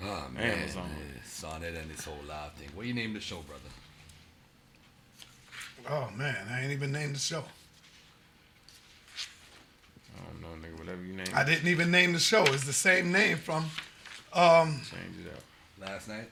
Oh 0.00 0.26
man, 0.32 0.58
Amazon. 0.58 0.88
yeah, 0.96 1.22
Sonnet 1.24 1.74
and 1.74 1.90
this 1.90 2.04
whole 2.04 2.18
live 2.28 2.52
thing. 2.52 2.68
What 2.74 2.86
you 2.86 2.94
name 2.94 3.14
the 3.14 3.20
show, 3.20 3.38
brother? 3.42 3.62
Oh 5.90 6.10
man, 6.16 6.36
I 6.50 6.62
ain't 6.62 6.72
even 6.72 6.92
named 6.92 7.14
the 7.16 7.18
show. 7.20 7.44
I 10.16 10.24
don't 10.24 10.40
know, 10.40 10.66
nigga. 10.68 10.78
Whatever 10.78 11.02
you 11.02 11.14
name. 11.14 11.26
I 11.34 11.42
it, 11.42 11.46
didn't 11.46 11.68
even 11.68 11.90
name 11.90 12.12
the 12.12 12.18
show. 12.18 12.44
It's 12.44 12.64
the 12.64 12.72
same 12.72 13.10
name 13.12 13.38
from, 13.38 13.64
um, 14.32 14.80
change 14.90 15.26
it 15.26 15.32
up. 15.32 15.42
Last 15.88 16.08
night. 16.08 16.28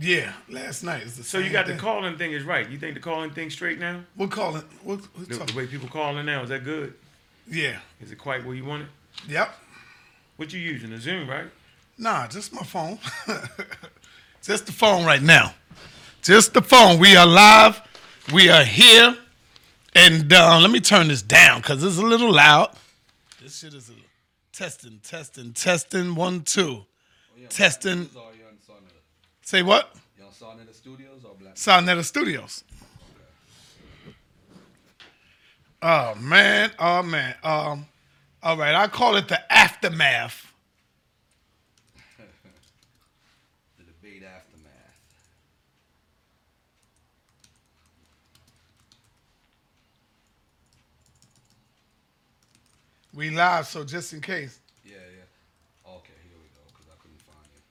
yeah, 0.00 0.32
last 0.48 0.82
night. 0.82 1.02
It's 1.02 1.16
the 1.16 1.22
So 1.22 1.38
same 1.38 1.46
you 1.46 1.52
got 1.52 1.66
the 1.66 1.76
calling 1.76 2.16
thing 2.16 2.32
is 2.32 2.42
right. 2.44 2.68
You 2.68 2.78
think 2.78 2.94
the 2.94 3.00
calling 3.00 3.30
thing 3.30 3.50
straight 3.50 3.78
now? 3.78 4.00
We're 4.16 4.28
calling. 4.28 4.62
We're, 4.82 4.96
we're 5.18 5.24
The, 5.26 5.44
the 5.44 5.56
way 5.56 5.66
people 5.66 5.88
calling 5.88 6.24
now 6.26 6.42
is 6.42 6.48
that 6.50 6.64
good? 6.64 6.94
yeah. 7.50 7.78
Is 8.00 8.10
it 8.12 8.16
quite 8.18 8.44
where 8.44 8.54
you 8.54 8.64
want 8.64 8.82
it? 8.82 8.88
Yep. 9.28 9.54
What 10.36 10.52
you 10.52 10.60
using? 10.60 10.92
A 10.92 10.98
Zoom, 11.00 11.28
right? 11.28 11.46
Nah, 12.02 12.26
just 12.26 12.52
my 12.52 12.62
phone. 12.62 12.98
just 14.42 14.66
the 14.66 14.72
phone 14.72 15.06
right 15.06 15.22
now. 15.22 15.54
Just 16.20 16.52
the 16.52 16.60
phone. 16.60 16.98
We 16.98 17.16
are 17.16 17.26
live. 17.26 17.80
We 18.34 18.48
are 18.50 18.64
here. 18.64 19.16
And 19.94 20.32
uh, 20.32 20.58
let 20.60 20.70
me 20.70 20.80
turn 20.80 21.08
this 21.08 21.22
down 21.22 21.60
because 21.60 21.84
it's 21.84 21.98
a 21.98 22.02
little 22.02 22.32
loud. 22.32 22.74
This 23.40 23.60
shit 23.60 23.72
is 23.72 23.88
a 23.90 23.92
testing, 24.52 25.00
testing, 25.02 25.52
testing. 25.52 26.14
One, 26.14 26.42
two. 26.42 26.84
Testing. 27.48 28.08
You 28.14 28.20
on 28.20 28.82
Say 29.42 29.62
what? 29.62 29.94
You 30.18 30.24
on 30.24 30.32
Sonnet 30.32 30.74
Studios 30.74 31.24
or 31.24 31.34
Black? 31.38 31.54
Soundetta 31.54 32.04
Studios. 32.04 32.64
Oh 35.80 36.14
man, 36.16 36.70
oh 36.78 37.02
man. 37.02 37.34
Um, 37.42 37.86
all 38.42 38.56
right, 38.56 38.74
I 38.74 38.88
call 38.88 39.16
it 39.16 39.28
the 39.28 39.52
aftermath. 39.52 40.52
The 43.78 43.84
debate 43.84 44.22
aftermath. 44.22 44.72
We 53.14 53.30
live, 53.30 53.66
so 53.66 53.84
just 53.84 54.12
in 54.14 54.20
case. 54.20 54.58
Yeah, 54.84 54.94
yeah. 54.94 55.90
Okay, 55.96 56.16
here 56.24 56.38
we 56.40 56.48
go. 56.56 56.62
Cause 56.72 56.86
I 56.90 56.96
couldn't 57.00 57.20
find 57.20 57.44
it. 57.54 57.62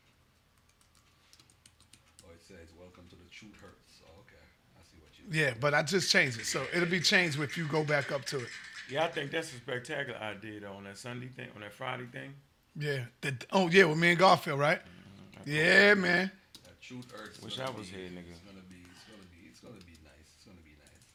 Oh, 2.23 2.31
it 2.34 2.42
says 2.47 2.70
"Welcome 2.80 3.06
to 3.09 3.16
the 3.16 3.30
Truth 3.31 3.56
Hurts." 3.59 4.02
Oh, 4.06 4.22
okay, 4.22 4.38
I 4.78 4.84
see 4.84 5.00
what 5.02 5.12
you. 5.17 5.25
Yeah, 5.31 5.53
but 5.59 5.73
I 5.73 5.81
just 5.81 6.12
changed 6.12 6.39
it, 6.39 6.45
so 6.45 6.64
it'll 6.73 6.88
be 6.88 7.00
changed 7.00 7.39
if 7.39 7.58
you 7.58 7.66
go 7.66 7.84
back 7.84 8.12
up 8.12 8.23
to 8.25 8.38
it. 8.38 8.50
Yeah, 8.89 9.06
I 9.06 9.08
think 9.08 9.31
that's 9.31 9.52
a 9.53 9.56
spectacular 9.56 10.19
idea 10.19 10.59
though 10.59 10.73
on 10.73 10.84
that 10.84 10.97
Sunday 10.97 11.30
thing, 11.30 11.47
on 11.56 11.62
that 11.62 11.73
Friday 11.73 12.06
thing. 12.06 12.34
Yeah. 12.78 13.06
The, 13.22 13.36
oh 13.52 13.67
yeah, 13.67 13.86
with 13.86 13.97
me 13.97 14.09
and 14.12 14.19
Garfield, 14.19 14.59
right? 14.59 14.80
Mm-hmm. 14.80 15.52
Yeah, 15.52 15.94
man. 15.95 16.31
That 16.64 16.81
Truth 16.81 17.12
Hurts. 17.12 17.42
Wish 17.42 17.59
I 17.59 17.69
was 17.72 17.88
here, 17.89 18.09
nigga. 18.09 18.30
It's 18.30 18.39
gonna 18.39 18.62
be. 18.69 18.84
It's 18.94 19.06
gonna 19.09 19.23
be. 19.31 19.50
It's 19.50 19.59
gonna 19.59 19.73
be 19.73 19.97
nice. 20.03 20.30
It's 20.38 20.45
gonna 20.45 20.62
be 20.62 20.75
nice. 20.78 21.06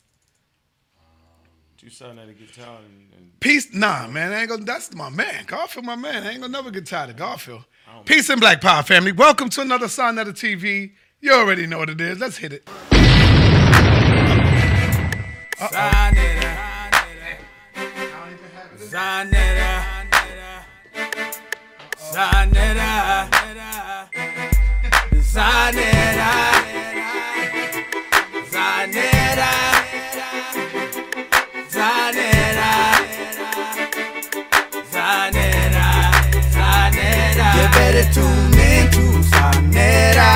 You 1.86 1.92
selling 1.92 2.16
that 2.16 2.28
a 2.28 2.32
guitar 2.32 2.78
and, 2.84 3.12
and 3.16 3.38
Peace, 3.38 3.72
nah, 3.72 4.08
man. 4.08 4.32
I 4.32 4.40
ain't 4.40 4.48
gonna. 4.48 4.64
That's 4.64 4.92
my 4.92 5.08
man, 5.08 5.44
Garfield, 5.46 5.86
my 5.86 5.94
man. 5.94 6.24
I 6.24 6.32
ain't 6.32 6.40
gonna 6.40 6.52
never 6.52 6.72
get 6.72 6.84
tired 6.84 7.10
of 7.10 7.16
Garfield. 7.16 7.62
Peace 8.04 8.28
and 8.28 8.40
Black 8.40 8.60
Power 8.60 8.82
family. 8.82 9.12
Welcome 9.12 9.50
to 9.50 9.60
another 9.60 9.86
Sign 9.86 10.18
of 10.18 10.26
the 10.26 10.32
TV. 10.32 10.94
You 11.20 11.32
already 11.32 11.64
know 11.64 11.78
what 11.78 11.88
it 11.88 12.00
is. 12.00 12.18
Let's 12.18 12.38
hit 12.38 12.54
it. 12.54 12.68
You 31.76 31.82
better 37.72 38.04
tune 38.14 38.58
in 38.58 38.88
of 40.16 40.35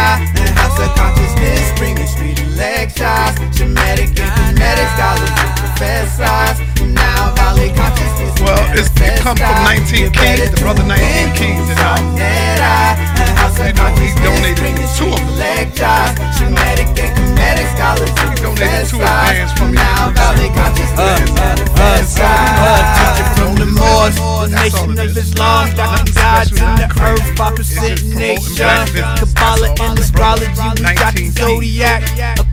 Consciousness, 0.96 1.64
bringing 1.78 2.06
street 2.06 2.38
lectures, 2.56 3.34
Shematic 3.56 4.10
and 4.18 4.30
kinetic 4.56 4.88
scholars 4.96 5.30
and 5.30 5.52
professors. 5.60 6.56
Now 6.94 7.34
Valley 7.34 7.70
Consciousness. 7.74 8.34
Well, 8.40 8.60
it's, 8.76 8.88
it 9.00 9.20
comes 9.20 9.40
from 9.40 9.58
19 9.64 10.12
Kings, 10.12 10.50
the 10.50 10.60
brother 10.60 10.84
19 10.84 11.34
Kings, 11.36 11.68
and 11.68 11.78
uh, 11.80 11.96
Sonera 12.00 12.96
and 13.20 13.36
House 13.38 13.58
of 13.60 13.66
You 13.66 13.72
know, 13.76 13.92
he 14.00 14.08
donated 14.24 14.76
two 14.96 15.08
of 15.12 15.20
street 15.20 15.20
them. 15.20 15.36
lectures, 15.36 16.12
Shematic 16.36 16.88
and 16.98 17.12
kinetic 17.16 17.68
scholars 17.76 18.10
and 18.16 18.30
He 18.32 18.36
donated 18.40 18.88
two 18.88 18.96
of 18.96 19.08
the 19.08 19.24
bands 19.28 19.52
from 19.56 19.72
Now 19.72 20.08
me. 20.08 20.14
Valley 20.16 20.48
Consciousness. 20.56 21.60
Teacher 21.80 23.28
from 23.36 23.54
the 23.56 23.66
Moors, 23.66 24.16
the 24.16 24.48
That's 24.50 24.74
all 24.74 24.86
nation 24.86 24.96
of. 24.98 25.16
Islam, 25.16 25.74
got 25.76 26.04
the 26.06 26.12
gods 26.12 26.50
in 26.52 26.56
the 26.76 26.88
earth, 27.00 27.36
five 27.36 27.54
percent 27.56 27.92
It's 27.92 28.02
just 28.02 28.12
promoting 28.12 28.20
nation. 28.20 28.56
black 28.56 28.86
business. 28.92 29.20
Kabbalah 29.20 29.74
and 29.80 29.98
astrology, 29.98 30.48
we 30.76 30.79
got 30.82 31.14
the 31.14 31.28
zodiac, 31.30 32.02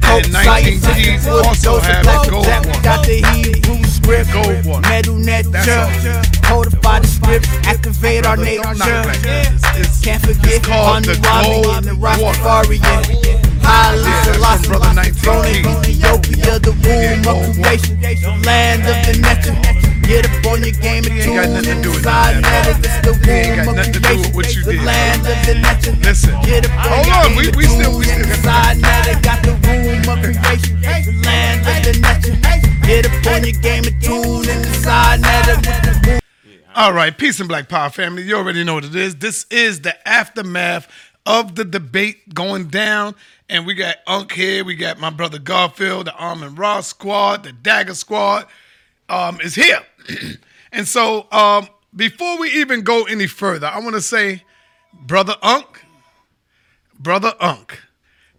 And 0.03 0.31
19 0.33 0.79
science, 0.79 1.27
also 1.27 1.79
have 1.79 2.05
that 2.05 2.27
gold 2.29 2.45
one. 2.47 2.81
got 2.83 3.05
the 3.05 3.21
Hebrew 3.33 3.83
script, 3.83 4.29
metal 4.89 5.15
nature, 5.15 5.87
codify 6.43 6.99
the 6.99 7.07
script, 7.07 7.47
activate 7.65 8.25
our 8.25 8.35
Brother, 8.35 8.55
don't 8.57 8.77
knock 8.77 8.87
nature. 8.87 9.03
black 9.03 9.21
business. 9.21 9.63
It's- 9.75 10.01
Can't 10.01 10.21
forget 10.23 10.63
called 10.63 11.03
the 11.05 11.15
gold 11.17 11.65
and 11.77 11.85
the. 11.85 11.91
Rastafarian. 11.91 13.03
Haile 13.63 13.99
Yeah, 13.99 14.37
that's 14.39 14.65
from 14.65 14.81
Selassie, 14.81 15.11
throne 15.11 15.45
in 15.45 15.65
Ethiopia, 15.65 16.59
the 16.59 16.71
womb 16.71 17.27
of 17.27 17.55
creation, 17.55 18.41
land 18.43 18.81
of 18.87 18.95
the 19.05 19.13
nature. 19.19 19.96
Get 20.07 20.25
up 20.25 20.45
on 20.47 20.63
your 20.63 20.71
game 20.71 21.03
and 21.03 21.13
ain't 21.13 21.23
tune 21.23 21.35
got 21.35 21.49
nothing 21.49 21.75
to 21.75 21.81
do 21.83 21.91
with 21.91 22.03
that. 22.03 22.39
the 23.03 23.13
He 23.25 23.31
ain't 23.31 23.65
got 23.65 23.75
nothing 23.75 23.93
to 23.93 23.99
do 23.99 24.17
with 24.17 24.31
creation, 24.31 24.35
what 24.35 24.55
you 24.55 24.63
the 24.63 24.71
did. 24.71 24.83
land 24.83 25.21
of 25.27 25.45
the 25.45 25.55
nature. 25.55 25.97
Listen. 26.01 26.41
Get 26.43 26.65
up 26.65 26.71
on 26.71 26.79
Hold 26.79 27.07
on, 27.07 27.27
game 27.27 27.37
we- 27.37 27.51
we 27.57 27.65
still- 27.67 27.97
we 27.99 28.05
still 28.05 28.41
got- 28.41 28.77
that. 28.77 29.19
Got 29.21 29.43
the 29.43 29.51
of 29.51 29.61
creation, 29.61 30.81
the 30.81 31.27
land 31.27 31.67
of 31.67 31.83
the. 31.83 32.87
Get 32.87 33.05
up 33.05 33.27
on 33.33 33.43
your 33.43 33.61
game 33.61 33.83
and 33.83 34.01
tune 34.01 34.47
inside 34.49 35.21
that. 35.23 36.21
All 36.75 36.93
right, 36.93 37.15
peace 37.17 37.39
and 37.39 37.49
black 37.49 37.67
power 37.67 37.89
family. 37.89 38.23
You 38.23 38.37
already 38.37 38.63
know 38.63 38.75
what 38.75 38.85
it 38.85 38.95
is. 38.95 39.15
This 39.15 39.45
is 39.49 39.81
the 39.81 40.07
aftermath 40.07 40.87
of 41.25 41.55
the 41.55 41.65
debate 41.65 42.33
going 42.33 42.67
down. 42.69 43.15
And 43.49 43.65
we 43.65 43.73
got 43.73 43.97
Unk 44.07 44.31
here, 44.31 44.63
we 44.63 44.75
got 44.75 44.99
my 44.99 45.09
brother 45.09 45.37
Garfield, 45.39 46.07
the 46.07 46.13
Armin 46.13 46.55
Ross 46.55 46.87
squad, 46.87 47.43
the 47.43 47.51
Dagger 47.51 47.93
squad 47.95 48.45
um, 49.09 49.39
is 49.41 49.55
here. 49.55 49.79
and 50.71 50.87
so 50.87 51.27
um, 51.31 51.67
before 51.95 52.37
we 52.37 52.51
even 52.51 52.81
go 52.81 53.03
any 53.03 53.27
further, 53.27 53.67
I 53.67 53.79
want 53.79 53.95
to 53.95 54.01
say, 54.01 54.43
brother 54.93 55.35
Unk, 55.41 55.83
brother 56.99 57.33
Unk, 57.39 57.79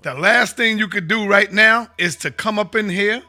the 0.02 0.14
last 0.14 0.56
thing 0.56 0.78
you 0.78 0.88
could 0.88 1.08
do 1.08 1.26
right 1.26 1.52
now 1.52 1.88
is 1.98 2.16
to 2.16 2.30
come 2.30 2.58
up 2.58 2.74
in 2.74 2.88
here, 2.88 3.22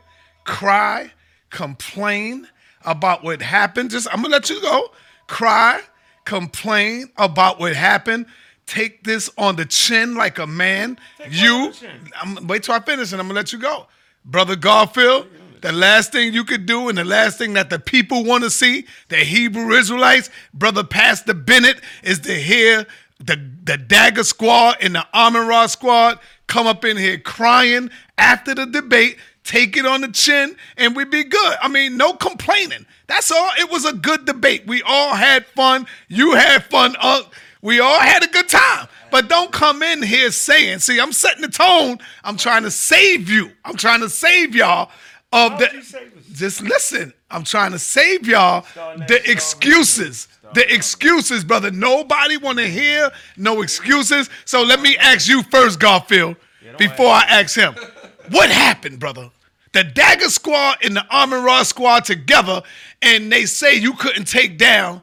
cry, 0.44 1.12
complain 1.50 2.48
about 2.86 3.24
what 3.24 3.42
happened. 3.42 3.92
Just 3.92 4.08
I'm 4.12 4.22
gonna 4.22 4.30
let 4.30 4.50
you 4.50 4.62
go. 4.62 4.92
Cry, 5.28 5.82
complain 6.26 7.10
about 7.18 7.60
what 7.60 7.76
happened. 7.76 8.28
Take 8.66 9.04
this 9.04 9.32
on 9.38 9.56
the 9.56 9.66
chin 9.66 10.14
like 10.14 10.38
a 10.38 10.46
man. 10.46 11.00
what 11.18 11.32
you 11.32 11.56
on 11.56 11.68
the 11.72 11.74
chin? 11.74 12.12
I'm 12.22 12.48
wait 12.48 12.64
till 12.64 12.76
I 12.76 12.80
finish 12.80 13.12
and 13.12 13.22
I'm 13.22 13.28
gonna 13.28 13.36
let 13.36 13.52
you 13.52 13.60
go. 13.60 13.88
Brother 14.26 14.56
Garfield, 14.56 15.28
the 15.62 15.72
last 15.72 16.12
thing 16.12 16.34
you 16.34 16.44
could 16.44 16.66
do 16.66 16.90
and 16.90 16.98
the 16.98 17.04
last 17.04 17.38
thing 17.38 17.54
that 17.54 17.70
the 17.70 17.80
people 17.80 18.24
want 18.24 18.44
to 18.44 18.50
see, 18.50 18.86
the 19.10 19.18
Hebrew 19.18 19.72
Israelites, 19.72 20.30
brother 20.54 20.84
Pastor 20.84 21.34
Bennett, 21.34 21.82
is 22.04 22.20
to 22.20 22.34
hear 22.34 22.86
the, 23.20 23.42
the 23.64 23.78
Dagger 23.78 24.24
Squad 24.24 24.78
and 24.82 24.96
the 24.96 25.06
Amon 25.14 25.68
Squad 25.68 26.20
come 26.48 26.68
up 26.68 26.86
in 26.86 26.98
here 26.98 27.18
crying 27.18 27.90
after 28.18 28.56
the 28.56 28.66
debate, 28.66 29.18
take 29.44 29.78
it 29.78 29.86
on 29.86 30.02
the 30.02 30.08
chin, 30.10 30.56
and 30.78 30.96
we'd 30.96 31.12
be 31.12 31.24
good. 31.24 31.56
I 31.62 31.68
mean, 31.68 31.98
no 31.98 32.14
complaining. 32.14 32.86
That's 33.08 33.32
all. 33.32 33.50
It 33.60 33.70
was 33.72 33.86
a 33.86 33.94
good 33.94 34.26
debate. 34.26 34.68
We 34.68 34.82
all 34.84 35.16
had 35.16 35.46
fun. 35.48 35.88
You 36.08 36.36
had 36.36 36.64
fun. 36.66 36.96
Uh, 37.00 37.24
we 37.62 37.80
all 37.80 38.00
had 38.00 38.24
a 38.24 38.28
good 38.28 38.48
time. 38.48 38.88
But 39.12 39.28
don't 39.28 39.52
come 39.52 39.82
in 39.84 40.04
here 40.04 40.32
saying, 40.32 40.80
see, 40.80 41.00
I'm 41.00 41.12
setting 41.12 41.42
the 41.42 41.50
tone. 41.50 41.98
I'm 42.24 42.38
trying 42.38 42.64
to 42.64 42.72
save 42.72 43.30
you. 43.30 43.52
I'm 43.66 43.76
trying 43.76 44.02
to 44.02 44.10
save 44.10 44.56
y'all 44.56 44.92
of 45.32 45.60
the. 45.60 45.66
would 45.66 45.74
you 45.74 45.82
save 45.84 46.18
us? 46.18 46.24
Just 46.34 46.62
listen. 46.62 47.14
I'm 47.30 47.44
trying 47.44 47.72
to 47.72 47.80
save 47.80 48.28
y'all 48.28 48.66
the 48.76 49.22
excuses. 49.30 50.28
The 50.54 50.74
excuses, 50.74 51.44
brother. 51.44 51.70
Nobody 51.70 52.38
want 52.38 52.58
to 52.58 52.68
hear 52.68 53.12
no 53.38 53.62
excuses. 53.62 54.30
So 54.46 54.64
let 54.64 54.82
me 54.82 54.98
ask 54.98 55.28
you 55.30 55.44
first, 55.44 55.80
Garfield, 55.80 56.38
before 56.78 57.10
I 57.10 57.24
ask 57.28 57.56
him. 57.56 57.76
What 58.32 58.52
happened, 58.52 59.00
brother? 59.00 59.32
The 59.72 59.84
Dagger 59.84 60.30
Squad 60.30 60.78
and 60.84 60.96
the 60.96 61.04
Armin 61.10 61.44
Ra 61.44 61.64
Squad 61.64 62.06
together, 62.06 62.62
and 63.02 63.32
they 63.32 63.48
say 63.48 63.74
you 63.76 63.94
couldn't 63.94 64.26
take 64.26 64.58
down 64.60 65.02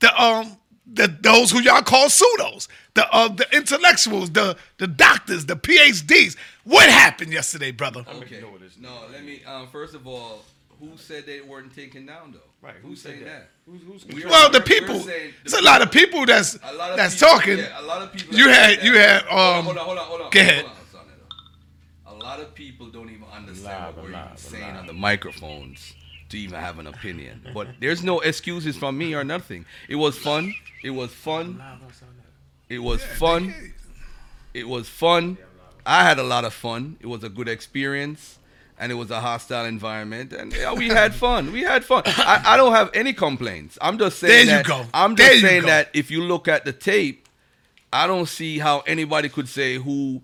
the 0.00 0.20
um 0.20 0.56
the 0.92 1.06
those 1.20 1.50
who 1.52 1.60
y'all 1.60 1.82
call 1.82 2.08
pseudos. 2.08 2.66
the 2.94 3.08
uh, 3.12 3.28
the 3.28 3.46
intellectuals, 3.52 4.30
the 4.30 4.56
the 4.78 4.86
doctors, 4.88 5.46
the 5.46 5.56
PhDs. 5.56 6.36
What 6.64 6.88
happened 6.88 7.32
yesterday, 7.32 7.70
brother? 7.70 8.04
Okay. 8.08 8.40
know 8.40 8.48
what 8.50 8.60
this 8.60 8.78
No, 8.78 9.02
let 9.12 9.24
me. 9.24 9.42
Um, 9.44 9.68
first 9.68 9.94
of 9.94 10.06
all, 10.06 10.42
who 10.80 10.96
said 10.96 11.26
they 11.26 11.40
weren't 11.40 11.74
taken 11.74 12.06
down 12.06 12.32
though? 12.32 12.38
Right, 12.66 12.76
who 12.80 12.88
Who's 12.88 13.02
said 13.02 13.12
saying 13.12 13.24
that? 13.24 13.50
that? 13.66 13.70
Who's- 13.70 13.82
who's 13.86 14.06
We're- 14.06 14.30
Well, 14.30 14.50
the 14.50 14.60
people. 14.62 14.96
we're 15.00 15.04
the 15.04 15.32
It's 15.44 15.52
a 15.58 15.62
lot 15.62 15.82
of 15.82 15.90
people 15.92 16.24
that's 16.24 16.54
of 16.54 16.62
that's 16.96 17.14
people- 17.14 17.28
talking. 17.28 17.58
Yeah, 17.58 17.80
a 17.80 17.82
lot 17.82 18.00
of 18.02 18.12
people. 18.12 18.34
You 18.36 18.48
had- 18.48 18.82
you 18.82 18.94
had, 18.96 19.22
Hold 19.24 19.38
on, 19.40 19.58
um, 19.58 19.64
hold 19.64 19.76
on, 19.78 19.84
hold 19.84 19.98
on, 19.98 20.04
hold 20.06 20.20
on. 20.22 20.30
go 20.30 20.40
ahead. 20.40 20.64
Hold 20.64 20.78
on, 20.78 20.90
son, 20.90 21.00
hold 22.04 22.16
on. 22.16 22.22
A 22.22 22.24
lot 22.24 22.40
of 22.40 22.54
people 22.54 22.86
don't 22.86 23.10
even 23.10 23.24
understand 23.30 23.84
Live, 23.84 23.96
what 23.96 24.04
we're 24.06 24.10
live, 24.12 24.38
saying 24.38 24.62
live. 24.62 24.76
on 24.76 24.86
the 24.86 24.92
microphones 24.94 25.92
to 26.30 26.38
even 26.38 26.58
have 26.58 26.78
an 26.78 26.86
opinion. 26.86 27.42
But 27.54 27.68
there's 27.80 28.02
no 28.02 28.20
excuses 28.20 28.74
from 28.76 28.96
me 28.96 29.14
or 29.14 29.22
nothing. 29.24 29.66
It 29.88 29.96
was 29.96 30.16
fun. 30.16 30.54
It 30.82 30.90
was 30.90 31.12
fun. 31.12 31.62
It 32.70 32.78
was 32.78 33.02
fun. 33.04 33.74
It 34.54 34.66
was 34.66 34.88
fun. 34.88 35.36
I 35.86 36.02
had 36.04 36.18
a 36.18 36.22
lot 36.22 36.44
of 36.44 36.54
fun. 36.54 36.96
It 37.00 37.06
was 37.06 37.24
a 37.24 37.28
good 37.28 37.48
experience. 37.48 38.38
And 38.76 38.90
it 38.90 38.96
was 38.96 39.12
a 39.12 39.20
hostile 39.20 39.66
environment, 39.66 40.32
and 40.32 40.52
yeah, 40.52 40.72
we 40.72 40.88
had 40.88 41.14
fun. 41.26 41.52
We 41.52 41.62
had 41.62 41.84
fun. 41.84 42.02
I, 42.06 42.42
I 42.44 42.56
don't 42.56 42.72
have 42.72 42.90
any 42.92 43.12
complaints. 43.12 43.78
I'm 43.80 43.98
just 43.98 44.18
saying 44.18 44.46
There 44.48 44.56
you 44.58 44.62
that. 44.64 44.66
go. 44.66 44.84
I'm 44.92 45.14
just 45.14 45.34
you 45.34 45.40
saying 45.42 45.62
that 45.66 45.90
if 45.94 46.10
you 46.10 46.22
look 46.22 46.48
at 46.48 46.64
the 46.64 46.72
tape, 46.72 47.28
I 47.92 48.08
don't 48.08 48.26
see 48.26 48.58
how 48.58 48.80
anybody 48.80 49.28
could 49.28 49.48
say 49.48 49.76
who 49.76 50.22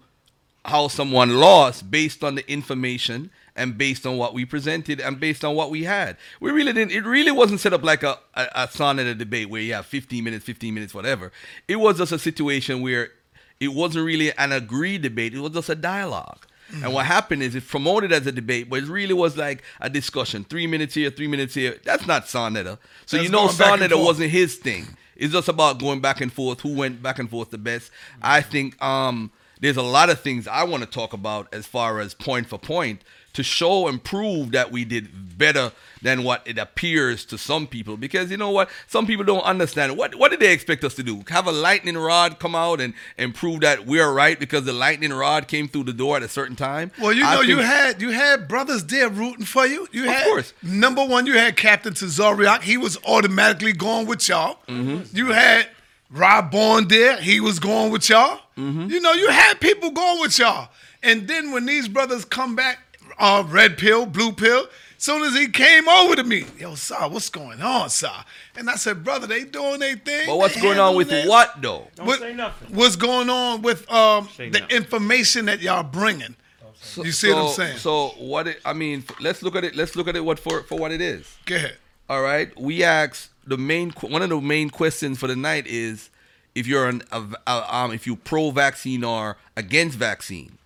how 0.64 0.88
someone 0.88 1.36
lost 1.36 1.92
based 1.92 2.24
on 2.24 2.34
the 2.34 2.50
information 2.50 3.30
and 3.54 3.78
based 3.78 4.04
on 4.04 4.16
what 4.16 4.34
we 4.34 4.44
presented 4.44 5.00
and 5.00 5.20
based 5.20 5.44
on 5.44 5.54
what 5.54 5.70
we 5.70 5.84
had. 5.84 6.16
We 6.40 6.50
really 6.50 6.72
didn't 6.72 6.90
it 6.90 7.04
really 7.04 7.30
wasn't 7.30 7.60
set 7.60 7.72
up 7.72 7.84
like 7.84 8.02
a, 8.02 8.18
a, 8.34 8.48
a 8.54 8.68
a 8.82 9.14
debate 9.14 9.48
where 9.48 9.62
you 9.62 9.74
have 9.74 9.86
15 9.86 10.24
minutes, 10.24 10.44
15 10.44 10.74
minutes, 10.74 10.92
whatever. 10.92 11.30
It 11.68 11.76
was 11.76 11.98
just 11.98 12.10
a 12.10 12.18
situation 12.18 12.82
where 12.82 13.12
it 13.60 13.68
wasn't 13.68 14.04
really 14.04 14.32
an 14.36 14.52
agreed 14.52 15.02
debate, 15.02 15.34
it 15.34 15.40
was 15.40 15.52
just 15.52 15.68
a 15.68 15.74
dialogue. 15.74 16.46
And 16.72 16.94
what 16.94 17.04
happened 17.06 17.42
is 17.42 17.54
it 17.56 17.66
promoted 17.66 18.12
as 18.12 18.26
a 18.28 18.32
debate, 18.32 18.70
but 18.70 18.84
it 18.84 18.86
really 18.86 19.12
was 19.12 19.36
like 19.36 19.62
a 19.80 19.90
discussion. 19.90 20.44
Three 20.44 20.68
minutes 20.68 20.94
here, 20.94 21.10
three 21.10 21.26
minutes 21.26 21.54
here. 21.54 21.80
That's 21.84 22.06
not 22.06 22.28
Sa 22.28 22.48
Neter. 22.48 22.78
So 23.06 23.16
That's 23.16 23.24
you 23.26 23.32
know 23.32 23.46
going 23.46 23.56
back 23.56 23.66
and 23.66 23.70
Sa 23.70 23.76
Neter 23.76 23.94
forth. 23.96 24.06
wasn't 24.06 24.30
his 24.30 24.54
thing. 24.56 24.86
It's 25.16 25.32
just 25.32 25.48
about 25.48 25.80
going 25.80 26.00
back 26.00 26.20
and 26.20 26.32
forth. 26.32 26.60
Who 26.60 26.74
went 26.74 27.02
back 27.02 27.18
and 27.18 27.28
forth 27.28 27.50
the 27.50 27.58
best? 27.58 27.90
I 28.22 28.40
think 28.40 28.80
um, 28.82 29.32
there's 29.60 29.76
a 29.76 29.82
lot 29.82 30.10
of 30.10 30.20
things 30.20 30.46
I 30.46 30.62
want 30.64 30.82
to 30.82 30.88
talk 30.88 31.12
about 31.12 31.52
as 31.52 31.66
far 31.66 32.00
as 32.00 32.14
point 32.14 32.46
for 32.46 32.58
point 32.58 33.02
to 33.32 33.42
show 33.42 33.86
and 33.88 34.02
prove 34.02 34.52
that 34.52 34.70
we 34.72 34.84
did 34.84 35.38
better 35.38 35.72
than 36.02 36.24
what 36.24 36.42
it 36.46 36.58
appears 36.58 37.24
to 37.26 37.36
some 37.38 37.66
people. 37.66 37.96
Because 37.96 38.30
you 38.30 38.36
know 38.36 38.50
what? 38.50 38.68
Some 38.86 39.06
people 39.06 39.24
don't 39.24 39.42
understand. 39.44 39.96
What 39.96 40.14
what 40.16 40.30
did 40.30 40.40
they 40.40 40.52
expect 40.52 40.82
us 40.84 40.94
to 40.94 41.02
do? 41.02 41.22
Have 41.28 41.46
a 41.46 41.52
lightning 41.52 41.96
rod 41.96 42.38
come 42.38 42.54
out 42.54 42.80
and, 42.80 42.94
and 43.18 43.34
prove 43.34 43.60
that 43.60 43.86
we're 43.86 44.10
right 44.12 44.38
because 44.38 44.64
the 44.64 44.72
lightning 44.72 45.12
rod 45.12 45.46
came 45.48 45.68
through 45.68 45.84
the 45.84 45.92
door 45.92 46.16
at 46.16 46.22
a 46.22 46.28
certain 46.28 46.56
time? 46.56 46.90
Well, 47.00 47.12
you 47.12 47.24
I 47.24 47.34
know, 47.36 47.40
you 47.42 47.58
had 47.58 48.00
you 48.02 48.10
had 48.10 48.48
brothers 48.48 48.84
there 48.84 49.08
rooting 49.08 49.44
for 49.44 49.66
you. 49.66 49.86
You 49.92 50.04
Of 50.04 50.10
had 50.14 50.24
course. 50.24 50.52
number 50.62 51.04
one. 51.04 51.26
You 51.26 51.34
had 51.38 51.56
Captain 51.56 51.92
Tazaryach. 51.94 52.62
He 52.62 52.76
was 52.76 52.98
automatically 53.06 53.72
going 53.72 54.06
with 54.06 54.28
y'all. 54.28 54.58
Mm-hmm. 54.68 55.16
You 55.16 55.26
had 55.32 55.68
Rob 56.10 56.50
Bourne 56.50 56.88
there. 56.88 57.18
He 57.20 57.40
was 57.40 57.58
going 57.58 57.92
with 57.92 58.08
y'all. 58.08 58.40
Mm-hmm. 58.58 58.88
You 58.90 59.00
know, 59.00 59.12
you 59.12 59.28
had 59.30 59.60
people 59.60 59.90
going 59.90 60.20
with 60.20 60.38
y'all. 60.38 60.68
And 61.02 61.28
then 61.28 61.52
when 61.52 61.66
these 61.66 61.88
brothers 61.88 62.24
come 62.24 62.56
back, 62.56 62.78
uh, 63.20 63.44
red 63.46 63.78
pill, 63.78 64.06
blue 64.06 64.32
pill. 64.32 64.66
Soon 64.98 65.22
as 65.22 65.34
he 65.34 65.48
came 65.48 65.88
over 65.88 66.14
to 66.16 66.24
me, 66.24 66.44
yo, 66.58 66.74
sir, 66.74 67.08
what's 67.08 67.30
going 67.30 67.62
on, 67.62 67.88
sir? 67.88 68.10
And 68.56 68.68
I 68.68 68.74
said, 68.74 69.02
brother, 69.02 69.26
they 69.26 69.44
doing 69.44 69.80
their 69.80 69.96
thing. 69.96 70.26
But 70.26 70.36
what's 70.36 70.60
going 70.60 70.78
on 70.78 70.94
with 70.94 71.08
this. 71.08 71.26
what 71.26 71.54
though? 71.62 71.88
Don't 71.96 72.06
What- 72.06 72.18
say 72.20 72.34
nothing. 72.34 72.74
What's 72.76 72.96
going 72.96 73.30
on 73.30 73.62
with 73.62 73.90
um, 73.90 74.28
the 74.36 74.50
nothing. 74.50 74.76
information 74.76 75.46
that 75.46 75.60
y'all 75.62 75.82
bringing? 75.84 76.36
So- 76.82 77.02
You 77.04 77.12
see 77.12 77.32
what 77.32 77.42
I'm 77.46 77.52
saying? 77.52 77.78
So 77.78 78.08
what? 78.18 78.46
It, 78.48 78.60
I 78.64 78.72
mean, 78.74 79.04
let's 79.20 79.42
look 79.42 79.56
at 79.56 79.64
it. 79.64 79.74
Let's 79.74 79.96
look 79.96 80.06
at 80.08 80.16
it 80.16 80.24
what 80.24 80.38
for 80.38 80.62
for 80.64 80.76
what 80.78 80.92
it 80.92 81.00
is. 81.00 81.34
Go 81.46 81.56
ahead. 81.56 81.76
All 82.10 82.20
right. 82.22 82.54
We 82.58 82.82
asked 82.84 83.30
the 83.46 83.56
main 83.56 83.90
one 84.00 84.20
of 84.22 84.28
the 84.28 84.40
main 84.40 84.68
questions 84.68 85.18
for 85.18 85.26
the 85.28 85.36
night 85.36 85.66
is 85.66 86.10
if 86.54 86.66
you're 86.66 86.88
an 86.88 87.02
a, 87.12 87.22
a- 87.46 87.74
um 87.76 87.92
if 87.92 88.06
you 88.06 88.16
pro 88.16 88.50
vaccine 88.50 89.02
or 89.04 89.38
against 89.56 89.96
vaccine. 89.96 90.58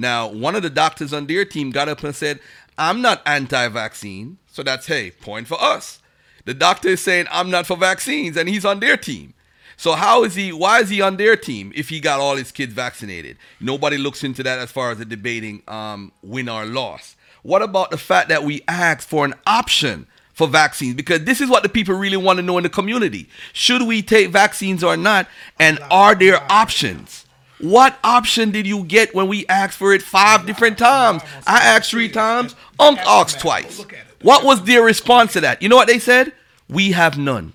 Now, 0.00 0.28
one 0.28 0.56
of 0.56 0.62
the 0.62 0.70
doctors 0.70 1.12
on 1.12 1.26
their 1.26 1.44
team 1.44 1.70
got 1.70 1.90
up 1.90 2.02
and 2.02 2.16
said, 2.16 2.40
"I'm 2.78 3.02
not 3.02 3.20
anti-vaccine." 3.26 4.38
So 4.50 4.62
that's 4.62 4.86
hey, 4.86 5.10
point 5.10 5.46
for 5.46 5.62
us. 5.62 6.00
The 6.46 6.54
doctor 6.54 6.88
is 6.88 7.02
saying, 7.02 7.26
"I'm 7.30 7.50
not 7.50 7.66
for 7.66 7.76
vaccines," 7.76 8.38
and 8.38 8.48
he's 8.48 8.64
on 8.64 8.80
their 8.80 8.96
team. 8.96 9.34
So 9.76 9.92
how 9.92 10.24
is 10.24 10.36
he? 10.36 10.54
Why 10.54 10.80
is 10.80 10.88
he 10.88 11.02
on 11.02 11.18
their 11.18 11.36
team 11.36 11.70
if 11.74 11.90
he 11.90 12.00
got 12.00 12.18
all 12.18 12.36
his 12.36 12.50
kids 12.50 12.72
vaccinated? 12.72 13.36
Nobody 13.60 13.98
looks 13.98 14.24
into 14.24 14.42
that 14.42 14.58
as 14.58 14.72
far 14.72 14.90
as 14.90 14.96
the 14.96 15.04
debating 15.04 15.62
um, 15.68 16.12
win 16.22 16.48
or 16.48 16.64
loss. 16.64 17.14
What 17.42 17.60
about 17.60 17.90
the 17.90 17.98
fact 17.98 18.30
that 18.30 18.42
we 18.42 18.62
asked 18.68 19.06
for 19.06 19.26
an 19.26 19.34
option 19.46 20.06
for 20.32 20.46
vaccines? 20.48 20.94
Because 20.94 21.24
this 21.24 21.42
is 21.42 21.50
what 21.50 21.62
the 21.62 21.68
people 21.68 21.94
really 21.94 22.16
want 22.16 22.38
to 22.38 22.42
know 22.42 22.56
in 22.56 22.62
the 22.62 22.70
community: 22.70 23.28
should 23.52 23.82
we 23.82 24.00
take 24.00 24.30
vaccines 24.30 24.82
or 24.82 24.96
not? 24.96 25.28
And 25.58 25.78
are 25.90 26.14
there 26.14 26.42
options? 26.50 27.26
What 27.60 27.98
option 28.02 28.50
did 28.50 28.66
you 28.66 28.84
get 28.84 29.14
when 29.14 29.28
we 29.28 29.46
asked 29.46 29.76
for 29.76 29.92
it 29.92 30.02
five 30.02 30.46
different 30.46 30.78
times? 30.78 31.22
I 31.46 31.58
asked 31.58 31.90
three 31.90 32.08
times. 32.08 32.54
Unc 32.78 32.98
asked 33.00 33.40
twice. 33.40 33.84
What 34.22 34.44
was 34.44 34.64
their 34.64 34.82
response 34.82 35.32
to 35.34 35.40
that? 35.42 35.62
You 35.62 35.68
know 35.68 35.76
what 35.76 35.88
they 35.88 35.98
said? 35.98 36.32
We 36.68 36.92
have 36.92 37.18
none. 37.18 37.52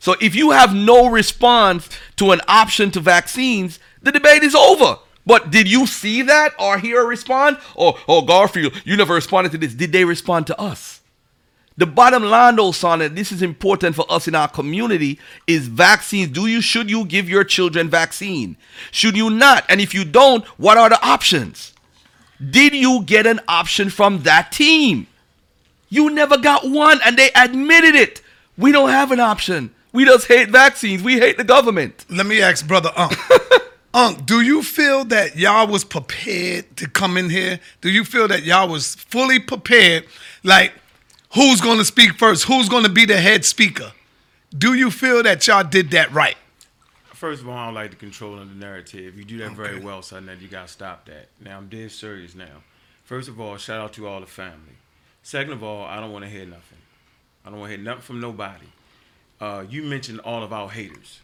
So 0.00 0.14
if 0.20 0.34
you 0.34 0.50
have 0.52 0.74
no 0.74 1.08
response 1.08 1.88
to 2.16 2.30
an 2.30 2.40
option 2.46 2.90
to 2.92 3.00
vaccines, 3.00 3.80
the 4.02 4.12
debate 4.12 4.42
is 4.42 4.54
over. 4.54 4.98
But 5.26 5.50
did 5.50 5.68
you 5.68 5.86
see 5.86 6.22
that 6.22 6.54
or 6.58 6.78
hear 6.78 7.02
a 7.02 7.06
response? 7.06 7.58
Or, 7.74 7.98
oh, 8.08 8.22
Garfield, 8.22 8.80
you 8.84 8.96
never 8.96 9.14
responded 9.14 9.52
to 9.52 9.58
this. 9.58 9.74
Did 9.74 9.92
they 9.92 10.04
respond 10.04 10.46
to 10.46 10.58
us? 10.58 10.97
The 11.78 11.86
bottom 11.86 12.24
line, 12.24 12.56
though, 12.56 12.72
son, 12.72 13.00
and 13.02 13.16
this 13.16 13.30
is 13.30 13.40
important 13.40 13.94
for 13.94 14.04
us 14.10 14.26
in 14.26 14.34
our 14.34 14.48
community, 14.48 15.20
is 15.46 15.68
vaccines. 15.68 16.32
Do 16.32 16.48
you, 16.48 16.60
should 16.60 16.90
you 16.90 17.04
give 17.04 17.28
your 17.28 17.44
children 17.44 17.88
vaccine? 17.88 18.56
Should 18.90 19.16
you 19.16 19.30
not? 19.30 19.64
And 19.68 19.80
if 19.80 19.94
you 19.94 20.04
don't, 20.04 20.44
what 20.58 20.76
are 20.76 20.88
the 20.88 21.00
options? 21.06 21.72
Did 22.50 22.74
you 22.74 23.04
get 23.04 23.28
an 23.28 23.38
option 23.46 23.90
from 23.90 24.22
that 24.24 24.50
team? 24.50 25.06
You 25.88 26.10
never 26.10 26.36
got 26.36 26.68
one, 26.68 26.98
and 27.06 27.16
they 27.16 27.30
admitted 27.36 27.94
it. 27.94 28.22
We 28.56 28.72
don't 28.72 28.90
have 28.90 29.12
an 29.12 29.20
option. 29.20 29.72
We 29.92 30.04
just 30.04 30.26
hate 30.26 30.48
vaccines. 30.48 31.04
We 31.04 31.20
hate 31.20 31.36
the 31.36 31.44
government. 31.44 32.04
Let 32.10 32.26
me 32.26 32.42
ask 32.42 32.66
Brother 32.66 32.90
Unc. 32.96 33.16
Unc, 33.94 34.26
do 34.26 34.40
you 34.40 34.64
feel 34.64 35.04
that 35.06 35.36
y'all 35.36 35.68
was 35.68 35.84
prepared 35.84 36.76
to 36.76 36.88
come 36.88 37.16
in 37.16 37.30
here? 37.30 37.60
Do 37.82 37.88
you 37.88 38.04
feel 38.04 38.26
that 38.28 38.42
y'all 38.42 38.68
was 38.68 38.96
fully 38.96 39.38
prepared? 39.38 40.06
Like, 40.42 40.72
who's 41.34 41.60
going 41.60 41.78
to 41.78 41.84
speak 41.84 42.12
first? 42.18 42.44
Who's 42.44 42.68
going 42.68 42.84
to 42.84 42.88
be 42.90 43.04
the 43.04 43.18
head 43.20 43.44
speaker? 43.44 43.92
Do 44.56 44.74
you 44.74 44.90
feel 44.90 45.22
that 45.22 45.46
y'all 45.46 45.64
did 45.64 45.90
that 45.90 46.10
right? 46.12 46.36
First 47.12 47.42
of 47.42 47.48
all, 47.48 47.56
I 47.56 47.64
don't 47.66 47.74
like 47.74 47.90
the 47.90 47.96
control 47.96 48.38
of 48.38 48.48
the 48.48 48.54
narrative. 48.54 49.18
You 49.18 49.24
do 49.24 49.38
that 49.38 49.50
very 49.52 49.76
Okay. 49.76 49.84
well, 49.84 50.02
son. 50.02 50.26
That 50.26 50.40
you 50.40 50.46
gotta 50.46 50.68
stop 50.68 51.04
that. 51.06 51.28
Now 51.40 51.56
I'm 51.58 51.68
dead 51.68 51.90
serious. 51.90 52.36
Now, 52.36 52.62
first 53.04 53.28
of 53.28 53.40
all, 53.40 53.56
shout 53.56 53.80
out 53.80 53.92
to 53.94 54.06
all 54.06 54.20
the 54.20 54.26
family. 54.26 54.76
Second 55.24 55.52
of 55.52 55.64
all, 55.64 55.84
I 55.84 55.98
don't 55.98 56.12
want 56.12 56.24
to 56.24 56.30
hear 56.30 56.46
nothing. 56.46 56.78
I 57.44 57.50
don't 57.50 57.58
want 57.58 57.72
to 57.72 57.76
hear 57.76 57.84
nothing 57.84 58.02
from 58.02 58.20
nobody. 58.20 58.66
Uh, 59.40 59.64
you 59.68 59.82
mentioned 59.82 60.20
all 60.20 60.44
of 60.44 60.52
our 60.52 60.68
haters. 60.70 61.18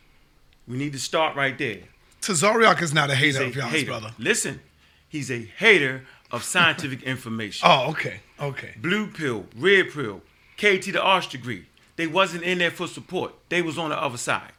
We 0.66 0.76
need 0.76 0.92
to 0.94 0.98
start 0.98 1.36
right 1.36 1.56
there. 1.56 1.82
Tazaryach 2.20 2.82
is 2.82 2.92
not 2.92 3.10
a 3.10 3.14
hater 3.14 3.42
a 3.44 3.46
of 3.46 3.54
y'all's 3.54 3.84
brother. 3.84 4.10
Listen, 4.18 4.60
he's 5.08 5.30
a 5.30 5.42
hater 5.58 6.02
of 6.32 6.42
scientific 6.42 7.02
information. 7.04 7.68
Oh, 7.70 7.90
okay. 7.90 8.20
Okay. 8.40 8.74
Blue 8.76 9.06
pill, 9.06 9.46
red 9.56 9.92
pill, 9.92 10.22
KT 10.56 10.92
the 10.92 11.02
arch 11.02 11.28
degree. 11.28 11.66
They 11.96 12.06
wasn't 12.06 12.42
in 12.42 12.58
there 12.58 12.70
for 12.70 12.86
support. 12.86 13.34
They 13.48 13.62
was 13.62 13.78
on 13.78 13.90
the 13.90 14.02
other 14.02 14.18
side. 14.18 14.52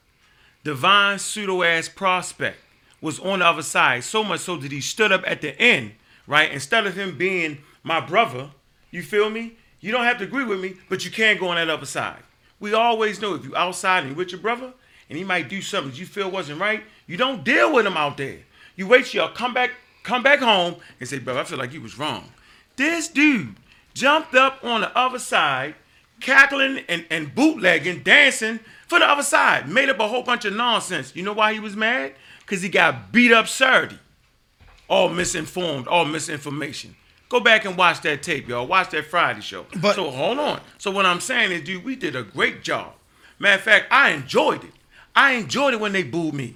Divine 0.63 1.19
pseudo 1.19 1.63
ass 1.63 1.89
prospect 1.89 2.57
was 3.01 3.19
on 3.19 3.39
the 3.39 3.45
other 3.45 3.61
side, 3.61 4.03
so 4.03 4.23
much 4.23 4.39
so 4.39 4.55
that 4.57 4.71
he 4.71 4.81
stood 4.81 5.11
up 5.11 5.23
at 5.27 5.41
the 5.41 5.59
end, 5.61 5.91
right? 6.25 6.51
Instead 6.51 6.87
of 6.87 6.95
him 6.95 7.17
being 7.17 7.59
my 7.83 7.99
brother, 7.99 8.49
you 8.89 9.03
feel 9.03 9.29
me? 9.29 9.57
You 9.81 9.91
don't 9.91 10.05
have 10.05 10.17
to 10.19 10.23
agree 10.23 10.45
with 10.45 10.59
me, 10.59 10.75
but 10.89 11.05
you 11.05 11.11
can 11.11 11.37
go 11.37 11.49
on 11.49 11.55
that 11.55 11.69
other 11.69 11.85
side. 11.85 12.23
We 12.59 12.73
always 12.73 13.21
know 13.21 13.35
if 13.35 13.43
you 13.43 13.55
outside 13.55 13.99
and 13.99 14.09
you 14.11 14.15
with 14.15 14.31
your 14.31 14.41
brother, 14.41 14.73
and 15.09 15.17
he 15.17 15.23
might 15.23 15.49
do 15.49 15.61
something 15.61 15.91
that 15.91 15.99
you 15.99 16.05
feel 16.05 16.31
wasn't 16.31 16.59
right, 16.59 16.83
you 17.05 17.17
don't 17.17 17.43
deal 17.43 17.73
with 17.73 17.85
him 17.85 17.97
out 17.97 18.17
there. 18.17 18.39
You 18.75 18.87
wait 18.87 19.05
till 19.05 19.21
y'all 19.21 19.35
come 19.35 19.53
back, 19.53 19.71
come 20.03 20.23
back 20.23 20.39
home 20.39 20.77
and 20.99 21.07
say, 21.07 21.19
brother, 21.19 21.41
I 21.41 21.43
feel 21.43 21.59
like 21.59 21.73
you 21.73 21.81
was 21.81 21.99
wrong. 21.99 22.31
This 22.75 23.07
dude 23.07 23.55
jumped 23.95 24.35
up 24.35 24.63
on 24.63 24.81
the 24.81 24.95
other 24.95 25.17
side, 25.17 25.73
cackling 26.19 26.83
and, 26.87 27.05
and 27.09 27.33
bootlegging, 27.33 28.03
dancing 28.03 28.59
for 28.87 28.99
the 28.99 29.05
other 29.05 29.23
side, 29.23 29.67
made 29.67 29.89
up 29.89 29.99
a 29.99 30.07
whole 30.07 30.21
bunch 30.21 30.45
of 30.45 30.53
nonsense. 30.53 31.15
You 31.15 31.23
know 31.23 31.33
why 31.33 31.53
he 31.53 31.59
was 31.59 31.75
mad? 31.75 32.13
Because 32.41 32.61
he 32.61 32.69
got 32.69 33.11
beat 33.11 33.31
up 33.31 33.47
Saturday. 33.47 33.97
All 34.87 35.09
misinformed, 35.09 35.87
all 35.87 36.05
misinformation. 36.05 36.95
Go 37.27 37.39
back 37.39 37.65
and 37.65 37.75
watch 37.75 38.01
that 38.01 38.21
tape, 38.21 38.47
y'all. 38.47 38.67
Watch 38.67 38.91
that 38.91 39.05
Friday 39.05 39.41
show. 39.41 39.65
But- 39.81 39.95
so 39.95 40.11
hold 40.11 40.37
on. 40.37 40.61
So 40.77 40.91
what 40.91 41.07
I'm 41.07 41.19
saying 41.19 41.51
is, 41.51 41.63
dude, 41.63 41.83
we 41.83 41.95
did 41.95 42.15
a 42.15 42.21
great 42.21 42.61
job. 42.61 42.93
Matter 43.39 43.55
of 43.55 43.61
fact, 43.61 43.87
I 43.91 44.11
enjoyed 44.11 44.63
it. 44.63 44.71
I 45.15 45.31
enjoyed 45.33 45.73
it 45.73 45.79
when 45.79 45.91
they 45.93 46.03
booed 46.03 46.35
me. 46.35 46.55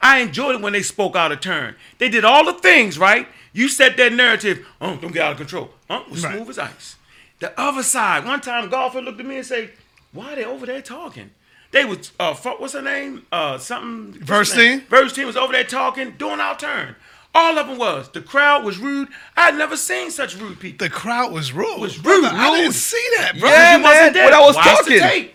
I 0.00 0.18
enjoyed 0.18 0.56
it 0.56 0.60
when 0.62 0.72
they 0.72 0.82
spoke 0.82 1.16
out 1.16 1.32
of 1.32 1.40
turn. 1.40 1.74
They 1.98 2.08
did 2.08 2.24
all 2.24 2.44
the 2.44 2.54
things, 2.54 2.98
right? 2.98 3.28
You 3.56 3.68
set 3.68 3.96
that 3.96 4.12
narrative, 4.12 4.66
oh, 4.80 4.96
don't 4.96 5.12
get 5.12 5.22
out 5.22 5.32
of 5.32 5.38
control. 5.38 5.70
Oh, 5.88 6.04
was 6.10 6.22
Right. 6.24 6.34
smooth 6.36 6.50
as 6.50 6.58
ice. 6.58 6.96
The 7.38 7.58
other 7.58 7.82
side, 7.82 8.24
one 8.24 8.40
time 8.40 8.68
golfer 8.68 9.00
looked 9.00 9.18
at 9.20 9.24
me 9.26 9.36
and 9.36 9.46
say, 9.46 9.70
why 10.12 10.32
are 10.32 10.36
they 10.36 10.44
over 10.44 10.66
there 10.66 10.82
talking? 10.82 11.30
They 11.72 11.84
was, 11.84 12.12
uh, 12.20 12.34
fu- 12.34 12.50
what's 12.58 12.74
her 12.74 12.82
name? 12.82 13.24
Uh, 13.32 13.56
something. 13.58 14.20
Verse 14.22 14.52
team. 14.54 14.82
Verse? 14.88 15.12
Verstein 15.12 15.26
was 15.26 15.36
over 15.36 15.52
there 15.52 15.64
talking, 15.64 16.12
doing 16.18 16.38
our 16.40 16.56
turn. 16.56 16.96
All 17.34 17.58
of 17.58 17.66
them 17.66 17.76
was. 17.78 18.08
The 18.10 18.20
crowd 18.20 18.64
was 18.64 18.78
rude. 18.78 19.08
I 19.36 19.42
had 19.46 19.56
never 19.56 19.76
seen 19.76 20.10
such 20.10 20.36
rude 20.36 20.58
people. 20.60 20.86
The 20.86 20.90
crowd 20.92 21.32
was 21.32 21.52
rude. 21.52 21.80
Was 21.80 21.96
brother. 21.96 22.22
rude, 22.28 22.32
I 22.34 22.56
didn't 22.56 22.72
see 22.74 23.06
that, 23.18 23.38
bro. 23.38 23.48
Yeah, 23.50 23.76
man, 23.78 24.14
when 24.14 24.32
I 24.34 24.40
was 24.40 24.56
Watch 24.56 24.64
talking. 24.66 25.28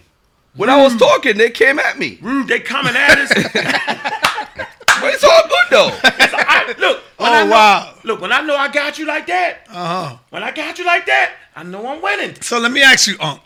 When 0.55 0.69
I 0.69 0.81
was 0.81 0.95
talking, 0.95 1.37
they 1.37 1.49
came 1.49 1.79
at 1.79 1.97
me. 1.99 2.17
Rude, 2.21 2.47
they 2.47 2.59
coming 2.59 2.95
at 2.95 3.17
us. 3.17 4.67
But 5.01 5.13
it's 5.13 5.23
all 5.23 5.43
good 5.43 5.67
though. 5.69 5.99
I, 6.03 6.75
look, 6.79 7.01
when 7.17 7.29
Oh, 7.29 7.33
I 7.33 7.43
know, 7.43 7.51
wow. 7.51 7.93
Look, 8.03 8.21
when 8.21 8.31
I 8.31 8.41
know 8.41 8.55
I 8.55 8.71
got 8.71 8.97
you 8.97 9.05
like 9.05 9.27
that, 9.27 9.59
Uh-huh. 9.69 10.17
when 10.29 10.43
I 10.43 10.51
got 10.51 10.79
you 10.79 10.85
like 10.85 11.05
that, 11.05 11.33
I 11.55 11.63
know 11.63 11.85
I'm 11.87 12.01
winning. 12.01 12.35
So 12.41 12.59
let 12.59 12.71
me 12.71 12.81
ask 12.81 13.07
you, 13.07 13.15
Unc. 13.19 13.41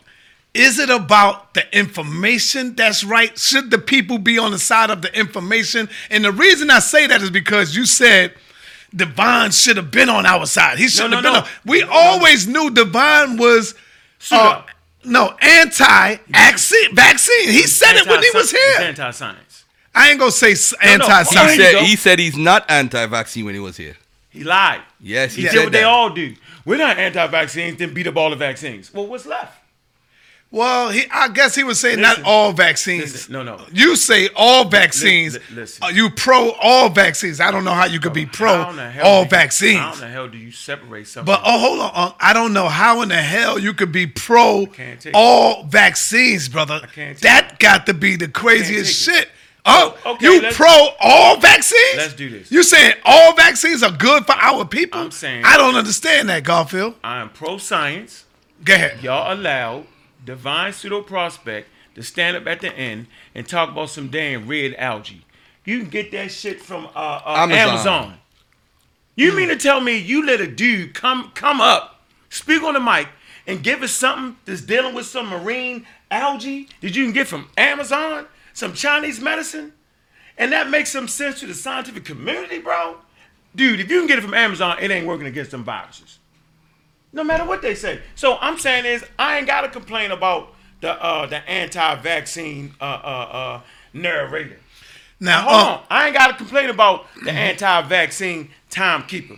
Is 0.54 0.78
it 0.78 0.88
about 0.88 1.52
the 1.52 1.78
information 1.78 2.74
that's 2.76 3.04
right? 3.04 3.38
Should 3.38 3.70
the 3.70 3.78
people 3.78 4.16
be 4.16 4.38
on 4.38 4.52
the 4.52 4.58
side 4.58 4.88
of 4.88 5.02
the 5.02 5.14
information? 5.18 5.90
And 6.10 6.24
the 6.24 6.32
reason 6.32 6.70
I 6.70 6.78
say 6.78 7.06
that 7.06 7.20
is 7.20 7.30
because 7.30 7.76
you 7.76 7.84
said 7.84 8.32
Devon 8.94 9.50
should 9.50 9.76
have 9.76 9.90
been 9.90 10.08
on 10.08 10.24
our 10.24 10.46
side. 10.46 10.78
He 10.78 10.88
shouldn't 10.88 11.10
no, 11.10 11.16
have 11.16 11.24
been 11.24 11.32
no. 11.34 11.40
on. 11.40 11.48
We 11.66 11.82
always 11.82 12.46
knew 12.46 12.70
Devon 12.70 13.36
was 13.36 13.74
Suit 14.18 14.38
uh, 14.38 14.62
no 15.04 15.36
anti-vaccine. 15.42 16.94
He 17.50 17.62
said 17.62 17.96
it 17.96 18.06
when 18.08 18.22
he 18.22 18.30
was 18.32 18.50
here. 18.50 18.80
Anti-science. 18.80 19.55
I 19.96 20.10
ain't 20.10 20.18
gonna 20.20 20.30
say 20.30 20.52
s- 20.52 20.74
He 20.80 20.88
anti-science. 20.88 21.56
There 21.56 21.72
you 21.72 21.78
said 21.78 21.84
he 21.86 21.96
said 21.96 22.18
he's 22.18 22.36
not 22.36 22.64
anti-vaccine 22.70 23.44
when 23.46 23.54
he 23.54 23.60
was 23.60 23.76
here. 23.76 23.96
He 24.28 24.44
lied. 24.44 24.82
Yes, 25.00 25.34
he 25.34 25.42
he 25.42 25.48
said 25.48 25.54
did 25.54 25.64
what 25.64 25.72
they 25.72 25.82
all 25.84 26.10
do. 26.10 26.34
We're 26.66 26.76
not 26.78 26.98
anti-vaccines, 26.98 27.78
then 27.78 27.94
beat 27.94 28.06
up 28.06 28.16
all 28.16 28.28
the 28.30 28.36
vaccines. 28.36 28.92
Well, 28.92 29.06
what's 29.06 29.24
left? 29.26 29.56
Well, 30.50 30.90
he, 30.90 31.04
I 31.12 31.28
guess 31.28 31.54
he 31.56 31.64
was 31.64 31.80
saying 31.80 31.98
Listen. 32.00 32.22
not 32.22 32.28
all 32.30 32.52
vaccines. 32.52 33.12
Listen, 33.12 33.32
no, 33.32 33.42
no. 33.42 33.60
You 33.72 33.96
say 33.96 34.28
all 34.36 34.64
vaccines. 34.64 35.34
li- 35.34 35.40
listen. 35.56 35.82
Uh, 35.84 35.88
you 35.88 36.08
pro 36.08 36.50
all 36.62 36.88
vaccines. 36.88 37.40
I 37.40 37.50
don't 37.50 37.64
know 37.64 37.72
how 37.74 37.86
you 37.86 37.98
could 37.98 38.12
be 38.12 38.26
pro 38.26 38.62
How 38.62 38.70
in 38.70 38.76
the 38.76 38.88
hell 38.90 39.06
all 39.06 39.22
you- 39.24 39.28
vaccines. 39.28 39.78
How 39.80 39.92
in 39.94 40.00
the 40.00 40.08
hell 40.08 40.28
do 40.28 40.38
you 40.38 40.52
separate 40.52 41.08
something? 41.08 41.26
But 41.34 41.42
oh, 41.44 41.58
hold 41.58 41.80
on. 41.80 41.90
uh, 41.94 42.12
I 42.20 42.32
don't 42.32 42.52
know 42.52 42.68
how 42.68 43.02
in 43.02 43.08
the 43.08 43.16
hell 43.20 43.58
you 43.58 43.74
could 43.74 43.90
be 43.90 44.06
pro 44.06 44.68
all 45.14 45.64
vaccines, 45.64 46.48
brother. 46.48 46.80
can't 46.94 47.16
take 47.16 47.22
That 47.22 47.58
got 47.58 47.86
to 47.86 47.94
be 47.94 48.14
the 48.16 48.28
craziest 48.28 49.04
take 49.04 49.28
it. 49.66 49.72
Oh, 50.04 50.12
okay, 50.12 50.26
you 50.26 50.52
pro 50.52 50.88
all 51.00 51.38
vaccines? 51.38 51.96
Let's 51.96 52.14
do 52.14 52.28
this. 52.30 52.50
You 52.52 52.62
saying 52.62 52.94
all 53.04 53.34
vaccines 53.34 53.82
are 53.82 53.90
good 53.90 54.24
for 54.26 54.32
our 54.32 54.64
people? 54.64 55.00
I'm 55.00 55.10
saying- 55.10 55.44
I 55.44 55.56
don't 55.56 55.74
understand 55.76 56.28
that, 56.28 56.44
Garfield. 56.44 56.94
I 57.02 57.20
am 57.20 57.30
pro-science. 57.30 58.24
Go 58.64 58.74
ahead. 58.74 59.02
Y'all 59.02 59.32
allowed 59.32 59.86
Divine 60.24 60.72
Pseudo 60.72 61.02
Prospect 61.02 61.68
to 61.94 62.02
stand 62.02 62.36
up 62.36 62.46
at 62.46 62.60
the 62.60 62.72
end 62.74 63.06
and 63.34 63.46
talk 63.48 63.70
about 63.70 63.90
some 63.90 64.08
damn 64.08 64.46
red 64.46 64.74
algae. 64.78 65.22
You 65.64 65.80
can 65.80 65.88
get 65.90 66.12
that 66.12 66.30
shit 66.30 66.62
from 66.62 66.86
uh, 66.86 66.88
uh, 67.24 67.34
Amazon. 67.48 67.68
Amazon. 67.68 68.18
You 69.16 69.34
mean 69.34 69.48
to 69.48 69.56
tell 69.56 69.80
me 69.80 69.96
you 69.96 70.24
let 70.26 70.40
a 70.40 70.46
dude 70.46 70.94
come 70.94 71.30
come 71.34 71.60
up, 71.60 72.02
speak 72.28 72.62
on 72.62 72.74
the 72.74 72.80
mic, 72.80 73.08
and 73.46 73.62
give 73.62 73.82
us 73.82 73.92
something 73.92 74.36
that's 74.44 74.60
dealing 74.60 74.94
with 74.94 75.06
some 75.06 75.28
marine 75.28 75.86
algae 76.10 76.68
that 76.82 76.94
you 76.94 77.04
can 77.04 77.12
get 77.12 77.26
from 77.26 77.48
Amazon, 77.56 78.26
some 78.56 78.72
Chinese 78.72 79.20
medicine, 79.20 79.72
and 80.38 80.52
that 80.52 80.70
makes 80.70 80.90
some 80.90 81.08
sense 81.08 81.40
to 81.40 81.46
the 81.46 81.54
scientific 81.54 82.04
community, 82.04 82.58
bro? 82.58 82.96
Dude, 83.54 83.80
if 83.80 83.90
you 83.90 84.00
can 84.00 84.06
get 84.06 84.18
it 84.18 84.22
from 84.22 84.34
Amazon, 84.34 84.78
it 84.80 84.90
ain't 84.90 85.06
working 85.06 85.26
against 85.26 85.50
them 85.50 85.64
viruses 85.64 86.18
no 87.16 87.24
matter 87.24 87.44
what 87.44 87.62
they 87.62 87.74
say. 87.74 88.00
So 88.14 88.36
I'm 88.40 88.58
saying 88.58 88.84
is 88.84 89.04
I 89.18 89.38
ain't 89.38 89.46
gotta 89.46 89.68
complain 89.68 90.10
about 90.10 90.54
the 90.82 90.92
uh 91.02 91.26
the 91.26 91.38
anti-vaccine 91.48 92.74
uh 92.80 92.84
uh 92.84 93.28
uh 93.32 93.60
narrator. 93.92 94.58
Now, 95.18 95.42
Hold 95.42 95.54
uh, 95.54 95.70
on, 95.70 95.82
I 95.90 96.06
ain't 96.06 96.16
gotta 96.16 96.34
complain 96.34 96.68
about 96.68 97.06
the 97.24 97.32
anti-vaccine 97.32 98.50
timekeeper. 98.68 99.36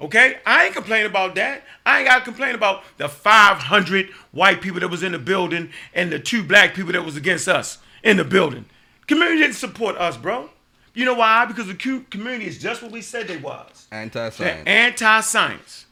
Okay, 0.00 0.38
I 0.46 0.64
ain't 0.64 0.74
complaining 0.74 1.10
about 1.10 1.34
that. 1.34 1.62
I 1.84 1.98
ain't 1.98 2.08
gotta 2.08 2.24
complain 2.24 2.54
about 2.54 2.84
the 2.96 3.06
500 3.06 4.08
white 4.32 4.62
people 4.62 4.80
that 4.80 4.88
was 4.88 5.02
in 5.02 5.12
the 5.12 5.18
building 5.18 5.68
and 5.92 6.10
the 6.10 6.18
two 6.18 6.42
black 6.42 6.74
people 6.74 6.92
that 6.92 7.04
was 7.04 7.16
against 7.16 7.48
us 7.48 7.78
in 8.02 8.16
the 8.16 8.24
building. 8.24 8.64
Community 9.06 9.38
didn't 9.40 9.56
support 9.56 9.96
us, 9.96 10.16
bro. 10.16 10.50
You 10.94 11.04
know 11.04 11.14
why? 11.14 11.44
Because 11.46 11.66
the 11.68 11.74
community 12.10 12.46
is 12.46 12.58
just 12.58 12.82
what 12.82 12.90
we 12.92 13.00
said 13.02 13.28
they 13.28 13.36
was. 13.36 13.86
They're 13.90 14.00
Anti-science. 14.02 14.62
anti-science, 14.66 15.86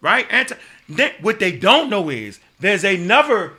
right? 0.00 0.26
Anti. 0.30 0.54
They, 0.88 1.14
what 1.20 1.38
they 1.38 1.52
don't 1.52 1.88
know 1.90 2.08
is 2.08 2.40
there's 2.60 2.84
another 2.84 3.54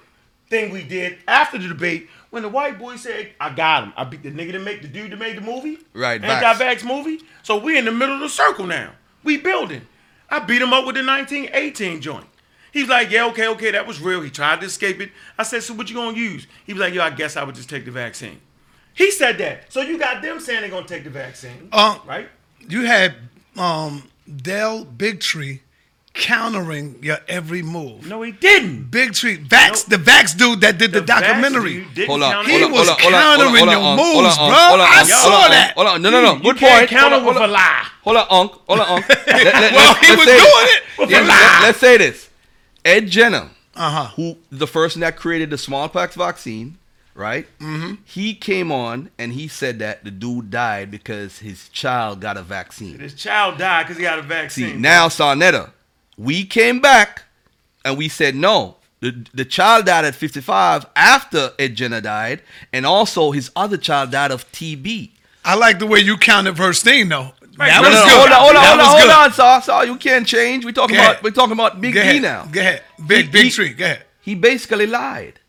thing 0.50 0.72
we 0.72 0.84
did 0.84 1.18
after 1.28 1.58
the 1.58 1.68
debate 1.68 2.10
when 2.32 2.44
the 2.44 2.50
white 2.50 2.78
boy 2.80 2.96
said, 2.96 3.32
"I 3.40 3.54
got 3.54 3.84
him. 3.84 3.94
I 3.96 4.04
beat 4.04 4.24
the 4.24 4.32
nigga 4.32 4.54
that 4.54 4.62
make 4.62 4.82
the 4.82 4.88
dude 4.88 5.12
that 5.12 5.20
made 5.20 5.38
the 5.38 5.42
movie, 5.42 5.78
Right, 5.94 6.22
vax. 6.22 6.44
Anti-vax 6.44 6.84
movie. 6.84 7.22
So 7.44 7.58
we 7.58 7.78
in 7.78 7.86
the 7.86 7.92
middle 7.92 8.16
of 8.16 8.22
the 8.22 8.30
circle 8.30 8.66
now. 8.66 8.92
We 9.24 9.38
building. 9.38 9.88
I 10.30 10.40
beat 10.40 10.62
him 10.62 10.74
up 10.74 10.86
with 10.86 10.96
the 10.96 11.04
1918 11.06 12.02
joint. 12.02 12.26
He's 12.74 12.88
like, 12.90 13.12
yeah, 13.12 13.26
okay, 13.28 13.48
okay, 13.50 13.72
that 13.72 13.86
was 13.88 14.02
real. 14.02 14.22
He 14.22 14.30
tried 14.32 14.60
to 14.62 14.66
escape 14.66 15.00
it. 15.00 15.12
I 15.38 15.44
said, 15.44 15.62
so 15.64 15.74
what 15.76 15.90
you 15.90 15.96
gonna 15.96 16.18
use? 16.18 16.48
He 16.66 16.74
was 16.74 16.82
like, 16.82 16.94
yo, 16.94 17.04
I 17.04 17.12
guess 17.12 17.38
I 17.38 17.44
would 17.44 17.56
just 17.56 17.70
take 17.70 17.86
the 17.86 17.92
vaccine. 17.92 18.42
He 18.96 19.12
said 19.12 19.38
that. 19.38 19.72
So 19.72 19.82
you 19.82 19.98
got 20.00 20.22
them 20.22 20.40
saying 20.40 20.62
they're 20.62 20.70
gonna 20.70 20.88
take 20.88 21.04
the 21.04 21.10
vaccine, 21.12 21.70
Uh, 21.72 22.00
right? 22.06 22.28
you 22.68 22.86
had 22.86 23.14
um, 23.58 24.04
Del 24.42 24.86
Bigtree 24.86 25.60
countering 26.14 26.96
your 27.02 27.18
every 27.28 27.62
move. 27.64 28.08
No, 28.08 28.22
he 28.22 28.32
didn't. 28.32 28.92
Bigtree, 28.92 29.48
Vax, 29.48 29.90
No. 29.90 29.98
the 29.98 30.04
Vax 30.04 30.38
dude 30.38 30.62
that 30.62 30.78
did 30.78 30.92
the, 30.92 31.00
The 31.02 31.06
documentary. 31.08 31.84
Hold 32.06 32.22
on, 32.24 32.46
He 32.46 32.56
it. 32.56 32.62
hold 32.62 32.64
on, 32.64 32.72
was 32.72 32.90
hold 32.90 32.90
on, 32.90 33.00
hold 33.02 33.14
on, 33.14 33.22
countering 33.56 33.70
your 33.72 33.98
moves, 33.98 34.38
bro. 34.38 34.46
hold 34.46 34.80
on, 34.80 34.88
I 34.88 34.96
hold 34.98 35.08
saw 35.08 35.44
on, 35.46 35.52
that. 35.52 35.74
Hold 35.76 35.88
on, 35.88 36.02
no, 36.02 36.10
no, 36.12 36.22
no, 36.22 36.36
You 36.36 36.42
good 36.44 36.58
can't 36.58 36.80
point. 36.80 36.90
counter 36.90 37.16
hold 37.20 37.28
with 37.34 37.38
hold 37.38 37.50
a 37.50 37.54
lie. 37.54 37.88
Hold 38.04 38.18
on, 38.18 38.28
Unc. 38.30 38.52
Hold 38.68 38.80
on, 38.80 38.90
Unc. 38.90 39.10
Let- 39.28 39.28
let- 39.28 39.74
Well, 39.74 39.94
he 39.96 40.16
was 40.16 40.26
doing 40.26 40.40
it 40.42 40.84
with 41.00 41.10
a 41.12 41.22
lie. 41.22 41.60
Let's 41.64 41.80
say 41.80 41.98
this. 41.98 42.30
Ed 42.86 43.08
Jenner, 43.08 43.50
Uh-huh. 43.76 44.08
who 44.16 44.38
the 44.52 44.68
person 44.68 45.02
that 45.02 45.16
created 45.18 45.50
the 45.50 45.58
smallpox 45.58 46.16
vaccine, 46.16 46.78
right? 47.16 47.48
Mm-hmm. 47.60 47.96
He 48.06 48.34
came 48.36 48.72
on 48.72 49.10
and 49.18 49.34
he 49.34 49.48
said 49.48 49.80
that 49.80 50.04
the 50.04 50.12
dude 50.12 50.50
died 50.52 50.92
because 50.92 51.40
his 51.40 51.70
child 51.70 52.20
got 52.22 52.38
a 52.38 52.44
vaccine. 52.44 53.00
His 53.00 53.14
child 53.14 53.58
died 53.58 53.84
because 53.84 53.98
he 53.98 54.04
got 54.04 54.20
a 54.20 54.24
vaccine. 54.24 54.74
See, 54.76 54.78
now 54.80 55.08
Sa 55.10 55.34
Neter, 55.34 55.72
we 56.18 56.46
came 56.46 56.80
back 56.82 57.24
and 57.86 57.98
we 57.98 58.10
said 58.10 58.36
no. 58.36 58.78
The, 59.00 59.26
the 59.34 59.44
child 59.44 59.86
died 59.88 60.06
at 60.06 60.16
55 60.16 60.86
after 60.96 61.52
Ed 61.60 61.76
Jenner 61.76 62.00
died, 62.00 62.42
and 62.72 62.86
also 62.86 63.32
his 63.32 63.52
other 63.54 63.76
child 63.76 64.12
died 64.12 64.32
of 64.32 64.50
TB. 64.54 65.10
I 65.44 65.56
like 65.56 65.80
the 65.80 65.86
way 65.88 66.00
you 66.00 66.16
counted 66.16 66.56
first 66.56 66.86
thing 66.86 67.10
though. 67.10 67.34
Right, 67.58 67.68
That 67.70 67.82
was 67.82 67.90
good. 67.92 68.10
Hold 68.10 68.32
on, 68.32 68.42
hold 68.42 68.56
on, 68.56 68.64
hold 68.66 68.80
on, 68.80 69.00
hold 69.00 69.12
on, 69.12 69.34
Saw. 69.34 69.60
Saw, 69.60 69.82
you 69.84 69.96
can't 69.98 70.26
change. 70.28 70.66
We're 70.66 70.72
talking 70.72 70.96
Go 70.96 71.02
about 71.04 71.22
we're 71.24 71.32
talking 71.32 71.54
about 71.54 71.80
Big 71.80 71.94
Go 71.94 72.02
D 72.02 72.08
ahead. 72.10 72.22
now. 72.24 72.46
Go 72.52 72.60
ahead. 72.60 72.82
Big, 73.06 73.26
He- 73.26 73.32
big 73.32 73.44
he- 73.46 73.50
tree. 73.52 73.70
Go 73.70 73.86
ahead. 73.86 74.04
He 74.22 74.36
basically 74.36 74.88
lied. 74.88 75.40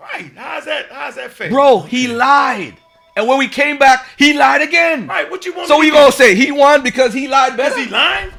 right. 0.00 0.30
How's 0.36 0.64
that? 0.66 0.86
How's 0.92 1.14
that 1.16 1.30
fair? 1.32 1.48
Bro, 1.50 1.80
he 1.82 2.08
lied. 2.08 2.76
And 3.16 3.28
when 3.28 3.38
we 3.38 3.46
came 3.48 3.78
back, 3.78 4.06
he 4.18 4.32
lied 4.34 4.60
again. 4.60 5.06
Right. 5.06 5.30
What 5.30 5.46
you 5.46 5.54
want? 5.54 5.68
So 5.68 5.78
me 5.78 5.86
to 5.86 5.92
gonna 5.92 6.12
say 6.12 6.34
he 6.34 6.50
won 6.50 6.82
because 6.82 7.14
he 7.14 7.28
lied 7.28 7.56
better? 7.56 7.78
Is 7.78 7.86
he 7.86 7.90
lying? 7.90 8.30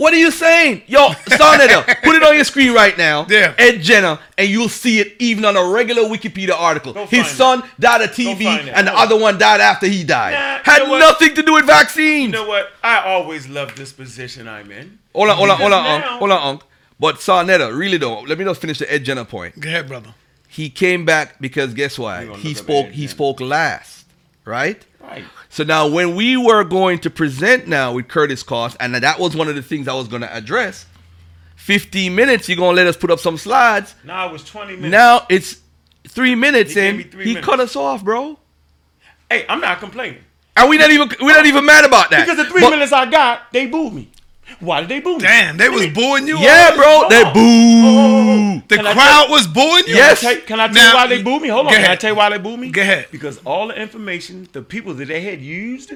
What 0.00 0.14
are 0.14 0.16
you 0.16 0.30
saying? 0.30 0.84
Yo, 0.86 1.12
Sa 1.36 1.56
Neter, 1.56 1.82
put 2.02 2.16
it 2.16 2.22
on 2.22 2.34
your 2.34 2.44
screen 2.44 2.72
right 2.72 2.96
now. 2.96 3.26
Yeah. 3.28 3.52
Ed 3.58 3.82
Jenner, 3.82 4.18
and 4.38 4.48
you'll 4.48 4.70
see 4.70 4.98
it 4.98 5.14
even 5.18 5.44
on 5.44 5.58
a 5.58 5.62
regular 5.62 6.04
Wikipedia 6.04 6.54
article. 6.54 6.94
Go 6.94 7.04
His 7.04 7.26
son 7.26 7.62
died 7.78 8.00
of 8.00 8.10
TB, 8.12 8.72
and 8.74 8.86
the 8.86 8.94
other 8.96 9.18
one 9.18 9.36
died 9.36 9.60
after 9.60 9.86
he 9.86 10.02
died. 10.02 10.32
Nah, 10.32 10.72
Had 10.72 10.84
you 10.84 10.88
know 10.88 10.98
nothing 11.00 11.34
to 11.34 11.42
do 11.42 11.52
with 11.52 11.66
vaccines. 11.66 12.28
You 12.28 12.32
know 12.32 12.48
what? 12.48 12.70
I 12.82 13.04
always 13.04 13.46
love 13.46 13.76
this 13.76 13.92
position 13.92 14.48
I'm 14.48 14.72
in. 14.72 14.98
hold 15.14 15.28
on, 15.28 15.36
hold 15.36 15.50
on, 15.50 15.58
hold 15.58 15.72
on, 15.74 16.00
Because 16.00 16.18
Hold 16.18 16.30
on, 16.30 16.48
Unc. 16.48 16.62
But 16.98 17.20
Sa 17.20 17.42
Neter, 17.42 17.74
really 17.74 17.98
though, 17.98 18.20
let 18.20 18.38
me 18.38 18.46
just 18.46 18.62
finish 18.62 18.78
the 18.78 18.90
Ed 18.90 19.04
Jenner 19.04 19.26
point. 19.26 19.60
Go 19.60 19.68
ahead, 19.68 19.86
brother. 19.86 20.14
He 20.48 20.70
came 20.70 21.04
back 21.04 21.38
because 21.42 21.74
guess 21.74 21.98
what? 21.98 22.36
He 22.38 22.54
spoke. 22.54 22.86
He 22.86 23.06
spoke 23.06 23.38
last, 23.38 24.06
right? 24.46 24.82
Right. 25.00 25.24
So 25.48 25.64
now, 25.64 25.88
when 25.88 26.14
we 26.14 26.36
were 26.36 26.62
going 26.64 26.98
to 27.00 27.10
present 27.10 27.66
now 27.66 27.92
with 27.94 28.08
Curtis 28.08 28.42
Cost, 28.42 28.76
and 28.80 28.94
that 28.94 29.18
was 29.18 29.34
one 29.36 29.48
of 29.48 29.54
the 29.56 29.62
things 29.62 29.88
I 29.88 29.94
was 29.94 30.08
going 30.08 30.22
to 30.22 30.32
address. 30.34 30.86
15 31.56 32.14
minutes, 32.14 32.48
you're 32.48 32.56
going 32.56 32.74
to 32.74 32.82
let 32.82 32.86
us 32.86 32.96
put 32.96 33.10
up 33.10 33.18
some 33.20 33.36
slides. 33.36 33.94
Now 34.04 34.28
it 34.28 34.32
was 34.32 34.44
20 34.44 34.76
minutes. 34.76 34.90
Now 34.90 35.26
it's 35.28 35.60
three 36.08 36.34
minutes, 36.34 36.74
He 36.74 36.80
and 36.80 37.10
three 37.10 37.24
he 37.24 37.30
minutes. 37.34 37.46
cut 37.46 37.60
us 37.60 37.76
off, 37.76 38.02
bro. 38.04 38.38
hey, 39.30 39.44
I'm 39.48 39.60
not 39.60 39.78
complaining 39.80 40.22
And 40.56 40.68
we 40.70 40.78
not 40.78 40.90
even 40.90 41.08
we 41.20 41.28
not 41.32 41.46
even 41.46 41.64
mad 41.66 41.84
about 41.84 42.10
that. 42.10 42.24
because 42.26 42.38
the 42.38 42.50
three 42.50 42.60
But- 42.62 42.70
minutes 42.70 42.92
I 42.92 43.06
got, 43.10 43.52
they 43.52 43.66
booed 43.66 43.92
me. 43.92 44.09
Why 44.58 44.80
did 44.80 44.88
they 44.90 45.00
boo 45.00 45.14
me? 45.16 45.20
Damn, 45.22 45.56
they 45.56 45.68
was 45.68 45.86
booing 45.88 46.26
you. 46.26 46.38
Yeah, 46.38 46.70
all- 46.72 46.76
bro. 46.76 47.08
They 47.08 47.22
Oh. 47.24 47.32
boo. 47.34 48.62
The 48.68 48.76
Can 48.76 48.86
I 48.86 48.92
crowd 48.92 49.30
was 49.30 49.46
booing 49.46 49.86
you. 49.86 49.94
Yes. 49.94 50.20
Can 50.20 50.28
I 50.28 50.34
tell, 50.34 50.42
can 50.46 50.60
I 50.60 50.66
tell 50.66 50.74
Now- 50.74 50.90
you 50.90 50.96
why 50.96 51.06
they 51.06 51.22
booed 51.22 51.42
me? 51.42 51.48
Hold 51.48 51.66
on. 51.66 51.72
Go 51.72 51.76
Can 51.76 51.82
I 51.82 51.86
ahead. 51.86 52.00
tell 52.00 52.10
you 52.10 52.16
why 52.16 52.28
they 52.30 52.38
booed 52.38 52.58
me? 52.60 52.70
Go 52.70 52.82
ahead. 52.82 53.06
Because 53.10 53.38
all 53.44 53.68
the 53.68 53.80
information, 53.80 54.48
the 54.52 54.62
people 54.62 54.94
that 54.94 55.06
they 55.08 55.20
had 55.22 55.40
used 55.40 55.92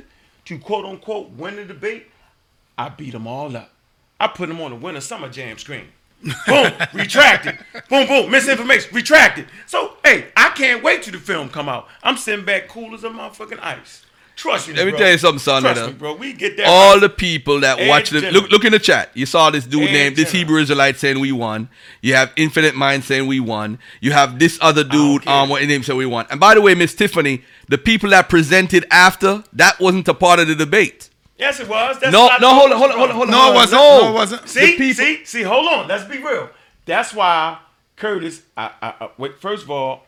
to 0.46 0.58
quote 0.58 0.84
unquote 0.84 1.30
win 1.30 1.56
the 1.56 1.64
debate, 1.64 2.06
I 2.78 2.88
beat 2.88 3.12
them 3.12 3.26
all 3.26 3.56
up. 3.56 3.70
I 4.20 4.28
put 4.28 4.49
them 4.49 4.61
on 4.61 4.70
the 4.70 4.76
winner 4.76 5.00
summer 5.00 5.28
jam 5.28 5.58
screen. 5.58 5.87
boom, 6.46 6.73
retracted. 6.94 7.58
Boom, 7.90 8.06
boom, 8.06 8.30
misinformation, 8.30 8.88
retracted. 8.94 9.46
So, 9.66 9.94
hey, 10.04 10.26
I 10.37 10.50
can't 10.50 10.82
wait 10.82 11.02
till 11.02 11.12
the 11.12 11.18
film 11.18 11.49
come 11.50 11.68
out. 11.68 11.87
I'm 12.02 12.16
sitting 12.16 12.44
back 12.44 12.68
cool 12.68 12.94
as 12.94 13.04
a 13.04 13.11
motherfucking 13.11 13.61
ice. 13.62 14.04
Trust 14.36 14.68
me, 14.68 14.74
Let 14.74 14.84
me 14.86 14.90
bro. 14.90 14.98
tell 14.98 15.10
you 15.12 15.18
something, 15.18 15.38
son. 15.38 15.62
Trust 15.62 15.80
Nana. 15.80 15.92
me, 15.92 15.98
bro. 15.98 16.14
We 16.16 16.32
get 16.32 16.56
that. 16.56 16.66
All 16.66 16.94
right. 16.94 17.00
the 17.00 17.08
people 17.08 17.60
that 17.60 17.78
Ed 17.78 17.88
watch 17.88 18.10
the 18.10 18.20
Jenner. 18.20 18.32
look 18.32 18.50
look 18.50 18.64
in 18.64 18.72
the 18.72 18.78
chat. 18.80 19.10
You 19.14 19.26
saw 19.26 19.50
this 19.50 19.64
dude 19.64 19.84
Ed 19.88 19.92
named 19.92 20.16
this 20.16 20.32
Jenner. 20.32 20.38
Hebrew 20.44 20.60
Israelite 20.60 20.96
saying 20.96 21.20
we 21.20 21.30
won. 21.32 21.68
You 22.02 22.14
have 22.14 22.32
Infinite 22.36 22.74
Mind 22.74 23.04
saying 23.04 23.26
we 23.28 23.38
won. 23.38 23.78
You 24.00 24.10
have 24.12 24.38
this 24.40 24.58
other 24.60 24.82
dude 24.82 25.22
care. 25.22 25.32
um 25.32 25.48
what 25.48 25.60
his 25.60 25.68
name 25.68 25.82
said 25.84 25.94
we 25.96 26.06
won. 26.06 26.26
And 26.30 26.40
by 26.40 26.54
the 26.54 26.60
way, 26.60 26.74
Miss 26.74 26.94
Tiffany, 26.94 27.42
the 27.68 27.78
people 27.78 28.10
that 28.10 28.28
presented 28.28 28.84
after 28.90 29.44
that 29.52 29.78
wasn't 29.78 30.08
a 30.08 30.14
part 30.14 30.40
of 30.40 30.48
the 30.48 30.54
debate. 30.56 31.10
Yes, 31.38 31.60
it 31.60 31.68
was. 31.68 31.98
That's 32.00 32.12
No, 32.12 32.28
no, 32.40 32.54
hold 32.54 32.72
on, 32.72 32.78
hold 32.78 32.90
on, 32.92 32.98
hold 32.98 33.10
on, 33.10 33.16
hold 33.16 33.28
on. 33.28 33.30
No, 33.32 33.52
it 33.52 33.54
wasn't. 33.54 33.80
No. 33.82 34.00
No, 34.02 34.10
it 34.10 34.12
wasn't. 34.14 34.48
See, 34.48 34.60
The 34.60 34.76
people- 34.76 34.94
see, 35.04 35.24
see. 35.24 35.42
Hold 35.42 35.66
on. 35.68 35.88
Let's 35.88 36.04
be 36.04 36.18
real. 36.18 36.48
That's 36.86 37.12
why 37.14 37.58
Curtis. 37.96 38.42
I, 38.56 38.70
I, 38.82 38.88
I 39.00 39.10
wait. 39.18 39.38
First 39.40 39.64
of 39.64 39.70
all, 39.70 40.03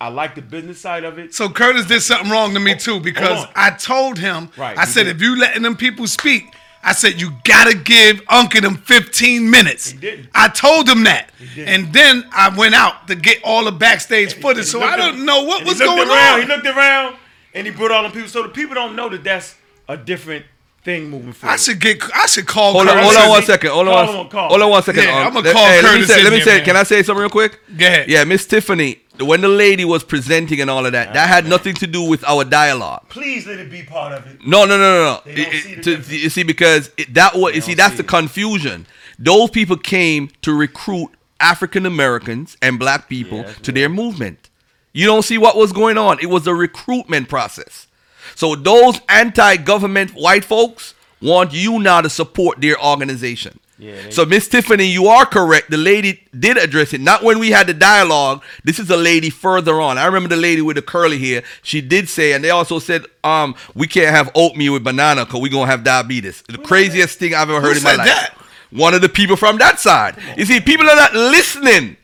I 0.00 0.08
like 0.08 0.34
the 0.36 0.42
business 0.42 0.80
side 0.80 1.04
of 1.04 1.18
it. 1.18 1.34
So 1.34 1.48
Curtis 1.48 1.86
did 1.86 2.00
something 2.02 2.30
wrong 2.30 2.54
to 2.54 2.60
me 2.60 2.74
too 2.76 3.00
because. 3.00 3.46
I 3.56 3.70
told 3.70 4.18
him, 4.18 4.50
Right, 4.56 4.78
I 4.78 4.84
said, 4.84 5.04
did. 5.04 5.16
if 5.16 5.22
you 5.22 5.36
letting 5.38 5.62
them 5.62 5.76
people 5.76 6.06
speak, 6.06 6.44
I 6.84 6.92
said 6.92 7.20
you 7.20 7.32
gotta 7.44 7.76
give 7.76 8.22
Uncle 8.28 8.60
them 8.60 8.76
15 8.76 9.50
minutes. 9.50 9.90
He 9.90 9.98
didn't. 9.98 10.28
I 10.34 10.48
told 10.48 10.88
him 10.88 11.02
that, 11.04 11.30
didn't. 11.54 11.68
and 11.68 11.92
then 11.92 12.24
I 12.32 12.56
went 12.56 12.74
out 12.76 13.08
to 13.08 13.16
get 13.16 13.40
all 13.42 13.64
the 13.64 13.72
backstage 13.72 14.34
footage, 14.34 14.64
He 14.66 14.70
so 14.70 14.82
I 14.82 14.96
don't 14.96 15.24
know 15.26 15.42
what 15.42 15.64
was 15.66 15.80
going 15.80 16.08
around, 16.08 16.34
on. 16.34 16.40
He 16.42 16.46
looked 16.46 16.66
around 16.66 17.16
and 17.54 17.66
he 17.66 17.72
brought 17.72 17.90
all 17.90 18.04
the 18.04 18.10
people. 18.10 18.28
So 18.28 18.44
the 18.44 18.48
people 18.50 18.76
don't 18.76 18.94
know 18.94 19.08
that 19.08 19.24
that's 19.24 19.56
a 19.88 19.96
different 19.96 20.46
thing 20.84 21.10
moving 21.10 21.32
forward. 21.32 21.54
I 21.54 21.56
should 21.56 21.80
get, 21.80 22.00
I 22.14 22.26
should 22.26 22.46
call. 22.46 22.72
Hold 22.72 22.86
on, 22.86 22.94
Curtis. 22.94 23.02
hold 23.04 23.16
on 23.16 23.20
Curtis, 23.22 23.30
one 23.30 23.40
he- 23.40 23.46
second. 23.46 23.70
Hold 23.72 23.86
call 23.88 23.96
on, 23.96 24.04
him 24.08 24.14
one- 24.14 24.24
on 24.26 24.30
call. 24.30 24.48
hold 24.48 24.62
on 24.62 24.70
one 24.70 24.82
second. 24.84 25.02
Yeah, 25.02 25.20
Um, 25.20 25.26
I'ma 25.26 25.40
let- 25.40 25.52
call 25.56 25.66
hey, 25.66 25.82
let 25.82 25.84
me 25.84 25.90
Curtis 25.90 26.06
say, 26.14 26.22
let 26.22 26.32
me 26.32 26.40
say, 26.42 26.56
man. 26.58 26.64
can 26.64 26.76
I 26.76 26.82
say 26.84 27.02
something 27.02 27.20
real 27.20 27.28
quick? 27.30 27.58
Go 27.76 27.86
ahead. 27.86 28.08
Yeah, 28.08 28.22
Miss 28.24 28.46
Tiffany, 28.46 29.00
when 29.20 29.40
the 29.40 29.48
lady 29.48 29.84
was 29.84 30.04
presenting 30.04 30.60
and 30.60 30.70
all 30.70 30.86
of 30.86 30.92
that, 30.92 31.12
that 31.14 31.28
had 31.28 31.46
nothing 31.46 31.74
to 31.74 31.86
do 31.86 32.02
with 32.02 32.22
our 32.24 32.44
dialogue. 32.44 33.08
Please 33.08 33.46
let 33.46 33.58
it 33.58 33.70
be 33.70 33.82
part 33.82 34.12
of 34.12 34.26
it. 34.26 34.46
No, 34.46 34.64
no, 34.64 34.76
no, 34.78 34.94
no, 34.94 35.04
no. 35.04 35.32
It- 35.32 35.62
see 35.62 35.72
it- 35.72 35.82
to- 35.84 36.16
you 36.16 36.30
see, 36.30 36.42
because 36.42 36.90
it, 36.96 37.12
that 37.14 37.34
was 37.34 37.54
you 37.54 37.60
see 37.60 37.74
that's 37.74 37.92
see 37.94 37.98
the 37.98 38.04
confusion. 38.04 38.86
Those 39.18 39.50
people 39.50 39.76
came 39.76 40.30
to 40.42 40.52
recruit 40.52 41.10
African 41.40 41.86
Americans 41.86 42.56
and 42.62 42.78
black 42.78 43.08
people 43.08 43.38
Yes, 43.38 43.58
to 43.62 43.72
their 43.72 43.88
movement. 43.88 44.48
You 44.92 45.06
don't 45.06 45.22
see 45.22 45.38
what 45.38 45.56
was 45.56 45.72
going 45.72 45.98
on. 45.98 46.18
It 46.20 46.26
was 46.26 46.46
a 46.46 46.54
recruitment 46.54 47.28
process. 47.28 47.86
So 48.34 48.54
those 48.54 49.00
anti-government 49.08 50.12
white 50.12 50.44
folks 50.44 50.94
want 51.20 51.52
you 51.52 51.78
now 51.78 52.00
to 52.00 52.10
support 52.10 52.60
their 52.60 52.80
organization. 52.84 53.58
Yeah, 53.78 54.10
so 54.10 54.26
Miss 54.26 54.48
Tiffany, 54.48 54.86
you 54.86 55.06
are 55.06 55.24
correct. 55.24 55.70
The 55.70 55.76
lady 55.76 56.26
did 56.36 56.56
address 56.56 56.92
it. 56.92 57.00
Not 57.00 57.22
when 57.22 57.38
we 57.38 57.50
had 57.50 57.68
the 57.68 57.74
dialogue. 57.74 58.42
This 58.64 58.80
is 58.80 58.90
a 58.90 58.96
lady 58.96 59.30
further 59.30 59.80
on. 59.80 59.98
I 59.98 60.06
remember 60.06 60.28
the 60.28 60.36
lady 60.36 60.62
with 60.62 60.74
the 60.74 60.82
curly 60.82 61.18
hair. 61.18 61.44
She 61.62 61.80
did 61.80 62.08
say, 62.08 62.32
and 62.32 62.42
they 62.42 62.50
also 62.50 62.80
said, 62.80 63.04
um, 63.22 63.54
we 63.74 63.86
can't 63.86 64.14
have 64.14 64.32
oatmeal 64.34 64.72
with 64.72 64.82
banana 64.82 65.24
because 65.24 65.40
we're 65.40 65.52
gonna 65.52 65.70
have 65.70 65.84
diabetes. 65.84 66.42
The 66.48 66.58
craziest 66.58 67.20
thing 67.20 67.34
I've 67.34 67.50
ever 67.50 67.60
heard 67.60 67.76
in 67.76 67.84
my 67.84 67.90
said 67.90 67.98
life. 67.98 68.06
that? 68.08 68.34
One 68.70 68.94
of 68.94 69.00
the 69.00 69.08
people 69.08 69.36
from 69.36 69.58
that 69.58 69.78
side. 69.78 70.16
You 70.36 70.44
see, 70.44 70.60
people 70.60 70.90
are 70.90 70.96
not 70.96 71.14
listening. 71.14 71.96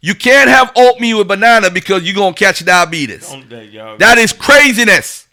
You 0.00 0.14
can't 0.14 0.50
have 0.50 0.70
oatmeal 0.76 1.18
with 1.18 1.28
banana 1.28 1.70
because 1.70 2.02
you're 2.02 2.14
gonna 2.14 2.34
catch 2.34 2.62
diabetes. 2.64 3.30
Don't 3.30 3.48
that, 3.50 3.70
y'all. 3.70 3.96
That 3.98 4.18
is 4.18 4.32
craziness. 4.32 5.23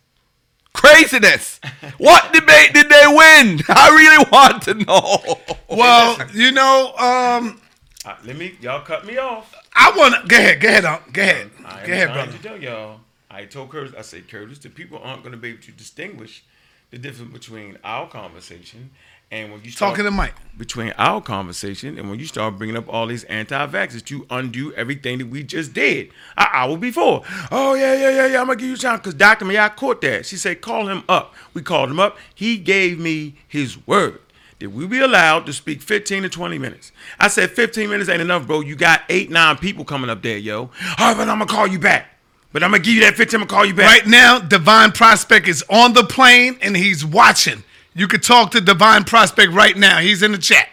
Craziness. 0.74 1.60
what 1.98 2.32
debate 2.34 2.74
did 2.74 2.90
they 2.90 3.04
win? 3.08 3.62
I 3.70 3.90
really 3.96 4.26
want 4.32 4.64
to 4.64 4.74
know. 4.76 5.40
Well, 5.70 6.18
you 6.34 6.52
know, 6.52 6.94
um, 6.98 7.62
Uh, 8.06 8.16
let 8.26 8.36
me. 8.38 8.56
Y'all 8.62 8.82
cut 8.82 9.06
me 9.06 9.18
off. 9.18 9.54
I 9.76 9.92
want 9.96 10.16
to 10.22 10.28
go 10.28 10.36
ahead, 10.38 10.60
go 10.62 10.68
ahead, 10.70 10.86
Unc. 10.86 11.14
go 11.14 11.22
ahead, 11.22 11.52
I 11.66 11.86
go 11.86 11.94
ahead, 11.94 12.10
trying 12.10 12.14
brother. 12.14 12.38
to 12.38 12.44
tell 12.44 12.58
y'all. 12.62 13.00
I 13.30 13.46
told 13.46 13.70
Curtis. 13.70 13.94
I 13.98 14.02
said, 14.02 14.28
Curtis, 14.28 14.58
the 14.60 14.70
people 14.70 15.00
aren't 15.04 15.22
going 15.24 15.32
to 15.32 15.38
be 15.38 15.50
able 15.50 15.62
to 15.64 15.72
distinguish 15.72 16.44
the 16.90 16.98
difference 16.98 17.32
between 17.32 17.78
our 17.84 18.08
conversation 18.10 18.90
and 19.32 19.52
when 19.52 19.62
you 19.64 19.72
start 19.72 19.92
Talking 19.92 20.06
to 20.06 20.12
Mike. 20.12 20.34
between 20.58 20.92
our 20.98 21.22
conversation 21.22 21.98
and 21.98 22.10
when 22.10 22.20
you 22.20 22.26
start 22.26 22.58
bringing 22.58 22.76
up 22.76 22.86
all 22.90 23.08
these 23.08 23.24
anti-vaxxers 23.26 24.04
to 24.06 24.26
undo 24.30 24.74
everything 24.74 25.18
that 25.20 25.28
we 25.28 25.42
just 25.44 25.74
did 25.74 26.08
an 26.38 26.48
hour 26.52 26.78
before. 26.78 27.24
Oh 27.52 27.74
yeah, 27.74 27.94
yeah, 27.96 28.10
yeah, 28.10 28.26
yeah. 28.28 28.42
I'm 28.42 28.48
gonna 28.48 28.58
give 28.58 28.70
you 28.70 28.78
time 28.78 28.98
because 28.98 29.14
Dr. 29.14 29.46
May 29.46 29.58
I 29.58 29.70
caught 29.70 30.02
that. 30.02 30.26
She 30.26 30.36
said, 30.38 30.62
call 30.62 30.88
him 30.88 31.04
up. 31.08 31.34
We 31.54 31.62
called 31.62 31.90
him 31.90 32.00
up. 32.00 32.18
He 32.36 32.58
gave 32.58 33.00
me 33.00 33.36
his 33.48 33.86
word 33.88 34.20
that 34.60 34.70
we 34.70 34.86
be 34.86 35.00
allowed 35.00 35.46
to 35.48 35.54
speak 35.54 35.82
15 35.82 36.24
to 36.24 36.30
20 36.30 36.60
minutes. 36.60 36.92
I 37.20 37.30
said 37.30 37.50
15 37.52 37.90
minutes 37.90 38.10
ain't 38.10 38.22
enough, 38.22 38.46
bro. 38.46 38.60
You 38.60 38.76
got 38.76 39.02
eight, 39.10 39.32
nine 39.32 39.58
people 39.58 39.86
coming 39.86 40.10
up 40.10 40.22
there, 40.22 40.38
yo. 40.38 40.60
All 40.60 40.70
right, 41.00 41.18
but 41.18 41.22
I'm 41.30 41.40
gonna 41.40 41.46
call 41.48 41.66
you 41.68 41.80
back. 41.80 42.08
But 42.54 42.64
I'm 42.64 42.72
gonna 42.72 42.84
give 42.84 42.94
you 42.96 43.02
that 43.02 43.16
15. 43.16 43.40
I'm 43.42 43.48
gonna 43.48 43.58
call 43.58 43.66
you 43.66 43.74
back. 43.74 43.88
Right 43.88 44.08
now, 44.08 44.38
Divine 44.40 44.92
Prospect 44.92 45.48
is 45.48 45.64
on 45.70 45.94
the 45.94 46.04
plane 46.04 46.58
and 46.62 46.76
he's 46.76 47.06
watching. 47.06 47.64
You 47.94 48.08
could 48.08 48.24
talk 48.24 48.52
to 48.52 48.62
Divine 48.62 49.04
Prospect 49.04 49.52
right 49.52 49.76
now. 49.76 50.00
He's 50.00 50.24
in 50.24 50.32
the 50.32 50.38
chat. 50.38 50.70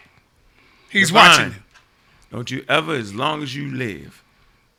He's 0.88 1.08
Divine, 1.08 1.30
watching. 1.30 1.54
Don't 2.30 2.50
you 2.50 2.64
ever, 2.68 2.94
as 2.94 3.14
long 3.14 3.42
as 3.42 3.56
you 3.56 3.72
live, 3.72 4.22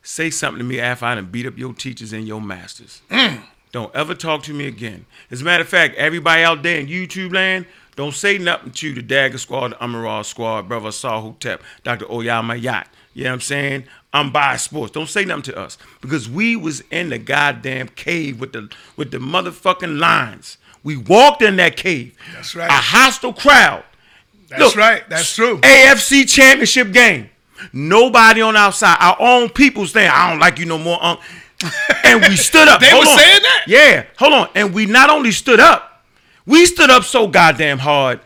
say 0.02 0.30
something 0.30 0.60
to 0.60 0.64
me 0.64 0.80
after 0.80 1.06
I 1.06 1.16
done 1.16 1.26
beat 1.26 1.46
up 1.46 1.58
your 1.58 1.74
teachers 1.74 2.14
and 2.14 2.28
your 2.28 2.42
masters. 2.42 3.02
Mm. 3.10 3.44
Don't 3.72 3.94
ever 3.94 4.16
talk 4.16 4.44
to 4.44 4.54
me 4.54 4.68
again. 4.68 5.06
As 5.30 5.42
a 5.42 5.46
matter 5.46 5.64
of 5.64 5.70
fact, 5.70 5.96
everybody 5.96 6.44
out 6.44 6.64
there 6.64 6.80
in 6.80 6.88
YouTube 6.88 7.34
land, 7.34 7.66
don't 7.96 8.16
say 8.16 8.38
nothing 8.38 8.72
to 8.72 8.94
the 8.94 9.02
Dagger 9.02 9.38
Squad, 9.38 9.74
the 9.74 9.76
Amaral 9.76 10.24
Squad, 10.26 10.68
Brother 10.68 10.92
Saul 10.92 11.22
Hotep, 11.22 11.62
Dr. 11.84 12.06
Oyamayat. 12.06 12.86
You 13.14 13.26
know 13.26 13.32
what 13.32 13.34
I'm 13.34 13.42
saying? 13.42 13.84
I'm 14.14 14.32
by 14.32 14.56
sports. 14.56 14.94
Don't 14.94 15.10
say 15.10 15.26
nothing 15.26 15.44
to 15.44 15.58
us. 15.58 15.78
Because 16.00 16.30
we 16.30 16.56
was 16.56 16.82
in 16.92 17.10
the 17.10 17.18
goddamn 17.18 17.90
cave 17.90 18.40
with 18.40 18.54
the 18.54 18.70
with 18.96 19.12
the 19.12 19.18
motherfucking 19.18 20.00
lines. 20.00 20.58
We 20.84 20.98
walked 20.98 21.42
in 21.42 21.58
that 21.58 21.76
cave. 21.78 22.16
That's 22.34 22.56
right. 22.56 22.70
A 22.70 22.74
hostile 22.74 23.34
crowd. 23.34 23.84
That's 24.50 24.62
Look, 24.62 24.76
right. 24.76 25.08
That's 25.10 25.36
true. 25.36 25.58
AFC 25.60 26.28
championship 26.28 26.92
game. 26.92 27.30
Nobody 27.74 28.42
on 28.42 28.56
our 28.56 28.72
side. 28.72 28.98
Our 29.00 29.18
own 29.20 29.50
people 29.50 29.86
saying, 29.86 30.10
I 30.14 30.30
don't 30.30 30.40
like 30.40 30.60
you 30.60 30.66
no 30.66 30.78
more. 30.78 31.04
Um. 31.04 31.18
And 32.06 32.22
we 32.26 32.36
stood 32.38 32.68
up. 32.70 32.80
They 32.80 32.90
Hold 32.90 33.06
were 33.06 33.12
on. 33.12 33.18
saying 33.18 33.42
that? 33.44 33.66
Yeah. 33.68 34.06
Hold 34.18 34.34
on. 34.34 34.50
And 34.56 34.74
we 34.74 34.86
not 34.86 35.10
only 35.10 35.32
stood 35.32 35.60
up, 35.60 36.04
we 36.46 36.66
stood 36.66 36.90
up 36.90 37.04
so 37.04 37.28
goddamn 37.28 37.80
hard 37.80 38.22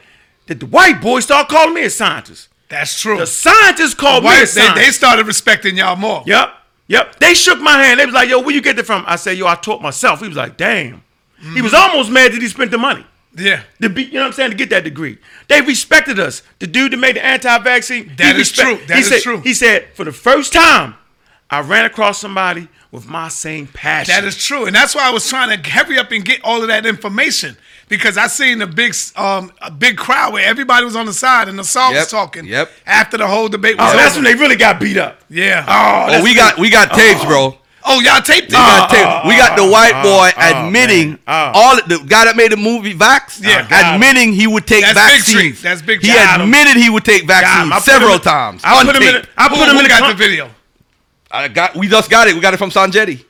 that 0.46 0.60
the 0.60 0.68
white 0.68 1.02
boys 1.02 1.24
started 1.26 1.50
calling 1.50 1.74
me 1.74 1.84
a 1.84 1.90
scientist. 1.90 2.48
That's 2.70 3.02
true. 3.02 3.18
The 3.18 3.26
scientists 3.28 3.96
called 3.96 4.24
me 4.24 4.28
White- 4.30 4.44
a 4.52 4.56
they, 4.56 4.74
they 4.86 4.92
started 4.92 5.26
respecting 5.28 5.76
y'all 5.76 5.96
more. 5.96 6.24
Yep. 6.28 6.50
Yep. 6.88 7.20
They 7.20 7.34
shook 7.34 7.60
my 7.60 7.84
hand. 7.84 8.00
They 8.00 8.06
was 8.06 8.14
like, 8.16 8.30
yo, 8.30 8.40
where 8.40 8.54
you 8.54 8.62
get 8.62 8.76
that 8.78 8.86
from? 8.86 9.04
I 9.08 9.16
said, 9.16 9.38
yo, 9.38 9.48
I 9.48 9.56
taught 9.56 9.82
myself. 9.82 10.22
He 10.22 10.28
was 10.28 10.38
like, 10.38 10.56
damn. 10.56 11.03
He 11.54 11.62
was 11.62 11.74
almost 11.74 12.10
mad 12.12 12.32
that 12.32 12.42
he 12.42 12.48
spent 12.48 12.72
the 12.72 12.78
money. 12.78 13.06
Yeah. 13.36 13.64
To 13.82 13.90
be, 13.90 14.04
you 14.04 14.14
know 14.14 14.20
what 14.22 14.26
I'm 14.28 14.32
saying, 14.34 14.52
to 14.52 14.56
get 14.58 14.70
that 14.70 14.84
degree. 14.84 15.18
They 15.48 15.60
respected 15.62 16.20
us. 16.20 16.44
The 16.60 16.68
dude 16.68 16.94
that 16.94 16.98
made 16.98 17.16
the 17.16 17.26
anti-vaccine. 17.26 18.14
That 18.18 18.36
he 18.36 18.42
is 18.42 18.52
true. 18.52 18.78
That 18.88 18.96
he 18.96 19.02
is 19.02 19.10
said, 19.10 19.22
true. 19.22 19.40
He 19.42 19.54
said, 19.54 19.88
for 19.96 20.04
the 20.06 20.12
first 20.12 20.54
time, 20.54 20.96
I 21.50 21.62
ran 21.62 21.86
across 21.86 22.20
somebody 22.20 22.68
with 22.92 23.08
my 23.08 23.28
same 23.28 23.68
passion. 23.68 24.14
That 24.14 24.24
is 24.24 24.38
true, 24.38 24.66
and 24.66 24.76
that's 24.76 24.94
why 24.96 25.08
I 25.08 25.12
was 25.12 25.28
trying 25.28 25.50
to 25.62 25.70
hurry 25.70 25.98
up 25.98 26.12
and 26.12 26.24
get 26.24 26.42
all 26.44 26.62
of 26.62 26.68
that 26.68 26.86
information 26.86 27.58
because 27.90 28.18
I 28.18 28.28
seen 28.28 28.62
a 28.62 28.68
big, 28.68 28.96
um, 29.16 29.52
a 29.62 29.70
big 29.72 29.98
crowd 29.98 30.34
where 30.34 30.46
everybody 30.46 30.86
was 30.86 30.96
on 30.96 31.06
the 31.08 31.14
side 31.14 31.48
and 31.50 31.58
the 31.60 31.64
song 31.64 31.92
Yep, 31.94 32.02
was 32.02 32.12
talking. 32.12 32.46
yep. 32.46 32.72
After 32.86 33.18
the 33.18 33.28
whole 33.28 33.50
debate 33.50 33.78
was 33.78 33.94
Oh, 33.94 33.98
that's 33.98 34.16
when 34.16 34.24
they 34.24 34.36
really 34.36 34.56
got 34.56 34.80
beat 34.80 34.98
up. 34.98 35.22
yeah. 35.30 35.66
Oh, 35.68 36.06
Oh, 36.08 36.12
that's 36.12 36.24
we 36.24 36.36
got 36.36 36.58
we 36.60 36.70
got 36.70 36.92
tapes, 36.94 37.26
bro. 37.26 37.58
Oh, 37.86 38.00
y'all 38.00 38.22
taped 38.22 38.48
it. 38.48 38.52
We 38.52 38.56
got 38.56 38.90
uh, 38.90 38.94
tape. 38.94 39.08
Uh, 39.08 39.22
we 39.28 39.38
got 39.38 39.52
uh, 39.54 39.66
the 39.66 39.72
white 39.72 40.02
boy 40.04 40.32
oh, 40.36 40.66
admitting 40.66 41.10
man. 41.12 41.20
Oh. 41.28 41.52
all 41.56 41.76
the 41.76 41.98
guy 42.08 42.26
that 42.26 42.36
made 42.36 42.52
the 42.52 42.58
movie 42.58 42.94
Vax. 42.94 43.42
Yeah, 43.44 43.68
got 43.68 43.86
him. 43.86 44.02
admitting 44.02 44.34
he 44.34 44.48
would 44.48 44.66
take 44.66 44.84
That's 44.84 44.98
vaccines. 44.98 45.38
Trees. 45.38 45.62
That's 45.62 45.82
Big 45.82 46.02
He 46.02 46.08
Trees. 46.08 46.18
Got 46.18 46.40
him. 46.40 46.48
admitted 46.48 46.78
he 46.78 46.90
would 46.90 47.04
take 47.06 47.28
vaccines 47.28 47.72
I 47.72 47.80
several 47.80 48.20
times. 48.20 48.62
I 48.64 48.84
put 48.84 48.96
him 48.96 49.04
in. 49.04 49.22
the- 49.22 49.28
I 49.38 49.50
put 49.50 49.68
him 49.68 49.78
in 49.78 49.88
got 49.88 50.08
the 50.10 50.16
video? 50.16 50.50
I 51.32 51.48
got. 51.48 51.76
We 51.76 51.88
just 51.88 52.10
got 52.10 52.28
it. 52.28 52.36
We 52.36 52.42
got 52.42 52.54
it 52.54 52.58
from 52.58 52.70
Sanjetti. 52.70 53.26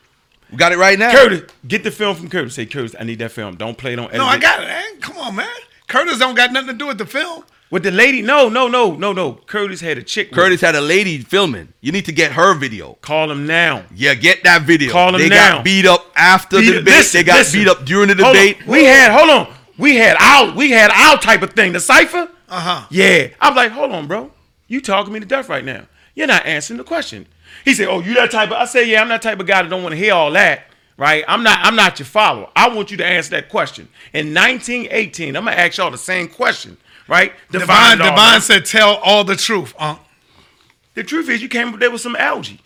We 0.52 0.58
got 0.58 0.72
it 0.72 0.78
right 0.78 1.00
now. 1.00 1.12
Curtis, 1.12 1.50
get 1.68 1.84
the 1.84 1.90
film 1.90 2.16
from 2.16 2.30
Curtis. 2.30 2.54
Say, 2.54 2.68
Curtis, 2.68 2.96
I 3.00 3.04
need 3.06 3.18
that 3.20 3.32
film. 3.32 3.56
Don't 3.56 3.76
play 3.78 3.94
it 3.94 4.00
on. 4.00 4.12
No, 4.14 4.26
I 4.26 4.38
got 4.38 4.62
it, 4.62 4.68
man. 4.68 5.00
Come 5.00 5.18
on, 5.18 5.36
man. 5.36 5.48
Curtis 5.88 6.20
don't 6.20 6.36
got 6.36 6.52
nothing 6.52 6.68
to 6.70 6.74
do 6.76 6.88
with 6.88 7.00
the 7.00 7.08
film. 7.08 7.44
With 7.74 7.82
the 7.82 7.90
lady, 7.90 8.22
no, 8.22 8.50
no, 8.50 8.68
no, 8.68 8.94
no, 8.94 9.14
no. 9.14 9.34
Curtis 9.48 9.82
had 9.82 9.98
a 9.98 10.04
chick. 10.04 10.32
Curtis 10.32 10.62
him. 10.62 10.68
had 10.68 10.76
a 10.76 10.82
lady 10.82 11.18
filming. 11.18 11.74
You 11.82 11.92
need 11.92 12.06
to 12.06 12.12
get 12.12 12.34
her 12.34 12.54
video. 12.54 13.00
call 13.02 13.32
him 13.32 13.48
now. 13.48 13.86
Yeah, 13.96 14.14
get 14.14 14.44
that 14.44 14.62
video. 14.62 14.92
Call 14.92 15.16
him 15.16 15.22
they 15.22 15.30
now. 15.30 15.56
got 15.56 15.64
beat 15.66 15.88
up 15.88 16.06
after 16.16 16.60
Beat- 16.60 16.68
the 16.68 16.74
debate. 16.74 16.94
listen, 16.94 17.18
they 17.20 17.24
got 17.24 17.38
listen. 17.40 17.60
beat 17.62 17.68
up 17.68 17.84
during 17.84 18.10
the 18.10 18.24
Hold 18.24 18.28
on. 18.38 18.46
debate. 18.46 18.68
We 18.68 18.84
had 18.84 19.12
hold 19.12 19.28
on. 19.32 19.52
We 19.80 19.96
had 19.96 20.18
our 20.20 20.56
we 20.56 20.70
had 20.70 20.92
our 20.92 21.18
type 21.18 21.42
of 21.42 21.54
thing. 21.54 21.74
The 21.74 21.80
cipher. 21.80 22.30
Uh-huh. 22.48 22.86
Yeah. 22.92 23.30
I'm 23.42 23.56
like, 23.56 23.72
hold 23.72 23.92
on, 23.92 24.06
bro. 24.06 24.30
You 24.68 24.80
talking 24.80 25.12
me 25.12 25.20
to 25.20 25.26
death 25.26 25.50
right 25.50 25.66
now. 25.66 25.88
You're 26.14 26.28
not 26.28 26.46
answering 26.46 26.78
the 26.78 26.84
question. 26.84 27.26
He 27.66 27.74
said, 27.74 27.88
Oh, 27.88 28.02
you 28.02 28.14
that 28.14 28.30
type 28.30 28.50
of 28.52 28.58
I 28.58 28.66
said, 28.66 28.88
Yeah, 28.88 29.02
I'm 29.02 29.10
that 29.10 29.24
type 29.24 29.40
of 29.40 29.48
guy 29.48 29.64
that 29.64 29.70
don't 29.70 29.82
want 29.82 29.94
to 29.94 29.98
hear 29.98 30.14
all 30.14 30.30
that. 30.34 30.66
Right? 30.96 31.24
I'm 31.28 31.42
not 31.42 31.58
I'm 31.64 31.76
not 31.76 31.98
your 31.98 32.06
follower. 32.06 32.52
I 32.56 32.70
want 32.70 32.92
you 32.92 32.98
to 32.98 33.06
answer 33.06 33.32
that 33.32 33.50
question. 33.50 33.88
In 34.14 34.32
1918, 34.32 35.36
I'm 35.36 35.46
gonna 35.46 35.56
ask 35.58 35.78
y'all 35.78 35.90
the 35.90 35.98
same 35.98 36.28
question. 36.28 36.78
Right? 37.08 37.34
Divine, 37.52 37.98
Divine 37.98 38.42
said, 38.42 38.66
tell 38.66 38.96
all 38.96 39.24
the 39.24 39.36
truth, 39.36 39.74
Unc. 39.78 40.00
The 40.94 41.04
truth 41.04 41.30
is 41.30 41.42
you 41.42 41.50
came 41.50 41.74
up 41.74 41.80
there 41.80 41.92
with 41.92 42.02
some 42.02 42.16
algae. 42.16 42.60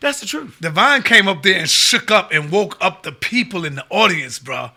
That's 0.00 0.20
the 0.20 0.26
truth. 0.26 0.58
Divine 0.60 1.02
came 1.02 1.26
up 1.26 1.42
there 1.42 1.58
and 1.58 1.68
shook 1.68 2.10
up 2.10 2.32
and 2.32 2.50
woke 2.52 2.76
up 2.80 3.02
the 3.02 3.12
people 3.12 3.64
in 3.64 3.74
the 3.74 3.84
audience, 3.88 4.38
bro. 4.38 4.70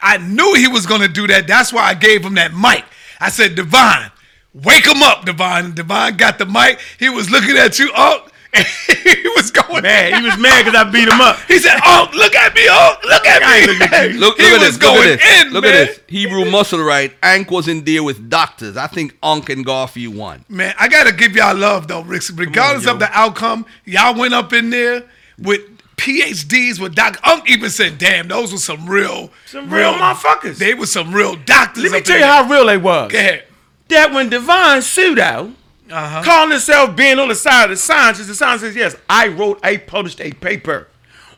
I 0.00 0.18
knew 0.18 0.54
he 0.54 0.68
was 0.68 0.86
gonna 0.86 1.08
do 1.08 1.26
that. 1.28 1.46
That's 1.46 1.72
why 1.72 1.82
I 1.82 1.94
gave 1.94 2.24
him 2.24 2.34
that 2.34 2.54
mic. 2.54 2.84
I 3.20 3.30
said, 3.30 3.54
Divine, 3.54 4.10
wake 4.52 4.86
him 4.86 5.02
up, 5.02 5.24
Divine. 5.24 5.66
And 5.66 5.74
Divine 5.74 6.16
got 6.16 6.38
the 6.38 6.46
mic. 6.46 6.80
He 6.98 7.08
was 7.08 7.30
looking 7.30 7.56
at 7.56 7.78
you, 7.78 7.90
and 7.94 8.22
he 8.54 9.28
was 9.36 9.50
going 9.50 9.82
Man, 9.82 10.22
he 10.22 10.28
was 10.28 10.38
mad 10.38 10.64
because 10.64 10.74
I 10.74 10.90
beat 10.90 11.06
him 11.06 11.20
up. 11.20 11.36
He 11.46 11.58
said, 11.58 11.78
Unc, 11.86 12.14
look 12.14 12.34
at 12.34 12.54
me, 12.54 12.66
Unc, 12.66 13.04
look 13.04 13.26
at 13.26 13.42
me. 13.42 13.66
looking 13.66 13.94
at 13.94 14.12
you. 14.12 14.18
Look, 14.18 14.40
he 14.40 14.46
at 14.46 14.52
was 14.52 14.60
this. 14.60 14.72
Look 14.72 14.80
going 14.80 15.08
at 15.10 15.18
this. 15.18 15.42
in, 15.44 15.52
look 15.52 15.64
man. 15.64 15.74
at 15.74 15.86
this. 15.88 16.00
Hebrew 16.08 16.50
muscle 16.50 16.82
right. 16.82 17.12
Ank 17.22 17.50
was 17.50 17.68
in 17.68 17.84
there 17.84 18.02
with 18.02 18.30
doctors. 18.30 18.76
I 18.76 18.86
think 18.86 19.16
Unc 19.22 19.48
and 19.50 19.64
Garfield 19.64 20.16
won. 20.16 20.44
Man, 20.48 20.74
I 20.78 20.88
gotta 20.88 21.12
give 21.12 21.36
y'all 21.36 21.56
love 21.56 21.88
though, 21.88 22.02
Rick. 22.02 22.22
Regardless 22.34 22.86
yo. 22.86 22.92
of 22.92 22.98
the 22.98 23.10
outcome, 23.12 23.66
y'all 23.84 24.18
went 24.18 24.34
up 24.34 24.52
in 24.52 24.70
there 24.70 25.04
with 25.38 25.60
PhDs 25.96 26.80
with 26.80 26.94
Doc. 26.94 27.18
Unc 27.24 27.48
even 27.50 27.70
said, 27.70 27.98
"Damn, 27.98 28.28
those 28.28 28.52
were 28.52 28.58
some 28.58 28.88
real, 28.88 29.30
Some 29.46 29.68
real 29.70 29.92
motherfuckers. 29.92 30.56
They 30.56 30.74
were 30.74 30.86
some 30.86 31.12
real 31.12 31.36
doctors." 31.36 31.82
Let 31.82 31.92
me 31.92 32.00
tell 32.00 32.16
you 32.16 32.22
there. 32.22 32.32
how 32.32 32.48
real 32.48 32.66
they 32.66 32.78
was. 32.78 33.12
Go 33.12 33.18
ahead. 33.18 33.44
That 33.88 34.12
when 34.12 34.28
Divine 34.28 34.82
Pseudo 34.82 35.52
Uh-huh. 35.90 36.22
calling 36.22 36.50
himself 36.50 36.94
being 36.96 37.18
on 37.18 37.28
the 37.28 37.34
side 37.34 37.64
of 37.64 37.70
the 37.70 37.76
scientists, 37.76 38.26
the 38.28 38.34
science 38.34 38.60
says, 38.60 38.76
yes, 38.76 38.96
I 39.08 39.28
wrote, 39.28 39.58
I 39.62 39.76
published 39.78 40.20
a 40.20 40.32
paper 40.32 40.88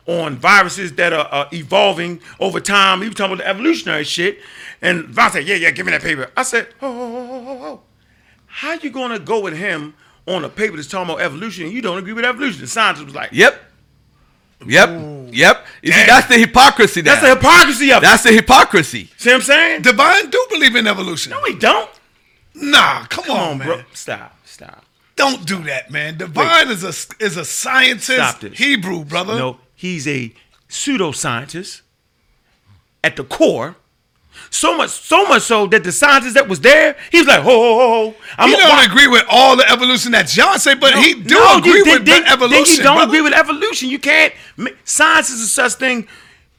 on 0.07 0.35
viruses 0.35 0.93
that 0.93 1.13
are 1.13 1.27
uh, 1.31 1.47
evolving 1.53 2.19
over 2.39 2.59
time. 2.59 3.01
He 3.01 3.07
was 3.07 3.15
talking 3.15 3.33
about 3.33 3.43
the 3.43 3.49
evolutionary 3.49 4.03
shit. 4.03 4.39
And 4.81 5.05
Von 5.05 5.31
said, 5.31 5.47
yeah, 5.47 5.55
yeah, 5.55 5.71
give 5.71 5.85
me 5.85 5.91
that 5.91 6.01
paper. 6.01 6.29
I 6.35 6.43
said, 6.43 6.67
oh, 6.81 6.87
oh, 6.87 7.15
oh, 7.17 7.47
oh, 7.47 7.65
oh. 7.65 7.81
How 8.47 8.73
you 8.73 8.89
going 8.89 9.11
to 9.11 9.19
go 9.19 9.39
with 9.39 9.55
him 9.55 9.93
on 10.27 10.43
a 10.43 10.49
paper 10.49 10.75
that's 10.75 10.89
talking 10.89 11.09
about 11.13 11.21
evolution 11.21 11.65
and 11.65 11.73
you 11.73 11.81
don't 11.81 11.97
agree 11.97 12.13
with 12.13 12.25
evolution? 12.25 12.61
The 12.61 12.67
scientist 12.67 13.05
was 13.05 13.15
like, 13.15 13.29
Yep. 13.31 13.59
Yep. 14.67 14.89
Yep. 15.33 15.65
You 15.81 15.91
see, 15.91 16.05
that's 16.05 16.27
the 16.27 16.37
hypocrisy. 16.37 17.01
Now. 17.01 17.11
that's 17.15 17.23
the 17.23 17.35
hypocrisy 17.35 17.91
of 17.91 18.03
it. 18.03 18.05
That's 18.05 18.23
the 18.23 18.31
hypocrisy. 18.31 19.09
See 19.17 19.29
what 19.29 19.35
I'm 19.37 19.41
saying? 19.41 19.81
Divine 19.81 20.29
do 20.29 20.45
believe 20.51 20.75
in 20.75 20.85
evolution. 20.87 21.31
no, 21.31 21.39
we 21.43 21.57
don't. 21.57 21.89
Nah, 22.53 23.05
come, 23.05 23.23
Come 23.23 23.37
on, 23.37 23.49
on, 23.53 23.57
man. 23.57 23.67
bro. 23.67 23.77
Stop, 23.93 23.93
stop. 23.93 24.37
Don't 25.21 25.45
do 25.45 25.63
that, 25.63 25.91
man. 25.91 26.17
Divine 26.17 26.69
is 26.69 26.83
a 26.83 26.93
is 27.23 27.37
a 27.37 27.45
scientist. 27.45 28.41
Hebrew 28.43 29.05
brother. 29.05 29.35
No, 29.37 29.57
he's 29.75 30.07
a 30.07 30.33
pseudoscientist 30.67 31.81
at 33.03 33.15
the 33.15 33.23
core. 33.23 33.75
So 34.49 34.75
much, 34.75 34.89
so 34.89 35.25
much 35.27 35.43
so 35.43 35.67
that 35.67 35.83
the 35.83 35.91
scientist 35.91 36.33
that 36.35 36.47
was 36.47 36.59
there, 36.61 36.95
he 37.11 37.19
was 37.19 37.27
like, 37.27 37.41
ho, 37.41 37.51
ho, 37.51 37.75
ho, 37.77 38.09
ho. 38.11 38.15
I'm 38.37 38.49
he 38.49 38.55
a- 38.55 38.57
don't 38.57 38.69
why- 38.69 38.85
agree 38.85 39.07
with 39.07 39.23
all 39.29 39.55
the 39.55 39.69
evolution 39.69 40.11
that 40.13 40.27
John 40.27 40.57
say, 40.59 40.73
but 40.73 40.95
he 40.95 41.13
do 41.21 41.35
No, 41.35 41.57
agree 41.57 41.83
with 41.83 42.05
the 42.05 42.23
evolution. 42.27 42.63
Then 42.65 42.77
you 42.77 42.83
don't 42.83 42.95
brother. 42.95 43.09
agree 43.11 43.21
with 43.21 43.33
evolution. 43.33 43.89
You 43.89 43.99
can't. 43.99 44.33
Science 44.85 45.29
is 45.29 45.41
a 45.41 45.47
such 45.47 45.73
thing 45.73 46.07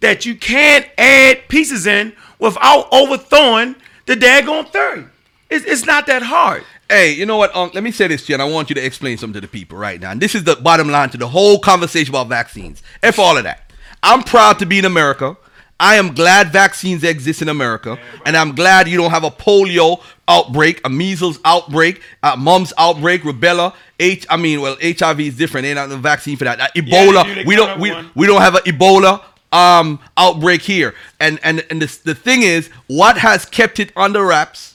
that 0.01 0.25
you 0.25 0.35
can't 0.37 0.87
add 0.99 1.49
pieces 1.49 1.87
in 1.87 2.13
without 2.39 2.89
overthrowing 2.93 3.75
the 4.07 4.15
daggone 4.17 4.71
theory. 4.71 5.07
It's, 5.51 5.65
it's 5.67 5.85
not 5.85 6.07
that 6.07 6.23
hard. 6.23 6.65
Hey, 6.93 7.13
you 7.13 7.25
know 7.25 7.39
what, 7.39 7.57
Unc? 7.57 7.73
Let 7.73 7.83
me 7.83 7.91
say 7.91 8.07
this, 8.07 8.27
Jen. 8.27 8.39
I 8.39 8.45
want 8.45 8.69
you 8.69 8.75
to 8.75 8.85
explain 8.85 9.17
something 9.17 9.33
to 9.33 9.41
the 9.41 9.49
people 9.49 9.79
right 9.79 9.99
now. 9.99 10.11
And 10.11 10.21
this 10.21 10.35
is 10.35 10.45
the 10.45 10.57
bottom 10.57 10.91
line 10.91 11.09
to 11.09 11.17
the 11.17 11.27
whole 11.27 11.59
conversation 11.59 12.15
about 12.15 12.29
vaccines. 12.29 12.83
F 13.03 13.19
all 13.19 13.39
of 13.39 13.45
that. 13.45 13.73
I'm 14.03 14.23
proud 14.23 14.59
to 14.59 14.67
be 14.67 14.79
in 14.79 14.85
America. 14.85 15.39
I 15.81 15.95
am 15.95 16.13
glad 16.13 16.53
vaccines 16.53 17.03
exist 17.03 17.41
in 17.41 17.49
America, 17.49 17.99
and 18.27 18.37
I'm 18.37 18.55
glad 18.55 18.89
you 18.89 18.99
don't 18.99 19.11
have 19.11 19.25
a 19.25 19.31
polio 19.31 20.03
outbreak, 20.29 20.83
a 20.85 20.91
measles 20.91 21.39
outbreak, 21.47 22.03
a 22.23 22.37
mumps 22.37 22.75
outbreak, 22.77 23.23
rubella. 23.23 23.73
H. 23.99 24.27
I 24.29 24.37
mean, 24.37 24.61
well, 24.61 24.77
HIV 24.83 25.21
is 25.21 25.37
different. 25.39 25.67
Ain't 25.67 25.77
no 25.77 25.97
vaccine 25.97 26.37
for 26.37 26.45
that. 26.45 26.61
Uh, 26.61 26.69
Ebola. 26.77 27.35
They 27.35 27.45
we 27.45 27.57
don't. 27.57 27.81
We, 27.81 27.91
one. 27.91 28.11
we 28.15 28.27
don't 28.27 28.43
have 28.43 28.57
an 28.57 28.65
Ebola 28.65 29.25
um 29.51 29.99
outbreak 30.19 30.61
here. 30.61 30.95
And 31.19 31.41
and 31.43 31.65
and 31.71 31.81
this, 31.81 31.97
the 31.97 32.15
thing 32.15 32.43
is, 32.43 32.69
what 32.87 33.17
has 33.17 33.47
kept 33.47 33.81
it 33.81 33.93
under 33.97 34.27
wraps 34.27 34.73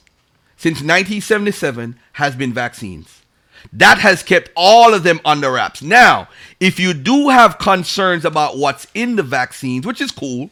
since 0.57 0.77
1977 0.77 1.99
has 2.17 2.35
been 2.35 2.51
vaccines. 2.51 3.21
That 3.71 3.99
has 3.99 4.23
kept 4.23 4.49
all 4.55 4.93
of 4.93 5.03
them 5.03 5.19
under 5.23 5.51
wraps. 5.51 5.83
Now, 5.83 6.29
if 6.59 6.79
you 6.79 6.95
do 6.95 7.29
have 7.29 7.59
concerns 7.59 8.25
about 8.25 8.57
what's 8.57 8.87
in 8.95 9.17
the 9.17 9.23
vaccines, 9.23 9.85
which 9.85 10.01
is 10.01 10.11
cool, 10.11 10.49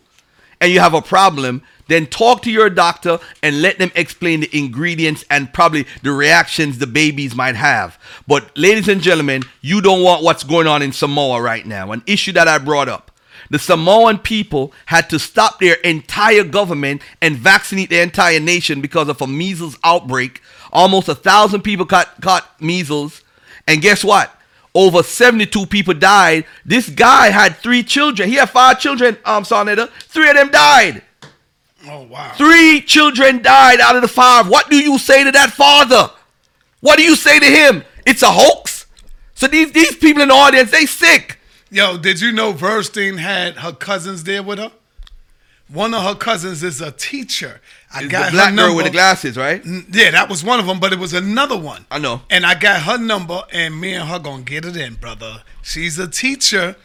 and 0.61 0.71
you 0.71 0.79
have 0.79 0.93
a 0.93 1.01
problem, 1.01 1.63
then 1.87 2.05
talk 2.05 2.43
to 2.43 2.51
your 2.51 2.69
doctor 2.69 3.17
and 3.41 3.63
let 3.63 3.79
them 3.79 3.91
explain 3.95 4.41
the 4.41 4.57
ingredients 4.57 5.25
and 5.31 5.53
probably 5.53 5.87
the 6.03 6.11
reactions 6.11 6.77
the 6.77 6.87
babies 6.87 7.35
might 7.35 7.55
have. 7.55 7.99
But, 8.27 8.55
ladies 8.55 8.87
and 8.87 9.01
gentlemen, 9.01 9.41
you 9.61 9.81
don't 9.81 10.03
want 10.03 10.23
what's 10.23 10.43
going 10.43 10.67
on 10.67 10.83
in 10.83 10.91
Samoa 10.91 11.41
right 11.41 11.65
now. 11.65 11.91
An 11.91 12.03
issue 12.05 12.31
that 12.33 12.47
I 12.47 12.59
brought 12.59 12.89
up. 12.89 13.11
The 13.49 13.59
Samoan 13.59 14.19
people 14.19 14.71
had 14.85 15.09
to 15.09 15.19
stop 15.19 15.59
their 15.59 15.75
entire 15.75 16.43
government 16.43 17.01
and 17.21 17.35
vaccinate 17.35 17.89
their 17.89 18.03
entire 18.03 18.39
nation 18.39 18.81
because 18.81 19.09
of 19.09 19.21
a 19.21 19.27
measles 19.27 19.77
outbreak. 19.83 20.41
Almost 20.75 21.07
a 21.07 21.15
thousand 21.15 21.61
people 21.61 21.85
caught, 21.85 22.19
caught 22.21 22.61
measles. 22.61 23.21
And 23.65 23.81
guess 23.81 24.03
what? 24.03 24.29
Over 24.73 25.03
72 25.03 25.65
people 25.67 25.93
died. 25.93 26.45
This 26.65 26.89
guy 26.89 27.29
had 27.29 27.55
three 27.55 27.81
children. 27.81 28.27
He 28.27 28.35
had 28.35 28.49
five 28.49 28.77
children, 28.79 29.17
um, 29.23 29.45
Sa 29.45 29.63
Neter. 29.63 29.87
Three 30.09 30.29
of 30.29 30.35
them 30.35 30.51
died. 30.51 31.01
Oh 31.87 32.01
wow. 32.01 32.33
Three 32.35 32.81
children 32.81 33.41
died 33.41 33.79
out 33.79 33.95
of 33.95 34.01
the 34.01 34.09
five. 34.09 34.49
What 34.49 34.69
do 34.69 34.75
you 34.75 34.97
say 34.97 35.23
to 35.23 35.31
that 35.31 35.51
father? 35.51 36.11
What 36.81 36.97
do 36.97 37.03
you 37.03 37.15
say 37.15 37.39
to 37.39 37.45
him? 37.45 37.85
It's 38.05 38.21
a 38.21 38.31
hoax. 38.31 38.85
So 39.33 39.47
these 39.47 39.71
these 39.71 39.95
people 39.95 40.23
in 40.23 40.27
the 40.27 40.33
audience, 40.33 40.71
they 40.71 40.85
sick. 40.85 41.39
Yo, 41.71 41.97
did 41.97 42.19
you 42.19 42.33
know 42.33 42.53
Verstein 42.53 43.17
had 43.19 43.57
her 43.57 43.71
cousins 43.71 44.25
there 44.25 44.43
with 44.43 44.59
her? 44.59 44.71
One 45.67 45.93
of 45.93 46.03
her 46.03 46.15
cousins 46.15 46.63
is 46.63 46.81
a 46.81 46.91
teacher. 46.91 47.61
I 47.95 47.99
It's 48.01 48.11
got 48.11 48.25
the 48.25 48.31
black 48.31 48.49
her 48.49 48.55
girl 48.55 48.65
number. 48.67 48.75
with 48.77 48.85
the 48.85 48.91
glasses, 48.91 49.37
right? 49.37 49.63
Yeah, 49.65 50.11
that 50.11 50.27
was 50.29 50.43
one 50.43 50.59
of 50.59 50.65
them, 50.67 50.79
but 50.79 50.91
it 50.93 50.99
was 50.99 51.13
another 51.13 51.57
one. 51.57 51.85
I 51.89 51.97
know. 51.99 52.21
And 52.29 52.45
I 52.45 52.53
got 52.55 52.81
her 52.81 52.97
number, 52.97 53.41
and 53.53 53.79
me 53.79 53.93
and 53.93 54.07
her 54.09 54.19
gonna 54.19 54.43
get 54.43 54.65
it 54.65 54.75
in, 54.75 54.95
brother. 54.95 55.43
She's 55.63 55.97
a 55.97 56.07
teacher, 56.07 56.75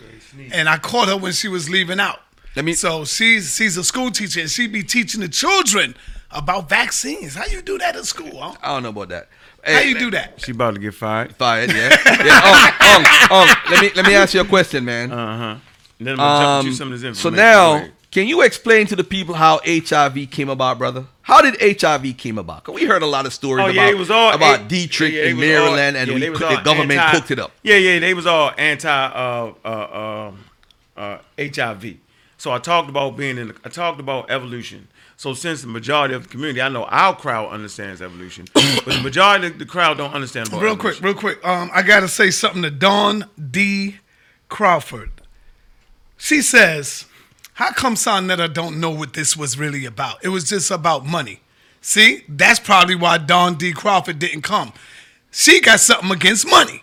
and 0.52 0.68
I 0.68 0.78
caught 0.78 1.08
her 1.08 1.16
when 1.16 1.32
she 1.32 1.48
was 1.48 1.68
leaving 1.68 1.98
out. 2.00 2.20
Let 2.56 2.64
me- 2.64 2.74
So 2.74 3.04
she's 3.04 3.54
she's 3.56 3.76
a 3.76 3.84
school 3.84 4.10
teacher, 4.10 4.40
and 4.40 4.50
she 4.50 4.66
be 4.68 4.82
teaching 4.82 5.20
the 5.20 5.28
children 5.28 5.96
about 6.30 6.68
vaccines. 6.68 7.34
How 7.34 7.46
you 7.46 7.60
do 7.62 7.76
that 7.78 7.96
in 7.96 8.04
school? 8.04 8.38
Huh? 8.40 8.54
I 8.62 8.68
don't 8.74 8.82
know 8.84 8.90
about 8.90 9.08
that. 9.08 9.28
How 9.64 9.72
Hey, 9.72 9.88
you 9.88 9.98
do 9.98 10.10
that? 10.12 10.40
She 10.40 10.52
about 10.52 10.74
to 10.74 10.80
get 10.80 10.94
fired. 10.94 11.34
Fired, 11.36 11.70
yeah. 11.70 11.90
yeah 12.24 12.40
um, 12.88 13.02
um, 13.02 13.48
um, 13.48 13.56
let 13.70 13.82
me 13.82 13.90
let 13.96 14.06
me 14.06 14.14
ask 14.14 14.32
you 14.34 14.40
a 14.40 14.44
question, 14.44 14.84
man. 14.84 15.12
Uh 15.12 15.38
huh. 15.38 15.56
Then 15.98 16.08
I'm 16.14 16.16
gonna 16.16 16.38
jump 16.44 16.60
Um, 16.60 16.66
you 16.66 16.72
some 16.72 16.92
of 16.92 17.00
this 17.00 17.18
so 17.18 17.28
now, 17.30 17.70
Go 17.72 17.76
ahead. 17.76 17.92
Can 18.10 18.26
you 18.26 18.42
explain 18.42 18.86
to 18.88 18.96
the 18.96 19.04
people 19.04 19.36
how 19.36 19.60
HIV 19.64 20.30
came 20.32 20.48
about, 20.48 20.78
brother? 20.78 21.04
How 21.22 21.40
did 21.40 21.80
HIV 21.80 22.16
came 22.18 22.38
about? 22.38 22.64
'Cause 22.64 22.74
we 22.74 22.84
heard 22.84 23.02
a 23.02 23.06
lot 23.06 23.24
of 23.24 23.32
stories 23.32 23.64
Oh 23.64 23.70
about, 23.70 23.88
it 23.88 23.96
was 23.96 24.10
all 24.10 24.32
about 24.32 24.62
a- 24.62 24.64
Detrick 24.64 25.12
yeah, 25.12 25.22
it 25.22 25.26
in 25.28 25.36
was 25.36 25.44
all- 25.44 25.50
Maryland, 25.52 25.96
and 25.96 26.08
yeah, 26.08 26.14
we, 26.14 26.20
they 26.20 26.28
the 26.30 26.60
government 26.64 27.00
anti- 27.00 27.16
cooked 27.18 27.30
it 27.30 27.38
up. 27.38 27.52
Yeah, 27.62 27.76
yeah, 27.76 27.98
they 28.00 28.14
was 28.14 28.26
all 28.26 28.52
anti 28.58 28.88
uh, 28.88 29.52
uh, 29.64 30.28
um, 30.28 30.44
uh, 30.96 31.18
HIV. 31.38 31.98
So 32.36 32.50
I 32.52 32.58
talked 32.58 32.88
about 32.88 33.16
being 33.16 33.38
in. 33.38 33.54
I 33.64 33.68
talked 33.68 34.00
about 34.00 34.28
evolution. 34.30 34.88
So 35.16 35.34
since 35.34 35.60
the 35.60 35.68
majority 35.68 36.14
of 36.14 36.22
the 36.24 36.28
community, 36.30 36.62
I 36.62 36.68
know 36.70 36.84
our 36.84 37.14
crowd 37.14 37.50
understands 37.52 38.00
evolution, 38.02 38.46
but 38.54 38.86
the 38.86 39.00
majority 39.04 39.46
of 39.48 39.58
the 39.58 39.66
crowd 39.66 39.98
don't 39.98 40.14
understand 40.14 40.48
about 40.48 40.62
Real 40.62 40.76
quick, 40.76 41.00
real 41.02 41.14
quick. 41.14 41.46
Um, 41.46 41.70
I 41.74 41.82
gotta 41.82 42.08
say 42.08 42.30
something 42.32 42.62
to 42.62 42.70
Dawn 42.70 43.26
D. 43.50 43.98
Crawford. 44.48 45.10
She 46.16 46.40
says, 46.42 47.04
"How 47.60 47.72
come 47.72 47.94
Sa 47.94 48.20
Neter 48.20 48.48
don't 48.48 48.80
know 48.80 48.88
what 48.88 49.12
this 49.12 49.36
was 49.36 49.58
really 49.58 49.84
about? 49.84 50.16
It 50.24 50.30
was 50.30 50.44
just 50.44 50.70
about 50.70 51.04
money." 51.04 51.40
See, 51.82 52.24
that's 52.26 52.58
probably 52.58 52.94
why 52.94 53.18
Don 53.18 53.56
D. 53.56 53.72
Crawford 53.72 54.18
didn't 54.18 54.40
come. 54.40 54.72
She 55.30 55.60
got 55.60 55.80
something 55.80 56.10
against 56.10 56.48
money. 56.48 56.82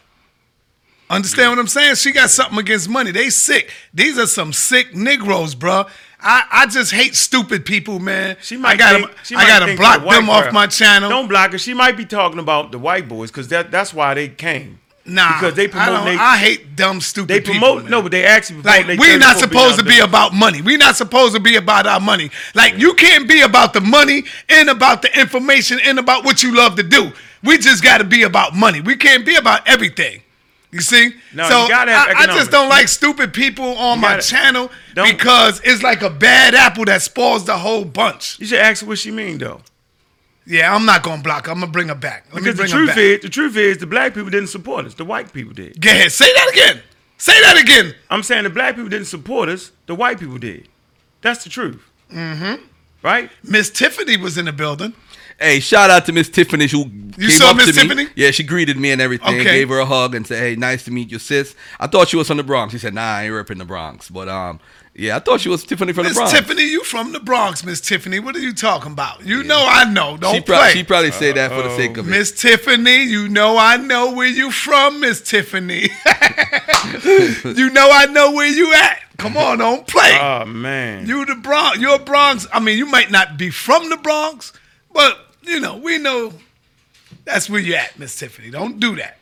Understand 1.10 1.50
what 1.50 1.58
I'm 1.58 1.68
saying? 1.68 1.96
She 1.96 2.12
got 2.12 2.30
something 2.30 2.60
against 2.60 2.90
money. 2.90 3.10
They 3.10 3.32
sick. 3.32 3.72
These 3.92 4.20
are 4.20 4.28
some 4.28 4.54
sick 4.54 4.94
Negroes, 4.94 5.56
bruh. 5.56 5.90
I, 6.20 6.44
I 6.52 6.68
just 6.68 6.92
hate 6.92 7.16
stupid 7.16 7.66
people, 7.66 7.98
man. 8.00 8.38
She 8.42 8.56
might 8.58 8.74
I 8.74 8.78
gotta, 8.78 9.00
think, 9.00 9.18
she 9.24 9.36
I 9.36 9.38
might 9.40 9.48
gotta 9.48 9.78
block 9.78 10.04
the 10.04 10.10
them 10.10 10.30
off 10.30 10.54
my 10.54 10.68
channel. 10.68 11.10
Don't 11.10 11.28
block 11.28 11.54
her. 11.54 11.58
She 11.58 11.74
might 11.74 11.98
be 11.98 12.06
talking 12.06 12.40
about 12.40 12.72
the 12.72 12.78
white 12.78 13.08
boys 13.08 13.32
because 13.32 13.48
that, 13.48 13.72
that's 13.72 13.96
why 13.96 14.14
they 14.14 14.30
came. 14.30 14.80
Nah, 15.08 15.40
because 15.40 15.56
they 15.56 15.66
I, 15.66 15.68
promote. 15.68 15.88
don't- 15.88 16.06
They, 16.06 16.16
I 16.18 16.38
hate 16.38 16.76
dumb, 16.76 17.00
stupid 17.02 17.28
they 17.30 17.40
promote. 17.42 17.84
man. 17.84 17.92
no, 17.92 18.02
but 18.02 18.12
they 18.12 18.26
actually 18.26 18.62
promote 18.62 18.78
Like 18.78 18.88
they 18.88 18.98
we're 18.98 19.18
not 19.18 19.38
supposed 19.38 19.80
to 19.80 19.86
be 19.86 20.00
about 20.00 20.34
money. 20.34 20.62
We're 20.62 20.78
not 20.78 20.96
supposed 20.98 21.34
to 21.36 21.40
be 21.40 21.56
about 21.56 21.88
our 21.88 22.00
money. 22.00 22.30
Like 22.54 22.78
you 22.78 22.94
can't 22.94 23.28
be 23.28 23.42
about 23.42 23.74
the 23.74 23.82
money 23.82 24.24
and 24.50 24.70
about 24.70 25.02
the 25.02 25.20
information 25.20 25.80
and 25.86 25.98
about 26.00 26.26
what 26.26 26.44
you 26.44 26.56
love 26.56 26.76
to 26.76 26.84
do. 26.84 27.12
We 27.44 27.58
just 27.58 27.84
got 27.84 28.00
to 28.00 28.04
be 28.04 28.24
about 28.24 28.56
money. 28.56 28.82
We 28.82 28.96
can't 28.96 29.26
be 29.26 29.36
about 29.36 29.68
everything. 29.68 30.22
You 30.72 30.82
see? 30.82 31.12
No, 31.34 31.48
so 31.48 31.64
you 31.64 31.70
gotta 31.70 31.92
have 31.92 32.10
I, 32.10 32.24
I 32.24 32.26
just 32.26 32.52
don't 32.52 32.68
like 32.68 32.90
stupid 32.90 33.34
people 33.34 33.78
on 33.78 34.02
my 34.02 34.16
gotta- 34.18 34.22
channel 34.28 34.70
because 34.94 35.62
it's 35.64 35.82
like 35.82 36.02
a 36.02 36.10
bad 36.10 36.54
apple 36.56 36.84
that 36.86 37.02
spoils 37.02 37.46
the 37.46 37.58
whole 37.58 37.86
bunch. 37.86 38.38
You 38.40 38.48
should 38.48 38.60
ask 38.60 38.86
what 38.86 38.98
she 38.98 39.12
mean 39.12 39.38
though. 39.38 39.62
Yeah, 40.50 40.74
I'm 40.74 40.86
not 40.86 41.04
gonna 41.04 41.22
block 41.22 41.46
her. 41.48 41.52
I'm 41.52 41.60
gonna 41.60 41.72
bring 41.72 41.90
her 41.90 41.96
back. 41.96 42.26
Let 42.32 42.36
me 42.36 42.52
Because 42.52 42.56
the 42.56 42.64
bring 42.64 42.72
her 42.72 42.78
truth 42.78 42.90
back. 42.90 42.98
is, 42.98 43.22
the 43.22 43.30
truth 43.30 43.58
is, 43.58 43.78
the 43.80 43.86
black 43.86 44.14
people 44.14 44.30
didn't 44.30 44.48
support 44.48 44.86
us. 44.86 44.94
The 44.94 45.04
white 45.06 45.34
people 45.34 45.54
did. 45.54 45.80
Go 45.82 45.90
ahead. 45.90 46.12
Say 46.12 46.32
that 46.34 46.50
again. 46.54 46.82
Say 47.18 47.40
that 47.42 47.58
again. 47.62 47.94
I'm 48.10 48.24
saying 48.24 48.44
the 48.46 48.50
black 48.50 48.76
people 48.76 48.90
didn't 48.90 49.08
support 49.08 49.50
us. 49.50 49.72
The 49.88 49.96
white 49.96 50.20
people 50.20 50.38
did. 50.38 50.70
That's 51.22 51.44
the 51.44 51.50
truth. 51.50 51.82
Mm-hmm. 52.14 52.64
Right? 53.04 53.30
Miss 53.44 53.70
Tiffany 53.70 54.16
was 54.18 54.38
in 54.38 54.46
the 54.46 54.52
building. 54.54 54.94
Hey, 55.40 55.60
shout 55.60 55.90
out 55.90 56.06
to 56.08 56.12
Miss 56.14 56.30
Tiffany 56.30 56.66
who 56.68 56.86
came 56.86 57.30
saw 57.30 57.52
up 57.52 57.58
Miss 57.58 57.68
to 57.68 57.74
me. 57.74 57.82
Tiffany? 57.82 58.08
Yeah, 58.16 58.32
she 58.32 58.44
greeted 58.44 58.78
me 58.78 58.92
and 58.92 59.00
everything. 59.02 59.36
Okay. 59.40 59.44
Gave 59.44 59.70
her 59.70 59.80
a 59.80 59.86
hug 59.86 60.16
and 60.16 60.26
said, 60.26 60.40
"Hey, 60.40 60.56
nice 60.56 60.84
to 60.86 60.92
meet 60.92 61.12
you, 61.12 61.20
sis." 61.20 61.56
I 61.80 61.86
thought 61.86 62.08
she 62.08 62.18
was 62.18 62.28
from 62.28 62.38
the 62.38 62.44
Bronx. 62.44 62.72
She 62.74 62.80
said, 62.80 62.96
"Nah, 62.96 63.02
I 63.18 63.24
ain't 63.26 63.34
repping 63.34 63.60
the 63.60 63.66
Bronx." 63.66 64.10
But 64.10 64.30
um, 64.30 64.60
yeah, 65.00 65.16
I 65.16 65.20
thought 65.20 65.42
she 65.42 65.50
was 65.50 65.64
Tiffany 65.64 65.94
from 65.94 66.06
the 66.06 66.10
Miss 66.10 66.18
Bronx. 66.18 66.34
Tiffany, 66.34 66.64
you 66.64 66.84
from 66.84 67.12
the 67.12 67.20
Bronx, 67.20 67.64
Miss 67.64 67.80
Tiffany. 67.80 68.18
What 68.18 68.36
are 68.36 68.40
you 68.40 68.52
talking 68.52 68.94
about? 68.94 69.24
You 69.24 69.44
know 69.44 69.64
I 69.64 69.84
know. 69.86 70.18
Don't 70.18 70.34
she, 70.34 70.42
pro- 70.42 70.58
play. 70.58 70.72
she 70.72 70.84
probably 70.84 71.12
say 71.12 71.32
that 71.34 71.52
for 71.52 71.62
the 71.62 71.76
sake 71.76 71.98
of 71.98 72.08
it. 72.08 72.10
Miss 72.10 72.32
Tiffany, 72.32 73.04
you 73.04 73.30
know 73.30 73.58
I 73.60 73.78
know 73.78 74.14
where 74.14 74.26
you 74.28 74.50
from, 74.50 75.00
Miss 75.00 75.22
Tiffany. 75.22 75.82
you 77.04 77.70
know 77.70 77.88
I 77.92 78.08
know 78.10 78.32
where 78.32 78.48
you 78.48 78.74
at. 78.74 79.02
Come 79.18 79.38
on, 79.38 79.60
don't 79.60 79.86
play. 79.88 80.18
Oh 80.20 80.46
man. 80.46 81.08
you 81.08 81.26
the 81.26 81.36
Bronx. 81.36 81.78
You're 81.78 82.00
Bronx. 82.00 82.48
I 82.52 82.60
mean, 82.60 82.78
you 82.80 82.88
might 82.88 83.12
not 83.12 83.38
be 83.38 83.52
from 83.52 83.90
the 83.90 83.98
Bronx, 83.98 84.52
but 84.92 85.16
you 85.44 85.60
know, 85.60 85.78
we 85.78 86.00
know 86.00 86.34
that's 87.24 87.50
where 87.52 87.62
you 87.62 87.76
at, 87.76 88.00
Miss 88.00 88.18
Tiffany. 88.18 88.50
Don't 88.50 88.80
do 88.80 88.96
that. 88.96 89.18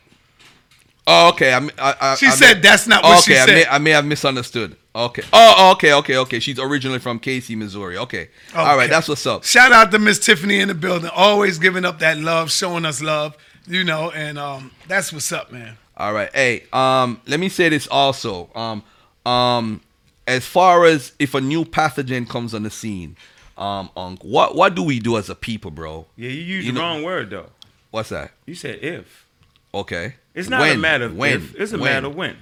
Oh, 1.06 1.28
okay. 1.30 1.52
I, 1.52 1.58
I, 1.78 1.94
I, 2.00 2.14
She 2.16 2.26
I 2.26 2.30
said 2.30 2.54
may- 2.54 2.60
that's 2.62 2.86
not 2.86 3.04
what 3.04 3.18
oh, 3.18 3.20
she 3.20 3.32
okay, 3.32 3.42
I 3.42 3.46
said. 3.46 3.54
may, 3.54 3.66
I 3.66 3.78
may 3.78 3.90
have 3.90 4.04
misunderstood. 4.04 4.76
Okay. 4.96 5.22
Oh, 5.32 5.72
okay, 5.72 5.92
okay, 5.92 6.16
okay. 6.16 6.40
She's 6.40 6.58
originally 6.58 6.98
from 7.00 7.20
KC, 7.20 7.54
Missouri. 7.56 7.98
Okay. 7.98 8.30
All 8.54 8.76
right, 8.78 8.88
that's 8.88 9.08
what's 9.08 9.26
up. 9.26 9.44
Shout 9.44 9.70
out 9.70 9.90
to 9.90 9.98
Miss 9.98 10.18
Tiffany 10.18 10.58
in 10.60 10.68
the 10.68 10.74
building, 10.74 11.10
always 11.14 11.58
giving 11.58 11.84
up 11.84 11.98
that 11.98 12.16
love, 12.16 12.50
showing 12.50 12.86
us 12.86 13.02
love, 13.02 13.36
you 13.66 13.84
know, 13.84 14.10
and 14.12 14.38
um, 14.38 14.70
that's 14.88 15.12
what's 15.12 15.30
up, 15.32 15.52
man. 15.52 15.76
All 15.98 16.14
right. 16.14 16.30
Hey, 16.34 16.64
um, 16.72 17.20
let 17.26 17.38
me 17.40 17.50
say 17.50 17.68
this 17.68 17.86
also. 17.88 18.48
Um, 18.54 18.82
um, 19.30 19.82
as 20.26 20.46
far 20.46 20.86
as 20.86 21.12
if 21.18 21.34
a 21.34 21.40
new 21.42 21.64
pathogen 21.66 22.26
comes 22.28 22.54
on 22.54 22.62
the 22.62 22.70
scene, 22.70 23.16
um, 23.58 23.90
Unc, 23.96 24.22
what 24.24 24.54
what 24.56 24.74
do 24.74 24.82
we 24.82 24.98
do 24.98 25.16
as 25.18 25.28
a 25.28 25.34
people, 25.34 25.70
bro? 25.70 26.06
Yeah, 26.16 26.30
you 26.30 26.40
used 26.40 26.66
You 26.66 26.72
the 26.72 26.78
know- 26.78 26.84
wrong 26.84 27.02
word 27.02 27.30
though. 27.30 27.50
What's 27.90 28.08
that? 28.10 28.30
You 28.46 28.54
said 28.54 28.78
if. 28.82 29.26
Okay. 29.74 30.14
It's 30.34 30.48
not 30.48 30.60
When? 30.60 30.76
a 30.76 30.78
matter 30.78 31.04
of 31.04 31.16
when. 31.16 31.32
if. 31.34 31.54
It's 31.54 31.72
a 31.72 31.78
When? 31.78 31.84
matter 31.92 32.06
of 32.08 32.14
when. 32.14 32.36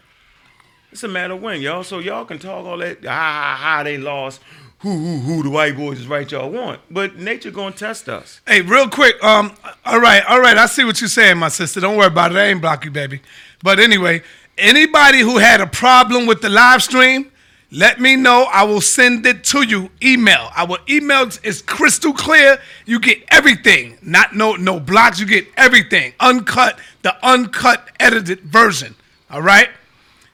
It's 0.95 1.03
a 1.03 1.09
matter 1.09 1.35
of 1.35 1.43
when, 1.43 1.61
y'all. 1.61 1.83
So 1.83 1.99
y'all 1.99 2.25
can 2.25 2.39
talk 2.39 2.65
all 2.65 2.79
that, 2.79 2.99
ah, 3.05 3.09
ha, 3.09 3.59
ha, 3.59 3.83
they 3.83 3.99
lost. 3.99 4.41
Who, 4.79 4.91
who, 4.91 5.19
who, 5.19 5.43
the 5.43 5.51
white 5.51 5.77
boys 5.77 5.99
is 5.99 6.07
right 6.07 6.31
y'all 6.31 6.49
want. 6.49 6.83
But 6.89 7.17
nature 7.17 7.51
gonna 7.51 7.75
test 7.75 8.09
us. 8.09 8.41
Hey, 8.47 8.61
real 8.61 8.89
quick, 8.89 9.17
um, 9.25 9.57
all 9.85 9.99
right, 9.99 10.25
all 10.29 10.41
right, 10.41 10.57
I 10.57 10.67
see 10.67 10.85
what 10.85 11.01
you're 11.01 11.09
saying, 11.09 11.37
my 11.37 11.49
sister. 11.49 11.81
Don't 11.81 11.97
worry 11.97 12.07
about 12.07 12.31
it. 12.31 12.37
I 12.39 12.45
ain't 12.45 12.61
block 12.61 12.85
you, 12.85 12.93
baby. 12.93 13.23
But 13.61 13.81
anyway, 13.81 14.23
anybody 14.57 15.19
who 15.19 15.39
had 15.39 15.61
a 15.61 15.67
problem 15.67 16.27
with 16.27 16.43
the 16.43 16.49
live 16.49 16.81
stream, 16.81 17.33
let 17.73 18.01
me 18.01 18.15
know. 18.15 18.47
I 18.53 18.63
will 18.63 18.81
send 18.81 19.27
it 19.27 19.43
to 19.45 19.63
you. 19.67 19.91
Email. 20.01 20.49
Our 20.55 20.79
email 20.89 21.29
is 21.43 21.61
crystal 21.61 22.13
clear. 22.13 22.61
You 22.87 23.01
get 23.01 23.25
everything. 23.33 23.99
Not 24.01 24.37
no 24.37 24.55
no 24.55 24.79
blocks. 24.79 25.19
You 25.19 25.27
get 25.27 25.49
everything. 25.57 26.13
Uncut, 26.21 26.79
the 27.03 27.17
uncut 27.27 27.89
edited 27.99 28.43
version. 28.43 28.95
All 29.29 29.43
right? 29.43 29.71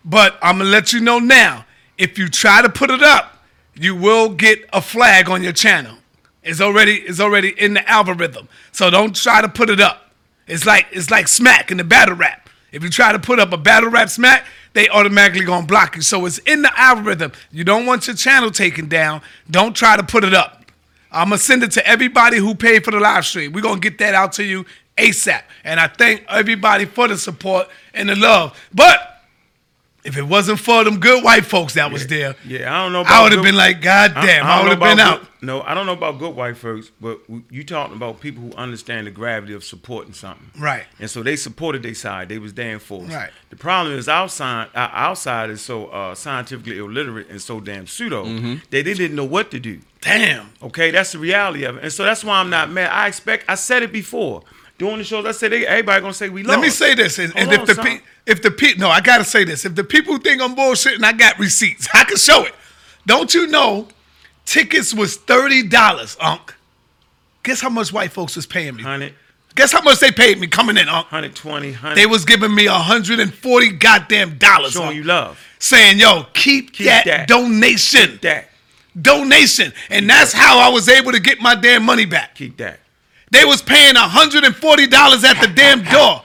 But 0.04 0.38
I'm 0.42 0.58
gonna 0.58 0.70
let 0.70 0.92
you 0.92 1.00
know 1.00 1.18
now. 1.18 1.66
If 1.98 2.18
you 2.18 2.28
try 2.28 2.62
to 2.62 2.68
put 2.68 2.90
it 2.90 3.02
up, 3.02 3.44
you 3.74 3.94
will 3.94 4.30
get 4.30 4.68
a 4.72 4.80
flag 4.80 5.28
on 5.28 5.42
your 5.42 5.52
channel. 5.52 5.96
It's 6.42 6.60
already 6.60 6.96
it's 6.96 7.20
already 7.20 7.50
in 7.50 7.74
the 7.74 7.88
algorithm. 7.88 8.48
So 8.72 8.90
don't 8.90 9.14
try 9.14 9.40
to 9.42 9.48
put 9.48 9.70
it 9.70 9.80
up. 9.80 10.10
It's 10.46 10.64
like 10.64 10.86
it's 10.92 11.10
like 11.10 11.28
smack 11.28 11.70
in 11.70 11.76
the 11.76 11.84
battle 11.84 12.14
rap. 12.14 12.48
If 12.72 12.82
you 12.82 12.88
try 12.88 13.12
to 13.12 13.18
put 13.18 13.38
up 13.38 13.52
a 13.52 13.56
battle 13.56 13.90
rap 13.90 14.08
smack, 14.08 14.46
they 14.72 14.88
automatically 14.88 15.44
gonna 15.44 15.66
block 15.66 15.96
you. 15.96 16.02
So 16.02 16.24
it's 16.26 16.38
in 16.38 16.62
the 16.62 16.78
algorithm. 16.78 17.32
You 17.50 17.64
don't 17.64 17.86
want 17.86 18.06
your 18.06 18.16
channel 18.16 18.50
taken 18.50 18.88
down. 18.88 19.22
Don't 19.50 19.74
try 19.74 19.96
to 19.96 20.02
put 20.02 20.24
it 20.24 20.34
up. 20.34 20.64
I'm 21.12 21.28
gonna 21.28 21.38
send 21.38 21.62
it 21.62 21.72
to 21.72 21.86
everybody 21.86 22.38
who 22.38 22.54
paid 22.54 22.84
for 22.84 22.92
the 22.92 23.00
live 23.00 23.26
stream. 23.26 23.52
We're 23.52 23.62
gonna 23.62 23.80
get 23.80 23.98
that 23.98 24.14
out 24.14 24.32
to 24.34 24.44
you 24.44 24.64
ASAP. 24.96 25.42
And 25.64 25.80
I 25.80 25.88
thank 25.88 26.24
everybody 26.28 26.84
for 26.84 27.08
the 27.08 27.18
support 27.18 27.68
and 27.92 28.08
the 28.08 28.16
love. 28.16 28.58
But 28.72 29.19
if 30.04 30.16
it 30.16 30.22
wasn't 30.22 30.58
for 30.58 30.82
them 30.84 30.98
good 31.00 31.22
white 31.22 31.44
folks 31.44 31.74
that 31.74 31.92
was 31.92 32.06
there, 32.06 32.34
Yeah, 32.46 32.74
I 32.74 32.82
don't 32.84 32.92
know. 32.92 33.00
About 33.02 33.12
I 33.12 33.22
would 33.22 33.32
have 33.32 33.42
been 33.42 33.56
like, 33.56 33.82
God 33.82 34.14
damn, 34.14 34.46
I, 34.46 34.56
don't 34.56 34.64
would 34.68 34.70
have 34.78 34.80
been 34.80 34.98
out. 35.00 35.20
Good, 35.20 35.28
no, 35.42 35.62
I 35.62 35.74
don't 35.74 35.86
know 35.86 35.92
about 35.92 36.18
good 36.18 36.34
white 36.34 36.56
folks, 36.56 36.90
but 37.00 37.20
you 37.50 37.64
talking 37.64 37.96
about 37.96 38.20
people 38.20 38.42
who 38.42 38.52
understand 38.54 39.06
the 39.06 39.10
gravity 39.10 39.52
of 39.54 39.64
supporting 39.64 40.12
something. 40.12 40.50
Right. 40.58 40.84
And 40.98 41.10
so 41.10 41.22
they 41.22 41.36
supported 41.36 41.82
their 41.82 41.94
side. 41.94 42.28
They 42.28 42.38
was 42.38 42.52
damn 42.52 42.78
force. 42.78 43.12
Right. 43.12 43.30
The 43.50 43.56
problem 43.56 43.96
is 43.98 44.08
outside, 44.08 44.68
our, 44.74 44.88
our 45.16 45.50
is 45.50 45.60
so 45.62 45.86
uh, 45.86 46.14
scientifically 46.14 46.78
illiterate 46.78 47.28
and 47.30 47.40
so 47.40 47.60
damn 47.60 47.86
pseudo 47.86 48.24
Mm-hmm. 48.24 48.54
that 48.54 48.64
they 48.70 48.82
didn't 48.82 49.16
know 49.16 49.24
what 49.24 49.50
to 49.50 49.58
do. 49.60 49.80
Damn. 50.00 50.50
Okay, 50.62 50.90
that's 50.90 51.12
the 51.12 51.18
reality 51.18 51.64
of 51.64 51.76
it. 51.76 51.84
And 51.84 51.92
so 51.92 52.04
that's 52.04 52.24
why 52.24 52.38
I'm 52.40 52.50
not 52.50 52.70
mad. 52.70 52.90
I 52.90 53.06
expect. 53.08 53.44
I 53.48 53.54
said 53.54 53.82
it 53.82 53.92
before 53.92 54.42
doing 54.80 54.98
the 54.98 55.04
shows. 55.04 55.24
I 55.26 55.30
said 55.32 55.52
they, 55.52 55.64
everybody 55.66 56.00
gonna 56.00 56.12
say 56.14 56.28
we 56.30 56.42
lost. 56.42 56.56
Let 56.58 56.60
me 56.60 56.70
say 56.70 56.94
this, 56.94 57.18
and, 57.20 57.32
and 57.36 57.52
if 57.52 57.60
on, 57.60 57.66
the 57.66 57.74
pe- 57.76 58.00
if 58.26 58.42
the 58.42 58.50
pe- 58.50 58.74
no, 58.78 58.88
I 58.88 59.00
gotta 59.00 59.24
say 59.24 59.44
this. 59.44 59.64
If 59.64 59.74
the 59.76 59.84
people 59.84 60.18
think 60.18 60.42
I'm 60.42 60.56
bullshitting, 60.56 61.04
I 61.04 61.12
got 61.12 61.38
receipts. 61.38 61.86
I 61.94 62.02
can 62.04 62.16
show 62.16 62.44
it. 62.44 62.54
Don't 63.06 63.32
you 63.32 63.46
know? 63.46 63.86
Tickets 64.46 64.92
was 64.92 65.16
thirty 65.16 65.62
dollars, 65.62 66.16
Unc. 66.20 66.54
Guess 67.44 67.60
how 67.60 67.68
much 67.70 67.92
white 67.92 68.10
folks 68.10 68.34
was 68.36 68.46
paying 68.46 68.74
me? 68.76 68.82
100, 68.82 69.14
Guess 69.54 69.72
how 69.72 69.80
much 69.82 69.98
they 70.00 70.10
paid 70.12 70.38
me 70.38 70.46
coming 70.46 70.76
in, 70.76 70.88
Unc? 70.88 71.04
120, 71.12 71.70
100, 71.72 71.94
They 71.96 72.06
was 72.06 72.24
giving 72.24 72.54
me 72.54 72.66
hundred 72.66 73.20
and 73.20 73.32
forty 73.32 73.68
goddamn 73.70 74.38
dollars, 74.38 74.72
showing 74.72 74.88
Unc. 74.88 74.96
you 74.96 75.04
love. 75.04 75.38
saying, 75.58 75.98
"Yo, 75.98 76.24
keep, 76.34 76.72
Keep 76.72 76.86
that, 76.86 77.04
that. 77.04 77.28
donation, 77.28 78.18
That 78.22 78.48
donation," 79.00 79.72
and 79.90 80.08
that's 80.08 80.32
how 80.32 80.58
I 80.58 80.68
was 80.68 80.88
able 80.88 81.12
to 81.12 81.20
get 81.20 81.40
my 81.40 81.54
damn 81.54 81.84
money 81.84 82.06
back. 82.06 82.34
keep 82.34 82.56
that. 82.56 82.79
They 83.30 83.44
was 83.44 83.62
paying 83.62 83.94
$140 83.94 85.24
at 85.24 85.40
the 85.40 85.52
damn 85.54 85.84
door. 85.84 86.22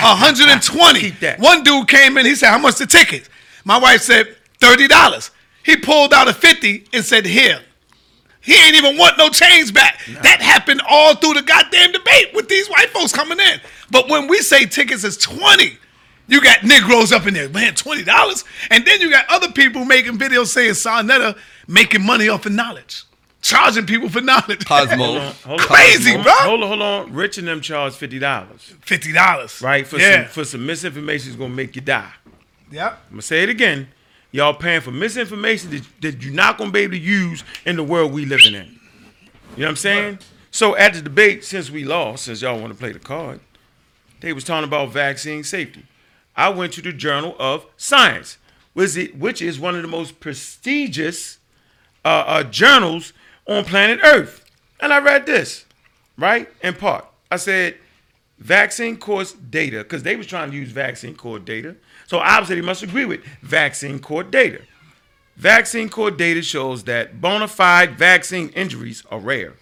120. 0.00 1.00
Keep 1.00 1.20
that. 1.20 1.38
One 1.38 1.62
dude 1.62 1.88
came 1.88 2.16
in, 2.16 2.24
he 2.24 2.34
said, 2.34 2.50
How 2.50 2.58
much 2.58 2.76
the 2.76 2.86
tickets? 2.86 3.28
My 3.64 3.78
wife 3.78 4.02
said, 4.02 4.36
$30. 4.60 5.30
He 5.64 5.76
pulled 5.76 6.12
out 6.12 6.28
a 6.28 6.32
50 6.32 6.86
and 6.92 7.04
said, 7.04 7.26
Here. 7.26 7.60
He 8.40 8.54
ain't 8.54 8.74
even 8.74 8.98
want 8.98 9.18
no 9.18 9.28
change 9.28 9.72
back. 9.72 10.00
That 10.22 10.40
happened 10.40 10.82
all 10.88 11.14
through 11.14 11.34
the 11.34 11.42
goddamn 11.42 11.92
debate 11.92 12.34
with 12.34 12.48
these 12.48 12.68
white 12.68 12.90
folks 12.90 13.12
coming 13.12 13.38
in. 13.38 13.60
But 13.90 14.08
when 14.08 14.26
we 14.26 14.38
say 14.38 14.66
tickets 14.66 15.04
is 15.04 15.16
20, 15.16 15.78
you 16.26 16.40
got 16.40 16.64
Negroes 16.64 17.12
up 17.12 17.26
in 17.28 17.34
there, 17.34 17.48
man, 17.48 17.74
$20. 17.74 18.44
And 18.70 18.84
then 18.84 19.00
you 19.00 19.10
got 19.10 19.26
other 19.28 19.52
people 19.52 19.84
making 19.84 20.18
videos 20.18 20.46
saying 20.48 20.74
Sa 20.74 21.02
Neter 21.02 21.36
making 21.68 22.04
money 22.04 22.28
off 22.28 22.44
of 22.44 22.52
knowledge, 22.52 23.04
charging 23.42 23.84
people 23.84 24.08
for 24.08 24.20
knowledge. 24.20 24.64
Cosmo. 24.64 25.18
Hold 25.44 25.60
on, 25.60 25.66
Crazy, 25.66 26.14
on, 26.14 26.22
bro. 26.22 26.32
Hold 26.32 26.62
on, 26.62 26.68
hold 26.68 26.82
on. 26.82 27.12
Rich 27.12 27.38
and 27.38 27.46
them 27.46 27.60
charge 27.60 27.92
fifty 27.94 28.18
dollars, 28.18 28.74
Fifty 28.80 29.12
dollars. 29.12 29.60
right? 29.60 29.86
For 29.86 29.98
yeah. 29.98 30.24
some 30.24 30.32
for 30.32 30.44
some 30.44 30.64
misinformation 30.64 31.30
is 31.30 31.36
gonna 31.36 31.54
make 31.54 31.76
you 31.76 31.82
die. 31.82 32.12
Yep. 32.70 32.92
I'm 32.92 33.10
gonna 33.10 33.22
say 33.22 33.42
it 33.42 33.50
again. 33.50 33.88
Y'all 34.30 34.54
paying 34.54 34.80
for 34.80 34.92
misinformation 34.92 35.70
that, 35.70 35.84
that 36.00 36.22
you're 36.22 36.32
not 36.32 36.56
gonna 36.56 36.70
be 36.70 36.80
able 36.80 36.92
to 36.94 36.98
use 36.98 37.44
in 37.66 37.76
the 37.76 37.84
world 37.84 38.12
we 38.14 38.24
living 38.24 38.54
in. 38.54 38.64
You 39.56 39.58
know 39.58 39.66
what 39.66 39.68
I'm 39.70 39.76
saying? 39.76 40.18
So 40.50 40.74
at 40.76 40.94
the 40.94 41.02
debate, 41.02 41.44
since 41.44 41.70
we 41.70 41.84
lost, 41.84 42.24
since 42.24 42.40
y'all 42.40 42.58
want 42.58 42.72
to 42.72 42.78
play 42.78 42.92
the 42.92 42.98
card, 42.98 43.40
they 44.20 44.32
was 44.32 44.44
talking 44.44 44.64
about 44.66 44.90
vaccine 44.90 45.44
safety. 45.44 45.84
I 46.34 46.48
went 46.48 46.72
to 46.74 46.82
the 46.82 46.92
Journal 46.92 47.36
of 47.38 47.66
Science, 47.76 48.38
which 48.72 48.96
is, 48.96 49.12
which 49.14 49.42
is 49.42 49.60
one 49.60 49.76
of 49.76 49.82
the 49.82 49.88
most 49.88 50.20
prestigious 50.20 51.38
uh, 52.04 52.24
uh, 52.26 52.42
journals 52.44 53.12
on 53.46 53.64
planet 53.64 54.00
Earth, 54.04 54.44
and 54.80 54.92
I 54.92 54.98
read 54.98 55.26
this, 55.26 55.64
right? 56.16 56.48
In 56.62 56.74
part, 56.74 57.06
I 57.30 57.36
said 57.36 57.76
vaccine 58.38 58.96
course 58.96 59.32
data 59.32 59.78
because 59.78 60.02
they 60.02 60.16
was 60.16 60.26
trying 60.26 60.50
to 60.50 60.56
use 60.56 60.70
vaccine 60.70 61.14
court 61.14 61.44
data. 61.44 61.76
So 62.06 62.18
obviously 62.18 62.56
they 62.56 62.66
must 62.66 62.82
agree 62.82 63.04
with 63.04 63.24
vaccine 63.40 63.98
court 63.98 64.30
data. 64.30 64.62
Vaccine 65.36 65.88
court 65.88 66.18
data 66.18 66.42
shows 66.42 66.84
that 66.84 67.20
bona 67.20 67.48
fide 67.48 67.96
vaccine 67.96 68.48
injuries 68.50 69.02
are 69.10 69.18
rare. 69.18 69.54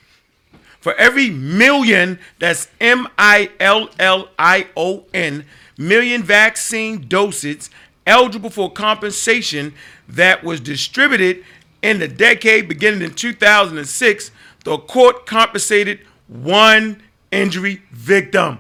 For 0.80 0.94
every 0.94 1.28
million, 1.28 2.18
that's 2.38 2.68
M 2.80 3.06
I 3.18 3.50
L 3.60 3.90
L 3.98 4.30
I 4.38 4.66
O 4.76 5.04
N, 5.12 5.44
million 5.76 6.22
vaccine 6.22 7.06
doses 7.06 7.70
eligible 8.06 8.50
for 8.50 8.72
compensation 8.72 9.74
that 10.08 10.42
was 10.42 10.58
distributed 10.58 11.44
in 11.82 11.98
the 11.98 12.08
decade 12.08 12.68
beginning 12.68 13.02
in 13.02 13.14
2006, 13.14 14.30
the 14.64 14.78
court 14.78 15.26
compensated 15.26 16.00
one 16.28 17.02
injury 17.30 17.82
victim. 17.90 18.58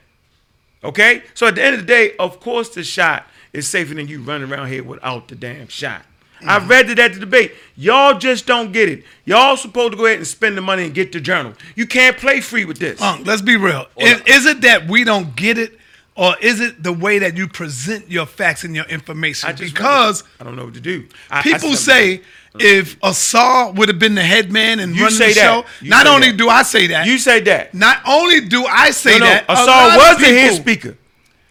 Okay? 0.82 1.22
So 1.34 1.46
at 1.46 1.54
the 1.54 1.62
end 1.62 1.74
of 1.74 1.80
the 1.80 1.86
day, 1.86 2.16
of 2.18 2.40
course, 2.40 2.70
the 2.70 2.84
shot 2.84 3.26
is 3.52 3.68
safer 3.68 3.94
than 3.94 4.08
you 4.08 4.20
running 4.20 4.50
around 4.50 4.68
here 4.68 4.82
without 4.82 5.28
the 5.28 5.34
damn 5.34 5.68
shot. 5.68 6.04
I 6.42 6.58
mm-hmm. 6.58 6.68
read 6.68 6.90
it 6.90 6.98
at 6.98 7.14
the 7.14 7.20
debate. 7.20 7.52
Y'all 7.76 8.18
just 8.18 8.46
don't 8.46 8.72
get 8.72 8.88
it. 8.88 9.04
Y'all 9.24 9.56
supposed 9.56 9.92
to 9.92 9.98
go 9.98 10.06
ahead 10.06 10.18
and 10.18 10.26
spend 10.26 10.56
the 10.56 10.62
money 10.62 10.84
and 10.84 10.94
get 10.94 11.12
the 11.12 11.20
journal. 11.20 11.52
You 11.74 11.86
can't 11.86 12.16
play 12.16 12.40
free 12.40 12.64
with 12.64 12.78
this. 12.78 13.00
Unc, 13.00 13.26
let's 13.26 13.42
be 13.42 13.56
real. 13.56 13.86
Is, 13.98 14.22
is 14.26 14.46
it 14.46 14.62
that 14.62 14.88
we 14.88 15.04
don't 15.04 15.36
get 15.36 15.58
it, 15.58 15.78
or 16.20 16.36
is 16.42 16.60
it 16.60 16.82
the 16.82 16.92
way 16.92 17.18
that 17.20 17.34
you 17.38 17.48
present 17.48 18.10
your 18.10 18.26
facts 18.26 18.62
and 18.62 18.76
your 18.76 18.84
information? 18.84 19.48
I 19.48 19.52
because 19.54 20.22
I 20.38 20.44
don't 20.44 20.54
know 20.54 20.66
what 20.66 20.74
to 20.74 20.80
do. 20.80 21.06
I- 21.30 21.38
I 21.38 21.42
people 21.42 21.70
just- 21.70 21.86
say 21.86 22.20
if 22.58 22.96
Asar 23.02 23.72
would 23.72 23.88
have 23.88 23.98
been 23.98 24.16
the 24.16 24.22
head 24.22 24.52
man 24.52 24.80
and 24.80 24.94
You 24.94 25.04
running 25.04 25.16
say 25.16 25.28
the 25.28 25.40
that. 25.40 25.44
show, 25.46 25.64
You 25.80 25.88
not 25.88 26.06
only 26.06 26.30
that. 26.30 26.36
do 26.36 26.48
I 26.50 26.62
say 26.62 26.88
that, 26.88 27.06
you 27.06 27.16
say 27.16 27.40
that. 27.40 27.72
not 27.72 28.02
only 28.06 28.42
do 28.42 28.66
I 28.66 28.90
say 28.90 29.12
no, 29.12 29.18
no, 29.20 29.24
that, 29.24 29.44
a 29.48 29.52
lot 29.54 29.62
Asar 29.62 29.88
of 29.88 29.96
was 29.96 30.18
the 30.18 30.34
head 30.34 30.54
speaker. 30.54 30.96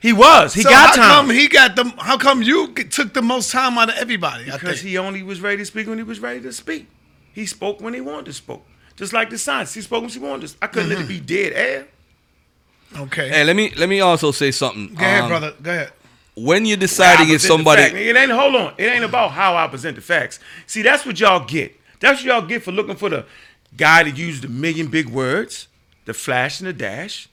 He 0.01 0.13
was. 0.13 0.53
He 0.53 0.61
so 0.61 0.69
got 0.69 0.89
how 0.89 0.95
time. 0.95 1.09
come 1.09 1.29
he 1.31 1.47
got 1.47 1.75
the? 1.75 1.91
How 1.97 2.17
come 2.17 2.43
you 2.43 2.67
took 2.73 3.13
the 3.13 3.23
most 3.23 3.51
time 3.51 3.75
out 3.77 3.89
of 3.89 3.95
everybody? 3.95 4.45
Because 4.45 4.81
he 4.81 4.97
only 4.99 5.23
was 5.23 5.41
ready 5.41 5.57
to 5.57 5.65
speak 5.65 5.87
when 5.87 5.97
he 5.97 6.03
was 6.03 6.19
ready 6.19 6.41
to 6.41 6.53
speak. 6.53 6.87
He 7.33 7.47
spoke 7.47 7.81
when 7.81 7.95
he 7.95 8.01
wanted 8.01 8.25
to 8.27 8.33
speak. 8.33 8.59
Just 8.95 9.13
like 9.13 9.29
the 9.31 9.37
science. 9.37 9.73
He 9.73 9.81
spoke 9.81 10.01
when 10.01 10.11
he 10.11 10.19
wanted 10.19 10.49
to. 10.49 10.55
I 10.61 10.67
couldn't 10.67 10.89
let 10.89 10.99
it 10.99 11.01
mm-hmm. 11.01 11.07
be 11.07 11.19
dead 11.19 11.53
air. 11.53 11.87
Okay. 12.97 13.29
Hey, 13.29 13.43
let 13.43 13.55
me 13.55 13.71
let 13.77 13.89
me 13.89 14.01
also 14.01 14.31
say 14.31 14.51
something. 14.51 14.93
Go 14.95 15.03
ahead, 15.03 15.21
Um, 15.23 15.29
brother. 15.29 15.53
Go 15.61 15.71
ahead. 15.71 15.91
When 16.35 16.65
you're 16.65 16.77
I 16.77 16.79
deciding 16.79 17.29
if 17.33 17.41
somebody. 17.41 17.81
It 17.83 18.15
ain't 18.15 18.31
hold 18.31 18.55
on. 18.55 18.73
It 18.77 18.85
ain't 18.85 19.03
about 19.03 19.31
how 19.31 19.55
I 19.55 19.67
present 19.67 19.95
the 19.95 20.01
facts. 20.01 20.39
See, 20.67 20.81
that's 20.81 21.05
what 21.05 21.19
y'all 21.19 21.45
get. 21.45 21.75
That's 21.99 22.19
what 22.21 22.25
y'all 22.27 22.47
get 22.47 22.63
for 22.63 22.71
looking 22.71 22.95
for 22.95 23.09
the 23.09 23.25
guy 23.75 24.03
that 24.03 24.17
used 24.17 24.45
a 24.45 24.47
million 24.47 24.87
big 24.87 25.09
words, 25.09 25.67
the 26.05 26.13
flash 26.13 26.59
and 26.61 26.67
the 26.69 26.73
dash. 26.73 27.27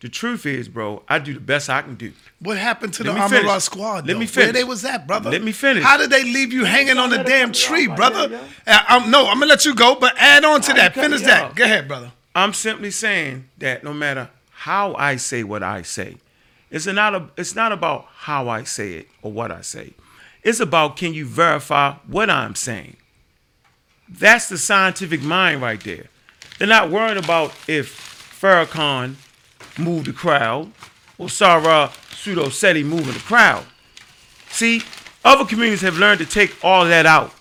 The 0.00 0.08
truth 0.10 0.44
is, 0.46 0.68
bro, 0.68 1.02
I 1.08 1.18
do 1.18 1.32
the 1.34 1.40
best 1.40 1.70
I 1.70 1.80
can 1.82 1.94
do. 1.96 2.12
What 2.40 2.58
happened 2.58 2.92
to 2.94 3.02
Let 3.04 3.10
the 3.10 3.14
me 3.14 3.20
Armor 3.22 3.36
finish. 3.36 3.48
Rock 3.50 3.60
squad? 3.62 3.94
Let 3.94 4.06
though? 4.06 4.12
me 4.14 4.18
Where 4.20 4.26
finish. 4.28 4.52
they 4.52 4.64
was 4.64 4.84
at, 4.84 5.06
brother? 5.06 5.30
Let 5.30 5.42
me 5.42 5.52
finish. 5.52 5.82
How 5.82 5.96
did 5.96 6.10
they 6.10 6.22
leave 6.22 6.52
you 6.52 6.64
hanging 6.66 6.98
on 6.98 7.08
the 7.10 7.24
damn 7.24 7.50
tree, 7.50 7.86
y'all. 7.86 7.96
brother? 7.96 8.28
Yeah, 8.66 8.84
Uh, 8.88 8.96
um, 9.00 9.10
no, 9.10 9.26
I'm 9.26 9.34
gonna 9.38 9.46
let 9.46 9.64
you 9.64 9.74
go, 9.74 9.94
but 9.96 10.14
add 10.18 10.44
on 10.44 10.60
to 10.62 10.72
I 10.72 10.76
that. 10.76 10.94
Finish 10.94 11.22
that. 11.22 11.54
Go 11.54 11.64
ahead, 11.64 11.88
brother. 11.88 12.12
I'm 12.34 12.52
simply 12.52 12.90
saying 12.90 13.48
that 13.58 13.84
no 13.84 13.94
matter 13.94 14.28
how 14.66 14.96
I 14.96 15.14
say 15.14 15.44
what 15.44 15.62
I 15.62 15.82
say, 15.82 16.16
it's 16.72 16.86
not 16.86 17.14
a, 17.14 17.28
it's 17.36 17.54
not 17.54 17.70
about 17.70 18.06
how 18.26 18.48
I 18.48 18.64
say 18.64 18.94
it 18.94 19.08
or 19.22 19.30
what 19.30 19.52
I 19.52 19.60
say. 19.60 19.92
It's 20.42 20.58
about 20.58 20.96
can 20.96 21.14
you 21.14 21.24
verify 21.24 21.94
what 22.08 22.30
I'm 22.30 22.56
saying. 22.56 22.96
That's 24.08 24.48
the 24.48 24.58
scientific 24.58 25.22
mind 25.22 25.62
right 25.62 25.80
there. 25.80 26.06
They're 26.58 26.66
not 26.66 26.90
worried 26.90 27.16
about 27.16 27.52
if 27.68 27.96
Farrakhan 28.40 29.14
moved 29.78 30.08
the 30.08 30.12
crowd 30.12 30.72
or 31.16 31.28
Sarah 31.28 31.92
Pseudo 32.10 32.48
Seti 32.48 32.82
moving 32.82 33.14
the 33.14 33.20
crowd. 33.20 33.64
See, 34.48 34.82
other 35.24 35.44
communities 35.44 35.82
have 35.82 35.96
learned 35.96 36.18
to 36.18 36.26
take 36.26 36.56
all 36.64 36.86
that 36.86 37.06
out 37.06 37.32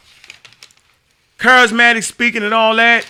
charismatic 1.39 2.03
speaking 2.03 2.43
and 2.43 2.53
all 2.53 2.75
that, 2.75 3.07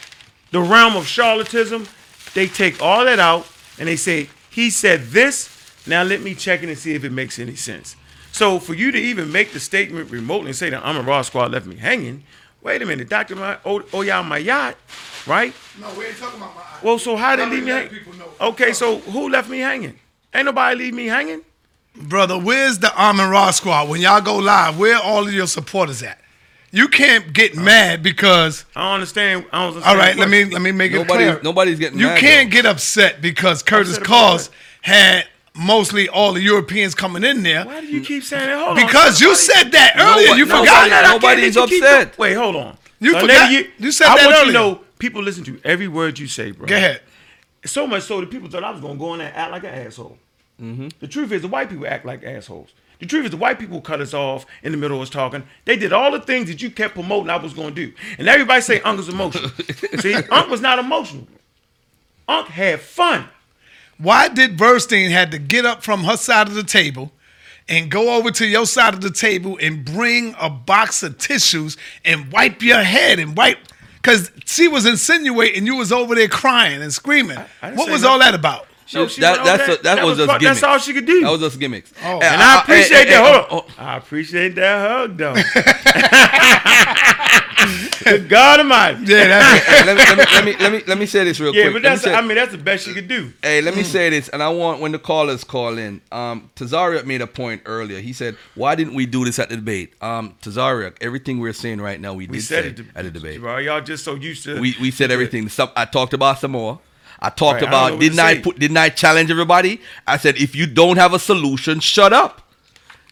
the 0.51 0.61
realm 0.61 0.95
of 0.95 1.03
charlatanism, 1.03 1.85
they 2.33 2.47
take 2.47 2.81
all 2.81 3.03
that 3.03 3.19
out 3.19 3.45
and 3.79 3.87
they 3.87 3.95
say, 3.95 4.29
he 4.49 4.69
said 4.69 5.03
this, 5.07 5.49
now 5.85 6.03
let 6.03 6.21
me 6.21 6.33
check 6.35 6.63
it 6.63 6.69
and 6.69 6.77
see 6.77 6.93
if 6.93 7.03
it 7.03 7.11
makes 7.11 7.39
any 7.39 7.55
sense. 7.55 7.95
So 8.31 8.59
for 8.59 8.73
you 8.73 8.91
to 8.91 8.97
even 8.97 9.31
make 9.31 9.51
the 9.53 9.59
statement 9.59 10.11
remotely 10.11 10.47
and 10.47 10.55
say 10.55 10.69
that 10.69 10.85
I'm 10.85 10.97
a 10.97 11.01
raw 11.01 11.21
squad 11.21 11.51
left 11.51 11.65
me 11.65 11.75
hanging, 11.75 12.23
wait 12.61 12.81
a 12.81 12.85
minute, 12.85 13.07
Dr. 13.09 13.35
Ma- 13.35 13.57
O- 13.65 14.23
my 14.23 14.37
yacht, 14.37 14.75
right? 15.25 15.53
No, 15.79 15.93
we 15.93 16.05
ain't 16.05 16.17
talking 16.17 16.37
about 16.39 16.55
my. 16.55 16.61
yacht. 16.61 16.83
Well, 16.83 16.99
so 16.99 17.15
how 17.15 17.35
did 17.35 17.43
Let 17.43 17.49
they 17.49 17.55
leave 17.57 17.65
me 17.65 17.71
me 17.71 17.77
hanging? 17.77 17.89
people 17.89 18.13
know. 18.13 18.29
Okay, 18.41 18.73
so 18.73 18.99
who 18.99 19.29
left 19.29 19.49
me 19.49 19.59
hanging? 19.59 19.97
Ain't 20.33 20.45
nobody 20.45 20.75
leave 20.77 20.93
me 20.93 21.05
hanging. 21.07 21.41
brother, 21.95 22.37
where's 22.37 22.79
the 22.79 22.93
Armor 22.95 23.29
Raw 23.29 23.51
squad? 23.51 23.87
When 23.87 24.01
y'all 24.01 24.19
go 24.21 24.35
live, 24.37 24.77
where 24.77 24.97
all 24.97 25.25
of 25.25 25.33
your 25.33 25.47
supporters 25.47 26.03
at? 26.03 26.19
You 26.75 26.89
can't 26.89 27.31
get 27.31 27.57
oh. 27.57 27.61
mad 27.61 28.03
because. 28.03 28.65
I 28.75 28.83
don't 28.83 28.93
understand. 28.95 29.45
I 29.53 29.59
don't 29.59 29.67
understand 29.75 29.85
All 29.85 29.95
right, 30.05 30.15
let 30.17 30.29
me 30.29 30.43
let 30.43 30.61
me 30.61 30.73
make 30.73 30.91
it 30.91 31.07
clear. 31.07 31.39
nobody's 31.41 31.79
getting 31.79 31.97
You 31.99 32.07
mad, 32.07 32.19
can't 32.19 32.51
get 32.51 32.65
upset 32.65 33.21
because 33.21 33.63
Curtis 33.63 33.97
Upset 33.97 34.07
about 34.07 34.31
Cause 34.31 34.49
had 34.81 35.25
mostly 35.55 36.09
all 36.09 36.33
the 36.33 36.41
Europeans 36.41 36.93
coming 36.93 37.23
in 37.23 37.43
there. 37.43 37.63
Why 37.65 37.79
do 37.79 37.87
you 37.87 38.01
keep 38.01 38.23
saying 38.23 38.47
that? 38.47 38.57
Hold 38.57 38.77
on. 38.77 38.85
Because 38.85 39.21
you 39.21 39.33
somebody- 39.35 39.63
said 39.63 39.71
that 39.71 39.93
earlier. 39.95 40.25
Nobody- 40.27 40.39
you 40.39 40.45
nobody- 40.47 40.67
forgot. 40.67 40.89
that. 40.89 41.05
I 41.05 41.09
can't 41.11 41.21
Nobody's 41.21 41.55
let 41.55 41.69
you 41.71 41.75
keep 41.77 41.83
upset. 41.83 42.17
go- 42.17 42.21
Wait, 42.21 42.33
hold 42.33 42.55
on. 42.57 42.77
You 42.99 43.11
So, 43.13 43.19
forgot- 43.21 43.51
lady, 43.51 43.69
you 43.79 43.91
said 43.93 44.07
I 44.07 44.15
that 44.17 44.25
want 44.25 44.35
you 44.35 44.41
earlier. 44.41 44.51
to 44.53 44.59
know 44.59 44.81
people 44.99 45.23
listen 45.23 45.43
to 45.45 45.59
every 45.63 45.87
word 45.87 46.19
you 46.19 46.27
say, 46.27 46.51
bro. 46.51 46.67
Go 46.67 46.75
ahead. 46.75 46.99
So 47.65 47.87
much 47.87 48.03
so 48.03 48.19
that 48.19 48.29
people 48.29 48.49
thought 48.49 48.65
I 48.65 48.71
was 48.71 48.81
gonna 48.81 48.95
go 48.99 49.13
in 49.13 49.19
there 49.19 49.29
and 49.29 49.37
act 49.37 49.51
like 49.51 49.63
an 49.63 49.69
asshole. 49.87 50.17
Mm-hmm. 50.61 50.89
The 50.99 51.07
truth 51.07 51.31
is, 51.31 51.41
the 51.41 51.47
white 51.47 51.69
people 51.69 51.87
act 51.87 52.05
like 52.05 52.21
assholes. 52.23 52.69
The 52.99 53.05
truth 53.05 53.25
is, 53.25 53.31
the 53.31 53.37
white 53.37 53.59
people 53.59 53.81
cut 53.81 54.01
us 54.01 54.13
off 54.13 54.45
in 54.63 54.71
the 54.71 54.77
middle 54.77 54.97
of 54.97 55.03
us 55.03 55.09
talking. 55.09 55.43
They 55.65 55.75
did 55.75 55.93
all 55.93 56.11
the 56.11 56.19
things 56.19 56.47
that 56.49 56.61
you 56.61 56.69
kept 56.69 56.93
promoting 56.93 57.29
I 57.29 57.37
was 57.37 57.53
gonna 57.53 57.71
do, 57.71 57.93
and 58.17 58.27
everybody 58.27 58.61
say 58.61 58.81
Unc 58.81 58.97
was 58.97 59.09
emotional. 59.09 59.49
See, 59.99 60.13
Unc 60.13 60.49
was 60.49 60.61
not 60.61 60.79
emotional. 60.79 61.27
Unc 62.27 62.47
had 62.47 62.79
fun. 62.79 63.29
Why 63.97 64.27
did 64.27 64.57
Burstein 64.57 65.09
had 65.09 65.31
to 65.31 65.39
get 65.39 65.65
up 65.65 65.83
from 65.83 66.03
her 66.03 66.17
side 66.17 66.47
of 66.47 66.53
the 66.53 66.63
table 66.63 67.11
and 67.67 67.89
go 67.89 68.17
over 68.17 68.29
to 68.31 68.45
your 68.45 68.65
side 68.65 68.93
of 68.93 69.01
the 69.01 69.11
table 69.11 69.57
and 69.61 69.85
bring 69.85 70.35
a 70.39 70.49
box 70.49 71.01
of 71.01 71.17
tissues 71.17 71.77
and 72.03 72.31
wipe 72.31 72.61
your 72.61 72.83
head 72.83 73.19
and 73.19 73.37
wipe? 73.37 73.59
Because 74.01 74.31
she 74.45 74.67
was 74.67 74.85
insinuating 74.85 75.65
you 75.65 75.75
was 75.77 75.91
over 75.91 76.13
there 76.13 76.27
crying 76.27 76.81
and 76.81 76.93
screaming. 76.93 77.37
I 77.61 77.69
didn't 77.69 77.77
what 77.77 77.87
say 77.87 77.91
was 77.93 78.03
all 78.03 78.19
that 78.19 78.35
about? 78.35 78.67
So 78.87 79.07
she 79.07 79.21
that, 79.21 79.43
that's 79.43 79.65
there. 79.65 79.75
a, 79.75 79.81
that, 79.83 79.95
That 79.95 80.05
was, 80.05 80.19
was 80.19 80.27
just 80.27 80.39
gimmicks. 80.39 80.61
that's 80.61 80.71
all 80.71 80.77
she 80.77 80.93
could 80.93 81.05
do. 81.07 81.21
That 81.21 81.31
was 81.31 81.41
just 81.41 81.59
gimmicks. 81.59 81.91
Oh. 82.03 82.19
And 82.19 82.23
Uh, 82.23 82.27
I 82.45 82.57
uh, 82.57 82.61
appreciate 82.61 83.07
hey, 83.07 83.13
that. 83.15 83.25
hey, 83.25 83.45
Hold 83.49 83.63
oh, 83.77 83.81
on. 83.81 83.87
I 83.87 83.97
appreciate 83.97 84.53
that 84.55 84.89
hug, 84.89 85.17
though. 85.17 85.33
Good 88.03 88.29
God 88.29 88.59
Almighty. 88.59 89.05
Yeah, 89.05 89.27
that, 89.27 89.63
hey, 89.65 89.85
let, 89.85 89.97
me, 89.97 90.03
let, 90.03 90.17
me, 90.17 90.23
let 90.35 90.45
me 90.45 90.55
let 90.63 90.71
me 90.71 90.83
let 90.87 90.97
me 90.99 91.05
say 91.07 91.23
this 91.23 91.39
real 91.39 91.55
Yeah, 91.55 91.63
quick. 91.63 91.65
Yeah, 91.65 91.71
but 91.79 91.81
Let 91.81 91.83
me 91.83 91.89
that's 91.95 92.01
say- 92.03 92.13
I 92.13 92.21
mean 92.21 92.35
that's 92.35 92.51
the 92.51 92.59
best 92.59 92.85
she 92.85 92.93
could 92.93 93.07
do. 93.07 93.33
Hey, 93.41 93.61
let 93.61 93.75
me 93.75 93.81
say 93.81 94.09
this, 94.11 94.29
and 94.29 94.43
I 94.43 94.49
want 94.49 94.81
when 94.81 94.91
the 94.91 94.99
callers 94.99 95.43
call 95.43 95.79
in. 95.79 95.99
Um, 96.11 96.51
Tazaryach 96.55 97.05
made 97.05 97.21
a 97.21 97.27
point 97.27 97.63
earlier. 97.65 97.99
He 98.01 98.13
said, 98.13 98.35
"Why 98.53 98.75
didn't 98.75 98.93
we 98.93 99.07
do 99.07 99.25
this 99.25 99.39
at 99.39 99.49
the 99.49 99.55
debate?" 99.55 99.93
Um, 100.01 100.35
Tazaryach, 100.43 100.97
everything 101.01 101.39
we're 101.39 101.53
saying 101.53 101.81
right 101.81 101.99
now, 101.99 102.13
we, 102.13 102.27
We 102.27 102.37
did 102.37 102.43
said 102.45 102.63
say 102.77 102.83
it 102.83 102.87
at 102.95 103.03
the 103.05 103.11
debate. 103.11 103.39
Bro, 103.41 103.57
y'all 103.59 103.81
just 103.81 104.03
so 104.03 104.13
used 104.13 104.43
to 104.43 104.59
We 104.59 104.75
we 104.79 104.91
said 104.91 105.09
everything. 105.09 105.49
I 105.75 105.85
talked 105.85 106.13
about 106.13 106.37
Samoa. 106.39 106.77
I 107.25 107.29
talked 107.29 107.41
Right, 107.41 107.55
I 107.55 107.59
don't 107.59 107.71
know 107.71 107.77
about 107.77 107.91
what 107.93 107.99
didn't 108.01 108.19
I 108.19 108.33
say. 108.35 108.41
put 108.41 108.59
didn't 108.59 108.77
I 108.77 108.89
challenge 108.89 109.31
everybody? 109.31 109.81
I 110.05 110.17
said 110.17 110.37
if 110.37 110.55
you 110.55 110.65
don't 110.67 110.97
have 110.97 111.13
a 111.13 111.19
solution, 111.19 111.79
shut 111.79 112.13
up. 112.13 112.41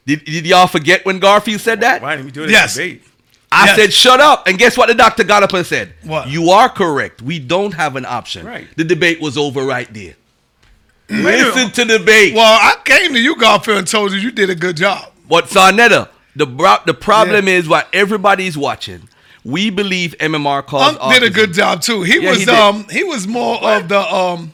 Did, 0.06 0.26
did 0.26 0.46
y'all 0.46 0.68
forget 0.68 1.06
when 1.06 1.20
Garfield 1.20 1.62
said 1.62 1.82
that? 1.82 2.02
Why 2.02 2.16
didn't 2.16 2.26
we 2.26 2.32
do 2.32 2.44
it 2.44 2.50
Yes. 2.50 2.78
at 2.78 2.84
debate? 2.84 3.04
I 3.52 3.66
Yes. 3.68 3.76
said 3.78 3.94
shut 3.94 4.20
up. 4.20 4.48
And 4.48 4.58
guess 4.58 4.78
what 4.78 4.88
the 4.88 4.96
doctor 4.96 5.24
got 5.24 5.44
up 5.44 5.54
and 5.54 5.66
said? 5.66 5.94
What? 6.04 6.28
You 6.28 6.50
are 6.50 6.68
correct. 6.70 7.22
We 7.22 7.40
don't 7.40 7.74
have 7.74 7.96
an 7.96 8.06
option. 8.06 8.46
Right. 8.46 8.68
The 8.76 8.84
debate 8.84 9.22
was 9.22 9.38
over 9.38 9.64
right 9.64 9.92
there. 9.94 10.16
Listen 11.10 11.72
to 11.72 11.86
the 11.86 12.00
debate. 12.00 12.34
Well, 12.34 12.44
I 12.62 12.76
came 12.84 13.14
to 13.14 13.20
you, 13.20 13.36
Garfield, 13.36 13.78
and 13.80 13.88
told 13.88 14.12
you 14.12 14.18
you 14.20 14.32
did 14.32 14.50
a 14.50 14.56
good 14.56 14.78
job. 14.78 15.12
What 15.28 15.50
Sa 15.50 15.72
Neter? 15.72 16.08
The 16.36 16.46
bro- 16.48 16.78
the 16.86 16.94
problem 16.96 17.48
is 17.48 17.68
while 17.68 17.84
everybody's 17.94 18.58
watching, 18.58 19.08
we 19.46 19.70
believe 19.70 20.16
MMR 20.20 20.66
caused 20.66 21.00
Unc 21.00 21.14
did 21.14 21.24
a 21.24 21.30
good 21.30 21.54
job 21.54 21.82
too. 21.82 22.04
He 22.04 22.22
Yeah, 22.22 22.30
was 22.32 22.44
he 22.44 22.50
um 22.50 22.86
he 22.90 23.04
was 23.04 23.28
more 23.28 23.64
of 23.64 23.88
the 23.90 24.00
um. 24.00 24.54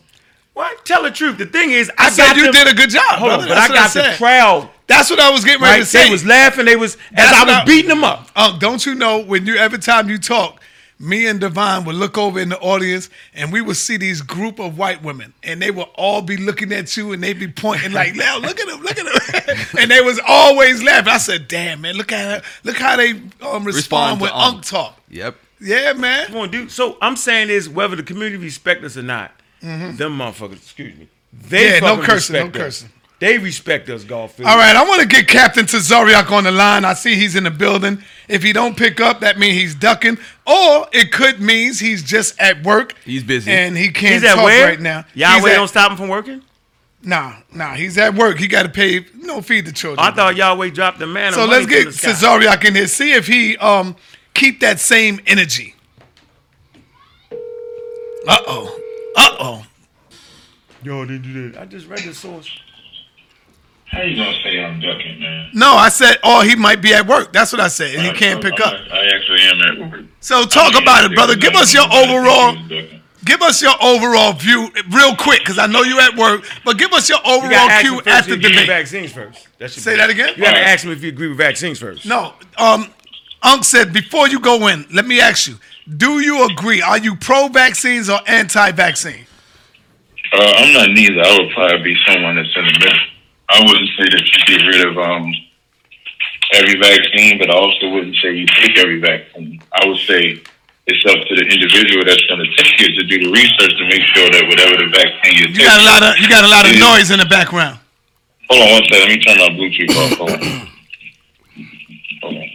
What? 0.53 0.83
Tell 0.85 1.03
the 1.03 1.11
truth. 1.11 1.37
The 1.37 1.45
thing 1.45 1.71
is, 1.71 1.89
I, 1.97 2.07
I, 2.07 2.09
said 2.09 2.33
you 2.35 2.43
them- 2.43 2.51
did 2.53 2.67
a 2.67 2.73
good 2.73 2.89
job, 2.89 3.03
Hold 3.19 3.31
on, 3.31 3.37
brother. 3.39 3.53
but 3.55 3.57
I 3.59 3.67
got 3.69 3.91
said. 3.91 4.13
the 4.13 4.17
crowd. 4.17 4.69
That's 4.87 5.09
what 5.09 5.19
I 5.19 5.29
was 5.29 5.45
getting 5.45 5.61
ready 5.61 5.73
Right? 5.73 5.79
to 5.79 5.85
say. 5.85 6.05
They 6.07 6.11
was 6.11 6.25
laughing. 6.25 6.65
They 6.65 6.75
was 6.75 6.95
as 6.95 6.99
That's 7.31 7.37
I 7.37 7.43
was 7.45 7.53
I- 7.55 7.65
beating 7.65 7.87
them 7.89 8.03
up. 8.03 8.27
Unc, 8.35 8.59
don't 8.59 8.85
you 8.85 8.95
know 8.95 9.19
when 9.19 9.45
you 9.45 9.55
every 9.55 9.79
time 9.79 10.09
you 10.09 10.17
talk, 10.17 10.59
me 10.99 11.27
and 11.27 11.39
Divine 11.39 11.85
would 11.85 11.95
look 11.95 12.17
over 12.17 12.39
in 12.39 12.49
the 12.49 12.59
audience 12.59 13.09
and 13.33 13.53
we 13.53 13.61
would 13.61 13.77
see 13.77 13.95
these 13.95 14.21
group 14.21 14.59
of 14.59 14.77
white 14.77 15.01
women 15.01 15.33
and 15.43 15.61
they 15.61 15.71
would 15.71 15.87
all 15.95 16.21
be 16.21 16.35
looking 16.35 16.73
at 16.73 16.95
you 16.97 17.13
and 17.13 17.23
they'd 17.23 17.39
be 17.39 17.47
pointing 17.47 17.93
like, 17.93 18.15
"Now 18.15 18.37
look 18.37 18.59
at 18.59 18.67
them, 18.67 18.81
look 18.81 18.97
at 18.97 19.05
them," 19.45 19.57
and 19.79 19.89
they 19.89 20.01
was 20.01 20.19
always 20.27 20.83
laughing. 20.83 21.13
I 21.13 21.17
said, 21.17 21.47
"Damn 21.47 21.81
man, 21.81 21.95
look 21.95 22.11
at 22.11 22.43
look 22.63 22.77
how 22.77 22.97
they 22.97 23.11
um, 23.11 23.63
respond, 23.63 23.65
Respond 23.65 24.17
to 24.19 24.23
when 24.23 24.31
Unc. 24.33 24.55
Unc 24.55 24.65
talk." 24.65 24.99
Yep. 25.09 25.35
Yeah, 25.61 25.93
man. 25.93 26.27
Come 26.27 26.37
on, 26.37 26.51
dude. 26.51 26.71
So 26.71 26.97
I'm 27.01 27.15
saying 27.15 27.49
is 27.49 27.67
whether 27.69 27.95
the 27.95 28.03
community 28.03 28.37
respect 28.37 28.83
us 28.83 28.95
or 28.97 29.01
not, 29.03 29.31
them 29.61 29.97
motherfuckers. 29.97 30.53
Excuse 30.57 30.97
me. 30.97 31.07
They 31.33 31.79
Mm-hmm. 31.79 31.85
Yeah, 31.85 31.95
no 31.95 32.01
cursing, 32.01 32.33
no 32.33 32.39
respect 32.45 32.55
us. 32.55 32.61
cursing. 32.61 32.89
They 33.19 33.37
respect 33.37 33.89
us, 33.89 34.05
Garfield. 34.05 34.47
All 34.47 34.57
right, 34.57 34.73
I 34.75 34.83
want 34.87 35.01
to 35.01 35.07
get 35.07 35.27
Captain 35.27 35.65
Tazaryach 35.65 36.31
on 36.31 36.45
the 36.45 36.51
line. 36.51 36.85
I 36.85 36.93
see 36.93 37.15
he's 37.15 37.35
in 37.35 37.43
the 37.43 37.51
building. 37.51 38.01
If 38.29 38.43
he 38.43 38.53
don't 38.53 38.77
pick 38.77 39.01
up, 39.01 39.19
that 39.19 39.37
means 39.37 39.55
he's 39.57 39.75
ducking, 39.75 40.17
or 40.47 40.87
it 40.93 41.11
could 41.11 41.41
means 41.41 41.79
he's 41.81 42.01
just 42.01 42.39
at 42.39 42.63
work. 42.63 42.95
He's 43.03 43.23
busy. 43.23 43.51
and 43.51 43.75
he 43.77 43.89
can't 43.91 44.13
He's 44.13 44.23
at 44.23 44.35
talk 44.35 44.45
where 44.45 44.67
right 44.69 44.79
now. 44.79 45.03
Yahweh 45.13 45.35
He's 45.41 45.45
at- 45.49 45.55
don't 45.55 45.67
stop 45.67 45.91
him 45.91 45.97
from 45.97 46.07
working. 46.07 46.41
Nah, 47.01 47.33
nah, 47.53 47.73
he's 47.75 47.97
at 47.97 48.13
work. 48.15 48.37
He 48.39 48.47
got 48.47 48.63
to 48.63 48.69
pay. 48.69 49.05
No, 49.15 49.41
feed 49.41 49.65
the 49.65 49.71
children. 49.71 50.05
I 50.05 50.11
thought 50.11 50.35
Yahweh 50.35 50.69
dropped 50.69 50.99
the 50.99 51.07
man. 51.07 51.33
so. 51.33 51.45
Let's 51.45 51.65
get 51.65 51.87
Tazaryach 51.87 52.63
in 52.65 52.75
here. 52.75 52.87
See 52.87 53.13
if 53.13 53.27
he 53.27 53.57
um 53.57 53.95
keep 54.33 54.59
that 54.61 54.79
same 54.79 55.19
energy. 55.27 55.75
Uh 57.31 58.37
oh. 58.47 58.79
Uh 59.15 59.35
oh. 59.39 59.65
Yo, 60.83 61.05
they 61.05 61.17
do 61.17 61.51
that. 61.51 61.61
I 61.61 61.65
just 61.65 61.87
read 61.87 61.99
the 61.99 62.13
source. 62.13 62.49
How 63.91 64.01
you 64.03 64.15
gonna 64.15 64.37
say 64.43 64.63
I'm 64.63 64.79
ducking, 64.79 65.19
man? 65.19 65.49
No, 65.53 65.73
I 65.73 65.89
said, 65.89 66.17
oh, 66.23 66.41
he 66.41 66.55
might 66.55 66.81
be 66.81 66.93
at 66.93 67.07
work. 67.07 67.33
That's 67.33 67.51
what 67.51 67.59
I 67.59 67.67
said, 67.69 67.95
and 67.95 68.03
he 68.05 68.13
can't 68.13 68.41
pick 68.41 68.59
up. 68.59 68.73
I 68.91 69.05
actually 69.15 69.41
am 69.41 69.61
at 69.61 69.91
work. 69.91 70.05
So 70.19 70.45
talk 70.45 70.79
about 70.79 71.05
it, 71.05 71.15
brother. 71.15 71.35
Give 71.35 71.55
us 71.55 71.73
your 71.73 71.85
overall. 71.91 72.55
Give 73.25 73.41
us 73.41 73.61
your 73.61 73.73
overall 73.81 74.31
view 74.33 74.69
real 74.91 75.15
quick, 75.15 75.39
because 75.39 75.57
I 75.59 75.65
know 75.67 75.81
you're 75.81 75.99
at 75.99 76.15
work. 76.15 76.45
But 76.63 76.77
give 76.77 76.93
us 76.93 77.09
your 77.09 77.19
overall 77.25 77.49
gotta 77.49 77.73
ask 77.73 77.85
view 77.85 77.95
first 77.95 78.07
at 78.07 78.19
if 78.19 78.25
the 78.25 78.31
he 78.31 78.35
agree 78.37 78.49
with 78.49 78.53
debate. 78.61 78.67
vaccines 78.67 79.11
first. 79.11 79.47
That 79.57 79.71
should 79.71 79.83
Say 79.83 79.93
be- 79.93 79.97
that 79.97 80.09
again? 80.09 80.33
You 80.37 80.43
gotta 80.43 80.59
ask 80.65 80.85
him 80.85 80.91
if 80.91 81.03
you 81.03 81.09
agree 81.09 81.27
with 81.27 81.37
vaccines 81.37 81.79
first. 81.79 82.05
No, 82.05 82.33
um, 82.57 82.89
Unc 83.43 83.63
said 83.65 83.91
before 83.91 84.27
you 84.29 84.39
go 84.39 84.67
in, 84.67 84.85
let 84.93 85.05
me 85.05 85.19
ask 85.19 85.47
you: 85.47 85.55
Do 85.97 86.19
you 86.21 86.45
agree? 86.45 86.81
Are 86.81 86.97
you 86.97 87.15
pro-vaccines 87.15 88.09
or 88.09 88.19
anti-vaccine? 88.27 89.25
Uh, 90.31 90.53
I'm 90.57 90.73
not 90.73 90.89
neither. 90.91 91.21
I 91.21 91.37
would 91.39 91.51
probably 91.53 91.83
be 91.83 91.97
someone 92.07 92.35
that's 92.35 92.55
in 92.55 92.65
the 92.65 92.73
middle. 92.79 92.99
I 93.49 93.59
wouldn't 93.65 93.89
say 93.97 94.05
that 94.13 94.23
you 94.25 94.57
get 94.57 94.65
rid 94.67 94.87
of 94.87 94.97
um, 94.97 95.25
every 96.53 96.77
vaccine, 96.79 97.37
but 97.39 97.49
I 97.49 97.53
also 97.57 97.89
wouldn't 97.89 98.15
say 98.21 98.33
you 98.35 98.45
take 98.45 98.77
every 98.77 98.99
vaccine. 98.99 99.61
I 99.73 99.85
would 99.87 99.97
say 100.05 100.41
it's 100.87 101.05
up 101.05 101.17
to 101.27 101.33
the 101.35 101.45
individual 101.45 102.03
that's 102.05 102.21
going 102.27 102.39
to 102.45 102.49
take 102.63 102.79
it 102.81 102.93
to 102.99 103.05
do 103.05 103.17
the 103.25 103.31
research 103.31 103.73
to 103.77 103.85
make 103.85 104.01
sure 104.13 104.29
that 104.31 104.43
whatever 104.47 104.77
the 104.77 104.89
vaccine 104.89 105.33
you 105.37 105.47
You 105.49 105.55
take. 105.55 105.65
got 105.65 105.79
a 105.79 105.83
lot 105.83 106.01
of 106.03 106.17
you 106.21 106.29
got 106.29 106.43
a 106.43 106.47
lot 106.47 106.65
of 106.65 106.73
Yeah. 106.73 106.79
noise 106.93 107.11
in 107.11 107.19
the 107.19 107.25
background. 107.25 107.79
Hold 108.49 108.61
on 108.63 108.69
one 108.71 108.83
second. 108.89 108.99
Let 108.99 109.09
me 109.09 109.19
turn 109.23 109.37
my 109.37 109.49
Bluetooth 109.49 109.97
off. 109.97 110.17
Hold 110.17 110.31
on. 110.31 110.39
Hold 112.21 112.35
on. 112.37 112.49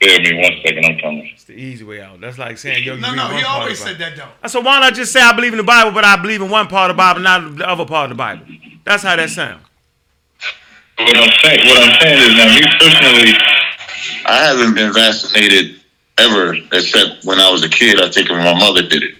Bear 0.00 0.18
me 0.20 0.34
one 0.42 0.52
second. 0.64 0.84
I'm 0.86 0.98
coming. 0.98 1.30
It's 1.34 1.44
the 1.44 1.54
easy 1.54 1.84
way 1.84 2.00
out. 2.00 2.20
That's 2.20 2.38
like 2.38 2.56
saying, 2.58 2.84
yo, 2.84 2.94
you 2.94 3.00
No, 3.00 3.08
read 3.10 3.16
no, 3.16 3.28
he 3.36 3.44
always 3.44 3.78
said 3.78 3.98
Bible. 3.98 3.98
that 3.98 4.16
though. 4.16 4.28
I 4.42 4.46
said, 4.48 4.64
why 4.64 4.80
not 4.80 4.94
just 4.94 5.12
say 5.12 5.20
I 5.20 5.32
believe 5.32 5.52
in 5.52 5.58
the 5.58 5.64
Bible, 5.64 5.90
but 5.92 6.04
I 6.04 6.16
believe 6.16 6.40
in 6.40 6.48
one 6.48 6.68
part 6.68 6.90
of 6.90 6.96
the 6.96 6.98
Bible, 6.98 7.20
not 7.20 7.56
the 7.56 7.68
other 7.68 7.84
part 7.84 8.04
of 8.10 8.16
the 8.16 8.20
Bible? 8.22 8.46
That's 8.84 9.02
how 9.02 9.16
that 9.16 9.28
sounds. 9.30 9.62
What 11.04 11.16
I'm 11.16 11.32
saying, 11.42 11.66
what 11.66 11.78
I'm 11.82 12.00
saying 12.00 12.18
is, 12.18 12.36
now 12.36 12.48
me 12.54 12.62
personally, 12.78 13.32
I 14.26 14.44
haven't 14.44 14.74
been 14.74 14.92
vaccinated 14.92 15.80
ever, 16.18 16.54
except 16.72 17.24
when 17.24 17.40
I 17.40 17.50
was 17.50 17.64
a 17.64 17.68
kid. 17.68 18.00
I 18.00 18.10
think 18.10 18.28
when 18.28 18.44
my 18.44 18.58
mother 18.58 18.82
did 18.82 19.02
it. 19.02 19.14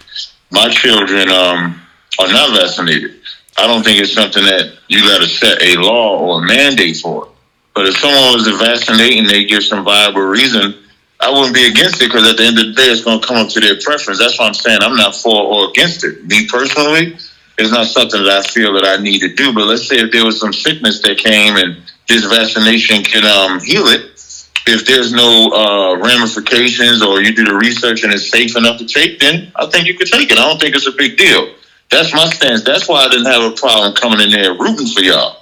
My 0.51 0.69
children 0.69 1.31
um, 1.31 1.81
are 2.19 2.29
not 2.29 2.59
vaccinated. 2.59 3.21
I 3.57 3.67
don't 3.67 3.83
think 3.83 4.01
it's 4.01 4.13
something 4.13 4.43
that 4.43 4.79
you 4.89 5.01
got 5.01 5.23
to 5.23 5.29
set 5.29 5.63
a 5.63 5.77
law 5.77 6.19
or 6.19 6.43
a 6.43 6.47
mandate 6.47 6.97
for. 6.97 7.29
But 7.75 7.87
if 7.87 7.97
someone 7.97 8.35
was 8.35 8.45
to 8.47 8.57
vaccinate 8.57 9.19
and 9.19 9.29
they 9.29 9.45
give 9.45 9.63
some 9.63 9.85
viable 9.85 10.23
reason, 10.23 10.75
I 11.21 11.31
wouldn't 11.31 11.55
be 11.55 11.67
against 11.67 12.03
it 12.03 12.07
because 12.07 12.29
at 12.29 12.37
the 12.37 12.45
end 12.45 12.59
of 12.59 12.67
the 12.67 12.73
day, 12.73 12.89
it's 12.89 13.05
going 13.05 13.21
to 13.21 13.27
come 13.27 13.37
up 13.37 13.49
to 13.51 13.61
their 13.61 13.79
preference. 13.81 14.19
That's 14.19 14.39
what 14.39 14.49
I'm 14.49 14.55
saying. 14.55 14.79
I'm 14.83 14.97
not 14.97 15.15
for 15.15 15.37
or 15.37 15.71
against 15.71 16.05
it. 16.05 16.25
Me 16.27 16.47
personally, 16.47 17.17
it's 17.61 17.71
not 17.71 17.87
something 17.87 18.23
that 18.25 18.39
I 18.39 18.43
feel 18.43 18.73
that 18.75 18.87
I 18.87 19.03
need 19.03 19.21
to 19.21 19.35
do. 19.35 19.53
But 19.53 19.67
let's 19.67 19.87
say 19.87 19.97
if 19.97 20.13
there 20.13 20.25
was 20.25 20.41
some 20.41 20.53
sickness 20.53 21.01
that 21.03 21.19
came 21.19 21.57
and 21.57 21.77
this 22.09 22.25
vaccination 22.25 23.03
can 23.05 23.25
um, 23.25 23.61
heal 23.61 23.87
it, 23.87 24.11
if 24.67 24.87
there's 24.87 25.13
no 25.13 25.51
uh, 25.51 25.97
ramifications 25.97 27.03
or 27.03 27.23
you 27.23 27.35
do 27.35 27.45
the 27.45 27.55
research 27.55 28.05
and 28.05 28.13
it's 28.13 28.31
safe 28.31 28.57
enough 28.57 28.79
to 28.79 28.87
take, 28.87 29.21
then 29.21 29.53
I 29.57 29.67
think 29.67 29.87
you 29.87 29.97
could 29.97 30.07
take 30.07 30.31
it. 30.31 30.39
I 30.39 30.49
don't 30.49 30.61
think 30.61 30.75
it's 30.75 30.87
a 30.87 30.93
big 30.93 31.17
deal. 31.17 31.55
That's 31.91 32.15
my 32.15 32.27
stance. 32.27 32.63
That's 32.63 32.89
why 32.89 33.05
I 33.05 33.09
didn't 33.09 33.27
have 33.27 33.53
a 33.53 33.55
problem 33.57 33.95
coming 33.95 34.21
in 34.21 34.31
there 34.31 34.53
rooting 34.55 34.87
for 34.87 35.01
y'all. 35.01 35.37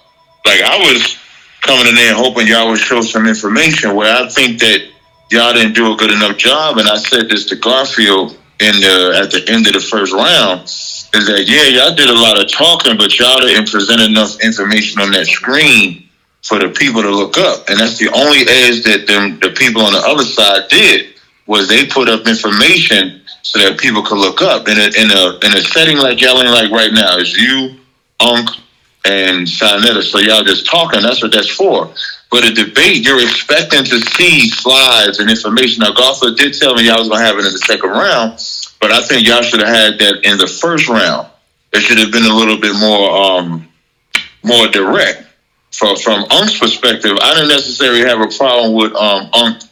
Like 0.45 0.62
I 0.62 0.79
was 0.79 1.19
coming 1.61 1.87
in 1.87 1.95
there 1.95 2.14
hoping 2.14 2.47
y'all 2.47 2.69
would 2.71 2.79
show 2.79 3.01
some 3.03 3.27
information 3.27 3.95
where 3.95 4.11
I 4.11 4.29
think 4.29 4.61
that 4.61 4.89
y'all 5.31 5.53
didn't 5.53 5.75
do 5.75 5.93
a 5.93 5.97
good 5.97 6.11
enough 6.11 6.39
job. 6.39 6.79
And 6.79 6.89
I 6.89 6.97
said 6.97 7.29
this 7.29 7.45
to 7.47 7.57
Garfield 7.57 8.39
in 8.61 8.75
the 8.81 9.21
at 9.23 9.31
the 9.31 9.45
end 9.53 9.66
of 9.66 9.75
the 9.75 9.81
first 9.81 10.12
round 10.12 10.69
is 11.14 11.26
that 11.26 11.48
yeah, 11.48 11.64
y'all 11.64 11.94
did 11.94 12.09
a 12.09 12.14
lot 12.14 12.40
of 12.40 12.50
talking, 12.50 12.96
but 12.96 13.18
y'all 13.18 13.40
didn't 13.40 13.70
present 13.70 14.00
enough 14.00 14.40
information 14.42 15.00
on 15.00 15.11
that 15.12 15.26
screen 15.26 16.09
for 16.42 16.59
the 16.59 16.68
people 16.68 17.02
to 17.02 17.11
look 17.11 17.36
up. 17.38 17.68
And 17.68 17.78
that's 17.78 17.98
the 17.98 18.09
only 18.11 18.40
edge 18.48 18.82
that 18.84 19.06
them 19.06 19.38
the 19.40 19.50
people 19.56 19.82
on 19.82 19.92
the 19.92 20.02
other 20.04 20.24
side 20.24 20.68
did 20.68 21.14
was 21.46 21.68
they 21.68 21.86
put 21.86 22.09
up 22.09 22.26
information 22.26 23.22
so 23.42 23.59
that 23.59 23.78
people 23.78 24.02
could 24.02 24.18
look 24.18 24.42
up. 24.42 24.68
In 24.68 24.76
a 24.76 24.86
in 24.86 25.11
a 25.11 25.38
in 25.44 25.56
a 25.56 25.62
setting 25.62 25.96
like 25.96 26.20
y'all 26.20 26.40
in 26.40 26.48
like 26.48 26.70
right 26.70 26.92
now, 26.92 27.16
it's 27.16 27.36
you, 27.36 27.78
Unc, 28.20 28.50
and 29.04 29.48
Sa 29.48 29.78
Neter. 29.80 30.02
So 30.02 30.18
y'all 30.18 30.44
just 30.44 30.66
talking. 30.66 31.02
That's 31.02 31.22
what 31.22 31.32
that's 31.32 31.48
for. 31.48 31.92
But 32.30 32.44
a 32.44 32.52
debate, 32.52 33.06
you're 33.06 33.22
expecting 33.22 33.84
to 33.84 34.00
see 34.00 34.50
slides 34.50 35.18
and 35.18 35.30
information. 35.30 35.80
Now, 35.80 35.92
Garfield 35.92 36.36
did 36.36 36.52
tell 36.52 36.74
me 36.74 36.86
y'all 36.86 36.98
was 36.98 37.09
gonna 37.09 37.24
have 37.24 37.36
it 37.36 37.46
in 37.46 37.52
the 37.52 37.59
second 37.64 37.88
round, 37.88 38.38
but 38.81 38.93
I 38.93 39.03
think 39.03 39.26
y'all 39.26 39.43
should 39.43 39.61
have 39.61 39.74
had 39.74 39.99
that 39.99 40.24
in 40.24 40.39
the 40.39 40.47
first 40.47 40.89
round. 40.89 41.29
It 41.72 41.81
should 41.81 41.99
have 41.99 42.12
been 42.12 42.24
a 42.24 42.35
little 42.35 42.59
bit 42.59 42.74
more 42.79 43.11
um, 43.11 43.68
more 44.43 44.68
direct. 44.68 45.24
From 45.72 45.97
from 45.97 46.24
Unc's 46.31 46.59
perspective, 46.59 47.16
I 47.20 47.35
didn't 47.35 47.51
necessarily 47.51 48.01
have 48.01 48.20
a 48.20 48.37
problem 48.37 48.74
with 48.74 48.95
um, 48.95 49.29
Unc, 49.33 49.62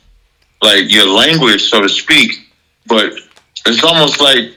like 0.63 0.93
your 0.93 1.09
language, 1.09 1.63
so 1.63 1.81
to 1.81 1.89
speak. 1.89 2.33
But 2.87 3.15
it's 3.67 3.83
almost 3.83 4.21
like 4.21 4.55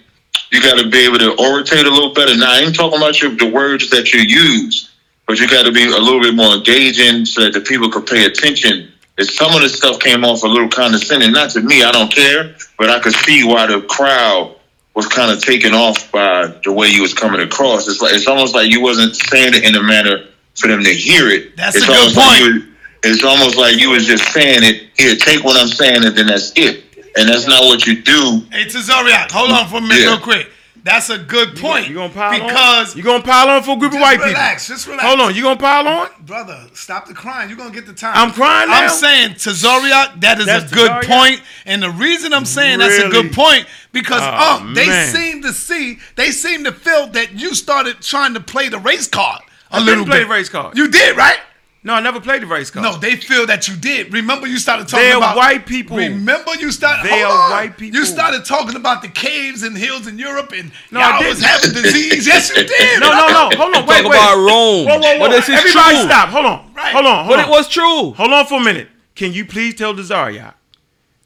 you 0.51 0.61
got 0.61 0.79
to 0.79 0.89
be 0.89 1.05
able 1.05 1.19
to 1.19 1.37
orientate 1.39 1.85
a 1.85 1.89
little 1.89 2.13
better. 2.13 2.35
Now, 2.35 2.53
I 2.53 2.59
ain't 2.59 2.75
talking 2.75 2.97
about 2.97 3.21
your, 3.21 3.35
the 3.35 3.49
words 3.49 3.89
that 3.91 4.13
you 4.13 4.21
use, 4.21 4.91
but 5.27 5.39
you 5.39 5.47
got 5.47 5.65
to 5.65 5.71
be 5.71 5.85
a 5.85 5.97
little 5.97 6.21
bit 6.21 6.35
more 6.35 6.55
engaging 6.55 7.25
so 7.25 7.41
that 7.41 7.53
the 7.53 7.61
people 7.61 7.89
could 7.89 8.05
pay 8.05 8.25
attention. 8.25 8.91
If 9.19 9.31
some 9.31 9.53
of 9.53 9.61
the 9.61 9.67
stuff 9.69 9.99
came 9.99 10.23
off 10.23 10.43
a 10.43 10.47
little 10.47 10.69
condescending, 10.69 11.33
not 11.33 11.49
to 11.51 11.61
me, 11.61 11.83
I 11.83 11.91
don't 11.91 12.09
care, 12.13 12.55
but 12.77 12.89
I 12.89 12.99
could 12.99 13.13
see 13.13 13.43
why 13.43 13.67
the 13.67 13.81
crowd 13.81 14.55
was 14.95 15.07
kind 15.07 15.29
of 15.29 15.43
taken 15.43 15.73
off 15.73 16.09
by 16.11 16.47
the 16.63 16.71
way 16.71 16.87
you 16.87 17.01
was 17.01 17.13
coming 17.13 17.41
across. 17.41 17.87
It's 17.89 18.01
like 18.01 18.13
it's 18.13 18.27
almost 18.27 18.55
like 18.55 18.71
you 18.71 18.81
wasn't 18.81 19.15
saying 19.15 19.53
it 19.55 19.63
in 19.65 19.75
a 19.75 19.83
manner 19.83 20.25
for 20.55 20.67
them 20.67 20.83
to 20.83 20.93
hear 20.93 21.27
it. 21.29 21.57
That's 21.57 21.75
it's 21.75 21.85
a 21.85 21.87
good 21.87 22.15
like 22.15 22.41
point. 22.41 22.53
you- 22.55 22.65
it's 23.03 23.23
almost 23.23 23.55
like 23.57 23.77
you 23.77 23.91
was 23.91 24.05
just 24.05 24.23
saying 24.33 24.59
it. 24.63 24.89
Here, 24.97 25.15
take 25.15 25.43
what 25.45 25.55
I'm 25.59 25.67
saying, 25.69 26.03
and 26.05 26.15
then 26.17 26.27
that's 26.27 26.51
it. 26.57 26.83
And 27.17 27.27
that's 27.29 27.47
not 27.47 27.63
what 27.63 27.87
you 27.87 28.01
do. 28.01 28.41
Hey, 28.51 28.65
Tazaryach, 28.65 29.31
hold 29.31 29.51
on 29.51 29.67
for 29.69 29.77
a 29.77 29.81
minute, 29.81 29.99
Yeah. 30.01 30.07
real 30.11 30.19
quick. 30.19 30.49
That's 30.83 31.09
a 31.09 31.17
good 31.17 31.55
point. 31.57 31.87
You 31.87 31.95
gonna 31.95 32.13
pile 32.13 32.31
because 32.33 32.91
on? 32.93 32.97
You 32.97 33.03
gonna 33.03 33.23
pile 33.23 33.49
on 33.49 33.63
for 33.63 33.75
a 33.75 33.79
group 33.79 33.93
of 33.93 33.99
white 33.99 34.19
relax, 34.19 34.65
people? 34.65 34.75
just 34.77 34.87
relax. 34.87 35.05
Hold 35.07 35.19
on, 35.21 35.35
you 35.35 35.41
gonna 35.43 35.59
pile 35.59 35.87
on? 35.87 36.09
brother, 36.21 36.67
stop 36.73 37.07
the 37.07 37.13
crying. 37.13 37.49
You're 37.49 37.57
gonna 37.57 37.73
get 37.73 37.85
the 37.85 37.93
time. 37.93 38.13
I'm 38.15 38.31
crying 38.31 38.69
I'm 38.69 38.89
saying 38.89 39.31
Tazaryach, 39.31 40.21
that 40.21 40.39
is 40.39 40.45
That's 40.45 40.71
a 40.71 40.75
good 40.75 40.89
Tazaryach? 40.91 41.05
point. 41.05 41.41
And 41.65 41.81
the 41.83 41.89
reason 41.91 42.33
I'm 42.33 42.45
saying 42.45 42.79
that's 42.79 42.97
a 42.97 43.09
good 43.09 43.31
point 43.33 43.65
because 43.91 44.21
Oh, 44.23 44.59
oh, 44.61 44.73
they 44.73 44.85
man. 44.87 45.13
seem 45.13 45.41
to 45.43 45.53
see, 45.53 45.99
they 46.15 46.31
seem 46.31 46.63
to 46.65 46.71
feel 46.71 47.07
that 47.07 47.33
you 47.33 47.53
started 47.55 48.01
trying 48.01 48.33
to 48.35 48.39
play 48.39 48.69
the 48.69 48.79
race 48.79 49.07
card 49.07 49.41
a 49.71 49.75
I 49.75 49.79
little 49.79 49.95
didn't 50.03 50.05
play 50.09 50.19
bit. 50.19 50.27
the 50.27 50.33
race 50.33 50.49
card. 50.49 50.77
You 50.77 50.87
did, 50.89 51.17
right? 51.17 51.37
No, 51.81 51.93
I 51.93 52.01
never 52.01 52.19
played 52.19 52.41
the 52.41 52.45
race 52.45 52.69
car. 52.69 52.83
No, 52.83 52.97
they 52.97 53.15
feel 53.15 53.45
that 53.47 53.69
you 53.69 53.75
did. 53.77 54.11
Remember, 54.11 54.47
you 54.47 54.57
started 54.57 54.89
talking 54.89 55.05
about. 55.05 55.09
They're 55.09 55.17
about 55.17 55.37
white 55.37 55.65
people. 55.65 55.95
Remember, 55.95 56.53
you 56.55 56.73
started. 56.73 57.05
They 57.09 57.21
hold 57.21 57.31
are 57.31 57.43
on. 57.45 57.51
white 57.51 57.77
people. 57.77 57.97
You 57.99 58.05
started 58.05 58.43
talking 58.43 58.75
about 58.75 59.01
the 59.01 59.07
caves 59.07 59.63
and 59.63 59.77
hills 59.77 60.05
in 60.05 60.19
Europe, 60.19 60.51
and 60.51 60.73
No, 60.91 60.99
I 60.99 61.19
y'all 61.21 61.29
was 61.29 61.41
having 61.41 61.71
disease. 61.71 62.27
yes, 62.27 62.49
you 62.49 62.63
did. 62.67 62.99
no, 62.99 63.09
no, 63.11 63.27
no. 63.29 63.49
Hold 63.57 63.75
on. 63.75 63.85
Wait, 63.85 64.01
Talk 64.01 64.11
wait. 64.11 64.17
about 64.17 64.35
Rome. 64.35 64.85
Whoa, 64.87 64.97
whoa, 64.99 64.99
whoa. 64.99 65.19
But 65.19 65.29
this 65.31 65.47
is 65.47 65.55
Everybody 65.55 65.95
true. 65.95 66.03
stop. 66.05 66.29
Hold 66.29 66.45
on. 66.47 66.73
Right. 66.73 66.91
Hold 66.93 67.05
on. 67.05 67.25
Hold 67.25 67.37
But 67.37 67.39
on. 67.45 67.45
it 67.45 67.49
was 67.51 67.69
true. 67.69 68.11
Hold 68.11 68.33
on 68.33 68.45
for 68.45 68.59
a 68.59 68.63
minute. 68.63 68.89
Can 69.15 69.31
you 69.31 69.45
please 69.45 69.75
tell 69.75 69.93
Tazaryach 69.93 70.53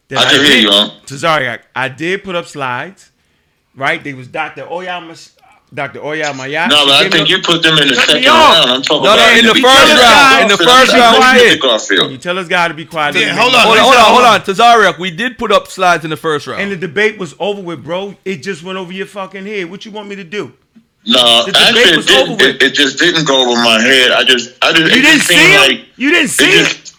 that 0.09 0.19
I 0.19 0.23
can 0.31 0.39
hear 0.39 0.43
did, 0.49 0.63
you, 0.63 0.69
huh? 0.71 0.89
Tazaryach, 1.07 1.61
I 1.75 1.89
did 1.89 2.23
put 2.23 2.35
up 2.35 2.45
slides, 2.45 3.09
right? 3.75 4.03
They 4.03 4.13
was 4.13 4.27
Dr. 4.27 4.67
Oyama, 4.71 5.15
Dr. 5.74 5.99
Oyama 6.05 6.43
Mayat. 6.43 6.69
No, 6.69 6.86
but 6.86 6.93
I 7.05 7.09
think 7.09 7.30
you 7.30 7.39
put 7.41 7.63
them 7.63 7.78
in 7.80 7.88
the 7.88 7.95
Cut 7.95 8.09
second 8.09 8.26
round. 8.28 8.69
I'm 8.71 8.82
talking 8.84 9.03
No, 9.03 9.15
no, 9.15 9.24
about 9.24 9.38
in 9.38 9.45
the 9.45 9.53
we 9.53 9.61
first 9.61 9.89
tell 9.89 9.95
this 9.97 10.03
round. 10.03 10.30
guy 10.30 10.41
In 10.43 10.47
the 10.47 10.57
to 10.57 10.63
first 10.63 10.93
be 10.93 10.99
round, 10.99 11.13
we 11.15 11.19
quiet, 11.24 11.39
did. 11.41 12.11
You 12.11 12.17
tell 12.17 12.36
this 12.36 12.47
guy 12.47 12.67
to 12.67 12.74
be 12.74 12.86
quiet. 12.86 13.15
Yeah, 13.15 13.34
hold 13.36 13.53
on. 13.55 13.61
Hold 13.65 13.78
on, 13.78 13.84
Hold 13.84 13.95
hold 13.95 13.95
on, 13.95 14.36
on. 14.36 14.41
hold 14.45 14.59
on. 14.59 14.93
Tazaryach, 14.93 14.99
we 14.99 15.09
did 15.11 15.38
put 15.38 15.51
up 15.51 15.67
slides 15.67 16.03
in 16.03 16.09
the 16.11 16.17
first 16.17 16.45
round. 16.47 16.61
And 16.61 16.71
the 16.71 16.78
debate 16.78 17.17
was 17.17 17.34
over 17.39 17.61
with, 17.61 17.84
bro. 17.84 18.15
It 18.24 18.38
just 18.43 18.63
went 18.63 18.78
over 18.78 18.93
your 18.93 19.07
fucking 19.07 19.45
head. 19.45 19.69
What 19.71 19.86
you 19.86 19.91
want 19.91 20.09
me 20.09 20.15
to 20.17 20.24
do? 20.24 20.53
No, 21.05 21.45
The 21.45 21.51
debate 21.51 21.67
actually, 21.67 21.97
was 21.97 22.09
it, 22.09 22.11
over 22.17 22.38
didn't, 22.38 22.38
with. 22.38 22.61
it, 22.61 22.63
it 22.63 22.74
just 22.76 22.99
didn't 22.99 23.26
go 23.28 23.41
over 23.51 23.61
my 23.61 23.82
head. 23.82 24.11
I 24.11 24.24
just, 24.24 24.55
I 24.63 24.71
just, 24.74 24.93
You 24.93 25.01
it 25.01 25.03
didn't 25.03 25.05
just 25.19 25.28
see 25.28 25.36
seemed 25.36 25.53
him. 25.53 25.59
like 25.59 25.88
you 25.97 26.11
didn't 26.11 26.30
see 26.30 26.45
it 26.45 26.67
just, 26.69 26.92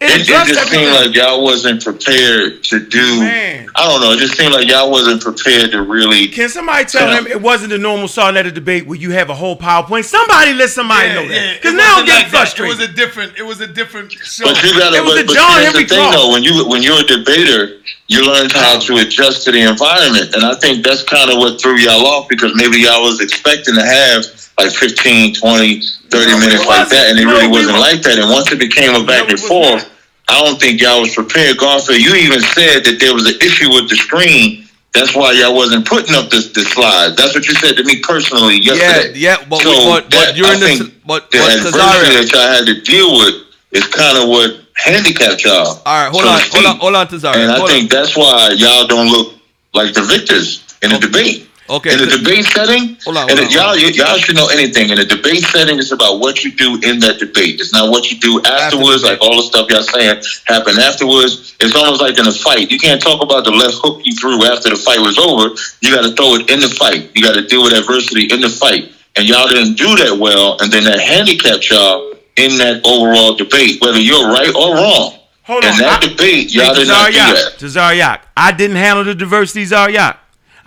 It, 0.00 0.04
it, 0.04 0.10
it 0.10 0.22
addressed 0.22 0.48
just 0.50 0.70
seemed 0.70 0.92
like 0.92 1.12
y'all 1.12 1.42
wasn't 1.42 1.82
prepared 1.82 2.62
to 2.64 2.78
do. 2.78 3.18
Man. 3.20 3.68
I 3.74 3.88
don't 3.88 4.00
know. 4.00 4.12
It 4.12 4.18
just 4.20 4.36
seemed 4.36 4.54
like 4.54 4.68
y'all 4.68 4.92
wasn't 4.92 5.20
prepared 5.20 5.72
to 5.72 5.82
really. 5.82 6.28
Can 6.28 6.48
somebody 6.48 6.84
tell 6.84 7.10
him 7.10 7.26
it 7.26 7.42
wasn't 7.42 7.70
the 7.70 7.78
normal 7.78 8.06
Sa 8.06 8.30
Neter 8.30 8.52
debate 8.52 8.86
where 8.86 8.96
you 8.96 9.10
have 9.10 9.28
a 9.28 9.34
whole 9.34 9.56
PowerPoint? 9.58 10.04
Somebody 10.04 10.54
let 10.54 10.70
somebody 10.70 11.08
know 11.08 11.26
that. 11.26 11.58
Because 11.60 11.74
it 11.74 11.78
now 11.78 11.96
I'm 11.98 12.06
getting 12.06 12.22
like 12.22 12.30
that. 12.30 12.38
frustrated. 12.38 12.78
It 12.78 12.78
was 12.78 12.88
a 12.88 12.92
different. 12.92 13.38
It 13.38 13.42
was 13.42 13.60
a 13.60 13.66
different 13.66 14.12
show. 14.12 14.44
But 14.44 14.62
you 14.62 14.78
gotta. 14.78 14.96
It 14.98 15.02
was 15.04 15.14
But, 15.14 15.20
the 15.22 15.26
but 15.26 15.34
John 15.34 15.50
see, 15.58 15.64
Henry 15.64 15.82
the 15.82 15.88
thing, 15.88 15.98
Clark. 15.98 16.14
though. 16.14 16.30
When 16.32 16.42
you 16.44 16.68
when 16.68 16.82
you're 16.82 17.00
a 17.00 17.02
debater, 17.04 17.78
you 18.08 18.24
learned 18.24 18.52
how 18.52 18.78
to 18.78 18.96
adjust 19.04 19.44
to 19.44 19.52
the 19.52 19.60
environment, 19.68 20.34
and 20.34 20.44
I 20.44 20.54
think 20.56 20.84
that's 20.84 21.02
kind 21.04 21.30
of 21.30 21.38
what 21.38 21.60
threw 21.60 21.76
y'all 21.76 22.06
off 22.06 22.28
because 22.28 22.52
maybe 22.56 22.80
y'all 22.80 23.02
was 23.02 23.20
expecting 23.20 23.74
to 23.74 23.84
have 23.84 24.24
like 24.58 24.72
15, 24.72 25.34
20, 25.34 25.80
30 26.10 26.26
No, 26.32 26.38
minutes 26.40 26.66
like 26.66 26.88
that, 26.88 27.10
and 27.10 27.18
it 27.20 27.24
No, 27.26 27.32
really 27.32 27.48
wasn't 27.48 27.74
were- 27.74 27.80
like 27.84 28.02
that. 28.02 28.18
And 28.18 28.30
once 28.30 28.50
it 28.50 28.58
became 28.58 28.94
a 28.96 29.04
back 29.04 29.24
it 29.28 29.38
and 29.38 29.40
forth, 29.40 29.84
not. 29.84 29.92
I 30.30 30.44
don't 30.44 30.60
think 30.60 30.80
y'all 30.80 31.00
was 31.00 31.14
prepared. 31.14 31.56
Garfield, 31.58 32.00
you 32.00 32.14
even 32.16 32.40
said 32.40 32.84
that 32.84 32.96
there 33.00 33.14
was 33.14 33.24
an 33.28 33.36
issue 33.40 33.68
with 33.72 33.88
the 33.88 33.96
screen. 33.96 34.64
That's 34.92 35.14
why 35.14 35.32
y'all 35.32 35.54
wasn't 35.54 35.86
putting 35.86 36.14
up 36.16 36.28
this, 36.30 36.48
the 36.52 36.62
slides. 36.62 37.14
That's 37.16 37.34
what 37.34 37.46
you 37.46 37.54
said 37.54 37.76
to 37.76 37.84
me 37.84 38.00
personally 38.02 38.56
yeah, 38.60 38.72
yesterday. 38.74 39.18
yeah, 39.18 39.36
but, 39.48 39.60
So 39.60 39.70
but, 39.88 40.04
but 40.04 40.10
that- 40.10 40.34
during 40.34 40.50
I 40.50 40.58
the 40.58 40.66
think 40.66 40.80
but, 41.06 41.28
but 41.28 41.30
the 41.30 41.38
adversity 41.38 41.76
Tazaryach. 41.78 42.12
that 42.16 42.32
y'all 42.32 42.52
had 42.56 42.64
to 42.66 42.80
deal 42.80 43.12
with 43.20 43.34
is 43.72 43.84
kind 43.88 44.16
of 44.18 44.28
what 44.28 44.67
handicapped 44.78 45.44
y'all. 45.44 45.82
All 45.84 46.04
right, 46.04 46.10
hold 46.10 46.24
so 46.24 46.28
to 46.28 46.34
on, 46.34 46.40
hold 46.50 46.66
on, 46.66 46.76
hold 46.80 46.94
on, 46.94 47.06
Tazaryach. 47.06 47.36
And 47.36 47.52
I 47.52 47.58
hold 47.58 47.70
think 47.70 47.90
that's 47.90 48.16
why 48.16 48.50
y'all 48.56 48.86
don't 48.86 49.08
look 49.08 49.34
like 49.74 49.92
the 49.94 50.02
victors 50.02 50.64
in 50.82 50.90
the 50.90 50.98
debate. 50.98 51.48
Okay, 51.70 51.92
In 51.92 51.98
the 52.00 52.08
debate 52.08 52.46
setting, 52.46 52.96
Hold 53.04 53.18
on, 53.20 53.28
and 53.28 53.36
hold 53.36 53.44
on, 53.44 53.52
y'all, 53.52 53.76
on. 53.76 53.92
y'all 53.92 54.16
should 54.16 54.36
know 54.36 54.48
anything. 54.48 54.88
In 54.88 54.98
a 54.98 55.04
debate 55.04 55.44
setting, 55.52 55.78
it's 55.78 55.92
about 55.92 56.18
what 56.18 56.42
you 56.42 56.50
do 56.52 56.80
in 56.80 56.98
that 57.00 57.20
debate. 57.20 57.60
It's 57.60 57.74
not 57.74 57.90
what 57.90 58.10
you 58.10 58.16
do 58.18 58.40
afterwards, 58.40 59.04
like 59.04 59.20
all 59.20 59.36
the 59.36 59.42
stuff 59.42 59.68
y'all 59.68 59.82
saying 59.84 60.16
happened 60.46 60.78
afterwards. 60.78 61.56
It's 61.60 61.76
almost 61.76 62.00
like 62.00 62.18
in 62.18 62.26
a 62.26 62.32
fight. 62.32 62.70
You 62.70 62.78
can't 62.78 63.02
talk 63.02 63.20
about 63.20 63.44
the 63.44 63.50
left 63.50 63.84
hook 63.84 64.00
you 64.02 64.16
threw 64.16 64.40
after 64.48 64.70
the 64.70 64.80
fight 64.80 65.00
was 65.00 65.18
over. 65.20 65.52
You 65.84 65.92
got 65.92 66.08
to 66.08 66.16
throw 66.16 66.40
it 66.40 66.48
in 66.48 66.60
the 66.60 66.72
fight. 66.72 67.12
You 67.14 67.20
got 67.20 67.34
to 67.34 67.44
deal 67.44 67.62
with 67.62 67.76
adversity 67.76 68.32
in 68.32 68.40
the 68.40 68.48
fight. 68.48 68.88
And 69.16 69.28
y'all 69.28 69.48
didn't 69.48 69.76
do 69.76 69.92
that 70.08 70.16
well, 70.16 70.56
and 70.60 70.72
then 70.72 70.84
that 70.84 71.00
handicapped 71.00 71.68
y'all 71.68 72.07
in 72.38 72.56
that 72.58 72.80
overall 72.84 73.34
debate, 73.34 73.80
whether 73.80 73.98
you're 73.98 74.28
right 74.30 74.54
or 74.54 74.74
wrong. 74.74 75.14
Hold 75.44 75.64
in 75.64 75.70
on. 75.72 75.78
that 75.78 76.04
I- 76.04 76.08
debate, 76.08 76.52
y'all 76.54 76.74
did 76.74 76.88
not 76.88 77.06
do 77.10 77.18
that. 77.18 77.54
Tazaryach, 77.58 78.20
I 78.36 78.52
didn't 78.52 78.76
handle 78.76 79.04
the 79.04 79.14
diversity, 79.14 79.64
Zaryak. 79.64 80.16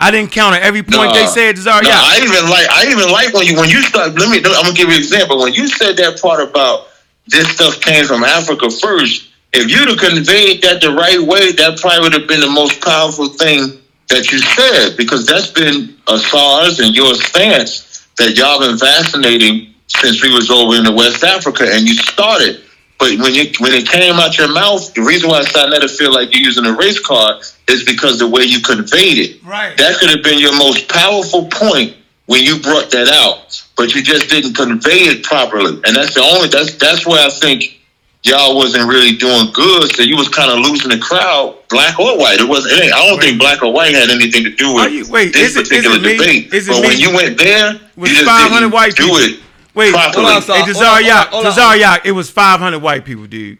I 0.00 0.10
didn't 0.10 0.32
counter 0.32 0.58
every 0.58 0.82
point 0.82 1.14
they 1.14 1.22
Nah. 1.24 1.30
said, 1.30 1.56
Tazaryach. 1.56 1.84
No, 1.84 1.90
I 1.94 2.18
even 2.22 2.50
like 2.50 2.66
I 2.70 2.90
even 2.90 3.08
like 3.10 3.32
when 3.32 3.46
you 3.46 3.56
when 3.56 3.70
you 3.70 3.80
start. 3.82 4.14
Let 4.18 4.28
me. 4.30 4.38
I'm 4.38 4.42
gonna 4.64 4.72
give 4.72 4.88
you 4.88 4.94
an 4.94 5.00
example. 5.00 5.38
When 5.38 5.54
you 5.54 5.68
said 5.68 5.96
that 5.98 6.20
part 6.20 6.42
about 6.42 6.88
this 7.28 7.48
stuff 7.50 7.80
came 7.80 8.04
from 8.04 8.24
Africa 8.24 8.68
first, 8.68 9.28
if 9.52 9.70
you'd 9.70 9.88
have 9.88 9.98
conveyed 9.98 10.62
that 10.62 10.80
the 10.80 10.90
right 10.92 11.20
way, 11.20 11.52
that 11.52 11.78
probably 11.80 12.00
would 12.00 12.12
have 12.14 12.26
been 12.26 12.40
the 12.40 12.50
most 12.50 12.80
powerful 12.80 13.28
thing 13.28 13.78
that 14.08 14.32
you 14.32 14.38
said 14.40 14.96
because 14.96 15.24
that's 15.24 15.46
been 15.52 15.94
a 16.08 16.18
SARS 16.18 16.80
and 16.80 16.94
your 16.96 17.14
stance 17.14 18.04
that 18.18 18.36
y'all 18.36 18.58
been 18.58 18.76
vaccinating 18.76 19.71
since 20.02 20.22
we 20.22 20.34
was 20.34 20.50
over 20.50 20.74
in 20.74 20.84
the 20.84 20.92
West 20.92 21.22
Africa 21.22 21.64
and 21.70 21.86
you 21.88 21.94
started. 21.94 22.60
But 22.98 23.18
when 23.18 23.34
you 23.34 23.50
when 23.60 23.72
it 23.72 23.86
came 23.88 24.14
out 24.14 24.36
your 24.36 24.52
mouth, 24.52 24.92
the 24.94 25.02
reason 25.02 25.30
why 25.30 25.42
Sa 25.42 25.66
Neter 25.66 25.88
feel 25.88 26.12
like 26.12 26.32
you're 26.34 26.42
using 26.42 26.66
a 26.66 26.72
race 26.74 26.98
card 27.00 27.42
is 27.68 27.84
because 27.84 28.18
the 28.18 28.28
way 28.28 28.42
you 28.42 28.60
conveyed 28.60 29.18
it. 29.18 29.42
Right. 29.44 29.76
That 29.76 29.98
could 29.98 30.10
have 30.10 30.22
been 30.22 30.38
your 30.38 30.56
most 30.58 30.88
powerful 30.88 31.46
point 31.46 31.96
when 32.26 32.42
you 32.42 32.58
brought 32.60 32.90
that 32.90 33.08
out, 33.08 33.62
but 33.76 33.94
you 33.94 34.02
just 34.02 34.28
didn't 34.30 34.54
convey 34.54 35.10
it 35.10 35.24
properly. 35.24 35.80
And 35.86 35.96
that's 35.96 36.14
the 36.14 36.22
only 36.22 36.48
that's 36.48 36.74
that's 36.76 37.06
where 37.06 37.24
I 37.24 37.30
think 37.30 37.80
y'all 38.22 38.54
wasn't 38.56 38.86
really 38.86 39.16
doing 39.16 39.50
good. 39.52 39.90
So 39.94 40.02
you 40.02 40.16
was 40.16 40.28
kind 40.28 40.52
of 40.52 40.58
losing 40.62 40.90
the 40.90 40.98
crowd, 40.98 41.58
black 41.70 41.98
or 41.98 42.16
white. 42.18 42.38
It 42.38 42.48
wasn't. 42.48 42.74
It 42.78 42.92
I 42.92 43.02
don't 43.06 43.18
think 43.20 43.40
black 43.40 43.62
or 43.64 43.72
white 43.72 43.94
had 43.94 44.10
anything 44.10 44.44
to 44.44 44.50
do 44.54 44.74
with 44.74 44.92
you- 44.92 45.10
wait, 45.10 45.32
this 45.32 45.50
is 45.50 45.56
it- 45.56 45.62
is 45.62 45.68
particular 45.68 45.96
it 45.96 46.18
debate. 46.18 46.54
Is 46.54 46.68
it 46.68 46.70
but 46.70 46.82
me? 46.82 46.86
when 46.88 46.98
you 47.00 47.10
went 47.10 47.36
there, 47.36 47.80
was 47.96 48.10
you 48.10 48.16
just 48.22 48.30
500 48.30 48.60
didn't 48.60 48.72
white 48.72 48.94
do 48.94 49.10
people. 49.10 49.18
it 49.18 49.40
Wait, 49.74 49.92
properly. 49.92 50.24
hold 50.24 50.36
on, 50.36 50.42
son. 50.42 50.56
Hey, 50.56 50.72
Hold 50.72 50.84
on, 50.86 51.02
Tazaryach, 51.02 51.26
hold 51.28 51.46
on, 51.46 51.52
hold 51.52 51.58
on. 51.58 51.78
Tazaryach, 51.78 52.00
it 52.06 52.12
was 52.12 52.30
500 52.30 52.78
white 52.82 53.04
people, 53.04 53.26
dude. 53.26 53.58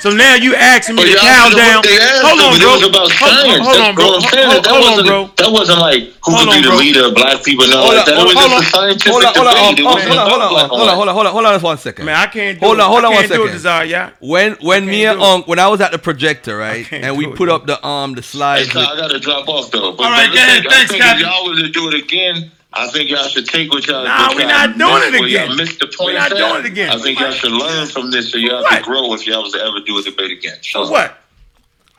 So 0.00 0.10
now 0.10 0.34
you 0.34 0.52
asking 0.56 0.96
me 0.96 1.02
But 1.02 1.06
to 1.06 1.10
y'all 1.14 1.20
count 1.22 1.54
did 1.54 1.58
down. 1.62 1.76
what 1.76 1.84
they 1.86 1.98
asked, 2.02 2.22
Hold 2.26 2.40
on, 2.42 2.58
bro. 2.58 2.66
It 2.66 2.74
was 2.74 2.88
about 2.90 3.12
Hold- 3.22 3.62
Hold 3.62 3.78
on, 3.78 3.94
bro. 3.94 4.04
what 4.10 4.18
Hold 4.18 4.32
that 4.34 4.66
hold 4.66 4.98
on, 4.98 5.06
bro. 5.06 5.30
That 5.38 5.52
wasn't 5.52 5.78
like 5.78 6.02
who 6.26 6.34
Hold 6.34 6.38
could 6.42 6.48
on, 6.50 6.56
be 6.58 6.62
the 6.62 6.68
bro. 6.74 6.76
leader 6.82 7.04
of 7.06 7.14
black 7.14 7.44
people 7.44 7.64
and 7.66 7.74
all 7.74 7.82
Hold 7.86 7.94
that. 7.94 8.16
Hold 8.18 8.26
was 8.26 8.34
on, 8.34 8.50
just 8.50 8.66
a 8.66 8.76
scientific 8.76 9.12
hold 9.14 9.22
on, 9.22 9.30
debate. 9.30 9.78
It 9.78 9.86
hold 9.86 10.18
on, 10.18 10.26
hold 10.26 10.42
on, 10.42 10.50
hold 10.50 10.50
on, 10.58 10.66
hold 10.66 10.88
on, 10.90 10.96
hold 10.98 11.06
on, 11.06 11.14
hold 11.14 11.26
on, 11.26 11.32
hold 11.32 11.46
on, 11.46 11.54
just 11.54 11.62
one 11.64 11.78
second. 11.78 12.04
Man, 12.06 12.16
I 12.16 12.26
can't 12.26 12.58
do 12.58 12.66
Hold 12.66 12.78
it. 12.78 12.82
on, 12.82 12.88
hold 12.90 13.04
on 13.06 13.12
I 13.12 13.14
one 13.14 13.22
can't 13.22 13.32
do 13.32 13.46
it, 13.46 13.58
second. 13.62 13.62
Tazaryach. 13.62 14.12
When 14.18 14.52
when 14.58 14.86
me 14.90 15.06
and 15.06 15.20
do. 15.20 15.24
Unc 15.24 15.46
when 15.46 15.60
I 15.62 15.68
was 15.68 15.80
at 15.80 15.92
the 15.92 15.98
projector, 16.02 16.56
right, 16.58 16.82
and 16.90 17.16
we 17.16 17.30
put 17.30 17.48
up 17.48 17.66
the 17.70 17.78
um 17.86 18.14
the 18.18 18.26
slides. 18.26 18.74
I 18.74 18.96
gotta 18.98 19.20
drop 19.20 19.46
off 19.48 19.70
though. 19.70 19.94
All 19.94 20.10
right, 20.10 20.26
but 20.26 20.34
go 20.34 20.42
ahead. 20.42 20.66
Thanks, 20.68 20.90
Captain. 20.98 21.26
y'all 21.30 21.46
was 21.46 21.62
to 21.62 21.68
do 21.70 21.86
it 21.88 21.94
again, 21.94 22.50
I 22.78 22.88
think 22.88 23.08
y'all 23.10 23.26
should 23.28 23.46
take 23.46 23.70
what 23.72 23.86
y'all. 23.86 24.04
Nah, 24.04 24.28
what 24.28 24.36
we 24.36 24.42
y'all 24.42 24.50
not 24.50 24.76
doing 24.78 24.92
missed, 24.94 25.14
it 25.14 25.20
where 25.20 25.28
Y'all 25.28 25.44
again. 25.44 25.56
missed 25.56 25.78
the 25.80 25.86
We 25.86 25.96
point. 25.96 26.14
not 26.14 26.32
at. 26.32 26.38
doing 26.38 26.56
it 26.60 26.66
again. 26.66 26.90
I 26.90 26.98
think 26.98 27.18
y'all 27.18 27.30
should 27.30 27.52
learn 27.52 27.86
from 27.86 28.10
this 28.10 28.30
so 28.30 28.38
y'all 28.38 28.62
What? 28.62 28.70
can 28.70 28.82
grow 28.82 29.14
if 29.14 29.26
y'all 29.26 29.42
was 29.42 29.52
to 29.52 29.60
ever 29.62 29.80
do 29.80 29.98
a 29.98 30.02
debate 30.02 30.32
again. 30.32 30.58
So 30.62 30.84
So 30.84 30.90
what? 30.90 31.18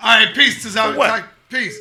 All 0.02 0.20
right, 0.26 0.34
peace 0.36 0.62
to 0.64 0.70
Zara. 0.70 0.96
what? 0.96 1.26
Peace. 1.50 1.80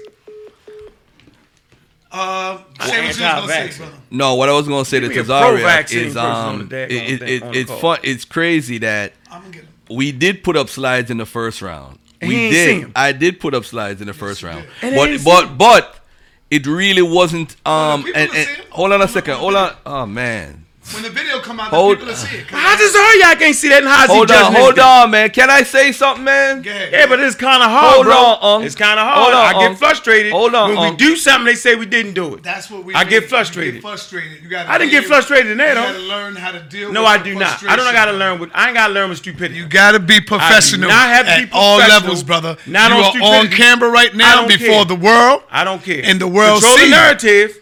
Uh, 2.11 2.59
say 2.81 2.93
what 2.93 3.03
you 3.03 3.07
was 3.09 3.19
gonna 3.19 3.49
say, 3.73 3.89
no, 4.11 4.37
what 4.37 4.49
I 4.49 4.53
was 4.53 4.67
gonna 4.69 4.85
say 4.87 5.01
to 5.01 5.09
Give 5.09 5.27
me 5.29 5.35
a 5.35 5.81
is 5.85 6.17
um 6.17 6.59
the 6.61 6.65
day- 6.65 6.85
it, 6.85 7.23
it, 7.23 7.29
it, 7.29 7.57
it's 7.57 7.71
fun. 7.73 7.99
It's 8.03 8.25
crazy 8.25 8.79
that 8.79 9.13
I'm 9.31 9.43
gonna 9.43 9.53
get 9.53 9.63
him. 9.65 9.69
we 9.91 10.13
did 10.13 10.43
put 10.43 10.57
up 10.57 10.69
slides 10.71 11.11
in 11.11 11.19
the 11.19 11.27
first 11.27 11.61
round. 11.61 11.99
And 12.23 12.29
we 12.31 12.35
he 12.37 12.45
ain't 12.47 12.55
seen 12.55 12.75
did. 12.79 12.85
'em. 12.85 12.93
I 12.97 13.13
did 13.13 13.39
put 13.41 13.53
up 13.55 13.67
slides 13.67 14.01
in 14.01 14.07
the 14.07 14.15
first 14.15 14.43
round, 14.43 14.67
And 14.81 14.95
but 14.95 15.23
but 15.25 15.59
but 15.59 16.06
it 16.51 16.67
really 16.67 17.03
wasn't. 17.03 17.57
Um, 17.67 18.05
and, 18.15 18.31
and 18.35 18.49
hold 18.71 18.93
on 18.93 19.03
a 19.03 19.09
second. 19.09 19.37
Hold 19.37 19.55
on. 19.57 19.75
Oh 19.85 20.07
man. 20.07 20.66
When 20.93 21.03
the 21.03 21.11
video 21.11 21.41
come 21.41 21.59
out, 21.59 21.71
Hold- 21.71 21.95
the 21.97 22.07
people 22.07 22.13
will 22.13 22.17
see 22.17 22.37
it. 22.37 22.47
How 22.47 22.77
Tazaryach 22.77 23.43
ain't 23.43 23.57
see 23.57 23.69
that 23.71 23.81
and 23.83 23.89
how's 23.89 24.07
Hold 24.09 24.31
he 24.31 24.37
on. 24.37 24.41
judging 24.53 24.61
Hold 24.63 24.77
this 24.77 24.85
on, 24.85 25.11
man. 25.11 25.31
Can 25.31 25.51
I 25.51 25.65
say 25.65 25.91
something, 25.91 26.23
man? 26.25 26.63
Go 26.63 26.71
ahead. 26.71 26.93
Yeah, 26.93 27.07
but 27.07 27.19
it's 27.19 27.35
kind 27.35 27.61
of 27.61 27.69
hard, 27.71 27.95
Hold 27.95 28.07
bro. 28.07 28.15
on, 28.15 28.39
Unc. 28.61 28.67
It's 28.67 28.77
kind 28.77 29.01
of 29.01 29.07
Hold 29.07 29.33
hard. 29.33 29.57
on, 29.57 29.57
I 29.57 29.63
get 29.65 29.71
Unc. 29.73 29.79
frustrated 29.79 30.31
Hold 30.33 30.55
on, 30.55 30.69
when 30.71 30.79
we 30.81 30.87
um. 30.91 30.97
do 30.97 31.17
something. 31.17 31.45
They 31.45 31.57
say 31.57 31.75
we 31.75 31.87
didn't 31.87 32.15
do 32.15 32.37
it. 32.37 32.45
That's 32.45 32.71
what 32.71 32.85
we. 32.85 32.95
I 32.95 33.01
mean. 33.03 33.11
get 33.11 33.23
You 33.25 33.29
frustrated. 33.29 33.75
get 33.75 33.83
frustrated. 33.83 34.43
You 34.43 34.49
gotta 34.49 34.71
I 34.71 34.79
didn't 34.79 34.93
get 34.93 35.05
frustrated 35.07 35.51
in 35.51 35.59
that. 35.59 35.71
You 35.71 35.75
though. 35.75 35.83
gotta 35.93 35.99
learn 35.99 36.37
how 36.37 36.53
to 36.53 36.61
deal. 36.61 36.93
No, 36.93 37.03
with 37.03 37.11
I 37.11 37.19
do 37.23 37.35
not. 37.35 37.43
I 37.43 37.49
don't 37.49 37.59
frustration. 37.59 37.93
got 37.95 38.05
to 38.07 38.13
learn 38.13 38.39
with. 38.39 38.51
I 38.55 38.67
ain't 38.69 38.75
got 38.77 38.87
to 38.87 38.93
learn 38.95 39.09
with 39.09 39.19
stupidity. 39.19 39.57
You 39.59 39.67
gotta 39.67 39.99
be 39.99 40.21
professional 40.21 40.91
I 40.93 41.09
have 41.09 41.27
to 41.27 41.33
at 41.33 41.45
be 41.47 41.51
all 41.53 41.79
levels, 41.79 42.23
brother. 42.23 42.57
not 42.65 42.91
you 42.93 43.23
on 43.23 43.35
are 43.35 43.41
on 43.41 43.49
camera 43.49 43.91
right 43.91 44.15
now 44.15 44.47
before 44.47 44.67
care. 44.69 44.85
the 44.85 44.95
world. 44.95 45.43
I 45.51 45.65
don't 45.65 45.83
care. 45.83 46.03
And 46.05 46.21
the 46.21 46.29
world 46.29 46.63
control 46.63 46.79
the 46.79 46.91
narrative. 46.91 47.59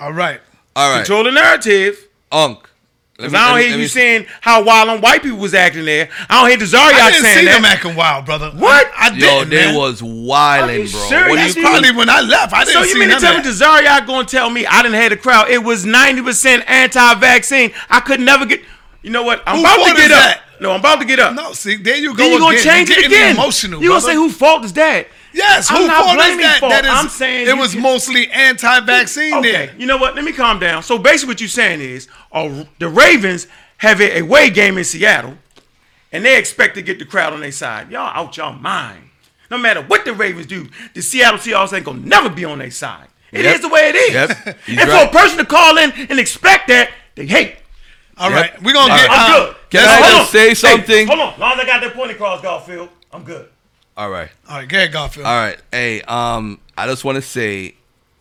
All 0.00 0.12
right. 0.12 0.40
All 0.74 0.90
right. 0.90 0.98
Control 1.04 1.24
the 1.24 1.32
narrative. 1.32 2.07
Unc. 2.32 2.64
Cause 3.18 3.34
I 3.34 3.48
don't 3.50 3.68
hear 3.68 3.76
you 3.76 3.88
saying 3.88 4.26
how 4.40 4.62
wild 4.62 4.88
on 4.90 5.00
white 5.00 5.24
people 5.24 5.38
was 5.38 5.52
acting 5.52 5.84
there. 5.84 6.08
I 6.30 6.38
don't 6.40 6.50
hear 6.50 6.54
I 6.54 7.10
didn't 7.10 7.24
saying 7.24 7.38
see 7.40 7.44
that. 7.46 7.52
them 7.56 7.64
acting 7.64 7.96
wild, 7.96 8.24
brother. 8.26 8.50
What? 8.52 8.86
I, 8.96 9.08
I 9.08 9.10
Yo, 9.10 9.18
didn't. 9.18 9.50
they 9.50 9.66
man. 9.66 9.74
was 9.74 10.02
Are 10.02 10.06
wilding, 10.06 10.82
you 10.86 10.88
bro. 10.92 11.00
serious? 11.00 11.28
What 11.30 11.34
That's 11.36 11.56
you- 11.56 11.62
probably 11.62 11.90
when 11.90 12.08
I 12.08 12.20
left. 12.20 12.52
I 12.52 12.64
didn't 12.64 12.74
So 12.74 12.82
see 12.84 12.90
you 12.90 13.00
mean 13.00 13.08
to 13.08 13.14
none 13.14 13.20
tell 13.20 13.36
of 13.36 13.44
me 13.44 13.50
that. 13.50 13.82
Tazaryach 13.84 14.06
gonna 14.06 14.24
tell 14.28 14.50
me 14.50 14.66
I 14.66 14.82
didn't 14.82 15.00
have 15.00 15.10
the 15.10 15.16
crowd? 15.16 15.50
It 15.50 15.64
was 15.64 15.84
ninety 15.84 16.22
percent 16.22 16.62
anti-vaccine. 16.68 17.72
I 17.90 17.98
could 18.00 18.20
never 18.20 18.46
get. 18.46 18.60
You 19.02 19.10
know 19.10 19.24
what? 19.24 19.42
I'm 19.48 19.56
Who 19.56 19.62
about 19.62 19.84
to 19.88 19.94
get 19.96 20.12
up. 20.12 20.18
that? 20.18 20.42
No, 20.60 20.70
I'm 20.72 20.80
about 20.80 21.00
to 21.00 21.04
get 21.04 21.18
up. 21.18 21.34
No, 21.34 21.52
see, 21.54 21.74
there 21.76 21.96
you 21.96 22.10
go 22.14 22.22
then 22.22 22.32
you 22.34 22.38
gonna 22.38 22.56
again. 22.56 22.64
change 22.64 22.88
You're 22.90 22.98
it 22.98 23.02
getting 23.02 23.16
again. 23.18 23.34
Emotional, 23.36 23.82
you 23.82 23.88
gonna 23.88 24.00
say 24.00 24.14
who 24.14 24.30
fault 24.30 24.64
is 24.64 24.72
that? 24.74 25.08
Yes, 25.32 25.70
I'm 25.70 25.82
who 25.82 25.86
not 25.86 26.04
fault 26.04 26.10
is 26.18 26.24
blaming 26.24 26.38
that? 26.40 26.58
fault. 26.60 26.72
That 26.72 26.84
is, 26.84 26.90
I'm 26.90 27.08
saying 27.08 27.48
it 27.48 27.56
was 27.56 27.72
can- 27.74 27.82
mostly 27.82 28.28
anti-vaccine 28.30 29.34
Okay, 29.34 29.52
there. 29.52 29.74
you 29.78 29.86
know 29.86 29.96
what? 29.98 30.14
Let 30.16 30.24
me 30.24 30.32
calm 30.32 30.58
down. 30.58 30.82
So 30.82 30.98
basically, 30.98 31.32
what 31.32 31.40
you're 31.40 31.48
saying 31.48 31.80
is, 31.80 32.08
uh, 32.32 32.64
the 32.78 32.88
Ravens 32.88 33.46
have 33.78 34.00
a 34.00 34.18
away 34.20 34.50
game 34.50 34.76
in 34.78 34.84
Seattle, 34.84 35.38
and 36.12 36.24
they 36.24 36.36
expect 36.38 36.74
to 36.76 36.82
get 36.82 36.98
the 36.98 37.04
crowd 37.04 37.32
on 37.32 37.40
their 37.40 37.52
side. 37.52 37.90
Y'all 37.90 38.10
out 38.14 38.36
y'all 38.36 38.52
mind. 38.54 39.04
No 39.50 39.56
matter 39.58 39.80
what 39.82 40.04
the 40.04 40.12
Ravens 40.12 40.46
do, 40.46 40.68
the 40.94 41.00
Seattle 41.02 41.38
Seahawks 41.38 41.72
ain't 41.72 41.84
gonna 41.84 42.00
never 42.00 42.28
be 42.28 42.44
on 42.44 42.58
their 42.58 42.70
side. 42.70 43.08
It 43.32 43.44
is 43.44 43.52
Yep. 43.52 43.60
the 43.62 43.68
way 43.68 43.88
it 43.90 43.94
is. 43.94 44.12
Yep. 44.14 44.30
And 44.46 44.56
He's 44.66 44.84
for 44.84 45.04
a 45.04 45.08
person 45.08 45.38
to 45.38 45.44
call 45.44 45.76
in 45.78 45.90
and 45.92 46.18
expect 46.18 46.68
that, 46.68 46.90
they 47.14 47.26
hate. 47.26 47.56
All 48.16 48.30
Yep. 48.30 48.40
right, 48.40 48.62
we're 48.62 48.72
gonna 48.74 48.92
All 48.92 48.98
get. 48.98 49.08
right. 49.08 49.18
I'm 49.20 49.32
good. 49.32 49.56
Can 49.70 49.84
Now, 49.84 49.90
I 49.90 49.96
hold 49.96 50.06
just 50.08 50.20
on. 50.20 50.26
say 50.32 50.48
Hey, 50.48 50.54
something? 50.54 51.06
hold 51.06 51.20
on. 51.20 51.32
As 51.34 51.38
long 51.38 51.52
as 51.52 51.58
I 51.60 51.66
got 51.66 51.80
that 51.82 51.94
point 51.94 52.10
across, 52.10 52.40
Garfield, 52.42 52.88
I'm 53.12 53.22
good. 53.22 53.48
All 53.96 54.10
right. 54.10 54.28
All 54.48 54.56
right, 54.58 54.68
go 54.68 54.76
ahead, 54.76 54.92
Garfield. 54.92 55.26
All 55.26 55.36
right. 55.38 55.58
Hey, 55.72 56.02
um, 56.02 56.60
I 56.76 56.86
just 56.86 57.04
want 57.04 57.16
to 57.16 57.22
say 57.22 57.74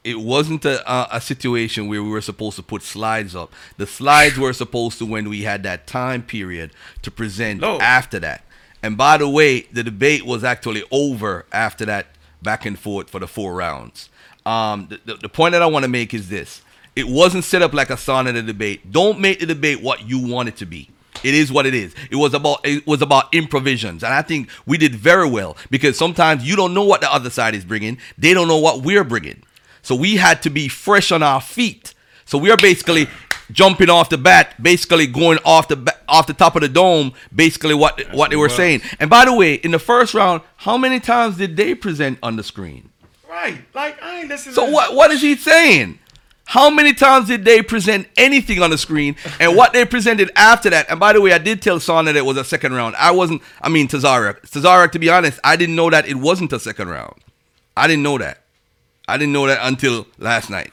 it 0.08 0.20
wasn't 0.20 0.64
a, 0.66 0.92
a, 0.92 1.08
a 1.18 1.22
situation 1.22 1.88
where 1.88 2.02
we 2.02 2.10
were 2.10 2.22
supposed 2.22 2.56
to 2.56 2.64
put 2.64 2.82
slides 2.82 3.36
up. 3.36 3.52
The 3.78 3.88
slides 3.88 4.38
were 4.38 4.54
supposed 4.54 4.98
to 5.00 5.06
when 5.06 5.30
we 5.30 5.42
had 5.44 5.64
that 5.64 5.88
time 5.88 6.24
period 6.24 6.72
to 7.02 7.12
present 7.12 7.62
No. 7.62 7.80
after 7.80 8.20
that. 8.20 8.44
And 8.84 8.96
by 8.98 9.18
the 9.18 9.28
way, 9.28 9.62
the 9.72 9.84
debate 9.84 10.26
was 10.26 10.44
actually 10.44 10.84
over 10.92 11.46
after 11.52 11.86
that 11.86 12.08
back 12.42 12.66
and 12.66 12.78
forth 12.78 13.10
for 13.10 13.20
the 13.20 13.28
four 13.28 13.54
rounds. 13.56 14.10
Um, 14.46 14.88
the, 14.90 15.00
the, 15.06 15.14
the 15.24 15.30
point 15.30 15.52
that 15.54 15.62
I 15.62 15.66
want 15.66 15.84
to 15.84 15.90
make 15.90 16.14
is 16.14 16.30
this. 16.30 16.62
It 16.96 17.08
wasn't 17.08 17.44
set 17.44 17.62
up 17.62 17.74
like 17.74 17.90
a 17.90 17.94
of 17.94 18.34
the 18.34 18.42
debate. 18.42 18.92
Don't 18.92 19.20
make 19.20 19.40
the 19.40 19.46
debate 19.46 19.82
what 19.82 20.08
you 20.10 20.20
want 20.20 20.50
it 20.50 20.56
to 20.58 20.66
be. 20.66 20.90
It 21.24 21.34
is 21.34 21.52
what 21.52 21.66
it 21.66 21.74
is. 21.74 21.94
It 22.12 22.16
was 22.16 22.34
about 22.34 22.60
it 22.64 22.86
was 22.86 23.02
about 23.02 23.34
improvisions, 23.34 24.04
and 24.04 24.14
I 24.14 24.22
think 24.22 24.50
we 24.66 24.78
did 24.78 24.96
very 24.96 25.30
well 25.30 25.58
because 25.70 25.98
sometimes 25.98 26.48
you 26.48 26.56
don't 26.56 26.74
know 26.74 26.84
what 26.84 27.02
the 27.02 27.12
other 27.12 27.30
side 27.30 27.56
is 27.56 27.66
bringing. 27.66 27.98
They 28.18 28.34
don't 28.34 28.48
know 28.48 28.58
what 28.60 28.84
we're 28.84 29.04
bringing, 29.04 29.42
so 29.88 29.96
we 29.96 30.18
had 30.18 30.42
to 30.42 30.50
be 30.50 30.68
fresh 30.68 31.14
on 31.14 31.24
our 31.24 31.40
feet. 31.40 31.94
So 32.26 32.38
we 32.38 32.52
are 32.52 32.58
basically 32.58 33.08
jumping 33.54 33.90
off 33.90 34.10
the 34.10 34.18
bat, 34.18 34.62
basically 34.62 35.08
going 35.08 35.40
off 35.46 35.70
the 35.70 35.78
ba- 35.78 35.96
off 36.10 36.28
the 36.28 36.34
top 36.34 36.58
of 36.58 36.62
the 36.62 36.68
dome, 36.68 37.14
basically 37.34 37.74
what 37.74 38.02
what 38.14 38.30
they 38.30 38.36
were 38.36 38.50
saying. 38.50 38.82
And 39.00 39.10
by 39.10 39.24
the 39.24 39.34
way, 39.34 39.54
in 39.54 39.72
the 39.72 39.80
first 39.80 40.14
round, 40.14 40.42
how 40.58 40.78
many 40.78 41.00
times 41.00 41.38
did 41.38 41.56
they 41.56 41.74
present 41.74 42.20
on 42.22 42.36
the 42.36 42.44
screen? 42.44 42.90
Right. 43.30 43.64
Like 43.74 44.04
I 44.04 44.20
ain't 44.20 44.28
listening. 44.28 44.56
So 44.56 44.70
what 44.70 44.94
what 44.94 45.10
is 45.12 45.22
he 45.22 45.38
saying? 45.38 46.00
How 46.44 46.70
many 46.70 46.94
times 46.94 47.30
did 47.30 47.46
they 47.46 47.62
present 47.62 48.10
anything 48.18 48.62
on 48.62 48.72
the 48.72 48.78
screen 48.78 49.16
and 49.40 49.56
what 49.56 49.72
they 49.72 49.86
presented 49.86 50.32
after 50.36 50.70
that? 50.70 50.90
And 50.90 51.00
by 51.00 51.14
the 51.14 51.22
way, 51.22 51.32
I 51.32 51.38
did 51.38 51.62
tell 51.62 51.80
Son 51.80 52.04
that 52.06 52.18
it 52.18 52.26
was 52.26 52.36
a 52.36 52.44
second 52.44 52.74
round. 52.74 52.98
I 52.98 53.12
wasn't, 53.12 53.42
I 53.62 53.70
mean, 53.70 53.88
Tazaryach. 53.88 54.42
Tazaryach, 54.50 54.92
to 54.92 55.00
be 55.00 55.10
honest, 55.10 55.40
I 55.46 55.56
didn't 55.56 55.78
know 55.78 55.90
that 55.90 56.08
it 56.08 56.16
wasn't 56.16 56.52
a 56.52 56.60
second 56.60 56.90
round. 56.90 57.16
I 57.78 57.88
didn't 57.88 58.04
know 58.04 58.18
that. 58.18 58.44
I 59.08 59.18
didn't 59.18 59.34
know 59.34 59.48
that 59.48 59.60
until 59.62 60.06
last 60.18 60.50
night. 60.50 60.72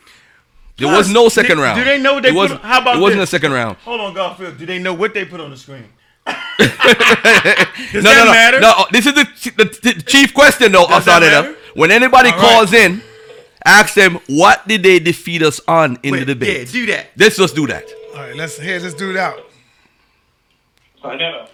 There 0.77 0.89
was 0.89 1.09
no 1.09 1.29
second 1.29 1.59
do- 1.59 1.63
round. 1.63 1.79
do 1.79 1.85
they 1.85 2.01
know 2.01 2.15
what 2.15 2.23
they 2.25 2.31
it 2.31 2.33
put 2.33 2.37
wasn't, 2.39 2.65
on- 2.65 2.69
how 2.69 2.81
about 2.81 2.97
It 2.97 3.01
wasn't 3.01 3.21
this? 3.21 3.31
a 3.31 3.37
second 3.37 3.53
round. 3.53 3.77
Hold 3.79 4.01
on, 4.01 4.15
Garfield. 4.15 4.59
Do 4.59 4.67
they 4.67 4.79
know 4.81 4.93
what 4.93 5.15
they 5.15 5.25
put 5.25 5.41
on 5.41 5.51
the 5.51 5.57
screen? 5.57 5.85
Does 6.27 6.35
No, 6.59 8.01
that 8.01 8.15
no, 8.19 8.25
no, 8.25 8.33
matter? 8.33 8.61
no. 8.61 8.73
Uh, 8.79 8.85
this 8.91 9.07
is 9.07 9.15
the, 9.15 9.25
the, 9.57 9.93
the 9.95 10.03
chief 10.03 10.35
question, 10.35 10.73
though. 10.73 10.87
Does 10.87 11.05
that 11.05 11.23
Asada. 11.23 11.43
matter? 11.43 11.57
When 11.75 11.91
anybody 11.91 12.31
All 12.31 12.41
calls 12.41 12.73
in, 12.73 13.03
ask 13.65 13.95
them 13.95 14.19
what 14.27 14.67
did 14.67 14.83
they 14.83 14.99
defeat 14.99 15.43
us 15.43 15.61
on 15.69 15.99
in 16.03 16.13
Wait, 16.13 16.21
the 16.21 16.27
debate. 16.27 16.67
Yeah, 16.69 16.73
do 16.73 16.87
that. 16.87 17.07
Let's 17.17 17.37
just 17.37 17.55
do 17.55 17.67
that. 17.69 17.85
All 18.15 18.21
right, 18.21 18.35
let's 18.37 18.59
here. 18.59 18.79
Let's 18.81 18.95
do 18.95 19.11
it 19.11 19.17
out. 19.17 19.39
I 21.03 21.17
know. 21.17 21.47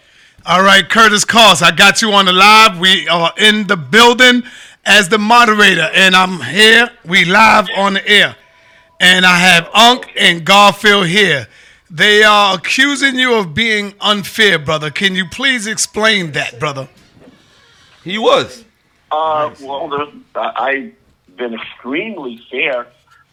All 0.47 0.63
right, 0.63 0.89
Curtis 0.89 1.25
Cost, 1.27 1.63
I 1.63 1.71
got 1.71 2.01
you 2.01 2.13
on 2.13 2.25
the 2.25 2.33
live. 2.33 2.79
We 2.79 3.07
are 3.09 3.33
in 3.37 3.67
the 3.67 3.77
building 3.77 4.43
as 4.85 5.09
the 5.09 5.19
moderator, 5.19 5.89
and 5.95 6.15
I'm 6.15 6.41
here. 6.41 6.91
We 7.05 7.25
live 7.25 7.69
on 7.77 7.95
the 7.95 8.09
air, 8.09 8.37
and 8.99 9.25
I 9.27 9.39
have 9.39 9.69
Unc 9.75 10.11
and 10.19 10.45
Garfield 10.45 11.07
here. 11.07 11.47
They 11.91 12.23
are 12.23 12.55
accusing 12.55 13.19
you 13.19 13.35
of 13.35 13.53
being 13.53 13.95
unfair, 14.01 14.59
brother. 14.59 14.91
Can 14.91 15.17
you 15.17 15.27
please 15.27 15.67
explain 15.67 16.33
that, 16.33 16.59
brother? 16.59 16.89
He 18.05 18.17
was. 18.17 18.65
Uh, 19.11 19.53
well, 19.61 20.13
uh, 20.35 20.53
I've 20.57 20.93
been 21.37 21.55
extremely 21.55 22.41
fair. 22.51 22.87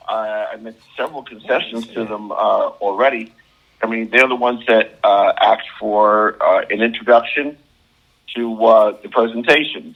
Uh, 0.07 0.45
I 0.53 0.55
made 0.55 0.75
several 0.95 1.21
concessions 1.23 1.87
to 1.87 2.05
them 2.05 2.31
uh, 2.31 2.35
already. 2.35 3.33
I 3.81 3.87
mean, 3.87 4.09
they're 4.09 4.27
the 4.27 4.35
ones 4.35 4.65
that 4.67 4.97
uh, 5.03 5.33
asked 5.39 5.69
for 5.79 6.41
uh, 6.41 6.65
an 6.69 6.81
introduction 6.81 7.57
to 8.35 8.65
uh, 8.65 8.97
the 9.01 9.09
presentations 9.09 9.95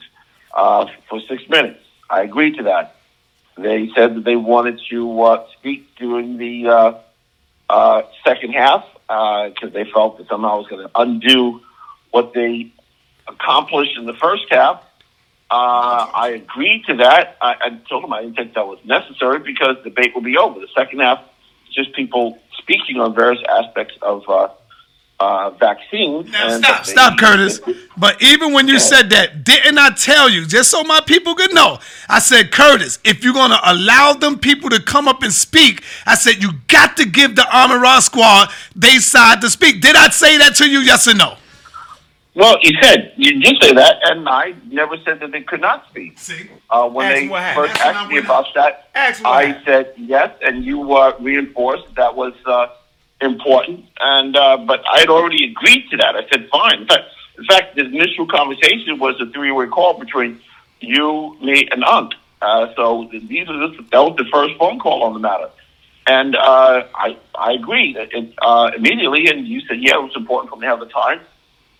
uh, 0.54 0.86
for 1.08 1.20
six 1.28 1.48
minutes. 1.48 1.80
I 2.08 2.22
agreed 2.22 2.56
to 2.56 2.64
that. 2.64 2.96
They 3.56 3.90
said 3.94 4.16
that 4.16 4.24
they 4.24 4.36
wanted 4.36 4.80
to 4.90 5.22
uh, 5.22 5.46
speak 5.58 5.94
during 5.96 6.38
the 6.38 6.68
uh, 6.68 6.98
uh, 7.68 8.02
second 8.24 8.52
half 8.52 8.84
because 9.06 9.72
they 9.72 9.84
felt 9.84 10.18
that 10.18 10.28
somehow 10.28 10.56
it 10.56 10.58
was 10.58 10.66
going 10.68 10.86
to 10.86 10.90
undo 10.94 11.60
what 12.10 12.32
they 12.32 12.72
accomplished 13.28 13.96
in 13.98 14.06
the 14.06 14.14
first 14.14 14.44
half. 14.50 14.82
Uh, 15.50 16.10
I 16.14 16.28
agreed 16.28 16.84
to 16.86 16.96
that. 16.96 17.36
I, 17.42 17.54
I 17.60 17.68
told 17.88 18.04
them 18.04 18.12
I 18.12 18.22
didn't 18.22 18.36
think 18.36 18.54
that 18.54 18.66
was 18.66 18.78
necessary 18.84 19.38
because 19.40 19.76
the 19.84 19.90
debate 19.90 20.14
will 20.14 20.22
be 20.22 20.38
over. 20.38 20.58
The 20.58 20.68
second 20.74 21.00
half 21.00 21.20
is 21.68 21.74
just 21.74 21.92
people 21.94 22.38
speaking 22.56 23.00
on 23.00 23.14
various 23.14 23.42
aspects 23.46 23.94
of 24.00 24.22
uh, 25.22 25.50
vaccines. 25.50 26.30
Now 26.30 26.58
stop, 26.58 26.84
stop, 26.84 27.18
Curtis. 27.18 27.60
But 27.96 28.20
even 28.22 28.52
when 28.52 28.66
you 28.68 28.78
said 28.78 29.10
that, 29.10 29.44
didn't 29.44 29.78
I 29.78 29.90
tell 29.90 30.28
you, 30.28 30.46
just 30.46 30.70
so 30.70 30.82
my 30.82 31.00
people 31.00 31.34
could 31.34 31.54
know? 31.54 31.78
I 32.08 32.18
said, 32.18 32.50
Curtis, 32.50 32.98
if 33.04 33.22
you're 33.22 33.34
gonna 33.34 33.60
allow 33.64 34.14
them 34.14 34.38
people 34.38 34.70
to 34.70 34.82
come 34.82 35.06
up 35.08 35.22
and 35.22 35.32
speak, 35.32 35.82
I 36.06 36.14
said 36.14 36.42
you 36.42 36.52
got 36.68 36.96
to 36.96 37.04
give 37.04 37.36
the 37.36 37.46
Armor 37.56 37.78
Raw 37.78 38.00
squad 38.00 38.48
they 38.74 38.98
side 38.98 39.40
to 39.42 39.50
speak. 39.50 39.80
Did 39.80 39.96
I 39.96 40.08
say 40.08 40.38
that 40.38 40.56
to 40.56 40.68
you? 40.68 40.80
Yes 40.80 41.06
or 41.06 41.14
no? 41.14 41.36
Well, 42.34 42.56
you 42.62 42.78
said 42.80 43.12
you 43.16 43.40
did 43.40 43.62
say 43.62 43.74
that, 43.74 43.96
and 44.04 44.26
I 44.26 44.54
never 44.70 44.96
said 45.04 45.20
that 45.20 45.32
they 45.32 45.42
could 45.42 45.60
not 45.60 45.86
speak. 45.90 46.18
See, 46.18 46.48
Uh, 46.70 46.88
when 46.88 47.06
Ask 47.06 47.14
they 47.14 47.28
first 47.28 47.74
Ask 47.74 47.86
asked 47.86 48.08
me 48.10 48.18
about 48.18 48.46
that, 48.54 48.88
Ask 48.94 49.22
I 49.24 49.62
said 49.66 49.92
yes, 49.98 50.30
and 50.40 50.64
you 50.64 50.78
uh, 50.94 51.12
reinforced 51.20 51.88
that, 51.88 51.96
that 51.96 52.16
was 52.16 52.32
uh, 52.46 52.66
important. 53.22 53.86
And 54.00 54.36
uh, 54.36 54.58
but 54.58 54.82
I 54.86 55.00
had 55.00 55.08
already 55.08 55.50
agreed 55.50 55.88
to 55.90 55.96
that. 55.98 56.16
I 56.16 56.28
said 56.28 56.48
fine. 56.50 56.82
In 56.82 56.86
fact, 56.86 57.04
in 57.38 57.44
fact, 57.44 57.76
the 57.76 57.84
initial 57.84 58.26
conversation 58.26 58.98
was 58.98 59.20
a 59.20 59.26
three-way 59.26 59.66
call 59.68 59.98
between 59.98 60.40
you, 60.80 61.36
me, 61.40 61.68
and 61.70 61.82
Unc. 61.84 62.12
Uh, 62.40 62.66
so 62.74 63.08
these 63.10 63.48
are 63.48 63.68
this, 63.68 63.78
that 63.90 64.00
was 64.00 64.16
the 64.16 64.26
first 64.32 64.58
phone 64.58 64.78
call 64.78 65.04
on 65.04 65.14
the 65.14 65.20
matter. 65.20 65.48
And 66.06 66.34
uh, 66.34 66.84
I 66.94 67.16
I 67.34 67.52
agreed 67.52 67.96
it, 67.96 68.34
uh, 68.42 68.72
immediately, 68.76 69.28
and 69.28 69.46
you 69.46 69.60
said 69.62 69.78
yeah, 69.80 69.94
it 69.94 70.02
was 70.02 70.16
important 70.16 70.50
for 70.50 70.56
me 70.56 70.66
to 70.66 70.70
have 70.70 70.80
the 70.80 70.86
time. 70.86 71.20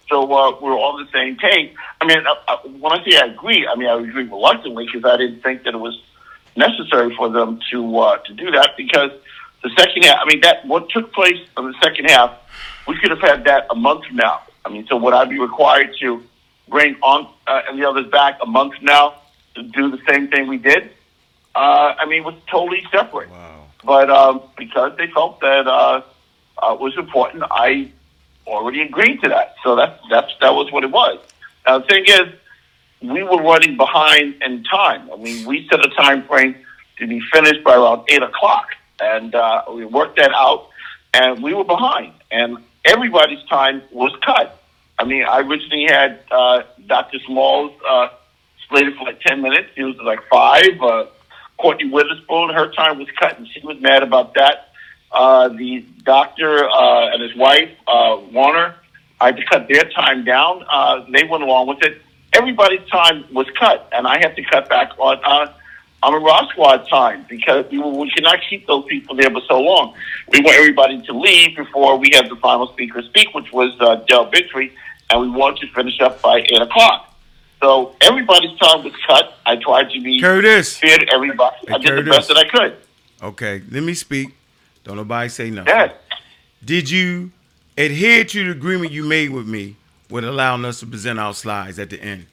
So 0.09 0.23
uh, 0.25 0.59
we're 0.61 0.75
all 0.75 0.99
on 0.99 1.05
the 1.05 1.11
same 1.11 1.37
page. 1.37 1.75
I 2.01 2.07
mean, 2.07 2.25
uh, 2.27 2.35
uh, 2.47 2.59
when 2.69 2.93
I 2.93 3.05
say 3.05 3.17
I 3.17 3.27
agree, 3.27 3.67
I 3.67 3.75
mean 3.77 3.89
I 3.89 3.99
agree 3.99 4.25
reluctantly 4.25 4.87
because 4.87 5.05
I 5.05 5.17
didn't 5.17 5.43
think 5.43 5.65
that 5.65 5.75
it 5.75 5.79
was 5.79 6.01
necessary 6.55 7.15
for 7.17 7.31
them 7.31 7.61
to 7.73 7.99
uh, 7.99 8.17
to 8.19 8.35
do 8.35 8.51
that 8.53 8.71
because 8.77 9.11
the 9.63 9.71
second 9.79 10.05
half. 10.05 10.19
I 10.21 10.25
mean, 10.27 10.41
that 10.41 10.67
what 10.67 10.89
took 10.91 11.13
place 11.13 11.41
in 11.57 11.65
the 11.65 11.75
second 11.83 12.11
half, 12.11 12.37
we 12.87 12.99
could 12.99 13.11
have 13.11 13.21
had 13.21 13.45
that 13.45 13.67
a 13.71 13.75
month 13.75 14.07
from 14.07 14.17
now. 14.17 14.43
I 14.65 14.69
mean, 14.69 14.87
so 14.89 14.97
would 14.97 15.15
I 15.15 15.25
be 15.25 15.39
required 15.39 15.95
to 16.01 16.23
bring 16.69 16.97
on 17.03 17.29
uh, 17.47 17.63
and 17.69 17.79
the 17.79 17.89
others 17.89 18.07
back 18.11 18.39
a 18.43 18.47
month 18.47 18.75
from 18.77 18.87
now 18.87 19.15
to 19.55 19.63
do 19.63 19.91
the 19.91 20.01
same 20.09 20.29
thing 20.29 20.49
we 20.49 20.59
did? 20.59 20.91
Uh, 21.55 21.95
I 21.99 22.07
mean, 22.07 22.23
it 22.23 22.25
was 22.25 22.35
totally 22.51 22.85
separate. 22.91 23.31
Wow. 23.31 23.67
But 23.85 24.11
um, 24.11 24.43
because 24.57 24.97
they 24.97 25.09
felt 25.09 25.41
that 25.41 25.67
uh, 25.67 26.03
uh, 26.59 26.77
was 26.79 26.97
important, 26.97 27.45
I 27.51 27.91
already 28.47 28.83
agreed 28.83 29.23
to 29.23 29.29
that. 29.29 29.57
So 29.63 29.77
that 29.77 30.01
that's 30.11 30.33
that 30.41 30.55
was 30.55 30.73
what 30.73 30.85
it 30.85 30.91
was. 30.91 31.19
Now 31.67 31.79
the 31.79 31.87
thing 31.87 32.05
is, 32.07 32.29
we 33.03 33.23
were 33.23 33.43
running 33.43 33.77
behind 33.77 34.41
in 34.43 34.65
time. 34.65 35.11
I 35.13 35.17
mean, 35.17 35.47
we 35.47 35.69
set 35.69 35.85
a 35.85 35.91
time 35.91 36.23
frame 36.25 36.55
to 36.99 37.07
be 37.07 37.21
finished 37.33 37.65
by 37.65 37.75
around 37.75 38.05
eight 38.09 38.23
o'clock, 38.23 38.69
and 39.03 39.35
uh, 39.35 39.65
we 39.75 39.85
worked 39.85 40.17
that 40.17 40.33
out, 40.35 40.69
and 41.13 41.43
we 41.43 41.55
were 41.55 41.65
behind, 41.65 42.15
and 42.31 42.59
everybody's 42.85 43.43
time 43.49 43.83
was 43.91 44.13
cut. 44.25 44.59
I 44.99 45.05
mean, 45.05 45.25
I 45.25 45.41
originally 45.41 45.87
had 45.89 46.21
uh, 46.31 46.63
Dr. 46.87 47.19
Smalls 47.27 47.73
uh, 47.89 48.09
slated 48.69 48.97
for 48.97 49.05
like 49.05 49.21
ten 49.21 49.43
minutes. 49.43 49.71
He 49.75 49.83
was 49.83 49.97
like 49.97 50.21
five. 50.31 50.81
Uh, 50.81 51.07
Courtney 51.59 51.89
Witherspoon, 51.89 52.51
her 52.51 52.73
time 52.73 52.99
was 52.99 53.09
cut, 53.21 53.39
and 53.39 53.47
she 53.47 53.61
was 53.65 53.81
mad 53.81 54.03
about 54.03 54.35
that. 54.35 54.69
Uh, 55.13 55.49
the 55.49 55.85
doctor 56.05 56.69
uh, 56.69 57.13
and 57.13 57.23
his 57.23 57.37
wife, 57.37 57.71
uh, 57.87 58.19
Warner, 58.33 58.75
I 59.21 59.27
had 59.27 59.37
to 59.37 59.45
cut 59.45 59.69
their 59.69 59.85
time 59.85 60.25
down. 60.25 60.65
Uh, 60.69 61.05
they 61.13 61.25
went 61.25 61.45
along 61.45 61.69
with 61.69 61.83
it. 61.83 62.03
Everybody's 62.33 62.87
time 62.89 63.25
was 63.33 63.47
cut, 63.59 63.89
and 63.93 64.07
I 64.07 64.19
had 64.19 64.35
to 64.37 64.43
cut 64.43 64.69
back 64.69 64.99
on 64.99 65.21
uh, 65.23 65.53
on 66.03 66.15
a 66.15 66.19
Raw 66.19 66.49
Squad 66.49 66.89
time 66.89 67.25
because 67.29 67.65
we, 67.71 67.79
we 67.79 68.11
cannot 68.11 68.39
keep 68.49 68.67
those 68.67 68.85
people 68.87 69.15
there 69.15 69.31
for 69.31 69.41
so 69.49 69.61
long. 69.61 69.95
We 70.29 70.41
want 70.41 70.57
everybody 70.57 71.01
to 71.03 71.13
leave 71.13 71.57
before 71.57 71.97
we 71.99 72.11
have 72.15 72.29
the 72.29 72.37
final 72.37 72.67
speaker 72.73 73.03
speak, 73.03 73.35
which 73.35 73.53
was 73.53 73.73
uh, 73.81 73.97
Del 74.09 74.31
Bigtree, 74.31 74.73
and 75.11 75.21
we 75.21 75.31
wanted 75.31 75.61
to 75.67 75.73
finish 75.75 76.01
up 76.01 76.21
by 76.23 76.39
eight 76.41 76.61
o'clock. 76.63 77.09
So 77.61 77.95
everybody's 78.01 78.59
time 78.59 78.83
was 78.83 78.93
cut. 79.07 79.35
I 79.47 79.55
tried 79.57 79.91
to 79.91 80.01
be 80.01 80.21
Curtis. 80.21 80.77
fair 80.79 80.99
to 80.99 81.07
everybody. 81.13 81.57
I 81.69 81.73
Hey, 81.73 81.79
did 81.79 82.05
the 82.07 82.11
best 82.11 82.29
that 82.29 82.37
I 82.37 82.49
could. 82.49 82.77
Okay, 83.23 83.63
let 83.71 83.85
me 83.85 83.95
speak. 83.95 84.35
Don't 84.83 84.97
nobody 84.97 85.29
say 85.29 85.49
nothing. 85.51 85.73
Yeah. 85.73 85.93
Did 86.65 86.91
you 86.91 87.31
adhere 87.79 88.25
to 88.25 88.45
the 88.47 88.51
agreement 88.51 88.91
you 88.91 89.05
made 89.05 89.31
with 89.31 89.47
me 89.47 89.77
with 90.11 90.25
allowing 90.25 90.65
us 90.65 90.81
to 90.81 90.87
present 90.87 91.21
our 91.21 91.33
slides 91.35 91.79
at 91.79 91.91
the 91.91 92.03
end? 92.03 92.27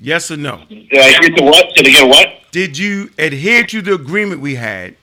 Yes 0.00 0.30
or 0.30 0.36
no? 0.36 0.64
Did 0.68 0.96
I 0.96 1.08
agree 1.16 1.34
to 1.36 1.42
what? 1.42 1.74
Did 1.74 1.86
I 1.88 1.90
get 1.90 2.08
what? 2.08 2.28
Did 2.52 2.78
you 2.78 3.10
adhere 3.18 3.64
to 3.64 3.82
the 3.82 3.94
agreement 3.94 4.40
we 4.40 4.54
had 4.54 4.96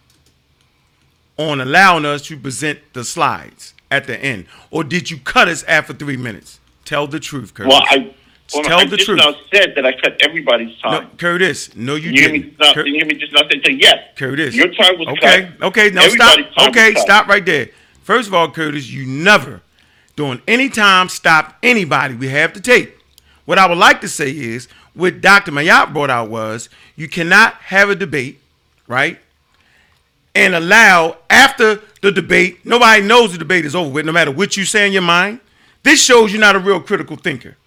on 1.38 1.60
allowing 1.60 2.06
us 2.06 2.22
to 2.24 2.38
present 2.38 2.80
the 2.94 3.04
slides 3.04 3.74
at 3.92 4.08
the 4.08 4.18
end, 4.18 4.46
or 4.72 4.84
did 4.84 5.12
you 5.12 5.18
cut 5.18 5.48
us 5.48 5.64
after 5.64 5.94
three 5.94 6.18
minutes? 6.18 6.60
Tell 6.86 7.08
the 7.08 7.20
truth, 7.20 7.54
Curtis. 7.54 7.74
Well, 7.74 7.84
I, 7.90 8.14
well, 8.54 8.64
Tell 8.64 8.80
I 8.80 8.86
the 8.86 8.96
just 8.98 9.08
truth. 9.08 9.18
now 9.18 9.34
said 9.54 9.74
that 9.76 9.86
I 9.86 9.94
cut 9.94 10.22
everybody's 10.22 10.76
no, 10.84 10.92
time. 10.92 11.10
Curtis. 11.18 11.76
No, 11.76 11.96
you 11.96 12.12
you 12.12 12.18
didn't. 12.18 12.50
just 12.50 12.60
now, 12.60 12.74
Cur- 12.74 12.86
you 12.86 12.94
hear 12.94 13.06
me 13.06 13.16
just 13.16 13.34
say 13.34 13.74
yes. 13.74 13.98
Curtis. 14.16 14.56
Your 14.56 14.68
time 14.68 14.98
was 15.00 15.08
okay. 15.10 15.20
cut. 15.20 15.64
Okay. 15.64 15.66
Okay, 15.66 15.90
now 15.90 16.04
Everybody's 16.04 16.46
stop. 16.52 16.70
Okay. 16.70 16.94
Stop 16.96 17.28
right 17.28 17.46
there. 17.46 17.70
First 18.04 18.28
of 18.28 18.36
all, 18.36 18.52
Curtis, 18.52 18.92
you 18.92 19.06
never, 19.08 19.62
during 20.16 20.42
any 20.48 20.70
time, 20.70 21.10
stop 21.10 21.58
anybody. 21.64 22.14
We 22.14 22.28
have 22.30 22.54
the 22.54 22.60
tape. 22.62 22.96
What 23.46 23.58
I 23.58 23.68
would 23.68 23.80
like 23.80 24.02
to 24.02 24.08
say 24.08 24.30
is, 24.30 24.68
what 24.96 25.22
Dr. 25.22 25.52
Mayotte 25.52 25.94
brought 25.94 26.10
out 26.10 26.30
was, 26.30 26.70
you 26.96 27.08
cannot 27.08 27.54
have 27.56 27.90
a 27.90 27.96
debate, 27.96 28.40
right? 28.88 29.20
And 30.34 30.56
allow 30.56 31.18
after 31.30 31.82
the 32.02 32.12
debate, 32.12 32.66
nobody 32.66 33.02
knows 33.02 33.32
the 33.32 33.38
debate 33.38 33.66
is 33.66 33.76
over 33.76 33.90
with, 33.90 34.06
no 34.06 34.12
matter 34.12 34.32
what 34.32 34.58
you 34.58 34.66
say 34.66 34.88
in 34.88 34.94
your 34.94 35.02
mind. 35.02 35.40
This 35.84 36.04
shows 36.04 36.32
you're 36.32 36.42
not 36.42 36.56
a 36.56 36.60
real 36.60 36.80
critical 36.80 37.16
thinker. 37.16 37.58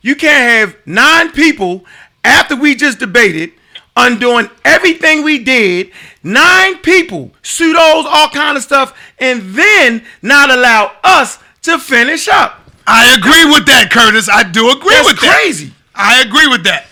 You 0.00 0.14
can't 0.14 0.70
have 0.70 0.76
nine 0.86 1.32
people 1.32 1.84
after 2.24 2.54
we 2.54 2.74
just 2.74 2.98
debated, 2.98 3.52
undoing 3.96 4.48
everything 4.64 5.24
we 5.24 5.42
did, 5.42 5.90
nine 6.22 6.78
people, 6.78 7.32
pseudos, 7.42 8.04
all 8.06 8.28
kind 8.28 8.56
of 8.56 8.62
stuff, 8.62 8.96
and 9.18 9.42
then 9.54 10.04
not 10.22 10.50
allow 10.50 10.92
us 11.02 11.38
to 11.62 11.78
finish 11.78 12.28
up. 12.28 12.60
I 12.86 13.14
agree 13.14 13.44
with 13.46 13.66
that, 13.66 13.90
Curtis. 13.90 14.28
I 14.28 14.44
do 14.44 14.70
agree 14.70 14.94
That's 14.94 15.08
with 15.08 15.20
that. 15.20 15.26
That's 15.26 15.42
crazy. 15.42 15.72
I 15.96 16.22
agree 16.22 16.46
with 16.48 16.64
that. 16.64 16.86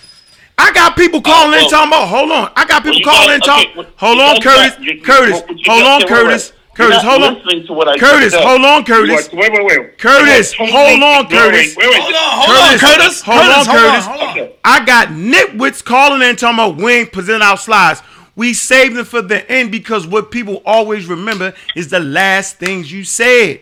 I 0.56 0.72
got 0.72 0.96
people 0.96 1.18
oh, 1.18 1.22
calling 1.22 1.52
in 1.54 1.60
well- 1.64 1.70
talking 1.70 1.88
about. 1.88 2.08
Hold 2.08 2.30
on, 2.30 2.52
I 2.56 2.64
got 2.64 2.82
people 2.84 3.00
Well, 3.04 3.14
calling 3.14 3.34
in 3.34 3.40
talking. 3.40 3.68
okay, 3.70 3.78
well, 3.78 3.86
hold 3.96 4.20
on, 4.20 4.40
Curtis. 4.40 4.70
got- 4.74 4.82
you- 4.82 4.92
you- 4.94 5.02
Curtis. 5.02 5.42
Hold 5.66 5.82
on, 5.84 6.02
Curtis. 6.08 6.52
Curtis, 6.74 7.02
hold 7.04 7.22
on. 7.22 7.34
listening 7.34 7.66
to 7.68 7.72
what 7.72 7.86
I 7.88 7.96
Curtis, 7.96 8.32
just 8.32 8.34
said. 8.34 8.44
hold 8.44 8.64
on, 8.64 8.78
You 8.78 8.84
Curtis. 8.84 9.28
Wait, 9.32 9.52
wait, 9.52 9.64
wait. 9.64 9.96
Curtis, 9.98 10.52
hold 10.54 11.02
on, 11.04 11.28
Curtis. 11.28 11.76
Wait, 11.76 11.88
wait. 11.88 12.00
Hold 12.00 12.14
on, 12.14 12.20
hold 12.20 12.80
Curtis, 12.80 12.82
on, 12.82 12.90
Curtis. 12.98 13.22
hold 13.22 13.38
on, 13.38 13.64
Curtis, 13.66 14.06
hold 14.06 14.20
on, 14.20 14.28
hold 14.28 14.38
on. 14.40 14.48
I 14.64 14.84
got 14.84 15.08
nitwits 15.08 15.84
calling 15.84 16.22
in 16.28 16.34
talking 16.34 16.54
about 16.58 16.76
we 16.76 16.92
ain't 16.92 17.12
present 17.12 17.44
our 17.44 17.56
slides. 17.56 18.02
We 18.34 18.54
saved 18.54 18.96
them 18.96 19.04
for 19.04 19.22
the 19.22 19.48
end 19.48 19.70
because 19.70 20.04
what 20.08 20.32
people 20.32 20.62
always 20.66 21.06
remember 21.06 21.54
is 21.76 21.90
the 21.90 22.00
last 22.00 22.56
things 22.58 22.90
you 22.90 23.04
said. 23.04 23.60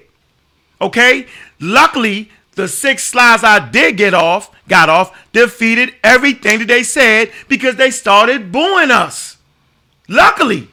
Okay? 0.80 1.26
Luckily, 1.60 2.30
the 2.54 2.66
six 2.66 3.04
slides 3.04 3.44
I 3.44 3.58
did 3.68 3.98
get 3.98 4.14
off, 4.14 4.50
got 4.68 4.88
off, 4.88 5.16
defeated 5.32 5.94
everything 6.04 6.60
that 6.60 6.68
they 6.68 6.82
said 6.82 7.30
because 7.48 7.76
they 7.76 7.90
started 7.90 8.52
booing 8.52 8.90
us. 8.90 9.36
Luckily. 10.08 10.68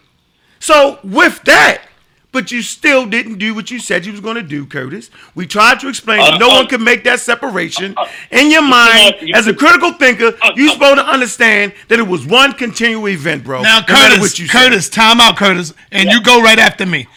So 0.59 0.99
with 1.03 1.41
that, 1.43 1.83
but 2.31 2.51
you 2.51 2.61
still 2.61 3.07
didn't 3.07 3.39
do 3.39 3.55
what 3.55 3.71
you 3.71 3.79
said 3.79 4.05
you 4.05 4.11
was 4.11 4.21
going 4.21 4.35
to 4.35 4.43
do, 4.43 4.65
Curtis. 4.65 5.09
We 5.33 5.47
tried 5.47 5.79
to 5.79 5.89
explain 5.89 6.19
that 6.19 6.33
Uh, 6.35 6.37
no 6.37 6.51
uh, 6.51 6.55
one 6.57 6.67
could 6.67 6.81
make 6.81 7.03
that 7.05 7.19
separation. 7.19 7.95
uh, 7.97 8.05
In 8.29 8.51
your 8.51 8.61
mind, 8.61 9.15
you- 9.21 9.33
as 9.33 9.47
a 9.47 9.53
critical 9.53 9.93
thinker, 9.93 10.35
uh, 10.41 10.51
you're 10.55 10.69
uh, 10.69 10.73
supposed 10.73 10.97
to 10.97 11.05
understand 11.07 11.73
that 11.87 11.97
it 11.97 12.07
was 12.07 12.25
one 12.25 12.53
continual 12.53 13.07
event, 13.09 13.43
bro. 13.43 13.63
Now, 13.63 13.79
no 13.79 13.85
Curtis, 13.85 14.19
what 14.19 14.37
you 14.39 14.47
said. 14.47 14.51
Curtis, 14.69 14.89
time 14.89 15.19
out, 15.19 15.37
Curtis, 15.37 15.73
and 15.91 16.09
you 16.11 16.21
go 16.21 16.41
right 16.41 16.59
after 16.59 16.85
me. 16.85 17.07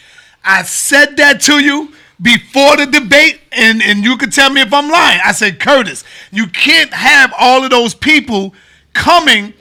I 0.43 0.63
said 0.63 1.17
that 1.17 1.41
to 1.41 1.59
you 1.59 1.93
before 2.23 2.77
the 2.77 2.85
debate, 2.87 3.41
and, 3.51 3.81
and 3.83 4.03
you 4.03 4.17
can 4.17 4.31
tell 4.31 4.49
me 4.49 4.61
if 4.61 4.73
I'm 4.73 4.89
lying. 4.89 5.19
I 5.23 5.33
said, 5.33 5.59
Curtis, 5.59 6.03
you 6.31 6.47
can't 6.47 6.91
have 6.93 7.33
all 7.37 7.63
of 7.63 7.69
those 7.69 7.93
people 7.93 8.55
coming 8.93 9.53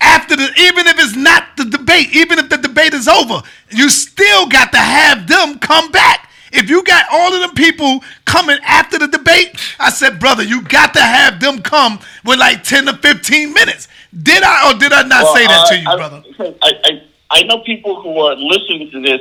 after 0.00 0.36
the, 0.36 0.44
even 0.58 0.86
if 0.86 0.96
it's 0.98 1.16
not 1.16 1.56
the 1.56 1.64
debate, 1.64 2.14
even 2.14 2.38
if 2.38 2.48
the 2.48 2.56
debate 2.56 2.94
is 2.94 3.08
over, 3.08 3.42
you 3.70 3.88
still 3.90 4.46
got 4.48 4.70
to 4.72 4.78
have 4.78 5.26
them 5.26 5.58
come 5.58 5.90
back. 5.90 6.30
If 6.52 6.70
you 6.70 6.82
got 6.84 7.04
all 7.12 7.34
of 7.34 7.40
them 7.40 7.54
people 7.54 8.00
coming 8.24 8.58
after 8.64 8.98
the 8.98 9.08
debate, 9.08 9.58
I 9.78 9.90
said, 9.90 10.18
brother, 10.20 10.42
you 10.44 10.62
got 10.62 10.94
to 10.94 11.00
have 11.02 11.40
them 11.40 11.60
come 11.60 11.98
with 12.24 12.38
like 12.38 12.62
10 12.62 12.86
to 12.86 12.96
15 12.96 13.52
minutes. 13.52 13.88
Did 14.22 14.42
I 14.44 14.70
or 14.72 14.78
did 14.78 14.92
I 14.92 15.02
not 15.02 15.24
Well, 15.24 15.34
say 15.34 15.46
that 15.46 15.66
uh, 15.66 15.68
to 15.70 15.78
you, 15.78 15.88
I- 15.90 15.96
brother? 15.96 16.22
I, 16.62 16.72
I, 16.84 17.02
I 17.30 17.42
know 17.42 17.58
people 17.64 18.00
who 18.00 18.18
are 18.20 18.36
listening 18.36 18.90
to 18.92 19.02
this 19.02 19.20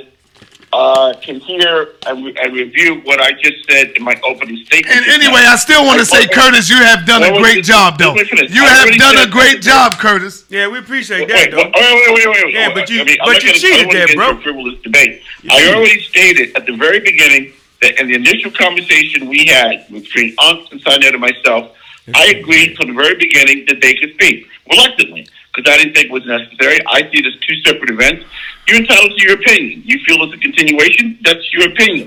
uh, 0.78 1.14
can 1.22 1.40
hear 1.40 1.96
and, 2.06 2.24
re- 2.24 2.36
and 2.40 2.54
review 2.54 3.02
what 3.04 3.20
I 3.20 3.32
just 3.34 3.66
said 3.68 3.92
in 3.98 4.04
my 4.04 4.14
opening 4.24 4.58
statement. 4.66 4.96
And 4.96 5.06
anyway, 5.08 5.42
I 5.42 5.56
still 5.56 5.84
want 5.84 6.00
to 6.00 6.06
say, 6.06 6.28
Curtis, 6.28 6.70
you 6.70 6.76
have 6.78 7.04
done 7.06 7.24
a 7.24 7.34
great 7.40 7.64
job, 7.66 7.98
though. 7.98 8.14
You 8.14 8.64
I 8.64 8.86
have 8.86 8.94
done 8.98 9.18
a 9.28 9.30
great 9.32 9.62
job, 9.62 9.94
Curtis. 9.94 10.46
Yeah, 10.50 10.68
we 10.68 10.78
appreciate 10.78 11.22
Wait, 11.22 11.30
that, 11.30 11.52
wait, 11.58 11.74
though. 11.74 11.82
wait, 11.82 12.14
wait, 12.14 12.28
wait, 12.28 12.46
wait. 12.46 12.54
Yeah, 12.54 12.74
but 12.74 12.90
you- 12.90 13.02
I 13.02 13.06
mean, 13.06 13.18
but 13.26 13.42
you 13.44 13.50
gonna- 13.50 13.60
cheated 13.60 13.74
I 13.74 13.78
don't 13.84 13.88
wanna 13.88 14.06
there, 14.06 14.16
bro. 14.16 14.42
frivolous 14.42 14.80
debate. 14.84 15.22
I 15.50 15.74
already 15.74 16.02
stated 16.04 16.56
at 16.56 16.66
the 16.68 16.76
very 16.76 17.00
beginning 17.00 17.54
that 17.82 18.00
in 18.00 18.08
the 18.08 18.14
initial 18.16 18.52
conversation 18.52 19.28
we 19.28 19.46
had 19.48 19.88
between 19.92 20.36
Unc 20.40 20.72
and 20.72 20.80
Sa 20.82 20.98
Neter 20.98 21.10
and 21.18 21.22
myself, 21.22 21.72
I 22.14 22.26
agreed 22.38 22.78
from 22.78 22.88
the 22.88 22.94
very 22.94 23.16
beginning 23.16 23.66
that 23.68 23.82
they 23.82 23.96
could 23.96 24.14
speak 24.14 24.48
reluctantly 24.70 25.28
because 25.58 25.74
I 25.74 25.78
didn't 25.78 25.95
think 25.95 26.08
it 26.08 26.12
was 26.12 26.26
necessary. 26.26 26.78
I 26.88 27.01
see 27.01 27.18
it 27.18 27.26
as 27.26 27.34
two 27.41 27.55
separate 27.66 27.89
events. 27.89 28.26
You're 28.68 28.78
entitled 28.78 29.18
to 29.18 29.28
your 29.28 29.39
opinion. 29.39 29.82
You 29.86 29.97
feel 30.05 30.22
it's 30.24 30.34
a 30.34 30.38
continuation. 30.38 31.18
That's 31.24 31.53
your 31.53 31.70
opinion. 31.70 32.05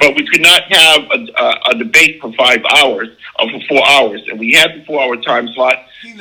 But 0.00 0.16
we 0.16 0.26
could 0.26 0.40
not 0.40 0.62
have 0.62 1.02
a, 1.12 1.26
a, 1.36 1.60
a 1.70 1.78
debate 1.78 2.20
for 2.20 2.32
five 2.32 2.60
hours 2.76 3.08
or 3.38 3.50
for 3.50 3.60
four 3.68 3.86
hours, 3.88 4.22
and 4.26 4.38
we 4.38 4.52
had 4.52 4.74
the 4.74 4.84
four-hour 4.84 5.16
time 5.18 5.48
slot. 5.54 5.76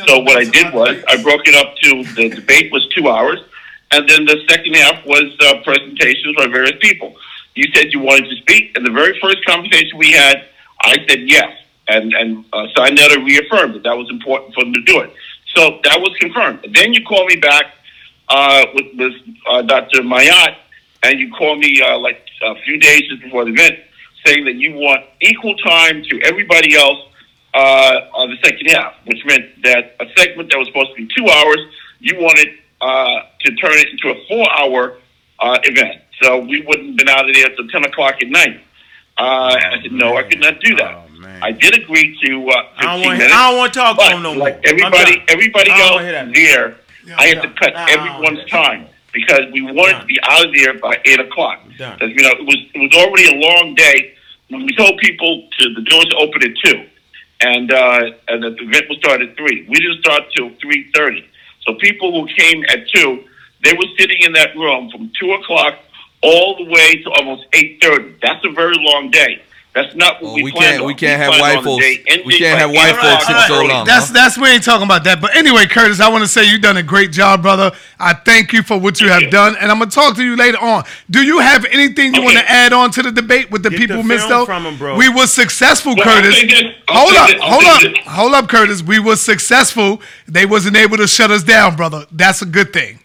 So 0.08 0.20
what 0.20 0.38
I 0.38 0.44
did 0.44 0.74
was 0.74 1.04
I 1.08 1.22
broke 1.24 1.48
it 1.48 1.56
up 1.56 1.76
to 1.78 2.04
the 2.16 2.30
debate 2.30 2.72
was 2.72 2.88
two 2.96 3.10
hours, 3.10 3.40
and 3.92 4.08
then 4.08 4.26
the 4.26 4.38
second 4.50 4.76
half 4.76 5.06
was 5.06 5.36
uh, 5.40 5.64
presentations 5.64 6.36
by 6.36 6.48
various 6.48 6.78
people. 6.82 7.16
You 7.56 7.64
said 7.74 7.92
you 7.92 8.00
wanted 8.00 8.30
to 8.30 8.36
speak, 8.36 8.76
and 8.76 8.86
the 8.86 8.92
very 8.92 9.18
first 9.20 9.44
conversation 9.46 9.98
we 9.98 10.12
had, 10.12 10.46
I 10.82 10.98
said 11.08 11.22
yes, 11.28 11.52
and 11.88 12.14
and 12.14 12.46
uh, 12.54 12.68
Sa 12.76 12.86
Neter 12.90 13.24
reaffirmed 13.24 13.76
that 13.76 13.84
that 13.84 13.98
was 13.98 14.10
important 14.12 14.54
for 14.54 14.64
them 14.64 14.74
to 14.74 14.82
do 14.82 15.00
it. 15.00 15.14
So 15.58 15.80
that 15.86 16.00
was 16.00 16.16
confirmed. 16.20 16.68
Then 16.72 16.94
you 16.94 17.04
called 17.04 17.28
me 17.30 17.38
back 17.38 17.66
uh, 18.30 18.66
with, 18.76 18.86
with 18.96 19.14
uh, 19.50 19.64
Dr. 19.64 20.04
Mayat, 20.04 20.56
and 21.02 21.20
you 21.20 21.32
called 21.34 21.58
me 21.58 21.82
uh, 21.82 21.98
like 21.98 22.22
a 22.44 22.54
few 22.62 22.78
days 22.78 23.02
just 23.10 23.24
before 23.24 23.44
the 23.44 23.54
event, 23.54 23.80
saying 24.24 24.46
that 24.46 24.54
you 24.54 24.74
want 24.74 25.04
equal 25.20 25.56
time 25.58 26.04
to 26.04 26.22
everybody 26.22 26.76
else 26.76 27.00
uh, 27.56 28.02
on 28.14 28.30
the 28.30 28.38
second 28.44 28.68
half, 28.70 28.94
which 29.06 29.26
meant 29.26 29.46
that 29.64 29.96
a 30.00 30.06
segment 30.16 30.52
that 30.52 30.60
was 30.60 30.68
supposed 30.68 30.92
to 30.92 30.96
be 30.96 31.10
two 31.18 31.28
hours, 31.28 31.58
you 32.02 32.20
wanted 32.20 32.50
uh, 32.80 33.22
to 33.40 33.56
turn 33.56 33.74
it 33.74 33.88
into 33.90 34.10
a 34.10 34.28
four-hour 34.28 35.00
uh, 35.40 35.58
event. 35.64 36.04
So 36.22 36.38
we 36.38 36.62
wouldn't 36.62 36.90
have 36.90 36.98
been 36.98 37.10
out 37.10 37.28
of 37.28 37.34
there 37.34 37.48
until 37.48 37.68
10 37.68 37.86
o'clock 37.86 38.22
at 38.22 38.30
night. 38.30 38.62
I 39.18 39.80
said, 39.82 39.92
no, 39.92 40.18
I 40.18 40.22
could 40.22 40.40
not 40.40 40.60
do 40.60 40.76
that. 40.76 41.07
Man. 41.40 41.44
I 41.44 41.52
did 41.52 41.76
agree 41.78 42.18
to 42.26 42.50
uh, 42.50 42.64
15 42.78 42.78
I 42.78 42.84
don't 42.84 43.06
want. 43.06 43.18
minutes. 43.18 43.34
I 43.34 43.50
don't 43.50 43.58
want 43.58 43.74
to 43.74 43.80
talk 43.80 43.98
to 43.98 44.04
him 44.16 44.24
no 44.24 44.34
more. 44.34 44.44
like 44.44 44.60
everybody, 44.66 45.24
everybody 45.28 45.72
else 45.72 46.02
wanna 46.02 46.32
there, 46.34 46.76
I 47.18 47.28
had 47.28 47.42
to 47.44 47.50
cut 47.60 47.74
everyone's 47.90 48.40
wanna 48.40 48.48
time 48.48 48.88
because 49.14 49.42
we 49.52 49.62
wanted 49.62 50.00
to 50.02 50.06
be 50.06 50.20
out 50.24 50.46
of 50.46 50.54
there 50.54 50.74
by 50.80 51.00
eight 51.06 51.20
o'clock. 51.20 51.62
Because 51.94 52.10
you 52.16 52.24
know 52.24 52.32
it 52.32 52.46
was 52.46 52.58
it 52.74 52.80
was 52.80 52.94
already 52.96 53.28
a 53.30 53.40
long 53.40 53.76
day. 53.76 54.14
When 54.50 54.66
we 54.66 54.76
told 54.76 54.98
people 55.00 55.48
to 55.60 55.74
the 55.74 55.82
doors 55.82 56.08
open 56.20 56.42
at 56.44 56.56
two, 56.64 56.86
and 57.42 57.72
uh, 57.72 58.12
and 58.30 58.44
the 58.44 58.56
event 58.60 58.86
will 58.90 58.98
start 58.98 59.22
at 59.22 59.36
three. 59.38 59.66
We 59.68 59.76
didn't 59.76 60.00
start 60.00 60.24
till 60.36 60.52
three 60.62 60.90
thirty. 60.94 61.28
So 61.66 61.76
people 61.76 62.12
who 62.12 62.28
came 62.34 62.64
at 62.70 62.88
two, 62.90 63.26
they 63.64 63.74
were 63.74 63.88
sitting 64.00 64.22
in 64.22 64.34
that 64.34 64.56
room 64.56 64.90
from 64.90 65.12
two 65.20 65.34
o'clock 65.34 65.76
all 66.24 66.56
the 66.58 66.64
way 66.66 67.04
to 67.04 67.12
almost 67.12 67.46
eight 67.54 67.80
thirty. 67.82 68.16
That's 68.22 68.44
a 68.46 68.52
very 68.52 68.76
long 68.78 69.12
day. 69.12 69.42
That's 69.78 69.96
not 69.96 70.14
what 70.16 70.24
Well, 70.24 70.34
we, 70.36 70.44
we 70.44 70.52
can't- 70.54 70.82
on. 70.82 70.88
we 70.88 70.96
can't 70.96 71.22
have 71.22 71.34
planned 71.34 71.58
white 71.58 71.64
folks- 71.64 72.26
we 72.26 72.40
can't 72.40 72.60
have 72.60 72.72
eight 72.72 72.76
white 72.76 72.96
folks 72.96 73.28
sit 73.28 73.36
in 73.36 73.42
so 73.48 73.64
long. 73.64 73.86
That's 73.86 74.10
that's 74.10 74.36
we 74.38 74.50
ain't 74.50 74.64
talking 74.64 74.86
about 74.86 75.04
that. 75.04 75.22
But 75.22 75.36
anyway, 75.36 75.68
Curtis, 75.68 76.00
I 76.00 76.10
want 76.10 76.24
to 76.24 76.28
say 76.28 76.46
you've 76.50 76.62
done 76.62 76.78
a 76.78 76.84
great 76.84 77.12
job, 77.12 77.44
brother. 77.44 77.72
I 78.00 78.14
thank 78.14 78.54
you 78.54 78.64
for 78.64 78.80
what 78.80 79.00
you 79.00 79.10
have 79.10 79.22
you. 79.22 79.30
done, 79.30 79.56
and 79.62 79.70
I'm 79.72 79.78
gonna 79.78 79.92
talk 79.92 80.16
to 80.16 80.24
you 80.24 80.36
later 80.36 80.58
on. 80.60 80.84
Do 81.12 81.22
you 81.22 81.38
have 81.40 81.64
anything 81.66 82.16
you 82.16 82.22
Okay. 82.22 82.26
want 82.26 82.38
to 82.40 82.50
add 82.52 82.74
on 82.74 82.90
to 82.92 83.04
the 83.04 83.12
debate 83.12 83.52
with 83.52 83.62
the 83.62 83.70
Get 83.70 83.80
people 83.80 83.98
the 83.98 84.04
missed 84.04 84.28
film 84.28 84.42
out? 84.42 84.46
from 84.48 84.66
'em, 84.66 84.78
bro. 84.78 84.96
We 84.96 85.10
were 85.10 85.28
successful, 85.28 85.94
Well, 85.96 86.06
Curtis. 86.06 86.36
say 86.40 86.76
Hold 86.90 87.16
up, 87.16 87.28
this. 87.30 87.42
Hold 87.42 87.64
up, 87.66 87.82
this. 87.82 87.94
hold 88.08 88.34
up, 88.34 88.48
Curtis. 88.50 88.82
We 88.82 88.98
were 88.98 89.16
successful. 89.16 90.02
They 90.28 90.48
wasn't 90.48 90.76
able 90.78 90.98
to 90.98 91.08
shut 91.08 91.30
us 91.30 91.44
down, 91.44 91.76
brother. 91.76 92.06
That's 92.12 92.42
a 92.42 92.46
good 92.46 92.74
thing. 92.74 93.00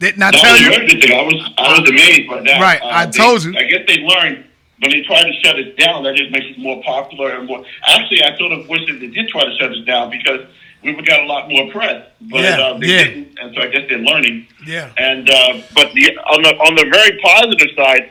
Didn't 0.00 0.22
I 0.22 0.30
That 0.32 0.40
tell 0.40 0.52
was 0.52 0.60
you? 0.60 1.14
I 1.14 1.22
was 1.22 1.50
I 1.56 1.80
was 1.80 1.88
amazed 1.88 2.28
by 2.28 2.40
that. 2.40 2.58
Uh, 2.58 2.60
Right, 2.60 2.80
I 2.84 3.06
they- 3.06 3.12
told 3.18 3.44
you. 3.44 3.54
I 3.56 3.62
guess 3.62 3.80
they 3.86 3.98
learned 4.00 4.44
when 4.80 4.90
they 4.90 5.02
tried 5.02 5.24
to 5.24 5.32
shut 5.42 5.56
us 5.58 5.74
down. 5.78 6.04
That 6.04 6.14
just 6.16 6.30
makes 6.30 6.46
us 6.46 6.58
more 6.58 6.82
popular 6.82 7.36
and 7.36 7.46
more. 7.46 7.64
Actually, 7.88 8.22
I 8.22 8.36
sort 8.36 8.52
of 8.52 8.68
wish 8.68 8.86
that 8.88 9.00
they 9.00 9.06
did 9.08 9.28
try 9.28 9.44
to 9.44 9.56
shut 9.58 9.70
us 9.72 9.84
down 9.86 10.10
because 10.10 10.46
we 10.82 10.94
would 10.94 11.06
got 11.06 11.20
a 11.20 11.26
lot 11.26 11.48
more 11.48 11.70
press. 11.70 12.06
But 12.20 12.42
Yeah, 12.42 12.60
uh, 12.60 12.78
they 12.78 12.86
yeah. 12.86 13.04
didn't, 13.04 13.38
and 13.40 13.54
so 13.54 13.62
I 13.62 13.66
guess 13.68 13.88
they're 13.88 13.98
learning. 13.98 14.46
Yeah. 14.66 14.90
And 14.98 15.28
uh, 15.28 15.60
but 15.74 15.92
the 15.94 16.16
on 16.32 16.42
the 16.42 16.50
on 16.58 16.74
the 16.76 16.86
very 16.92 17.18
positive 17.20 17.70
side, 17.76 18.10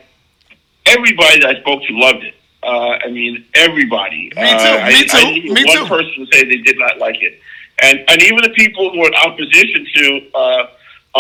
everybody 0.86 1.40
that 1.40 1.56
I 1.58 1.60
spoke 1.62 1.84
to 1.84 1.94
loved 1.94 2.24
it. 2.24 2.34
Uh, 2.64 2.98
I 3.06 3.10
mean, 3.12 3.46
everybody. 3.54 4.32
Me 4.36 4.42
too, 4.42 4.42
Uh, 4.42 4.80
I, 4.82 4.90
me 4.90 5.06
too, 5.06 5.18
I 5.18 5.34
didn't 5.34 5.54
me 5.54 5.64
one 5.66 5.78
too. 5.78 5.86
person 5.88 6.28
say 6.32 6.46
they 6.46 6.58
did 6.58 6.78
not 6.80 6.98
like 6.98 7.22
it, 7.22 7.40
and 7.84 8.04
and 8.08 8.22
even 8.24 8.40
the 8.42 8.50
people 8.56 8.90
who 8.92 9.00
were 9.00 9.08
in 9.08 9.14
opposition 9.16 9.86
to, 9.96 10.22
uh, 10.34 10.68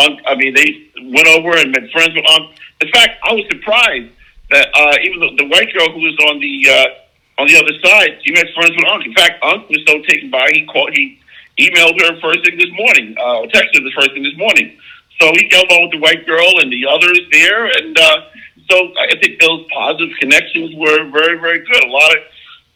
Unc, 0.02 0.20
I 0.26 0.36
mean, 0.36 0.56
they 0.56 0.90
went 1.04 1.28
over 1.28 1.56
and 1.56 1.70
made 1.72 1.92
friends 1.92 2.16
with 2.16 2.26
Unc. 2.32 2.52
In 2.82 2.90
fact, 2.92 3.20
I 3.24 3.34
was 3.34 3.46
surprised 3.52 4.10
that 4.52 4.68
uh, 4.74 4.96
even 5.04 5.20
the, 5.20 5.30
the 5.38 5.48
white 5.48 5.72
girl 5.74 5.90
who 5.92 6.02
was 6.02 6.18
on 6.30 6.40
the 6.40 6.56
uh, 6.70 7.42
on 7.42 7.48
the 7.48 7.58
other 7.58 7.74
side, 7.84 8.20
she 8.24 8.32
made 8.32 8.48
friends 8.56 8.76
with 8.76 8.86
Unc. 8.88 9.06
In 9.06 9.14
fact, 9.14 9.44
Unc 9.44 9.70
was 9.70 9.80
so 9.88 10.02
taken 10.08 10.30
by 10.30 10.50
he 10.54 10.66
called 10.66 10.92
he 10.94 11.20
emailed 11.60 12.00
her 12.02 12.20
first 12.22 12.46
thing 12.46 12.58
this 12.58 12.72
morning, 12.74 13.16
uh, 13.20 13.40
or 13.40 13.48
texted 13.48 13.76
her 13.76 13.84
the 13.84 13.96
first 13.96 14.12
thing 14.12 14.24
this 14.24 14.38
morning. 14.38 14.78
So 15.20 15.32
he 15.32 15.48
got 15.48 15.70
along 15.72 15.84
with 15.84 15.92
the 15.92 16.00
white 16.00 16.26
girl 16.26 16.60
and 16.60 16.72
the 16.72 16.86
others 16.88 17.20
there, 17.32 17.66
and 17.66 17.98
uh, 17.98 18.22
so 18.70 18.92
I 19.00 19.16
think 19.22 19.40
those 19.40 19.66
positive 19.74 20.16
connections 20.20 20.76
were 20.76 21.10
very, 21.10 21.40
very 21.40 21.60
good. 21.66 21.84
A 21.84 21.88
lot 21.88 22.12
of 22.12 22.24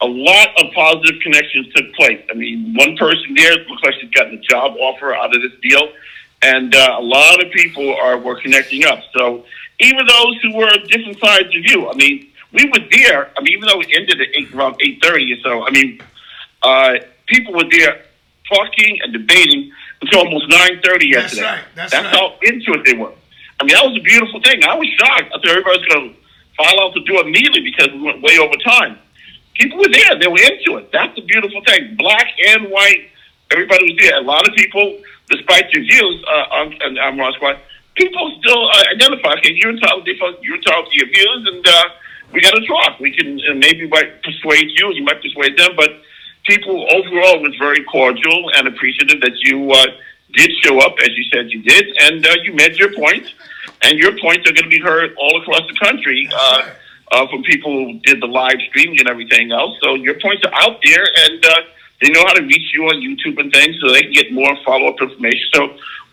a 0.02 0.06
lot 0.06 0.48
of 0.62 0.72
positive 0.72 1.20
connections 1.22 1.66
took 1.74 1.92
place. 1.94 2.24
I 2.30 2.34
mean, 2.34 2.74
one 2.74 2.96
person 2.96 3.34
there 3.36 3.52
looks 3.52 3.82
like 3.84 3.94
she's 4.00 4.10
gotten 4.10 4.38
a 4.38 4.40
job 4.40 4.74
offer 4.80 5.14
out 5.14 5.34
of 5.34 5.42
this 5.42 5.52
deal, 5.62 5.92
and 6.42 6.74
uh, 6.74 6.96
a 6.98 7.02
lot 7.02 7.44
of 7.44 7.52
people 7.52 7.94
are 7.94 8.16
were 8.16 8.40
connecting 8.40 8.84
up. 8.86 9.00
So 9.14 9.44
even 9.80 10.06
those 10.06 10.36
who 10.42 10.56
were 10.56 10.70
different 10.86 11.18
sides 11.18 11.48
of 11.48 11.62
you, 11.64 11.88
I 11.90 11.94
mean, 11.94 12.28
we 12.52 12.64
were 12.66 12.84
there. 12.90 13.30
I 13.36 13.40
mean, 13.42 13.54
even 13.56 13.68
though 13.68 13.80
it 13.80 13.88
ended 13.96 14.20
at 14.20 14.28
eight, 14.36 14.52
around 14.54 14.76
eight 14.84 15.02
thirty 15.02 15.32
or 15.32 15.40
so, 15.40 15.66
I 15.66 15.70
mean, 15.70 16.00
uh, 16.62 16.94
people 17.26 17.54
were 17.54 17.68
there 17.70 18.02
talking 18.52 18.98
and 19.02 19.12
debating 19.12 19.72
until 20.02 20.20
almost 20.20 20.48
nine 20.48 20.80
thirty 20.82 21.12
That's 21.12 21.34
yesterday. 21.34 21.46
right, 21.46 21.64
that's 21.74 21.94
right. 21.94 22.06
how 22.06 22.34
into 22.42 22.72
it 22.74 22.84
they 22.84 22.94
were. 22.94 23.12
I 23.60 23.64
mean, 23.64 23.74
that 23.74 23.84
was 23.84 23.96
a 23.96 24.02
beautiful 24.02 24.40
thing. 24.40 24.64
I 24.64 24.74
was 24.74 24.88
shocked. 24.98 25.28
I 25.34 25.36
thought 25.36 25.48
everybody 25.48 25.78
was 25.78 25.86
going 25.86 26.08
to 26.10 26.16
file 26.56 26.80
out 26.80 26.94
to 26.94 27.00
do 27.04 27.20
immediately 27.20 27.60
because 27.62 27.92
we 27.92 28.00
went 28.00 28.22
way 28.22 28.38
over 28.38 28.56
time. 28.64 28.98
People 29.54 29.78
were 29.78 29.92
there. 29.92 30.18
They 30.18 30.28
were 30.28 30.40
into 30.40 30.78
it. 30.78 30.90
That's 30.92 31.14
the 31.14 31.22
beautiful 31.22 31.62
thing. 31.66 31.94
Black 31.98 32.26
and 32.48 32.70
white, 32.70 33.10
everybody 33.50 33.92
was 33.92 33.96
there. 34.00 34.16
A 34.16 34.22
lot 34.22 34.48
of 34.48 34.54
people, 34.54 34.98
despite 35.28 35.70
your 35.72 35.84
views, 35.84 36.24
uh, 36.26 36.56
on, 36.56 36.74
and 36.80 36.98
I'm 36.98 37.18
Ross 37.20 37.38
White, 37.40 37.58
people 38.00 38.32
still 38.40 38.64
uh, 38.64 38.84
identify, 38.96 39.32
okay, 39.38 39.52
you're 39.52 39.70
entitled, 39.70 40.06
to- 40.06 40.38
you're 40.40 40.56
entitled 40.56 40.88
to 40.90 40.96
your 40.96 41.08
views, 41.08 41.42
and 41.52 41.66
uh, 41.68 41.84
we 42.32 42.40
got 42.40 42.54
to 42.54 42.64
talk. 42.66 42.98
We 42.98 43.10
can 43.12 43.38
uh, 43.44 43.54
maybe 43.54 43.86
might 43.88 44.22
persuade 44.22 44.68
you, 44.76 44.88
and 44.88 44.96
you 44.96 45.04
might 45.04 45.20
persuade 45.20 45.58
them, 45.58 45.72
but 45.76 45.90
people 46.44 46.88
overall 46.96 47.42
was 47.42 47.54
very 47.58 47.84
cordial 47.84 48.50
and 48.56 48.66
appreciative 48.66 49.20
that 49.20 49.36
you 49.44 49.70
uh, 49.70 49.86
did 50.32 50.50
show 50.62 50.78
up 50.80 50.94
as 51.00 51.10
you 51.16 51.24
said 51.32 51.50
you 51.50 51.62
did, 51.62 51.84
and 52.00 52.26
uh, 52.26 52.34
you 52.42 52.54
made 52.54 52.76
your 52.76 52.92
point, 52.94 53.26
and 53.82 53.98
your 53.98 54.18
points 54.18 54.48
are 54.48 54.54
going 54.54 54.70
to 54.70 54.74
be 54.76 54.80
heard 54.80 55.14
all 55.18 55.40
across 55.42 55.62
the 55.68 55.76
country. 55.84 56.28
Uh, 56.32 56.70
uh, 57.12 57.26
from 57.28 57.42
people 57.42 57.72
who 57.72 57.98
did 58.04 58.22
the 58.22 58.26
live 58.26 58.54
streaming 58.68 59.00
and 59.00 59.08
everything 59.08 59.50
else. 59.50 59.76
So 59.82 59.96
your 59.96 60.14
points 60.20 60.44
are 60.46 60.54
out 60.54 60.78
there, 60.84 61.04
and 61.26 61.44
uh, 61.44 61.62
they 62.00 62.08
know 62.10 62.22
how 62.24 62.34
to 62.34 62.42
reach 62.42 62.72
you 62.72 62.84
on 62.84 63.02
YouTube 63.02 63.36
and 63.40 63.52
things, 63.52 63.74
so 63.80 63.90
they 63.92 64.02
can 64.02 64.12
get 64.12 64.32
more 64.32 64.56
follow 64.64 64.86
up 64.86 65.00
information. 65.00 65.42
So 65.54 65.62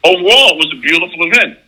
overall, 0.03 0.53
it 0.53 0.57
was 0.57 0.73
a 0.73 0.81
beautiful 0.81 1.27
event. 1.27 1.59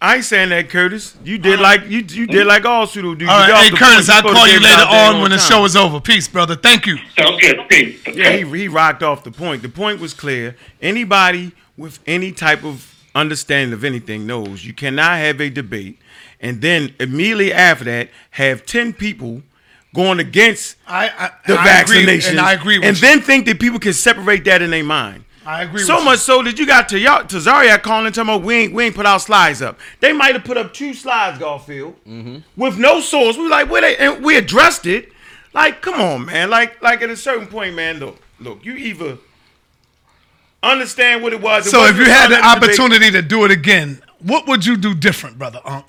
I 0.00 0.16
ain't 0.16 0.24
saying 0.24 0.50
that, 0.50 0.68
Curtis. 0.68 1.16
You 1.24 1.38
did 1.38 1.54
uh-huh. 1.54 1.62
like 1.62 1.82
you 1.84 1.98
you 1.98 2.26
did 2.26 2.28
mm-hmm. 2.28 2.48
like 2.48 2.64
all 2.64 2.86
pseudo 2.86 3.14
dudes. 3.14 3.30
All 3.30 3.40
You 3.40 3.48
got 3.48 3.62
right, 3.62 3.70
hey 3.70 3.76
Curtis. 3.76 4.08
I'll 4.08 4.22
call 4.22 4.46
you 4.46 4.60
later 4.60 4.82
on 4.82 5.22
when 5.22 5.30
the 5.30 5.38
time. 5.38 5.48
show 5.48 5.64
is 5.64 5.74
over. 5.74 6.00
Peace, 6.00 6.28
brother. 6.28 6.54
Thank 6.54 6.86
you. 6.86 6.98
Sounds 7.16 7.40
good. 7.40 7.68
Peace. 7.68 8.06
Yeah, 8.06 8.32
he, 8.32 8.44
he 8.44 8.68
rocked 8.68 9.02
off 9.02 9.24
the 9.24 9.30
point. 9.30 9.62
The 9.62 9.68
point 9.68 10.00
was 10.00 10.12
clear. 10.12 10.56
Anybody 10.82 11.52
with 11.76 11.98
any 12.06 12.32
type 12.32 12.64
of 12.64 12.94
understanding 13.14 13.72
of 13.72 13.82
anything 13.84 14.26
knows 14.26 14.64
you 14.64 14.74
cannot 14.74 15.18
have 15.18 15.40
a 15.40 15.48
debate 15.48 15.98
and 16.40 16.60
then 16.60 16.94
immediately 17.00 17.52
after 17.52 17.84
that 17.84 18.10
have 18.30 18.66
10 18.66 18.92
people 18.92 19.42
going 19.94 20.20
against 20.20 20.76
I, 20.86 21.08
I 21.08 21.30
the 21.46 21.58
I 21.58 21.64
vaccination 21.64 22.30
agree, 22.32 22.38
and 22.38 22.40
I 22.40 22.52
agree 22.52 22.78
with 22.78 22.88
and 22.88 22.96
you. 22.96 23.00
then 23.00 23.20
think 23.22 23.46
that 23.46 23.58
people 23.58 23.78
can 23.78 23.94
separate 23.94 24.44
that 24.44 24.60
in 24.60 24.70
their 24.70 24.84
mind. 24.84 25.24
I 25.46 25.62
agree 25.62 25.82
So 25.82 25.96
with 25.96 26.04
much 26.04 26.18
so 26.18 26.42
that 26.42 26.58
you 26.58 26.66
got 26.66 26.88
to 26.88 26.98
y'all 26.98 27.24
to 27.24 27.36
Zaryak 27.36 27.82
calling 27.82 28.12
talking 28.12 28.34
about 28.34 28.42
we 28.42 28.54
ain't 28.54 28.72
we 28.72 28.84
ain't 28.84 28.96
put 28.96 29.06
our 29.06 29.20
slides 29.20 29.62
up. 29.62 29.78
They 30.00 30.12
might 30.12 30.34
have 30.34 30.44
put 30.44 30.56
up 30.56 30.74
two 30.74 30.92
slides, 30.92 31.38
Garfield, 31.38 31.94
mm-hmm. 32.04 32.38
with 32.60 32.78
no 32.78 33.00
source. 33.00 33.36
We 33.36 33.44
were 33.44 33.48
like, 33.48 33.70
where 33.70 33.80
they 33.80 33.96
and 33.96 34.24
we 34.24 34.36
addressed 34.36 34.86
it. 34.86 35.12
Like, 35.54 35.80
come 35.80 36.00
on, 36.00 36.26
man. 36.26 36.50
Like, 36.50 36.82
like 36.82 37.00
at 37.00 37.10
a 37.10 37.16
certain 37.16 37.46
point, 37.46 37.76
man. 37.76 37.98
Look, 37.98 38.18
look. 38.40 38.64
You 38.64 38.74
either 38.74 39.18
understand 40.62 41.22
what 41.22 41.32
it 41.32 41.40
was. 41.40 41.66
It 41.66 41.70
So 41.70 41.84
if 41.84 41.96
you 41.96 42.04
had 42.04 42.28
the 42.28 42.34
silent 42.40 42.60
debate. 42.60 42.80
opportunity 42.80 43.10
to 43.12 43.22
do 43.22 43.44
it 43.44 43.52
again, 43.52 44.02
what 44.18 44.48
would 44.48 44.66
you 44.66 44.76
do 44.76 44.94
different, 44.94 45.38
brother? 45.38 45.60
Unc? 45.64 45.86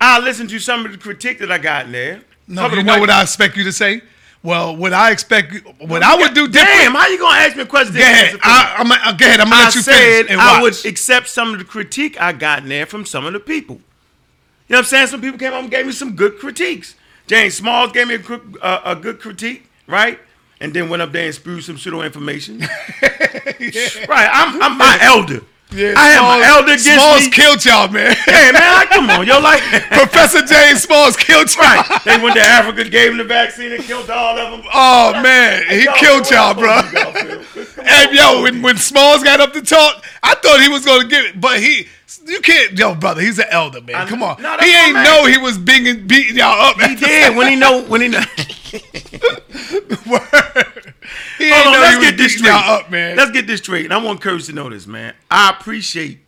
I 0.00 0.18
listened 0.18 0.50
to 0.50 0.58
some 0.58 0.84
of 0.84 0.92
the 0.92 0.98
critique 0.98 1.38
that 1.38 1.52
I 1.52 1.58
got 1.58 1.86
in 1.86 1.92
there. 1.92 2.22
No, 2.48 2.66
you 2.68 2.82
know 2.82 2.98
what 2.98 3.10
I 3.10 3.22
expect 3.22 3.56
you 3.56 3.64
to 3.64 3.72
say. 3.72 4.02
Well, 4.42 4.74
what 4.74 4.94
I 4.94 5.10
expect, 5.10 5.54
what 5.80 6.02
I 6.02 6.16
would 6.16 6.32
do 6.32 6.48
different. 6.48 6.78
Damn, 6.80 6.94
how 6.94 7.06
you 7.08 7.18
gonna 7.18 7.40
ask 7.40 7.56
me 7.56 7.62
a 7.62 7.66
question? 7.66 7.94
Go 7.94 8.00
ahead. 8.00 8.38
I, 8.42 8.76
I'm, 8.78 8.90
uh, 8.90 9.12
go 9.12 9.26
ahead. 9.26 9.40
I'm 9.40 9.50
gonna 9.50 9.62
I 9.62 9.64
let 9.66 9.74
you 9.74 9.82
said 9.82 9.92
finish 9.94 10.30
and 10.30 10.40
I 10.40 10.62
would 10.62 10.86
accept 10.86 11.28
some 11.28 11.52
of 11.52 11.58
the 11.58 11.64
critique 11.64 12.18
I 12.20 12.32
got 12.32 12.62
in 12.62 12.70
there 12.70 12.86
from 12.86 13.04
some 13.04 13.26
of 13.26 13.34
the 13.34 13.40
people. 13.40 13.76
You 13.76 14.74
know 14.74 14.78
what 14.78 14.78
I'm 14.78 14.84
saying? 14.84 15.06
Some 15.08 15.20
people 15.20 15.38
came 15.38 15.52
up 15.52 15.60
and 15.60 15.70
gave 15.70 15.84
me 15.84 15.92
some 15.92 16.16
good 16.16 16.38
critiques. 16.38 16.94
James 17.26 17.54
Smalls 17.54 17.92
gave 17.92 18.08
me 18.08 18.14
a, 18.14 18.64
uh, 18.64 18.80
a 18.86 18.96
good 18.96 19.20
critique, 19.20 19.68
right? 19.86 20.18
And 20.60 20.72
then 20.72 20.88
went 20.88 21.02
up 21.02 21.12
there 21.12 21.26
and 21.26 21.34
spewed 21.34 21.64
some 21.64 21.76
pseudo 21.76 22.02
information. 22.02 22.60
Right, 24.08 24.28
I'm, 24.32 24.62
I'm 24.62 24.78
my 24.78 24.98
elder. 25.02 25.42
Yeah, 25.72 25.94
I 25.96 26.08
am 26.10 26.18
Smalls- 26.18 26.40
my 26.40 26.46
elder 26.48 26.72
against 26.72 26.84
Smalls 26.94 27.24
me. 27.26 27.30
killed 27.30 27.64
y'all, 27.64 27.88
man. 27.88 28.16
Hey 28.24 28.50
man, 28.52 28.86
come 28.88 29.08
on, 29.10 29.24
yo, 29.26 29.38
like 29.40 29.62
Professor 29.90 30.42
James 30.44 30.82
Smalls 30.82 31.16
killed 31.16 31.54
y'all. 31.54 31.62
right. 31.64 32.00
They 32.04 32.18
went 32.20 32.34
to 32.34 32.42
Africa, 32.42 32.84
gave 32.88 33.10
them 33.10 33.18
the 33.18 33.24
vaccine, 33.24 33.72
and 33.72 33.82
killed 33.84 34.10
all 34.10 34.36
of 34.36 34.50
them. 34.62 34.68
Oh 34.74 35.12
man, 35.22 35.62
he 35.70 35.86
killed 35.96 36.28
y'all, 36.30 36.54
bro. 36.54 36.80
Hey, 37.84 38.08
yo, 38.14 38.42
when, 38.42 38.60
when 38.62 38.76
Smalls 38.76 39.22
got 39.22 39.40
up 39.40 39.52
to 39.54 39.62
talk, 39.62 40.04
I 40.22 40.34
thought 40.34 40.60
he 40.60 40.68
was 40.68 40.84
gonna 40.84 41.08
get 41.08 41.24
it, 41.24 41.40
but 41.40 41.58
he, 41.60 41.86
you 42.26 42.40
can't, 42.40 42.76
yo, 42.78 42.94
brother, 42.94 43.22
he's 43.22 43.38
an 43.38 43.46
elder, 43.50 43.80
man. 43.80 43.94
I- 43.96 44.06
Come 44.06 44.22
on, 44.22 44.40
no, 44.42 44.56
he 44.58 44.74
ain't 44.74 44.94
know 44.94 45.24
he 45.26 45.38
was 45.38 45.56
being 45.56 46.06
beating 46.06 46.36
y'all 46.36 46.60
up. 46.60 46.80
He 46.80 46.94
did 46.96 47.36
when 47.36 47.48
he 47.48 47.56
know 47.56 47.82
when 47.84 48.00
he 48.02 48.08
know. 48.08 48.22
He 51.38 51.44
ain't 51.46 51.54
Hold 51.54 51.66
on, 51.68 51.72
know 51.74 51.80
let's 51.80 51.96
was 51.98 52.06
get 52.06 52.16
this 52.18 52.36
straight. 52.38 52.50
up, 52.52 52.90
man. 52.90 53.16
Let's 53.16 53.30
get 53.30 53.46
this 53.46 53.60
straight. 53.60 53.84
And 53.84 53.94
I 53.94 53.98
want 53.98 54.20
Curtis 54.20 54.46
to 54.46 54.52
know 54.52 54.68
this, 54.70 54.86
man. 54.86 55.14
I 55.30 55.50
appreciate 55.50 56.20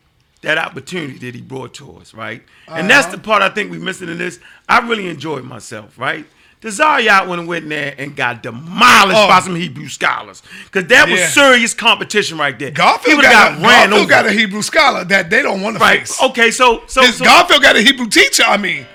that 0.42 0.58
opportunity 0.58 1.18
that 1.18 1.34
he 1.34 1.40
brought 1.40 1.74
to 1.74 1.96
us, 1.98 2.14
right? 2.14 2.42
And 2.68 2.90
that's 2.90 3.06
Uh-huh. 3.06 3.16
the 3.16 3.22
part 3.22 3.42
I 3.42 3.48
think 3.50 3.70
we're 3.70 3.80
missing 3.80 4.08
in 4.08 4.18
this. 4.18 4.40
I 4.68 4.80
really 4.80 5.06
enjoyed 5.08 5.44
myself, 5.44 5.98
right? 5.98 6.26
The 6.62 6.68
Zaryat 6.68 7.26
went 7.26 7.40
and 7.40 7.48
went 7.48 7.64
in 7.64 7.70
there 7.70 7.94
and 7.98 8.14
got 8.14 8.42
demolished 8.42 9.18
Oh. 9.18 9.26
by 9.28 9.40
some 9.40 9.56
Hebrew 9.56 9.88
scholars. 9.88 10.42
Because 10.64 10.86
that 10.90 11.08
was 11.08 11.18
Yeah. 11.18 11.28
serious 11.28 11.74
competition 11.74 12.38
right 12.38 12.56
there. 12.56 12.68
He 12.68 12.74
Garfield 12.74 13.16
would've 13.16 13.30
got, 13.32 13.52
a, 13.52 13.54
ran 13.56 13.62
Garfield 13.90 13.92
over. 14.00 14.08
got 14.08 14.26
a 14.26 14.32
Hebrew 14.32 14.62
scholar 14.62 15.04
that 15.06 15.28
they 15.28 15.42
don't 15.42 15.60
want 15.60 15.76
to 15.76 15.80
right. 15.82 16.00
face. 16.00 16.20
Okay, 16.22 16.50
so 16.52 16.84
so, 16.86 17.02
His 17.02 17.16
so 17.16 17.24
Garfield 17.24 17.62
got 17.62 17.74
a 17.76 17.80
Hebrew 17.80 18.06
teacher. 18.06 18.44
I 18.46 18.58
mean, 18.58 18.86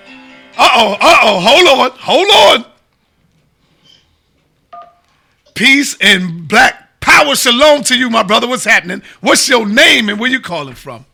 uh 0.56 0.68
oh, 0.76 0.92
uh 1.00 1.18
oh, 1.22 1.40
hold 1.40 1.68
on, 1.92 1.98
hold 1.98 2.28
on. 2.30 2.64
Peace 5.58 5.96
and 6.00 6.46
black 6.46 7.00
power 7.00 7.34
shalom 7.34 7.82
to 7.82 7.98
you, 7.98 8.08
my 8.08 8.22
brother. 8.22 8.46
What's 8.46 8.62
happening? 8.64 9.02
What's 9.20 9.48
your 9.48 9.66
name 9.66 10.08
and 10.08 10.20
where 10.20 10.30
you 10.30 10.38
calling 10.38 10.76
from? 10.76 11.04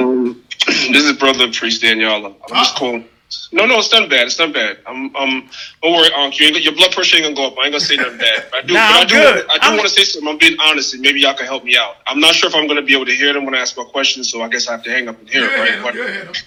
Um, 0.00 0.42
this 0.66 1.04
is 1.04 1.12
brother 1.12 1.46
priest 1.52 1.80
Daniela. 1.80 2.34
I'm 2.50 2.56
just 2.56 2.74
calling. 2.74 3.04
No, 3.52 3.66
no, 3.66 3.78
it's 3.78 3.92
not 3.92 4.10
bad. 4.10 4.26
It's 4.26 4.40
not 4.40 4.52
bad. 4.52 4.78
I'm, 4.84 5.14
I'm. 5.14 5.48
Don't 5.80 5.92
worry, 5.92 6.08
Unc. 6.16 6.40
You 6.40 6.48
your 6.48 6.74
blood 6.74 6.90
pressure 6.90 7.16
ain't 7.18 7.24
gonna 7.24 7.36
go 7.36 7.46
up. 7.46 7.54
I 7.56 7.66
ain't 7.66 7.72
gonna 7.74 7.80
say 7.84 7.94
nothing 7.94 8.18
bad. 8.18 8.46
I 8.52 8.62
do, 8.62 8.74
Nah, 8.74 8.88
but 8.88 8.96
I 8.96 9.04
do. 9.04 9.14
good. 9.14 9.46
I 9.48 9.58
do 9.58 9.76
want 9.76 9.82
to 9.82 9.94
say 9.94 10.02
something. 10.02 10.28
I'm 10.28 10.38
being 10.38 10.58
honest, 10.60 10.94
and 10.94 11.00
maybe 11.00 11.20
y'all 11.20 11.34
can 11.34 11.46
help 11.46 11.62
me 11.62 11.76
out. 11.76 11.98
I'm 12.08 12.18
not 12.18 12.34
sure 12.34 12.48
if 12.48 12.56
I'm 12.56 12.66
gonna 12.66 12.82
be 12.82 12.94
able 12.94 13.06
to 13.06 13.14
hear 13.14 13.32
them 13.32 13.44
when 13.44 13.54
I 13.54 13.58
ask 13.58 13.76
my 13.76 13.84
questions, 13.84 14.28
so 14.28 14.42
I 14.42 14.48
guess 14.48 14.66
I 14.66 14.72
have 14.72 14.82
to 14.82 14.90
hang 14.90 15.06
up 15.06 15.20
and 15.20 15.30
hear 15.30 15.44
it, 15.44 15.56
right? 15.56 15.94
But- 15.94 16.42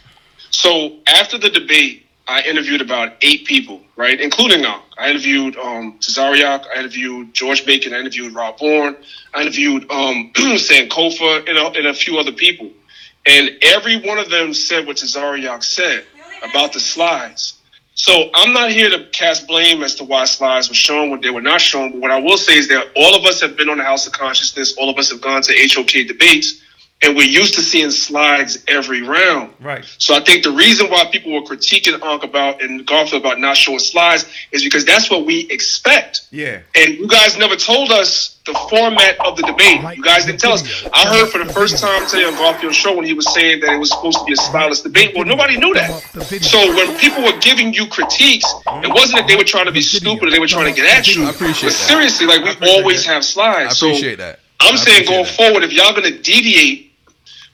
so 0.50 0.98
after 1.08 1.38
the 1.38 1.50
debate, 1.50 2.07
I 2.28 2.42
interviewed 2.42 2.82
about 2.82 3.14
eight 3.22 3.46
people, 3.46 3.82
right, 3.96 4.20
including 4.20 4.66
Unc. 4.66 4.84
I 4.98 5.10
interviewed 5.10 5.56
um, 5.58 5.98
Tazaryach, 6.00 6.66
I 6.68 6.80
interviewed 6.80 7.34
George 7.34 7.66
Bacon, 7.66 7.94
I 7.94 8.00
interviewed 8.00 8.34
Rob 8.34 8.58
Bourne, 8.58 8.98
I 9.34 9.42
interviewed 9.42 9.90
um, 9.90 10.32
Sankofa, 10.36 11.48
and 11.48 11.58
a, 11.58 11.68
and 11.78 11.88
a 11.88 11.94
few 11.94 12.18
other 12.18 12.34
people. 12.34 12.70
And 13.26 13.52
every 13.62 14.02
one 14.02 14.18
of 14.18 14.30
them 14.30 14.54
said 14.54 14.86
what 14.88 14.98
Tazaryach 14.98 15.64
said 15.64 16.06
about 16.50 16.74
the 16.74 16.80
slides. 16.80 17.54
So 17.94 18.30
I'm 18.34 18.54
not 18.54 18.72
here 18.72 18.90
to 18.90 19.06
cast 19.12 19.48
blame 19.48 19.82
as 19.82 19.96
to 19.96 20.04
why 20.04 20.26
slides 20.26 20.70
were 20.70 20.76
shown, 20.76 21.10
what 21.10 21.22
they 21.22 21.32
were 21.32 21.42
not 21.42 21.62
shown. 21.62 21.94
But 21.94 22.02
what 22.02 22.12
I 22.12 22.20
will 22.20 22.38
say 22.38 22.58
is 22.58 22.68
that 22.68 22.90
all 22.96 23.16
of 23.16 23.26
us 23.26 23.42
have 23.42 23.58
been 23.58 23.70
on 23.70 23.80
the 23.80 23.84
House 23.84 24.06
of 24.06 24.14
Konsciousness. 24.14 24.78
All 24.78 24.90
of 24.90 24.98
us 25.00 25.10
have 25.10 25.20
gone 25.20 25.42
to 25.42 25.54
HOK 25.74 26.08
debates. 26.08 26.62
And 27.04 27.16
we're 27.16 27.28
used 27.28 27.54
to 27.54 27.62
seeing 27.62 27.92
slides 27.92 28.64
every 28.68 29.04
round. 29.04 29.54
Right. 29.60 29.86
So 30.00 30.16
I 30.16 30.20
think 30.20 30.44
the 30.44 30.52
reason 30.52 30.88
why 30.88 31.06
people 31.12 31.32
were 31.32 31.42
critiquing 31.42 32.02
Unc 32.02 32.24
about 32.24 32.62
and 32.62 32.86
Garfield 32.86 33.22
about 33.22 33.40
not 33.40 33.56
showing 33.56 33.80
slides 33.80 34.26
is 34.52 34.64
because 34.64 34.84
that's 34.84 35.10
what 35.10 35.26
we 35.26 35.42
expect. 35.52 36.28
Yeah. 36.32 36.62
And 36.76 36.96
you 36.96 37.08
guys 37.08 37.38
never 37.38 37.56
told 37.56 37.92
us 37.92 38.40
the 38.48 38.54
format 38.70 39.20
of 39.24 39.38
the 39.38 39.44
debate. 39.44 39.82
You 39.96 40.04
guys 40.04 40.26
didn't 40.26 40.40
tell 40.40 40.54
us. 40.54 40.86
I 40.92 41.08
heard 41.08 41.30
for 41.30 41.38
the 41.38 41.54
first 41.54 41.78
time 41.78 42.08
today 42.08 42.24
on 42.24 42.34
Garfield's 42.34 42.76
show 42.76 42.96
when 42.96 43.06
he 43.06 43.14
was 43.14 43.32
saying 43.32 43.60
that 43.60 43.74
it 43.74 43.78
was 43.78 43.92
supposed 43.92 44.18
to 44.20 44.26
be 44.26 44.34
a 44.34 44.38
stylist 44.38 44.84
debate. 44.84 45.14
Well, 45.16 45.26
nobody 45.26 45.58
knew 45.58 45.74
that. 45.76 45.92
So 46.42 46.58
when 46.74 46.98
people 46.98 47.24
were 47.24 47.38
giving 47.40 47.74
you 47.74 47.88
critiques, 47.88 48.46
it 48.66 48.90
wasn't 48.92 49.20
that 49.20 49.26
they 49.28 49.36
were 49.36 49.44
trying 49.44 49.66
to 49.66 49.72
be 49.72 49.82
stupid 49.82 50.30
or 50.30 50.32
they 50.32 50.40
were 50.40 50.48
trying 50.48 50.74
to 50.74 50.82
get 50.82 50.98
at 50.98 51.14
you. 51.14 51.26
I 51.26 51.30
appreciate 51.30 51.70
but 51.70 51.78
that. 51.78 51.88
seriously, 51.88 52.26
like 52.26 52.60
we 52.60 52.70
always 52.70 53.06
have 53.06 53.24
slides. 53.24 53.84
I 53.84 53.88
appreciate 53.88 54.18
so 54.18 54.26
that. 54.26 54.40
I'm 54.60 54.74
I 54.74 54.78
saying 54.78 55.06
going 55.06 55.24
that. 55.26 55.36
forward, 55.36 55.64
if 55.64 55.72
y'all 55.72 55.92
going 55.92 56.12
to 56.12 56.18
deviate 56.20 56.87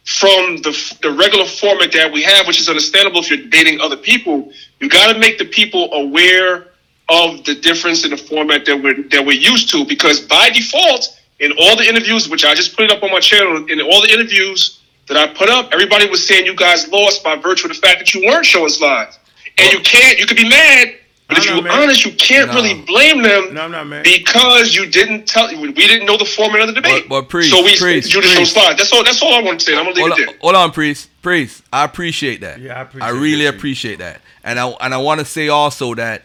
from 0.06 0.58
the 0.58 0.97
the 1.01 1.12
regular 1.12 1.45
format 1.45 1.91
that 1.93 2.12
we 2.12 2.24
have, 2.24 2.45
which 2.47 2.60
is 2.60 2.68
understandable 2.68 3.20
if 3.20 3.30
you're 3.30 3.47
dating 3.49 3.80
other 3.80 3.97
people, 3.97 4.51
you 4.80 4.89
got 4.89 5.14
to 5.14 5.20
make 5.20 5.38
the 5.38 5.45
people 5.45 5.93
aware 5.93 6.68
of 7.10 7.43
the 7.45 7.56
difference 7.56 8.04
in 8.04 8.12
the 8.12 8.18
format 8.18 8.66
that 8.66 8.82
we're 8.82 9.04
that 9.10 9.26
we're 9.26 9.39
used 9.39 9.70
to. 9.72 9.86
Because 9.86 10.20
by 10.20 10.49
default, 10.49 11.20
in 11.39 11.51
all 11.60 11.78
the 11.78 11.88
interviews, 11.88 12.28
which 12.28 12.43
I 12.43 12.54
just 12.54 12.76
put 12.76 12.86
it 12.86 12.91
up 12.91 13.01
on 13.01 13.12
my 13.12 13.20
channel, 13.20 13.66
in 13.70 13.82
all 13.82 14.01
the 14.01 14.12
interviews 14.12 14.80
that 15.08 15.18
I 15.18 15.34
put 15.34 15.49
up, 15.49 15.70
everybody 15.72 16.10
was 16.10 16.26
saying 16.26 16.45
you 16.45 16.56
guys 16.56 16.88
lost 16.89 17.24
by 17.24 17.36
virtue 17.36 17.68
of 17.68 17.76
the 17.76 17.80
fact 17.80 17.99
that 17.99 18.14
you 18.14 18.26
weren't 18.26 18.45
showing 18.45 18.70
slides, 18.70 19.18
and 19.58 19.72
you 19.72 19.80
can't. 19.80 20.20
You 20.20 20.26
could 20.26 20.38
be 20.38 20.47
mad. 20.47 20.95
But 21.30 21.38
if 21.38 21.49
I'm 21.49 21.63
you're 21.63 21.71
honest, 21.71 22.05
you 22.05 22.11
can't 22.11 22.49
No. 22.49 22.55
really 22.55 22.82
blame 22.82 23.24
them 23.24 23.53
No, 23.53 23.61
I'm 23.61 23.71
not 23.71 23.88
mad. 23.88 24.03
because 24.03 24.76
you 24.76 24.86
didn't 24.86 25.26
tell. 25.26 25.47
We 25.59 25.71
didn't 25.71 26.05
know 26.05 26.17
the 26.17 26.26
format 26.26 26.61
of 26.61 26.67
the 26.67 26.74
debate. 26.74 27.07
But- 27.07 27.24
but 27.24 27.30
Priest, 27.30 27.49
so 27.51 27.63
we 27.63 27.76
Priest, 27.78 28.13
you 28.13 28.21
just 28.21 28.36
Priest. 28.36 28.53
show 28.53 28.59
slides. 28.61 28.78
That's 28.78 28.91
all. 28.91 29.03
That's 29.03 29.21
all 29.21 29.34
I 29.34 29.41
want 29.41 29.59
to 29.61 29.65
say. 29.65 29.71
I'm 29.74 29.86
gonna 29.86 29.95
leave 29.95 29.99
hold 30.07 30.11
it 30.19 30.21
on, 30.21 30.26
there. 30.28 30.36
hold 30.41 30.55
on, 30.55 30.71
priest, 30.71 31.09
priest. 31.21 31.61
I 31.71 31.86
appreciate 31.86 32.41
that. 32.41 32.59
Yeah, 32.59 32.78
I 32.78 32.82
appreciate 32.82 33.07
I 33.07 33.11
really 33.11 33.45
that 33.45 33.55
appreciate 33.55 33.99
that, 33.99 34.21
and 34.43 34.59
I 34.59 34.67
and 34.82 34.93
I 34.93 34.97
want 34.97 35.19
to 35.21 35.26
say 35.26 35.47
also 35.47 35.95
that 35.95 36.24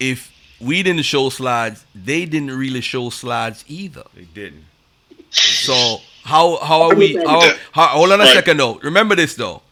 if 0.00 0.30
we 0.60 0.82
didn't 0.82 1.02
show 1.02 1.28
slides, 1.28 1.84
they 1.94 2.24
didn't 2.24 2.50
really 2.56 2.80
show 2.80 3.10
slides 3.10 3.64
either. 3.68 4.04
They 4.16 4.24
didn't. 4.34 4.64
So 5.30 6.00
how 6.24 6.56
how 6.62 6.82
are 6.90 6.94
we? 6.94 7.14
How, 7.16 7.40
how, 7.72 7.86
hold 7.88 8.12
on 8.12 8.20
a 8.20 8.24
Right. 8.24 8.34
second 8.34 8.56
though. 8.56 8.80
Remember 8.82 9.14
this 9.14 9.34
though. 9.34 9.62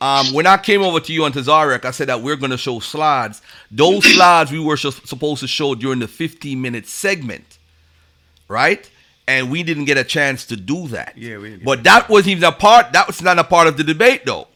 Um, 0.00 0.32
when 0.34 0.46
I 0.46 0.56
came 0.58 0.82
over 0.82 1.00
to 1.00 1.12
you 1.12 1.24
on 1.24 1.32
Tazaryach, 1.32 1.84
I 1.84 1.90
said 1.90 2.08
that 2.08 2.20
we're 2.20 2.36
going 2.36 2.50
to 2.50 2.58
show 2.58 2.78
slides. 2.80 3.40
Those 3.70 4.04
slides 4.14 4.52
we 4.52 4.58
were 4.58 4.76
sh- 4.76 4.86
supposed 5.04 5.40
to 5.40 5.46
show 5.48 5.74
during 5.74 6.00
the 6.00 6.08
15 6.08 6.60
minute 6.60 6.86
segment, 6.86 7.58
right? 8.48 8.88
And 9.26 9.50
we 9.50 9.62
didn't 9.62 9.86
get 9.86 9.96
a 9.96 10.04
chance 10.04 10.44
to 10.46 10.56
do 10.56 10.88
that. 10.88 11.16
Yeah, 11.16 11.38
we 11.38 11.50
didn't 11.50 11.64
But 11.64 11.84
that 11.84 12.08
wasn't 12.10 12.32
even 12.32 12.44
a 12.44 12.52
part. 12.52 12.92
That 12.92 13.06
was 13.06 13.22
not 13.22 13.38
a 13.38 13.44
part 13.44 13.66
of 13.68 13.76
the 13.78 13.84
debate 13.84 14.26
though, 14.26 14.48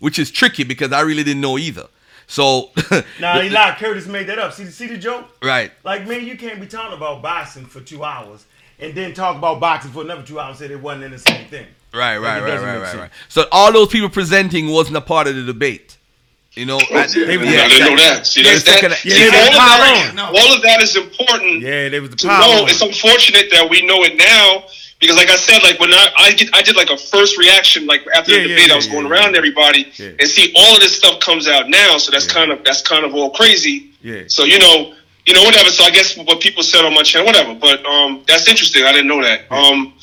which 0.00 0.18
is 0.18 0.30
tricky 0.30 0.64
because 0.64 0.92
I 0.92 1.02
really 1.02 1.22
didn't 1.22 1.42
know 1.42 1.56
either. 1.58 1.86
So, 2.26 2.70
Nah, 3.20 3.40
he 3.40 3.50
lied. 3.50 3.76
Curtis 3.78 4.06
made 4.06 4.26
that 4.28 4.38
up. 4.38 4.54
See, 4.54 4.64
see 4.66 4.86
the 4.86 4.96
joke? 4.96 5.28
right? 5.42 5.70
Like, 5.84 6.06
man, 6.08 6.24
you 6.26 6.36
can't 6.36 6.60
be 6.60 6.66
talking 6.66 6.96
about 6.96 7.22
boxing 7.22 7.66
for 7.66 7.80
two 7.80 8.02
hours 8.02 8.46
and 8.80 8.94
then 8.94 9.12
talk 9.14 9.36
about 9.36 9.60
boxing 9.60 9.92
for 9.92 10.02
another 10.02 10.22
two 10.22 10.40
hours 10.40 10.60
and 10.60 10.68
say 10.70 10.74
it 10.74 10.80
wasn't 10.80 11.04
in 11.04 11.10
the 11.12 11.18
same 11.18 11.46
thing. 11.46 11.66
Right, 11.94 12.16
right, 12.18 12.38
it 12.38 12.42
right, 12.42 12.60
right, 12.60 12.80
right, 12.80 12.94
right. 12.94 13.10
So 13.28 13.44
all 13.52 13.72
those 13.72 13.88
people 13.88 14.08
presenting 14.08 14.68
wasn't 14.68 14.96
a 14.96 15.00
part 15.02 15.26
of 15.28 15.36
the 15.36 15.42
debate. 15.44 15.98
You 16.54 16.66
know, 16.66 16.78
They 16.78 16.94
was- 16.94 17.14
I 17.16 17.68
didn't 17.68 17.80
know 17.80 17.96
that. 17.96 18.26
See, 18.26 18.42
that's 18.42 18.66
Yeah, 18.66 18.72
that. 18.72 18.80
second- 18.80 18.96
yeah, 19.04 19.30
they 19.30 19.38
all, 19.38 19.48
was 19.48 19.48
of 19.48 19.54
that 19.54 20.12
on. 20.12 20.36
all 20.36 20.54
of 20.54 20.62
that 20.62 20.82
is 20.82 20.96
important 20.96 21.62
Yeah, 21.62 21.88
they 21.88 22.00
was 22.00 22.10
the 22.10 22.16
to 22.16 22.26
power. 22.28 22.40
know. 22.40 22.62
on 22.64 22.68
It's 22.68 22.80
unfortunate 22.82 23.50
that 23.52 23.68
we 23.70 23.80
know 23.82 24.04
it 24.04 24.16
now 24.16 24.64
because, 25.00 25.16
like 25.16 25.30
I 25.30 25.36
said, 25.36 25.62
like 25.62 25.80
when 25.80 25.92
I 25.94 26.08
I, 26.18 26.32
get, 26.32 26.50
I 26.54 26.60
did 26.62 26.76
like 26.76 26.90
a 26.90 26.96
first 26.98 27.38
reaction, 27.38 27.86
like 27.86 28.04
after 28.14 28.32
Yeah, 28.32 28.42
the 28.42 28.48
debate, 28.48 28.66
yeah, 28.68 28.72
I 28.74 28.76
was 28.76 28.86
yeah, 28.86 28.92
going 28.92 29.06
yeah. 29.06 29.12
around 29.12 29.36
everybody 29.36 29.90
Yeah. 29.96 30.08
and 30.18 30.28
see 30.28 30.52
all 30.54 30.74
of 30.74 30.80
this 30.80 30.94
stuff 30.94 31.20
comes 31.20 31.48
out 31.48 31.70
now. 31.70 31.96
So 31.98 32.10
that's 32.10 32.26
kind 32.26 32.52
of 32.52 32.62
that's 32.64 32.82
kind 32.82 33.04
of 33.06 33.14
all 33.14 33.30
crazy. 33.30 33.88
Yeah. 34.02 34.22
So 34.28 34.44
you 34.44 34.58
know, 34.58 34.92
you 35.24 35.32
know, 35.32 35.44
whatever. 35.44 35.70
So 35.70 35.84
I 35.84 35.90
guess 35.90 36.16
what 36.18 36.40
people 36.40 36.62
said 36.62 36.84
on 36.84 36.92
my 36.94 37.02
channel, 37.02 37.26
whatever. 37.26 37.54
But 37.54 37.84
um, 37.86 38.24
that's 38.26 38.46
interesting. 38.46 38.84
I 38.84 38.92
didn't 38.92 39.08
know 39.08 39.22
that. 39.22 39.50
Um, 39.50 39.94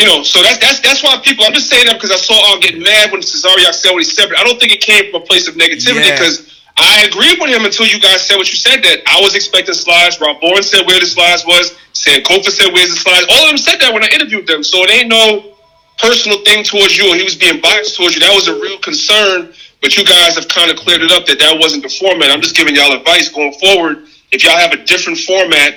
you 0.00 0.06
know, 0.08 0.22
so 0.24 0.42
that's 0.42 0.58
that's 0.58 0.80
that's 0.80 1.02
why 1.04 1.20
people. 1.22 1.44
I'm 1.44 1.52
just 1.52 1.68
saying 1.68 1.86
that 1.86 1.94
because 2.00 2.10
I 2.10 2.16
saw 2.16 2.34
all 2.48 2.58
get 2.58 2.78
mad 2.80 3.12
when 3.12 3.20
Tazaryach 3.20 3.76
said 3.76 3.92
what 3.92 4.00
he 4.00 4.08
said. 4.08 4.28
But 4.32 4.38
I 4.40 4.44
don't 4.44 4.58
think 4.58 4.72
it 4.72 4.80
came 4.80 5.12
from 5.12 5.22
a 5.22 5.24
place 5.24 5.46
of 5.46 5.54
negativity 5.54 6.06
Yeah. 6.06 6.16
because. 6.16 6.48
I 6.80 7.04
agreed 7.04 7.36
with 7.38 7.50
him 7.50 7.66
until 7.66 7.84
you 7.84 8.00
guys 8.00 8.24
said 8.24 8.36
what 8.36 8.48
you 8.48 8.56
said. 8.56 8.80
That 8.82 9.02
I 9.04 9.20
was 9.20 9.34
expecting 9.34 9.74
slides. 9.74 10.18
Rob 10.18 10.40
Bourne 10.40 10.62
said 10.62 10.86
where 10.86 10.98
the 10.98 11.04
slides 11.04 11.44
was. 11.44 11.76
Sankofa 11.92 12.48
said 12.48 12.72
where's 12.72 12.88
the 12.88 12.96
slides. 12.96 13.26
All 13.28 13.44
of 13.44 13.48
them 13.50 13.58
said 13.58 13.76
that 13.80 13.92
when 13.92 14.02
I 14.02 14.08
interviewed 14.14 14.46
them. 14.46 14.62
So 14.64 14.84
it 14.84 14.90
ain't 14.90 15.08
no 15.08 15.52
personal 15.98 16.42
thing 16.44 16.64
towards 16.64 16.96
you, 16.96 17.12
or 17.12 17.16
he 17.16 17.24
was 17.24 17.34
being 17.36 17.60
biased 17.60 17.96
towards 17.96 18.14
you. 18.14 18.20
That 18.20 18.32
was 18.32 18.48
a 18.48 18.54
real 18.54 18.78
concern. 18.78 19.52
But 19.82 19.96
you 19.96 20.04
guys 20.04 20.36
have 20.36 20.48
kind 20.48 20.70
of 20.70 20.78
cleared 20.78 21.02
it 21.02 21.10
up 21.10 21.26
that 21.26 21.38
that 21.40 21.58
wasn't 21.58 21.82
the 21.82 21.88
format. 21.90 22.30
I'm 22.30 22.40
just 22.40 22.56
giving 22.56 22.74
y'all 22.74 22.92
advice 22.92 23.28
going 23.28 23.52
forward. 23.54 24.06
If 24.32 24.44
y'all 24.44 24.56
have 24.56 24.72
a 24.72 24.82
different 24.84 25.18
format, 25.18 25.76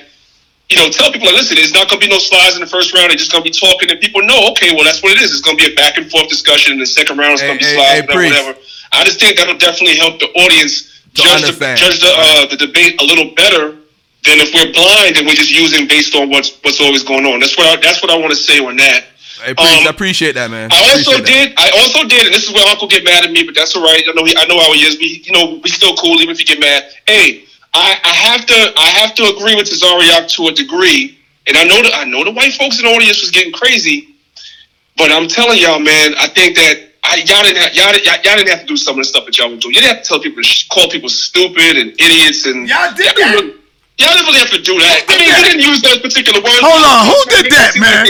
you 0.70 0.78
know, 0.78 0.90
tell 0.90 1.12
people 1.12 1.28
like, 1.28 1.36
listen, 1.38 1.56
there's 1.56 1.74
not 1.74 1.90
gonna 1.90 2.00
be 2.02 2.08
no 2.08 2.18
slides 2.20 2.56
in 2.56 2.62
the 2.62 2.68
first 2.68 2.94
round. 2.94 3.10
They're 3.10 3.18
just 3.18 3.32
gonna 3.32 3.44
be 3.44 3.52
talking, 3.52 3.90
and 3.92 4.00
people 4.00 4.22
know, 4.24 4.50
okay, 4.52 4.74
well, 4.74 4.84
that's 4.84 5.04
what 5.04 5.12
it 5.14 5.22
is. 5.22 5.32
It's 5.32 5.42
gonna 5.42 5.58
be 5.58 5.72
a 5.72 5.76
back 5.76 5.98
and 5.98 6.10
forth 6.10 6.30
discussion. 6.30 6.74
In 6.74 6.80
the 6.80 6.86
second 6.86 7.18
round, 7.18 7.34
it's 7.34 7.42
Hey, 7.42 7.48
gonna 7.48 7.60
be 7.60 7.66
hey, 7.66 7.76
slides, 7.76 7.92
hey, 7.94 8.16
whatever, 8.16 8.48
whatever. 8.54 8.60
I 8.94 9.04
just 9.04 9.20
think 9.20 9.38
that'll 9.38 9.58
definitely 9.58 9.98
help 9.98 10.20
the 10.20 10.28
audience 10.40 11.02
To 11.16 11.22
judge 11.22 11.42
the, 11.42 11.76
judge 11.76 12.00
the 12.00 12.14
uh, 12.16 12.46
the 12.48 12.58
debate 12.58 13.00
a 13.02 13.06
little 13.06 13.34
better 13.36 13.78
than 14.24 14.40
if 14.40 14.54
we're 14.56 14.72
blind 14.72 15.18
and 15.18 15.28
we're 15.28 15.36
just 15.36 15.52
using 15.52 15.86
based 15.88 16.16
on 16.16 16.30
what's 16.30 16.58
what's 16.64 16.80
always 16.80 17.04
going 17.04 17.26
on. 17.26 17.40
That's 17.40 17.58
what 17.58 17.68
I, 17.68 17.82
that's 17.82 18.02
what 18.02 18.10
I 18.12 18.18
want 18.18 18.32
to 18.32 18.38
say 18.38 18.58
on 18.64 18.78
that. 18.78 19.06
Hey, 19.44 19.54
priest, 19.54 19.76
Um, 19.82 19.88
I 19.88 19.90
appreciate 19.90 20.34
that, 20.40 20.50
man. 20.50 20.70
I 20.72 20.78
also 20.80 21.12
Appreciate 21.20 21.26
that. 21.26 21.50
did. 21.50 21.54
I 21.58 21.70
also 21.82 22.08
did, 22.08 22.26
and 22.26 22.34
this 22.34 22.48
is 22.48 22.54
where 22.54 22.66
Uncle 22.70 22.88
get 22.88 23.04
mad 23.04 23.26
at 23.26 23.32
me, 23.32 23.44
but 23.44 23.54
that's 23.54 23.76
all 23.76 23.84
right. 23.84 24.00
I 24.08 24.14
know. 24.14 24.24
He, 24.24 24.32
I 24.38 24.46
know 24.46 24.58
how 24.62 24.72
he 24.72 24.86
is. 24.88 24.98
We, 24.98 25.20
you 25.26 25.34
know, 25.34 25.60
we 25.62 25.70
still 25.70 25.96
cool 25.98 26.22
even 26.22 26.30
if 26.32 26.40
you 26.40 26.46
get 26.46 26.62
mad. 26.62 26.86
Hey, 27.06 27.44
I, 27.74 27.98
I 28.04 28.14
have 28.14 28.46
to. 28.46 28.74
I 28.78 28.90
have 29.02 29.16
to 29.16 29.24
agree 29.36 29.56
with 29.56 29.66
Tazaryach 29.70 30.30
to 30.38 30.48
a 30.48 30.52
degree, 30.54 31.18
and 31.48 31.58
I 31.58 31.64
know 31.64 31.82
that 31.82 31.94
I 31.96 32.04
know 32.06 32.24
the 32.24 32.32
white 32.32 32.54
folks 32.54 32.80
in 32.80 32.86
the 32.86 32.92
audience 32.92 33.22
was 33.22 33.32
getting 33.32 33.54
crazy, 33.54 34.16
but 34.98 35.12
I'm 35.12 35.28
telling 35.28 35.60
y'all, 35.60 35.80
man, 35.80 36.14
I 36.20 36.28
think 36.28 36.56
that. 36.56 36.90
I, 37.06 37.20
y'all 37.28 37.44
didn't 37.44 37.60
have, 37.60 37.76
y'all, 37.76 37.92
y'all, 38.00 38.16
y'all 38.24 38.38
didn't 38.40 38.48
have 38.48 38.62
to 38.62 38.66
do 38.66 38.78
some 38.78 38.96
of 38.96 39.04
the 39.04 39.04
stuff 39.04 39.26
that 39.26 39.38
y'all 39.38 39.52
were 39.52 39.60
doing. 39.60 39.76
You 39.76 39.82
didn't 39.84 40.00
have 40.00 40.04
to 40.04 40.08
tell 40.08 40.20
people, 40.24 40.40
to 40.40 40.48
sh- 40.48 40.70
call 40.72 40.88
people 40.88 41.10
stupid 41.10 41.76
and 41.76 41.92
idiots, 42.00 42.48
and 42.48 42.64
Y'all 42.64 42.96
did 42.96 43.12
y'all 43.12 43.28
that? 43.28 43.44
Didn't, 43.44 43.60
y'all 44.00 44.16
didn't 44.16 44.28
really 44.32 44.40
have 44.40 44.56
to 44.56 44.64
do 44.64 44.80
that. 44.80 45.04
I 45.12 45.20
mean, 45.20 45.28
you 45.28 45.44
didn't 45.44 45.68
use 45.68 45.84
those 45.84 46.00
particular 46.00 46.40
words. 46.40 46.64
Hold 46.64 46.80
on, 46.80 47.12
who 47.12 47.20
did 47.28 47.52
that, 47.52 47.76
man? 47.76 48.08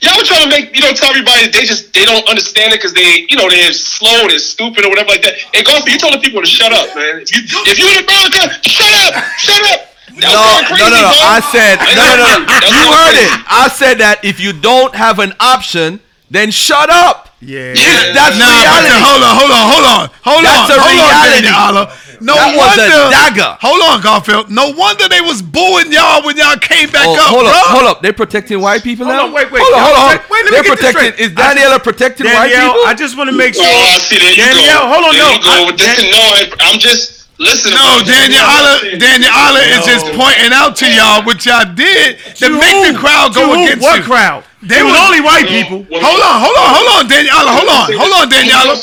Y'all 0.00 0.16
were 0.16 0.24
trying 0.24 0.44
to 0.44 0.50
make 0.50 0.74
you 0.74 0.80
know 0.80 0.92
tell 0.92 1.10
everybody 1.10 1.48
they 1.52 1.68
just 1.68 1.92
they 1.92 2.04
don't 2.04 2.26
understand 2.28 2.72
it 2.72 2.80
because 2.80 2.94
they 2.94 3.26
you 3.28 3.36
know 3.36 3.48
they're 3.48 3.72
slow, 3.72 4.28
they're 4.28 4.40
stupid 4.40 4.84
or 4.84 4.88
whatever 4.88 5.08
like 5.08 5.22
that. 5.22 5.36
And 5.52 5.64
Garfield, 5.64 5.92
you 5.92 5.98
told 5.98 6.14
the 6.14 6.22
people 6.24 6.40
to 6.40 6.48
shut 6.48 6.72
up, 6.72 6.88
man. 6.96 7.20
If 7.20 7.32
you 7.36 7.44
if 7.68 7.76
you're 7.76 7.92
in 7.92 8.04
America, 8.08 8.48
shut 8.64 8.88
up, 9.04 9.24
shut 9.36 9.60
up. 9.72 9.90
No, 10.16 10.26
going 10.26 10.78
no, 10.78 10.88
no, 10.90 11.00
no. 11.06 11.20
I 11.22 11.40
said, 11.52 11.78
no, 11.78 12.02
no, 12.02 12.16
no. 12.18 12.66
You 12.66 12.90
heard 12.90 13.14
crazy. 13.14 13.30
it. 13.30 13.46
I 13.46 13.68
said 13.68 13.94
that 13.98 14.24
if 14.24 14.40
you 14.40 14.52
don't 14.52 14.94
have 14.94 15.18
an 15.20 15.34
option, 15.38 16.00
then 16.30 16.50
shut 16.50 16.90
up. 16.90 17.29
Yeah. 17.40 17.72
Yeah. 17.72 18.12
That's 18.12 18.36
Nah, 18.36 18.44
but 18.44 18.84
reality. 18.84 18.88
then 18.92 19.00
hold 19.00 19.22
on, 19.24 19.32
hold 19.40 19.50
on, 19.50 19.64
hold 19.72 19.84
on, 19.88 20.02
hold 20.20 20.44
That's 20.44 20.70
on, 20.70 20.76
a 20.76 20.80
hold 20.80 20.92
reality. 20.92 21.48
on, 21.48 21.88
Daniel 21.88 22.20
No 22.20 22.34
That 22.36 22.52
was 22.52 22.76
a 22.76 22.84
wonder. 22.84 23.08
dagger. 23.08 23.50
Hold 23.64 23.80
on, 23.88 23.96
Garfield. 24.04 24.50
No 24.52 24.68
wonder 24.76 25.08
they 25.08 25.24
was 25.24 25.40
booing 25.40 25.88
y'all 25.88 26.20
when 26.20 26.36
y'all 26.36 26.60
came 26.60 26.92
back 26.92 27.08
Oh, 27.08 27.16
up, 27.16 27.32
hold 27.32 27.44
bro. 27.48 27.56
up, 27.56 27.66
hold 27.72 27.86
up. 27.88 28.02
They're 28.04 28.12
protecting 28.12 28.60
white 28.60 28.82
people 28.84 29.06
Hold 29.08 29.16
now. 29.16 29.24
on, 29.28 29.32
wait, 29.32 29.48
wait. 29.50 29.62
Hold 29.64 29.72
on, 29.72 29.80
hold 29.80 29.96
on. 29.96 30.08
Wait, 30.12 30.20
wait, 30.28 30.44
let 30.44 30.44
me 30.44 30.50
They're 30.52 30.62
get 30.68 30.76
this 30.76 30.92
protecting. 30.92 31.16
straight. 31.16 31.32
Is 31.32 31.32
Daniela 31.32 31.80
protecting 31.82 32.26
white 32.28 32.52
people? 32.52 32.84
I 32.84 32.92
just 32.92 33.16
want 33.16 33.30
to 33.32 33.36
make 33.36 33.54
sure. 33.56 33.64
Oh, 33.64 33.96
I 33.96 33.98
see. 34.04 34.20
There 34.20 34.36
you 34.36 34.44
Danielle, 34.44 34.84
go. 34.84 34.92
hold 34.92 35.04
on, 35.08 35.12
there 35.16 35.24
no. 35.24 35.32
You 35.32 35.40
go. 35.40 35.48
I- 35.48 35.64
But 35.72 35.80
listen, 35.80 36.10
no, 36.12 36.20
I'm 36.60 36.76
just 36.78 37.19
listen. 37.40 37.72
No, 37.72 38.04
Daniel 38.04 38.44
Allah, 38.44 38.76
Daniel 39.00 39.32
Allah 39.32 39.62
is 39.64 39.82
just 39.88 40.06
pointing 40.12 40.52
out 40.52 40.76
to 40.76 40.86
y'all 40.92 41.24
what 41.24 41.40
y'all 41.48 41.64
did 41.74 42.18
to, 42.36 42.50
make 42.52 42.76
who? 42.86 42.92
the 42.92 42.98
crowd 42.98 43.32
To 43.32 43.40
go 43.40 43.54
who? 43.56 43.64
against 43.64 43.82
what 43.82 43.98
you. 43.98 44.04
crowd? 44.04 44.44
They 44.62 44.76
They 44.76 44.82
was 44.84 44.92
was- 44.92 45.00
only 45.08 45.20
white 45.24 45.48
people. 45.48 45.86
Well, 45.90 46.04
Hold 46.04 46.20
on, 46.20 46.36
hold 46.44 46.56
on, 46.60 46.68
hold 46.76 46.88
on, 47.00 47.02
Daniel 47.08 47.32
Allah, 47.34 47.52
hold 47.56 47.68
on, 47.68 47.84
hold 47.96 48.12
on, 48.20 48.28
Daniel 48.28 48.56
Allah. 48.60 48.76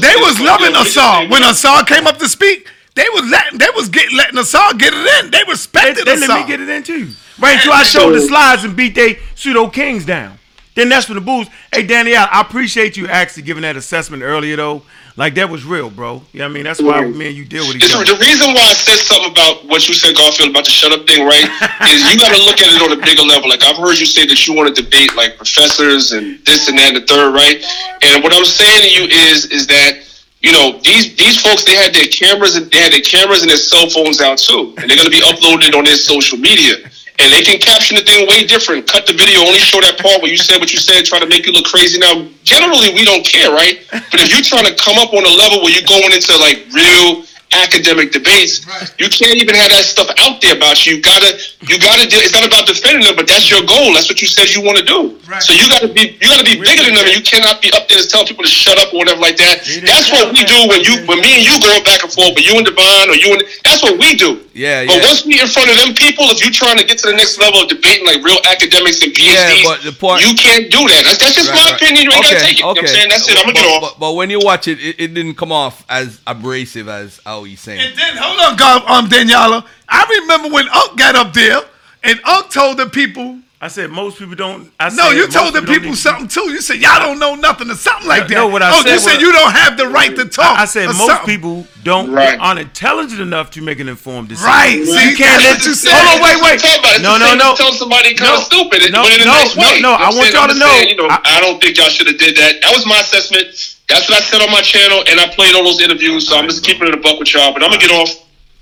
They 0.00 0.16
was 0.20 0.38
loving 0.40 0.76
Assad 0.76 1.30
when 1.30 1.42
Assad 1.42 1.86
came 1.86 2.06
up 2.06 2.18
to 2.18 2.28
speak. 2.28 2.68
They 2.94 3.04
was 3.12 3.28
letting, 3.30 3.58
they 3.58 3.68
was 3.74 3.88
get, 3.88 4.12
letting 4.12 4.38
Assad 4.38 4.78
get 4.78 4.92
it 4.94 5.24
in. 5.24 5.30
They 5.30 5.38
They, 5.44 5.50
respected 5.50 6.06
they 6.06 6.16
let 6.16 6.40
me 6.40 6.46
get 6.46 6.60
it 6.60 6.68
in 6.68 6.82
too. 6.82 7.08
Right 7.38 7.56
until 7.56 7.72
I 7.72 7.82
showed 7.82 8.12
the 8.12 8.20
slides 8.22 8.64
and 8.64 8.74
beat 8.74 8.94
they 8.94 9.18
pseudo 9.34 9.68
kings 9.68 10.04
down. 10.06 10.38
Then 10.74 10.88
that's 10.90 11.08
when 11.08 11.16
the 11.16 11.20
Bulls. 11.22 11.46
Hey, 11.72 11.82
Danielle, 11.82 12.28
I 12.30 12.40
appreciate 12.42 12.96
you 12.96 13.06
actually 13.08 13.42
giving 13.44 13.62
that 13.62 13.76
assessment 13.76 14.22
earlier 14.22 14.56
though. 14.56 14.82
Like 15.16 15.34
that 15.40 15.48
was 15.48 15.64
real, 15.64 15.88
bro. 15.88 16.20
You 16.32 16.40
know 16.40 16.44
what 16.44 16.50
I 16.50 16.54
mean? 16.54 16.64
That's 16.64 16.82
why 16.82 17.00
me 17.08 17.32
and 17.32 17.36
you 17.36 17.48
deal 17.48 17.64
with 17.66 17.80
each 17.80 17.88
other. 17.88 18.04
the 18.04 18.20
reason 18.20 18.52
why 18.52 18.68
I 18.68 18.76
said 18.76 19.00
something 19.00 19.32
about 19.32 19.64
what 19.64 19.88
you 19.88 19.94
said, 19.96 20.14
Garfield, 20.14 20.50
about 20.52 20.68
the 20.68 20.70
shut 20.70 20.92
up 20.92 21.08
thing, 21.08 21.24
right? 21.24 21.48
is 21.88 22.04
you 22.12 22.20
got 22.20 22.36
to 22.36 22.42
look 22.44 22.60
at 22.60 22.68
it 22.68 22.84
on 22.84 22.92
a 22.92 23.00
bigger 23.00 23.24
level. 23.24 23.48
Like 23.48 23.64
I've 23.64 23.80
heard 23.80 23.96
you 23.96 24.04
say 24.04 24.26
that 24.28 24.46
you 24.46 24.52
want 24.52 24.68
to 24.68 24.76
debate 24.76 25.16
like 25.16 25.40
professors 25.40 26.12
and 26.12 26.36
this 26.44 26.68
and 26.68 26.76
that 26.76 26.92
and 26.92 27.00
the 27.00 27.06
third, 27.08 27.32
right? 27.32 27.64
And 28.04 28.22
what 28.22 28.36
I'm 28.36 28.44
saying 28.44 28.84
to 28.84 28.90
you 28.92 29.08
is, 29.08 29.48
is 29.48 29.66
that 29.68 30.04
you 30.44 30.52
know 30.52 30.78
these 30.84 31.16
these 31.16 31.40
folks 31.40 31.64
they 31.64 31.74
had 31.80 31.96
their 31.96 32.12
cameras 32.12 32.56
and 32.60 32.70
they 32.70 32.78
had 32.78 32.92
their 32.92 33.00
cameras 33.00 33.40
and 33.40 33.48
their 33.48 33.56
cell 33.56 33.88
phones 33.88 34.20
out 34.20 34.36
too, 34.36 34.76
and 34.76 34.84
they're 34.84 35.00
going 35.00 35.08
to 35.08 35.16
be 35.16 35.24
uploaded 35.24 35.72
on 35.72 35.84
their 35.84 35.96
social 35.96 36.36
media. 36.36 36.76
And 37.18 37.32
they 37.32 37.42
can 37.42 37.58
caption 37.58 37.96
the 37.96 38.04
thing 38.04 38.26
way 38.28 38.44
different. 38.46 38.86
Cut 38.86 39.06
the 39.06 39.14
video, 39.14 39.40
only 39.40 39.58
show 39.58 39.80
that 39.80 39.98
part 39.98 40.20
where 40.22 40.30
you 40.30 40.36
said 40.36 40.58
what 40.58 40.72
you 40.72 40.78
said, 40.78 41.04
try 41.04 41.18
to 41.18 41.26
make 41.26 41.46
you 41.46 41.52
look 41.52 41.64
crazy. 41.66 41.98
Now, 41.98 42.28
generally, 42.44 42.92
we 42.94 43.04
don't 43.04 43.24
care, 43.24 43.50
right? 43.50 43.80
But 43.90 44.20
if 44.20 44.30
you're 44.32 44.44
trying 44.44 44.66
to 44.68 44.74
come 44.76 44.98
up 44.98 45.12
on 45.14 45.24
a 45.24 45.34
level 45.36 45.62
where 45.64 45.72
you're 45.72 45.88
going 45.88 46.12
into 46.12 46.36
like 46.36 46.66
real 46.72 47.24
academic 47.52 48.12
debates, 48.12 48.66
Right. 48.66 48.90
you 48.98 49.08
can't 49.08 49.40
even 49.40 49.54
have 49.54 49.70
that 49.70 49.84
stuff 49.84 50.10
out 50.18 50.40
there 50.42 50.56
about 50.56 50.84
you. 50.84 50.96
You 50.96 51.02
gotta, 51.02 51.38
you 51.64 51.80
gotta. 51.80 52.04
do 52.04 52.20
It's 52.20 52.36
not 52.36 52.44
about 52.44 52.68
defending 52.68 53.06
them, 53.08 53.16
but 53.16 53.24
that's 53.24 53.48
your 53.48 53.64
goal. 53.64 53.96
That's 53.96 54.08
what 54.12 54.20
you 54.20 54.28
said 54.28 54.52
you 54.52 54.60
want 54.60 54.76
to 54.76 54.84
do. 54.84 55.16
Right. 55.24 55.40
So 55.40 55.56
you 55.56 55.64
gotta 55.72 55.88
be, 55.88 56.12
you 56.20 56.28
gotta 56.28 56.44
be 56.44 56.60
bigger 56.60 56.84
than 56.84 56.92
them, 56.92 57.08
and 57.08 57.16
you 57.16 57.24
cannot 57.24 57.64
be 57.64 57.72
up 57.72 57.88
there 57.88 57.96
to 57.96 58.06
tell 58.06 58.24
people 58.28 58.44
to 58.44 58.50
shut 58.52 58.76
up 58.76 58.92
or 58.92 59.00
whatever 59.00 59.20
like 59.24 59.40
that. 59.40 59.64
That's 59.88 60.12
what 60.12 60.30
we 60.36 60.44
do 60.44 60.68
when 60.68 60.84
you, 60.84 61.00
when 61.08 61.24
me 61.24 61.40
and 61.40 61.44
you 61.44 61.56
going 61.64 61.80
back 61.82 62.04
and 62.04 62.12
forth, 62.12 62.36
but 62.36 62.44
you 62.44 62.52
and 62.60 62.64
Devon 62.68 63.08
or 63.08 63.16
you 63.16 63.32
and 63.32 63.42
that's 63.64 63.80
what 63.82 63.96
we 63.96 64.14
do. 64.14 64.44
Yeah, 64.56 64.84
But 64.88 65.00
yeah. 65.00 65.08
once 65.08 65.24
we 65.24 65.36
in 65.40 65.48
front 65.48 65.68
of 65.68 65.76
them 65.76 65.92
people, 65.92 66.24
if 66.32 66.40
you're 66.40 66.52
trying 66.54 66.80
to 66.80 66.84
get 66.84 66.96
to 67.04 67.12
the 67.12 67.16
next 67.16 67.36
level 67.36 67.60
of 67.60 67.68
debating 67.68 68.06
like 68.08 68.24
real 68.24 68.40
academics 68.48 69.02
and 69.04 69.12
PhDs, 69.12 69.36
Yeah, 69.36 69.60
but 69.68 69.82
the 69.84 69.92
point- 69.92 70.24
you 70.24 70.32
can't 70.32 70.70
do 70.72 70.80
that. 70.88 71.04
That's, 71.04 71.20
that's 71.20 71.36
just 71.36 71.50
Right, 71.52 71.56
my 71.60 71.70
right. 71.72 71.76
opinion. 71.76 72.04
You 72.08 72.12
ain't 72.12 72.24
gotta 72.24 72.40
take 72.40 72.56
it. 72.56 72.56
You 72.60 72.62
know 72.64 72.68
what 72.72 72.78
I'm 72.80 72.86
saying? 72.88 73.08
That's 73.10 73.28
it. 73.28 73.36
I'm 73.36 73.42
gonna 73.44 73.52
but, 73.52 73.60
get 73.60 73.68
off. 73.68 73.82
But, 73.82 74.00
but 74.00 74.12
when 74.14 74.30
you 74.30 74.40
watch 74.40 74.66
it, 74.68 74.80
it, 74.80 74.96
it 74.98 75.14
didn't 75.14 75.34
come 75.34 75.52
off 75.52 75.84
as 75.90 76.20
abrasive 76.26 76.88
as 76.88 77.20
how 77.26 77.44
he's 77.44 77.60
saying. 77.60 77.80
And 77.80 77.96
then 77.98 78.16
hold 78.16 78.40
on, 78.40 78.56
God, 78.56 78.82
um, 78.88 79.08
Daniela. 79.08 79.66
I 79.88 80.04
remember 80.20 80.48
when 80.54 80.68
Unc 80.68 80.98
got 80.98 81.14
up 81.16 81.32
there 81.32 81.60
and 82.02 82.20
Unc 82.24 82.50
told 82.50 82.76
the 82.78 82.86
people. 82.86 83.38
I 83.58 83.68
said 83.68 83.88
most 83.90 84.18
people 84.18 84.34
don't. 84.36 84.70
I 84.78 84.90
No, 84.92 85.08
said 85.08 85.16
you 85.16 85.26
told 85.32 85.54
the 85.56 85.62
don't 85.64 85.72
people 85.74 85.96
something 85.96 86.28
too. 86.28 86.52
You 86.52 86.60
said 86.60 86.76
y'all 86.76 87.00
don't 87.00 87.18
know 87.18 87.34
nothing 87.34 87.70
or 87.72 87.74
something 87.74 88.06
like 88.06 88.28
that. 88.28 88.34
No, 88.36 88.48
what 88.52 88.60
I 88.60 88.68
oh, 88.68 88.82
said 88.84 88.92
you 88.92 88.98
said 89.00 89.16
you 89.24 89.32
don't 89.32 89.50
have 89.50 89.78
the 89.80 89.88
right 89.88 90.12
to 90.14 90.28
talk. 90.28 90.60
I, 90.60 90.62
I 90.62 90.64
said 90.68 90.92
or 90.92 90.92
most 90.92 91.08
something. 91.08 91.24
people 91.24 91.66
don't 91.82 92.12
Right. 92.12 92.36
aren't 92.38 92.60
intelligent 92.60 93.18
enough 93.18 93.50
to 93.56 93.62
make 93.64 93.80
an 93.80 93.88
informed 93.88 94.28
decision. 94.28 94.44
Right. 94.52 94.84
See, 94.84 94.92
You 95.10 95.16
can't 95.16 95.40
let 95.42 95.64
you 95.64 95.72
said. 95.72 95.88
Hold 95.96 96.20
on, 96.20 96.22
wait, 96.22 96.36
wait. 96.44 96.60
Talk 96.60 96.78
about 96.84 97.00
it. 97.00 97.00
It's 97.00 97.08
No, 97.08 97.16
no, 97.16 97.32
no. 97.34 97.56
Tell 97.56 97.72
somebody 97.72 98.12
kind 98.12 98.36
of 98.36 98.44
stupid, 98.44 98.92
No, 98.92 99.02
but 99.08 99.16
in 99.16 99.22
a 99.22 99.24
no, 99.24 99.40
no, 99.56 99.68
no, 99.80 99.92
I 99.96 100.12
want 100.12 100.28
y'all 100.36 100.52
to 100.52 100.54
know- 100.54 100.76
you 100.84 100.94
know, 101.00 101.08
I- 101.08 101.24
I, 101.24 101.40
don't 101.40 101.56
think 101.58 101.78
y'all 101.80 101.88
should 101.88 102.08
have 102.12 102.18
did 102.20 102.36
that. 102.36 102.60
That 102.60 102.76
was 102.76 102.84
my 102.84 103.00
assessment. 103.00 103.48
That's 103.88 104.04
what 104.06 104.20
I 104.20 104.22
said 104.28 104.42
on 104.44 104.52
my 104.52 104.60
channel, 104.60 105.00
and 105.08 105.16
I 105.18 105.32
played 105.32 105.56
all 105.56 105.64
those 105.64 105.80
interviews. 105.80 106.28
So 106.28 106.36
I'm 106.36 106.44
just 106.46 106.62
keeping 106.62 106.88
it 106.88 106.94
a 106.94 106.98
buck 107.00 107.18
with 107.18 107.32
y'all. 107.32 107.54
But 107.56 107.64
I'm 107.64 107.70
gonna 107.72 107.80
get 107.80 107.90
off. 107.90 108.12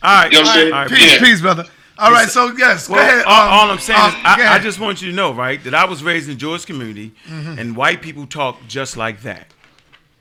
All 0.05 0.15
right, 0.23 0.33
You 0.33 0.39
know 0.39 0.43
what 0.45 0.49
I'm 0.51 0.55
saying? 0.61 0.73
all 0.73 0.79
right, 0.81 0.91
Peace, 0.91 1.13
Yeah. 1.13 1.19
peace, 1.19 1.41
brother. 1.41 1.65
All 1.97 2.11
right, 2.13 2.29
so 2.29 2.53
yes, 2.57 2.89
go 2.89 2.95
Well, 2.95 3.03
ahead. 3.09 3.25
all, 3.25 3.43
um, 3.49 3.53
all 3.55 3.71
I'm 3.71 3.79
saying 3.79 4.01
um, 4.01 4.09
is, 4.11 4.15
I, 4.25 4.55
I 4.57 4.59
just 4.59 4.79
want 4.81 5.01
you 5.01 5.11
to 5.11 5.17
know, 5.17 5.33
right, 5.33 5.63
that 5.65 5.75
I 5.75 5.85
was 5.85 6.03
raised 6.03 6.29
in 6.29 6.35
the 6.35 6.41
Jewish 6.41 6.65
community, 6.65 7.13
Mm-hmm. 7.29 7.59
and 7.59 7.77
white 7.77 8.03
people 8.03 8.27
talk 8.27 8.59
just 8.69 8.97
like 8.97 9.23
that. 9.23 9.47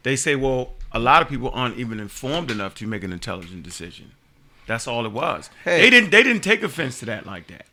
They 0.04 0.16
say, 0.16 0.36
well, 0.36 0.72
a 0.92 1.00
lot 1.00 1.22
of 1.22 1.28
people 1.30 1.50
aren't 1.54 1.78
even 1.78 2.00
informed 2.00 2.52
enough 2.52 2.76
to 2.76 2.88
make 2.88 3.04
an 3.04 3.12
intelligent 3.12 3.64
decision. 3.64 4.12
That's 4.68 4.88
all 4.88 5.06
it 5.06 5.12
was. 5.12 5.50
Hey. 5.66 5.82
They 5.82 5.90
didn't. 5.90 6.12
They 6.12 6.24
didn't 6.24 6.44
take 6.44 6.64
offense 6.64 7.00
to 7.00 7.06
that 7.08 7.26
like 7.26 7.48
that. 7.48 7.66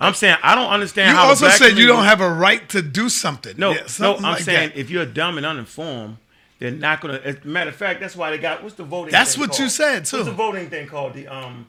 I'm 0.00 0.14
saying 0.14 0.36
I 0.42 0.54
don't 0.54 0.70
understand 0.70 1.10
You 1.10 1.16
how. 1.16 1.28
also 1.28 1.46
black 1.46 1.58
said 1.58 1.76
you 1.76 1.86
don't 1.88 2.04
have 2.04 2.20
a 2.20 2.30
right 2.32 2.66
to 2.70 2.80
do 2.80 3.08
something. 3.08 3.54
No, 3.58 3.72
Yeah, 3.72 3.82
no. 4.00 4.16
I'm 4.16 4.22
like 4.22 4.42
saying 4.42 4.70
that. 4.70 4.78
if 4.78 4.88
you're 4.90 5.04
dumb 5.04 5.36
and 5.36 5.44
uninformed, 5.44 6.18
they're 6.58 6.70
not 6.70 7.00
gonna. 7.00 7.20
As 7.24 7.36
a 7.44 7.46
matter 7.46 7.70
of 7.70 7.76
fact, 7.76 8.00
that's 8.00 8.16
why 8.16 8.30
they 8.30 8.38
got 8.38 8.62
what's 8.62 8.74
the 8.74 8.84
voting. 8.84 9.12
That's 9.12 9.36
what 9.38 9.58
you 9.58 9.68
said, 9.68 10.04
too. 10.04 10.16
What's 10.18 10.28
the 10.28 10.34
voting 10.34 10.68
thing 10.70 10.86
called? 10.88 11.14
The 11.14 11.28
um, 11.28 11.68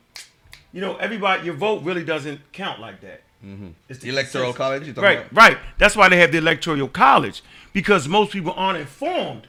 you 0.73 0.81
know, 0.81 0.95
everybody, 0.97 1.45
your 1.45 1.55
vote 1.55 1.83
really 1.83 2.03
doesn't 2.03 2.39
count 2.51 2.79
like 2.79 3.01
that. 3.01 3.21
It's 3.87 3.99
The 3.99 4.09
electoral 4.09 4.51
college, 4.53 4.83
Right, 4.97 5.19
about? 5.19 5.33
right. 5.33 5.57
That's 5.77 5.95
why 5.95 6.09
they 6.09 6.17
have 6.17 6.31
the 6.33 6.39
electoral 6.39 6.89
college 6.89 7.41
because 7.71 8.05
most 8.07 8.31
people 8.33 8.51
aren't 8.55 8.79
informed. 8.79 9.47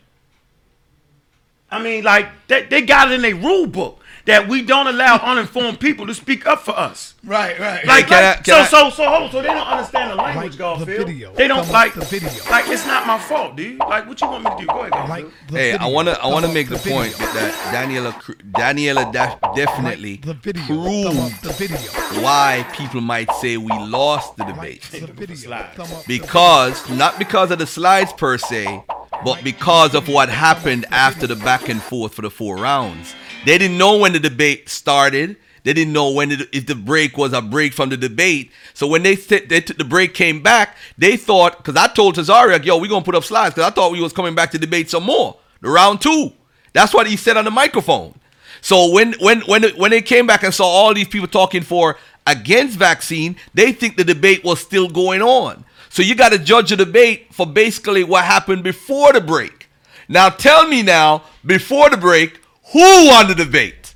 I 1.70 1.82
mean, 1.82 2.04
like 2.04 2.28
they, 2.46 2.62
they 2.64 2.82
got 2.82 3.10
it 3.10 3.14
in 3.14 3.22
their 3.22 3.34
rule 3.34 3.66
book 3.66 3.99
that 4.26 4.48
we 4.48 4.62
don't 4.62 4.86
allow 4.86 5.16
uninformed 5.18 5.80
people 5.80 6.06
to 6.06 6.14
speak 6.14 6.46
up 6.46 6.60
for 6.60 6.78
us. 6.78 7.14
right, 7.24 7.58
right. 7.58 7.84
Like, 7.86 8.06
can 8.08 8.22
like 8.22 8.38
I- 8.38 8.42
so, 8.42 8.56
I- 8.56 8.66
so, 8.66 8.90
so, 8.90 9.04
hold 9.08 9.22
on. 9.24 9.30
So 9.30 9.40
they 9.42 9.48
don't 9.48 9.66
understand 9.66 10.10
the 10.10 10.14
language, 10.16 10.52
the 10.52 10.58
Garfield. 10.58 11.06
video. 11.06 11.32
They 11.34 11.48
don't 11.48 11.64
Thumb 11.64 11.72
like 11.72 11.94
the 11.94 12.04
video. 12.04 12.30
Like, 12.50 12.68
it's 12.68 12.86
not 12.86 13.06
my 13.06 13.18
fault, 13.18 13.56
dude. 13.56 13.78
Like, 13.78 14.06
what 14.08 14.20
you 14.20 14.28
want 14.28 14.44
me 14.44 14.50
to 14.50 14.56
do? 14.58 14.66
Go 14.66 14.80
ahead, 14.80 14.92
Garfield. 14.92 15.10
Like 15.10 15.48
the 15.48 15.56
Hey, 15.58 15.72
I 15.76 15.86
wanna 15.86 16.12
I 16.22 16.26
wanna 16.26 16.46
Thumb 16.48 16.54
make 16.54 16.66
up 16.70 16.72
the 16.72 16.78
video. 16.78 16.98
point 16.98 17.16
that 17.16 17.52
Daniela 17.74 18.12
Daniela 18.52 19.12
da- 19.12 19.54
definitely 19.54 20.12
Like 20.12 20.22
the 20.26 20.34
video. 20.34 20.64
Proved 20.66 21.18
up 21.34 21.40
the 21.42 21.52
video. 21.52 21.78
why 22.22 22.66
people 22.72 23.00
might 23.00 23.30
say 23.34 23.56
we 23.56 23.72
lost 23.78 24.36
the 24.36 24.44
Like 24.44 24.54
debate. 24.54 24.82
the 24.92 25.06
video. 25.12 25.36
Slide. 25.36 25.72
Thumb 25.74 25.92
up 25.92 26.04
the 26.04 26.18
Because 26.18 26.88
not 26.90 27.18
because 27.18 27.50
of 27.50 27.58
the 27.58 27.66
slides 27.66 28.12
per 28.12 28.38
se, 28.38 28.82
but 29.24 29.42
because 29.44 29.94
of 29.94 30.08
what 30.08 30.28
happened 30.28 30.86
after 30.90 31.26
the 31.26 31.36
back 31.36 31.68
and 31.68 31.82
forth 31.82 32.14
for 32.14 32.22
the 32.22 32.30
four 32.30 32.56
rounds. 32.56 33.14
They 33.44 33.58
didn't 33.58 33.78
know 33.78 33.98
when 33.98 34.12
the 34.12 34.20
debate 34.20 34.68
started. 34.68 35.36
They 35.62 35.72
didn't 35.72 35.92
know 35.92 36.10
when 36.10 36.30
it, 36.30 36.48
if 36.52 36.66
the 36.66 36.74
break 36.74 37.16
was 37.18 37.32
a 37.32 37.42
break 37.42 37.72
from 37.72 37.90
the 37.90 37.96
debate. 37.96 38.50
So 38.74 38.86
when 38.86 39.02
they 39.02 39.16
sit, 39.16 39.48
they 39.48 39.60
took 39.60 39.76
the 39.76 39.84
break, 39.84 40.14
came 40.14 40.42
back. 40.42 40.76
They 40.96 41.16
thought 41.16 41.58
because 41.58 41.76
I 41.76 41.88
told 41.88 42.16
Cesare, 42.16 42.62
"Yo, 42.62 42.78
we 42.78 42.88
gonna 42.88 43.04
put 43.04 43.14
up 43.14 43.24
slides," 43.24 43.54
because 43.54 43.70
I 43.70 43.74
thought 43.74 43.92
we 43.92 44.00
was 44.00 44.12
coming 44.12 44.34
back 44.34 44.50
to 44.52 44.58
debate 44.58 44.90
some 44.90 45.04
more. 45.04 45.36
The 45.60 45.68
round 45.68 46.00
two. 46.00 46.32
That's 46.72 46.94
what 46.94 47.06
he 47.06 47.16
said 47.16 47.36
on 47.36 47.44
the 47.44 47.50
microphone. 47.50 48.14
So 48.62 48.90
when 48.90 49.14
when 49.14 49.40
when 49.42 49.64
when 49.76 49.90
they 49.90 50.02
came 50.02 50.26
back 50.26 50.42
and 50.42 50.54
saw 50.54 50.66
all 50.66 50.94
these 50.94 51.08
people 51.08 51.28
talking 51.28 51.62
for 51.62 51.98
against 52.26 52.78
vaccine, 52.78 53.36
they 53.54 53.72
think 53.72 53.96
the 53.96 54.04
debate 54.04 54.44
was 54.44 54.60
still 54.60 54.88
going 54.88 55.22
on. 55.22 55.64
So 55.88 56.02
you 56.02 56.14
got 56.14 56.30
to 56.30 56.38
judge 56.38 56.70
the 56.70 56.76
debate 56.76 57.34
for 57.34 57.46
basically 57.46 58.04
what 58.04 58.24
happened 58.24 58.62
before 58.62 59.12
the 59.12 59.20
break. 59.20 59.68
Now 60.08 60.28
tell 60.28 60.68
me 60.68 60.82
now, 60.82 61.24
before 61.44 61.90
the 61.90 61.96
break, 61.96 62.39
who 62.72 63.08
won 63.08 63.28
the 63.28 63.34
debate? 63.34 63.94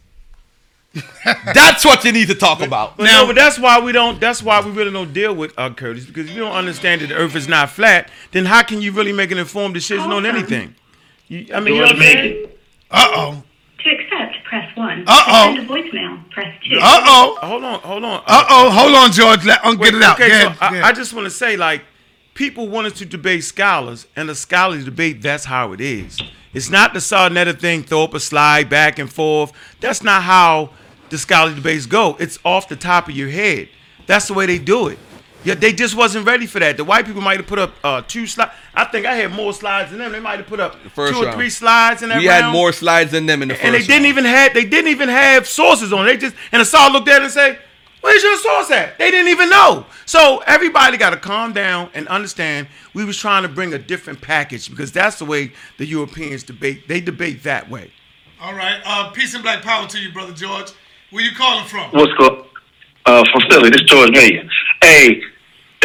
That's 1.25 1.85
what 1.85 2.05
you 2.05 2.13
need 2.13 2.29
to 2.29 2.35
talk 2.35 2.61
about. 2.61 2.97
But 2.97 3.05
no, 3.05 3.27
but 3.27 3.35
that's 3.35 3.59
why 3.59 3.81
we 3.81 3.91
don't. 3.91 4.21
That's 4.21 4.43
why 4.43 4.61
we 4.61 4.71
really 4.71 4.93
don't 4.93 5.13
deal 5.13 5.35
with 5.35 5.53
uh, 5.59 5.71
Curtis 5.71 6.07
because 6.07 6.27
if 6.27 6.37
you 6.37 6.43
don't 6.43 6.55
understand 6.55 7.01
that 7.01 7.09
the 7.09 7.17
Earth 7.17 7.35
is 7.35 7.49
not 7.49 7.71
flat, 7.71 8.11
then 8.31 8.45
how 8.45 8.63
can 8.63 8.81
you 8.81 8.93
really 8.93 9.13
make 9.13 9.33
an 9.33 9.39
informed 9.39 9.75
decision 9.75 10.13
on 10.13 10.25
anything? 10.25 10.77
You, 11.27 11.47
I 11.53 11.59
mean, 11.59 11.75
you 11.75 11.81
know 11.81 11.87
what 11.87 12.01
I'm? 12.01 12.47
Uh 12.91 13.09
oh. 13.17 13.43
To 13.79 13.91
accept, 13.91 14.45
press 14.45 14.77
1. 14.77 15.05
Uh-oh. 15.07 15.55
To 15.55 15.57
send 15.57 15.71
a 15.71 15.73
voicemail, 15.75 16.31
press 16.31 16.55
2. 16.71 16.77
Uh 16.77 16.81
oh. 16.83 17.39
Hold 17.43 17.65
on, 17.65 17.81
hold 17.81 18.05
on. 18.05 18.23
Uh 18.27 18.45
oh. 18.49 18.71
Hold 18.71 18.95
on, 18.95 19.13
George. 19.13 19.45
Let 19.45 19.65
um, 19.65 19.77
Wait, 19.79 19.91
get 19.91 19.97
it 19.97 20.03
out. 20.03 20.21
Okay, 20.21 20.29
Go 20.29 20.39
so 20.41 20.47
ahead, 20.47 20.85
I. 20.85 20.89
I 20.89 20.93
just 20.93 21.13
want 21.13 21.25
to 21.25 21.31
say, 21.31 21.57
like, 21.57 21.83
people 22.35 22.69
want 22.69 22.87
us 22.89 22.93
to 22.95 23.07
debate 23.07 23.45
scholars, 23.45 24.07
and 24.17 24.29
the 24.29 24.35
scholarly 24.35 24.85
debate, 24.85 25.23
that's 25.23 25.45
how 25.45 25.73
it 25.73 25.81
is. 25.81 26.21
It's 26.53 26.71
not 26.71 26.95
the 26.95 27.01
Sa 27.01 27.29
Neter 27.29 27.53
thing, 27.53 27.83
throw 27.83 28.05
up 28.05 28.15
a 28.15 28.21
slide 28.21 28.69
back 28.69 28.99
and 28.99 29.11
forth. 29.13 29.53
That's 29.81 30.03
not 30.03 30.23
how 30.23 30.71
the 31.11 31.19
scholarly 31.19 31.55
debates 31.57 31.87
go. 31.87 32.17
It's 32.21 32.39
off 32.45 32.69
the 32.69 32.77
top 32.77 33.09
of 33.09 33.17
your 33.17 33.29
head. 33.31 33.69
That's 34.07 34.29
the 34.29 34.35
way 34.35 34.47
they 34.47 34.59
do 34.59 34.89
it. 34.89 34.99
Yeah, 35.45 35.55
they 35.55 35.75
just 35.75 35.95
wasn't 35.95 36.27
ready 36.27 36.47
for 36.47 36.59
that. 36.61 36.79
The 36.79 36.85
white 36.85 37.05
people 37.05 37.21
might 37.21 37.37
have 37.37 37.47
put 37.47 37.59
up 37.59 37.75
uh, 37.85 38.01
two 38.09 38.27
slides. 38.27 38.53
I 38.75 38.85
think 38.87 39.05
I 39.05 39.15
had 39.15 39.31
more 39.31 39.53
slides 39.53 39.91
than 39.91 39.99
them. 39.99 40.11
They 40.11 40.21
might 40.21 40.39
have 40.39 40.47
put 40.47 40.59
up 40.59 40.77
two 40.95 41.03
or 41.03 41.33
three 41.33 41.51
slides 41.51 42.03
in 42.03 42.09
that 42.09 42.19
we 42.19 42.29
round 42.29 42.45
had 42.45 42.53
more 42.53 42.73
slides 42.73 43.11
than 43.11 43.27
them 43.27 43.43
in 43.43 43.49
the 43.49 43.55
first. 43.55 43.65
and 43.65 43.75
they 43.75 43.81
didn't 43.81 44.05
round. 44.05 44.07
even 44.07 44.25
have 44.25 44.55
they 44.55 44.65
didn't 44.65 44.91
even 44.91 45.11
have 45.11 45.47
sources 45.47 45.93
on 45.93 46.07
it. 46.09 46.13
They 46.13 46.17
just 46.17 46.37
and 46.51 46.61
the 46.63 46.65
saw 46.65 46.87
looked 46.89 47.09
at 47.09 47.21
it 47.21 47.25
and 47.25 47.33
say, 47.33 47.59
"Where's 48.05 48.23
your 48.23 48.37
source 48.37 48.71
at?" 48.71 48.99
They 48.99 49.11
didn't 49.11 49.29
even 49.29 49.49
know. 49.49 49.87
So 50.05 50.43
everybody 50.47 50.99
got 50.99 51.11
to 51.11 51.17
calm 51.17 51.55
down 51.55 51.89
and 51.95 52.07
understand. 52.09 52.69
We 52.93 53.03
was 53.07 53.17
trying 53.17 53.45
to 53.45 53.49
bring 53.49 53.73
a 53.73 53.79
different 53.79 54.21
package 54.21 54.69
because 54.69 54.93
that's 54.93 55.19
the 55.19 55.25
way 55.25 55.53
the 55.79 55.87
Europeans 55.87 56.43
debate. 56.43 56.87
They 56.87 57.01
debate 57.01 57.45
that 57.45 57.71
way. 57.71 57.91
All 58.43 58.53
right. 58.53 58.79
Uh, 58.85 59.11
peace 59.13 59.33
and 59.33 59.43
black 59.43 59.63
power 59.63 59.89
to 59.89 59.99
you, 59.99 60.13
brother 60.13 60.35
George. 60.35 60.73
Where 61.13 61.25
you 61.25 61.35
calling 61.35 61.65
from? 61.65 61.91
What's 61.93 62.13
good? 62.19 62.45
Uh, 63.07 63.25
from 63.33 63.43
Philly. 63.49 63.71
This 63.71 63.81
is 63.81 63.89
George 63.89 64.11
Million. 64.11 64.51
Hey, 64.83 65.23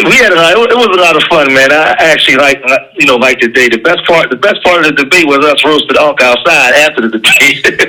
we 0.04 0.16
had 0.18 0.34
a 0.34 0.36
lot. 0.36 0.58
It 0.58 0.76
was 0.76 0.92
a 0.92 1.00
lot 1.00 1.16
of 1.16 1.24
fun, 1.30 1.54
man. 1.54 1.72
I 1.72 1.96
actually 2.00 2.36
like, 2.36 2.62
you 2.98 3.06
know, 3.06 3.16
like 3.16 3.40
the 3.40 3.48
day. 3.48 3.70
The 3.70 3.80
best 3.80 4.06
part, 4.06 4.30
the 4.30 4.38
best 4.38 4.62
part 4.64 4.86
of 4.86 4.96
the 4.96 5.04
debate 5.04 5.26
was 5.26 5.40
us 5.40 5.64
roasted 5.64 5.98
Unc 5.98 6.22
outside 6.22 6.74
after 6.76 7.08
the 7.08 7.16
debate. 7.16 7.89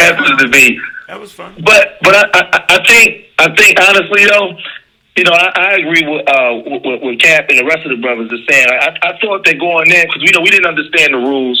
we 0.00 0.06
had 0.06 0.14
after 0.16 0.24
fun. 0.24 0.36
the 0.36 0.44
debate. 0.44 0.78
That 1.08 1.20
was 1.20 1.32
fun. 1.32 1.54
But 1.64 1.98
but 2.02 2.14
I, 2.16 2.24
I 2.34 2.64
I 2.80 2.86
think 2.86 3.26
I 3.38 3.54
think 3.54 3.78
honestly 3.80 4.24
though, 4.24 4.56
you 5.16 5.24
know 5.24 5.32
I, 5.32 5.48
I 5.54 5.70
agree 5.76 6.04
with 6.06 6.22
uh 6.28 6.52
with, 6.64 7.02
with 7.02 7.18
Cap 7.20 7.46
and 7.50 7.58
the 7.58 7.64
rest 7.64 7.84
of 7.84 7.90
the 7.90 8.00
brothers 8.00 8.32
are 8.32 8.44
saying. 8.48 8.66
I 8.70 8.96
I 9.02 9.18
thought 9.20 9.44
that 9.44 9.58
going 9.58 9.90
in 9.90 10.06
because 10.06 10.22
we 10.22 10.30
know 10.32 10.40
we 10.40 10.50
didn't 10.50 10.66
understand 10.70 11.14
the 11.14 11.18
rules. 11.18 11.58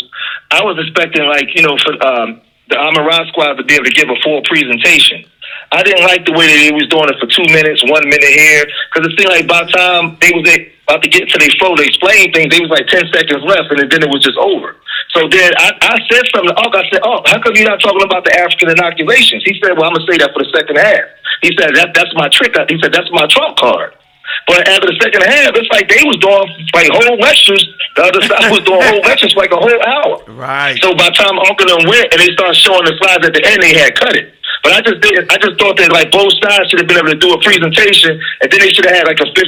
I 0.50 0.62
was 0.64 0.78
expecting 0.78 1.26
like 1.26 1.54
you 1.54 1.62
know 1.62 1.76
for 1.78 1.92
um 2.06 2.40
the 2.68 2.76
Amaran 2.76 3.26
squad 3.28 3.54
to 3.54 3.64
be 3.64 3.74
able 3.74 3.84
to 3.86 3.90
give 3.90 4.08
a 4.08 4.16
full 4.22 4.42
presentation. 4.46 5.26
I 5.70 5.82
didn't 5.86 6.02
like 6.02 6.26
the 6.26 6.34
way 6.34 6.50
that 6.50 6.60
he 6.66 6.72
was 6.74 6.90
doing 6.90 7.06
it 7.06 7.16
for 7.22 7.30
two 7.30 7.46
minutes, 7.46 7.78
one 7.86 8.02
minute 8.02 8.34
here, 8.34 8.66
because 8.90 9.06
it 9.06 9.14
seemed 9.14 9.30
like 9.30 9.46
by 9.46 9.62
the 9.62 9.70
time 9.70 10.18
they 10.18 10.34
was 10.34 10.42
about 10.90 10.98
to 11.06 11.08
get 11.08 11.30
to 11.30 11.36
their 11.38 11.54
flow 11.62 11.78
to 11.78 11.84
explain 11.86 12.34
things, 12.34 12.50
they 12.50 12.58
was 12.58 12.74
like 12.74 12.90
ten 12.90 13.06
seconds 13.14 13.46
left, 13.46 13.70
and 13.70 13.86
then 13.86 14.02
it 14.02 14.10
was 14.10 14.18
just 14.18 14.34
over. 14.34 14.74
So 15.14 15.30
then 15.30 15.50
I, 15.62 15.70
I 15.78 15.96
said 16.10 16.26
something 16.34 16.50
to 16.50 16.58
Unc. 16.58 16.74
I 16.74 16.82
said, 16.90 17.02
"Oh, 17.06 17.22
how 17.26 17.38
come 17.38 17.54
you're 17.54 17.70
not 17.70 17.78
talking 17.78 18.02
about 18.02 18.26
the 18.26 18.34
African 18.34 18.74
inoculations?" 18.74 19.46
He 19.46 19.54
said, 19.62 19.78
"Well, 19.78 19.86
I'm 19.86 19.94
gonna 19.94 20.10
say 20.10 20.18
that 20.18 20.34
for 20.34 20.42
the 20.42 20.50
second 20.50 20.74
half." 20.74 21.06
He 21.42 21.54
said, 21.54 21.70
"That 21.78 21.94
that's 21.94 22.10
my 22.18 22.26
trick." 22.34 22.58
He 22.66 22.78
said, 22.82 22.90
"That's 22.90 23.10
my 23.14 23.30
trump 23.30 23.54
card." 23.58 23.94
But 24.46 24.66
after 24.66 24.86
the 24.90 24.98
second 25.02 25.22
half, 25.22 25.54
it's 25.54 25.70
like 25.70 25.86
they 25.86 26.02
was 26.02 26.18
doing 26.18 26.46
like 26.74 26.90
whole 26.90 27.18
lectures. 27.18 27.62
The 27.94 28.02
other 28.10 28.22
side 28.22 28.50
was 28.50 28.62
doing 28.66 28.82
whole 28.82 29.02
lectures 29.06 29.34
for 29.34 29.46
like 29.46 29.54
a 29.54 29.58
whole 29.58 29.82
hour. 29.86 30.22
Right. 30.34 30.78
So 30.82 30.94
by 30.94 31.10
the 31.10 31.16
time 31.18 31.38
Uncle 31.38 31.66
them 31.66 31.86
went 31.86 32.10
and 32.10 32.18
they 32.18 32.30
started 32.34 32.58
showing 32.58 32.86
the 32.86 32.94
slides 32.98 33.26
at 33.26 33.34
the 33.34 33.42
end, 33.46 33.62
they 33.62 33.74
had 33.74 33.94
cut 33.94 34.16
it. 34.16 34.34
But 34.62 34.76
I 34.76 34.80
just 34.84 35.00
did. 35.00 35.24
I 35.32 35.36
just 35.40 35.56
thought 35.56 35.76
that 35.80 35.88
like 35.88 36.12
both 36.12 36.32
sides 36.44 36.68
should 36.68 36.84
have 36.84 36.88
been 36.88 37.00
able 37.00 37.12
to 37.12 37.20
do 37.20 37.32
a 37.32 37.40
presentation, 37.40 38.12
and 38.44 38.46
then 38.52 38.60
they 38.60 38.68
should 38.68 38.84
have 38.84 38.92
had 38.92 39.06
like 39.08 39.20
a 39.20 39.28
15 39.32 39.40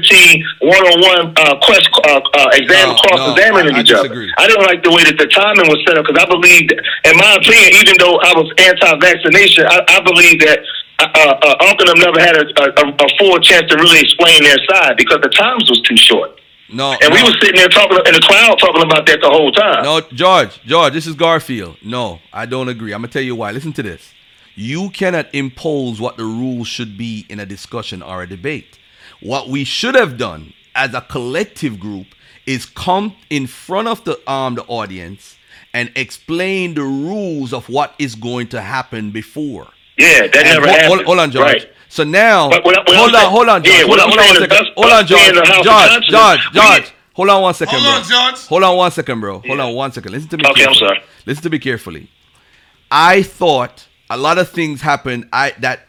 one-on-one 0.64 1.36
uh, 1.36 1.60
quest 1.60 1.84
uh, 2.08 2.16
uh, 2.16 2.48
exam 2.56 2.88
No, 2.88 2.96
cross 2.96 3.20
examining 3.36 3.76
no, 3.76 3.84
each 3.84 3.92
other. 3.92 4.08
I 4.40 4.48
didn't 4.48 4.64
like 4.64 4.80
the 4.80 4.92
way 4.92 5.04
that 5.04 5.20
the 5.20 5.28
timing 5.28 5.68
was 5.68 5.84
set 5.84 6.00
up 6.00 6.08
because 6.08 6.16
I 6.16 6.26
believed, 6.28 6.72
in 6.72 7.14
my 7.20 7.36
opinion, 7.36 7.76
even 7.76 8.00
though 8.00 8.16
I 8.24 8.32
was 8.32 8.48
anti-vaccination, 8.56 9.68
I, 9.68 9.84
I 9.88 9.98
believe 10.00 10.40
that. 10.48 10.60
Uh, 11.02 11.08
uh, 11.42 11.56
Uncle 11.66 11.86
them 11.86 11.98
never 11.98 12.20
had 12.20 12.36
a, 12.36 12.46
a, 12.62 12.86
a 12.94 13.08
full 13.18 13.36
chance 13.40 13.66
to 13.68 13.74
really 13.74 13.98
explain 13.98 14.40
their 14.44 14.58
side 14.70 14.94
because 14.96 15.18
the 15.20 15.30
times 15.30 15.68
was 15.68 15.80
too 15.80 15.96
short. 15.96 16.38
No, 16.72 16.96
And 17.02 17.12
we 17.12 17.22
were 17.22 17.34
sitting 17.40 17.56
there 17.56 17.68
talking 17.68 17.98
in 18.06 18.14
the 18.14 18.20
crowd 18.20 18.56
talking 18.58 18.82
about 18.82 19.04
that 19.06 19.20
the 19.20 19.28
whole 19.28 19.50
time. 19.50 19.82
No, 19.82 20.00
George, 20.12 20.62
George, 20.64 20.92
this 20.92 21.06
is 21.06 21.14
Garfield. 21.14 21.76
No, 21.82 22.20
I 22.32 22.46
don't 22.46 22.68
agree. 22.68 22.92
I'm 22.94 23.00
gonna 23.02 23.12
tell 23.12 23.22
you 23.22 23.34
why. 23.34 23.50
Listen 23.50 23.72
to 23.74 23.82
this. 23.82 24.12
You 24.54 24.90
cannot 24.90 25.34
impose 25.34 26.00
what 26.00 26.16
the 26.16 26.24
rules 26.24 26.68
should 26.68 26.98
be 26.98 27.26
in 27.28 27.40
a 27.40 27.46
discussion 27.46 28.02
or 28.02 28.22
a 28.22 28.28
debate. 28.28 28.78
What 29.20 29.48
we 29.48 29.64
should 29.64 29.94
have 29.94 30.18
done 30.18 30.52
as 30.74 30.94
a 30.94 31.00
collective 31.00 31.78
group 31.80 32.06
is 32.46 32.66
come 32.66 33.14
in 33.30 33.46
front 33.46 33.88
of 33.88 34.04
the 34.04 34.18
um 34.30 34.56
the 34.56 34.64
audience 34.64 35.36
and 35.72 35.90
explain 35.96 36.74
the 36.74 36.82
rules 36.82 37.52
of 37.52 37.68
what 37.68 37.94
is 37.98 38.14
going 38.14 38.48
to 38.48 38.60
happen 38.60 39.10
before. 39.10 39.68
Yeah, 39.96 40.26
that 40.26 40.34
And 40.36 40.44
never 40.48 40.66
hold, 40.66 40.68
happened. 40.68 40.86
hold, 40.94 41.04
hold 41.06 41.18
on, 41.20 41.30
George. 41.30 41.46
Right. 41.46 41.68
So 41.88 42.04
now, 42.04 42.48
But 42.50 42.64
what 42.64 42.76
hold 42.88 43.14
on, 43.14 43.30
hold 43.30 43.48
on, 43.48 43.62
George. 43.62 43.76
yeah, 43.76 43.86
hold 43.86 43.98
on, 44.00 44.04
I'm 44.04 44.08
hold 44.10 44.18
on 44.20 44.26
saying 44.36 44.50
second. 44.50 44.66
us- 44.66 44.72
Hold 44.76 44.92
on, 44.92 45.06
George. 45.06 45.20
being 45.20 45.28
in 45.30 45.34
the 45.36 45.62
George, 45.62 46.06
George, 46.08 46.40
George. 46.52 46.92
Hold 47.14 47.28
on 47.28 47.42
one 47.42 47.54
second, 47.54 47.80
Hold 47.80 48.04
bro. 48.10 48.18
on, 48.18 48.34
Hold 48.48 48.62
on 48.64 48.76
one 48.76 48.90
second, 48.90 49.20
bro. 49.20 49.38
Hold 49.40 49.60
on 49.60 49.74
one 49.74 49.92
second. 49.92 50.12
Listen 50.12 50.28
to 50.30 50.36
me. 50.38 50.44
Okay, 50.48 50.64
I'm 50.66 50.74
sorry. 50.74 51.02
Listen 51.26 51.42
to 51.42 51.50
me 51.50 51.58
carefully. 51.58 52.08
I 52.90 53.22
thought 53.22 53.86
a 54.10 54.16
lot 54.16 54.38
of 54.38 54.48
things 54.48 54.80
happened. 54.80 55.28
I 55.32 55.54
that 55.60 55.80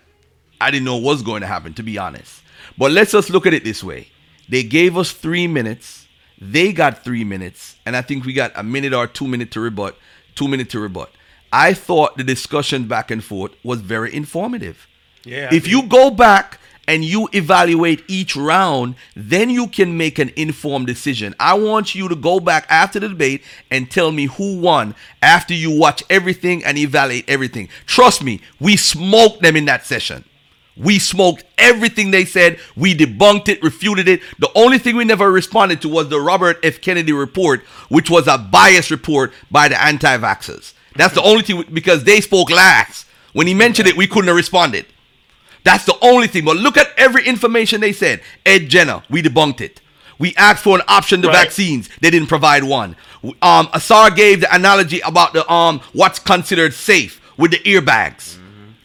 I 0.59 0.71
didn't 0.71 0.85
know 0.85 0.97
was 0.97 1.21
going 1.21 1.41
to 1.41 1.47
happen, 1.47 1.73
to 1.75 1.83
be 1.83 1.97
honest. 1.97 2.41
But 2.77 2.91
let's 2.91 3.11
just 3.11 3.29
look 3.29 3.45
at 3.45 3.53
it 3.53 3.63
this 3.63 3.83
way. 3.83 4.09
They 4.49 4.63
gave 4.63 4.97
us 4.97 5.11
three 5.11 5.47
minutes. 5.47 6.07
They 6.39 6.73
got 6.73 7.03
three 7.03 7.23
minutes, 7.23 7.77
and 7.85 7.95
I 7.95 8.01
think 8.01 8.25
we 8.25 8.33
got 8.33 8.51
a 8.55 8.63
minute 8.63 8.93
or 8.93 9.07
two 9.07 9.27
minute 9.27 9.51
to 9.51 9.59
rebut. 9.61 9.97
Two 10.35 10.47
minute 10.47 10.69
to 10.71 10.79
rebut. 10.79 11.11
I 11.51 11.73
thought 11.73 12.17
the 12.17 12.23
discussion 12.23 12.87
back 12.87 13.11
and 13.11 13.23
forth 13.23 13.51
was 13.63 13.81
very 13.81 14.13
informative. 14.13 14.87
Yeah, 15.23 15.49
I 15.51 15.55
If 15.55 15.67
you 15.67 15.83
go 15.83 16.09
back 16.09 16.59
and 16.87 17.03
you 17.03 17.29
evaluate 17.33 18.03
each 18.07 18.35
round, 18.35 18.95
then 19.15 19.49
you 19.49 19.67
can 19.67 19.97
make 19.97 20.19
an 20.19 20.31
informed 20.35 20.87
decision. 20.87 21.33
I 21.39 21.53
want 21.53 21.95
you 21.95 22.09
to 22.09 22.15
go 22.15 22.39
back 22.39 22.65
after 22.69 22.99
the 22.99 23.09
debate 23.09 23.43
and 23.71 23.89
tell 23.89 24.11
me 24.11 24.25
who 24.25 24.59
won 24.59 24.95
after 25.21 25.53
you 25.53 25.77
watch 25.77 26.03
everything 26.09 26.63
and 26.63 26.77
evaluate 26.77 27.29
everything. 27.29 27.69
Trust 27.85 28.23
me, 28.23 28.41
we 28.59 28.75
smoked 28.75 29.41
them 29.41 29.55
in 29.55 29.65
that 29.65 29.85
session. 29.85 30.25
We 30.75 30.97
smoked 30.97 31.43
everything 31.57 32.11
they 32.11 32.25
said. 32.25 32.59
We 32.75 32.95
debunked 32.95 33.47
it, 33.47 33.61
refuted 33.61 34.07
it. 34.07 34.21
The 34.39 34.49
only 34.55 34.79
thing 34.79 34.95
we 34.95 35.05
never 35.05 35.31
responded 35.31 35.81
to 35.83 35.89
was 35.89 36.09
the 36.09 36.19
Robert 36.19 36.57
F. 36.63 36.81
Kennedy 36.81 37.13
report, 37.13 37.61
which 37.89 38.09
was 38.09 38.27
a 38.27 38.39
biased 38.39 38.89
report 38.89 39.33
by 39.51 39.67
the 39.67 39.81
anti 39.81 40.17
vaxxers. 40.17 40.73
That's 40.95 41.13
the 41.13 41.21
only 41.21 41.43
thing 41.43 41.63
because 41.71 42.03
they 42.03 42.21
spoke 42.21 42.49
last. 42.49 43.05
When 43.33 43.47
he 43.47 43.53
mentioned 43.53 43.87
it, 43.87 43.97
we 43.97 44.07
couldn't 44.07 44.27
have 44.27 44.35
responded. 44.35 44.85
That's 45.63 45.85
the 45.85 45.95
only 46.01 46.27
thing. 46.27 46.45
But 46.45 46.57
look 46.57 46.77
at 46.77 46.89
every 46.97 47.25
information 47.25 47.81
they 47.81 47.93
said. 47.93 48.21
Ed 48.45 48.69
Jenner, 48.69 49.03
we 49.09 49.21
debunked 49.21 49.61
it. 49.61 49.79
We 50.19 50.35
asked 50.35 50.63
for 50.63 50.75
an 50.77 50.83
option 50.87 51.21
to 51.21 51.27
Right. 51.29 51.37
vaccines. 51.37 51.89
They 52.01 52.09
didn't 52.09 52.27
provide 52.27 52.63
one. 52.63 52.95
Um, 53.41 53.69
Asar 53.73 54.11
gave 54.11 54.41
the 54.41 54.53
analogy 54.53 54.99
about 55.01 55.33
the 55.33 55.49
um 55.51 55.79
what's 55.93 56.19
considered 56.19 56.73
safe 56.73 57.21
with 57.37 57.51
the 57.51 57.59
airbags. 57.59 58.35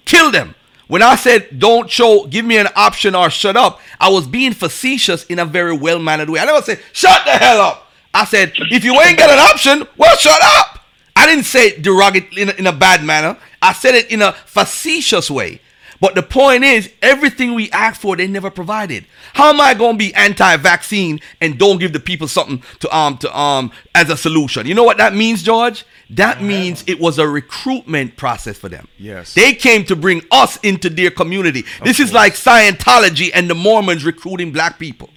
Kill 0.04 0.30
them. 0.30 0.54
When 0.86 1.02
I 1.02 1.16
said 1.16 1.58
don't 1.58 1.90
show, 1.90 2.26
give 2.26 2.44
me 2.46 2.56
an 2.56 2.68
option 2.74 3.14
or 3.14 3.28
shut 3.28 3.56
up, 3.56 3.80
I 4.00 4.08
was 4.08 4.26
being 4.26 4.54
facetious 4.54 5.24
in 5.26 5.38
a 5.38 5.44
very 5.44 5.76
well 5.76 5.98
mannered 5.98 6.30
way. 6.30 6.40
I 6.40 6.44
never 6.46 6.62
said 6.62 6.80
shut 6.92 7.24
the 7.24 7.32
hell 7.32 7.60
up. 7.60 7.90
I 8.14 8.24
said 8.24 8.52
if 8.56 8.84
you 8.84 8.98
ain't 9.00 9.18
got 9.18 9.30
an 9.30 9.38
option, 9.38 9.86
well 9.96 10.16
shut 10.16 10.40
up. 10.42 10.80
I 11.14 11.26
didn't 11.26 11.44
say 11.44 11.68
it 11.68 11.82
derogatory 11.82 12.42
in 12.42 12.48
a, 12.48 12.52
in 12.52 12.66
a 12.68 12.72
bad 12.72 13.02
manner. 13.04 13.36
I 13.60 13.72
said 13.72 13.94
it 13.96 14.10
in 14.10 14.22
a 14.22 14.32
facetious 14.32 15.30
way. 15.30 15.60
But 16.00 16.14
the 16.14 16.22
point 16.22 16.62
is, 16.64 16.90
everything 17.02 17.54
we 17.54 17.70
asked 17.72 18.00
for, 18.00 18.16
they 18.16 18.26
never 18.28 18.50
provided. 18.50 19.04
How 19.34 19.50
am 19.50 19.60
I 19.60 19.74
going 19.74 19.94
to 19.94 19.98
be 19.98 20.14
anti-vaccine 20.14 21.20
and 21.40 21.58
don't 21.58 21.78
give 21.78 21.92
the 21.92 22.00
people 22.00 22.28
something 22.28 22.62
to 22.80 22.96
um 22.96 23.18
to 23.18 23.38
um 23.38 23.72
as 23.94 24.08
a 24.10 24.16
solution? 24.16 24.66
You 24.66 24.74
know 24.74 24.84
what 24.84 24.98
that 24.98 25.14
means, 25.14 25.42
George? 25.42 25.84
That 26.10 26.42
means 26.42 26.84
it 26.86 26.98
was 27.00 27.18
a 27.18 27.28
recruitment 27.28 28.16
process 28.16 28.56
for 28.56 28.68
them. 28.68 28.88
Yes. 28.96 29.34
They 29.34 29.52
came 29.52 29.84
to 29.84 29.96
bring 29.96 30.22
us 30.30 30.56
into 30.58 30.88
their 30.88 31.10
community. 31.10 31.64
this 31.84 32.00
is 32.00 32.12
like 32.12 32.34
Scientology 32.34 33.30
and 33.34 33.50
the 33.50 33.54
Mormons 33.54 34.04
recruiting 34.04 34.52
black 34.52 34.78
people. 34.78 35.10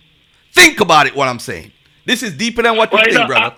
Think 0.53 0.81
about 0.81 1.07
it. 1.07 1.15
What 1.15 1.27
I'm 1.29 1.39
saying. 1.39 1.71
This 2.05 2.23
is 2.23 2.33
deeper 2.35 2.63
than 2.63 2.75
what 2.75 2.91
you 2.91 2.97
Right, 2.97 3.05
think, 3.05 3.19
no, 3.19 3.27
brother. 3.27 3.55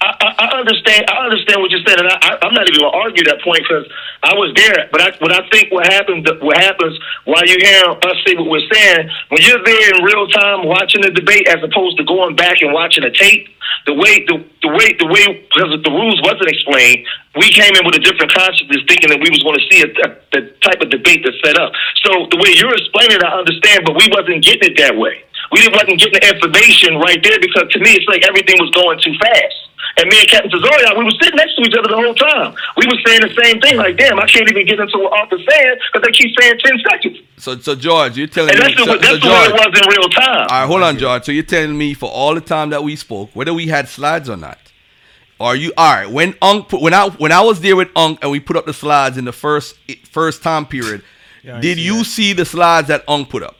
I, 0.00 0.28
I, 0.36 0.46
understand. 0.60 1.08
I 1.08 1.24
understand 1.24 1.62
what 1.64 1.70
you 1.72 1.80
said, 1.88 1.96
and 1.96 2.08
I, 2.08 2.16
I, 2.20 2.30
I'm 2.44 2.52
not 2.52 2.68
even 2.68 2.84
gonna 2.84 2.96
argue 3.00 3.24
that 3.24 3.40
point 3.40 3.64
because 3.64 3.88
I 4.22 4.36
was 4.36 4.52
there. 4.52 4.88
But 4.92 5.00
I, 5.00 5.08
what 5.24 5.32
I 5.32 5.40
think 5.48 5.72
what 5.72 5.88
happens, 5.88 6.28
what 6.44 6.60
happens 6.60 7.00
while 7.24 7.44
you 7.48 7.56
hear 7.56 7.80
us 7.88 8.16
say 8.28 8.36
what 8.36 8.44
we're 8.44 8.68
saying, 8.68 9.08
when 9.32 9.40
you're 9.40 9.64
there 9.64 9.88
in 9.96 10.04
real 10.04 10.28
time 10.28 10.68
watching 10.68 11.00
the 11.00 11.10
debate, 11.10 11.48
as 11.48 11.64
opposed 11.64 11.96
to 11.96 12.04
going 12.04 12.36
back 12.36 12.60
and 12.60 12.76
watching 12.76 13.04
a 13.04 13.10
tape, 13.10 13.48
the 13.88 13.96
way 13.96 14.20
the, 14.28 14.36
the 14.60 14.68
way 14.68 14.92
the 15.00 15.08
way 15.08 15.48
because 15.48 15.72
the 15.80 15.92
rules 15.92 16.20
wasn't 16.20 16.52
explained, 16.52 17.08
we 17.40 17.48
came 17.56 17.72
in 17.72 17.80
with 17.88 17.96
a 17.96 18.02
different 18.04 18.28
consciousness, 18.36 18.84
thinking 18.84 19.08
that 19.08 19.20
we 19.24 19.32
was 19.32 19.40
going 19.40 19.56
to 19.56 19.64
see 19.72 19.80
a, 19.80 19.88
a, 19.88 20.08
the 20.36 20.40
type 20.60 20.84
of 20.84 20.92
debate 20.92 21.24
that's 21.24 21.40
set 21.40 21.56
up. 21.56 21.72
So 22.04 22.28
the 22.28 22.36
way 22.36 22.52
you're 22.52 22.76
explaining, 22.76 23.16
it, 23.16 23.24
I 23.24 23.32
understand, 23.32 23.88
but 23.88 23.96
we 23.96 24.12
wasn't 24.12 24.44
getting 24.44 24.72
it 24.72 24.76
that 24.76 24.92
way. 24.92 25.24
We 25.56 25.64
wasn't 25.72 25.96
getting 25.96 26.20
the 26.20 26.26
information 26.36 27.00
right 27.00 27.20
there 27.22 27.40
because 27.40 27.70
to 27.72 27.78
me, 27.80 27.96
it's 27.96 28.08
like 28.12 28.28
everything 28.28 28.60
was 28.60 28.68
going 28.76 29.00
too 29.00 29.16
fast. 29.16 29.56
And 29.98 30.10
me 30.10 30.18
and 30.20 30.28
Captain 30.28 30.50
Tazaryach, 30.50 30.98
we 30.98 31.04
were 31.04 31.10
sitting 31.22 31.36
next 31.36 31.56
to 31.56 31.62
each 31.62 31.74
other 31.78 31.88
the 31.88 31.96
whole 31.96 32.14
time. 32.14 32.54
We 32.76 32.86
were 32.86 33.00
saying 33.06 33.22
the 33.22 33.32
same 33.42 33.60
thing, 33.62 33.76
like, 33.78 33.96
damn, 33.96 34.18
I 34.20 34.26
can't 34.26 34.46
even 34.50 34.66
get 34.66 34.78
into 34.78 34.98
what 34.98 35.18
Arthur's 35.18 35.46
saying 35.50 35.76
because 35.92 36.04
they 36.06 36.12
keep 36.12 36.38
saying 36.38 36.58
10 36.62 36.78
seconds. 36.90 37.18
So, 37.38 37.58
so 37.58 37.74
George, 37.74 38.18
you're 38.18 38.26
telling 38.26 38.50
And 38.50 38.58
me. 38.60 38.74
that's, 38.74 38.76
the, 38.76 38.84
so, 38.84 38.92
that's 38.98 39.08
so 39.08 39.16
the 39.16 39.26
way 39.26 39.48
George, 39.48 39.48
it 39.48 39.72
was 39.72 39.80
in 39.80 39.88
real 39.88 40.08
time. 40.10 40.46
All 40.50 40.60
right, 40.60 40.66
hold 40.66 40.82
on, 40.82 40.98
George. 40.98 41.24
So 41.24 41.32
you're 41.32 41.44
telling 41.44 41.78
me 41.78 41.94
for 41.94 42.10
all 42.10 42.34
the 42.34 42.42
time 42.42 42.70
that 42.70 42.84
we 42.84 42.94
spoke, 42.94 43.30
whether 43.32 43.54
we 43.54 43.68
had 43.68 43.88
slides 43.88 44.28
or 44.28 44.36
not, 44.36 44.58
are 45.40 45.56
you 45.56 45.72
all 45.78 45.94
right? 45.94 46.10
When 46.10 46.34
Unk 46.42 46.68
put, 46.68 46.82
when 46.82 46.92
I 46.94 47.08
when 47.10 47.32
I 47.32 47.40
was 47.42 47.60
there 47.60 47.76
with 47.76 47.88
Unk 47.96 48.18
and 48.22 48.30
we 48.30 48.40
put 48.40 48.56
up 48.56 48.64
the 48.66 48.72
slides 48.74 49.16
in 49.18 49.24
the 49.26 49.32
first 49.32 49.76
first 50.10 50.42
time 50.42 50.64
period, 50.66 51.02
I 51.46 51.60
did 51.60 51.76
see 51.78 51.84
you 51.84 52.04
see 52.04 52.32
the 52.32 52.44
slides 52.46 52.88
that 52.88 53.02
Unk 53.06 53.28
put 53.28 53.42
up? 53.42 53.56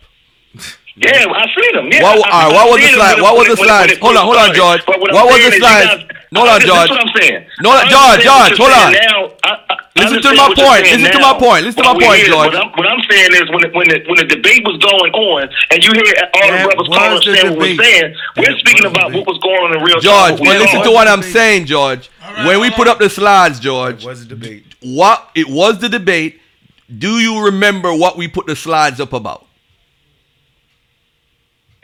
Yeah, 0.98 1.26
I 1.28 1.44
seen 1.54 1.74
them. 1.74 1.88
Yeah, 1.92 2.02
What, 2.02 2.26
I, 2.32 2.44
all 2.44 2.48
right, 2.50 2.54
what 2.54 2.70
was 2.70 2.80
the 2.80 2.86
seen 2.88 2.98
them 2.98 3.06
slide? 3.06 3.20
What 3.20 3.36
was 3.36 3.46
the 3.48 3.52
it- 3.52 3.66
slides? 3.66 3.98
Hold 3.98 4.16
on, 4.16 4.24
hold 4.24 4.36
on. 4.38 4.54
George. 4.54 4.80
But 4.86 4.98
What 5.00 5.12
was 5.12 5.36
saying 5.36 5.42
the 5.42 5.46
is 5.48 5.54
you 5.54 5.60
slides? 5.60 5.86
guys- 6.04 6.16
No, 6.36 6.44
no, 6.44 6.52
I- 6.52 6.60
George. 6.60 6.84
is 6.84 6.90
what 6.90 7.00
I'm 7.00 7.14
saying. 7.16 7.40
No, 7.64 7.70
no, 7.72 7.78
I 7.80 7.88
George, 7.88 8.20
George, 8.22 8.58
hold 8.60 8.72
on. 8.72 8.92
Now, 8.92 9.18
I, 9.44 9.52
I 9.70 9.76
Listen 9.96 10.20
to 10.20 10.34
my 10.36 10.52
point. 10.52 10.82
Listen 10.84 11.10
to 11.10 11.18
my 11.20 11.34
point. 11.38 11.64
Listen 11.64 11.82
to 11.82 11.88
my 11.88 11.98
point, 11.98 12.20
George. 12.28 12.52
What 12.52 12.56
I'm, 12.56 12.70
what 12.76 12.86
I'm 12.86 13.02
saying 13.08 13.32
is 13.32 13.48
when 13.48 13.62
the, 13.64 13.70
when 13.72 13.88
the 13.88 14.04
when 14.06 14.16
the 14.20 14.28
debate 14.28 14.60
was 14.64 14.76
going 14.76 15.12
on, 15.12 15.48
and 15.70 15.82
you 15.82 15.90
hear 15.96 16.12
all 16.36 16.52
the 16.52 16.62
brothers 16.68 16.88
was 16.88 16.98
calling 16.98 17.22
saying 17.22 17.50
what 17.50 17.58
we're 17.58 17.82
saying, 17.82 18.14
we're 18.36 18.44
That 18.44 18.58
speaking 18.58 18.84
about 18.84 19.12
what 19.12 19.26
was 19.26 19.38
going 19.38 19.56
on 19.64 19.76
in 19.76 19.82
real 19.82 20.00
George, 20.00 20.36
time. 20.36 20.44
but 20.44 20.60
listen 20.60 20.82
to 20.82 20.90
what 20.90 21.08
I'm 21.08 21.22
saying, 21.22 21.64
George. 21.64 22.10
When 22.44 22.60
we 22.60 22.70
put 22.70 22.88
up 22.88 22.98
the 22.98 23.08
slides, 23.08 23.58
George, 23.58 24.04
was 24.04 24.22
a 24.22 24.26
debate. 24.26 24.74
what 24.80 25.30
it 25.34 25.48
was 25.48 25.78
the 25.78 25.88
debate. 25.88 26.40
Do 26.86 27.18
you 27.18 27.46
remember 27.46 27.92
what 27.94 28.16
we 28.16 28.28
put 28.28 28.46
the 28.46 28.54
slides 28.54 29.00
up 29.00 29.12
about? 29.12 29.45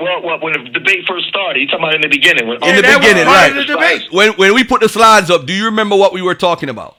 Well, 0.02 0.22
well, 0.22 0.40
when 0.40 0.52
the 0.64 0.70
debate 0.70 1.04
first 1.06 1.28
started, 1.28 1.60
you 1.60 1.66
talking 1.68 1.84
about 1.84 1.94
in 1.94 2.00
the 2.02 2.08
beginning. 2.08 2.48
When 2.48 2.56
In 2.64 2.76
the 2.76 2.82
that 2.82 2.98
was 2.98 3.06
beginning, 3.06 3.24
part 3.24 3.36
right? 3.36 3.50
of 3.50 3.56
the 3.56 3.64
debate. 3.64 4.02
When 4.12 4.32
when 4.32 4.54
we 4.54 4.64
put 4.64 4.80
the 4.80 4.88
slides 4.88 5.30
up, 5.30 5.46
do 5.46 5.52
you 5.52 5.66
remember 5.66 5.96
what 5.96 6.12
we 6.12 6.22
were 6.22 6.34
talking 6.34 6.68
about? 6.68 6.96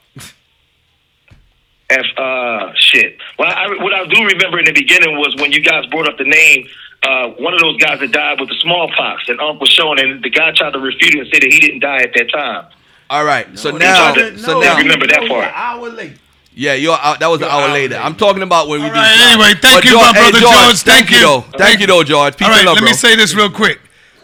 F, 1.89 2.05
uh, 2.17 2.71
shit. 2.75 3.17
Well, 3.37 3.51
I, 3.51 3.67
what 3.83 3.93
I 3.93 4.05
do 4.07 4.23
remember 4.25 4.57
in 4.59 4.65
the 4.65 4.71
beginning 4.73 5.17
was 5.17 5.35
when 5.35 5.51
you 5.51 5.61
guys 5.61 5.85
brought 5.87 6.07
up 6.07 6.17
the 6.17 6.23
name, 6.23 6.65
uh, 7.03 7.27
one 7.37 7.53
of 7.53 7.59
those 7.59 7.77
guys 7.77 7.99
that 7.99 8.11
died 8.11 8.39
with 8.39 8.49
the 8.49 8.55
smallpox, 8.61 9.27
and 9.27 9.39
Uncle 9.39 9.59
was 9.59 9.69
showing, 9.69 9.99
and 9.99 10.23
the 10.23 10.29
guy 10.29 10.51
tried 10.55 10.71
to 10.73 10.79
refute 10.79 11.13
it 11.15 11.19
and 11.19 11.27
say 11.31 11.39
that 11.39 11.51
he 11.53 11.59
didn't 11.59 11.81
die 11.81 11.97
at 12.01 12.13
that 12.15 12.31
time. 12.31 12.65
All 13.09 13.25
right. 13.25 13.47
so 13.59 13.71
No, 13.71 13.77
now, 13.77 14.13
no, 14.15 14.35
so 14.37 14.59
now, 14.61 14.77
you 14.77 14.83
remember 14.83 15.05
that 15.07 15.27
part. 15.27 15.51
Hour 15.53 15.89
late. 15.89 16.13
Yeah, 16.55 16.73
you're 16.73 16.93
out, 16.99 17.19
that 17.19 17.27
was 17.27 17.41
an 17.41 17.47
hour 17.47 17.63
hour 17.63 17.69
later. 17.69 17.95
later. 17.95 18.03
I'm 18.05 18.15
talking 18.15 18.43
about 18.43 18.67
when 18.67 18.81
we 18.81 18.87
All 18.87 18.93
do. 18.93 18.99
right, 18.99 19.15
slides. 19.15 19.31
anyway, 19.33 19.53
thank 19.61 19.75
But 19.75 19.85
you, 19.85 19.91
George- 19.91 20.01
my 20.03 20.13
hey, 20.13 20.19
brother 20.31 20.39
George, 20.39 20.53
George. 20.53 20.77
Thank 20.81 21.07
Thank 21.07 21.09
you, 21.11 21.17
you. 21.17 21.23
though. 21.23 21.41
Thank 21.57 21.79
you, 21.81 21.87
though, 21.87 22.03
George. 22.03 22.37
Peace 22.37 22.45
All 22.47 22.53
right, 22.53 22.65
love, 22.65 22.75
let 22.75 22.81
bro. 22.81 22.89
me 22.89 22.93
say 22.93 23.15
this 23.15 23.33
real 23.33 23.49
quick. 23.49 23.79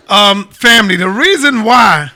Um, 0.08 0.48
family, 0.50 0.96
the 0.96 1.10
reason 1.10 1.64
why 1.64 2.12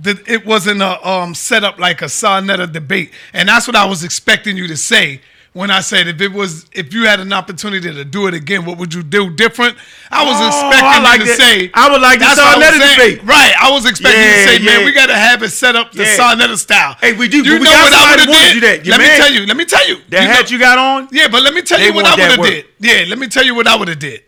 that 0.00 0.26
it 0.28 0.44
wasn't 0.44 0.82
a 0.82 1.08
um, 1.08 1.34
set 1.34 1.64
up 1.64 1.78
like 1.78 2.02
a 2.02 2.08
Sa 2.08 2.40
Neter 2.40 2.66
debate, 2.66 3.12
and 3.32 3.48
that's 3.48 3.66
what 3.66 3.76
I 3.76 3.84
was 3.84 4.02
expecting 4.04 4.56
you 4.56 4.66
to 4.68 4.76
say 4.76 5.20
when 5.54 5.70
I 5.70 5.80
said 5.80 6.08
if 6.08 6.20
it 6.22 6.32
was 6.32 6.66
if 6.72 6.94
you 6.94 7.06
had 7.06 7.20
an 7.20 7.32
opportunity 7.32 7.92
to 7.92 8.04
do 8.04 8.26
it 8.26 8.34
again, 8.34 8.64
what 8.64 8.78
would 8.78 8.94
you 8.94 9.02
do 9.02 9.28
different? 9.30 9.76
I 10.10 10.24
was 10.24 10.36
Oh, 10.40 10.46
expecting 10.48 10.88
I 10.88 10.98
like 11.00 11.20
you 11.20 11.26
to 11.26 11.30
that. 11.32 11.38
say 11.38 11.70
I 11.74 11.90
would 11.90 12.00
like 12.00 12.18
the 12.20 12.24
That's 12.24 12.38
what 12.38 12.46
I 12.46 12.56
was 12.56 12.64
Sa 12.66 12.72
Neter 12.72 12.84
saying. 12.96 13.16
debate. 13.16 13.28
Right. 13.28 13.52
I 13.60 13.70
was 13.70 13.84
expecting 13.86 14.22
you 14.22 14.30
to 14.30 14.44
say, 14.48 14.58
man, 14.64 14.80
yeah. 14.80 14.84
we 14.86 14.92
gotta 14.92 15.14
have 15.16 15.42
it 15.42 15.50
set 15.50 15.76
up 15.76 15.92
the 15.92 16.04
Yeah. 16.04 16.16
Sa 16.16 16.34
Neter 16.34 16.56
style. 16.56 16.96
Hey, 17.00 17.12
we 17.12 17.28
do, 17.28 17.38
You 17.44 17.52
we 17.54 17.58
know 17.58 17.64
got 17.70 17.84
what 17.84 17.92
I 17.92 18.10
would 18.10 18.20
have 18.20 18.60
did? 18.62 18.86
Let 18.86 19.00
me 19.00 19.06
tell 19.06 19.32
you. 19.32 19.46
Let 19.46 19.56
me 19.56 19.64
tell 19.66 19.86
you. 19.88 19.96
That 20.08 20.22
You 20.22 20.28
hat 20.28 20.44
know- 20.44 20.48
you 20.50 20.58
got 20.58 20.78
on. 20.78 21.08
yeah, 21.12 21.28
but 21.28 21.42
let 21.42 21.52
me 21.54 21.60
tell 21.62 21.80
you 21.80 21.92
what 21.92 22.06
I 22.06 22.12
would 22.16 22.38
have 22.38 22.46
did. 22.48 22.64
Yeah, 22.80 23.04
let 23.08 23.18
me 23.18 23.26
tell 23.28 23.44
you 23.44 23.54
what 23.54 23.66
I 23.66 23.76
would 23.76 23.88
have 23.88 23.98
did. 23.98 24.22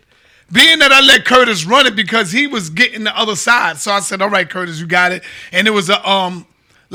Being 0.51 0.77
that 0.79 0.91
I 0.91 1.01
let 1.01 1.25
Curtis 1.25 1.65
run 1.65 1.87
it 1.87 1.95
because 1.95 2.31
he 2.31 2.45
was 2.45 2.69
getting 2.69 3.03
the 3.03 3.17
other 3.17 3.35
side, 3.35 3.77
so 3.79 3.91
I 3.91 3.99
said, 3.99 4.21
"All 4.21 4.29
right, 4.29 4.47
Curtis, 4.47 4.79
you 4.79 4.85
got 4.85 5.11
it." 5.11 5.23
And 5.51 5.65
it 5.67 5.71
was 5.71 5.89
a 5.89 6.07
um 6.07 6.45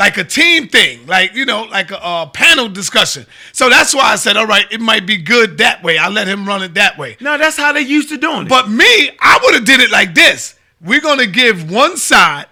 like 0.01 0.17
a 0.17 0.25
team 0.25 0.67
thing, 0.67 1.07
like 1.07 1.35
you 1.35 1.45
know, 1.45 1.65
like 1.65 1.91
a, 1.91 2.03
uh 2.03 2.27
panel 2.27 2.69
discussion. 2.71 3.27
So 3.53 3.69
that's 3.69 3.95
why 3.95 4.07
I 4.15 4.17
said, 4.17 4.37
"All 4.39 4.47
right, 4.47 4.67
it 4.71 4.81
might 4.81 5.05
be 5.07 5.19
good 5.19 5.59
that 5.59 5.83
way." 5.83 5.99
I 5.99 6.09
let 6.09 6.27
him 6.27 6.47
run 6.47 6.63
it 6.63 6.73
that 6.75 6.97
way. 6.97 7.17
No, 7.21 7.37
that's 7.37 7.59
how 7.59 7.71
they 7.73 7.83
used 7.83 8.09
to 8.09 8.17
doing 8.17 8.43
it. 8.47 8.49
But 8.49 8.71
me, 8.71 8.93
I 9.21 9.39
would 9.43 9.55
have 9.55 9.67
did 9.67 9.81
it 9.81 9.91
like 9.91 10.15
this. 10.15 10.55
We're 10.81 11.03
gonna 11.03 11.27
give 11.27 11.71
one 11.71 11.99
side 11.99 12.47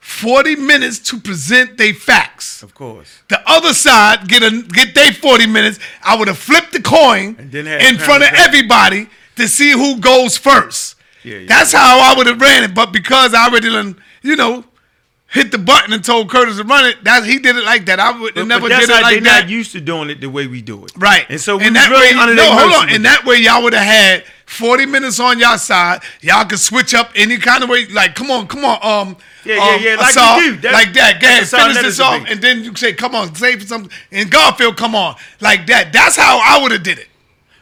40 0.00 0.56
minutes 0.56 0.98
to 1.10 1.18
present 1.18 1.78
their 1.78 1.94
facts. 1.94 2.62
of 2.62 2.74
course. 2.74 3.10
The 3.28 3.40
other 3.46 3.72
side 3.72 4.28
get 4.28 4.42
a 4.42 4.50
get 4.62 4.94
their 4.94 5.12
40 5.12 5.46
minutes. 5.46 5.78
I 6.02 6.16
would 6.16 6.28
have 6.28 6.38
flipped 6.38 6.72
the 6.72 6.82
coin 6.82 7.36
And 7.38 7.50
then 7.50 7.64
had 7.66 7.80
in 7.82 7.96
front 7.98 8.22
of 8.24 8.30
everybody 8.34 9.08
to 9.36 9.48
see 9.48 9.70
who 9.72 9.98
goes 10.00 10.36
first. 10.36 10.96
Yeah, 11.22 11.38
yeah, 11.38 11.46
That's 11.48 11.72
how 11.72 11.98
I 12.08 12.14
would 12.16 12.26
have 12.26 12.40
ran 12.40 12.64
it. 12.64 12.74
But 12.74 12.92
because 12.92 13.32
I 13.34 13.46
already 13.48 13.70
done, 13.70 14.00
you 14.22 14.36
know, 14.36 14.64
hit 15.30 15.50
the 15.52 15.58
button 15.58 15.92
and 15.92 16.04
told 16.04 16.28
Curtis 16.28 16.56
to 16.58 16.64
run 16.64 16.86
it, 16.86 17.02
that 17.04 17.24
he 17.24 17.38
did 17.38 17.56
it 17.56 17.64
like 17.64 17.86
that. 17.86 18.00
I 18.00 18.18
would 18.18 18.34
But, 18.34 18.46
never 18.46 18.68
but 18.68 18.80
did 18.80 18.88
it 18.88 18.92
like 18.92 19.14
they 19.14 19.20
that. 19.20 19.42
not 19.42 19.48
used 19.50 19.72
to 19.72 19.80
doing 19.80 20.10
it 20.10 20.20
the 20.20 20.28
way 20.28 20.46
we 20.46 20.60
do 20.60 20.84
it. 20.84 20.92
Right. 20.96 21.24
And 21.28 21.40
so 21.40 21.56
we 21.56 21.66
and 21.66 21.76
that 21.76 21.88
really 21.90 22.14
way, 22.14 22.20
under 22.20 22.34
no, 22.34 22.50
hold 22.50 22.72
on. 22.74 22.88
And 22.90 23.04
that. 23.04 23.24
way, 23.24 23.36
y'all 23.36 23.62
would 23.62 23.72
have 23.72 23.84
had 23.86 24.24
40 24.46 24.86
minutes 24.86 25.20
on 25.20 25.38
y'all 25.38 25.56
side. 25.58 26.02
Y'all 26.20 26.44
could 26.44 26.58
switch 26.58 26.94
up 26.94 27.10
any 27.14 27.38
kind 27.38 27.62
of 27.62 27.70
way. 27.70 27.86
Like, 27.86 28.14
come 28.16 28.30
on, 28.30 28.48
come 28.48 28.64
on. 28.64 28.78
Um, 28.82 29.16
Yeah, 29.44 29.54
yeah, 29.54 29.62
um, 29.62 29.82
yeah, 29.82 29.94
like 29.96 30.10
Assault, 30.10 30.36
we 30.42 30.56
do. 30.56 30.70
Like 30.70 30.92
that. 30.94 31.18
Go 31.20 31.28
ahead, 31.28 31.46
finish 31.48 31.82
this 31.82 32.00
off. 32.00 32.24
And 32.28 32.40
then 32.42 32.64
you 32.64 32.74
say, 32.74 32.92
come 32.92 33.14
on, 33.14 33.34
say 33.34 33.58
something. 33.60 33.90
And 34.10 34.30
Garfield, 34.30 34.76
come 34.76 34.94
on. 34.94 35.14
Like 35.40 35.66
that. 35.68 35.92
That's 35.92 36.16
how 36.16 36.40
I 36.42 36.60
would 36.62 36.72
have 36.72 36.82
did 36.82 36.98
it. 36.98 37.06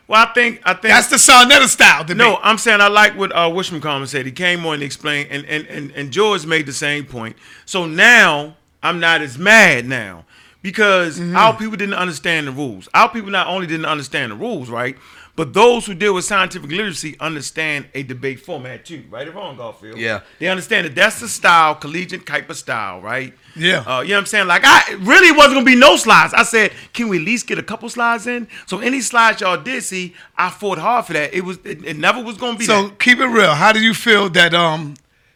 Well, 0.09 0.27
I 0.27 0.33
think 0.33 0.63
I 0.65 0.73
think 0.73 0.95
That's 0.95 1.09
the 1.09 1.19
Sa 1.19 1.45
Neter 1.45 1.69
style 1.69 2.03
debate. 2.03 2.17
No, 2.17 2.39
I'm 2.43 2.57
saying 2.57 2.81
I 2.81 2.89
like 2.89 3.17
what 3.17 3.31
uh, 3.33 3.51
Wishman 3.51 4.09
said. 4.09 4.25
He 4.25 4.33
came 4.33 4.65
on 4.65 4.75
and 4.75 4.83
explained, 4.83 5.29
and, 5.31 5.45
and, 5.45 5.67
and, 5.67 5.91
and 5.93 6.11
George 6.11 6.47
made 6.47 6.65
the 6.65 6.73
same 6.73 7.05
point. 7.05 7.37
So 7.67 7.85
now 7.85 8.57
I'm 8.83 9.01
not 9.01 9.21
as 9.21 9.39
mad 9.39 9.87
now 9.87 10.25
because 10.63 11.19
Mm-hmm. 11.21 11.37
our 11.37 11.57
people 11.57 11.77
didn't 11.77 11.95
understand 11.95 12.47
the 12.49 12.53
rules. 12.53 12.89
Our 12.95 13.09
people 13.11 13.31
not 13.31 13.47
only 13.47 13.67
didn't 13.67 13.87
understand 13.87 14.33
the 14.33 14.37
rules, 14.37 14.69
right, 14.71 14.97
but 15.39 15.55
those 15.55 15.87
who 15.87 15.95
deal 15.95 16.15
with 16.15 16.25
scientific 16.25 16.69
literacy 16.69 17.15
understand 17.21 17.87
a 17.95 18.03
debate 18.03 18.41
format 18.41 18.85
too, 18.85 19.05
right 19.09 19.29
or 19.29 19.31
wrong, 19.31 19.57
Garfield? 19.57 19.97
Yeah. 19.97 20.23
They 20.41 20.49
understand 20.49 20.87
that 20.87 20.97
that's 20.97 21.21
the 21.21 21.29
style, 21.29 21.77
collegiate 21.77 22.27
type 22.27 22.51
of 22.51 22.57
style, 22.57 23.01
right? 23.01 23.33
Yeah. 23.55 23.85
Uh, 23.87 24.01
you 24.01 24.09
know 24.09 24.15
what 24.17 24.21
I'm 24.23 24.27
saying? 24.27 24.49
Like 24.49 24.63
I 24.65 24.95
really 24.99 25.31
wasn't 25.31 25.55
gonna 25.55 25.65
be 25.65 25.77
no 25.77 25.95
slides. 25.97 26.35
I 26.35 26.43
said, 26.43 26.73
can 26.93 27.07
we 27.07 27.19
at 27.19 27.25
least 27.25 27.47
get 27.47 27.57
a 27.57 27.63
couple 27.63 27.89
slides 27.89 28.27
in? 28.27 28.49
So 28.67 28.81
any 28.81 29.01
slides 29.01 29.41
y'all 29.41 29.63
did 29.63 29.85
see, 29.85 30.17
I 30.37 30.51
fought 30.51 30.79
hard 30.79 31.07
for 31.07 31.13
that. 31.13 31.33
It 31.33 31.45
was 31.45 31.59
it, 31.59 31.85
it 31.85 31.97
never 31.97 32.21
was 32.21 32.37
gonna 32.37 32.59
be 32.59 32.65
So 32.65 32.89
that. 32.89 32.99
keep 32.99 33.21
it 33.21 33.27
real. 33.27 33.55
How 33.55 33.73
do 33.73 33.79
you 33.79 33.95
feel 33.95 34.29
that 34.31 34.55
um 34.55 34.95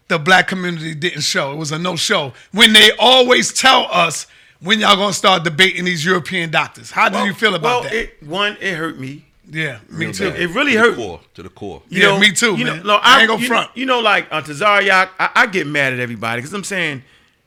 the 0.08 0.18
black 0.18 0.48
community 0.48 0.96
didn't 0.96 1.22
show? 1.22 1.52
It 1.52 1.58
was 1.58 1.70
a 1.70 1.78
no 1.78 1.94
show. 1.94 2.32
When 2.50 2.72
they 2.72 2.90
always 2.98 3.52
tell 3.52 3.86
us 3.92 4.26
when 4.58 4.80
y'all 4.80 4.96
gonna 4.96 5.12
start 5.12 5.44
debating 5.44 5.84
these 5.84 6.04
European 6.04 6.50
doctors. 6.50 6.90
How 6.90 7.08
do 7.08 7.18
you 7.24 7.34
feel 7.34 7.54
about 7.54 7.82
well, 7.82 7.82
that? 7.84 7.92
It, 7.92 8.22
one, 8.24 8.56
it 8.60 8.74
hurt 8.74 8.98
me. 8.98 9.26
Yeah, 9.50 9.80
me 9.90 10.06
Real 10.06 10.12
too. 10.12 10.30
bad. 10.30 10.40
It 10.40 10.48
really 10.50 10.72
to 10.72 10.78
hurt. 10.78 10.96
core. 10.96 11.20
To 11.34 11.42
the 11.42 11.48
core. 11.48 11.82
You 11.88 12.00
Yeah, 12.02 12.08
know, 12.10 12.18
me 12.20 12.32
too, 12.32 12.56
you 12.56 12.64
man. 12.64 12.78
Know, 12.78 12.82
no, 12.94 13.00
I 13.02 13.20
ain't 13.20 13.28
gonna 13.28 13.40
you 13.42 13.48
front. 13.48 13.68
Know, 13.68 13.80
you 13.80 13.86
know, 13.86 14.00
like 14.00 14.28
uh, 14.30 14.40
Tazaryach, 14.42 15.10
I, 15.18 15.30
I 15.34 15.46
get 15.46 15.66
mad 15.66 15.92
at 15.92 15.98
everybody 15.98 16.40
because 16.40 16.52
I'm 16.54 16.64
saying, 16.64 17.02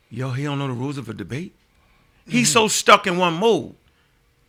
yo, 0.10 0.32
he 0.32 0.44
don't 0.44 0.60
know 0.60 0.68
the 0.68 0.74
rules 0.74 0.98
of 0.98 1.08
a 1.10 1.14
debate. 1.14 1.54
He's 2.28 2.48
Mm-hmm. 2.48 2.54
so 2.54 2.68
stuck 2.68 3.08
in 3.08 3.18
one 3.18 3.34
mode. 3.36 3.76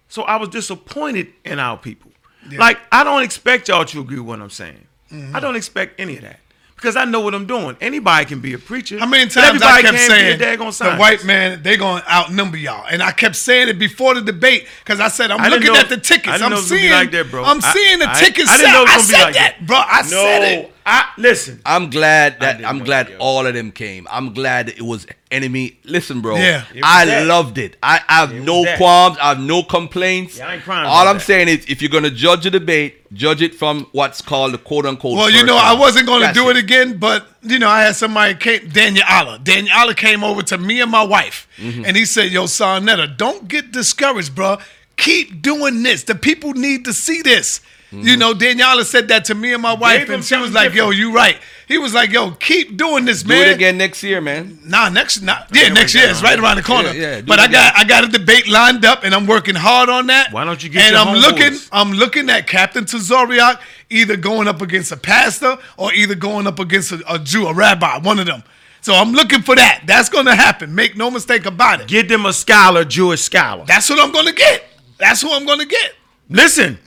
So 0.09 0.23
I 0.23 0.36
was 0.36 0.48
disappointed 0.48 1.28
in 1.44 1.59
our 1.59 1.77
people. 1.77 2.10
Like 2.51 2.78
I 2.93 3.02
don't 3.05 3.23
expect 3.23 3.68
y'all 3.68 3.85
to 3.85 4.01
agree 4.01 4.18
with 4.18 4.28
what 4.28 4.40
I'm 4.40 4.51
saying. 4.51 4.86
Mm-hmm. 5.12 5.35
I 5.36 5.40
don't 5.40 5.56
expect 5.56 6.01
any 6.01 6.16
of 6.16 6.23
that 6.23 6.40
because 6.77 6.94
I 6.94 7.05
know 7.07 7.20
what 7.20 7.35
I'm 7.35 7.47
doing. 7.47 7.77
Anybody 7.81 8.27
can 8.27 8.40
be 8.40 8.53
a 8.53 8.59
preacher. 8.59 8.98
How 8.98 9.07
many 9.07 9.24
but 9.27 9.32
times 9.35 9.62
I 9.62 9.78
everybody 9.81 9.82
kept 9.82 9.97
can't 9.97 10.11
saying 10.12 10.39
be 10.39 10.44
a 10.44 10.57
daggone 10.57 10.78
the 10.78 10.97
white 10.97 11.24
man 11.24 11.62
they 11.62 11.77
gonna 11.77 12.05
outnumber 12.09 12.57
y'all, 12.59 12.86
and 12.90 13.03
I 13.03 13.12
kept 13.12 13.36
saying 13.36 13.69
it 13.69 13.78
before 13.78 14.15
the 14.15 14.20
debate 14.23 14.66
because 14.85 15.01
I 15.01 15.09
said 15.09 15.31
I'm 15.31 15.40
I 15.40 15.44
didn't 15.48 15.61
looking 15.65 15.74
know- 15.74 15.81
at 15.81 15.89
the 15.89 15.97
I 15.97 15.98
tickets. 15.98 16.24
didn't 16.39 16.43
I'm 16.44 16.51
know 16.51 16.57
it 16.57 16.61
was 16.61 16.69
gonna 16.70 16.81
be 16.81 16.86
seeing 16.86 16.93
like 16.93 17.11
that, 17.12 17.31
bro. 17.31 17.44
I'm 17.44 17.61
I- 17.65 17.73
seeing 17.73 17.98
the 17.98 18.11
I- 18.11 18.20
tickets. 18.20 18.51
I 18.51 18.57
didn't 18.59 18.73
know 18.73 18.82
it 18.82 18.82
was 18.82 18.90
I 18.90 18.94
gonna 18.94 19.07
be 19.07 19.12
said 19.12 19.23
like 19.24 19.35
that, 19.35 19.55
that. 19.59 19.66
bro. 19.66 19.77
I 19.78 20.03
no, 20.03 20.09
said 20.09 20.43
it. 20.43 20.73
I 20.88 21.08
listen. 21.18 21.60
I'm 21.66 21.90
glad 21.90 22.38
that 22.40 22.64
I'm 22.64 22.78
glad 22.84 23.08
to 23.08 23.18
all 23.18 23.44
of 23.44 23.54
them 23.54 23.72
came. 23.72 24.06
I'm 24.08 24.32
glad 24.32 24.68
it 24.68 24.80
was 24.82 25.04
enemy. 25.32 25.78
Listen, 25.84 26.20
bro. 26.20 26.36
Yeah. 26.36 26.62
I 26.80 27.04
that. 27.06 27.26
loved 27.26 27.58
it. 27.58 27.76
I, 27.82 28.00
I 28.08 28.20
have 28.20 28.32
It 28.32 28.42
no 28.44 28.64
qualms. 28.76 29.18
I 29.20 29.30
have 29.30 29.40
no 29.40 29.64
complaints. 29.64 30.38
Yeah, 30.38 30.46
I 30.48 30.54
ain't 30.54 30.62
crying 30.62 30.86
All 30.86 31.08
I'm 31.08 31.16
that. 31.16 31.22
saying 31.24 31.48
is, 31.48 31.66
if 31.68 31.82
you're 31.82 31.90
gonna 31.90 32.10
judge 32.12 32.46
a 32.46 32.50
debate, 32.50 33.12
judge 33.12 33.42
it 33.42 33.52
from 33.56 33.88
what's 33.90 34.22
called 34.22 34.52
the 34.54 34.58
quote 34.58 34.86
unquote. 34.86 35.16
Well, 35.16 35.28
you 35.28 35.38
first 35.40 35.46
know, 35.48 35.56
I 35.56 35.72
wasn't 35.74 36.06
going 36.06 36.20
to 36.20 36.26
That's 36.26 36.38
do 36.38 36.50
it. 36.50 36.56
again, 36.56 36.98
but 36.98 37.26
you 37.42 37.58
know, 37.58 37.68
I 37.68 37.82
had 37.82 37.96
somebody 37.96 38.36
came, 38.36 38.68
Daniel 38.68 39.04
Allah. 39.10 39.40
Daniel 39.42 39.74
Allah 39.76 39.94
came 39.94 40.22
over 40.22 40.42
to 40.44 40.56
me 40.58 40.80
and 40.80 40.90
my 40.90 41.02
wife, 41.04 41.48
Mm-hmm. 41.58 41.84
and 41.84 41.96
he 41.96 42.04
said, 42.04 42.30
"Yo, 42.30 42.46
Sa 42.46 42.78
Neter, 42.78 43.08
don't 43.08 43.48
get 43.48 43.72
discouraged, 43.72 44.36
bro. 44.36 44.58
Keep 44.96 45.42
doing 45.42 45.82
this. 45.82 46.04
The 46.04 46.14
people 46.14 46.52
need 46.52 46.84
to 46.84 46.92
see 46.92 47.22
this." 47.22 47.60
Mm-hmm. 47.97 48.06
You 48.06 48.16
know, 48.16 48.35
Daniel 48.35 48.68
Allah 48.68 48.85
said 48.85 49.09
that 49.09 49.24
to 49.27 49.35
me 49.35 49.52
and 49.52 49.62
my 49.62 49.74
wife, 49.74 50.09
and 50.09 50.24
she 50.24 50.36
was 50.36 50.52
like, 50.52 50.74
"Yo, 50.74 50.90
you 50.90 51.14
right." 51.14 51.39
He 51.66 51.78
was 51.78 51.94
like, 51.94 52.10
"Yo, 52.10 52.32
keep 52.32 52.77
doing 52.77 53.06
this, 53.06 53.24
man." 53.24 53.44
Do 53.44 53.51
it 53.51 53.55
again 53.55 53.78
next 53.78 54.02
year, 54.02 54.20
man. 54.20 54.59
Nah, 54.64 54.89
next 54.89 55.23
not 55.23 55.48
yeah, 55.52 55.62
Yeah, 55.62 55.68
next 55.73 55.94
year. 55.94 56.09
It's 56.09 56.23
right 56.23 56.39
around 56.39 56.56
the 56.56 56.62
corner. 56.62 56.90
Yeah, 56.93 57.16
yeah, 57.16 57.20
but 57.23 57.39
I 57.39 57.48
got. 57.48 57.77
I 57.77 57.85
got 57.85 58.05
a 58.05 58.09
debate 58.09 58.48
lined 58.48 58.85
up, 58.85 59.02
and 59.02 59.14
I'm 59.14 59.27
working 59.27 59.55
hard 59.55 59.89
on 59.89 60.09
that. 60.09 60.32
Why 60.32 60.44
don't 60.44 60.62
you 60.62 60.68
get 60.68 60.82
And 60.82 60.97
I'm 60.97 61.16
looking. 61.16 61.59
I'm 61.73 61.93
looking 61.93 62.28
at 62.28 62.47
Captain 62.47 62.85
Tazaryach 62.85 63.60
either 63.89 64.16
going 64.16 64.48
up 64.48 64.60
against 64.60 64.93
a 64.93 64.97
pastor 64.97 65.56
or 65.77 65.93
either 65.94 66.14
going 66.14 66.47
up 66.47 66.59
against 66.59 66.93
a, 66.93 67.02
a 67.09 67.18
Jew, 67.18 67.47
a 67.47 67.55
rabbi, 67.55 67.98
one 67.98 68.18
of 68.18 68.27
them. 68.27 68.43
So 68.81 68.94
I'm 68.94 69.12
looking 69.12 69.43
for 69.43 69.56
that. 69.56 69.82
That's 69.86 70.09
going 70.09 70.27
to 70.27 70.35
happen. 70.36 70.74
Make 70.74 70.97
no 70.97 71.10
mistake 71.10 71.44
about 71.47 71.81
it. 71.81 71.89
Get 71.89 72.09
them 72.09 72.24
a 72.24 72.32
scholar, 72.32 72.85
Jewish 72.85 73.23
scholar. 73.23 73.64
That's 73.64 73.90
what 73.90 73.98
I'm 73.98 74.12
going 74.12 74.27
to 74.27 74.32
get. 74.32 74.64
That's 74.98 75.23
who 75.23 75.32
I'm 75.32 75.44
going 75.44 75.59
to 75.59 75.66
get. 75.66 75.94
Listen, 76.28 76.78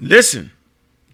listen. 0.00 0.50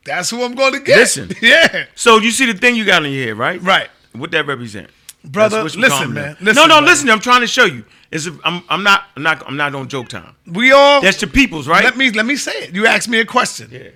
That's 0.04 0.30
who 0.30 0.42
I'm 0.44 0.54
going 0.54 0.74
to 0.74 0.80
get. 0.80 0.98
Listen. 0.98 1.30
yeah. 1.42 1.86
So 1.94 2.18
you 2.18 2.30
see 2.30 2.50
the 2.50 2.58
thing 2.58 2.76
you 2.76 2.84
got 2.84 3.04
in 3.04 3.12
your 3.12 3.28
head, 3.28 3.38
right? 3.38 3.60
Right. 3.62 3.88
What 4.12 4.30
that 4.32 4.46
represent, 4.46 4.90
Brother, 5.24 5.62
That's 5.62 5.76
what 5.76 5.82
you 5.82 5.88
listen, 5.88 6.12
man. 6.12 6.36
Listen, 6.40 6.54
no, 6.54 6.62
no, 6.62 6.74
brother. 6.74 6.86
listen. 6.86 7.10
I'm 7.10 7.20
trying 7.20 7.40
to 7.40 7.46
show 7.46 7.64
you. 7.64 7.84
It's 8.10 8.26
a, 8.26 8.38
I'm, 8.44 8.62
I'm 8.68 8.82
not, 8.84 9.04
I'm 9.16 9.22
not, 9.22 9.42
I'm 9.46 9.56
not 9.56 9.74
on 9.74 9.88
joke 9.88 10.08
time. 10.08 10.36
We 10.46 10.70
all. 10.72 11.00
That's 11.00 11.18
the 11.18 11.26
people's, 11.26 11.66
right? 11.66 11.82
Let 11.82 11.96
me 11.96 12.10
let 12.10 12.26
me 12.26 12.36
say 12.36 12.52
it. 12.52 12.74
You 12.74 12.86
asked 12.86 13.08
me 13.08 13.18
a 13.18 13.24
question. 13.24 13.70
Yeah. 13.72 13.88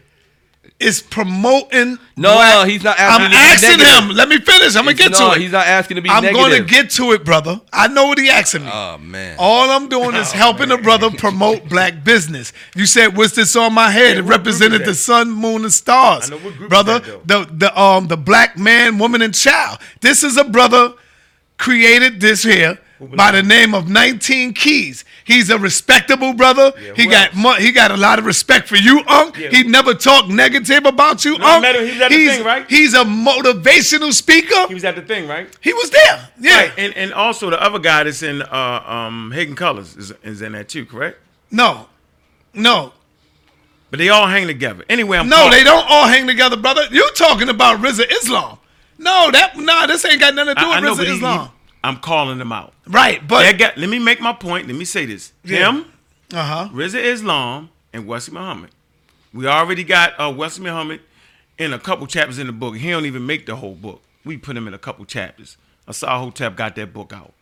It's 0.81 1.03
promoting. 1.03 1.99
No, 2.17 2.35
black- 2.35 2.69
he's 2.69 2.85
not 2.85 2.99
asking 3.01 3.25
I'm 3.25 3.31
to 3.31 3.37
be 3.37 3.37
asking 3.37 4.09
him. 4.11 4.17
Let 4.17 4.29
me 4.29 4.39
finish. 4.39 4.77
I'm 4.77 4.85
gonna 4.85 4.95
get 4.95 5.11
no, 5.11 5.31
to 5.31 5.37
it. 5.37 5.41
he's 5.43 5.51
not 5.51 5.67
asking 5.67 5.97
to 5.97 6.01
be 6.03 6.09
I'm 6.09 6.23
negative. 6.23 6.41
gonna 6.41 6.61
get 6.65 6.91
to 6.91 7.13
it, 7.13 7.25
brother. 7.25 7.61
I 7.73 7.89
know 7.89 8.07
what 8.07 8.19
he 8.19 8.31
asking 8.31 8.65
me. 8.65 8.71
Oh 8.73 8.97
man. 8.99 9.35
All 9.41 9.71
I'm 9.71 9.89
doing 9.89 10.15
is 10.15 10.31
helping 10.45 10.71
a 10.71 10.79
brother 10.79 11.11
promote 11.11 11.69
black 11.69 12.05
business. 12.05 12.53
You 12.77 12.87
said, 12.87 13.17
"What's 13.17 13.35
this 13.35 13.57
on 13.57 13.73
my 13.75 13.91
head?" 13.91 14.17
Yeah, 14.19 14.23
it 14.23 14.27
represented 14.27 14.85
the 14.85 14.95
sun, 14.95 15.31
moon, 15.33 15.65
and 15.65 15.73
stars, 15.73 16.27
I 16.31 16.37
know 16.37 16.43
what 16.45 16.57
group 16.57 16.71
brother. 16.71 17.01
the 17.25 17.49
the 17.51 17.81
um 17.81 18.07
the 18.07 18.17
black 18.17 18.57
man, 18.57 18.99
woman, 18.99 19.21
and 19.23 19.35
child. 19.35 19.81
This 20.01 20.23
is 20.23 20.37
a 20.37 20.45
brother 20.45 20.95
created 21.57 22.21
this 22.21 22.45
here 22.45 22.79
by 23.01 23.31
the 23.31 23.43
name 23.43 23.75
of 23.75 23.89
19 23.89 24.55
Keys. 24.55 25.05
He's 25.25 25.51
a 25.51 25.59
respectable 25.59 26.33
brother. 26.33 26.73
Yeah, 26.83 26.93
he 26.97 27.07
got 27.07 27.35
mo- 27.37 27.55
he 27.55 27.71
got 27.71 27.91
a 27.91 27.97
lot 27.97 28.19
of 28.19 28.25
respect 28.25 28.67
for 28.69 28.77
you, 28.77 29.03
Unc. 29.07 29.37
Yeah. 29.37 29.51
He 29.51 29.63
never 29.63 29.95
talked 29.95 30.29
negative 30.29 30.85
about 30.85 31.25
you, 31.25 31.39
No, 31.39 31.47
Unc. 31.47 31.63
matter- 31.63 31.85
he 31.85 31.93
was 31.93 32.01
at 32.01 32.09
the 32.11 32.17
he's, 32.17 32.37
thing, 32.37 32.45
right? 32.45 32.67
he's 32.71 32.95
a 32.95 33.05
motivational 33.05 34.13
speaker. 34.13 34.67
He 34.69 34.75
was 34.75 34.85
at 34.85 34.97
the 34.97 35.03
thing, 35.03 35.29
right? 35.29 35.49
He 35.61 35.73
was 35.73 35.91
there. 35.91 36.29
Yeah. 36.41 36.57
Right. 36.57 36.73
And 36.79 36.95
and 36.97 37.13
also 37.13 37.51
the 37.51 37.63
other 37.63 37.79
guy 37.79 38.05
that's 38.05 38.23
in 38.23 38.43
uh 38.43 38.83
um 38.87 39.33
Colors 39.55 39.97
is, 39.97 40.13
is 40.23 40.43
in 40.43 40.53
that 40.53 40.69
too, 40.69 40.87
correct? 40.87 41.19
No. 41.51 41.87
No. 42.55 42.93
But 43.91 43.99
they 43.99 44.09
all 44.11 44.27
hang 44.27 44.47
together. 44.47 44.85
Anyway, 44.89 45.17
I'm 45.19 45.29
No, 45.29 45.51
they 45.51 45.65
don't 45.65 45.87
all 45.89 46.07
hang 46.09 46.27
together, 46.27 46.57
brother. 46.57 46.83
You 46.91 47.09
talking 47.15 47.49
about 47.49 47.81
Rizza 47.81 48.11
Islam? 48.11 48.59
No, 48.99 49.31
that 49.31 49.57
nah, 49.57 49.87
this 49.87 50.05
ain't 50.05 50.21
got 50.21 50.35
nothing 50.35 50.55
to 50.57 50.61
do 50.61 50.67
I, 50.67 50.77
I 50.77 50.81
know, 50.81 50.91
with 50.91 50.99
but 50.99 51.07
Rizza 51.07 51.11
he, 51.11 51.17
Islam. 51.17 51.47
he- 51.47 51.53
I'm 51.89 51.97
calling 51.99 52.39
them 52.39 52.53
out. 52.53 52.75
right, 52.87 53.27
but 53.27 53.57
got, 53.59 53.79
let 53.79 53.89
me 53.89 53.99
make 53.99 54.21
my 54.21 54.33
point. 54.33 54.67
Let 54.67 54.77
me 54.77 54.85
say 54.85 55.07
this. 55.07 55.33
Yeah. 55.43 55.71
Him, 55.71 55.93
uh 56.33 56.45
huh. 56.45 56.69
Rizza 56.73 57.03
Islam, 57.03 57.71
and 57.93 58.07
Wesley 58.07 58.35
Muhammad. 58.35 58.71
We 59.33 59.47
already 59.47 59.85
got 59.85 60.13
uh, 60.19 60.33
Wesley 60.35 60.65
Muhammad 60.65 61.01
in 61.59 61.73
a 61.73 61.79
couple 61.79 62.07
chapters 62.07 62.39
in 62.39 62.47
the 62.47 62.53
book. 62.53 62.77
He 62.77 62.91
don't 62.91 63.07
even 63.07 63.27
make 63.27 63.47
the 63.47 63.57
whole 63.57 63.75
book. 63.75 64.03
We 64.25 64.37
put 64.37 64.57
him 64.57 64.69
in 64.69 64.75
a 64.75 64.79
couple 64.79 65.05
chapters. 65.05 65.57
Asar 65.87 66.19
Hotep 66.19 66.57
got 66.57 66.77
that 66.77 66.93
book 66.93 67.13
out. 67.13 67.33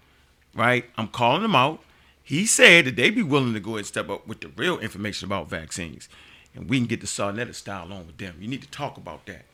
Right? 0.55 0.85
I'm 0.97 1.09
calling 1.09 1.43
them 1.43 1.55
out. 1.55 1.81
He 2.23 2.47
said 2.47 2.87
that 2.87 2.97
they 2.97 3.11
be 3.11 3.23
willing 3.23 3.55
to 3.55 3.61
go 3.61 3.71
ahead 3.73 3.79
and 3.79 3.87
step 3.87 4.09
up 4.09 4.27
with 4.27 4.41
the 4.41 4.49
real 4.57 4.79
information 4.79 5.27
about 5.27 5.49
vaccines, 5.49 6.09
and 6.55 6.69
we 6.69 6.79
can 6.79 6.87
get 6.87 7.01
the 7.01 7.07
Sa 7.07 7.31
Neter 7.31 7.53
style 7.53 7.93
on 7.93 8.07
with 8.07 8.19
them. 8.19 8.37
You 8.41 8.49
need 8.49 8.63
to 8.63 8.71
talk 8.71 8.97
about 8.97 9.27
that 9.27 9.45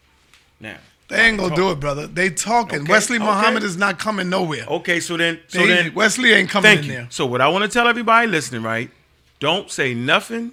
now. 0.59 0.78
They 1.12 1.26
ain't 1.26 1.39
gonna 1.39 1.55
do 1.55 1.70
it, 1.70 1.78
brother. 1.80 2.06
They 2.06 2.30
talking. 2.30 2.82
Okay, 2.82 2.90
Wesley 2.90 3.16
okay. 3.16 3.24
Muhammad 3.26 3.62
is 3.62 3.76
not 3.76 3.98
coming 3.98 4.28
nowhere. 4.30 4.64
Okay, 4.66 4.98
so 5.01 5.16
then, 5.16 5.40
so 5.48 5.59
They- 5.59 5.66
then 5.68 5.94
Wesley 5.94 6.32
ain't 6.32 6.48
coming 6.51 6.68
Thank 6.70 6.80
in 6.80 6.86
you. 6.86 6.93
there. 6.93 7.06
So 7.10 7.26
what 7.26 7.40
I 7.40 7.48
want 7.48 7.64
to 7.64 7.68
tell 7.70 7.86
everybody 7.86 8.26
listening, 8.28 8.62
right? 8.62 8.90
Don't 9.39 9.70
say 9.70 9.93
nothing. 9.94 10.52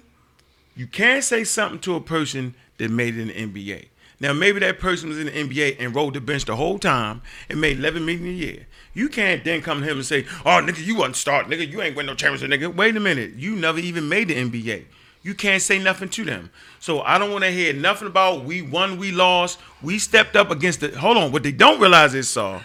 You 0.76 0.86
can't 0.86 1.24
say 1.24 1.44
something 1.44 1.78
to 1.80 1.94
a 1.96 2.00
person 2.00 2.54
that 2.78 2.90
made 2.90 3.16
it 3.16 3.20
in 3.22 3.28
the 3.28 3.34
NBA. 3.34 3.86
Now 4.20 4.34
maybe 4.34 4.60
that 4.60 4.78
person 4.78 5.08
was 5.08 5.18
in 5.18 5.26
the 5.26 5.32
NBA 5.32 5.76
and 5.80 5.94
rode 5.94 6.12
the 6.14 6.20
bench 6.20 6.44
the 6.44 6.56
whole 6.56 6.78
time 6.78 7.22
and 7.48 7.58
made 7.60 7.78
11 7.78 8.04
million 8.04 8.26
a 8.28 8.32
year. 8.32 8.66
You 8.92 9.08
can't 9.08 9.42
then 9.44 9.62
come 9.62 9.80
to 9.80 9.86
him 9.86 9.96
and 9.96 10.04
say, 10.06 10.26
"Oh, 10.44 10.60
nigga, 10.62 10.84
you 10.84 10.96
wasn't 10.96 11.16
start, 11.16 11.46
nigga. 11.48 11.66
You 11.70 11.80
ain't 11.80 11.96
win 11.96 12.04
no 12.06 12.14
championship, 12.14 12.50
nigga." 12.50 12.74
Wait 12.74 12.96
a 12.96 13.00
minute, 13.00 13.32
you 13.36 13.56
never 13.56 13.78
even 13.78 14.08
made 14.10 14.28
the 14.28 14.34
NBA. 14.34 14.84
You 15.22 15.34
can't 15.34 15.60
say 15.60 15.78
nothing 15.78 16.08
to 16.10 16.24
them. 16.24 16.50
So 16.78 17.02
I 17.02 17.18
don't 17.18 17.30
want 17.30 17.44
to 17.44 17.50
hear 17.50 17.74
nothing 17.74 18.08
about 18.08 18.44
we 18.44 18.62
won, 18.62 18.96
we 18.98 19.12
lost, 19.12 19.58
we 19.82 19.98
stepped 19.98 20.34
up 20.34 20.50
against 20.50 20.80
the. 20.80 20.96
Hold 20.98 21.18
on, 21.18 21.30
what 21.30 21.42
they 21.42 21.52
don't 21.52 21.78
realize 21.78 22.14
is, 22.14 22.28
Saul, 22.28 22.62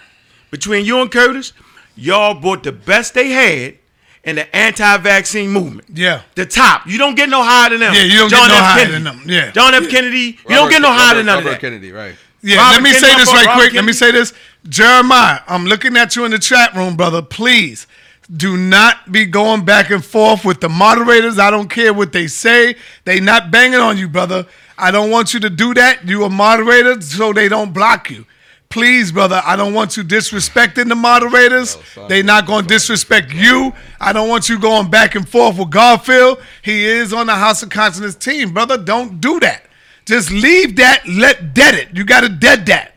between 0.51 0.85
you 0.85 1.01
and 1.01 1.11
Curtis, 1.11 1.51
y'all 1.95 2.33
brought 2.33 2.63
the 2.63 2.71
best 2.71 3.13
they 3.13 3.29
had 3.29 3.75
in 4.23 4.37
the 4.37 4.55
anti-vaccine 4.55 5.51
movement. 5.51 5.89
Yeah. 5.93 6.21
The 6.35 6.45
top. 6.45 6.87
You 6.87 6.97
don't 6.97 7.15
get 7.15 7.29
no 7.29 7.43
higher 7.43 7.69
than 7.69 7.81
them. 7.81 7.93
Yeah, 7.93 8.03
you 8.03 8.19
don't 8.19 8.29
get 8.29 8.47
no 8.47 8.55
higher 8.55 8.87
than 8.87 9.03
them. 9.03 9.21
Yeah. 9.25 9.51
John 9.51 9.73
F. 9.73 9.89
Kennedy. 9.89 10.39
You 10.47 10.55
don't 10.55 10.69
get 10.69 10.81
no 10.81 10.91
higher 10.91 11.15
than 11.15 11.25
none 11.25 11.39
of 11.39 11.45
Robert 11.45 11.55
that. 11.55 11.61
Kennedy, 11.61 11.91
right? 11.91 12.15
Yeah, 12.41 12.57
Robert 12.57 12.73
let 12.73 12.83
me 12.83 12.89
Kennedy, 12.91 13.07
say 13.07 13.17
this 13.17 13.27
Robert 13.27 13.45
right 13.45 13.55
quick. 13.57 13.73
Let 13.73 13.85
me 13.85 13.93
say 13.93 14.11
this. 14.11 14.33
Jeremiah, 14.67 15.41
I'm 15.47 15.65
looking 15.65 15.97
at 15.97 16.15
you 16.15 16.25
in 16.25 16.31
the 16.31 16.39
chat 16.39 16.73
room, 16.73 16.95
brother. 16.95 17.21
Please 17.21 17.85
do 18.33 18.57
not 18.57 19.11
be 19.11 19.25
going 19.25 19.65
back 19.65 19.89
and 19.91 20.03
forth 20.03 20.43
with 20.45 20.61
the 20.61 20.69
moderators. 20.69 21.37
I 21.37 21.51
don't 21.51 21.69
care 21.69 21.93
what 21.93 22.11
they 22.11 22.27
say. 22.27 22.75
They 23.03 23.19
not 23.19 23.51
banging 23.51 23.79
on 23.79 23.97
you, 23.97 24.07
brother. 24.07 24.47
I 24.77 24.91
don't 24.91 25.11
want 25.11 25.33
you 25.33 25.39
to 25.41 25.49
do 25.49 25.73
that. 25.75 26.07
You 26.07 26.23
a 26.23 26.29
moderator, 26.29 26.99
so 27.01 27.33
they 27.33 27.47
don't 27.47 27.73
block 27.73 28.09
you. 28.09 28.25
Please, 28.69 29.11
brother, 29.11 29.41
I 29.45 29.55
don't 29.55 29.73
want 29.73 29.95
you 29.95 30.03
disrespecting 30.03 30.89
the 30.89 30.95
moderators. 30.95 31.77
they 32.09 32.23
not 32.23 32.45
going 32.45 32.63
to 32.63 32.67
disrespect 32.67 33.31
you. 33.31 33.73
I 34.01 34.11
don't 34.11 34.27
want 34.27 34.49
you 34.49 34.59
going 34.59 34.89
back 34.89 35.15
and 35.15 35.27
forth 35.29 35.57
with 35.57 35.69
Garfield. 35.69 36.41
He 36.61 36.83
is 36.83 37.13
on 37.13 37.27
the 37.27 37.35
House 37.35 37.63
of 37.63 37.69
Konsciousness 37.69 38.15
team, 38.15 38.53
brother. 38.53 38.77
Don't 38.77 39.21
do 39.21 39.39
that. 39.41 39.65
Just 40.05 40.29
leave 40.31 40.75
that. 40.77 41.07
Let 41.07 41.53
dead 41.53 41.75
it. 41.75 41.89
You 41.95 42.03
got 42.03 42.21
to 42.21 42.29
dead 42.29 42.65
that. 42.65 42.94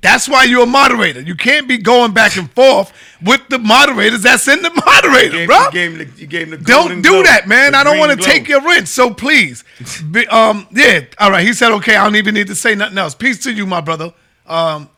That's 0.00 0.28
why 0.28 0.44
you're 0.44 0.62
a 0.62 0.66
moderator. 0.66 1.20
You 1.20 1.34
can't 1.34 1.66
be 1.66 1.78
going 1.78 2.12
back 2.12 2.36
and 2.36 2.50
forth 2.52 2.92
with 3.22 3.40
the 3.48 3.58
moderators 3.58 4.22
that's 4.22 4.46
in 4.46 4.62
the 4.62 4.70
moderator, 4.86 5.40
You 5.40 5.46
bro. 5.46 5.64
you 5.66 5.72
gave 5.72 5.92
him 5.92 5.98
the, 5.98 6.20
you 6.20 6.26
gave 6.26 6.42
him 6.44 6.50
the 6.50 6.64
Don't 6.64 7.02
do 7.02 7.10
glow, 7.10 7.22
that, 7.24 7.48
man. 7.48 7.74
I 7.74 7.82
don't 7.82 7.98
want 7.98 8.18
to 8.18 8.24
take 8.24 8.48
your 8.48 8.62
rent. 8.62 8.86
So 8.88 9.12
please, 9.12 9.64
be, 10.10 10.26
um, 10.28 10.66
yeah. 10.70 11.00
All 11.18 11.30
right. 11.30 11.44
He 11.46 11.52
said, 11.52 11.72
okay. 11.72 11.96
I 11.96 12.04
don't 12.04 12.16
even 12.16 12.34
need 12.34 12.46
to 12.46 12.54
say 12.54 12.74
nothing 12.74 12.98
else. 12.98 13.14
Peace 13.14 13.42
to 13.44 13.52
you, 13.52 13.66
my 13.66 13.80
brother. 13.80 14.12
Um, 14.46 14.88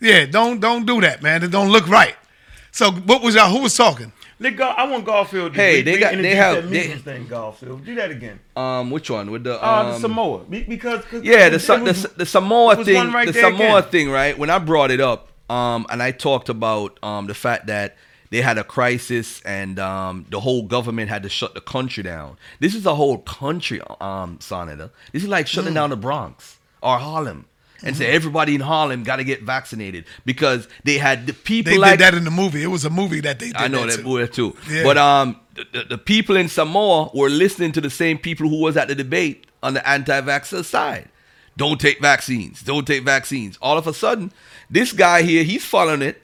yeah. 0.00 0.26
Don't 0.26 0.60
don't 0.60 0.84
do 0.86 1.00
that, 1.00 1.22
man. 1.22 1.42
It 1.42 1.48
don't 1.50 1.70
look 1.70 1.88
right. 1.88 2.16
So 2.72 2.90
what 2.90 3.22
was 3.22 3.34
y'all? 3.34 3.50
Who 3.50 3.60
was 3.62 3.76
talking? 3.76 4.12
Nigga, 4.40 4.56
Gar- 4.56 4.74
I 4.78 4.84
want 4.90 5.04
Garfield. 5.04 5.52
To 5.54 5.60
Hey, 5.60 5.76
re- 5.76 5.82
they 5.82 5.98
got- 5.98 6.16
they 6.16 6.34
have- 6.34 6.62
that 6.62 6.70
they- 6.70 6.88
thing. 6.96 7.26
Garfield, 7.28 7.84
do 7.84 7.94
that 7.96 8.10
again. 8.10 8.40
Um, 8.56 8.90
which 8.90 9.10
one 9.10 9.30
with 9.30 9.44
the 9.44 9.62
Uh, 9.62 9.88
the 9.90 9.94
um, 9.96 10.00
Samoa, 10.00 10.38
Because 10.48 10.66
because 10.68 11.04
'cause 11.04 11.22
Yeah, 11.22 11.50
the 11.50 11.56
it 11.56 11.82
was- 11.82 12.06
the 12.16 12.24
Samoa 12.26 12.82
thing, 12.84 13.12
right 13.12 13.26
the 13.26 13.34
Samoa 13.34 13.76
again. 13.78 13.90
thing, 13.90 14.10
right? 14.10 14.38
When 14.38 14.48
I 14.48 14.58
brought 14.58 14.90
it 14.90 15.00
up, 15.00 15.28
um, 15.50 15.86
and 15.90 16.02
I 16.02 16.10
talked 16.12 16.48
about 16.48 16.98
um 17.02 17.26
the 17.26 17.34
fact 17.34 17.66
that 17.66 17.96
they 18.30 18.40
had 18.40 18.56
a 18.56 18.64
crisis 18.64 19.42
and 19.44 19.78
um 19.78 20.24
the 20.30 20.40
whole 20.40 20.62
government 20.62 21.10
had 21.10 21.22
to 21.24 21.28
shut 21.28 21.52
the 21.54 21.60
country 21.60 22.02
down. 22.02 22.38
This 22.60 22.74
is 22.74 22.86
a 22.86 22.94
whole 22.94 23.18
country, 23.18 23.80
um, 24.00 24.38
Sa 24.40 24.64
Neter. 24.64 24.90
This 25.12 25.22
is 25.24 25.28
like 25.28 25.48
shutting 25.48 25.72
Mm. 25.72 25.74
down 25.74 25.90
the 25.90 25.96
Bronx 25.96 26.56
or 26.80 26.96
Harlem. 26.98 27.44
And 27.82 27.96
say 27.96 28.06
everybody 28.06 28.54
in 28.54 28.60
Harlem 28.60 29.02
got 29.04 29.16
to 29.16 29.24
get 29.24 29.42
vaccinated 29.42 30.04
because 30.24 30.68
they 30.84 30.98
had 30.98 31.26
the 31.26 31.32
people 31.32 31.72
They 31.72 31.78
like 31.78 31.92
did 31.92 32.00
that 32.00 32.14
in 32.14 32.24
the 32.24 32.30
movie. 32.30 32.62
It 32.62 32.68
was 32.68 32.84
a 32.84 32.90
movie 32.90 33.20
that 33.20 33.38
they 33.38 33.46
did. 33.46 33.56
I 33.56 33.68
know 33.68 33.86
that 33.86 33.96
too. 33.96 34.02
boy 34.02 34.26
too. 34.26 34.56
Yeah. 34.68 34.82
But 34.82 34.98
um, 34.98 35.40
the, 35.54 35.84
the, 35.84 35.98
people 35.98 36.36
in 36.36 36.48
Samoa 36.48 37.10
were 37.14 37.30
listening 37.30 37.72
to 37.72 37.80
the 37.80 37.90
same 37.90 38.18
people 38.18 38.48
who 38.48 38.60
was 38.60 38.76
at 38.76 38.88
the 38.88 38.94
debate 38.94 39.46
on 39.62 39.74
the 39.74 39.88
anti-vaxxer 39.88 40.64
side. 40.64 41.08
Don't 41.56 41.80
take 41.80 42.00
vaccines. 42.00 42.62
Don't 42.62 42.86
take 42.86 43.04
vaccines. 43.04 43.58
All 43.60 43.76
of 43.76 43.86
a 43.86 43.94
sudden, 43.94 44.32
this 44.70 44.92
guy 44.92 45.22
here, 45.22 45.42
he's 45.42 45.64
following 45.64 46.02
it, 46.02 46.22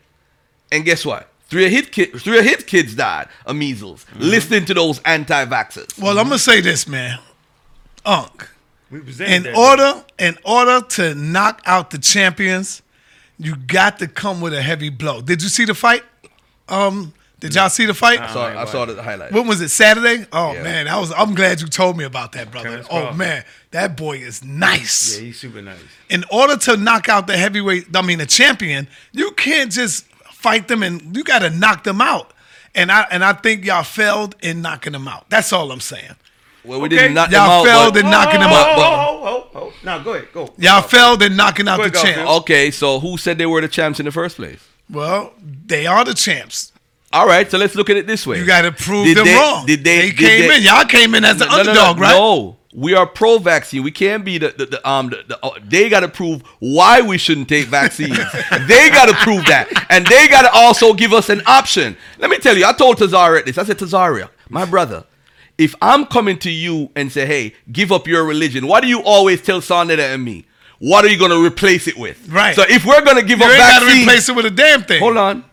and 0.70 0.85
guess 0.85 1.05
what? 1.05 1.28
Three 1.49 1.66
of 1.66 1.73
his 1.73 1.87
kids, 1.87 2.23
three 2.23 2.39
of 2.39 2.45
his 2.45 2.65
kids 2.65 2.95
died 2.95 3.28
of 3.45 3.55
measles. 3.57 4.05
Listening 4.16 4.65
to 4.66 4.74
those 4.74 5.01
anti-vaxxers. 5.05 6.01
Well, 6.01 6.19
I'm 6.19 6.27
gonna 6.27 6.39
say 6.39 6.61
this, 6.61 6.89
man. 6.89 7.19
Unk. 8.05 8.49
We 8.91 9.01
presented 9.01 9.35
In 9.35 9.43
that. 9.45 9.57
order, 9.57 10.05
in 10.19 10.39
order 10.45 10.81
to 10.97 11.15
knock 11.15 11.61
out 11.67 11.91
the 11.91 11.99
champions, 11.99 12.83
you 13.39 13.57
got 13.57 13.99
to 13.99 14.07
come 14.09 14.41
with 14.41 14.55
a 14.55 14.63
heavy 14.63 14.89
blow. 14.91 15.21
Did 15.21 15.43
you 15.43 15.49
see 15.49 15.65
the 15.65 15.75
fight? 15.75 16.03
Um, 16.69 17.13
did 17.39 17.55
y'all 17.55 17.69
see 17.69 17.85
the 17.85 17.95
fight? 17.95 18.19
I 18.21 18.33
saw, 18.33 18.47
I 18.47 18.65
saw 18.65 18.85
the 18.87 19.03
highlight. 19.03 19.31
When 19.33 19.47
was 19.47 19.61
it? 19.61 19.69
Saturday? 19.69 20.27
Oh 20.33 20.53
Yeah. 20.55 20.63
man, 20.63 20.89
I 20.89 20.99
was. 20.99 21.13
I'm 21.13 21.35
glad 21.35 21.61
you 21.61 21.67
told 21.67 21.97
me 21.99 22.05
about 22.05 22.33
that, 22.33 22.51
brother. 22.51 22.69
Terrence 22.71 22.87
Oh 22.91 23.01
Crawford. 23.01 23.19
man, 23.19 23.45
that 23.73 23.97
boy 23.97 24.17
is 24.19 24.43
nice. 24.45 25.19
Yeah, 25.19 25.25
he's 25.27 25.39
super 25.39 25.61
nice. 25.61 25.79
In 26.09 26.25
order 26.31 26.57
to 26.57 26.77
knock 26.79 27.09
out 27.11 27.27
the 27.27 27.37
heavyweight, 27.37 27.95
I 27.95 28.01
mean 28.03 28.19
the 28.19 28.27
champion, 28.27 28.89
you 29.13 29.33
can't 29.33 29.71
just 29.71 30.07
fight 30.33 30.69
them 30.69 30.83
and 30.83 31.15
you 31.15 31.25
got 31.25 31.41
to 31.41 31.51
knock 31.51 31.85
them 31.85 32.01
out. 32.01 32.33
And 32.75 32.91
I 32.91 33.03
and 33.11 33.23
I 33.23 33.35
think 33.35 33.65
y'all 33.67 33.83
failed 33.85 34.35
in 34.41 34.63
knocking 34.63 34.93
them 34.95 35.07
out. 35.07 35.29
That's 35.29 35.53
all 35.53 35.71
I'm 35.73 35.81
saying. 35.81 36.17
Well, 36.67 36.81
we 36.81 36.87
Okay. 36.89 36.97
didn't 36.97 37.15
knock 37.15 37.31
Y'all 37.31 37.41
them 37.43 37.51
out. 37.51 37.65
Y'all 37.65 37.65
failed 37.83 37.95
but- 37.95 38.05
in 38.05 38.11
knocking 38.11 38.41
them 38.41 38.51
out. 38.51 38.67
Oh, 38.69 38.77
but 38.77 38.83
oh, 38.85 39.21
oh, 39.23 39.49
oh, 39.55 39.61
oh. 39.69 39.73
Now 39.85 39.99
go 40.01 40.15
ahead, 40.15 40.29
go. 40.33 40.53
Y'all 40.59 40.83
failed 40.83 41.23
in 41.23 41.37
knocking 41.37 41.69
out 41.69 41.79
Go 41.79 41.89
the 41.89 41.99
ahead, 41.99 42.15
champ. 42.17 42.29
Okay, 42.41 42.71
so 42.71 43.01
who 43.01 43.17
said 43.17 43.39
they 43.39 43.47
were 43.47 43.61
the 43.61 43.69
champs 43.69 44.01
in 44.01 44.07
the 44.07 44.13
first 44.13 44.37
place? 44.37 44.59
Well, 44.91 45.33
they 45.67 45.87
are 45.87 46.05
the 46.05 46.15
champs. 46.15 46.73
All 47.13 47.27
right, 47.27 47.51
so 47.51 47.57
let's 47.57 47.75
look 47.75 47.89
at 47.89 47.97
it 47.97 48.07
this 48.07 48.27
way. 48.27 48.39
You 48.39 48.45
got 48.47 48.63
to 48.63 48.73
prove 48.73 49.07
Did 49.07 49.17
them 49.19 49.25
they- 49.27 49.35
wrong. 49.35 49.65
Did 49.67 49.85
they? 49.85 49.97
They 50.03 50.11
did 50.11 50.19
came 50.19 50.49
they- 50.49 50.57
in. 50.59 50.63
Y'all 50.65 50.85
came 50.85 51.15
in 51.15 51.25
as 51.25 51.39
the 51.39 51.47
No, 51.47 51.51
no, 51.51 51.57
no, 51.63 51.71
underdog, 51.71 51.97
no, 51.97 52.03
right? 52.03 52.11
No, 52.13 52.57
we 52.75 52.95
are 52.95 53.07
pro-vaccine. 53.07 53.83
We 53.83 53.91
can't 53.91 54.23
be 54.25 54.37
the, 54.39 54.49
the, 54.51 54.67
the 54.67 54.89
um. 54.89 55.09
The, 55.11 55.25
the, 55.29 55.39
uh, 55.45 55.51
they 55.65 55.89
got 55.89 56.01
to 56.01 56.09
prove 56.09 56.43
why 56.59 57.01
we 57.01 57.17
shouldn't 57.17 57.49
take 57.49 57.67
vaccines. 57.69 58.19
they 58.67 58.91
got 58.91 59.07
to 59.09 59.15
prove 59.15 59.47
that, 59.47 59.69
and 59.89 60.07
they 60.07 60.29
got 60.29 60.43
to 60.43 60.51
also 60.53 60.93
give 60.93 61.13
us 61.15 61.31
an 61.31 61.41
option. 61.47 61.97
Let 62.19 62.29
me 62.29 62.39
tell 62.39 62.57
you, 62.57 62.67
I 62.67 62.73
told 62.75 62.99
Tazaryach 62.99 63.47
this. 63.47 63.57
I 63.57 63.65
said, 63.65 63.79
Tazaryach, 63.79 64.29
my 64.51 64.67
brother, 64.67 65.05
if 65.59 65.74
I'm 65.81 66.07
coming 66.07 66.39
to 66.41 66.51
you 66.51 66.91
and 66.95 67.11
say, 67.11 67.27
hey, 67.27 67.55
give 67.73 67.91
up 67.93 68.07
your 68.07 68.24
religion, 68.24 68.66
why 68.66 68.81
do 68.81 68.87
you 68.87 69.01
always 69.03 69.41
tell 69.43 69.61
Sa 69.61 69.83
Neter 69.85 70.03
and 70.03 70.24
me? 70.24 70.45
What 70.78 71.05
are 71.05 71.09
you 71.09 71.19
going 71.19 71.31
to 71.31 71.43
replace 71.43 71.87
it 71.89 71.97
with? 71.97 72.28
Right. 72.28 72.55
So 72.55 72.62
if 72.69 72.85
we're 72.85 73.03
going 73.03 73.16
to 73.16 73.23
give 73.24 73.39
You 73.39 73.47
up 73.47 73.51
ain't 73.53 73.59
got 73.59 73.78
to 73.81 73.85
vaccines, 73.87 74.07
replace 74.07 74.28
it 74.28 74.37
with 74.37 74.47
a 74.47 74.51
damn 74.51 74.83
thing. 74.83 75.01
hold 75.01 75.16
on. 75.16 75.45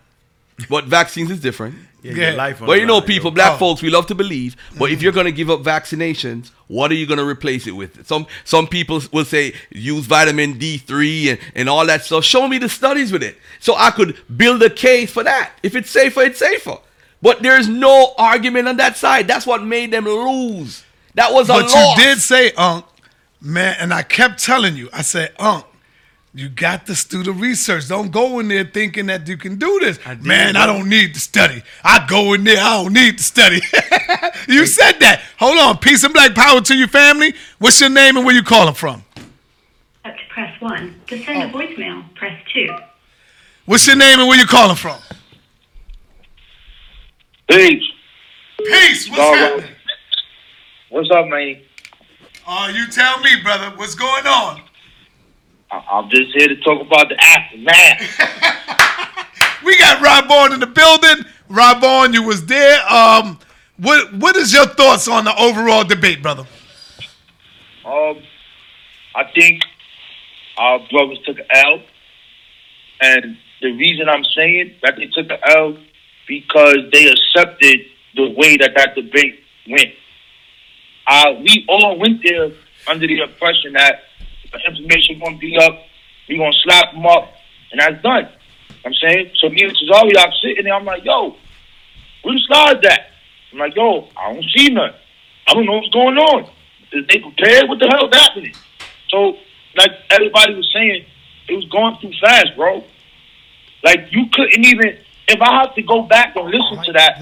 But 0.70 0.86
vaccines 0.86 1.32
is 1.32 1.40
different. 1.40 1.76
Yeah, 2.02 2.12
Yeah. 2.14 2.32
life 2.34 2.62
on 2.62 2.68
Well, 2.68 2.78
you 2.78 2.86
know, 2.86 3.00
people, 3.00 3.30
yo. 3.32 3.36
black 3.36 3.54
Oh. 3.54 3.58
folks, 3.58 3.82
we 3.82 3.90
love 3.90 4.08
to 4.08 4.16
believe. 4.16 4.58
But 4.78 4.92
if 4.92 5.02
you're 5.02 5.14
going 5.14 5.26
to 5.26 5.32
give 5.32 5.50
up 5.50 5.62
vaccinations, 5.64 6.52
what 6.68 6.92
are 6.92 6.96
you 6.96 7.06
going 7.06 7.18
to 7.20 7.26
replace 7.26 7.66
it 7.66 7.72
with? 7.72 8.06
Some 8.06 8.28
some 8.44 8.68
people 8.68 9.02
will 9.14 9.24
say 9.24 9.54
use 9.72 10.06
vitamin 10.06 10.56
D3 10.60 11.30
and, 11.30 11.40
and 11.56 11.70
all 11.70 11.86
that 11.86 12.04
stuff. 12.04 12.26
Show 12.26 12.48
me 12.50 12.58
the 12.58 12.68
studies 12.68 13.14
with 13.14 13.24
it, 13.24 13.38
so 13.62 13.76
I 13.78 13.92
could 13.92 14.18
build 14.36 14.62
a 14.64 14.70
case 14.70 15.12
for 15.12 15.24
that. 15.24 15.52
If 15.64 15.76
it's 15.78 15.90
safer, 15.90 16.22
it's 16.24 16.40
safer. 16.40 16.78
But 17.24 17.42
there's 17.42 17.70
no 17.70 18.14
argument 18.18 18.68
on 18.68 18.76
that 18.78 18.98
side. 18.98 19.30
That's 19.30 19.48
what 19.48 19.64
made 19.64 19.92
them 19.92 20.04
lose. 20.04 20.84
That 21.14 21.32
was 21.32 21.48
a 21.50 21.54
But 21.54 21.72
loss. 21.72 21.98
you 21.98 22.04
did 22.04 22.20
say, 22.20 22.52
Unc, 22.52 22.84
man, 23.40 23.78
and 23.80 23.94
I 23.94 24.04
kept 24.04 24.44
telling 24.44 24.76
you, 24.76 24.90
I 24.92 25.04
said, 25.04 25.32
Unc, 25.40 25.64
you 26.34 26.50
got 26.50 26.86
to 26.88 27.08
do 27.08 27.24
the 27.24 27.32
research. 27.32 27.88
Don't 27.88 28.12
go 28.12 28.40
in 28.40 28.50
there 28.50 28.66
thinking 28.66 29.06
that 29.06 29.26
you 29.26 29.38
can 29.38 29.56
do 29.56 29.80
this. 29.80 30.00
I 30.06 30.16
did, 30.16 30.26
man, 30.26 30.58
I 30.58 30.66
don't 30.66 30.90
need 30.90 31.14
to 31.14 31.22
study. 31.22 31.64
I 31.82 32.06
go 32.06 32.34
in 32.34 32.44
there, 32.44 32.58
I 32.62 32.84
don't 32.84 32.92
need 32.92 33.20
to 33.20 33.24
study. 33.24 33.62
you 34.50 34.66
said 34.66 35.00
that. 35.00 35.22
Hold 35.40 35.60
on. 35.60 35.78
Peace 35.78 36.04
and 36.04 36.14
black 36.14 36.36
power 36.36 36.60
to 36.60 36.76
your 36.76 36.90
family. 36.90 37.36
What's 37.58 37.80
your 37.80 37.90
name 37.90 38.18
and 38.18 38.26
where 38.26 38.36
you 38.36 38.44
calling 38.44 38.74
from? 38.74 39.02
Up 40.04 40.14
to 40.18 40.24
press 40.28 40.60
1. 40.60 41.02
To 41.08 41.24
send 41.24 41.44
a 41.44 41.46
oh. 41.46 41.58
voicemail, 41.58 42.16
press 42.16 42.38
2. 42.54 42.68
What's 43.66 43.88
your 43.88 43.96
name 43.96 44.20
and 44.20 44.28
where 44.28 44.38
you 44.38 44.46
calling 44.46 44.76
from? 44.76 45.00
Peace. 47.54 47.84
Peace. 48.58 49.10
What's 49.10 49.20
right. 49.20 49.38
happening? 49.38 49.76
What's 50.90 51.12
up, 51.12 51.28
man? 51.28 51.62
Oh, 52.48 52.68
you 52.68 52.88
tell 52.88 53.20
me, 53.22 53.42
brother. 53.44 53.76
What's 53.78 53.96
going 53.96 54.26
on? 54.26 54.62
I- 55.72 55.86
I'm 55.92 56.10
just 56.10 56.32
here 56.34 56.48
to 56.48 56.56
talk 56.58 56.82
about 56.82 57.10
the 57.10 57.24
aftermath. 57.24 58.60
We 59.64 59.78
got 59.78 60.02
Rob 60.02 60.28
Bourne 60.28 60.52
in 60.52 60.60
the 60.60 60.68
building. 60.68 61.26
Rob 61.48 61.80
Bourne, 61.80 62.14
you 62.14 62.24
was 62.24 62.46
there. 62.46 62.80
Um, 62.92 63.40
what 63.78 64.14
what 64.14 64.36
is 64.36 64.52
your 64.52 64.66
thoughts 64.66 65.08
on 65.08 65.24
the 65.24 65.34
overall 65.40 65.86
debate, 65.86 66.22
brother? 66.22 66.46
Um, 67.86 68.22
I 69.16 69.24
think 69.34 69.64
our 70.58 70.80
brothers 70.90 71.20
took 71.26 71.40
an 71.40 71.46
L, 71.50 71.82
and 73.02 73.38
the 73.62 73.72
reason 73.72 74.10
I'm 74.10 74.26
saying 74.26 74.76
that 74.84 74.96
they 74.98 75.08
took 75.08 75.32
an 75.32 75.40
L 75.46 75.78
because 76.42 76.78
they 76.92 77.08
accepted 77.08 77.80
the 78.16 78.30
way 78.32 78.58
that 78.58 78.72
that 78.76 78.96
debate 78.96 79.40
went. 79.68 79.92
Uh, 81.08 81.34
we 81.42 81.66
all 81.68 82.00
went 82.00 82.22
there 82.24 82.52
under 82.88 83.08
the 83.08 83.22
impression 83.22 83.74
that 83.74 84.04
the 84.52 84.60
information 84.70 85.20
going 85.20 85.34
to 85.36 85.40
be 85.40 85.58
up, 85.58 85.80
we 86.30 86.38
going 86.38 86.52
to 86.52 86.58
slap 86.64 86.94
them 86.94 87.06
up, 87.06 87.34
and 87.72 87.82
that's 87.82 88.02
done. 88.02 88.30
I'm 88.86 88.94
saying? 88.94 89.32
So 89.36 89.50
me 89.50 89.64
and 89.64 89.76
Cesaro, 89.76 90.12
I'm 90.18 90.32
sitting 90.42 90.66
there, 90.66 90.74
I'm 90.74 90.86
like, 90.86 91.06
yo, 91.06 91.36
where 92.24 92.34
the 92.34 92.42
slides 92.48 92.86
at? 92.86 93.08
I'm 93.52 93.60
like, 93.60 93.76
yo, 93.76 94.08
I 94.18 94.34
don't 94.34 94.46
see 94.56 94.70
none. 94.70 94.94
I 95.48 95.54
don't 95.54 95.66
know 95.66 95.74
what's 95.74 95.90
going 95.90 96.18
on. 96.18 96.50
Is 96.92 97.06
they 97.08 97.20
prepared? 97.20 97.70
What 97.70 97.80
the 97.80 97.88
hell's 97.88 98.14
happening? 98.14 98.54
So, 99.10 99.38
like 99.76 99.92
everybody 100.10 100.56
was 100.56 100.70
saying, 100.74 101.06
it 101.50 101.54
was 101.54 101.66
going 101.66 101.98
too 102.02 102.12
fast, 102.22 102.56
bro. 102.56 102.84
Like 103.84 104.08
you 104.12 104.26
couldn't 104.32 104.66
even. 104.66 104.98
If 105.28 105.42
I 105.42 105.62
have 105.62 105.74
to 105.76 105.82
go 105.82 106.04
back 106.04 106.36
and 106.36 106.46
listen 106.48 106.84
to 106.84 106.92
that, 106.94 107.18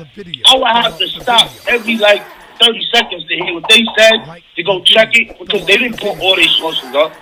I 0.45 0.55
would 0.55 0.67
have 0.67 0.97
to 0.97 1.07
stop 1.07 1.51
every 1.67 1.97
like 1.97 2.23
thirty 2.59 2.85
seconds 2.93 3.25
to 3.27 3.35
hear 3.35 3.53
what 3.53 3.65
they 3.69 3.83
said 3.97 4.25
to 4.55 4.63
go 4.63 4.81
check 4.83 5.09
it 5.13 5.37
because 5.39 5.65
they 5.65 5.77
didn't 5.77 5.99
put 5.99 6.19
all 6.19 6.35
their 6.35 6.47
sources 6.59 6.93
up. 6.95 7.13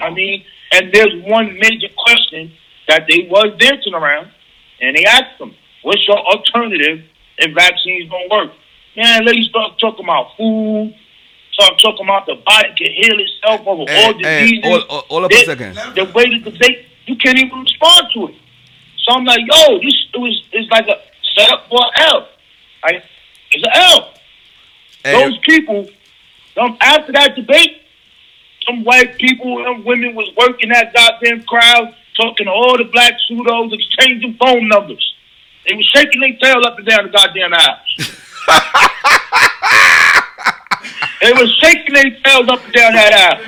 I 0.00 0.10
mean, 0.10 0.44
and 0.72 0.92
there's 0.92 1.14
one 1.24 1.54
major 1.58 1.88
question 1.96 2.52
that 2.88 3.06
they 3.08 3.26
was 3.28 3.56
dancing 3.58 3.94
around, 3.94 4.30
and 4.80 4.96
they 4.96 5.04
asked 5.04 5.38
them, 5.38 5.54
"What's 5.82 6.06
your 6.06 6.18
alternative 6.18 7.04
if 7.38 7.54
vaccines 7.54 8.08
don't 8.10 8.30
work?" 8.30 8.52
Man, 8.96 9.24
ladies 9.24 9.48
start 9.48 9.78
talking 9.80 10.04
about 10.04 10.36
food. 10.36 10.94
Start 11.52 11.78
talking 11.82 12.06
about 12.06 12.26
the 12.26 12.36
body 12.36 12.68
can 12.78 12.92
heal 12.92 13.18
itself 13.18 13.66
over 13.66 13.90
Hey, 13.90 14.04
all 14.04 14.12
hey, 14.14 14.42
diseases. 14.46 14.64
hold- 14.64 14.86
hold- 14.88 15.04
hold 15.08 15.24
up 15.24 15.32
a 15.32 15.44
second. 15.44 15.74
The 15.94 16.04
way 16.14 16.24
that 16.30 16.44
the 16.44 16.50
debate, 16.52 16.86
you 17.06 17.16
can't 17.16 17.38
even 17.38 17.60
respond 17.60 18.06
to 18.14 18.28
it. 18.28 18.34
So 19.04 19.14
I'm 19.14 19.24
like, 19.24 19.40
yo, 19.40 19.78
this 19.80 19.94
it 20.14 20.18
was 20.18 20.42
it's 20.52 20.70
like 20.70 20.86
a 20.88 21.00
setup 21.34 21.68
for 21.68 21.78
an 21.82 21.90
L. 22.14 22.28
Like, 22.84 23.04
it's 23.52 23.64
an 23.64 23.70
L. 23.74 24.12
Hey, 25.04 25.12
Those 25.12 25.38
people, 25.38 25.88
um, 26.58 26.76
after 26.80 27.12
that 27.12 27.34
debate, 27.36 27.82
some 28.66 28.84
white 28.84 29.16
people 29.18 29.66
and 29.66 29.84
women 29.84 30.14
was 30.14 30.30
working 30.36 30.68
that 30.70 30.92
goddamn 30.94 31.42
crowd, 31.44 31.94
talking 32.20 32.46
to 32.46 32.52
all 32.52 32.76
the 32.76 32.84
black 32.84 33.14
pseudos, 33.28 33.72
exchanging 33.72 34.34
phone 34.34 34.68
numbers. 34.68 35.06
They 35.66 35.74
was 35.74 35.86
shaking 35.94 36.20
their 36.20 36.36
tail 36.36 36.64
up 36.66 36.76
and 36.78 36.86
down 36.86 37.04
the 37.04 37.10
goddamn 37.10 37.54
aisle. 37.54 37.78
they 41.22 41.32
was 41.32 41.50
shaking 41.60 41.94
their 41.94 42.10
tails 42.24 42.48
up 42.48 42.64
and 42.64 42.72
down 42.72 42.92
that 42.94 43.12
aisle. 43.12 43.40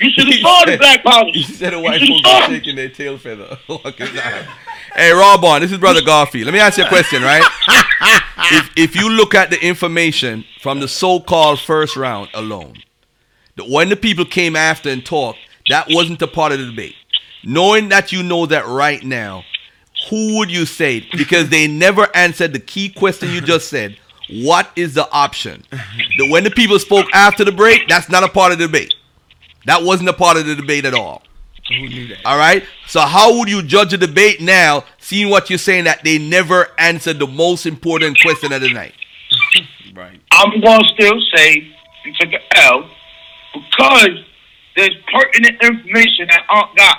You 0.00 0.10
should 0.10 0.26
have 0.26 0.40
saw 0.40 0.64
the 0.64 0.76
black 0.76 1.02
powder. 1.04 1.30
He 1.32 1.42
said 1.42 1.74
a 1.74 1.76
You 1.76 1.82
white 1.82 2.00
should 2.00 2.08
have 2.10 2.22
folks 2.24 2.46
them. 2.46 2.54
shaking 2.56 2.76
their 2.76 2.88
tail 2.88 3.18
feather. 3.18 3.56
Fuck 3.66 4.00
is 4.00 4.12
that? 4.14 4.46
Hey, 4.96 5.12
Rob 5.12 5.44
on. 5.44 5.60
This 5.60 5.72
is 5.72 5.78
Brother 5.78 6.02
Garfield. 6.02 6.46
Let 6.46 6.52
me 6.52 6.60
ask 6.60 6.78
you 6.78 6.84
a 6.84 6.88
question, 6.88 7.22
right? 7.22 7.42
if, 8.38 8.70
if 8.76 8.96
you 8.96 9.10
look 9.10 9.34
at 9.34 9.50
the 9.50 9.62
information 9.64 10.44
from 10.60 10.80
the 10.80 10.88
so-called 10.88 11.60
first 11.60 11.96
round 11.96 12.30
alone, 12.34 12.74
the, 13.56 13.64
when 13.64 13.88
the 13.88 13.96
people 13.96 14.24
came 14.24 14.56
after 14.56 14.88
and 14.88 15.04
talked, 15.04 15.38
that 15.68 15.86
wasn't 15.90 16.22
a 16.22 16.26
part 16.26 16.52
of 16.52 16.58
the 16.58 16.66
debate. 16.66 16.94
Knowing 17.44 17.90
that 17.90 18.12
you 18.12 18.22
know 18.22 18.46
that 18.46 18.66
right 18.66 19.02
now, 19.04 19.44
who 20.10 20.38
would 20.38 20.50
you 20.50 20.66
say? 20.66 21.06
Because 21.16 21.48
they 21.48 21.66
never 21.66 22.08
answered 22.14 22.52
the 22.52 22.58
key 22.58 22.88
question 22.88 23.30
you 23.30 23.40
just 23.40 23.68
said. 23.68 23.96
What 24.30 24.70
is 24.76 24.94
the 24.94 25.08
option? 25.10 25.62
The, 26.18 26.28
when 26.30 26.44
the 26.44 26.50
people 26.50 26.78
spoke 26.78 27.06
after 27.14 27.44
the 27.44 27.52
break, 27.52 27.88
that's 27.88 28.08
not 28.08 28.24
a 28.24 28.28
part 28.28 28.52
of 28.52 28.58
the 28.58 28.66
debate. 28.66 28.94
That 29.66 29.82
wasn't 29.82 30.08
a 30.08 30.12
part 30.12 30.36
of 30.36 30.46
the 30.46 30.54
debate 30.54 30.84
at 30.84 30.94
all. 30.94 31.22
Who 31.68 31.88
knew 31.88 32.08
that? 32.08 32.24
All 32.24 32.38
right. 32.38 32.64
So 32.86 33.00
how 33.00 33.38
would 33.38 33.48
you 33.48 33.62
judge 33.62 33.92
a 33.92 33.96
debate 33.98 34.40
now, 34.40 34.84
seeing 34.98 35.30
what 35.30 35.50
you're 35.50 35.58
saying 35.58 35.84
that 35.84 36.04
they 36.04 36.18
never 36.18 36.68
answered 36.78 37.18
the 37.18 37.26
most 37.26 37.66
important 37.66 38.18
question 38.20 38.52
of 38.52 38.60
the 38.60 38.72
night? 38.72 38.94
Right. 39.96 40.20
I'm 40.30 40.60
going 40.60 40.80
to 40.82 40.88
still 40.92 41.18
say 41.34 41.72
you 42.04 42.12
took 42.20 42.30
an 42.30 42.40
L 42.56 42.90
because 43.54 44.24
there's 44.76 44.94
pertinent 45.10 45.56
information 45.62 46.28
that 46.28 46.44
Aunt 46.50 46.76
got. 46.76 46.98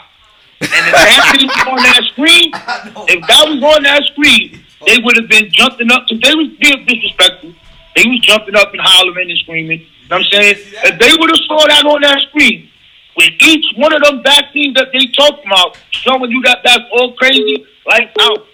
And 0.61 0.71
if 0.71 0.93
that 0.93 1.37
didn't 1.37 1.67
on 1.67 1.83
that 1.83 2.01
screen, 2.09 2.49
if 3.07 3.27
that 3.27 3.43
was 3.45 3.61
on 3.61 3.83
that 3.83 4.01
screen, 4.05 4.65
they 4.87 4.97
would 4.97 5.15
have 5.17 5.29
been 5.29 5.47
jumping 5.51 5.91
up 5.91 6.05
because 6.09 6.21
they 6.21 6.33
was 6.33 6.49
being 6.57 6.85
disrespectful. 6.85 7.53
They 7.95 8.09
was 8.09 8.19
jumping 8.21 8.55
up 8.55 8.71
and 8.71 8.81
hollering 8.81 9.29
and 9.29 9.39
screaming. 9.39 9.81
You 9.81 10.09
know 10.09 10.17
what 10.17 10.25
I'm 10.25 10.31
saying? 10.31 10.55
If 10.57 10.99
they 10.99 11.13
would 11.13 11.29
have 11.29 11.43
saw 11.45 11.67
that 11.67 11.85
on 11.85 12.01
that 12.01 12.21
screen, 12.29 12.69
with 13.17 13.33
each 13.41 13.65
one 13.75 13.91
of 13.93 14.01
them 14.03 14.21
vaccines 14.23 14.75
that 14.75 14.89
they 14.93 15.05
talk 15.17 15.39
about, 15.45 15.77
showing 15.91 16.29
you 16.31 16.41
got 16.43 16.63
that 16.63 16.77
that's 16.77 16.89
all 16.93 17.13
crazy, 17.15 17.65
like 17.85 18.11
out. 18.21 18.45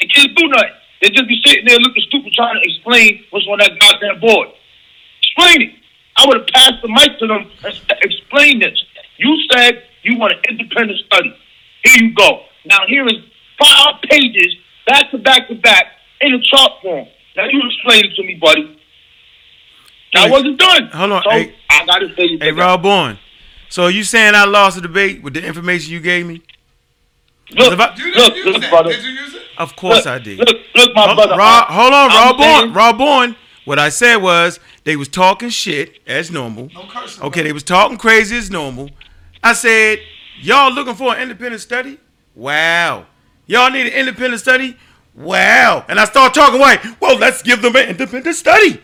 They 0.00 0.06
can't 0.06 0.36
do 0.36 0.46
nothing. 0.48 0.70
They 1.02 1.08
just 1.08 1.26
be 1.28 1.40
sitting 1.44 1.64
there 1.66 1.78
looking 1.78 2.02
stupid 2.08 2.32
trying 2.34 2.60
to 2.62 2.68
explain 2.68 3.24
what's 3.30 3.46
on 3.46 3.58
that 3.58 3.72
goddamn 3.80 4.20
board. 4.20 4.48
Explain 5.22 5.62
it. 5.68 5.74
I 6.16 6.26
would 6.26 6.36
have 6.38 6.46
passed 6.48 6.82
the 6.82 6.88
mic 6.88 7.18
to 7.18 7.26
them 7.26 7.50
and 7.64 7.80
explain 8.02 8.58
this. 8.60 8.78
You 9.16 9.34
said 9.52 9.82
you 10.02 10.18
want 10.18 10.32
an 10.34 10.40
independent 10.48 10.98
study. 11.06 11.34
Here 11.84 12.02
you 12.04 12.14
go. 12.14 12.42
Now 12.66 12.78
here 12.86 13.06
is 13.06 13.14
five 13.58 14.02
pages 14.10 14.56
back 14.86 15.10
to 15.12 15.18
back 15.18 15.48
to 15.48 15.54
back 15.54 15.86
in 16.20 16.34
a 16.34 16.40
chalk 16.42 16.82
form. 16.82 17.06
Now 17.36 17.44
you 17.46 17.62
explain 17.64 18.04
it 18.04 18.14
to 18.16 18.22
me, 18.22 18.34
buddy. 18.34 18.76
That 20.12 20.24
Hey, 20.26 20.30
wasn't 20.30 20.58
done. 20.58 20.88
hold 20.92 21.12
on, 21.12 21.22
So 21.22 21.30
hey- 21.30 21.54
I 21.70 21.86
gotta 21.86 22.14
say 22.16 22.36
Hey, 22.38 22.50
Rob 22.52 22.82
Bourne. 22.82 23.18
So 23.70 23.86
you 23.86 24.04
saying 24.04 24.34
I 24.34 24.44
lost 24.44 24.76
the 24.76 24.82
debate 24.82 25.22
with 25.22 25.32
the 25.34 25.44
information 25.44 25.92
you 25.92 26.00
gave 26.00 26.26
me? 26.26 26.42
Look, 27.52 27.78
I- 27.80 27.94
You 27.96 28.12
look, 28.14 28.34
didn't 28.34 28.52
look, 28.60 28.70
brother. 28.70 28.90
Did 28.90 29.02
you 29.04 29.10
use 29.10 29.34
it? 29.34 29.42
Of 29.58 29.74
course 29.76 30.04
look, 30.04 30.06
I 30.06 30.18
did. 30.18 30.38
Look, 30.38 30.48
look, 30.74 30.94
my 30.94 31.02
Hold- 31.06 31.16
brother. 31.16 31.36
Rob, 31.36 31.66
hold 31.68 31.92
on, 31.94 32.10
I'm 32.10 32.16
Rob 32.16 32.36
Bourne. 32.36 32.58
saying- 32.60 32.72
Rob 32.74 32.98
Bourne. 32.98 33.36
What 33.64 33.78
I 33.78 33.88
said 33.88 34.16
was 34.16 34.58
they 34.84 34.96
was 34.96 35.08
talking 35.08 35.50
shit 35.50 36.00
as 36.06 36.30
normal. 36.30 36.68
No 36.74 36.84
cursing. 36.86 37.22
Okay, 37.24 37.42
they 37.42 37.52
was 37.52 37.62
talking 37.62 37.96
crazy 37.96 38.36
as 38.36 38.50
normal. 38.50 38.90
I 39.42 39.52
said, 39.52 40.00
y'all 40.40 40.72
looking 40.72 40.94
for 40.94 41.14
an 41.14 41.22
independent 41.22 41.60
study? 41.62 41.98
Wow. 42.34 43.06
Y'all 43.46 43.70
need 43.70 43.86
an 43.86 43.92
independent 43.92 44.40
study? 44.40 44.76
Wow. 45.14 45.84
And 45.88 46.00
I 46.00 46.04
start 46.06 46.34
talking 46.34 46.58
white. 46.60 46.80
Well, 47.00 47.16
let's 47.18 47.42
give 47.42 47.62
them 47.62 47.76
an 47.76 47.88
independent 47.88 48.34
study. 48.36 48.80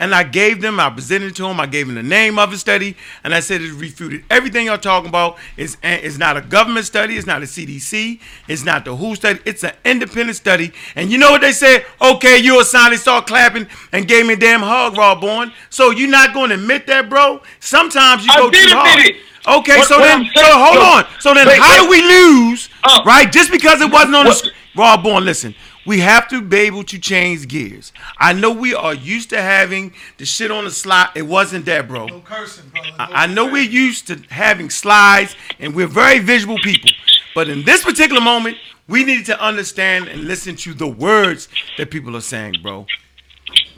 And 0.00 0.12
I 0.14 0.24
gave 0.24 0.60
them, 0.62 0.80
I 0.80 0.90
presented 0.90 1.26
it 1.28 1.36
to 1.36 1.42
them, 1.42 1.60
I 1.60 1.66
gave 1.66 1.86
them 1.86 1.94
the 1.94 2.02
name 2.02 2.38
of 2.38 2.50
the 2.50 2.58
study, 2.58 2.96
and 3.22 3.32
I 3.32 3.38
said 3.40 3.60
it 3.60 3.72
refuted 3.74 4.24
everything 4.30 4.66
y'all 4.66 4.78
talking 4.78 5.08
about. 5.08 5.36
It's, 5.56 5.76
it's 5.84 6.18
not 6.18 6.36
a 6.36 6.40
government 6.40 6.86
study, 6.86 7.16
it's 7.16 7.26
not 7.26 7.42
a 7.42 7.46
CDC, 7.46 8.18
it's 8.48 8.64
not 8.64 8.84
the 8.84 8.96
WHO 8.96 9.14
study, 9.14 9.38
it's 9.44 9.62
an 9.62 9.74
independent 9.84 10.36
study. 10.36 10.72
And 10.96 11.12
you 11.12 11.18
know 11.18 11.30
what 11.30 11.42
they 11.42 11.52
said? 11.52 11.84
Okay, 12.00 12.38
you 12.38 12.60
a 12.60 12.64
sign, 12.64 12.90
they 12.90 12.96
start 12.96 13.26
clapping 13.28 13.68
and 13.92 14.08
gave 14.08 14.26
me 14.26 14.32
a 14.32 14.36
damn 14.36 14.60
hug, 14.60 14.96
Rob 14.96 15.20
Bourne. 15.20 15.52
So 15.68 15.90
you're 15.90 16.08
not 16.10 16.32
going 16.34 16.48
to 16.48 16.56
admit 16.56 16.86
that, 16.88 17.08
bro? 17.10 17.42
Sometimes 17.60 18.24
you 18.24 18.32
I 18.32 18.38
go 18.38 18.50
did 18.50 18.70
too 18.70 18.76
admit 18.78 18.92
hard. 18.94 19.06
it. 19.06 19.16
Okay, 19.46 19.78
What- 19.78 19.88
so 19.88 19.98
what 19.98 20.04
then, 20.06 20.30
so 20.34 20.42
hold 20.44 20.78
on. 20.78 21.04
So 21.20 21.34
then, 21.34 21.46
wait, 21.46 21.58
how 21.60 21.72
wait. 21.72 21.82
do 21.84 21.90
we 21.90 22.02
lose? 22.02 22.68
Uh, 22.84 23.02
right, 23.06 23.30
just 23.30 23.50
because 23.50 23.80
it 23.80 23.90
wasn't 23.92 24.14
on 24.16 24.24
the 24.24 24.30
what- 24.30 24.38
sc- 24.38 24.52
Rob 24.76 25.02
Bourne. 25.02 25.24
Listen, 25.24 25.54
we 25.86 26.00
have 26.00 26.28
to 26.28 26.42
be 26.42 26.58
able 26.58 26.84
to 26.84 26.98
change 26.98 27.48
gears. 27.48 27.92
I 28.18 28.32
know 28.32 28.52
we 28.52 28.74
are 28.74 28.94
used 28.94 29.30
to 29.30 29.40
having 29.40 29.92
the 30.18 30.24
shit 30.24 30.50
on 30.50 30.64
the 30.64 30.70
slide. 30.70 31.10
It 31.14 31.22
wasn't 31.22 31.64
that, 31.66 31.88
bro. 31.88 32.06
No 32.06 32.20
cursing, 32.20 32.68
brother. 32.68 32.88
No 32.90 32.94
I 32.98 33.24
I 33.24 33.26
know 33.26 33.46
we're 33.46 33.62
used 33.62 34.06
to 34.08 34.16
having 34.30 34.70
slides, 34.70 35.36
and 35.58 35.74
we're 35.74 35.86
very 35.86 36.18
visual 36.18 36.58
people. 36.58 36.90
But 37.34 37.48
in 37.48 37.64
this 37.64 37.84
particular 37.84 38.20
moment, 38.20 38.56
we 38.88 39.04
need 39.04 39.24
to 39.26 39.40
understand 39.40 40.08
and 40.08 40.24
listen 40.24 40.56
to 40.56 40.74
the 40.74 40.88
words 40.88 41.48
that 41.78 41.90
people 41.90 42.16
are 42.16 42.22
saying, 42.22 42.56
bro. 42.62 42.86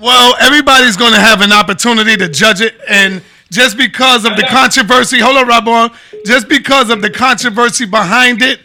Well, 0.00 0.34
everybody's 0.40 0.96
going 0.96 1.12
to 1.12 1.20
have 1.20 1.40
an 1.40 1.52
opportunity 1.52 2.16
to 2.16 2.28
judge 2.28 2.60
it, 2.60 2.74
and 2.88 3.22
just 3.50 3.76
because 3.76 4.24
of 4.24 4.34
the 4.36 4.46
controversy, 4.48 5.18
hold 5.20 5.36
on, 5.36 5.46
Rob, 5.46 5.92
just 6.24 6.48
because 6.48 6.88
of 6.88 7.02
the 7.02 7.10
controversy 7.10 7.84
behind 7.84 8.40
it, 8.40 8.60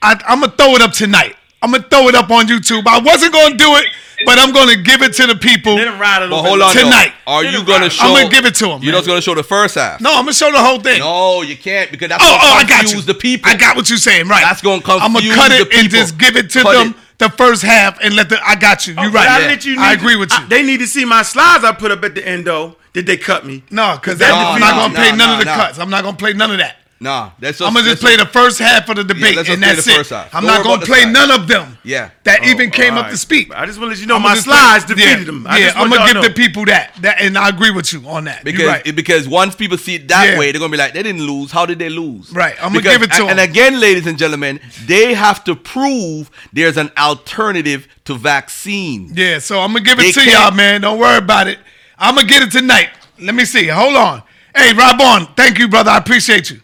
I, 0.00 0.20
I'm 0.26 0.40
gonna 0.40 0.52
throw 0.52 0.74
it 0.76 0.82
up 0.82 0.92
tonight. 0.92 1.36
I'm 1.62 1.72
gonna 1.72 1.82
throw 1.88 2.08
it 2.08 2.14
up 2.14 2.30
on 2.30 2.46
YouTube. 2.46 2.86
I 2.86 3.00
wasn't 3.00 3.32
gonna 3.34 3.54
do 3.56 3.76
it, 3.76 3.86
but 4.24 4.38
I'm 4.38 4.52
gonna 4.52 4.76
give 4.76 5.02
it 5.02 5.12
to 5.14 5.26
the 5.26 5.36
people. 5.36 5.74
Let 5.74 5.88
him 5.88 5.98
ride 6.00 6.18
a 6.18 6.20
little 6.22 6.38
But 6.42 6.48
hold 6.48 6.58
bit. 6.60 6.64
on, 6.68 6.74
though. 6.74 6.82
Tonight. 6.84 7.12
Are 7.26 7.42
Let 7.44 7.52
you 7.52 7.60
him 7.60 7.66
gonna 7.66 7.90
show? 7.90 8.04
I'm 8.06 8.14
gonna 8.14 8.28
give 8.34 8.46
it 8.46 8.54
to 8.56 8.64
him, 8.70 8.82
You're 8.82 8.92
man. 8.92 8.98
just 9.00 9.06
gonna 9.08 9.20
show 9.20 9.34
the 9.34 9.42
first 9.42 9.74
half. 9.74 10.00
No, 10.00 10.10
I'm 10.10 10.22
gonna 10.24 10.32
show 10.32 10.50
the 10.50 10.58
whole 10.62 10.80
thing. 10.80 11.00
No, 11.00 11.42
you 11.42 11.56
can't 11.56 11.90
because 11.90 12.08
that's 12.08 12.22
Oh, 12.24 12.28
gonna 12.28 12.42
oh, 12.42 12.56
I 12.56 12.64
got 12.64 12.80
confuse 12.80 13.06
you. 13.06 13.12
the 13.12 13.18
people. 13.18 13.50
I 13.50 13.56
got 13.56 13.76
what 13.76 13.88
you're 13.90 13.98
saying, 13.98 14.26
right? 14.28 14.42
That's 14.42 14.62
gonna 14.62 14.80
confuse 14.80 15.02
the 15.12 15.20
people. 15.20 15.32
I'm 15.32 15.36
gonna 15.36 15.48
cut 15.48 15.48
the 15.50 15.54
it 15.56 15.78
and 15.78 15.90
people. 15.90 15.98
just 15.98 16.18
give 16.18 16.36
it 16.36 16.50
to 16.50 16.62
Cut 16.62 16.72
them 16.72 16.88
it. 16.90 16.96
the 17.18 17.28
first 17.28 17.62
half 17.62 17.98
and 18.00 18.14
let 18.16 18.30
the. 18.30 18.38
I 18.46 18.54
got 18.56 18.86
you. 18.86 18.94
You're 18.94 19.10
But 19.10 19.26
right. 19.26 19.28
I, 19.42 19.46
let 19.46 19.64
you 19.66 19.76
I 19.78 19.90
need- 19.90 19.98
agree 20.00 20.16
with 20.16 20.32
you. 20.32 20.38
I- 20.38 20.46
they 20.46 20.62
need 20.62 20.80
to 20.80 20.86
see 20.86 21.04
my 21.04 21.22
slides 21.22 21.62
I 21.62 21.72
put 21.72 21.90
up 21.90 22.02
at 22.04 22.14
the 22.14 22.26
end, 22.26 22.46
though. 22.46 22.76
Did 22.94 23.06
they 23.06 23.16
cut 23.18 23.46
me? 23.46 23.62
no, 23.70 23.96
because 24.00 24.18
No, 24.18 24.26
I'm 24.34 24.58
not 24.60 24.74
no, 24.74 24.82
gonna 24.82 24.94
play 24.94 25.10
no, 25.12 25.16
none 25.16 25.30
of 25.30 25.38
no, 25.38 25.44
the 25.44 25.56
no. 25.56 25.62
cuts. 25.64 25.78
I'm 25.78 25.90
not 25.90 26.02
gonna 26.04 26.16
play 26.16 26.32
none 26.32 26.50
of 26.50 26.58
that. 26.58 26.76
Nah, 27.02 27.30
that's 27.38 27.62
I'm 27.62 27.72
gonna 27.72 27.86
just 27.88 28.02
play 28.02 28.14
the 28.16 28.26
first 28.26 28.58
half 28.58 28.86
of 28.90 28.96
the 28.96 29.04
debate, 29.04 29.34
let's 29.34 29.48
and 29.48 29.62
that's 29.62 29.86
it. 29.86 30.12
I'm 30.12 30.42
Don't 30.42 30.44
not 30.44 30.62
gonna 30.62 30.84
play 30.84 31.00
slides. 31.00 31.12
none 31.14 31.30
of 31.30 31.48
them 31.48 31.78
Yeah. 31.82 32.10
that 32.24 32.40
Oh, 32.42 32.46
even 32.48 32.70
came 32.70 32.92
all 32.92 33.04
up 33.04 33.10
to 33.10 33.16
speak. 33.16 33.50
I 33.54 33.64
just 33.64 33.78
want 33.78 33.86
to 33.88 33.94
let 33.94 34.00
you 34.00 34.06
know 34.06 34.16
I'ma 34.16 34.28
my 34.28 34.34
slides 34.34 34.86
let- 34.86 34.98
defeated 34.98 35.18
yeah, 35.20 35.24
them. 35.24 35.46
I 35.48 35.58
Yeah, 35.58 35.64
just 35.66 35.78
I'm 35.78 35.88
gonna 35.88 36.12
give 36.12 36.22
to 36.22 36.28
the 36.28 36.34
people 36.34 36.66
that. 36.66 36.92
That, 37.00 37.22
and 37.22 37.38
I 37.38 37.48
agree 37.48 37.70
with 37.70 37.90
you 37.94 38.06
on 38.06 38.24
that. 38.24 38.44
Because 38.44 38.60
You're 38.60 38.68
right. 38.68 38.94
because 38.94 39.26
once 39.26 39.54
people 39.54 39.78
see 39.78 39.94
it 39.94 40.08
that 40.08 40.28
Yeah. 40.34 40.38
way, 40.38 40.52
they're 40.52 40.58
gonna 40.58 40.70
be 40.72 40.76
like, 40.76 40.92
they 40.92 41.02
didn't 41.02 41.22
lose. 41.26 41.50
How 41.50 41.64
did 41.64 41.78
they 41.78 41.88
lose? 41.88 42.30
Right, 42.32 42.54
I'ma 42.62 42.80
give 42.80 43.00
it 43.02 43.10
to 43.12 43.16
them. 43.16 43.28
and, 43.30 43.30
and 43.30 43.40
'em. 43.40 43.48
again, 43.50 43.80
ladies 43.80 44.06
and 44.06 44.18
gentlemen, 44.18 44.60
they 44.84 45.14
have 45.14 45.42
to 45.44 45.54
prove 45.56 46.30
there's 46.52 46.76
an 46.76 46.90
alternative 46.98 47.88
to 48.04 48.14
vaccine. 48.14 49.10
Yeah, 49.14 49.38
so 49.38 49.60
I'm 49.62 49.72
gonna 49.72 49.80
give 49.86 49.98
it 49.98 50.02
They 50.02 50.12
to 50.12 50.20
can't- 50.20 50.32
y'all, 50.32 50.50
man. 50.50 50.82
Don't 50.82 50.98
worry 50.98 51.16
about 51.16 51.48
it. 51.48 51.60
I'm 51.98 52.14
gonna 52.14 52.26
get 52.26 52.42
it 52.42 52.52
tonight. 52.52 52.90
Let 53.18 53.34
me 53.34 53.46
see. 53.46 53.68
Hold 53.68 53.96
on. 53.96 54.22
Hey, 54.54 54.74
Rob 54.74 55.00
on. 55.00 55.28
Thank 55.34 55.58
you, 55.58 55.66
brother. 55.68 55.90
I 55.92 55.96
appreciate 55.96 56.50
you. 56.50 56.60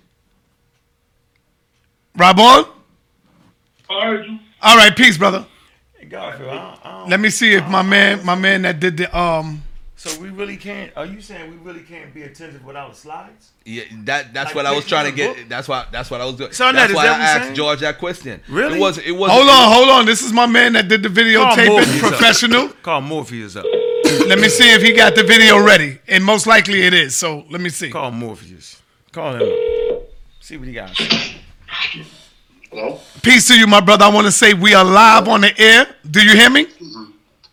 Rob 2.17 2.39
on. 2.41 2.65
All 3.89 4.77
right, 4.77 4.97
peace, 4.97 5.17
brother. 5.19 5.47
Hey, 5.99 6.07
Garfield, 6.07 6.49
I 6.51 6.79
I 6.83 7.07
Let 7.09 7.21
me 7.21 7.31
see 7.31 7.55
if 7.55 7.67
my 7.69 7.83
man, 7.83 8.25
my 8.25 8.35
man 8.35 8.63
that 8.63 8.81
did 8.81 8.97
the 8.97 9.17
um. 9.17 9.63
So 9.99 10.21
we 10.21 10.29
really 10.29 10.57
can't. 10.57 10.93
Are 10.97 11.07
you 11.07 11.21
saying 11.21 11.51
we 11.51 11.57
really 11.59 11.83
can't 11.83 12.13
be 12.13 12.23
attentive 12.23 12.65
without 12.65 12.97
slides? 12.97 13.51
Yeah, 13.65 13.85
that 14.05 14.33
that's 14.35 14.49
Like 14.49 14.55
what 14.55 14.67
I 14.67 14.73
was 14.73 14.87
trying 14.87 15.07
to 15.07 15.13
get. 15.13 15.37
book? 15.37 15.49
That's 15.49 15.69
why 15.69 15.87
that's 15.91 16.11
what 16.11 16.21
I 16.21 16.27
was 16.27 16.37
doing. 16.37 16.53
So, 16.53 16.67
Nat, 16.67 16.73
that's 16.73 16.91
is 16.91 16.97
why 16.97 17.07
that 17.07 17.21
I 17.21 17.25
asked 17.25 17.43
saying? 17.45 17.55
George 17.55 17.81
that 17.81 17.99
question. 17.99 18.41
Really? 18.49 18.77
It 18.79 18.81
was. 18.81 18.99
It 18.99 19.13
was. 19.13 19.31
Hold 19.31 19.49
on, 19.49 19.73
hold 19.73 19.89
on. 19.89 20.07
This 20.07 20.23
is 20.23 20.33
my 20.33 20.47
man 20.47 20.75
that 20.75 20.89
did 20.89 21.03
the 21.03 21.09
Call 21.09 21.17
videotaping, 21.17 21.69
Morpheus 21.69 22.03
up. 22.03 22.09
professional. 22.11 22.69
Call 22.83 23.01
Morpheus 23.01 23.57
up. 23.57 23.65
Let 24.27 24.39
me 24.39 24.49
see 24.49 24.71
if 24.71 24.83
he 24.83 24.93
got 24.93 25.15
the 25.15 25.23
video 25.23 25.65
ready, 25.65 25.99
and 26.09 26.25
most 26.25 26.47
likely 26.47 26.83
it 26.83 26.93
is. 26.95 27.17
So 27.17 27.45
let 27.51 27.61
me 27.61 27.71
see. 27.71 27.91
Call 27.91 28.11
Morpheus. 28.11 28.81
Call 29.13 29.35
him 29.37 29.43
up. 29.43 30.03
See 30.41 30.57
what 30.57 30.69
he 30.69 30.75
got. 30.75 30.91
Hello? 32.71 33.01
Peace 33.23 33.49
to 33.49 33.59
you, 33.59 33.67
my 33.67 33.81
brother. 33.81 34.05
I 34.05 34.09
want 34.09 34.27
to 34.27 34.33
say 34.33 34.55
we 34.55 34.75
are 34.75 34.85
live 34.85 35.29
on 35.29 35.41
the 35.41 35.59
air. 35.59 35.87
Do 36.11 36.23
you 36.23 36.33
hear 36.33 36.51
me? 36.51 36.67
Mm-hmm. 36.67 37.05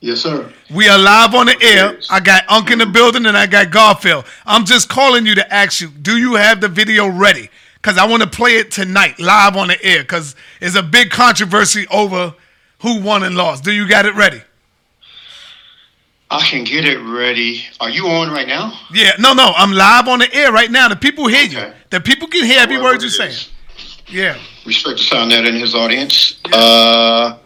Yes, 0.02 0.22
sir. 0.22 0.52
We 0.70 0.90
are 0.90 0.98
live 0.98 1.34
on 1.34 1.46
the 1.46 1.62
air. 1.62 1.98
I 2.10 2.20
got 2.20 2.44
Unk 2.50 2.72
in 2.72 2.80
the 2.80 2.86
building 2.86 3.26
and 3.26 3.38
I 3.38 3.46
got 3.48 3.72
Garfield. 3.72 4.26
I'm 4.46 4.66
just 4.66 4.90
calling 4.90 5.26
you 5.26 5.36
to 5.36 5.54
ask 5.54 5.80
you, 5.80 5.88
do 5.88 6.18
you 6.18 6.36
have 6.36 6.60
the 6.60 6.68
video 6.68 7.08
ready? 7.08 7.50
Because 7.76 7.98
I 7.98 8.06
want 8.06 8.22
to 8.24 8.30
play 8.30 8.58
it 8.58 8.72
tonight, 8.72 9.20
live 9.20 9.56
on 9.56 9.70
the 9.70 9.82
air, 9.84 10.04
because 10.04 10.36
there's 10.60 10.76
a 10.76 10.84
big 10.84 11.10
controversy 11.10 11.88
over 11.88 12.34
who 12.82 13.02
won 13.02 13.24
and 13.24 13.36
lost. 13.36 13.64
Do 13.64 13.72
you 13.72 13.88
got 13.88 14.06
it 14.06 14.16
ready? 14.16 14.42
I 16.30 16.42
can 16.48 16.64
get 16.64 16.86
it 16.86 16.98
ready. 16.98 17.64
Are 17.80 17.90
you 17.90 18.08
on 18.08 18.30
right 18.30 18.48
now? 18.48 18.74
Yeah, 18.94 19.12
no, 19.20 19.34
no. 19.34 19.54
I'm 19.56 19.72
live 19.72 20.08
on 20.08 20.20
the 20.20 20.34
air 20.34 20.52
right 20.52 20.72
now. 20.72 20.90
The 20.90 20.96
people 20.96 21.28
hear 21.28 21.46
you. 21.46 21.74
The 21.92 22.02
people 22.02 22.28
can 22.28 22.44
hear 22.44 22.60
every 22.60 22.82
word 22.82 23.02
you're 23.02 23.12
saying. 23.12 23.36
Yeah. 24.08 24.38
Respect 24.66 25.00
sound 25.00 25.32
that 25.32 25.46
in 25.46 25.56
his 25.56 25.76
audience. 25.76 26.40
Uh, 26.52 27.38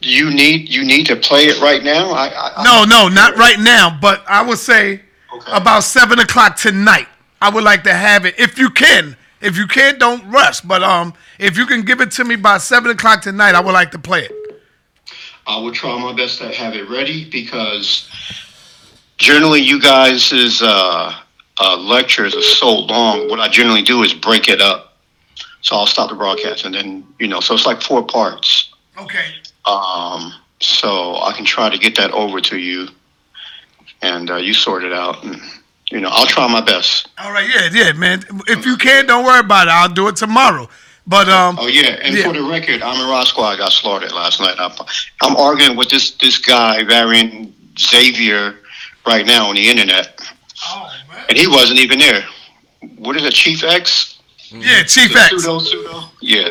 you 0.00 0.30
need 0.30 0.68
you 0.68 0.84
need 0.84 1.06
to 1.06 1.16
play 1.16 1.46
it 1.46 1.60
right 1.60 1.82
now. 1.82 2.10
I, 2.10 2.28
I, 2.28 2.64
No, 2.64 2.84
no, 2.84 3.08
not 3.08 3.36
right 3.36 3.58
now. 3.58 3.96
But 4.00 4.24
I 4.28 4.42
would 4.42 4.58
say 4.58 5.02
about 5.48 5.84
seven 5.84 6.18
o'clock 6.18 6.56
tonight. 6.56 7.08
I 7.40 7.50
would 7.50 7.64
like 7.64 7.84
to 7.84 7.94
have 7.94 8.24
it 8.24 8.38
if 8.38 8.58
you 8.58 8.70
can. 8.70 9.16
If 9.40 9.56
you 9.56 9.66
can't, 9.66 9.98
don't 9.98 10.28
rush. 10.30 10.60
But 10.60 10.82
um, 10.82 11.14
if 11.38 11.56
you 11.56 11.66
can 11.66 11.82
give 11.82 12.00
it 12.00 12.10
to 12.12 12.24
me 12.24 12.36
by 12.36 12.58
seven 12.58 12.90
o'clock 12.90 13.22
tonight, 13.22 13.54
I 13.54 13.60
would 13.60 13.72
like 13.72 13.90
to 13.92 13.98
play 13.98 14.24
it. 14.24 14.32
I 15.46 15.58
will 15.58 15.72
try 15.72 15.98
my 15.98 16.12
best 16.12 16.38
to 16.38 16.52
have 16.52 16.74
it 16.74 16.88
ready 16.90 17.28
because 17.30 18.08
generally 19.16 19.60
you 19.60 19.80
guys' 19.80 20.60
uh, 20.62 21.14
uh, 21.58 21.76
lectures 21.78 22.34
are 22.34 22.42
so 22.42 22.80
long. 22.80 23.28
What 23.28 23.40
I 23.40 23.48
generally 23.48 23.82
do 23.82 24.02
is 24.02 24.12
break 24.12 24.48
it 24.48 24.60
up. 24.60 24.87
So 25.62 25.76
I'll 25.76 25.86
stop 25.86 26.08
the 26.10 26.16
broadcast 26.16 26.64
and 26.64 26.74
then 26.74 27.06
you 27.18 27.28
know. 27.28 27.40
So 27.40 27.54
it's 27.54 27.66
like 27.66 27.82
four 27.82 28.04
parts. 28.04 28.72
Okay. 28.98 29.26
Um, 29.64 30.32
so 30.60 31.16
I 31.16 31.32
can 31.36 31.44
try 31.44 31.68
to 31.70 31.78
get 31.78 31.96
that 31.96 32.10
over 32.12 32.40
to 32.40 32.58
you, 32.58 32.88
and 34.02 34.30
uh, 34.30 34.36
you 34.36 34.54
sort 34.54 34.84
it 34.84 34.92
out. 34.92 35.22
And 35.24 35.40
you 35.90 36.00
know, 36.00 36.08
I'll 36.10 36.26
try 36.26 36.46
my 36.50 36.60
best. 36.60 37.08
All 37.18 37.32
right. 37.32 37.48
Yeah, 37.48 37.68
yeah, 37.72 37.92
man. 37.92 38.24
If 38.46 38.66
you 38.66 38.76
can't, 38.76 39.08
don't 39.08 39.24
worry 39.24 39.40
about 39.40 39.68
it. 39.68 39.70
I'll 39.70 39.88
do 39.88 40.08
it 40.08 40.16
tomorrow. 40.16 40.68
But 41.06 41.28
um. 41.28 41.56
Oh 41.60 41.66
yeah, 41.66 41.98
and 42.02 42.14
Yeah. 42.16 42.24
for 42.24 42.32
the 42.34 42.42
record, 42.42 42.82
I'm 42.82 43.00
in 43.02 43.08
Roscoe. 43.08 43.42
I 43.42 43.56
got 43.56 43.72
slaughtered 43.72 44.12
last 44.12 44.40
night. 44.40 44.56
I'm, 44.58 44.72
I'm 45.22 45.36
arguing 45.36 45.76
with 45.76 45.88
this 45.88 46.12
this 46.12 46.38
guy, 46.38 46.84
Varian 46.84 47.52
Xavier, 47.78 48.56
right 49.06 49.24
now 49.26 49.48
on 49.48 49.54
the 49.54 49.68
internet, 49.68 50.20
and 51.28 51.38
he 51.38 51.46
wasn't 51.46 51.78
even 51.78 51.98
there. 51.98 52.24
What 52.96 53.16
is 53.16 53.24
it, 53.24 53.32
Chief 53.32 53.64
X? 53.64 54.17
Yeah, 54.50 54.82
Chief 54.84 55.12
The 55.12 55.18
X. 55.20 55.30
Pseudo, 55.42 55.58
pseudo. 55.58 56.00
Yeah, 56.20 56.48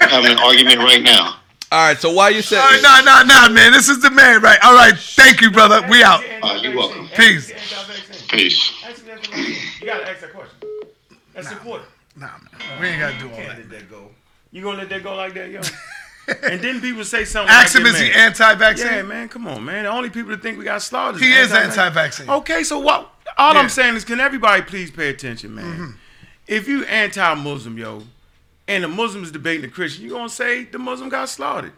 We're 0.00 0.08
having 0.08 0.32
an 0.32 0.38
argument 0.38 0.78
right 0.78 1.02
now. 1.02 1.36
All 1.72 1.88
right. 1.88 1.98
So 1.98 2.12
why 2.12 2.30
you 2.30 2.42
said? 2.42 2.58
All 2.60 2.70
right, 2.70 3.04
no, 3.04 3.22
no, 3.24 3.46
no, 3.48 3.54
man. 3.54 3.72
This 3.72 3.88
is 3.88 4.00
the 4.00 4.10
man, 4.10 4.40
right? 4.42 4.58
All 4.62 4.74
right. 4.74 4.96
Thank 4.96 5.40
you, 5.40 5.50
brother. 5.50 5.86
We 5.88 6.02
out. 6.02 6.22
Uh, 6.42 6.58
you're 6.62 6.76
welcome. 6.76 7.08
Peace. 7.16 7.52
Peace. 8.28 8.72
You 9.80 9.86
gotta 9.86 10.08
ask 10.08 10.20
that 10.20 10.32
question. 10.32 10.56
That's 11.34 11.50
important. 11.52 11.88
Nah, 12.16 12.28
man. 12.28 12.80
We 12.80 12.86
ain't 12.88 13.00
gotta 13.00 13.18
do 13.18 13.28
all 13.30 13.36
Can't 13.36 13.48
that. 13.48 13.58
let 13.58 13.70
that 13.70 13.90
go. 13.90 14.10
You 14.50 14.62
gonna 14.62 14.78
let 14.78 14.88
that 14.88 15.02
go 15.02 15.14
like 15.16 15.34
that, 15.34 15.50
yo? 15.50 15.60
and 16.48 16.60
then 16.60 16.80
people 16.80 17.04
say 17.04 17.24
something. 17.24 17.52
Ask 17.52 17.74
like 17.74 17.84
him, 17.86 17.92
that, 17.92 18.00
is 18.00 18.08
he 18.08 18.12
anti-vaccine? 18.12 18.86
Yeah, 18.86 19.02
man. 19.02 19.28
Come 19.28 19.46
on, 19.46 19.64
man. 19.64 19.84
The 19.84 19.90
only 19.90 20.10
people 20.10 20.30
that 20.30 20.42
think 20.42 20.58
we 20.58 20.64
got 20.64 20.82
slaughtered. 20.82 21.20
He 21.20 21.32
is 21.32 21.52
anti-vaccine. 21.52 21.80
anti-vaccine. 21.84 22.30
Okay, 22.30 22.62
so 22.64 22.78
what? 22.78 23.12
All 23.38 23.54
Yeah. 23.54 23.60
I'm 23.60 23.68
saying 23.68 23.96
is, 23.96 24.04
can 24.04 24.18
everybody 24.20 24.62
please 24.62 24.90
pay 24.90 25.08
attention, 25.10 25.54
man? 25.54 25.64
Mm-hmm. 25.64 25.90
If 26.46 26.68
you 26.68 26.84
anti-Muslim, 26.84 27.76
yo, 27.78 28.02
and 28.68 28.84
the 28.84 28.88
Muslims 28.88 29.30
debating 29.30 29.62
the 29.62 29.68
Christian, 29.68 30.04
you 30.04 30.10
gonna 30.10 30.28
say 30.28 30.64
the 30.64 30.78
Muslim 30.78 31.08
got 31.08 31.28
slaughtered. 31.28 31.72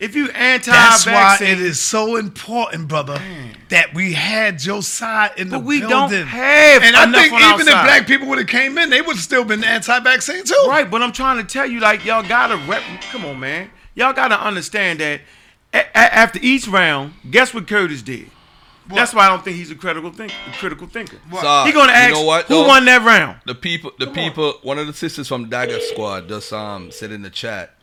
If 0.00 0.14
you 0.14 0.28
anti, 0.30 0.70
That's 0.70 1.04
why 1.06 1.12
anti-vaccine, 1.12 1.48
it 1.48 1.60
is 1.60 1.80
so 1.80 2.14
important, 2.16 2.86
brother, 2.86 3.20
that 3.70 3.92
we 3.94 4.12
had 4.12 4.64
your 4.64 4.80
side 4.82 5.32
in 5.36 5.48
the 5.48 5.58
But 5.58 5.64
we 5.66 5.80
don't 5.80 6.08
building. 6.10 6.24
have 6.26 6.82
and 6.84 6.94
I 6.94 7.10
think 7.10 7.32
on 7.32 7.40
even 7.40 7.68
our 7.68 7.80
if 7.80 7.84
black 7.84 8.06
people 8.06 8.28
would 8.28 8.38
have 8.38 8.46
came 8.46 8.78
in, 8.78 8.90
they 8.90 9.00
would 9.02 9.16
have 9.16 9.22
still 9.24 9.42
been 9.44 9.64
anti-vaccine 9.64 10.44
too. 10.44 10.66
Right, 10.68 10.88
but 10.88 11.02
I'm 11.02 11.10
trying 11.10 11.38
to 11.38 11.44
tell 11.44 11.66
you, 11.66 11.80
like, 11.80 12.04
y'all 12.04 12.22
gotta 12.22 12.56
rep. 12.68 12.82
Come 13.10 13.24
on, 13.24 13.40
man. 13.40 13.70
Y'all 13.96 14.12
gotta 14.12 14.40
understand 14.40 15.00
that 15.00 15.20
a- 15.74 15.78
a- 15.78 16.14
after 16.14 16.38
each 16.42 16.68
round, 16.68 17.14
guess 17.28 17.52
what 17.52 17.66
Curtis 17.66 18.00
did? 18.02 18.30
That's 18.94 19.12
why 19.14 19.26
I 19.26 19.28
don't 19.28 19.44
think 19.44 19.56
he's 19.56 19.70
a 19.70 19.74
critical 19.74 20.10
think 20.10 20.32
a 20.46 20.50
critical 20.58 20.86
thinker. 20.86 21.18
So, 21.30 21.64
he 21.64 21.72
gonna 21.72 21.92
you 21.92 21.98
ask 21.98 22.14
know 22.14 22.22
what, 22.22 22.46
who 22.46 22.54
though? 22.54 22.66
won 22.68 22.84
that 22.86 23.02
round. 23.02 23.40
The 23.46 23.54
people, 23.54 23.92
the 23.98 24.06
people, 24.06 24.54
one 24.62 24.78
of 24.78 24.86
the 24.86 24.92
sisters 24.92 25.28
from 25.28 25.48
Dagger 25.48 25.80
Squad 25.80 26.28
just 26.28 26.52
um 26.52 26.90
said 26.90 27.12
in 27.12 27.22
the 27.22 27.30
chat 27.30 27.74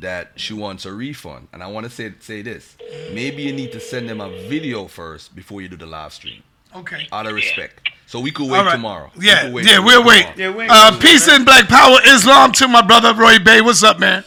that 0.00 0.32
she 0.36 0.54
wants 0.54 0.84
a 0.86 0.92
refund, 0.92 1.48
and 1.52 1.62
I 1.62 1.66
want 1.68 1.84
to 1.84 1.90
say 1.90 2.12
say 2.20 2.42
this: 2.42 2.76
maybe 3.12 3.42
you 3.42 3.52
need 3.52 3.72
to 3.72 3.80
send 3.80 4.08
them 4.08 4.20
a 4.20 4.28
video 4.48 4.86
first 4.86 5.34
before 5.34 5.60
you 5.62 5.68
do 5.68 5.76
the 5.76 5.86
live 5.86 6.12
stream, 6.12 6.42
Okay. 6.74 7.06
out 7.12 7.26
of 7.26 7.34
respect. 7.34 7.80
So 8.06 8.20
we 8.20 8.30
could 8.30 8.48
wait 8.50 8.58
All 8.60 8.64
right. 8.64 8.72
tomorrow. 8.72 9.10
Yeah, 9.20 9.42
could 9.42 9.52
wait 9.54 9.66
yeah, 9.66 9.74
till 9.76 9.84
we'll 9.84 10.04
wait. 10.04 10.34
tomorrow. 10.34 10.52
we 10.56 10.62
ain't 10.64 10.72
Uh, 10.72 10.98
peace 10.98 11.28
and 11.28 11.44
black 11.44 11.68
power, 11.68 11.98
Islam 12.06 12.52
to 12.52 12.66
my 12.68 12.80
brother 12.80 13.12
Roy 13.14 13.38
Bay. 13.38 13.60
What's 13.60 13.82
up, 13.82 13.98
man? 13.98 14.24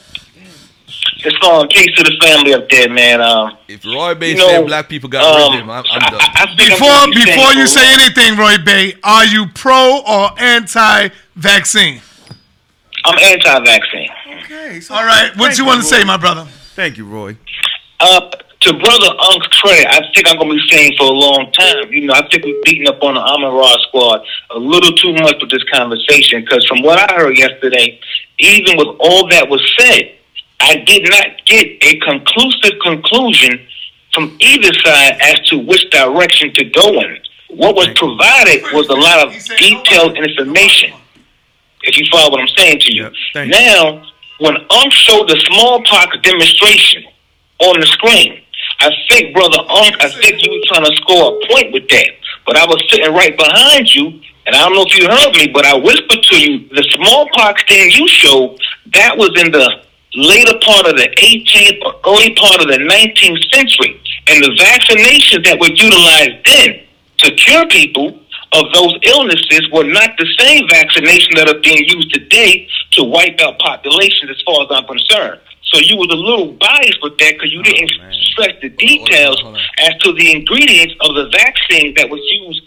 It's 1.24 1.38
going 1.38 1.68
peace 1.70 1.96
to 1.98 2.04
the 2.04 2.18
family 2.22 2.54
up 2.54 2.70
there, 2.70 2.90
man. 2.90 3.22
Um, 3.22 3.58
If 3.68 3.86
Roy 3.86 4.16
Bay 4.16 4.32
You 4.32 4.38
know, 4.38 4.48
said 4.48 4.68
black 4.68 4.90
people 4.90 5.10
got 5.10 5.22
rid 5.36 5.48
of 5.48 5.64
him, 5.64 5.70
I'm, 5.70 5.84
I'm 5.92 6.00
done. 6.12 6.22
I, 6.22 6.44
I 6.44 6.56
think 6.56 6.72
I'm 6.72 7.10
Before 7.12 7.26
before 7.26 7.54
you 7.54 7.68
say 7.68 7.94
anything, 7.94 8.38
Roy 8.38 8.58
Bay, 8.64 8.96
are 9.04 9.26
you 9.26 9.48
pro 9.54 10.02
or 10.08 10.40
anti-vaccine? 10.40 12.02
I'm 13.06 13.20
anti-vaccine. 13.20 14.10
Okay, 14.44 14.80
so 14.80 14.96
All 14.96 15.06
right, 15.06 15.32
what 15.38 15.48
thank 15.48 15.60
you 15.60 15.66
want 15.66 15.82
to 15.82 15.88
say, 15.88 16.04
my 16.04 16.18
brother? 16.18 16.46
Thank 16.76 16.98
you, 16.98 17.06
Roy. 17.06 17.38
Uh, 18.00 18.32
to 18.62 18.74
brother 18.74 19.10
Unk's 19.32 19.48
credit, 19.60 19.88
I 19.88 20.02
think 20.14 20.28
I'm 20.30 20.38
gonna 20.38 20.54
be 20.54 20.62
saying 20.70 20.94
for 20.98 21.06
a 21.06 21.12
long 21.12 21.52
time. 21.52 21.92
You 21.92 22.06
know, 22.06 22.14
I 22.14 22.28
think 22.30 22.46
we're 22.46 22.62
beating 22.64 22.88
up 22.88 23.02
on 23.02 23.16
the 23.16 23.20
Amon 23.20 23.78
squad 23.88 24.22
a 24.52 24.60
little 24.60 24.92
too 24.94 25.14
much 25.14 25.36
with 25.42 25.50
this 25.50 25.64
conversation. 25.74 26.42
Because 26.42 26.66
from 26.68 26.82
what 26.84 27.00
I 27.00 27.16
heard 27.16 27.38
yesterday, 27.38 28.00
even 28.40 28.78
with 28.78 28.96
all 29.00 29.28
that 29.30 29.50
was 29.50 29.62
said, 29.80 30.16
I 30.62 30.76
did 30.86 31.10
not 31.10 31.46
get 31.46 31.66
a 31.82 32.00
conclusive 32.00 32.80
conclusion 32.84 33.68
from 34.14 34.38
either 34.40 34.72
side 34.84 35.18
as 35.22 35.40
to 35.50 35.58
which 35.58 35.90
direction 35.90 36.54
to 36.54 36.66
go 36.66 37.00
in. 37.02 37.18
What 37.50 37.76
was 37.76 37.88
provided 37.96 38.64
was 38.72 38.88
a 38.90 38.94
lot 38.94 39.26
of 39.26 39.34
detailed 39.58 40.18
information. 40.18 40.94
If 41.84 41.98
you 41.98 42.06
follow 42.12 42.32
what 42.32 42.42
I'm 42.42 42.48
saying 42.56 42.80
to 42.82 42.94
you. 42.94 43.10
Yep, 43.36 43.48
now, 43.48 44.06
when 44.40 44.56
Unk 44.56 44.94
showed 44.94 45.28
the 45.28 45.40
smallpox 45.50 46.18
demonstration 46.22 47.04
on 47.60 47.80
the 47.80 47.86
screen, 47.88 48.42
I 48.80 48.90
think, 49.10 49.34
brother 49.34 49.60
Unk, 49.60 49.96
I 50.00 50.10
think 50.10 50.46
you 50.46 50.52
were 50.52 50.66
trying 50.68 50.86
to 50.86 50.96
score 50.98 51.38
a 51.38 51.48
point 51.48 51.74
with 51.74 51.90
that. 51.90 52.10
But 52.46 52.58
I 52.58 52.66
was 52.66 52.82
sitting 52.90 53.14
right 53.14 53.36
behind 53.36 53.94
you, 53.94 54.22
and 54.46 54.56
I 54.56 54.60
don't 54.60 54.74
know 54.74 54.86
if 54.88 54.98
you 54.98 55.08
heard 55.08 55.36
me, 55.38 55.52
but 55.52 55.66
I 55.66 55.76
whispered 55.76 56.22
to 56.22 56.40
you 56.40 56.70
the 56.70 56.84
smallpox 56.96 57.64
thing 57.68 57.92
you 57.92 58.08
showed. 58.08 58.60
That 58.94 59.18
was 59.18 59.32
in 59.42 59.52
the 59.52 59.82
later 60.16 60.54
part 60.62 60.88
of 60.88 60.96
the 60.98 61.08
18th 61.18 61.80
or 61.86 61.94
early 62.12 62.34
part 62.36 62.62
of 62.62 62.68
the 62.68 62.78
19th 62.78 63.42
century, 63.54 64.00
and 64.28 64.44
the 64.44 64.52
vaccinations 64.60 65.44
that 65.46 65.58
were 65.60 65.72
utilized 65.72 66.46
then 66.46 66.84
to 67.20 67.32
cure 67.36 67.68
people 67.68 68.20
of 68.54 68.66
those 68.74 68.94
illnesses 69.04 69.70
were 69.72 69.86
not 69.86 70.12
the 70.18 70.28
same 70.40 70.68
vaccination 70.68 71.32
that 71.36 71.48
are 71.48 71.60
being 71.62 71.86
used 71.88 72.14
today 72.14 72.68
to 72.92 73.04
wipe 73.04 73.40
out 73.40 73.58
populations, 73.60 74.30
as 74.30 74.42
far 74.46 74.64
as 74.64 74.68
I'm 74.72 74.86
concerned. 74.86 75.40
So 75.72 75.80
you 75.80 75.96
was 75.96 76.10
a 76.12 76.16
little 76.20 76.52
biased 76.60 77.00
with 77.02 77.18
that 77.20 77.32
because 77.36 77.54
you 77.54 77.64
didn't 77.64 77.90
stress 78.12 78.52
the 78.62 78.68
details 78.70 79.42
as 79.80 79.96
to 80.04 80.12
the 80.12 80.34
ingredients 80.36 80.96
of 81.00 81.16
the 81.16 81.30
vaccine 81.32 81.94
that 81.96 82.10
was 82.10 82.20
used 82.44 82.62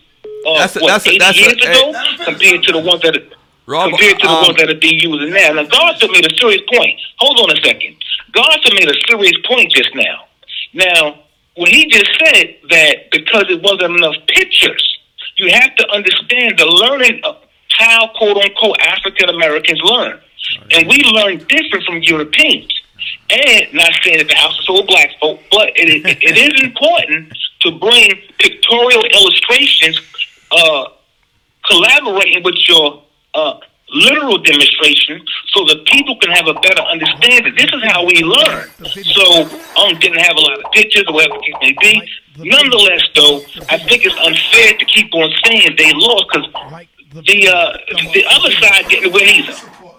uh, 0.47 0.59
That's 0.59 0.77
a- 0.77 0.81
what, 0.81 0.89
that's 0.89 1.07
a- 1.07 1.11
80 1.11 1.19
that's 1.19 1.37
a- 1.37 1.41
years 1.41 1.65
hey. 1.65 1.73
ago 1.73 1.93
compared 2.25 2.63
to 2.65 2.73
the 2.73 2.79
ones 2.81 3.03
that 3.03 3.17
are, 3.17 3.27
Rob, 3.67 3.91
compared 3.91 4.21
to 4.21 4.27
the 4.27 4.33
um, 4.33 4.45
ones 4.45 4.57
that 4.59 4.71
are 4.71 4.79
being 4.79 5.01
used 5.01 5.33
now. 5.33 5.53
Now, 5.53 5.65
Garza 5.65 6.09
made 6.13 6.31
a 6.31 6.37
serious 6.37 6.63
point. 6.73 7.01
Hold 7.19 7.41
on 7.41 7.57
a 7.57 7.61
second. 7.63 7.97
Garza 8.33 8.75
made 8.75 8.89
a 8.89 8.99
serious 9.09 9.35
point 9.47 9.73
just 9.73 9.95
now. 9.95 10.27
Now, 10.75 11.25
when 11.57 11.71
he 11.71 11.87
just 11.87 12.11
said 12.19 12.57
that 12.71 13.11
because 13.11 13.45
it 13.49 13.63
wasn't 13.63 13.97
enough 13.97 14.17
pictures, 14.29 14.99
you 15.37 15.51
have 15.51 15.75
to 15.77 15.89
understand 15.91 16.59
the 16.59 16.67
learning 16.67 17.21
of 17.25 17.37
how 17.71 18.09
quote 18.17 18.37
unquote 18.37 18.81
African 18.81 19.31
Americans 19.31 19.81
learn. 19.83 20.21
And 20.73 20.89
we 20.89 20.99
learn 21.05 21.39
different 21.49 21.85
from 21.87 22.03
Europeans. 22.03 22.71
And 23.31 23.73
not 23.73 23.91
saying 24.03 24.19
that 24.19 24.29
the 24.29 24.35
house 24.35 24.59
is 24.59 24.67
full 24.67 24.81
of 24.81 24.87
black 24.87 25.11
folk, 25.21 25.41
but 25.51 25.69
it, 25.75 26.05
it, 26.07 26.19
it 26.23 26.37
is 26.37 26.63
important 26.63 27.33
to 27.63 27.73
bring 27.79 28.11
pictorial 28.39 29.03
illustrations, 29.05 30.01
uh, 30.53 30.87
collaborating 31.67 32.43
with 32.43 32.57
your 32.69 33.03
uh, 33.35 33.59
literal 33.95 34.39
demonstration 34.39 35.25
so 35.49 35.65
that 35.67 35.85
people 35.87 36.17
can 36.19 36.31
have 36.33 36.47
a 36.47 36.55
better 36.55 36.83
understanding. 36.83 37.55
This 37.57 37.71
is 37.73 37.83
how 37.85 38.05
we 38.05 38.23
learn. 38.23 38.69
So 39.05 39.47
I 39.77 39.91
um 39.91 39.99
didn't 39.99 40.21
have 40.21 40.37
a 40.37 40.41
lot 40.41 40.59
of 40.59 40.73
pictures 40.73 41.05
or 41.09 41.15
whatever 41.15 41.35
the 41.35 41.43
case 41.43 41.55
may 41.61 41.77
be. 41.81 42.11
Nonetheless, 42.39 43.03
though, 43.15 43.43
I 43.69 43.79
think 43.79 44.05
it's 44.05 44.17
unfair 44.17 44.77
to 44.79 44.85
keep 44.87 45.15
on 45.15 45.31
saying 45.45 45.77
they 45.79 45.93
lost 45.95 46.25
because 46.33 46.49
the 47.25 47.49
uh, 47.49 47.79
the 48.13 48.25
other 48.27 48.51
side 48.59 48.89
didn't 48.89 49.13
win 49.13 49.29
either. 49.29 49.55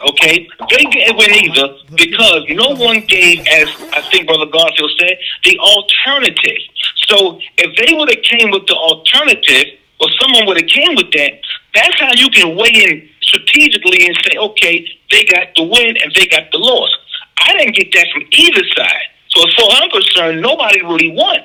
Okay, 0.09 0.47
they 0.69 0.83
didn't 0.91 1.17
win 1.17 1.31
either 1.31 1.67
because 1.95 2.43
no 2.49 2.75
one 2.75 2.99
gave, 3.07 3.39
as 3.47 3.69
I 3.93 4.01
think 4.11 4.27
Brother 4.27 4.45
Garfield 4.51 4.91
said, 4.99 5.17
the 5.45 5.57
alternative. 5.59 6.61
So 7.07 7.39
if 7.57 7.71
they 7.79 7.93
would 7.95 8.09
have 8.09 8.23
came 8.23 8.51
with 8.51 8.67
the 8.67 8.75
alternative, 8.75 9.79
or 10.01 10.07
someone 10.19 10.45
would 10.47 10.57
have 10.59 10.69
came 10.69 10.95
with 10.95 11.11
that, 11.13 11.39
that's 11.73 11.99
how 11.99 12.11
you 12.15 12.29
can 12.29 12.57
weigh 12.57 12.83
in 12.83 13.09
strategically 13.27 14.05
and 14.07 14.15
say, 14.23 14.37
okay, 14.37 14.85
they 15.11 15.23
got 15.25 15.47
the 15.55 15.63
win 15.63 15.97
and 15.97 16.11
they 16.15 16.25
got 16.27 16.51
the 16.51 16.57
loss. 16.57 16.89
I 17.37 17.53
didn't 17.57 17.75
get 17.75 17.91
that 17.93 18.07
from 18.13 18.23
either 18.31 18.63
side. 18.75 19.05
So 19.29 19.47
as 19.47 19.53
far 19.55 19.69
as 19.71 19.79
I'm 19.81 19.89
concerned, 19.89 20.41
nobody 20.41 20.81
really 20.83 21.11
won. 21.11 21.39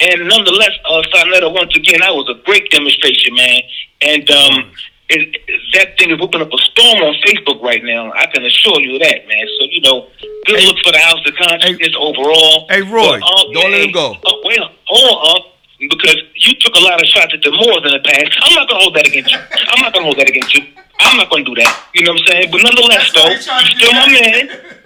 And 0.00 0.28
nonetheless, 0.28 0.72
uh, 0.88 1.02
Sa 1.12 1.24
Neter, 1.24 1.50
once 1.50 1.76
again, 1.76 2.00
that 2.00 2.14
was 2.14 2.26
a 2.30 2.40
great 2.46 2.70
demonstration, 2.70 3.34
man. 3.34 3.60
And 4.00 4.30
um, 4.30 4.72
it, 5.10 5.28
it- 5.46 5.60
that 5.74 5.96
thing 5.98 6.10
is 6.10 6.18
whooping 6.18 6.40
up 6.40 6.48
a 6.52 6.58
storm 6.58 6.98
on 7.04 7.14
Facebook 7.22 7.62
right 7.62 7.84
now. 7.84 8.10
I 8.12 8.26
can 8.26 8.44
assure 8.44 8.80
you 8.80 8.98
that, 8.98 9.28
man. 9.28 9.46
So 9.60 9.66
you 9.70 9.80
know, 9.82 10.08
good 10.46 10.64
look 10.64 10.76
for 10.82 10.90
the 10.90 10.98
House 10.98 11.20
of 11.24 11.32
Konsciousness 11.36 11.94
overall. 11.96 12.66
Hey, 12.68 12.82
Roy, 12.82 13.20
But, 13.20 13.22
uh, 13.22 13.44
don't 13.54 13.70
let 13.70 13.82
him 13.86 13.92
go. 13.92 14.12
Uh, 14.18 14.32
wait, 14.42 14.58
hold 14.86 15.14
uh, 15.38 15.40
because 15.78 16.16
you 16.34 16.54
took 16.58 16.74
a 16.74 16.80
lot 16.80 17.00
of 17.00 17.06
shots 17.06 17.32
at 17.32 17.40
the 17.42 17.52
Moors 17.52 17.82
in 17.86 17.92
the 17.92 18.02
past. 18.02 18.34
I'm 18.42 18.54
not 18.54 18.68
gonna 18.68 18.80
hold 18.82 18.96
that 18.96 19.06
against 19.06 19.30
you. 19.30 19.38
I'm 19.38 19.80
not 19.82 19.92
gonna 19.92 20.06
hold 20.06 20.18
that 20.18 20.28
against 20.28 20.54
you. 20.58 20.64
I'm 21.00 21.16
not 21.16 21.30
gonna 21.30 21.44
do 21.44 21.54
that. 21.56 21.72
You 21.94 22.04
know 22.04 22.12
what 22.12 22.20
I'm 22.20 22.26
saying? 22.28 22.48
But 22.52 22.62
nonetheless, 22.62 23.12
though, 23.14 23.28
you're 23.28 23.40
still 23.40 23.92
my 23.92 24.08
man. 24.08 24.44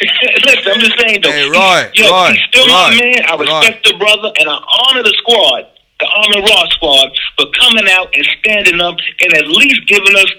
Listen, 0.00 0.72
I'm 0.72 0.80
just 0.80 0.98
saying 0.98 1.20
though. 1.22 1.30
Hey, 1.30 1.48
Roy, 1.50 1.90
he's, 1.92 2.04
yo, 2.04 2.10
Roy, 2.10 2.30
he's 2.30 2.42
still 2.50 2.66
my 2.68 2.90
man. 2.94 3.22
I 3.26 3.34
respect 3.34 3.86
the 3.86 3.94
brother, 3.98 4.30
and 4.38 4.48
I 4.48 4.58
honor 4.58 5.02
the 5.02 5.14
squad, 5.18 5.66
the 5.98 6.06
Army 6.06 6.40
Raw 6.42 6.66
squad, 6.70 7.10
for 7.36 7.46
coming 7.58 7.86
out 7.90 8.14
and 8.14 8.24
standing 8.38 8.80
up 8.80 8.96
and 9.20 9.32
at 9.34 9.46
least 9.48 9.86
giving 9.88 10.14
us 10.14 10.30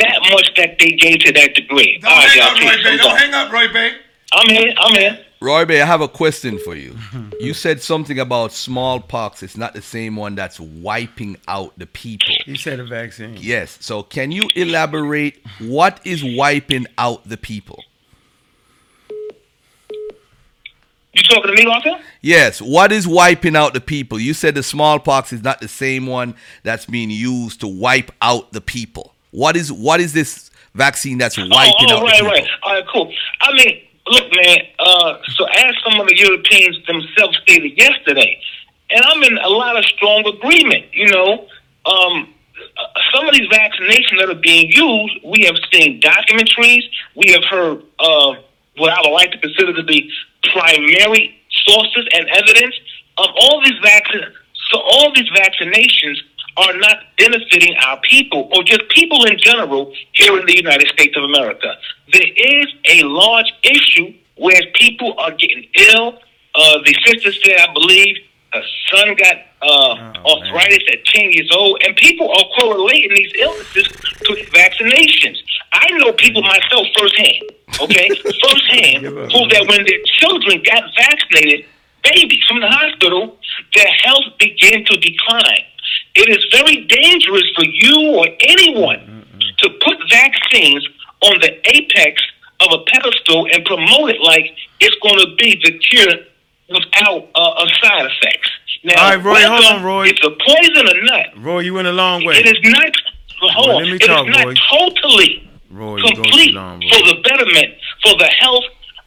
that 0.00 0.18
much 0.32 0.50
that 0.56 0.78
they 0.78 0.90
gave 0.98 1.20
to 1.20 1.32
that 1.32 1.54
degree. 1.54 1.98
Don't 2.02 2.10
All 2.10 2.18
right, 2.18 2.28
hang 2.28 2.38
y'all. 2.38 2.50
up, 2.50 2.58
Roy 2.58 2.82
Bay. 2.82 2.96
Don't 2.96 3.06
gone. 3.06 3.16
hang 3.18 3.34
up, 3.34 3.52
Roy 3.52 3.68
Bay. 3.72 3.90
I'm 4.32 4.48
here. 4.50 4.74
I'm 4.78 4.94
here. 4.94 5.18
Roy 5.44 5.66
Bay, 5.66 5.82
I 5.82 5.84
have 5.84 6.00
a 6.00 6.08
question 6.08 6.58
for 6.58 6.74
you. 6.74 6.96
You 7.40 7.52
said 7.52 7.82
something 7.82 8.18
about 8.18 8.52
smallpox. 8.52 9.42
It's 9.42 9.56
not 9.56 9.74
the 9.74 9.82
same 9.82 10.16
one 10.16 10.34
that's 10.34 10.58
wiping 10.58 11.36
out 11.46 11.78
the 11.78 11.86
people. 11.86 12.34
You 12.46 12.56
said 12.56 12.80
a 12.80 12.84
vaccine. 12.84 13.36
Yes. 13.38 13.76
So 13.82 14.02
can 14.02 14.32
you 14.32 14.48
elaborate 14.54 15.42
what 15.58 16.00
is 16.06 16.24
wiping 16.24 16.86
out 16.96 17.28
the 17.28 17.36
people? 17.36 17.84
You 21.12 21.22
talking 21.28 21.54
to 21.54 21.62
me, 21.62 21.70
Arthur? 21.70 22.02
Yes. 22.22 22.62
What 22.62 22.92
is 22.92 23.06
wiping 23.06 23.56
out 23.56 23.74
the 23.74 23.80
people? 23.80 24.18
You 24.18 24.32
said 24.32 24.54
the 24.54 24.62
smallpox 24.62 25.32
is 25.32 25.42
not 25.42 25.60
the 25.60 25.68
same 25.68 26.06
one 26.06 26.34
that's 26.62 26.86
being 26.86 27.10
used 27.10 27.60
to 27.60 27.68
wipe 27.68 28.10
out 28.22 28.52
the 28.52 28.62
people. 28.62 29.12
What 29.32 29.54
is 29.54 29.70
what 29.70 30.00
is 30.00 30.14
this 30.14 30.50
vaccine 30.74 31.18
that's 31.18 31.38
oh, 31.38 31.46
wiping 31.46 31.90
oh, 31.90 31.96
out 31.96 31.96
oh, 31.96 31.98
the 31.98 32.04
right, 32.04 32.14
people? 32.14 32.30
right. 32.30 32.48
All 32.62 32.72
right, 32.72 32.84
cool. 32.90 33.12
I 33.42 33.52
mean, 33.52 33.82
look, 34.06 34.30
man. 34.42 34.58
Uh, 34.78 35.18
so 35.36 35.44
as 35.44 35.74
some 35.84 36.00
of 36.00 36.06
the 36.06 36.16
Europeans 36.16 36.78
themselves 36.86 37.38
stated 37.42 37.76
yesterday, 37.76 38.40
and 38.90 39.02
I'm 39.04 39.22
in 39.22 39.38
a 39.38 39.48
lot 39.48 39.76
of 39.76 39.84
strong 39.84 40.26
agreement. 40.26 40.86
You 40.92 41.08
know, 41.08 41.46
um, 41.86 42.34
uh, 42.78 42.86
some 43.14 43.28
of 43.28 43.34
these 43.34 43.48
vaccinations 43.48 44.20
that 44.20 44.30
are 44.30 44.40
being 44.40 44.70
used, 44.70 45.18
we 45.24 45.44
have 45.44 45.56
seen 45.72 46.00
documentaries. 46.00 46.84
We 47.14 47.32
have 47.32 47.44
heard 47.44 47.82
uh, 47.98 48.34
what 48.76 48.90
I 48.90 49.00
would 49.02 49.14
like 49.14 49.32
to 49.32 49.38
consider 49.38 49.74
to 49.74 49.82
be 49.82 50.10
primary 50.52 51.40
sources 51.66 52.08
and 52.12 52.28
evidence 52.28 52.74
of 53.18 53.28
all 53.40 53.62
these 53.64 53.78
vaccines. 53.82 54.34
So 54.70 54.80
all 54.80 55.12
these 55.14 55.28
vaccinations 55.30 56.16
are 56.56 56.76
not 56.76 56.98
benefiting 57.18 57.74
our 57.84 58.00
people 58.08 58.50
or 58.54 58.62
just 58.62 58.88
people 58.90 59.24
in 59.24 59.38
general 59.38 59.92
here 60.12 60.38
in 60.38 60.46
the 60.46 60.56
United 60.56 60.88
States 60.88 61.16
of 61.16 61.24
America. 61.24 61.74
There 62.12 62.28
is 62.36 62.66
a 62.88 63.02
large 63.02 63.52
issue 63.62 64.14
where 64.36 64.60
people 64.74 65.14
are 65.18 65.32
getting 65.32 65.66
ill. 65.90 66.18
Uh, 66.54 66.78
the 66.84 66.94
sister 67.04 67.32
said, 67.32 67.58
I 67.58 67.72
believe, 67.72 68.16
her 68.52 68.62
son 68.92 69.16
got 69.16 69.36
uh, 69.62 70.12
arthritis 70.24 70.84
at 70.92 71.04
10 71.06 71.32
years 71.32 71.50
old, 71.56 71.82
and 71.84 71.96
people 71.96 72.30
are 72.30 72.44
correlating 72.60 73.10
these 73.14 73.32
illnesses 73.36 73.88
to 73.88 74.34
vaccinations. 74.52 75.38
I 75.72 75.90
know 75.98 76.12
people 76.12 76.42
myself 76.42 76.86
firsthand, 76.96 77.50
okay, 77.80 78.08
firsthand, 78.42 79.04
who 79.06 79.48
that 79.48 79.66
when 79.68 79.84
their 79.84 80.02
children 80.20 80.62
got 80.62 80.84
vaccinated, 80.96 81.66
babies 82.04 82.44
from 82.46 82.60
the 82.60 82.68
hospital, 82.68 83.36
their 83.74 83.90
health 84.04 84.38
began 84.38 84.84
to 84.84 84.96
decline. 84.98 85.64
It 86.14 86.28
is 86.28 86.44
very 86.52 86.86
dangerous 86.86 87.44
for 87.56 87.64
you 87.64 88.16
or 88.16 88.26
anyone 88.48 89.26
to 89.58 89.70
put 89.84 89.96
vaccines 90.10 90.86
on 91.22 91.38
the 91.40 91.52
apex 91.74 92.22
of 92.60 92.68
a 92.72 92.84
pedestal 92.90 93.46
and 93.52 93.64
promote 93.64 94.10
it 94.10 94.20
like 94.20 94.46
it's 94.80 94.96
going 95.02 95.18
to 95.18 95.34
be 95.36 95.60
the 95.64 95.78
cure 95.78 96.14
without 96.68 97.28
uh, 97.34 97.66
side 97.82 98.06
effects. 98.06 98.50
Now, 98.84 98.94
All 99.02 99.16
right, 99.16 99.24
Roy, 99.24 99.42
hold 99.46 99.64
on, 99.64 99.82
Roy. 99.82 100.06
It's 100.08 100.20
a 100.24 100.30
poison 100.30 100.86
or 100.96 101.02
not. 101.04 101.26
Roy, 101.44 101.60
you 101.60 101.74
went 101.74 101.88
a 101.88 101.92
long 101.92 102.24
way. 102.24 102.36
It 102.36 102.46
is 102.46 102.58
not. 102.62 102.92
Hold 103.40 103.68
Roy, 103.68 103.74
on. 103.74 103.82
let 103.82 103.88
me 103.90 103.96
It 103.96 104.02
is 104.02 104.08
talk, 104.08 104.26
not 104.28 104.44
Roy. 104.44 104.54
totally 104.70 105.50
Roy, 105.70 106.00
complete 106.02 106.54
long, 106.54 106.80
for 106.82 106.98
the 107.08 107.20
betterment, 107.24 107.74
for 108.02 108.16
the 108.18 108.26
health 108.38 108.64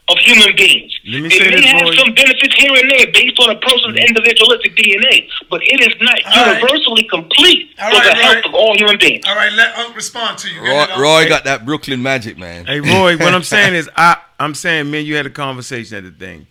of 0.09 0.17
human 0.19 0.55
beings. 0.55 0.97
Let 1.05 1.21
me 1.21 1.27
it 1.27 1.31
say 1.33 1.49
may 1.49 1.55
this, 1.55 1.65
have 1.65 1.81
Roy. 1.81 1.95
some 1.95 2.13
benefits 2.13 2.55
here 2.55 2.71
and 2.71 2.89
there 2.89 3.11
based 3.11 3.39
on 3.39 3.49
a 3.49 3.59
person's 3.59 3.97
mm. 3.97 4.07
individualistic 4.07 4.75
DNA, 4.75 5.27
but 5.49 5.61
it 5.63 5.81
is 5.81 5.95
not 6.01 6.15
All 6.25 6.45
right. 6.45 6.61
universally 6.61 7.03
complete 7.09 7.71
All 7.79 7.91
for 7.91 7.97
right, 7.97 8.09
the 8.09 8.15
health 8.15 8.35
Roy. 8.35 8.49
of 8.49 8.55
all 8.55 8.77
human 8.77 8.97
beings. 8.97 9.23
All 9.27 9.35
right, 9.35 9.51
let 9.53 9.75
Unc 9.77 9.95
respond 9.95 10.37
to 10.39 10.49
you. 10.49 10.61
Roy, 10.61 10.67
Get 10.67 10.89
it, 10.89 10.91
Unc. 10.91 11.01
Roy 11.01 11.29
got 11.29 11.43
that 11.43 11.65
Brooklyn 11.65 12.01
magic, 12.01 12.37
man. 12.37 12.65
Hey 12.65 12.79
Roy, 12.79 13.17
what 13.17 13.33
I'm 13.33 13.43
saying 13.43 13.75
is 13.81 13.89
I 13.95 14.17
I'm 14.39 14.55
saying, 14.55 14.89
man, 14.91 15.05
you 15.05 15.15
had 15.15 15.25
a 15.25 15.31
conversation 15.31 15.97
at 15.97 16.03
the 16.03 16.11
thing. 16.11 16.47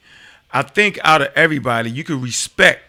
I 0.53 0.63
think 0.63 0.99
out 1.03 1.23
of 1.23 1.29
everybody, 1.35 1.91
you 1.91 2.05
could 2.05 2.23
respect 2.23 2.83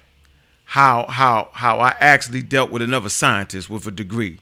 how 0.65 1.05
how 1.07 1.49
how 1.53 1.79
I 1.79 1.95
actually 1.99 2.41
dealt 2.43 2.71
with 2.71 2.81
another 2.81 3.09
scientist 3.09 3.69
with 3.69 3.87
a 3.87 3.91
degree. 3.91 4.39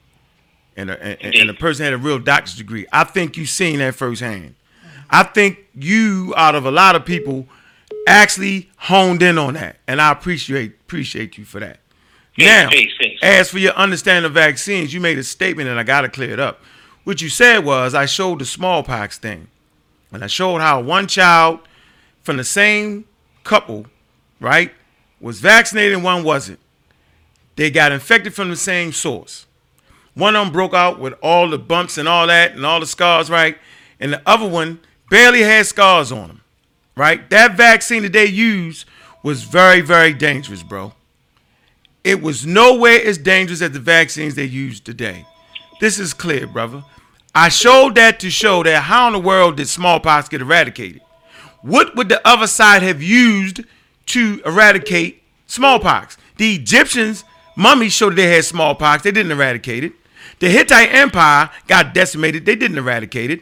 And 0.78 0.90
a, 0.90 1.02
and, 1.02 1.34
and 1.34 1.50
a 1.50 1.54
person 1.54 1.84
had 1.84 1.94
a 1.94 1.98
real 1.98 2.18
doctor's 2.18 2.54
degree. 2.54 2.84
I 2.92 3.04
think 3.04 3.38
you've 3.38 3.48
seen 3.48 3.78
that 3.78 3.94
firsthand. 3.94 4.56
I 5.10 5.22
think 5.22 5.58
you, 5.74 6.34
out 6.36 6.54
of 6.54 6.66
a 6.66 6.70
lot 6.70 6.96
of 6.96 7.04
people, 7.04 7.46
actually 8.06 8.70
honed 8.76 9.22
in 9.22 9.38
on 9.38 9.54
that, 9.54 9.78
and 9.86 10.00
I 10.00 10.12
appreciate 10.12 10.72
appreciate 10.80 11.36
you 11.38 11.44
for 11.44 11.60
that. 11.60 11.80
Now, 12.38 12.68
as 13.22 13.50
for 13.50 13.58
your 13.58 13.72
understanding 13.72 14.26
of 14.26 14.34
vaccines, 14.34 14.92
you 14.92 15.00
made 15.00 15.18
a 15.18 15.24
statement, 15.24 15.68
and 15.68 15.80
I 15.80 15.82
got 15.82 16.02
to 16.02 16.08
clear 16.08 16.30
it 16.30 16.40
up. 16.40 16.60
What 17.04 17.22
you 17.22 17.28
said 17.28 17.64
was 17.64 17.94
I 17.94 18.06
showed 18.06 18.40
the 18.40 18.44
smallpox 18.44 19.18
thing, 19.18 19.48
and 20.12 20.22
I 20.22 20.26
showed 20.26 20.60
how 20.60 20.80
one 20.80 21.06
child 21.06 21.60
from 22.22 22.36
the 22.36 22.44
same 22.44 23.04
couple, 23.44 23.86
right, 24.40 24.72
was 25.20 25.40
vaccinated 25.40 25.94
and 25.94 26.04
one 26.04 26.24
wasn't. 26.24 26.58
They 27.54 27.70
got 27.70 27.92
infected 27.92 28.34
from 28.34 28.50
the 28.50 28.56
same 28.56 28.92
source. 28.92 29.46
One 30.14 30.36
of 30.36 30.44
them 30.44 30.52
broke 30.52 30.74
out 30.74 30.98
with 30.98 31.14
all 31.22 31.48
the 31.48 31.58
bumps 31.58 31.96
and 31.96 32.08
all 32.08 32.26
that 32.26 32.52
and 32.52 32.66
all 32.66 32.80
the 32.80 32.86
scars, 32.86 33.30
right? 33.30 33.56
And 33.98 34.12
the 34.12 34.22
other 34.26 34.48
one 34.48 34.80
barely 35.10 35.42
had 35.42 35.66
scars 35.66 36.12
on 36.12 36.28
them, 36.28 36.40
right? 36.96 37.28
That 37.30 37.56
vaccine 37.56 38.02
that 38.02 38.12
they 38.12 38.26
used 38.26 38.86
was 39.22 39.42
very, 39.44 39.80
very 39.80 40.12
dangerous, 40.12 40.62
bro. 40.62 40.92
it 42.04 42.22
was 42.22 42.46
nowhere 42.46 43.04
as 43.04 43.18
dangerous 43.18 43.60
as 43.60 43.72
the 43.72 43.80
vaccines 43.80 44.36
they 44.36 44.44
use 44.44 44.78
today. 44.78 45.26
This 45.80 45.98
is 45.98 46.14
clear, 46.14 46.46
brother. 46.46 46.84
I 47.34 47.48
showed 47.48 47.96
that 47.96 48.20
to 48.20 48.30
show 48.30 48.62
that 48.62 48.84
how 48.84 49.08
in 49.08 49.12
the 49.12 49.18
world 49.18 49.56
did 49.56 49.68
smallpox 49.68 50.28
get 50.28 50.40
eradicated? 50.40 51.02
What 51.62 51.96
would 51.96 52.08
the 52.08 52.26
other 52.26 52.46
side 52.46 52.82
have 52.82 53.02
used 53.02 53.62
to 54.06 54.40
eradicate 54.46 55.22
smallpox? 55.46 56.16
The 56.36 56.54
Egyptians, 56.54 57.24
mummies 57.56 57.92
showed 57.92 58.10
that 58.10 58.16
they 58.16 58.34
had 58.36 58.44
smallpox. 58.44 59.02
They 59.02 59.10
didn't 59.10 59.32
eradicate 59.32 59.82
it. 59.82 59.92
The 60.38 60.48
Hittite 60.48 60.94
Empire 60.94 61.50
got 61.66 61.92
decimated. 61.92 62.46
They 62.46 62.54
didn't 62.54 62.78
eradicate 62.78 63.30
it. 63.30 63.40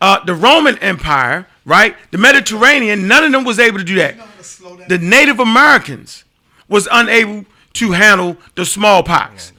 Uh, 0.00 0.22
the 0.24 0.34
Roman 0.34 0.76
Empire, 0.78 1.46
right? 1.64 1.96
The 2.10 2.18
Mediterranean, 2.18 3.08
none 3.08 3.24
of 3.24 3.32
them 3.32 3.44
was 3.44 3.58
able 3.58 3.78
to 3.78 3.84
do 3.84 3.94
that. 3.96 4.16
The 4.88 4.98
Native 4.98 5.40
Americans 5.40 6.24
was 6.68 6.88
unable 6.90 7.46
to 7.74 7.92
handle 7.92 8.36
the 8.54 8.64
smallpox. 8.64 9.52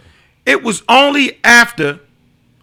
It 0.46 0.64
was 0.64 0.84
only 0.88 1.40
after 1.44 2.00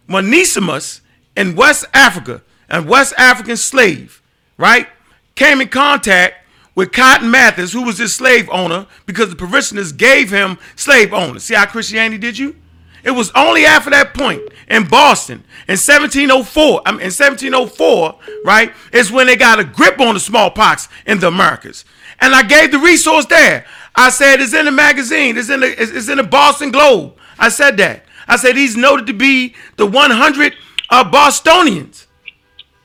Onesimus 0.09 1.01
in 1.37 1.57
West 1.57 1.85
Africa, 1.93 2.43
a 2.71 2.83
West 2.83 3.15
African 3.19 3.57
slave, 3.57 4.23
right, 4.57 4.87
came 5.35 5.61
in 5.61 5.69
contact 5.69 6.35
with 6.75 6.93
Cotton 6.93 7.31
Mather, 7.31 7.67
who 7.67 7.83
was 7.83 7.99
his 7.99 8.15
slave 8.15 8.49
owner, 8.51 8.87
because 9.07 9.29
the 9.31 9.37
parishioners 9.37 9.93
gave 9.93 10.31
him 10.31 10.59
slave 10.77 11.13
owners. 11.13 11.45
See 11.45 11.55
how 11.55 11.67
Christianity 11.67 12.19
did 12.19 12.39
you? 12.39 12.57
It 13.05 13.11
was 13.11 13.31
only 13.35 13.65
after 13.65 13.91
that 13.91 14.15
point 14.15 14.43
in 14.69 14.87
Boston 14.87 15.45
in 15.69 15.79
1704, 15.79 16.83
I 16.85 16.91
mean, 16.91 17.01
in 17.01 17.07
1704, 17.07 18.19
right, 18.45 18.73
is 18.93 19.13
when 19.13 19.27
they 19.27 19.37
got 19.37 19.61
a 19.61 19.65
grip 19.65 20.01
on 20.01 20.15
the 20.15 20.21
smallpox 20.21 20.89
in 21.07 21.21
the 21.21 21.29
Americas. 21.29 21.85
And 22.21 22.35
I 22.35 22.43
gave 22.43 22.73
the 22.73 22.79
resource 22.79 23.27
there. 23.27 23.65
I 23.95 24.11
said 24.11 24.41
it's 24.41 24.55
in 24.55 24.65
the 24.65 24.73
magazine. 24.73 25.37
It's 25.37 25.51
in 25.51 25.61
the 25.61 25.83
it's, 25.83 26.09
in 26.09 26.19
the 26.19 26.25
Boston 26.25 26.71
Globe. 26.71 27.15
I 27.39 27.49
said 27.49 27.77
that. 27.79 28.05
I 28.27 28.37
said 28.37 28.57
he's 28.57 28.77
noted 28.77 29.07
to 29.07 29.13
be 29.13 29.55
the 29.77 29.87
100 29.87 30.55
uh, 30.91 31.05
Bostonians. 31.11 32.07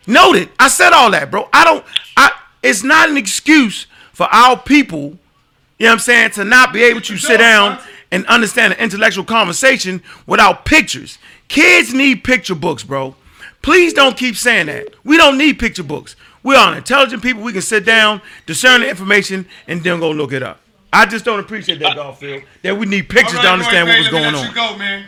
Noted. 0.06 0.50
I 0.60 0.68
said 0.68 0.94
all 0.94 1.12
that, 1.12 1.32
bro. 1.32 1.50
I 1.52 1.64
don't. 1.64 1.86
I. 2.16 2.32
It's 2.64 2.84
not 2.84 3.10
an 3.10 3.18
excuse 3.18 3.88
for 4.14 4.28
our 4.32 4.58
people. 4.58 5.18
You 5.80 5.86
know 5.86 5.90
what 5.90 5.94
I'm 5.94 6.00
saying 6.00 6.32
to 6.32 6.44
not 6.44 6.74
be 6.74 6.84
able 6.84 7.02
to 7.02 7.18
sit 7.18 7.38
down 7.38 7.80
and 8.12 8.26
understand 8.28 8.74
an 8.74 8.80
intellectual 8.80 9.26
conversation 9.26 10.02
without 10.26 10.66
pictures. 10.66 11.18
Kids 11.48 11.94
need 11.94 12.24
picture 12.24 12.56
books, 12.56 12.84
bro. 12.84 13.16
Please 13.62 13.94
don't 13.94 14.18
keep 14.18 14.36
saying 14.36 14.68
that. 14.68 14.94
We 15.04 15.18
don't 15.18 15.38
need 15.38 15.60
picture 15.60 15.84
books. 15.84 16.16
We 16.44 16.56
are 16.56 16.78
intelligent 16.78 17.22
people. 17.22 17.44
We 17.44 17.52
can 17.52 17.62
sit 17.62 17.86
down, 17.86 18.22
discern 18.46 18.82
the 18.82 18.90
information, 18.90 19.48
and 19.68 19.84
then 19.84 20.00
go 20.00 20.12
look 20.12 20.32
it 20.32 20.44
up. 20.44 20.62
I 20.94 21.06
just 21.06 21.26
don't 21.26 21.40
appreciate 21.40 21.80
that, 21.80 21.96
Garfield. 21.96 22.44
That 22.64 22.78
we 22.78 22.86
need 22.86 23.10
pictures 23.10 23.40
to 23.40 23.48
understand 23.48 23.90
what 23.90 24.00
was 24.00 24.08
going 24.10 24.34
on. 24.34 24.54
Go, 24.54 24.78
man. 24.78 25.08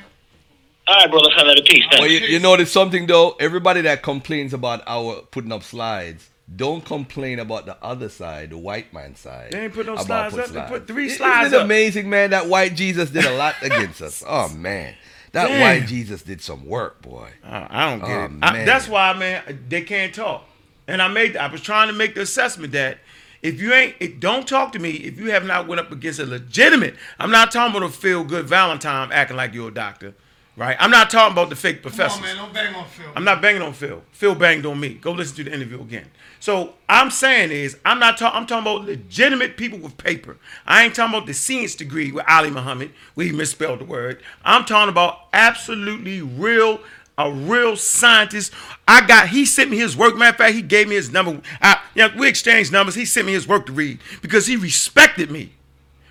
All 0.87 0.95
right, 0.95 1.09
brother. 1.09 1.29
Have 1.37 1.47
a 1.47 1.61
peace. 1.61 1.85
Well, 1.93 2.07
you, 2.07 2.19
you 2.19 2.39
notice 2.39 2.71
something 2.71 3.05
though. 3.05 3.35
Everybody 3.39 3.81
that 3.81 4.03
complains 4.03 4.53
about 4.53 4.81
our 4.87 5.21
putting 5.31 5.51
up 5.51 5.63
slides, 5.63 6.29
don't 6.55 6.83
complain 6.83 7.39
about 7.39 7.65
the 7.65 7.77
other 7.83 8.09
side, 8.09 8.49
the 8.49 8.57
white 8.57 8.93
man 8.93 9.15
side. 9.15 9.51
They 9.51 9.65
ain't 9.65 9.73
put 9.73 9.85
no 9.85 9.95
slides 9.97 10.37
up. 10.37 10.47
They 10.49 10.61
put 10.61 10.87
three 10.87 11.05
Isn't 11.07 11.17
slides 11.17 11.53
it 11.53 11.57
up. 11.59 11.65
amazing, 11.65 12.09
man? 12.09 12.31
That 12.31 12.47
white 12.47 12.75
Jesus 12.75 13.09
did 13.11 13.25
a 13.25 13.35
lot 13.35 13.55
against 13.61 14.01
us. 14.01 14.23
Oh 14.27 14.49
man, 14.49 14.95
that 15.33 15.47
Damn. 15.47 15.61
white 15.61 15.87
Jesus 15.87 16.23
did 16.23 16.41
some 16.41 16.65
work, 16.65 17.01
boy. 17.01 17.29
I 17.43 17.67
I 17.69 17.89
don't 17.91 17.99
get 17.99 18.09
Oh, 18.09 18.23
it. 18.25 18.31
I- 18.41 18.53
man. 18.53 18.65
that's 18.65 18.87
why, 18.87 19.13
man, 19.13 19.59
they 19.69 19.81
can't 19.81 20.13
talk. 20.13 20.45
And 20.87 21.01
I 21.03 21.07
made, 21.07 21.37
I 21.37 21.45
was 21.51 21.61
trying 21.61 21.87
to 21.89 21.93
make 21.93 22.15
the 22.15 22.21
assessment 22.21 22.73
that 22.73 22.97
if 23.43 23.61
you 23.61 23.71
ain't, 23.73 23.95
it, 23.99 24.19
don't 24.19 24.47
talk 24.47 24.71
to 24.71 24.79
me 24.79 24.89
if 24.89 25.19
you 25.19 25.29
have 25.31 25.45
not 25.45 25.67
went 25.67 25.79
up 25.79 25.91
against 25.91 26.19
a 26.19 26.25
legitimate. 26.25 26.95
I'm 27.19 27.29
not 27.31 27.51
talking 27.51 27.77
about 27.77 27.87
a 27.87 27.93
feel 27.93 28.23
good 28.23 28.47
Valentine 28.47 29.11
acting 29.11 29.37
like 29.37 29.53
you're 29.53 29.69
a 29.69 29.73
doctor, 29.73 30.15
right? 30.55 30.75
I'm 30.79 30.91
not 30.91 31.09
talking 31.09 31.31
about 31.33 31.49
the 31.49 31.55
fake 31.55 31.81
Come 31.81 31.91
professors. 31.91 32.17
on, 32.17 32.23
man. 32.23 32.35
Don't 32.35 32.53
bang 32.53 32.75
on 32.75 32.85
Phil. 32.85 33.11
I'm 33.15 33.23
not 33.23 33.41
banging 33.41 33.61
on 33.61 33.73
Phil. 33.73 34.03
Phil 34.11 34.35
banged 34.35 34.65
on 34.65 34.79
me. 34.79 34.95
Go 34.95 35.11
listen 35.11 35.35
to 35.37 35.43
the 35.43 35.53
interview 35.53 35.81
again. 35.81 36.09
So 36.39 36.73
I'm 36.87 37.11
saying 37.11 37.51
is 37.51 37.77
I'm 37.85 37.99
not 37.99 38.17
talking. 38.17 38.37
I'm 38.37 38.45
talking 38.47 38.71
about 38.71 38.85
legitimate 38.87 39.57
people 39.57 39.79
with 39.79 39.97
paper. 39.97 40.37
I 40.65 40.83
ain't 40.85 40.95
talking 40.95 41.15
about 41.15 41.27
the 41.27 41.33
science 41.33 41.75
degree 41.75 42.11
with 42.11 42.25
Ali 42.27 42.49
Muhammad 42.49 42.91
where 43.15 43.25
he 43.25 43.31
misspelled 43.31 43.79
the 43.79 43.85
word. 43.85 44.21
I'm 44.43 44.65
talking 44.65 44.89
about 44.89 45.19
absolutely 45.33 46.21
real. 46.21 46.79
A 47.17 47.29
real 47.29 47.75
scientist. 47.75 48.53
I 48.87 49.05
got. 49.05 49.27
He 49.27 49.45
sent 49.45 49.69
me 49.69 49.77
his 49.77 49.97
work. 49.97 50.15
Matter 50.15 50.29
of 50.29 50.35
fact, 50.37 50.55
he 50.55 50.61
gave 50.61 50.87
me 50.87 50.95
his 50.95 51.11
number. 51.11 51.41
I, 51.61 51.81
you 51.93 52.07
know, 52.07 52.13
we 52.17 52.29
exchanged 52.29 52.71
numbers. 52.71 52.95
He 52.95 53.03
sent 53.03 53.27
me 53.27 53.33
his 53.33 53.45
work 53.45 53.65
to 53.65 53.73
read 53.73 53.99
because 54.21 54.47
he 54.47 54.55
respected 54.55 55.29
me 55.29 55.51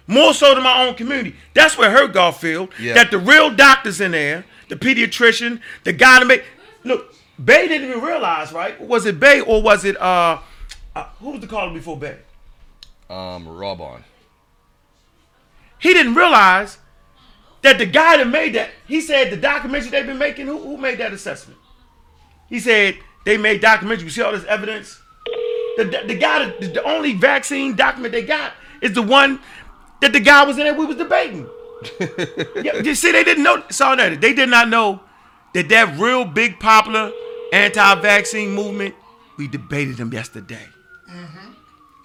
more 0.08 0.34
so 0.34 0.54
than 0.54 0.64
my 0.64 0.84
own 0.84 0.94
community. 0.94 1.36
That's 1.54 1.78
where 1.78 1.90
hurt 1.90 2.12
Garfield. 2.12 2.70
Yeah. 2.80 2.94
That 2.94 3.12
the 3.12 3.18
real 3.18 3.54
doctors 3.54 4.00
in 4.00 4.10
there, 4.10 4.44
the 4.68 4.74
pediatrician, 4.74 5.60
the 5.84 5.92
guy 5.92 6.18
to 6.18 6.24
make 6.24 6.44
look. 6.82 7.14
Bay 7.42 7.68
didn't 7.68 7.88
even 7.90 8.02
realize, 8.02 8.50
right? 8.50 8.80
Was 8.80 9.06
it 9.06 9.20
Bay 9.20 9.40
or 9.40 9.62
was 9.62 9.84
it 9.84 9.96
uh, 10.00 10.40
uh 10.96 11.04
who 11.20 11.30
was 11.30 11.40
the 11.40 11.46
caller 11.46 11.72
before 11.72 11.96
Bay? 11.96 12.16
Um, 13.08 13.46
Rob 13.46 13.80
on. 13.80 14.02
He 15.78 15.92
didn't 15.94 16.16
realize 16.16 16.78
that 17.62 17.78
the 17.78 17.86
guy 17.86 18.16
that 18.16 18.26
made 18.26 18.54
that. 18.56 18.70
He 18.86 19.00
said 19.00 19.30
the 19.30 19.36
documentary 19.36 19.90
they've 19.90 20.06
been 20.06 20.18
making. 20.18 20.46
Who, 20.46 20.58
who 20.58 20.76
made 20.76 20.98
that 20.98 21.12
assessment? 21.12 21.60
He 22.48 22.58
said 22.58 22.96
they 23.24 23.36
made 23.36 23.60
documentary. 23.60 24.04
You 24.04 24.10
see 24.10 24.22
all 24.22 24.32
this 24.32 24.44
evidence. 24.44 25.00
The, 25.76 25.84
the, 25.84 26.08
the 26.08 26.14
guy, 26.16 26.52
the, 26.58 26.66
the 26.66 26.82
only 26.82 27.12
vaccine 27.14 27.76
document 27.76 28.12
they 28.12 28.22
got 28.22 28.52
is 28.80 28.94
the 28.94 29.02
one 29.02 29.40
that 30.00 30.12
the 30.12 30.20
guy 30.20 30.44
was 30.44 30.58
in 30.58 30.64
there. 30.64 30.74
We 30.74 30.86
was 30.86 30.96
debating. 30.96 31.48
yeah, 32.62 32.76
you 32.82 32.94
see, 32.94 33.12
they 33.12 33.24
didn't 33.24 33.44
know. 33.44 33.62
Saw 33.70 33.94
that 33.96 34.20
they 34.20 34.32
did 34.32 34.48
not 34.48 34.68
know 34.68 35.00
that 35.54 35.68
that 35.68 35.98
real 35.98 36.24
big 36.24 36.58
popular 36.58 37.12
anti-vaccine 37.52 38.50
movement. 38.52 38.94
We 39.36 39.46
debated 39.48 39.96
them 39.98 40.12
yesterday. 40.12 40.66
Mhm. 41.10 41.54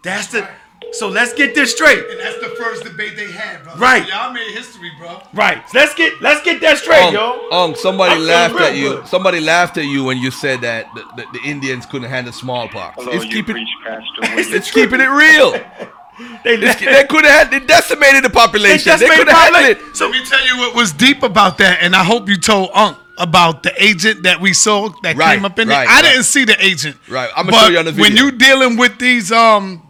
That's 0.03 0.28
the. 0.28 0.48
So 0.91 1.07
let's 1.07 1.34
get 1.34 1.56
this 1.56 1.72
straight. 1.72 1.98
And 2.07 2.20
that's 2.20 2.40
the 2.40 2.49
first 2.49 2.84
debate 2.84 3.15
they 3.15 3.32
had, 3.32 3.64
bro. 3.64 3.74
Right. 3.78 4.07
Y'all 4.07 4.32
made 4.32 4.52
history, 4.52 4.91
bro. 4.99 5.24
Right. 5.34 5.68
So 5.70 5.80
let's 5.80 5.95
get 5.95 6.22
let's 6.22 6.44
get 6.44 6.61
that 6.61 6.78
straight, 6.78 7.02
Unk, 7.02 7.14
yo. 7.15 7.49
Unk, 7.52 7.78
somebody 7.78 8.14
I'm 8.14 8.22
laughed 8.28 8.60
at 8.60 8.76
you. 8.76 8.90
good. 8.90 9.07
Somebody 9.07 9.40
laughed 9.40 9.78
at 9.80 9.86
you 9.86 10.03
when 10.03 10.18
you 10.20 10.30
said 10.30 10.61
that 10.61 10.86
the, 10.94 11.02
the, 11.24 11.40
the 11.40 11.44
Indians 11.49 11.88
couldn't 11.88 12.10
handle 12.10 12.32
smallpox. 12.32 12.98
Hello, 13.02 13.11
it's 13.14 13.26
you 13.26 13.32
keeping 13.32 13.56
preach, 13.56 13.70
Pastor 13.84 14.03
it's, 14.22 14.30
Williams. 14.36 14.53
it's 14.53 14.72
keeping 14.72 15.02
it 15.02 15.07
real. 15.10 15.56
They, 16.44 16.57
they 16.57 17.06
could 17.10 17.26
have 17.26 17.49
they 17.49 17.60
decimated 17.60 18.23
the 18.23 18.30
population. 18.30 18.77
They, 18.77 18.84
decimated 18.84 19.18
could 19.26 19.30
have 19.30 19.52
the 19.52 19.57
handled 19.60 19.88
it. 19.90 19.95
So 19.95 20.07
let 20.07 20.11
me 20.19 20.26
tell 20.26 20.45
you 20.45 20.57
what 20.57 20.76
was 20.76 20.91
deep 20.94 21.23
about 21.23 21.57
that, 21.57 21.80
and 21.81 21.95
I 21.95 22.03
hope 22.03 22.30
you 22.30 22.38
told 22.38 22.69
Unc 22.73 22.98
about 23.18 23.64
the 23.64 23.72
agent 23.84 24.23
that 24.23 24.41
we 24.41 24.53
saw 24.53 24.90
that 25.03 25.15
Right, 25.15 25.35
came 25.35 25.45
up 25.45 25.57
in 25.60 25.68
right, 25.68 25.85
there. 25.85 25.90
I 25.90 26.02
right. 26.02 26.11
didn't 26.14 26.23
see 26.23 26.45
the 26.45 26.56
agent. 26.64 26.98
Right, 27.10 27.30
I'ma 27.35 27.52
But 27.52 27.65
show 27.65 27.69
you 27.69 27.80
on 27.80 27.85
the 27.85 27.91
video. 27.91 28.03
When 28.03 28.11
video. 28.14 28.26
you 28.26 28.31
dealing 28.31 28.77
with 28.77 28.98
these 28.99 29.31
um 29.31 29.88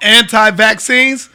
anti-vaccines, 0.00 1.28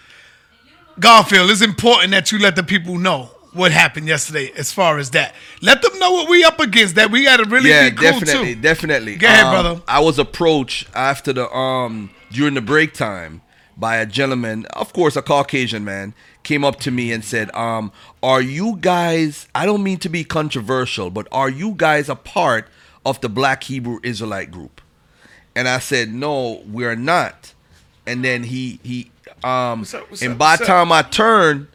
Garfield, 1.00 1.50
it's 1.52 1.62
important 1.62 2.12
that 2.12 2.32
you 2.32 2.40
let 2.40 2.56
the 2.56 2.64
people 2.64 2.98
know 2.98 3.30
what 3.54 3.72
happened 3.72 4.08
yesterday 4.08 4.52
as 4.58 4.72
far 4.74 4.98
as 4.98 5.12
that. 5.12 5.34
Let 5.62 5.82
them 5.82 5.98
know 6.00 6.12
what 6.12 6.30
we 6.30 6.44
up 6.44 6.60
against. 6.60 6.96
That 6.96 7.12
we 7.12 7.24
got 7.24 7.38
to 7.38 7.46
really 7.46 7.70
yeah, 7.70 7.90
be 7.90 7.96
cool 7.96 8.12
definitely, 8.20 8.56
too. 8.56 8.62
definitely. 8.62 9.16
Go 9.16 9.28
ahead, 9.28 9.46
Um, 9.46 9.52
brother. 9.54 9.82
I 9.88 10.00
was 10.02 10.20
approached 10.20 10.88
after 10.94 11.32
the 11.34 11.50
um 11.54 12.10
during 12.32 12.54
the 12.56 12.62
break 12.62 12.94
time 12.94 13.42
by 13.78 13.98
a 13.98 14.06
gentleman, 14.06 14.66
of 14.68 14.94
course, 14.94 15.16
a 15.16 15.22
Caucasian 15.22 15.84
man, 15.84 16.14
came 16.44 16.64
up 16.64 16.80
to 16.82 16.92
me 16.92 17.12
and 17.12 17.24
said, 17.24 17.54
"Um, 17.56 17.92
are 18.24 18.42
you 18.42 18.78
guys? 18.80 19.48
I 19.54 19.66
don't 19.66 19.84
mean 19.84 19.98
to 20.00 20.10
be 20.10 20.24
controversial, 20.24 21.10
but 21.10 21.28
are 21.32 21.50
you 21.50 21.74
guys 21.76 22.08
a 22.10 22.16
part 22.16 22.68
of 23.06 23.20
the 23.22 23.30
Black 23.30 23.64
Hebrew 23.66 24.00
Israelite 24.04 24.52
group?" 24.52 24.82
And 25.56 25.68
I 25.68 25.80
said, 25.80 26.14
"No, 26.14 26.64
we're 26.68 26.96
not." 26.96 27.54
And 28.08 28.24
then 28.24 28.44
he 28.44 28.80
he 28.84 29.12
um 29.44 29.82
up, 29.82 30.10
what's 30.10 30.22
and 30.22 30.34
up, 30.34 30.38
by 30.38 30.52
what's 30.52 30.62
up? 30.62 30.68
time 30.68 30.92
I 30.92 31.02
turned 31.02 31.68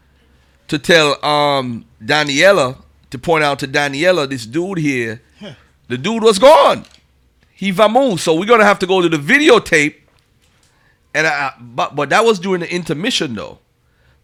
to 0.69 0.79
tell 0.79 1.23
um 1.25 1.85
Daniel 2.05 2.59
Allah 2.59 2.77
to 3.11 3.19
point 3.19 3.45
out 3.45 3.59
to 3.59 3.67
Daniel 3.67 4.19
Allah 4.19 4.27
this 4.27 4.47
dude 4.47 4.79
here, 4.79 5.21
the 5.89 5.99
dude 5.99 6.23
was 6.23 6.39
gone. 6.39 6.85
He 7.53 7.73
vamoose. 7.73 8.21
So 8.21 8.35
we're 8.35 8.47
gonna 8.47 8.65
have 8.65 8.79
to 8.79 8.87
go 8.87 9.03
to 9.03 9.09
the 9.09 9.19
videotape. 9.19 9.97
And 11.15 11.27
I, 11.27 11.53
but 11.61 11.97
but 11.97 12.11
that 12.11 12.25
was 12.25 12.39
during 12.39 12.61
the 12.61 12.73
intermission 12.73 13.35
though. 13.35 13.59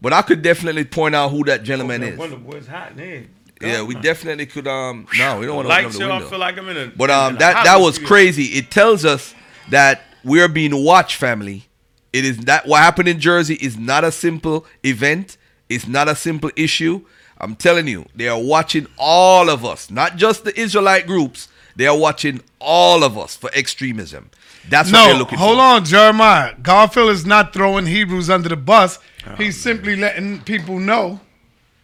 But 0.01 0.13
I 0.13 0.23
could 0.23 0.43
definitely 0.43 0.85
point 0.85 1.15
out 1.15 1.31
who 1.31 1.45
that 1.45 1.63
gentleman 1.63 2.03
That 2.03 2.13
is. 2.13 2.19
Wonder 2.19 2.37
Boy's 2.37 2.67
hot 2.67 2.99
in. 2.99 3.31
Yeah, 3.61 3.83
we 3.83 3.95
definitely 3.95 4.47
could. 4.47 4.69
Um, 4.69 5.07
no, 5.17 5.39
we 5.39 5.47
don't 5.47 5.57
want 5.57 5.69
to 5.69 5.75
open 5.75 5.87
up 5.87 5.93
the 5.93 5.99
show. 5.99 6.13
I 6.13 6.21
feel 6.21 6.39
like 6.39 6.59
I'm 6.59 6.69
in 6.69 6.77
a. 6.77 6.87
But 6.89 7.11
um, 7.11 7.37
that 7.39 7.65
that 7.65 7.81
was 7.81 7.95
studio. 7.95 8.09
crazy. 8.09 8.45
It 8.45 8.71
tells 8.71 9.05
us 9.05 9.35
that 9.71 10.03
we're 10.25 10.49
being 10.49 10.85
watched, 10.85 11.17
family. 11.17 11.67
It 12.13 12.25
is 12.25 12.39
that 12.41 12.67
what 12.67 12.83
happened 12.83 13.09
in 13.09 13.19
Jersey 13.19 13.55
is 13.55 13.79
not 13.79 14.05
a 14.05 14.13
simple 14.13 14.67
event. 14.85 15.39
It's 15.69 15.87
not 15.87 16.09
a 16.09 16.15
simple 16.15 16.51
issue. 16.55 17.05
I'm 17.39 17.57
telling 17.57 17.89
you, 17.89 18.07
they 18.15 18.29
are 18.29 18.41
watching 18.41 18.87
all 18.99 19.51
of 19.51 19.65
us, 19.65 19.91
not 19.91 20.17
just 20.17 20.45
the 20.45 20.59
Israelite 20.59 21.07
groups. 21.07 21.49
They 21.75 21.87
are 21.87 21.97
watching 21.97 22.43
all 22.59 23.05
of 23.05 23.19
us 23.19 23.37
for 23.37 23.51
extremism. 23.51 24.31
That's 24.69 24.91
what 24.91 25.05
they're 25.05 25.13
No, 25.15 25.19
looking 25.21 25.39
hold 25.39 25.57
for. 25.59 25.63
on, 25.63 25.85
Jeremiah. 25.85 26.55
Garfield 26.63 27.11
is 27.11 27.25
not 27.25 27.53
throwing 27.53 27.87
Hebrews 27.87 28.29
under 28.31 28.49
the 28.49 28.57
bus. 28.57 28.99
Oh, 29.27 29.35
He's 29.37 29.61
simply 29.61 29.97
letting 29.97 30.41
people 30.43 30.79
know 30.79 31.21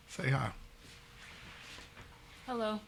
Say 0.08 0.28
hi. 0.30 0.50
Hello. 2.46 2.80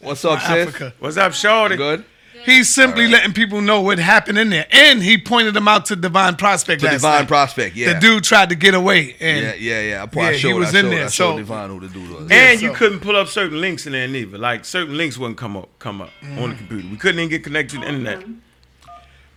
What's 0.00 0.24
up, 0.24 0.40
sis? 0.40 0.68
Africa. 0.68 0.94
What's 1.00 1.16
up, 1.16 1.32
Shorty? 1.32 1.76
Good. 1.76 2.04
He's 2.44 2.68
simply 2.68 3.06
letting 3.06 3.32
people 3.32 3.60
know 3.60 3.80
what 3.82 3.98
happened 3.98 4.38
in 4.38 4.50
there, 4.50 4.66
and 4.70 5.02
he 5.02 5.18
pointed 5.18 5.54
them 5.54 5.68
out 5.68 5.86
to 5.86 5.96
Divine 5.96 6.36
Prospect 6.36 6.80
To 6.80 6.86
last 6.86 6.94
Divine 6.96 7.20
night. 7.20 7.28
Prospect, 7.28 7.76
yeah. 7.76 7.92
The 7.94 8.00
dude 8.00 8.24
tried 8.24 8.48
to 8.48 8.54
get 8.54 8.74
away, 8.74 9.14
and 9.20 9.44
Yeah, 9.44 9.54
yeah, 9.54 9.80
yeah. 9.80 9.96
I 9.96 10.00
Yeah, 10.00 10.06
probably 10.06 10.32
he 10.32 10.38
showed, 10.38 10.58
was 10.58 10.74
I 10.74 10.78
in 10.78 10.84
showed, 10.86 10.90
there, 10.90 10.98
I 11.04 11.08
showed 11.08 11.32
so- 11.32 11.36
Divine 11.38 11.68
who 11.70 11.80
the 11.80 11.88
dude 11.88 12.10
was. 12.10 12.20
And 12.22 12.30
Yeah, 12.30 12.52
you 12.52 12.68
so- 12.68 12.74
couldn't 12.74 13.00
pull 13.00 13.16
up 13.16 13.28
certain 13.28 13.60
links 13.60 13.86
in 13.86 13.92
there 13.92 14.08
neither. 14.08 14.38
Like 14.38 14.64
certain 14.64 14.96
links 14.96 15.18
wouldn't 15.18 15.38
come 15.38 15.56
up 15.56 15.68
come 15.78 16.00
up 16.02 16.10
Mm. 16.22 16.40
on 16.42 16.50
the 16.50 16.56
computer. 16.56 16.88
We 16.90 16.96
couldn't 16.96 17.18
even 17.20 17.30
get 17.30 17.44
connected 17.44 17.76
to 17.76 17.80
the 17.82 17.88
internet. 17.88 18.24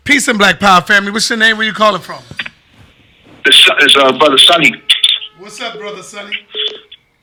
peace 0.06 0.28
and 0.28 0.38
Black 0.38 0.60
Power 0.60 0.82
family. 0.82 1.12
What's 1.12 1.30
your 1.30 1.38
name? 1.40 1.58
Where 1.58 1.66
you 1.66 1.74
calling 1.74 2.02
from? 2.02 2.22
This 3.46 3.56
is 3.82 3.96
uh, 3.98 4.12
brother 4.18 4.38
Sonny. 4.38 4.82
What's 5.38 5.60
up, 5.62 5.78
brother 5.78 6.02
Sonny? 6.04 6.36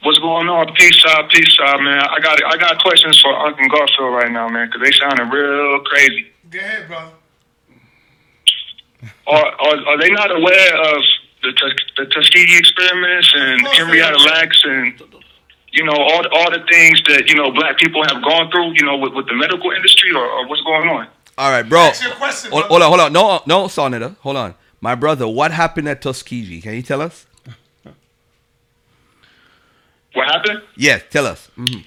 What's 0.02 0.18
going 0.18 0.48
on? 0.48 0.72
Peace 0.74 1.04
out, 1.08 1.28
peace 1.30 1.56
out, 1.62 1.80
man. 1.82 2.00
I 2.00 2.20
got 2.20 2.42
I 2.44 2.56
got 2.56 2.82
questions 2.82 3.20
for 3.20 3.34
Uncle 3.34 3.68
Garfield 3.68 4.14
right 4.14 4.32
now, 4.32 4.48
man, 4.48 4.68
because 4.68 4.82
they 4.82 4.96
sounding 4.96 5.28
real 5.28 5.80
crazy. 5.80 6.26
Go 6.50 6.58
ahead, 6.58 6.88
brother. 6.88 7.12
Are, 9.26 9.46
are 9.46 9.76
are 9.88 9.98
they 9.98 10.10
not 10.10 10.30
aware 10.30 10.94
of 10.94 11.02
the 11.42 11.52
Tus- 11.52 11.92
the 11.96 12.06
Tuskegee 12.06 12.56
experiments 12.58 13.32
and 13.36 13.64
course 13.64 13.76
Henrietta. 13.78 14.16
Lacks 14.18 14.60
and 14.64 15.02
you 15.72 15.84
know 15.84 15.92
all 15.92 16.26
all 16.32 16.50
the 16.50 16.64
things 16.70 17.00
that 17.08 17.28
you 17.28 17.34
know 17.34 17.50
black 17.52 17.78
people 17.78 18.02
have 18.04 18.22
gone 18.22 18.50
through, 18.50 18.72
you 18.72 18.84
know, 18.84 18.96
with, 18.96 19.12
with 19.14 19.26
the 19.26 19.34
medical 19.34 19.70
industry, 19.70 20.12
or, 20.12 20.24
or 20.24 20.46
what's 20.48 20.62
going 20.62 20.88
on? 20.88 21.08
All 21.38 21.50
right, 21.50 21.62
bro. 21.62 21.80
Ask 21.80 22.02
your 22.02 22.12
question, 22.14 22.50
Hold, 22.50 22.64
hold 22.64 22.82
on, 22.82 22.88
hold 22.88 23.00
on. 23.00 23.12
No, 23.12 23.40
no, 23.46 23.68
Sa 23.68 23.88
Neter. 23.88 24.14
Hold 24.20 24.36
on. 24.36 24.54
My 24.82 24.94
brother, 24.94 25.28
what 25.28 25.52
happened 25.52 25.88
at 25.88 26.02
Tuskegee? 26.02 26.60
Can 26.62 26.74
you 26.74 26.82
tell 26.82 27.00
us? 27.02 27.26
What 30.14 30.26
happened? 30.26 30.62
Yes, 30.76 31.02
tell 31.10 31.26
us. 31.26 31.48
Mhm. 31.58 31.84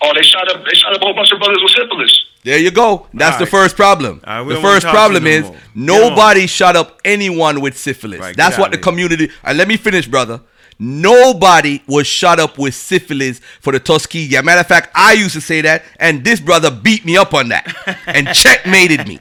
Oh, 0.00 0.12
they 0.14 0.22
shot 0.22 0.48
up 0.54 0.64
they 0.64 0.76
shot 0.76 0.94
up 0.94 1.02
a 1.02 1.04
whole 1.04 1.14
bunch 1.14 1.32
of 1.32 1.38
brothers 1.38 1.58
with 1.62 1.72
syphilis. 1.72 2.24
There 2.44 2.58
you 2.58 2.70
go. 2.70 3.08
That's 3.12 3.34
All 3.34 3.40
the 3.40 3.46
first 3.46 3.76
problem. 3.76 4.20
All 4.24 4.38
right, 4.38 4.46
we 4.46 4.54
the 4.54 4.60
first 4.60 4.86
problem 4.86 5.24
no 5.24 5.30
is 5.30 5.42
more. 5.42 5.56
Nobody 5.74 6.46
shot 6.46 6.76
up 6.76 7.00
anyone 7.04 7.60
with 7.60 7.76
syphilis. 7.76 8.20
Right, 8.20 8.36
That's 8.36 8.56
what 8.56 8.70
the 8.70 8.78
community. 8.78 9.30
And 9.42 9.58
let 9.58 9.66
me 9.66 9.76
finish, 9.76 10.06
brother. 10.06 10.40
Nobody 10.78 11.82
was 11.88 12.06
shot 12.06 12.38
up 12.38 12.56
with 12.56 12.74
syphilis 12.74 13.40
for 13.60 13.72
the 13.72 13.80
Tuskegee. 13.80 14.36
As 14.36 14.40
a 14.40 14.42
matter 14.44 14.60
of 14.60 14.68
fact, 14.68 14.92
I 14.94 15.14
used 15.14 15.34
to 15.34 15.40
say 15.40 15.60
that, 15.62 15.82
and 15.98 16.22
this 16.22 16.38
brother 16.38 16.70
beat 16.70 17.04
me 17.04 17.16
up 17.16 17.34
on 17.34 17.48
that 17.48 17.66
and 18.06 18.28
checkmated 18.34 19.08
me. 19.08 19.18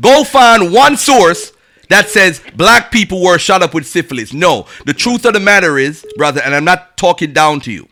Go 0.00 0.22
find 0.22 0.72
one 0.72 0.96
source 0.96 1.52
that 1.88 2.08
says 2.08 2.42
black 2.56 2.90
people 2.90 3.22
were 3.22 3.38
shot 3.38 3.62
up 3.62 3.74
with 3.74 3.86
syphilis. 3.86 4.32
No, 4.32 4.66
the 4.86 4.94
truth 4.94 5.24
of 5.24 5.34
the 5.34 5.40
matter 5.40 5.78
is, 5.78 6.06
brother, 6.16 6.40
and 6.44 6.54
I'm 6.54 6.64
not 6.64 6.96
talking 6.96 7.32
down 7.32 7.60
to 7.60 7.72
you. 7.72 7.88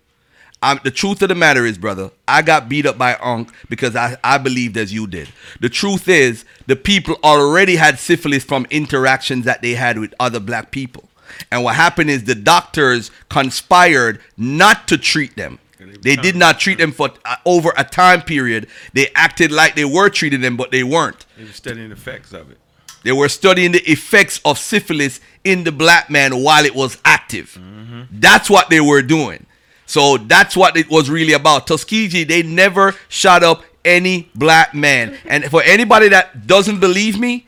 I'm, 0.62 0.81
the 0.82 0.90
truth 0.90 1.20
of 1.23 1.28
the 1.28 1.35
matter 1.35 1.66
is, 1.66 1.77
brother, 1.78 2.10
I 2.27 2.43
got 2.43 2.68
beat 2.68 2.86
up 2.86 2.97
by 2.97 3.14
Unc 3.16 3.52
because 3.68 3.94
I, 3.94 4.16
I 4.24 4.39
believed 4.39 4.77
as 4.77 4.93
you 4.93 5.06
did. 5.06 5.28
The 5.60 5.68
truth 5.68 6.09
is, 6.09 6.44
the 6.66 6.77
people 6.77 7.16
already 7.23 7.77
had 7.77 7.98
syphilis 7.98 8.43
from 8.43 8.66
interactions 8.70 9.44
that 9.44 9.62
they 9.62 9.74
had 9.74 9.98
with 9.98 10.14
other 10.18 10.40
black 10.40 10.70
people. 10.70 11.09
And 11.52 11.62
what 11.62 11.77
happened 11.77 12.10
is 12.10 12.24
the 12.24 12.35
doctors 12.35 13.10
conspired 13.28 14.20
not 14.36 14.89
to 14.89 14.97
treat 14.97 15.36
them. 15.36 15.59
They 16.02 16.16
did 16.16 16.36
not 16.36 16.59
treat 16.59 16.78
them 16.78 16.93
for 16.93 17.10
uh, 17.24 17.36
over 17.44 17.73
a 17.77 17.85
time 17.85 18.23
period. 18.23 18.66
They 18.93 19.09
acted 19.14 19.52
like 19.52 19.77
they 19.77 19.85
were 19.85 20.09
treating 20.09 20.40
them, 20.40 20.56
but 20.56 20.70
they 20.70 20.82
weren't. 20.82 21.27
They 21.36 21.44
were 21.44 21.51
studying 21.51 21.90
the 21.90 21.94
effects 21.94 22.32
of 22.32 22.51
it. 22.51 22.59
They 23.07 23.12
were 23.12 23.28
studying 23.28 23.70
the 23.70 23.89
effects 23.89 24.41
of 24.45 24.59
syphilis 24.59 25.20
in 25.45 25.62
the 25.62 25.70
black 25.70 26.11
man 26.11 26.43
while 26.43 26.65
it 26.65 26.74
was 26.74 26.99
active. 27.05 27.57
Mm-hmm. 27.57 28.03
That's 28.11 28.51
what 28.51 28.69
they 28.69 28.81
were 28.81 29.01
doing. 29.01 29.47
So 29.87 30.16
that's 30.16 30.57
what 30.57 30.77
it 30.77 30.91
was 30.91 31.09
really 31.09 31.33
about. 31.33 31.69
Tuskegee, 31.69 32.24
they 32.24 32.43
never 32.43 32.97
shot 33.09 33.45
up 33.45 33.62
any 33.85 34.28
black 34.35 34.74
man. 34.74 35.16
And 35.24 35.45
for 35.45 35.62
anybody 35.62 36.09
that 36.09 36.49
doesn't 36.49 36.81
believe 36.81 37.16
me, 37.20 37.47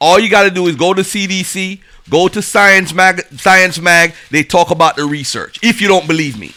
all 0.00 0.18
you 0.18 0.28
got 0.28 0.42
to 0.42 0.50
do 0.50 0.66
is 0.66 0.74
go 0.74 0.92
to 0.94 1.02
CDC, 1.02 1.80
go 2.10 2.26
to 2.26 2.42
Science 2.42 2.92
Mag. 2.92 3.20
Science 3.38 3.80
Mag. 3.80 4.14
They 4.32 4.42
talk 4.42 4.72
about 4.72 4.96
the 4.96 5.04
research. 5.04 5.60
If 5.62 5.80
you 5.80 5.86
don't 5.86 6.08
believe 6.08 6.40
me, 6.40 6.54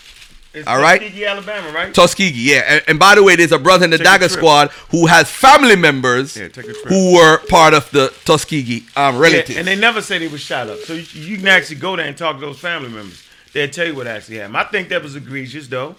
It's 0.54 0.68
All 0.68 0.80
right. 0.82 1.00
Tuskegee, 1.00 1.26
Alabama, 1.26 1.72
right? 1.72 1.94
Tuskegee, 1.94 2.32
yeah. 2.52 2.64
And, 2.68 2.84
and 2.90 3.00
by 3.00 3.16
the 3.16 3.24
way, 3.24 3.38
there's 3.38 3.54
a 3.54 3.60
brother 3.60 3.86
in 3.86 3.92
the 3.92 3.98
Take 3.98 4.06
Dagger. 4.06 4.28
Squad 4.30 4.70
who 4.90 5.06
has 5.08 5.30
family 5.32 5.78
members 5.78 6.36
Yeah, 6.36 6.50
take 6.50 6.66
a 6.68 6.74
trip. 6.74 6.86
who 6.88 7.16
were 7.16 7.38
part 7.48 7.74
of 7.74 7.90
the 7.92 8.14
Tuskegee 8.26 8.84
um, 8.98 9.16
Yeah, 9.16 9.20
relatives. 9.22 9.58
and 9.58 9.66
they 9.66 9.78
never 9.78 10.02
said 10.02 10.22
he 10.22 10.28
was 10.28 10.42
shot 10.42 10.68
up. 10.70 10.80
So 10.80 10.94
you, 10.94 11.06
you 11.14 11.38
can 11.38 11.48
actually 11.48 11.78
go 11.78 11.96
there 11.96 12.06
and 12.06 12.18
talk 12.18 12.36
to 12.36 12.42
those 12.42 12.60
family 12.60 12.90
members. 12.90 13.24
They'll 13.54 13.70
tell 13.70 13.86
you 13.88 13.96
what 13.96 14.08
actually 14.08 14.38
happened. 14.40 14.58
I 14.58 14.64
think 14.66 14.90
that 14.90 15.02
was 15.02 15.16
egregious, 15.16 15.68
though, 15.70 15.96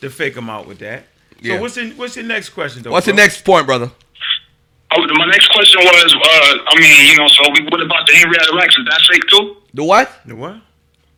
to 0.00 0.08
fake 0.10 0.36
him 0.36 0.48
out 0.50 0.68
with 0.68 0.78
that. 0.78 1.06
So 1.32 1.38
Yeah. 1.54 1.60
what's 1.60 1.76
your, 1.76 1.86
what's 1.94 2.14
your 2.14 2.26
next 2.26 2.50
question, 2.50 2.82
though? 2.84 2.92
What's 2.92 3.06
the 3.06 3.12
next 3.12 3.44
point, 3.44 3.66
brother? 3.66 3.90
Oh, 4.92 5.04
my 5.18 5.26
next 5.26 5.48
question 5.48 5.80
was, 5.82 6.14
uh, 6.14 6.58
I 6.68 6.80
mean, 6.80 7.10
you 7.10 7.16
know, 7.18 7.26
so 7.26 7.42
we, 7.52 7.64
what 7.64 7.82
about 7.82 8.06
the 8.06 8.14
Henrietta 8.14 8.54
Lacks? 8.54 8.76
Is 8.78 8.84
that 8.88 9.00
fake 9.10 9.22
too? 9.28 9.56
The 9.74 9.82
what? 9.82 10.10
The 10.24 10.36
what? 10.36 10.56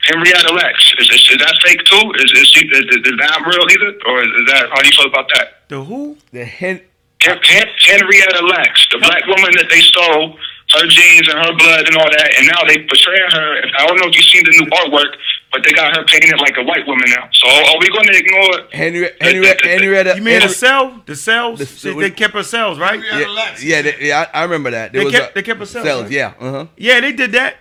Henrietta 0.09 0.53
Lacks 0.55 0.93
is, 0.99 1.09
is, 1.11 1.23
is 1.33 1.39
that 1.39 1.55
fake 1.65 1.83
too? 1.85 2.13
Is 2.25 2.33
is, 2.33 2.47
she, 2.49 2.67
is, 2.67 2.85
is 2.85 3.17
that 3.21 3.39
real 3.47 3.65
either, 3.71 3.93
or 4.09 4.23
is 4.23 4.47
that 4.53 4.69
how 4.71 4.81
do 4.81 4.87
you 4.87 4.93
feel 4.97 5.07
about 5.07 5.29
that? 5.35 5.69
The 5.69 5.85
who? 5.85 6.17
The 6.33 6.45
hen. 6.45 6.81
Hen- 7.21 7.39
Hen- 7.43 7.67
Henrietta 7.87 8.47
Lacks, 8.47 8.87
the 8.93 8.99
black 8.99 9.27
woman 9.27 9.51
that 9.59 9.67
they 9.69 9.81
stole 9.81 10.39
her 10.71 10.87
genes 10.87 11.27
and 11.29 11.39
her 11.45 11.53
blood 11.57 11.87
and 11.89 11.97
all 11.97 12.09
that, 12.11 12.31
and 12.39 12.47
now 12.47 12.63
they 12.69 12.79
portraying 12.87 13.31
her. 13.33 13.63
I 13.77 13.87
don't 13.87 13.97
know 13.99 14.07
if 14.07 14.15
you've 14.15 14.25
seen 14.27 14.45
the 14.45 14.51
new 14.53 14.67
artwork, 14.71 15.17
but 15.51 15.65
they 15.65 15.73
got 15.73 15.97
her 15.97 16.05
painted 16.05 16.39
like 16.41 16.55
a 16.59 16.63
white 16.63 16.87
woman 16.87 17.05
now. 17.09 17.29
So 17.33 17.49
are 17.49 17.79
we 17.81 17.89
going 17.89 18.07
to 18.07 18.17
ignore? 18.17 18.69
Henry, 18.71 19.11
Henrietta, 19.21 19.67
Henrietta. 19.69 20.11
You 20.17 20.23
mean 20.23 20.35
the 20.35 20.41
Henry- 20.41 20.55
cell? 20.55 21.03
The 21.07 21.17
cells? 21.17 21.59
The- 21.59 21.91
they, 21.95 22.01
they 22.03 22.11
kept 22.11 22.35
her 22.35 22.43
cells, 22.45 22.79
right? 22.79 23.01
Yeah, 23.03 23.57
yeah, 23.63 23.83
they, 23.83 23.97
yeah. 24.01 24.27
I, 24.33 24.41
I 24.41 24.43
remember 24.45 24.71
that. 24.71 24.93
They 24.93 25.03
was 25.05 25.13
kept- 25.13 25.31
a- 25.33 25.35
they 25.35 25.43
kept 25.43 25.59
her 25.61 25.67
cells, 25.67 25.87
cells. 25.87 26.03
right? 26.05 26.13
Yeah. 26.13 26.35
Uh 26.39 26.51
huh. 26.53 26.67
Yeah, 26.77 27.01
they 27.01 27.13
did 27.13 27.33
that. 27.33 27.57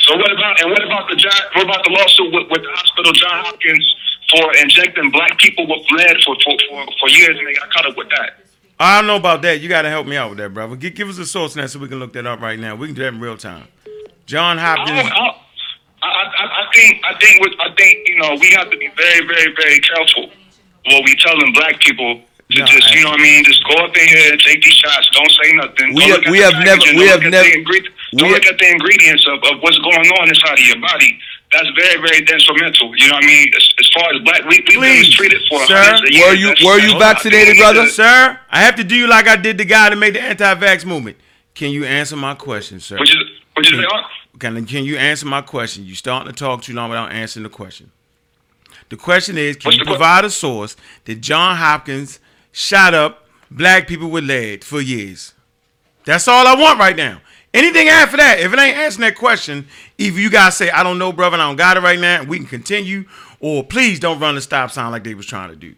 So 0.00 0.16
what 0.16 0.32
about 0.32 0.60
and 0.60 0.70
what 0.70 0.82
about 0.84 1.08
the 1.08 1.16
what 1.54 1.64
about 1.64 1.84
the 1.84 1.90
lawsuit 1.90 2.32
with, 2.32 2.50
with 2.50 2.62
the 2.62 2.72
hospital 2.72 3.12
John 3.12 3.44
Hopkins 3.44 3.96
for 4.30 4.56
injecting 4.62 5.10
black 5.10 5.38
people 5.38 5.66
with 5.66 5.84
lead 5.92 6.16
for 6.24 6.36
for, 6.44 6.56
for, 6.68 6.86
for 7.00 7.08
years 7.10 7.36
and 7.38 7.46
they 7.46 7.54
got 7.54 7.70
caught 7.70 7.86
up 7.86 7.96
with 7.96 8.08
that? 8.10 8.40
I 8.78 8.98
don't 8.98 9.06
know 9.06 9.16
about 9.16 9.42
that. 9.42 9.60
You 9.60 9.68
got 9.68 9.82
to 9.82 9.90
help 9.90 10.06
me 10.06 10.16
out 10.16 10.30
with 10.30 10.38
that, 10.38 10.54
brother. 10.54 10.74
Give, 10.74 10.94
give 10.94 11.08
us 11.10 11.18
a 11.18 11.26
source 11.26 11.54
now 11.54 11.66
so 11.66 11.78
we 11.78 11.88
can 11.88 11.98
look 11.98 12.14
that 12.14 12.26
up 12.26 12.40
right 12.40 12.58
now. 12.58 12.74
We 12.74 12.86
can 12.86 12.96
do 12.96 13.02
that 13.02 13.12
in 13.12 13.20
real 13.20 13.36
time. 13.36 13.68
John 14.24 14.56
Hopkins. 14.56 15.10
I, 15.12 15.36
I, 16.02 16.08
I 16.08 16.40
I 16.70 16.72
think 16.72 17.02
I 17.04 17.18
think 17.18 17.40
with, 17.42 17.52
I 17.60 17.74
think 17.76 18.08
you 18.08 18.18
know 18.18 18.36
we 18.40 18.50
have 18.52 18.70
to 18.70 18.76
be 18.76 18.88
very 18.96 19.26
very 19.26 19.54
very 19.54 19.80
careful 19.80 20.30
what 20.86 21.04
we 21.04 21.14
telling 21.16 21.52
black 21.52 21.78
people 21.80 22.22
No, 22.50 22.66
just 22.66 22.94
you 22.94 23.02
know 23.04 23.10
what 23.10 23.20
I 23.20 23.22
mean 23.22 23.44
just 23.44 23.62
go 23.64 23.74
up 23.84 23.96
in 23.96 24.08
here 24.08 24.32
and 24.32 24.40
take 24.40 24.62
these 24.62 24.74
shots 24.74 25.08
don't 25.14 25.30
say 25.42 25.52
nothing 25.54 25.94
We 25.94 26.04
have- 26.10 26.24
we 26.30 26.38
have 26.40 26.54
never- 26.64 26.82
we 26.98 27.06
have 27.06 27.22
never- 27.22 27.48
don't 28.16 28.32
look 28.32 28.44
at 28.46 28.58
the 28.58 28.68
ingredients 28.70 29.24
of, 29.28 29.38
of 29.44 29.60
what's 29.62 29.78
going 29.78 30.08
on 30.18 30.28
inside 30.28 30.58
of 30.58 30.66
your 30.66 30.80
body 30.80 31.18
that's 31.52 31.68
very 31.78 31.96
very 32.02 32.20
detrimental 32.26 32.90
you 32.96 33.06
know 33.08 33.14
what 33.14 33.24
I 33.24 33.26
mean 33.26 33.48
as, 33.54 33.64
as 33.78 33.88
far 33.94 34.12
as 34.14 34.20
black 34.22 34.42
we, 34.44 34.58
we've 34.68 34.80
been 34.80 34.98
mistreated 34.98 35.40
for 35.48 35.64
sir. 35.66 35.76
hundreds 35.78 36.02
of 36.02 36.14
years. 36.14 36.26
Were 36.26 36.34
you- 36.34 36.46
That's- 36.48 36.64
were 36.64 36.78
you 36.80 36.98
vaccinated, 36.98 37.56
brother? 37.56 37.84
to- 37.86 37.90
Sir, 37.92 38.40
I 38.50 38.60
have 38.62 38.74
to 38.76 38.84
do 38.84 38.96
you 38.96 39.06
like 39.06 39.28
I 39.28 39.36
did 39.36 39.58
the 39.58 39.64
guy 39.64 39.90
that 39.90 39.96
made 39.96 40.14
the 40.14 40.20
anti-vax 40.22 40.84
movement. 40.84 41.16
Can 41.54 41.70
you 41.70 41.84
answer 41.84 42.16
my 42.16 42.34
question, 42.34 42.80
sir? 42.80 42.98
Which 42.98 43.10
is 43.10 43.22
which 43.54 43.72
is 43.72 43.80
Can, 44.38 44.64
can 44.66 44.84
you 44.84 44.96
answer 44.96 45.26
my 45.26 45.42
question? 45.42 45.84
You 45.84 45.94
starting 45.94 46.32
to 46.32 46.36
talk 46.38 46.62
too 46.62 46.72
long 46.72 46.88
without 46.90 47.12
answering 47.12 47.42
the 47.44 47.50
question. 47.50 47.90
The 48.88 48.96
question 48.96 49.36
is, 49.38 49.56
can 49.56 49.68
What's 49.68 49.78
you 49.78 49.84
provide 49.84 50.24
a 50.24 50.30
source 50.30 50.76
that 51.04 51.20
John 51.20 51.56
Hopkins 51.56 52.18
shot 52.52 52.94
up 52.94 53.26
black 53.50 53.88
people 53.88 54.10
with 54.10 54.24
lead 54.24 54.64
for 54.64 54.80
years? 54.80 55.34
That's 56.04 56.28
all 56.28 56.46
I 56.46 56.54
want 56.54 56.78
right 56.78 56.96
now. 56.96 57.20
Anything 57.52 57.88
after 57.88 58.16
that, 58.16 58.38
if 58.38 58.52
it 58.52 58.58
ain't 58.58 58.78
answering 58.78 59.08
that 59.08 59.18
question, 59.18 59.66
either 59.98 60.20
you 60.20 60.30
guys 60.30 60.56
say, 60.56 60.70
I 60.70 60.84
don't 60.84 60.98
know, 60.98 61.12
brother, 61.12 61.36
I 61.36 61.40
don't 61.40 61.56
got 61.56 61.76
it 61.76 61.80
right 61.80 61.98
now, 61.98 62.20
and 62.20 62.28
we 62.28 62.38
can 62.38 62.46
continue, 62.46 63.06
or 63.40 63.64
please 63.64 63.98
don't 63.98 64.20
run 64.20 64.36
the 64.36 64.40
stop 64.40 64.70
sign 64.70 64.92
like 64.92 65.02
they 65.02 65.14
was 65.14 65.26
trying 65.26 65.50
to 65.50 65.56
do. 65.56 65.74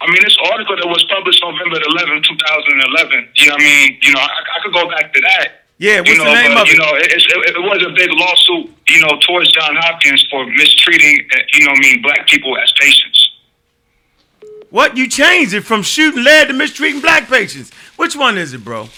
I 0.00 0.06
mean, 0.06 0.20
this 0.22 0.36
article 0.52 0.76
that 0.76 0.86
was 0.86 1.02
published 1.10 1.42
November 1.42 1.80
11, 1.80 2.22
2011, 2.22 3.28
you 3.34 3.48
know 3.48 3.54
what 3.54 3.60
I 3.60 3.64
mean? 3.64 3.98
You 4.02 4.12
know, 4.12 4.20
I, 4.20 4.30
I 4.30 4.58
could 4.62 4.74
go 4.74 4.88
back 4.88 5.12
to 5.14 5.20
that. 5.22 5.64
Yeah, 5.78 6.00
what's 6.00 6.10
you 6.10 6.18
the 6.18 6.30
name 6.30 6.54
but, 6.54 6.62
of 6.62 6.68
it? 6.68 6.72
you 6.72 6.78
know, 6.78 6.92
it, 7.02 7.10
it, 7.10 7.56
it 7.56 7.62
was 7.64 7.82
a 7.82 7.90
big 7.96 8.10
lawsuit, 8.12 8.70
you 8.94 9.00
know, 9.00 9.18
towards 9.26 9.50
John 9.50 9.74
Hopkins 9.74 10.22
for 10.30 10.46
mistreating, 10.46 11.26
uh, 11.34 11.38
you 11.54 11.66
know, 11.66 11.72
what 11.72 11.82
I 11.82 11.88
mean, 11.88 12.02
black 12.02 12.28
people 12.28 12.54
as 12.58 12.70
patients. 12.78 13.23
What? 14.74 14.96
You 14.96 15.08
changed 15.08 15.54
it 15.54 15.60
from 15.60 15.84
shooting 15.84 16.24
lead 16.24 16.48
to 16.48 16.52
mistreating 16.52 17.00
black 17.00 17.28
patients. 17.28 17.70
Which 17.94 18.16
one 18.16 18.36
is 18.36 18.54
it, 18.54 18.64
bro? 18.64 18.88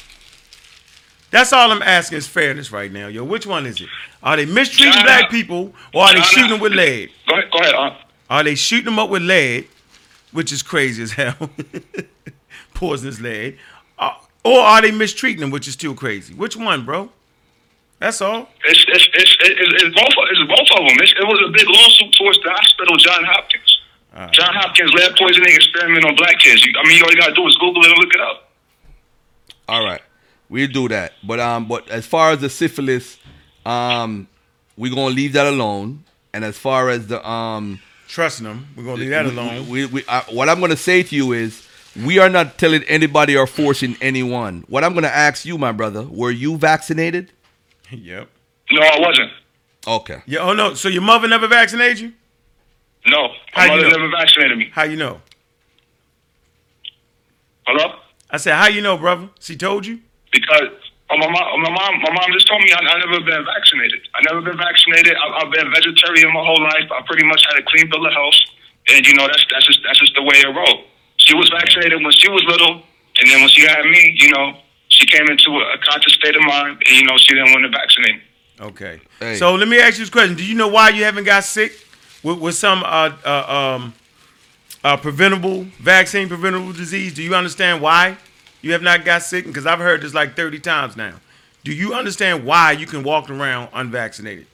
That's 1.31 1.53
all 1.53 1.70
I'm 1.70 1.82
asking 1.82 2.16
is 2.16 2.27
fairness 2.27 2.73
right 2.73 2.90
now, 2.90 3.09
yo. 3.09 3.24
Which 3.24 3.47
one 3.47 3.66
is 3.66 3.82
it? 3.82 3.89
Are 4.23 4.39
they 4.39 4.47
mistreating 4.47 5.03
black 5.03 5.28
people 5.28 5.74
or 5.93 6.05
are 6.05 6.15
they 6.15 6.23
shooting 6.23 6.48
them 6.53 6.61
with 6.61 6.73
lead? 6.73 7.11
Go 7.28 7.35
ahead, 7.35 7.51
go 7.53 7.59
ahead. 7.59 7.74
Uh, 7.74 7.94
Are 8.31 8.43
they 8.43 8.55
shooting 8.55 8.86
them 8.86 8.98
up 8.98 9.11
with 9.11 9.20
lead, 9.20 9.69
which 10.32 10.51
is 10.51 10.62
crazy 10.62 11.03
as 11.03 11.12
hell, 11.12 11.36
poisonous 12.73 13.20
lead, 13.20 13.59
Uh, 13.98 14.12
or 14.47 14.61
are 14.61 14.81
they 14.81 14.93
mistreating 14.93 15.40
them, 15.40 15.51
which 15.51 15.69
is 15.69 15.74
still 15.74 15.94
crazy? 15.94 16.32
Which 16.32 16.57
one, 16.57 16.86
bro? 16.86 17.11
That's 17.98 18.23
all. 18.23 18.48
It's 18.65 18.85
it's 18.89 19.09
it's, 19.12 19.36
it's, 19.40 19.82
it's 19.85 19.94
both 19.94 20.15
it's 20.31 20.40
both 20.48 20.70
of 20.81 20.89
them. 20.89 20.97
It's, 21.01 21.12
it 21.12 21.24
was 21.24 21.40
a 21.48 21.51
big 21.53 21.69
lawsuit 21.69 22.12
towards 22.12 22.39
the 22.43 22.51
hospital, 22.51 22.97
John 22.97 23.24
Hopkins. 23.24 23.65
John 24.32 24.55
Hopkins 24.55 24.93
lead 24.94 25.14
poisoning 25.16 25.55
experiment 25.55 26.05
on 26.05 26.16
black 26.16 26.38
kids. 26.38 26.64
You, 26.64 26.72
I 26.82 26.88
mean, 26.88 27.02
all 27.02 27.10
you 27.10 27.16
gotta 27.20 27.34
do 27.34 27.47
is 27.47 27.56
Google 27.56 27.84
it 27.84 27.90
and 27.90 27.98
look 27.98 28.14
it 28.14 28.20
up. 28.20 28.51
All 29.68 29.84
right, 29.84 30.01
we'll 30.48 30.68
do 30.68 30.88
that. 30.88 31.12
But 31.22 31.38
um, 31.40 31.68
but 31.68 31.88
as 31.90 32.06
far 32.06 32.30
as 32.30 32.40
the 32.40 32.48
syphilis, 32.48 33.18
um, 33.66 34.26
we're 34.76 34.94
gonna 34.94 35.14
leave 35.14 35.34
that 35.34 35.47
alone. 35.47 36.05
And 36.32 36.44
as 36.44 36.56
far 36.59 36.90
as 36.90 37.06
the 37.06 37.26
um, 37.28 37.80
trusting 38.09 38.44
them, 38.44 38.68
we're 38.76 38.84
gonna 38.84 38.97
leave 38.97 39.10
that 39.10 39.26
alone. 39.26 39.68
We, 39.68 39.86
we, 39.86 40.05
uh, 40.06 40.22
what 40.30 40.48
I'm 40.48 40.60
gonna 40.60 40.76
say 40.76 41.02
to 41.02 41.14
you 41.16 41.32
is, 41.32 41.66
we 42.05 42.18
are 42.18 42.28
not 42.28 42.59
telling 42.59 42.82
anybody 42.84 43.36
or 43.36 43.47
forcing 43.47 43.97
anyone. 44.01 44.64
What 44.68 44.84
I'm 44.84 44.94
gonna 44.94 45.09
ask 45.09 45.44
you, 45.44 45.59
my 45.59 45.72
brother, 45.72 46.02
were 46.02 46.30
you 46.30 46.56
vaccinated? 46.56 47.32
yep. 47.90 48.28
No, 48.70 48.82
I 48.82 48.98
wasn't. 48.98 49.30
Okay. 49.86 50.22
Yeah. 50.26 50.40
Oh 50.40 50.52
no. 50.52 50.74
So 50.74 50.88
your 50.88 51.02
mother 51.02 51.28
never 51.28 51.48
vaccinated 51.48 52.01
you? 52.01 52.12
No, 53.06 53.30
How 53.52 53.66
my 53.68 53.74
you 53.74 53.82
mother 53.82 53.90
know? 53.90 53.96
never 54.02 54.10
vaccinated 54.10 54.58
me. 54.58 54.70
How 54.72 54.84
you 54.84 54.96
know? 54.96 55.20
Hello? 57.66 57.98
I 58.30 58.36
said, 58.38 58.54
how 58.54 58.66
you 58.66 58.82
know, 58.82 58.98
brother? 58.98 59.30
She 59.38 59.56
told 59.56 59.86
you? 59.86 60.00
Because 60.32 60.74
oh, 61.10 61.16
my 61.18 61.30
mom, 61.30 61.46
oh, 61.54 61.58
my 61.58 61.70
mom, 61.70 62.02
my 62.02 62.10
mom 62.10 62.26
just 62.32 62.46
told 62.48 62.60
me 62.62 62.70
I, 62.74 62.82
I 62.82 62.98
never 62.98 63.22
been 63.22 63.44
vaccinated. 63.46 64.02
I 64.14 64.22
never 64.26 64.42
been 64.42 64.58
vaccinated. 64.58 65.14
I, 65.14 65.26
I've 65.38 65.52
been 65.52 65.70
vegetarian 65.70 66.32
my 66.34 66.42
whole 66.42 66.60
life. 66.62 66.90
I 66.90 67.02
pretty 67.06 67.24
much 67.26 67.42
had 67.46 67.58
a 67.58 67.64
clean 67.70 67.88
bill 67.90 68.04
of 68.06 68.12
health, 68.12 68.38
and 68.88 69.06
you 69.06 69.14
know 69.14 69.26
that's 69.26 69.46
that's 69.50 69.66
just 69.66 69.80
that's 69.86 70.00
just 70.00 70.14
the 70.14 70.22
way 70.22 70.42
it 70.42 70.50
rolled. 70.50 70.86
She 71.16 71.34
was 71.34 71.48
vaccinated 71.48 72.02
when 72.02 72.12
she 72.12 72.28
was 72.28 72.42
little, 72.50 72.82
and 73.22 73.30
then 73.30 73.40
when 73.40 73.48
she 73.48 73.62
had 73.62 73.82
me, 73.86 74.18
you 74.18 74.30
know, 74.34 74.58
she 74.88 75.06
came 75.06 75.26
into 75.30 75.50
a, 75.54 75.74
a 75.74 75.78
conscious 75.86 76.14
state 76.14 76.34
of 76.34 76.42
mind, 76.42 76.82
and 76.86 76.96
you 76.98 77.04
know 77.06 77.16
she 77.18 77.34
didn't 77.34 77.54
want 77.54 77.62
to 77.62 77.70
vaccinate 77.70 78.16
me. 78.16 78.22
Okay. 78.60 79.00
Hey. 79.20 79.36
So 79.36 79.54
let 79.54 79.68
me 79.68 79.78
ask 79.78 79.98
you 79.98 80.04
this 80.04 80.10
question: 80.10 80.34
Do 80.34 80.44
you 80.44 80.54
know 80.54 80.68
why 80.68 80.90
you 80.90 81.04
haven't 81.04 81.24
got 81.24 81.44
sick 81.44 81.72
with, 82.27 82.40
with 82.40 82.55
some 82.57 82.82
uh, 82.82 83.12
uh, 83.24 83.77
um, 83.77 83.94
uh, 84.82 84.97
preventable 84.97 85.62
vaccine, 85.78 86.28
preventable 86.28 86.73
disease? 86.73 87.15
Do 87.15 87.23
you 87.23 87.35
understand 87.36 87.81
why 87.81 88.16
you 88.62 88.73
have 88.73 88.82
not 88.82 89.05
got 89.05 89.23
sick? 89.23 89.47
Because 89.47 89.65
I've 89.65 89.78
heard 89.78 90.03
this 90.03 90.12
like 90.12 90.35
thirty 90.35 90.59
times 90.59 90.97
now. 90.97 91.15
Do 91.62 91.73
you 91.73 91.94
understand 91.94 92.44
why 92.44 92.73
you 92.73 92.86
can 92.86 93.05
walk 93.05 93.31
around 93.31 93.69
unvaccinated? 93.73 94.47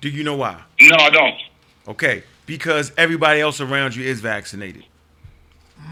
Do 0.00 0.08
you 0.08 0.24
know 0.24 0.36
why? 0.36 0.60
No, 0.80 0.96
I 0.96 1.10
don't. 1.10 1.34
Okay, 1.88 2.24
because 2.44 2.92
everybody 2.96 3.40
else 3.40 3.60
around 3.60 3.94
you 3.94 4.04
is 4.04 4.20
vaccinated. 4.20 4.84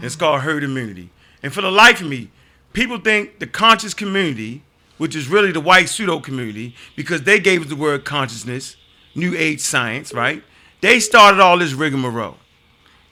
It's 0.01 0.15
called 0.17 0.41
herd 0.41 0.63
immunity. 0.63 1.09
And 1.43 1.53
for 1.53 1.61
the 1.61 1.71
life 1.71 2.01
of 2.01 2.07
me, 2.07 2.29
people 2.73 2.99
think 2.99 3.39
the 3.39 3.47
conscious 3.47 3.93
community, 3.93 4.63
which 4.97 5.15
is 5.15 5.29
really 5.29 5.51
the 5.51 5.61
white 5.61 5.87
pseudo 5.87 6.19
community, 6.19 6.75
because 6.95 7.21
they 7.21 7.39
gave 7.39 7.61
us 7.61 7.69
the 7.69 7.75
word 7.75 8.03
consciousness, 8.03 8.75
new 9.15 9.33
age 9.35 9.61
science, 9.61 10.13
right? 10.13 10.43
They 10.81 10.99
started 10.99 11.39
all 11.39 11.57
this 11.57 11.73
rigmarole. 11.73 12.37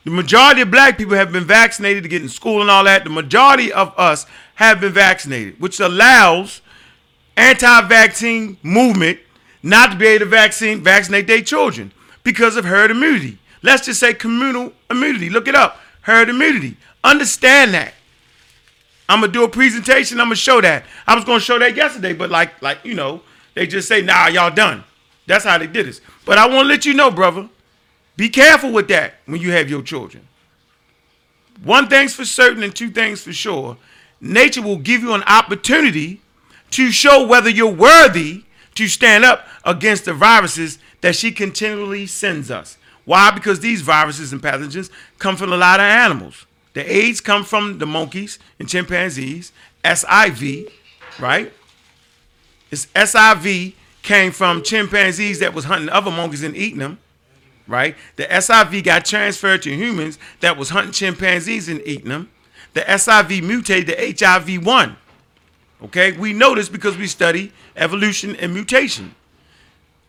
The 0.03 0.11
majority 0.11 0.61
of 0.61 0.69
black 0.69 0.97
people 0.97 1.15
have 1.15 1.31
been 1.31 1.45
vaccinated 1.45 2.03
to 2.03 2.09
get 2.09 2.21
in 2.21 2.29
school 2.29 2.61
and 2.61 2.69
all 2.69 2.83
that. 2.83 3.05
The 3.05 3.09
majority 3.09 3.71
of 3.71 3.93
us 3.97 4.25
have 4.55 4.81
been 4.81 4.91
vaccinated, 4.91 5.59
which 5.61 5.79
allows 5.79 6.61
anti-vaccine 7.37 8.57
movement 8.61 9.19
not 9.63 9.91
to 9.91 9.97
be 9.97 10.07
able 10.07 10.25
to 10.25 10.29
vaccine 10.29 10.81
vaccinate 10.81 11.25
their 11.25 11.41
children 11.41 11.91
because 12.23 12.57
of 12.57 12.65
herd 12.65 12.91
immunity. 12.91 13.39
Let's 13.61 13.85
just 13.85 13.99
say 13.99 14.13
communal 14.13 14.73
immunity. 14.91 15.29
Look 15.29 15.47
it 15.47 15.55
up. 15.55 15.79
Herd 16.01 16.27
immunity. 16.27 16.75
Understand 17.03 17.73
that. 17.73 17.93
I'm 19.07 19.21
gonna 19.21 19.31
do 19.31 19.43
a 19.43 19.49
presentation. 19.49 20.19
I'm 20.19 20.27
gonna 20.27 20.35
show 20.35 20.59
that. 20.61 20.85
I 21.07 21.15
was 21.15 21.23
gonna 21.23 21.39
show 21.39 21.59
that 21.59 21.75
yesterday, 21.75 22.13
but 22.13 22.29
like, 22.29 22.61
like 22.61 22.79
you 22.83 22.93
know, 22.93 23.21
they 23.53 23.67
just 23.67 23.87
say, 23.87 24.01
"Nah, 24.01 24.27
y'all 24.27 24.51
done." 24.51 24.83
That's 25.25 25.45
how 25.45 25.57
they 25.57 25.67
did 25.67 25.85
this. 25.85 26.01
But 26.25 26.37
I 26.37 26.47
want 26.47 26.65
to 26.65 26.69
let 26.69 26.85
you 26.85 26.93
know, 26.93 27.11
brother, 27.11 27.49
be 28.15 28.29
careful 28.29 28.71
with 28.71 28.87
that 28.89 29.15
when 29.25 29.41
you 29.41 29.51
have 29.51 29.69
your 29.69 29.81
children. 29.81 30.27
One 31.63 31.87
thing's 31.87 32.13
for 32.13 32.25
certain 32.25 32.63
and 32.63 32.75
two 32.75 32.89
things 32.89 33.21
for 33.21 33.33
sure. 33.33 33.77
Nature 34.19 34.61
will 34.61 34.77
give 34.77 35.01
you 35.01 35.13
an 35.13 35.23
opportunity 35.23 36.21
to 36.71 36.91
show 36.91 37.25
whether 37.25 37.49
you're 37.49 37.71
worthy 37.71 38.43
to 38.75 38.87
stand 38.87 39.23
up 39.23 39.47
against 39.63 40.05
the 40.05 40.13
viruses 40.13 40.79
that 41.01 41.15
she 41.15 41.31
continually 41.31 42.07
sends 42.07 42.49
us. 42.49 42.77
Why? 43.05 43.31
Because 43.31 43.59
these 43.59 43.81
viruses 43.81 44.31
and 44.31 44.41
pathogens 44.41 44.89
come 45.19 45.35
from 45.35 45.53
a 45.53 45.57
lot 45.57 45.79
of 45.79 45.85
animals. 45.85 46.45
The 46.73 46.91
AIDS 46.91 47.21
come 47.21 47.43
from 47.43 47.77
the 47.77 47.85
monkeys 47.85 48.39
and 48.59 48.67
chimpanzees. 48.67 49.51
SIV, 49.83 50.71
right? 51.19 51.51
It's 52.71 52.87
SIV 52.87 53.73
came 54.03 54.31
from 54.31 54.61
chimpanzees 54.61 55.39
that 55.39 55.53
was 55.53 55.65
hunting 55.65 55.89
other 55.89 56.11
monkeys 56.11 56.43
and 56.43 56.55
eating 56.55 56.79
them, 56.79 56.99
right? 57.67 57.95
The 58.17 58.25
SIV 58.25 58.83
got 58.83 59.05
transferred 59.05 59.63
to 59.63 59.75
humans 59.75 60.19
that 60.41 60.57
was 60.57 60.69
hunting 60.69 60.93
chimpanzees 60.93 61.69
and 61.69 61.81
eating 61.85 62.09
them. 62.09 62.29
The 62.73 62.81
SIV 62.81 63.41
mutated 63.43 63.87
to 63.87 63.95
HIV1. 63.95 64.95
Okay, 65.85 66.11
we 66.11 66.33
know 66.33 66.55
this 66.55 66.69
because 66.69 66.97
we 66.97 67.07
study 67.07 67.51
evolution 67.75 68.35
and 68.35 68.53
mutation. 68.53 69.15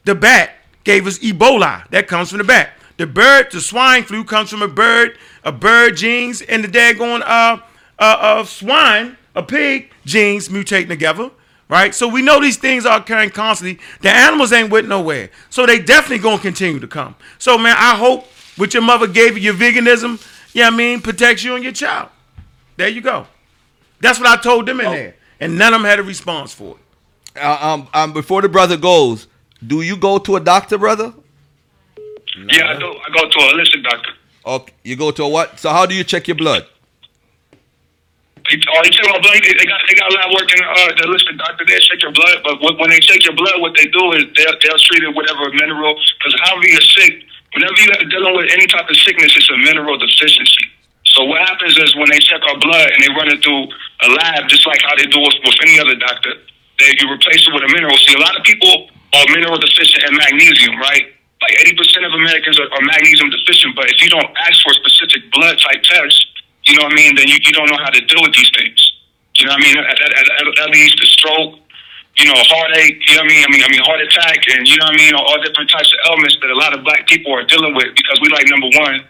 The 0.04 0.14
bat 0.14 0.50
gave 0.84 1.06
us 1.06 1.18
Ebola. 1.20 1.88
That 1.90 2.06
comes 2.06 2.28
from 2.30 2.38
the 2.38 2.44
bat. 2.44 2.70
The 2.96 3.06
bird, 3.06 3.50
the 3.50 3.60
swine 3.60 4.04
flu 4.04 4.22
comes 4.22 4.50
from 4.50 4.62
a 4.62 4.68
bird, 4.68 5.18
a 5.42 5.50
bird 5.50 5.96
genes, 5.96 6.42
and 6.42 6.62
the 6.62 6.68
daggone 6.68 7.22
uh, 7.22 7.58
uh, 7.98 8.16
uh, 8.20 8.44
swine, 8.44 9.16
a 9.34 9.42
pig 9.42 9.90
genes 10.04 10.48
mutating 10.48 10.88
together, 10.88 11.30
right? 11.68 11.94
So 11.94 12.08
we 12.08 12.22
know 12.22 12.40
these 12.40 12.56
things 12.56 12.86
are 12.86 12.98
occurring 12.98 13.30
constantly. 13.30 13.82
The 14.00 14.10
animals 14.10 14.52
ain't 14.52 14.70
went 14.70 14.88
nowhere, 14.88 15.30
so 15.50 15.66
they 15.66 15.78
definitely 15.78 16.18
gonna 16.18 16.40
continue 16.40 16.80
to 16.80 16.88
come. 16.88 17.14
So 17.38 17.58
man, 17.58 17.76
I 17.78 17.96
hope 17.96 18.26
what 18.56 18.74
your 18.74 18.82
mother 18.82 19.06
gave 19.06 19.36
you, 19.36 19.52
your 19.52 19.54
veganism, 19.54 20.24
yeah, 20.52 20.68
I 20.68 20.70
mean, 20.70 21.00
protects 21.00 21.42
you 21.42 21.54
and 21.54 21.64
your 21.64 21.72
child. 21.72 22.10
There 22.76 22.88
you 22.88 23.00
go. 23.00 23.26
That's 24.00 24.18
what 24.18 24.28
I 24.28 24.40
told 24.40 24.66
them 24.66 24.80
in 24.80 24.90
there, 24.90 25.14
and 25.40 25.58
none 25.58 25.72
of 25.74 25.80
them 25.80 25.88
had 25.88 25.98
a 25.98 26.02
response 26.02 26.52
for 26.52 26.76
it. 26.76 27.40
Uh, 27.40 27.58
um, 27.60 27.88
um, 27.94 28.12
before 28.12 28.42
the 28.42 28.48
brother 28.48 28.76
goes, 28.76 29.26
do 29.66 29.82
you 29.82 29.96
go 29.96 30.18
to 30.18 30.36
a 30.36 30.40
doctor, 30.40 30.78
brother? 30.78 31.12
Yeah, 32.36 32.68
I 32.68 32.78
go. 32.78 32.92
I 32.92 33.10
go 33.16 33.28
to 33.28 33.38
a 33.38 33.52
holistic 33.52 33.82
doctor. 33.82 34.10
Okay, 34.46 34.72
you 34.82 34.96
go 34.96 35.10
to 35.10 35.22
a 35.24 35.28
what? 35.28 35.58
So 35.58 35.70
how 35.70 35.86
do 35.86 35.94
you 35.94 36.04
check 36.04 36.28
your 36.28 36.36
blood? 36.36 36.66
They, 38.44 38.60
oh, 38.60 38.80
they 38.84 38.92
my 39.08 39.20
blood. 39.24 39.40
They, 39.40 39.56
they 39.56 39.64
got 39.64 39.80
they 39.88 39.96
got 39.96 40.12
lab 40.12 40.28
work 40.36 40.48
in 40.52 40.60
uh, 40.60 40.92
the 41.00 41.04
holistic 41.08 41.40
doctor. 41.40 41.64
They 41.64 41.80
check 41.80 42.04
your 42.04 42.12
blood, 42.12 42.44
but 42.44 42.60
when 42.60 42.92
they 42.92 43.00
check 43.00 43.24
your 43.24 43.32
blood, 43.32 43.56
what 43.64 43.72
they 43.72 43.88
do 43.88 44.12
is 44.20 44.28
they'll 44.36 44.56
they'll 44.60 44.82
treat 44.84 45.00
it 45.00 45.12
whatever 45.16 45.48
mineral. 45.56 45.96
Because 46.20 46.36
however 46.44 46.68
you're 46.68 46.88
sick, 46.92 47.24
whenever 47.56 47.72
you're 47.80 48.04
dealing 48.12 48.36
with 48.36 48.52
any 48.52 48.68
type 48.68 48.84
of 48.84 48.96
sickness, 49.00 49.32
it's 49.32 49.48
a 49.48 49.56
mineral 49.64 49.96
deficiency. 49.96 50.68
So 51.16 51.24
what 51.24 51.40
happens 51.48 51.78
is 51.80 51.96
when 51.96 52.10
they 52.12 52.20
check 52.20 52.44
our 52.44 52.58
blood 52.60 52.90
and 52.92 53.00
they 53.00 53.08
run 53.16 53.32
it 53.32 53.40
through 53.40 53.64
a 54.04 54.08
lab, 54.12 54.44
just 54.52 54.66
like 54.68 54.82
how 54.84 54.92
they 54.98 55.08
do 55.08 55.24
with, 55.24 55.40
with 55.40 55.56
any 55.64 55.80
other 55.80 55.96
doctor, 55.96 56.36
they 56.82 56.92
you 57.00 57.08
replace 57.08 57.48
it 57.48 57.52
with 57.54 57.64
a 57.64 57.70
mineral. 57.72 57.96
See, 57.96 58.12
a 58.12 58.20
lot 58.20 58.36
of 58.36 58.44
people 58.44 58.92
are 59.16 59.24
mineral 59.32 59.56
deficient 59.56 60.04
in 60.04 60.20
magnesium, 60.20 60.76
right? 60.84 61.08
Like 61.40 61.54
80% 61.76 62.08
of 62.08 62.12
Americans 62.12 62.60
are, 62.60 62.68
are 62.68 62.84
magnesium 62.84 63.30
deficient, 63.30 63.76
but 63.76 63.88
if 63.88 64.02
you 64.02 64.10
don't 64.10 64.26
ask 64.44 64.60
for 64.64 64.72
a 64.72 64.78
specific 64.84 65.30
blood 65.32 65.56
type 65.64 65.80
test, 65.84 66.33
you 66.66 66.76
know 66.76 66.84
what 66.84 66.92
I 66.92 66.96
mean, 66.96 67.14
then 67.16 67.28
you, 67.28 67.36
you 67.40 67.52
don't 67.52 67.68
know 67.68 67.78
how 67.80 67.90
to 67.90 68.00
deal 68.00 68.22
with 68.22 68.32
these 68.32 68.50
things. 68.56 68.80
You 69.36 69.46
know 69.46 69.52
what 69.52 69.62
I 69.62 69.66
mean? 69.66 69.76
That, 69.76 69.96
that, 69.98 70.10
that, 70.14 70.44
that 70.56 70.68
leads 70.70 70.94
to 70.96 71.06
stroke, 71.06 71.60
you 72.16 72.24
know, 72.30 72.38
heartache, 72.38 73.02
you 73.04 73.18
know 73.18 73.26
what 73.26 73.30
I 73.30 73.34
mean? 73.34 73.42
I 73.44 73.50
mean, 73.50 73.62
I 73.66 73.68
mean, 73.68 73.82
heart 73.82 74.00
attack, 74.00 74.38
and 74.54 74.62
you 74.64 74.78
know 74.78 74.86
what 74.86 74.94
I 74.94 75.02
mean? 75.02 75.12
All 75.14 75.36
different 75.42 75.68
types 75.68 75.90
of 75.92 75.98
ailments 76.10 76.38
that 76.40 76.50
a 76.50 76.58
lot 76.58 76.72
of 76.72 76.86
black 76.86 77.06
people 77.10 77.34
are 77.34 77.44
dealing 77.44 77.74
with 77.74 77.90
because 77.98 78.16
we 78.22 78.30
like 78.30 78.46
number 78.46 78.70
one, 78.78 79.02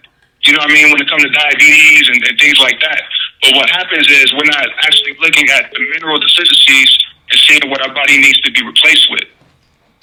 you 0.49 0.53
know 0.57 0.65
what 0.65 0.73
I 0.73 0.75
mean, 0.75 0.91
when 0.91 1.01
it 1.01 1.09
comes 1.09 1.23
to 1.23 1.31
diabetes 1.31 2.09
and, 2.09 2.21
and 2.25 2.35
things 2.41 2.59
like 2.59 2.81
that. 2.81 3.03
But 3.45 3.61
what 3.61 3.69
happens 3.71 4.09
is 4.09 4.33
we're 4.33 4.49
not 4.49 4.67
actually 4.83 5.17
looking 5.21 5.49
at 5.53 5.71
the 5.71 5.81
mineral 5.93 6.19
deficiencies 6.19 6.91
and 7.31 7.39
seeing 7.45 7.69
what 7.69 7.85
our 7.85 7.93
body 7.93 8.19
needs 8.19 8.41
to 8.41 8.51
be 8.53 8.65
replaced 8.65 9.11
with. 9.11 9.29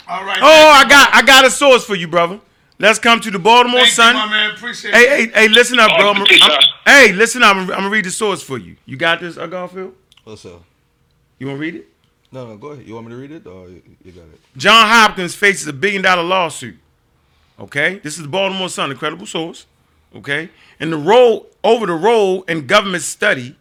All 0.07 0.23
right. 0.23 0.39
Oh, 0.41 0.69
I 0.77 0.85
got 0.87 1.09
I 1.13 1.21
got 1.21 1.45
a 1.45 1.49
source 1.49 1.85
for 1.85 1.95
you, 1.95 2.07
brother. 2.07 2.39
Let's 2.81 2.97
come 2.97 3.19
to 3.21 3.29
the 3.29 3.37
Baltimore 3.37 3.81
Thank 3.81 3.91
Sun. 3.91 4.15
you, 4.15 4.21
my 4.21 4.29
man. 4.29 4.51
Appreciate 4.55 4.93
Hey, 4.95 5.23
it. 5.23 5.33
hey, 5.35 5.41
hey, 5.43 5.47
listen 5.49 5.79
up, 5.79 5.89
bro. 5.97 6.07
Oh, 6.09 6.13
I'm- 6.13 6.25
I'm- 6.41 6.61
hey, 6.85 7.13
listen 7.13 7.43
up. 7.43 7.55
I'm, 7.55 7.61
I'm 7.61 7.67
gonna 7.67 7.89
read 7.89 8.05
the 8.05 8.11
source 8.11 8.41
for 8.41 8.57
you. 8.57 8.75
You 8.87 8.97
got 8.97 9.19
this, 9.19 9.37
uh, 9.37 9.45
Garfield? 9.45 9.93
What's 10.23 10.45
up? 10.45 10.63
You 11.37 11.45
wanna 11.47 11.59
read 11.59 11.75
it? 11.75 11.87
No, 12.31 12.47
no, 12.47 12.57
go 12.57 12.69
ahead. 12.69 12.87
You 12.87 12.95
want 12.95 13.05
me 13.07 13.11
to 13.13 13.17
read 13.17 13.31
it, 13.31 13.45
or 13.45 13.69
you, 13.69 13.83
you 14.03 14.11
got 14.13 14.23
it? 14.23 14.39
John 14.57 14.87
Hopkins 14.87 15.35
faces 15.35 15.67
a 15.67 15.73
billion 15.73 16.01
dollar 16.01 16.23
lawsuit. 16.23 16.75
Okay, 17.59 17.99
this 17.99 18.15
is 18.15 18.23
the 18.23 18.27
Baltimore 18.29 18.69
Sun, 18.69 18.91
a 18.91 18.95
credible 18.95 19.27
source. 19.27 19.67
Okay, 20.15 20.49
and 20.79 20.91
the 20.91 20.97
role 20.97 21.51
over 21.63 21.85
the 21.85 21.93
role 21.93 22.41
in 22.43 22.65
government 22.65 23.03
study 23.03 23.55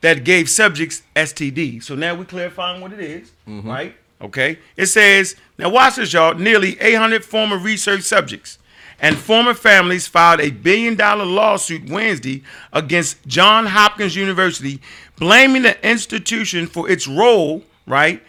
that 0.00 0.24
gave 0.24 0.50
subjects 0.50 1.02
STD. 1.14 1.80
So 1.82 1.94
now 1.94 2.14
we're 2.16 2.24
clarifying 2.24 2.80
what 2.80 2.92
it 2.92 3.00
is, 3.00 3.30
right? 3.46 3.94
Okay, 4.20 4.58
it 4.76 4.86
says 4.86 5.36
now 5.58 5.68
watch 5.68 5.94
this, 5.96 6.12
y'all. 6.12 6.34
Nearly 6.34 6.76
800 6.80 7.24
former 7.24 7.56
research 7.56 8.02
subjects 8.02 8.58
and 9.04 9.18
former 9.18 9.52
families 9.52 10.06
filed 10.06 10.40
a 10.40 10.48
billion 10.48 10.94
dollar 10.94 11.26
lawsuit 11.26 11.90
Wednesday 11.90 12.42
against 12.72 13.22
John 13.26 13.66
Hopkins 13.66 14.16
University, 14.16 14.80
blaming 15.18 15.60
the 15.60 15.86
institution 15.86 16.66
for 16.66 16.88
its 16.88 17.06
role, 17.06 17.62
right, 17.86 18.22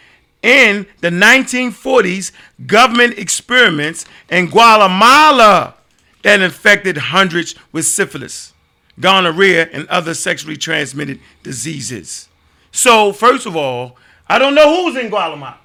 in 0.44 0.86
the 1.00 1.10
1940s 1.10 2.34
government 2.68 3.18
experiments 3.18 4.04
in 4.30 4.48
Guatemala 4.48 5.76
that 6.24 6.42
infected 6.42 6.98
hundreds 6.98 7.56
with 7.72 7.86
syphilis, 7.86 8.52
gonorrhea, 9.00 9.70
and 9.72 9.88
other 9.88 10.14
sexually 10.14 10.58
transmitted 10.58 11.22
diseases. 11.42 12.28
So, 12.74 13.14
first 13.14 13.46
of 13.46 13.56
all, 13.56 13.96
I 14.28 14.40
don't 14.40 14.54
know 14.54 14.76
who's 14.76 15.02
in 15.02 15.08
Guatemala, 15.08 15.58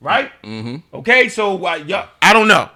right? 0.00 0.30
Mm-hmm. 0.44 0.96
Okay, 0.98 1.28
so 1.28 1.66
uh, 1.66 1.82
yeah, 1.84 2.06
I 2.22 2.32
don't 2.32 2.46
know. 2.46 2.70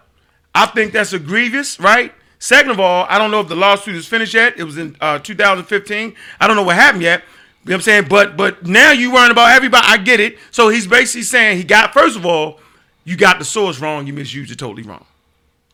I 0.57 0.65
think 0.65 0.95
that's 0.95 1.13
a 1.13 1.19
grievous, 1.19 1.79
right? 1.79 2.15
Second 2.39 2.71
of 2.71 2.81
all, 2.81 3.07
I 3.11 3.19
don't 3.19 3.31
know 3.31 3.41
if 3.41 3.49
the 3.49 3.55
lawsuit 3.55 3.95
is 3.95 4.07
finished 4.07 4.33
yet. 4.33 4.59
It 4.59 4.65
was 4.65 4.79
in 4.79 4.97
uh, 5.03 5.19
2015. 5.19 6.15
I 6.41 6.47
don't 6.47 6.57
know 6.57 6.63
what 6.63 6.77
happened 6.77 7.03
yet. 7.03 7.21
You 7.65 7.71
know 7.71 7.75
what 7.75 7.75
I'm 7.75 7.83
saying? 7.83 8.07
But 8.09 8.39
but 8.39 8.65
now 8.65 8.93
you're 8.93 9.13
worrying 9.13 9.33
about 9.33 9.55
everybody. 9.55 9.85
I 9.87 9.99
get 9.99 10.19
it. 10.19 10.39
So 10.51 10.71
he's 10.71 10.87
basically 10.87 11.25
saying 11.25 11.59
he 11.59 11.65
got 11.65 11.93
first 11.93 12.17
of 12.17 12.25
all, 12.25 12.59
you 13.05 13.17
got 13.17 13.39
the 13.39 13.45
source 13.45 13.81
wrong. 13.81 14.07
You 14.07 14.15
misused 14.15 14.51
it 14.51 14.59
totally 14.59 14.83
wrong. 14.83 15.05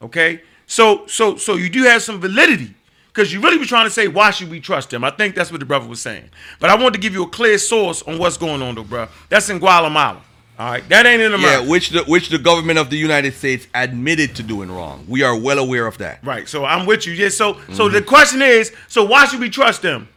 Okay. 0.01 0.43
So 0.67 1.07
so 1.07 1.37
so 1.37 1.55
you 1.55 1.69
do 1.69 1.85
have 1.85 2.03
some 2.03 2.21
validity 2.21 2.75
because 3.09 3.33
you 3.33 3.41
really 3.41 3.59
were 3.59 3.67
trying 3.67 3.87
to 3.87 3.91
say 3.91 4.09
why 4.09 4.31
should 4.31 4.51
we 4.51 4.59
trust 4.59 4.93
him? 4.93 5.05
I 5.05 5.11
think 5.11 5.37
that's 5.37 5.53
what 5.53 5.61
the 5.61 5.67
brother 5.67 5.87
was 5.87 6.03
saying. 6.03 6.29
But 6.59 6.71
I 6.71 6.75
wanted 6.75 6.95
to 6.95 7.01
give 7.01 7.13
you 7.13 7.23
a 7.23 7.29
clear 7.29 7.59
source 7.59 8.03
on 8.03 8.19
what's 8.19 8.37
going 8.37 8.63
on 8.63 8.75
though, 8.75 8.85
bro. 8.85 9.07
That's 9.29 9.49
in 9.49 9.61
Guatemala. 9.61 10.23
All 10.59 10.71
right, 10.71 10.87
that 10.91 11.07
ain't 11.07 11.23
in 11.23 11.33
America. 11.33 11.65
Yeah, 11.65 11.71
which 11.71 11.91
the 11.91 12.05
which 12.05 12.29
the 12.29 12.39
government 12.39 12.79
of 12.79 12.91
the 12.91 12.97
United 12.97 13.35
States 13.35 13.67
admitted 13.75 14.37
to 14.37 14.43
doing 14.43 14.71
wrong. 14.71 15.05
We 15.09 15.23
are 15.23 15.37
well 15.37 15.59
aware 15.59 15.87
of 15.87 15.99
that. 15.99 16.25
Right. 16.25 16.49
So 16.49 16.65
I'm 16.65 16.87
with 16.87 17.07
you. 17.07 17.15
Yeah. 17.15 17.31
So 17.31 17.59
so 17.73 17.89
the 17.89 18.03
question 18.03 18.43
is, 18.43 18.73
so 18.87 19.03
why 19.05 19.25
should 19.25 19.41
we 19.41 19.49
trust 19.49 19.83
them? 19.83 20.09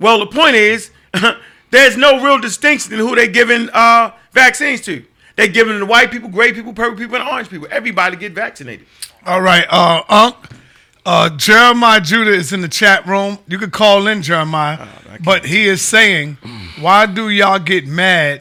Well, 0.00 0.18
the 0.20 0.26
point 0.26 0.56
is, 0.56 0.90
there's 1.70 1.96
no 1.96 2.22
real 2.24 2.38
distinction 2.38 2.94
in 2.94 2.98
who 2.98 3.14
they're 3.14 3.26
giving 3.26 3.68
uh, 3.72 4.12
vaccines 4.32 4.80
to. 4.82 5.04
They're 5.36 5.48
giving 5.48 5.78
to 5.78 5.86
white 5.86 6.10
people, 6.10 6.28
gray 6.28 6.52
people, 6.52 6.72
purple 6.72 6.96
people, 6.96 7.16
and 7.16 7.28
orange 7.28 7.50
people. 7.50 7.68
Everybody 7.70 8.16
get 8.16 8.32
vaccinated. 8.32 8.86
All 9.26 9.40
right, 9.40 9.66
uh, 9.68 10.02
Unc. 10.08 10.36
Uh, 11.06 11.28
Jeremiah 11.36 12.00
Judah 12.00 12.30
is 12.30 12.54
in 12.54 12.62
the 12.62 12.68
chat 12.68 13.06
room. 13.06 13.38
You 13.46 13.58
could 13.58 13.72
call 13.72 14.06
in 14.06 14.22
Jeremiah, 14.22 14.88
but 15.22 15.44
he 15.44 15.66
is 15.66 15.82
saying, 15.82 16.38
"Why 16.80 17.04
do 17.04 17.28
y'all 17.28 17.58
get 17.58 17.86
mad 17.86 18.40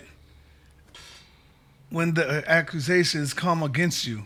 when 1.94 2.16
the 2.16 2.44
accusations 2.50 3.36
come 3.36 3.62
against 3.62 4.08
you, 4.08 4.26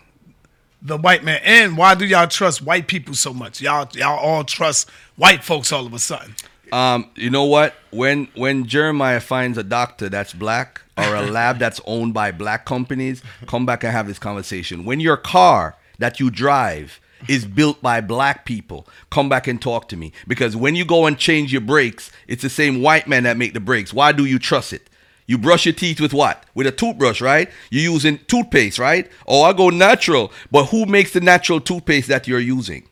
the 0.81 0.97
white 0.97 1.23
man? 1.23 1.41
And 1.43 1.77
why 1.77 1.95
do 1.95 2.05
y'all 2.05 2.27
trust 2.27 2.61
white 2.61 2.87
people 2.87 3.13
so 3.13 3.33
much? 3.33 3.61
Y'all, 3.61 3.89
y'all 3.93 4.17
all 4.17 4.45
trust 4.45 4.89
white 5.17 5.43
folks 5.43 5.71
all 5.71 5.85
of 5.85 5.93
a 5.93 5.99
sudden." 5.99 6.33
Um, 6.71 7.09
you 7.15 7.29
know 7.29 7.43
what? 7.43 7.75
When 7.91 8.29
when 8.35 8.65
Jeremiah 8.67 9.19
finds 9.19 9.57
a 9.57 9.63
doctor 9.63 10.07
that's 10.07 10.33
black 10.33 10.81
or 10.97 11.13
a 11.13 11.21
lab 11.21 11.59
that's 11.59 11.81
owned 11.85 12.13
by 12.13 12.31
black 12.31 12.65
companies, 12.65 13.21
come 13.47 13.65
back 13.65 13.83
and 13.83 13.91
have 13.91 14.07
this 14.07 14.19
conversation. 14.19 14.85
When 14.85 15.01
your 15.01 15.17
car 15.17 15.75
that 15.99 16.21
you 16.21 16.29
drive 16.31 17.01
is 17.27 17.45
built 17.45 17.81
by 17.81 17.99
black 17.99 18.45
people, 18.45 18.87
come 19.09 19.27
back 19.27 19.45
and 19.47 19.61
talk 19.61 19.89
to 19.89 19.97
me. 19.97 20.13
Because 20.25 20.55
when 20.55 20.75
you 20.75 20.85
go 20.85 21.05
and 21.05 21.17
change 21.17 21.51
your 21.51 21.61
brakes, 21.61 22.11
it's 22.27 22.43
the 22.43 22.49
same 22.49 22.81
white 22.81 23.07
man 23.07 23.23
that 23.23 23.37
make 23.37 23.53
the 23.53 23.59
brakes. 23.59 23.93
Why 23.93 24.13
do 24.13 24.23
you 24.23 24.39
trust 24.39 24.71
it? 24.71 24.87
You 25.29 25.37
brush 25.37 25.65
your 25.65 25.73
teeth 25.73 25.99
with 25.99 26.13
what? 26.13 26.45
With 26.55 26.67
a 26.67 26.71
toothbrush, 26.71 27.19
right? 27.19 27.49
You're 27.69 27.91
using 27.93 28.17
toothpaste, 28.27 28.79
right? 28.79 29.11
Oh, 29.27 29.43
I 29.43 29.51
go 29.53 29.69
natural. 29.69 30.31
But 30.51 30.67
who 30.67 30.85
makes 30.85 31.11
the 31.11 31.19
natural 31.19 31.59
toothpaste 31.59 32.07
that 32.07 32.27
you're 32.27 32.39
using? 32.39 32.83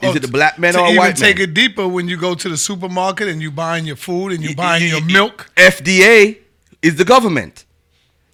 Is 0.00 0.10
Oh, 0.10 0.16
it 0.16 0.24
a 0.24 0.28
black 0.28 0.58
man 0.58 0.76
or 0.76 0.84
a 0.84 0.90
even 0.90 0.96
white 0.96 1.16
take 1.16 1.38
man? 1.38 1.50
it 1.50 1.54
deeper 1.54 1.86
when 1.88 2.08
you 2.08 2.16
go 2.16 2.34
to 2.36 2.48
the 2.48 2.56
supermarket 2.56 3.28
and 3.28 3.42
you 3.42 3.50
buying 3.50 3.84
your 3.84 3.96
food 3.96 4.32
and 4.32 4.42
you 4.42 4.54
buying 4.54 4.88
your 4.88 5.04
milk. 5.04 5.50
FDA 5.56 6.38
is 6.82 6.96
the 6.96 7.04
government. 7.04 7.64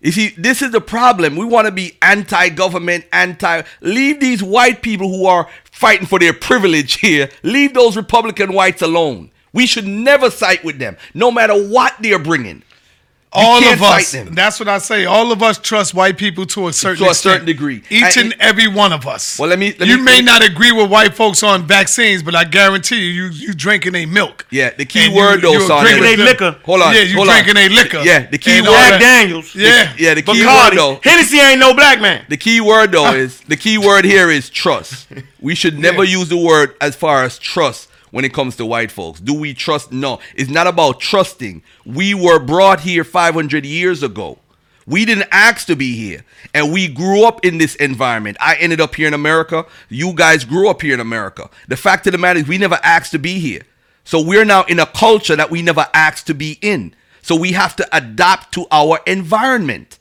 You 0.03 0.13
see, 0.13 0.35
this 0.37 0.61
is 0.61 0.71
the 0.71 0.81
problem. 0.81 1.37
We 1.37 1.47
want 1.47 1.67
to 1.67 1.73
be 1.73 1.97
anti-government, 2.03 3.07
anti. 3.13 3.63
Leave 3.81 4.21
these 4.21 4.43
white 4.43 4.83
people 4.83 5.09
who 5.09 5.25
are 5.27 5.49
fighting 5.65 6.07
for 6.07 6.19
their 6.19 6.35
privilege 6.35 7.01
here. 7.01 7.31
Leave 7.43 7.73
those 7.73 7.97
Republican 7.97 8.53
whites 8.53 8.83
alone. 8.83 9.31
We 9.53 9.67
should 9.67 9.87
never 9.87 10.31
side 10.31 10.63
with 10.63 10.79
them, 10.79 10.99
no 11.15 11.31
matter 11.31 11.55
what 11.55 11.97
they're 12.01 12.19
bringing. 12.19 12.63
You 13.37 13.47
all 13.47 13.59
of 13.73 13.83
us. 13.83 14.11
fight 14.13 14.25
them. 14.25 14.35
That's 14.35 14.59
what 14.59 14.69
I 14.69 14.79
say. 14.79 15.05
All 15.05 15.31
of 15.33 15.43
us 15.43 15.59
trust 15.59 15.95
white 15.95 16.17
people 16.17 16.47
to 16.47 16.69
a 16.69 16.73
certain 16.73 16.99
To 16.99 17.05
a 17.05 17.11
extent. 17.11 17.33
certain 17.35 17.47
degree. 17.47 17.83
Each 17.91 18.17
And- 18.17 18.33
and, 18.33 18.37
every 18.41 18.67
one 18.69 18.93
of 18.93 19.07
us. 19.07 19.39
Well, 19.39 19.49
let 19.49 19.59
me- 19.59 19.75
let 19.79 19.89
you 19.89 19.97
me- 19.99 20.03
may 20.03 20.11
let 20.17 20.19
me- 20.21 20.25
not 20.25 20.45
agree 20.45 20.73
with 20.73 20.89
white 20.91 21.15
folks 21.15 21.43
on 21.43 21.67
vaccines, 21.67 22.23
but 22.23 22.35
I 22.35 22.45
guarantee 22.45 22.97
you, 22.97 23.25
you 23.27 23.31
you 23.47 23.55
drinking 23.55 23.95
a 23.95 24.07
milk. 24.07 24.47
Yeah, 24.51 24.71
the 24.77 24.85
key 24.85 25.05
And 25.05 25.13
you- 25.13 25.19
word 25.21 25.43
though, 25.43 25.53
you 25.53 25.67
son. 25.67 25.87
agree 25.87 25.99
Drinking 26.01 26.21
a 26.21 26.25
liquor. 26.25 26.57
Hold 26.65 26.83
on. 26.83 26.95
Yeah, 26.95 27.01
you 27.03 27.17
hold 27.17 27.29
on. 27.29 27.35
drinking 27.45 27.57
a 27.65 27.69
liquor. 27.75 28.03
Yeah, 28.05 28.27
the 28.31 28.39
key 28.39 28.59
And 28.59 28.67
word. 28.67 28.73
Jack 28.89 29.01
Daniels. 29.01 29.51
Yeah. 29.55 29.93
Yeah, 29.99 30.15
the 30.15 30.23
key 30.23 30.45
word 30.47 30.71
though. 30.75 31.01
Hennessy 31.03 31.39
ain't 31.39 31.61
no 31.61 31.75
black 31.75 32.01
man. 32.01 32.23
The 32.29 32.37
key 32.37 32.61
word 32.61 32.93
though 32.93 33.13
is 33.25 33.41
the 33.49 33.57
key 33.57 33.79
word 33.79 34.05
here 34.05 34.31
is 34.31 34.49
trust. 34.51 35.07
We 35.41 35.55
should 35.55 35.79
never 35.79 36.05
Yeah. 36.05 36.19
use 36.19 36.29
the 36.29 36.37
word 36.37 36.75
as 36.81 36.97
far 36.97 37.25
as 37.25 37.39
trust 37.39 37.89
when 38.17 38.25
it 38.25 38.33
comes 38.33 38.57
to 38.57 38.65
white 38.65 38.91
folks. 38.91 39.21
Do 39.21 39.35
we 39.35 39.53
trust? 39.53 39.93
No, 39.93 40.21
it's 40.35 40.49
not 40.49 40.67
about 40.67 41.01
trusting. 41.01 41.63
We 41.85 42.15
were 42.15 42.39
brought 42.39 42.81
here 42.81 43.05
500 43.05 43.67
years 43.67 44.03
ago. 44.03 44.39
We 44.87 45.05
didn't 45.05 45.29
ask 45.31 45.67
to 45.67 45.77
be 45.77 45.95
here, 45.95 46.25
and 46.55 46.73
we 46.73 46.89
grew 46.89 47.27
up 47.27 47.45
in 47.45 47.59
this 47.59 47.75
environment. 47.75 48.39
I 48.41 48.55
ended 48.55 48.81
up 48.81 48.95
here 48.95 49.07
in 49.07 49.13
America. 49.13 49.67
You 49.91 50.15
guys 50.15 50.47
grew 50.47 50.71
up 50.71 50.81
here 50.81 50.95
in 50.95 51.01
America. 51.01 51.51
The 51.69 51.77
fact 51.77 52.07
of 52.07 52.13
the 52.13 52.19
matter 52.19 52.39
is, 52.39 52.49
we 52.49 52.57
never 52.57 52.81
asked 52.83 53.13
to 53.13 53.19
be 53.19 53.39
here. 53.39 53.65
So 54.05 54.23
we're 54.25 54.47
now 54.47 54.63
in 54.63 54.81
a 54.81 54.87
culture 54.87 55.37
that 55.37 55.51
we 55.51 55.61
never 55.61 55.87
asked 55.93 56.27
to 56.29 56.35
be 56.35 56.59
in. 56.63 56.95
So 57.21 57.37
we 57.37 57.53
have 57.53 57.77
to 57.77 57.87
adapt 57.95 58.55
to 58.55 58.65
our 58.71 58.99
environment. 59.07 59.99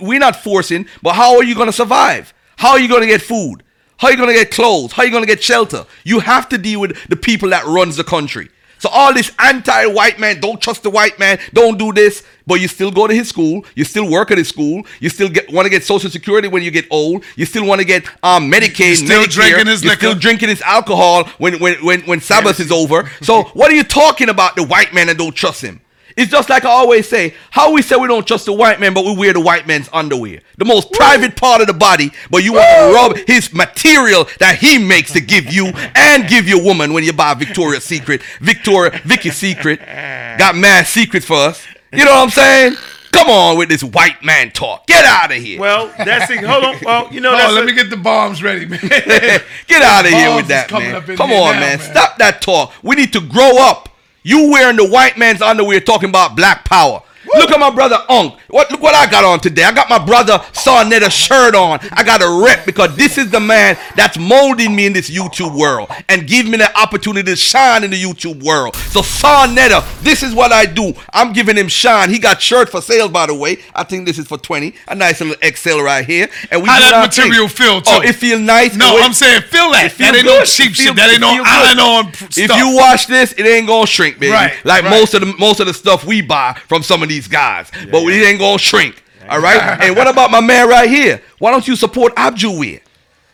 We're 0.00 0.18
not 0.18 0.34
forcing, 0.34 0.88
but 1.02 1.12
how 1.12 1.36
are 1.36 1.44
you 1.44 1.54
going 1.54 1.68
to 1.68 1.72
survive? 1.72 2.34
How 2.56 2.70
are 2.70 2.80
you 2.80 2.88
going 2.88 3.02
to 3.02 3.06
get 3.06 3.22
food? 3.22 3.62
How 4.04 4.08
are 4.08 4.12
you 4.12 4.18
going 4.18 4.28
to 4.28 4.34
get 4.34 4.50
clothes? 4.50 4.92
How 4.92 5.02
are 5.02 5.06
you 5.06 5.10
going 5.10 5.22
to 5.22 5.26
get 5.26 5.42
shelter? 5.42 5.86
You 6.04 6.20
have 6.20 6.50
to 6.50 6.58
deal 6.58 6.78
with 6.78 7.08
the 7.08 7.16
people 7.16 7.48
that 7.48 7.64
runs 7.64 7.96
the 7.96 8.04
country. 8.04 8.50
So 8.76 8.90
all 8.90 9.14
this 9.14 9.32
anti-white 9.38 10.20
man, 10.20 10.42
don't 10.42 10.60
trust 10.60 10.82
the 10.82 10.90
white 10.90 11.18
man, 11.18 11.38
don't 11.54 11.78
do 11.78 11.90
this, 11.90 12.22
but 12.46 12.56
you 12.60 12.68
still 12.68 12.90
go 12.90 13.06
to 13.06 13.14
his 13.14 13.30
school, 13.30 13.64
you 13.74 13.84
still 13.84 14.10
work 14.10 14.30
at 14.30 14.36
his 14.36 14.46
school, 14.50 14.82
you 15.00 15.08
still 15.08 15.30
get 15.30 15.50
want 15.50 15.64
to 15.64 15.70
get 15.70 15.84
Social 15.84 16.10
Security 16.10 16.48
when 16.48 16.62
you 16.62 16.70
get 16.70 16.84
old, 16.90 17.24
you 17.34 17.46
still 17.46 17.64
want 17.64 17.80
to 17.80 17.86
get 17.86 18.04
um, 18.22 18.52
Medicaid, 18.52 18.88
You're 18.88 18.96
still 18.96 19.22
Medicare, 19.22 19.30
drinking 19.30 19.66
his 19.68 19.84
you're 19.84 19.94
still 19.94 20.14
drinking 20.14 20.48
his 20.50 20.60
alcohol 20.60 21.24
when 21.38 21.58
when 21.58 21.82
when 21.82 22.02
when 22.02 22.20
Sabbath 22.20 22.60
is 22.60 22.70
over. 22.70 23.10
So 23.22 23.44
what 23.54 23.72
are 23.72 23.74
you 23.74 23.84
talking 23.84 24.28
about? 24.28 24.54
The 24.54 24.64
white 24.64 24.92
man 24.92 25.08
and 25.08 25.16
don't 25.16 25.34
trust 25.34 25.62
him. 25.62 25.80
It's 26.16 26.30
just 26.30 26.48
like 26.48 26.64
I 26.64 26.68
always 26.70 27.08
say, 27.08 27.34
how 27.50 27.72
we 27.72 27.82
say 27.82 27.96
we 27.96 28.06
don't 28.06 28.26
trust 28.26 28.46
the 28.46 28.52
white 28.52 28.78
man, 28.78 28.94
but 28.94 29.04
we 29.04 29.16
wear 29.16 29.32
the 29.32 29.40
white 29.40 29.66
man's 29.66 29.88
underwear. 29.92 30.40
The 30.58 30.64
most 30.64 30.92
private 30.92 31.36
part 31.36 31.60
of 31.60 31.66
the 31.66 31.72
body, 31.74 32.12
but 32.30 32.44
you 32.44 32.52
want 32.52 32.66
to 32.68 32.94
rub 32.94 33.26
his 33.26 33.52
material 33.52 34.28
that 34.38 34.58
he 34.58 34.78
makes 34.78 35.12
to 35.14 35.20
give 35.20 35.52
you 35.52 35.66
and 35.96 36.28
give 36.28 36.46
your 36.48 36.62
woman 36.62 36.92
when 36.92 37.02
you 37.02 37.12
buy 37.12 37.34
Victoria's 37.34 37.82
Secret. 37.84 38.22
Victoria, 38.40 39.00
Vicky's 39.04 39.36
Secret. 39.36 39.80
Got 39.80 40.54
mad 40.56 40.86
secrets 40.86 41.26
for 41.26 41.36
us. 41.36 41.66
You 41.92 42.04
know 42.04 42.12
what 42.14 42.22
I'm 42.24 42.30
saying? 42.30 42.76
Come 43.12 43.28
on 43.28 43.56
with 43.58 43.68
this 43.68 43.84
white 43.84 44.24
man 44.24 44.50
talk. 44.50 44.86
Get 44.88 45.04
out 45.04 45.30
of 45.30 45.36
here. 45.36 45.60
Well, 45.60 45.86
that's 45.98 46.28
it. 46.32 46.42
Hold 46.44 46.64
on. 46.64 46.76
Well, 46.84 47.08
you 47.12 47.20
know 47.20 47.32
Oh, 47.32 47.36
that's 47.38 47.52
let 47.52 47.62
a- 47.62 47.66
me 47.66 47.72
get 47.72 47.88
the 47.90 47.96
bombs 47.96 48.42
ready, 48.42 48.66
man. 48.66 48.80
Get 48.82 49.82
out 49.82 50.04
of 50.04 50.10
here 50.10 50.34
with 50.34 50.48
that, 50.48 50.68
man. 50.72 50.96
up 50.96 51.08
in 51.08 51.16
Come 51.16 51.30
on, 51.30 51.54
now, 51.54 51.60
man. 51.60 51.78
man. 51.78 51.78
Stop 51.78 52.18
that 52.18 52.42
talk. 52.42 52.72
We 52.82 52.96
need 52.96 53.12
to 53.12 53.20
grow 53.20 53.58
up. 53.58 53.88
You 54.26 54.50
wearing 54.50 54.76
the 54.76 54.88
white 54.88 55.18
man's 55.18 55.42
underwear 55.42 55.80
talking 55.80 56.08
about 56.08 56.34
black 56.34 56.64
power. 56.64 57.02
Look 57.36 57.50
at 57.50 57.58
my 57.60 57.70
brother 57.70 57.98
Unk. 58.08 58.34
What 58.48 58.70
look 58.70 58.80
what 58.82 58.94
I 58.94 59.10
got 59.10 59.24
on 59.24 59.40
today. 59.40 59.64
I 59.64 59.72
got 59.72 59.88
my 59.88 60.04
brother 60.04 60.40
Sa 60.52 60.82
Neter 60.84 61.10
shirt 61.10 61.54
on. 61.54 61.78
I 61.92 62.02
got 62.04 62.22
a 62.22 62.42
rep 62.44 62.64
because 62.66 62.94
this 62.96 63.18
is 63.18 63.30
the 63.30 63.40
man 63.40 63.76
that's 63.96 64.18
molding 64.18 64.74
me 64.76 64.86
in 64.86 64.92
this 64.92 65.10
YouTube 65.10 65.58
world 65.58 65.90
and 66.08 66.26
give 66.26 66.46
me 66.46 66.58
the 66.58 66.76
opportunity 66.78 67.30
to 67.32 67.36
shine 67.36 67.84
in 67.84 67.90
the 67.90 68.00
YouTube 68.02 68.42
world. 68.42 68.76
So 68.76 69.02
Sa 69.02 69.46
Neter, 69.46 69.82
this 70.02 70.22
is 70.22 70.34
what 70.34 70.52
I 70.52 70.66
do. 70.66 70.92
I'm 71.12 71.32
giving 71.32 71.56
him 71.56 71.68
shine. 71.68 72.10
He 72.10 72.18
got 72.18 72.40
shirt 72.40 72.68
for 72.68 72.80
sale, 72.80 73.08
by 73.08 73.26
the 73.26 73.34
way. 73.34 73.58
I 73.74 73.84
think 73.84 74.06
this 74.06 74.18
is 74.18 74.26
for 74.26 74.38
20. 74.38 74.74
A 74.88 74.94
nice 74.94 75.20
little 75.20 75.36
XL 75.42 75.80
right 75.80 76.04
here. 76.04 76.28
And 76.50 76.62
we 76.62 76.68
How 76.68 76.78
that 76.80 76.94
our 76.94 77.08
thing. 77.10 77.24
material 77.28 77.48
feel, 77.48 77.82
Oh, 77.86 78.00
too? 78.02 78.08
it 78.08 78.14
feel 78.14 78.38
nice. 78.38 78.74
No, 78.76 78.98
I'm 79.00 79.12
saying 79.12 79.42
feel 79.42 79.70
that. 79.72 79.92
feel 79.92 80.06
That 80.06 80.16
ain't 80.16 80.26
no 80.26 80.38
good. 80.38 80.46
cheap 80.46 80.74
feel- 80.74 80.86
shit. 80.86 80.96
That 80.96 81.10
ain't 81.10 81.20
no 81.20 81.36
good. 81.36 81.46
iron-on 81.46 82.12
p- 82.12 82.42
If 82.42 82.56
you 82.56 82.76
watch 82.76 83.06
this, 83.06 83.32
it 83.32 83.46
ain't 83.46 83.66
gonna 83.66 83.86
shrink, 83.86 84.18
baby. 84.18 84.32
Right, 84.32 84.52
like 84.64 84.82
right. 84.84 84.90
most 84.90 85.14
of 85.14 85.20
the 85.20 85.34
most 85.38 85.60
of 85.60 85.66
the 85.66 85.74
stuff 85.74 86.04
we 86.04 86.20
buy 86.20 86.56
from 86.68 86.82
some 86.82 87.02
of 87.02 87.08
these 87.08 87.23
guys, 87.28 87.70
but 87.90 88.02
it 88.04 88.26
ain't 88.26 88.38
gonna 88.38 88.58
shrink. 88.58 89.02
All 89.28 89.40
right. 89.40 89.80
and 89.82 89.96
what 89.96 90.06
about 90.08 90.30
my 90.30 90.40
man 90.40 90.68
right 90.68 90.88
here? 90.88 91.22
Why 91.38 91.50
don't 91.50 91.66
you 91.66 91.76
support 91.76 92.14
Abjuwear? 92.16 92.80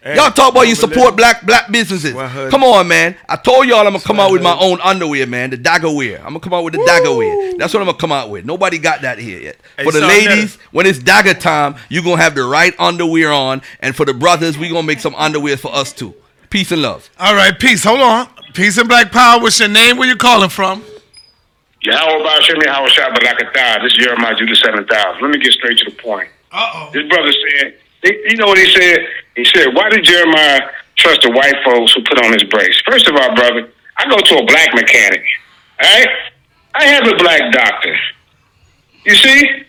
Y'all 0.03 0.31
talk 0.31 0.53
about 0.53 0.62
you 0.62 0.75
support 0.75 1.15
black 1.15 1.45
black 1.45 1.71
businesses. 1.71 2.15
Come 2.51 2.65
on, 2.65 2.89
man. 2.89 3.17
I 3.29 3.37
told 3.37 3.67
y'all 3.67 3.81
I'm 3.87 3.93
gonna 3.93 4.01
come 4.01 4.19
out 4.19 4.33
with 4.33 4.43
my 4.43 4.57
own 4.59 4.81
underwear, 4.81 5.27
man. 5.27 5.51
The 5.51 5.59
dagger 5.59 5.93
wear. 5.93 6.19
I'm 6.19 6.29
gonna 6.29 6.41
come 6.41 6.55
out 6.55 6.65
with 6.65 6.73
the 6.73 6.85
dagger 6.87 7.15
wear. 7.15 7.59
That's 7.59 7.75
what 7.75 7.81
I'm 7.81 7.87
gonna 7.87 7.99
come 7.99 8.12
out 8.12 8.31
with. 8.31 8.47
Nobody 8.47 8.79
got 8.79 9.03
that 9.03 9.19
here 9.19 9.41
yet. 9.41 9.57
Hey, 9.77 9.85
for 9.85 9.93
the 9.93 10.01
son, 10.01 10.09
ladies, 10.09 10.57
when 10.71 10.87
it's 10.87 10.99
dagger 10.99 11.35
time, 11.35 11.77
you 11.91 12.03
gonna 12.03 12.23
have 12.23 12.35
the 12.35 12.45
right 12.45 12.75
underwear 12.79 13.31
on, 13.31 13.61
and 13.81 13.95
for 13.95 14.07
the 14.07 14.15
brothers, 14.15 14.57
we 14.57 14.69
gonna 14.71 14.83
make 14.87 15.01
some 15.01 15.15
underwear 15.17 15.59
for 15.59 15.75
us 15.75 15.93
too. 15.93 16.15
Peace 16.49 16.73
and 16.73 16.81
love. 16.81 17.11
All 17.19 17.35
right, 17.35 17.57
peace. 17.59 17.85
Hold 17.85 18.01
on. 18.01 18.27
Peace 18.55 18.79
and 18.79 18.89
black 18.89 19.12
power. 19.12 19.41
What's 19.41 19.61
your 19.61 19.69
name? 19.69 19.99
Where 19.99 20.09
you 20.09 20.17
calling 20.17 20.49
from? 20.51 20.83
Yahweh 21.82 22.69
Howard 22.69 22.90
Shah 22.93 23.11
Balakatah. 23.11 23.82
This 23.82 23.93
is 23.93 23.98
Jeremiah 23.98 24.35
Judah 24.36 24.55
7000. 24.55 25.23
Let 25.23 25.31
me 25.31 25.39
get 25.39 25.52
straight 25.52 25.78
to 25.78 25.90
the 25.90 25.97
point. 25.97 26.28
Uh-oh. 26.52 26.90
This 26.93 27.09
brother 27.09 27.32
said, 27.32 27.74
you 28.05 28.36
know 28.36 28.47
what 28.47 28.59
he 28.59 28.70
said? 28.70 29.01
He 29.36 29.44
said, 29.44 29.74
why 29.74 29.89
did 29.89 30.05
Jeremiah 30.05 30.61
trust 30.97 31.23
the 31.23 31.31
white 31.31 31.57
folks 31.65 31.94
who 31.94 32.02
put 32.02 32.23
on 32.24 32.32
his 32.32 32.44
brace? 32.44 32.81
First 32.85 33.09
of 33.09 33.16
all, 33.16 33.35
brother, 33.35 33.70
I 33.97 34.09
go 34.09 34.16
to 34.16 34.39
a 34.39 34.44
black 34.47 34.74
mechanic. 34.74 35.24
All 35.82 35.89
right? 35.89 36.09
I 36.74 36.85
have 36.85 37.07
a 37.07 37.16
black 37.16 37.52
doctor. 37.52 37.97
You 39.05 39.15
see? 39.15 39.65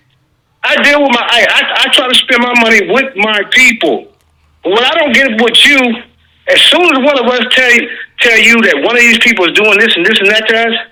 I 0.63 0.81
deal 0.83 1.01
with 1.01 1.11
my, 1.11 1.21
I, 1.21 1.47
I, 1.49 1.85
I 1.85 1.93
try 1.93 2.07
to 2.07 2.15
spend 2.15 2.43
my 2.43 2.53
money 2.59 2.91
with 2.91 3.15
my 3.15 3.43
people. 3.51 4.11
But 4.63 4.73
when 4.73 4.83
I 4.83 4.93
don't 4.95 5.13
get 5.13 5.41
with 5.41 5.65
you, 5.65 6.03
as 6.47 6.61
soon 6.61 6.83
as 6.83 6.99
one 6.99 7.17
of 7.17 7.25
us 7.25 7.45
tell 7.51 7.71
you, 7.71 7.89
tell 8.19 8.37
you 8.37 8.61
that 8.61 8.83
one 8.83 8.95
of 8.95 9.01
these 9.01 9.17
people 9.19 9.45
is 9.45 9.53
doing 9.53 9.79
this 9.79 9.95
and 9.95 10.05
this 10.05 10.19
and 10.19 10.29
that 10.29 10.47
to 10.49 10.57
us, 10.57 10.87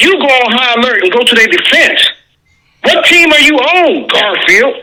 you 0.00 0.18
go 0.18 0.26
on 0.26 0.52
high 0.52 0.74
alert 0.74 1.02
and 1.02 1.12
go 1.12 1.24
to 1.24 1.34
their 1.34 1.48
defense. 1.48 2.00
What 2.82 3.04
team 3.06 3.32
are 3.32 3.40
you 3.40 3.56
on, 3.56 4.06
Garfield? 4.06 4.74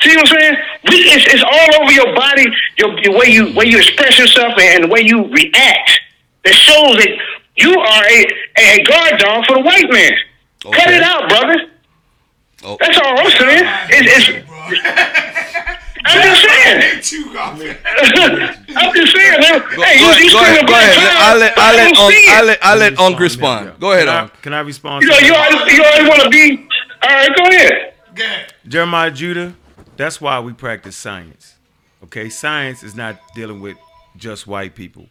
See 0.00 0.14
what 0.16 0.20
I'm 0.20 0.26
saying? 0.26 0.56
We, 0.90 0.96
it's, 1.10 1.34
it's 1.34 1.42
all 1.42 1.82
over 1.82 1.92
your 1.92 2.14
body, 2.14 2.46
your, 2.78 2.98
your 3.00 3.18
way 3.18 3.26
you 3.26 3.54
way 3.54 3.66
you 3.66 3.78
express 3.78 4.18
yourself 4.18 4.54
and 4.58 4.84
the 4.84 4.88
way 4.88 5.00
you 5.02 5.26
react. 5.26 6.00
That 6.44 6.54
shows 6.54 6.96
that 6.96 7.18
you 7.56 7.78
are 7.78 8.04
a, 8.06 8.26
a 8.58 8.82
guard 8.84 9.18
dog 9.18 9.44
for 9.46 9.54
the 9.56 9.62
white 9.62 9.90
man. 9.90 10.12
Cut 10.60 10.90
it 10.90 11.02
out, 11.02 11.28
brother. 11.28 11.70
Oh. 12.64 12.76
That's 12.80 12.98
all 12.98 13.18
I'm 13.18 13.30
saying. 13.30 13.64
It's, 13.90 14.28
it's, 14.28 15.78
I'm 16.08 16.22
just 16.22 16.42
saying. 16.42 16.78
I'm 18.76 18.94
just 18.94 19.12
saying. 19.14 19.40
man. 19.40 19.60
Go, 19.60 19.82
hey, 19.82 19.98
go 19.98 20.04
you, 20.04 20.10
ahead, 20.10 20.24
you 20.24 20.30
go 20.30 20.40
ahead, 20.40 20.66
go 20.66 20.72
ahead. 20.74 21.16
I'll 21.18 21.38
let, 21.38 21.58
I'll 21.58 21.76
let, 21.76 21.94
don't 21.94 22.04
Unc, 22.04 22.12
see 22.12 22.20
it. 22.20 22.38
I'll 22.38 22.44
let, 22.46 22.58
I'll 22.62 22.78
let 22.78 22.98
Unc 22.98 23.20
respond. 23.20 23.80
Go 23.80 23.92
ahead, 23.92 24.06
Can 24.06 24.14
I, 24.14 24.28
can 24.42 24.52
I 24.54 24.60
respond? 24.60 25.02
You 25.02 25.10
to 25.10 25.20
know, 25.20 25.26
you 25.26 25.34
always, 25.34 25.72
you 25.72 25.84
always 25.84 26.08
want 26.08 26.22
to 26.22 26.30
be. 26.30 26.68
All 27.02 27.10
right, 27.10 27.36
go 27.36 27.42
ahead. 27.44 28.52
Jeremiah 28.66 29.10
Judah, 29.10 29.54
that's 29.96 30.20
why 30.20 30.40
we 30.40 30.52
practice 30.52 30.96
science. 30.96 31.54
Okay, 32.04 32.28
science 32.28 32.82
is 32.82 32.94
not 32.94 33.20
dealing 33.34 33.60
with 33.60 33.76
just 34.16 34.46
white 34.46 34.74
people. 34.74 35.06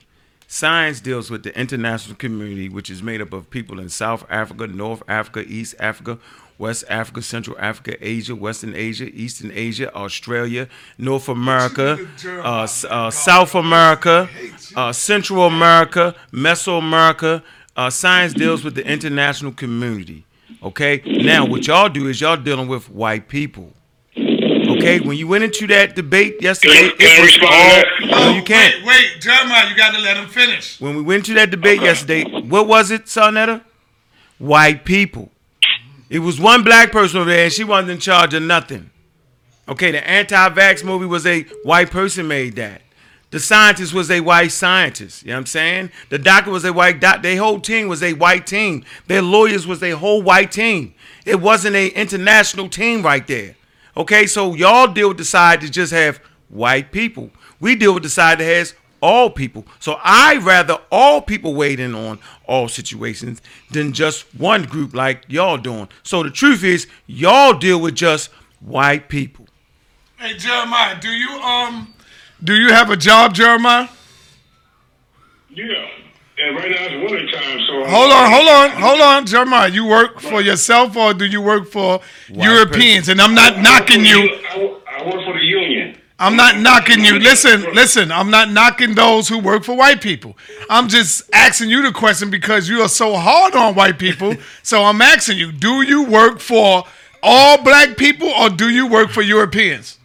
Science 0.48 1.02
deals 1.02 1.30
with 1.30 1.44
the 1.44 1.58
international 1.60 2.16
community, 2.16 2.70
which 2.70 2.90
is 2.90 3.04
made 3.04 3.22
up 3.22 3.34
of 3.34 3.50
people 3.50 3.80
in 3.80 3.90
South 3.90 4.26
Africa, 4.30 4.68
North 4.68 5.04
Africa, 5.08 5.44
East 5.46 5.76
Africa, 5.80 6.18
West 6.58 6.84
Africa, 6.90 7.22
Central 7.22 7.56
Africa, 7.60 7.96
Asia, 8.02 8.36
Western 8.36 8.76
Asia, 8.76 9.06
Eastern 9.06 9.52
Asia, 9.54 9.94
Australia, 9.96 10.68
North 10.98 11.30
America, 11.30 12.08
uh, 12.26 12.68
uh, 12.90 13.12
South 13.12 13.56
America, 13.56 14.28
uh, 14.76 14.92
Central 14.92 15.46
America, 15.46 16.16
Mesoamerica. 16.32 17.44
Uh, 17.76 17.92
science 17.92 18.34
deals 18.34 18.64
with 18.64 18.74
the 18.74 18.84
international 18.84 19.52
community. 19.52 20.26
Okay, 20.64 21.00
now 21.06 21.46
what 21.46 21.68
y'all 21.68 21.90
do 21.90 22.08
is 22.08 22.20
y'all 22.20 22.36
dealing 22.36 22.68
with 22.68 22.90
white 22.90 23.28
people. 23.28 23.72
Okay, 24.18 25.00
when 25.00 25.16
you 25.16 25.28
went 25.28 25.44
into 25.44 25.68
that 25.68 25.96
debate 25.96 26.42
yesterday, 26.42 26.90
it 26.98 27.22
was 27.22 27.38
all. 27.44 28.10
No, 28.10 28.36
you 28.36 28.42
can't. 28.42 28.84
Wait, 28.84 28.86
wait, 28.86 29.22
Jeremiah, 29.22 29.70
you 29.70 29.78
got 29.78 29.94
to 29.94 30.02
let 30.02 30.18
him 30.18 30.28
finish. 30.28 30.82
When 30.82 30.96
we 30.96 31.04
went 31.04 31.26
to 31.26 31.36
that 31.36 31.52
debate 31.52 31.82
yesterday, 31.82 32.24
what 32.24 32.68
was 32.68 32.90
it, 32.90 33.08
Sa 33.08 33.30
Neter? 33.30 33.62
White 34.40 34.84
people. 34.84 35.32
It 36.10 36.20
was 36.20 36.40
one 36.40 36.64
black 36.64 36.92
person 36.92 37.20
over 37.20 37.30
there, 37.30 37.46
and 37.46 37.54
she 37.54 37.64
wasn't 37.64 37.92
in 37.92 38.00
charge 38.00 38.34
of 38.34 38.44
nothing. 38.44 38.90
Okay, 39.70 39.92
the 39.92 40.08
anti-vax 40.08 40.84
movie 40.84 41.06
was 41.06 41.26
a 41.26 41.44
white 41.64 41.92
person 41.92 42.28
made 42.28 42.56
that. 42.56 42.82
The 43.32 43.40
scientist 43.42 43.94
was 43.94 44.10
a 44.10 44.22
white 44.22 44.54
scientist. 44.54 45.24
You 45.24 45.30
know 45.30 45.36
what 45.36 45.40
I'm 45.40 45.46
saying? 45.48 45.92
The 46.10 46.18
doctor 46.18 46.50
was 46.50 46.64
a 46.64 46.72
white 46.72 47.02
doc. 47.02 47.22
Their 47.22 47.38
whole 47.38 47.60
team 47.60 47.90
was 47.90 48.02
a 48.02 48.14
white 48.14 48.48
team. 48.48 48.86
Their 49.08 49.22
lawyers 49.22 49.68
was 49.68 49.84
a 49.84 49.92
whole 49.92 50.22
white 50.22 50.54
team. 50.54 50.94
It 51.26 51.42
wasn't 51.42 51.76
a 51.76 51.90
international 51.90 52.70
team 52.70 53.04
right 53.04 53.28
there. 53.28 53.56
Okay, 53.98 54.28
so 54.28 54.56
y'all 54.56 54.88
deal 54.88 55.10
with 55.10 55.18
the 55.18 55.26
side 55.26 55.60
just 55.60 55.92
have 55.92 56.22
white 56.48 56.94
people. 56.94 57.30
We 57.60 57.76
deal 57.76 57.94
with 57.94 58.04
the 58.04 58.10
side 58.10 58.40
that 58.40 58.46
has 58.46 58.76
all 59.02 59.30
people. 59.30 59.66
So 59.80 59.98
I 60.04 60.38
rather 60.38 60.78
all 60.92 61.22
people 61.22 61.54
weighed 61.54 61.80
in 61.80 61.96
on 61.96 62.20
all 62.46 62.68
situations 62.68 63.42
than 63.72 63.94
just 63.94 64.24
one 64.36 64.64
group 64.64 64.94
like 64.94 65.26
y'all 65.28 65.58
doing. 65.58 65.90
So 66.04 66.24
the 66.24 66.32
truth 66.32 66.64
is, 66.64 66.88
y'all 67.06 67.58
deal 67.58 67.80
with 67.80 67.96
just 67.96 68.30
white 68.60 69.10
people. 69.10 69.48
Hey, 70.18 70.36
Jeremiah, 70.36 71.00
do 71.00 71.10
you 71.10 71.30
um, 71.42 71.94
do 72.44 72.56
you 72.56 72.70
have 72.70 72.90
a 72.90 72.98
job, 72.98 73.34
Jeremiah? 73.34 73.88
Yeah. 75.50 75.66
And 76.40 76.56
right 76.56 76.70
now 76.70 76.78
it's 76.82 77.12
winter 77.12 77.32
time, 77.32 77.60
so 77.66 77.86
Hold 77.90 78.12
on, 78.12 78.32
hold 78.32 78.48
on, 78.48 78.70
hold 78.80 79.02
on, 79.02 79.26
Jeremiah. 79.26 79.70
You 79.70 79.88
work 79.88 80.20
for 80.20 80.40
yourself 80.40 80.96
or 80.96 81.16
do 81.16 81.26
you 81.26 81.42
work 81.42 81.68
for 81.68 82.00
Europeans? 82.28 83.10
And 83.10 83.20
I'm 83.20 83.34
not 83.34 83.58
knocking 83.58 84.06
you. 84.06 84.20
I, 84.52 84.78
I 84.88 85.06
work 85.06 85.26
for 85.26 85.34
the 85.34 85.44
union. 85.44 85.87
I'm 86.20 86.36
not 86.36 86.58
knocking 86.58 87.04
you. 87.06 87.20
Listen, 87.20 87.62
listen. 87.74 88.12
I'm 88.12 88.32
not 88.32 88.50
knocking 88.52 88.96
those 88.96 89.28
who 89.28 89.38
work 89.38 89.64
for 89.64 89.76
white 89.76 90.02
people. 90.02 90.36
I'm 90.70 90.88
just 90.88 91.30
asking 91.32 91.70
you 91.70 91.84
the 91.84 91.92
question 91.92 92.32
because 92.32 92.68
you 92.68 92.82
are 92.82 92.90
so 92.90 93.16
hard 93.16 93.56
on 93.56 93.76
white 93.76 94.00
people. 94.00 94.36
So 94.64 94.84
I'm 94.84 95.02
asking 95.02 95.38
you: 95.38 95.52
Do 95.52 95.84
you 95.84 96.04
work 96.06 96.40
for 96.40 96.86
all 97.22 97.62
black 97.64 97.98
people 97.98 98.30
or 98.30 98.50
do 98.50 98.70
you 98.70 98.88
work 98.88 99.12
for 99.12 99.22
Europeans? 99.22 100.00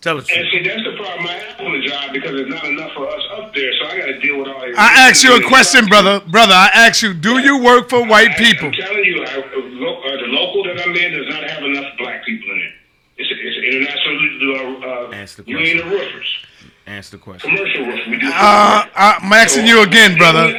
Tell 0.00 0.16
us. 0.16 0.28
And 0.34 0.46
see, 0.52 0.62
that's 0.62 0.82
the 0.84 0.96
problem 0.96 1.26
I 1.26 1.32
have 1.32 1.60
on 1.60 1.72
the 1.72 1.86
job 1.86 2.12
because 2.12 2.30
there's 2.30 2.48
not 2.48 2.64
enough 2.64 2.92
for 2.94 3.08
us 3.08 3.22
up 3.36 3.52
there, 3.52 3.70
so 3.80 3.86
I 3.88 3.98
got 3.98 4.06
to 4.06 4.20
deal 4.20 4.38
with 4.38 4.48
all. 4.48 4.66
your. 4.66 4.78
I 4.78 5.08
asked 5.10 5.24
you 5.24 5.34
a 5.36 5.46
question, 5.48 5.86
brother. 5.86 6.20
Brother, 6.20 6.54
I 6.54 6.70
asked 6.72 7.02
you: 7.02 7.12
Do 7.12 7.40
you 7.40 7.62
work 7.62 7.90
for 7.90 8.06
white 8.06 8.38
people? 8.38 8.68
I'm 8.68 8.72
telling 8.72 9.04
you, 9.04 9.22
I, 9.22 9.34
uh, 9.36 9.42
lo- 9.52 10.00
uh, 10.00 10.10
the 10.16 10.28
local 10.32 10.64
that 10.64 10.80
I'm 10.86 10.96
in 10.96 11.12
does 11.12 11.28
not 11.28 11.44
have 11.50 11.62
enough 11.62 11.92
black 11.98 12.24
people 12.24 12.48
in 12.52 12.58
it. 12.58 12.72
It's, 13.64 13.92
it's 13.94 14.06
an 14.06 14.18
international 14.40 14.82
uh, 14.84 15.42
union 15.46 15.78
of 15.86 15.92
roofers, 15.92 16.44
Answer 16.86 17.16
the 17.16 17.22
question. 17.22 17.50
commercial 17.50 17.84
roofers. 17.86 18.08
We 18.08 18.18
do. 18.18 18.30
Uh, 18.32 18.84
I'm 18.94 19.32
asking 19.32 19.66
you 19.66 19.82
again, 19.82 20.16
brother. 20.16 20.56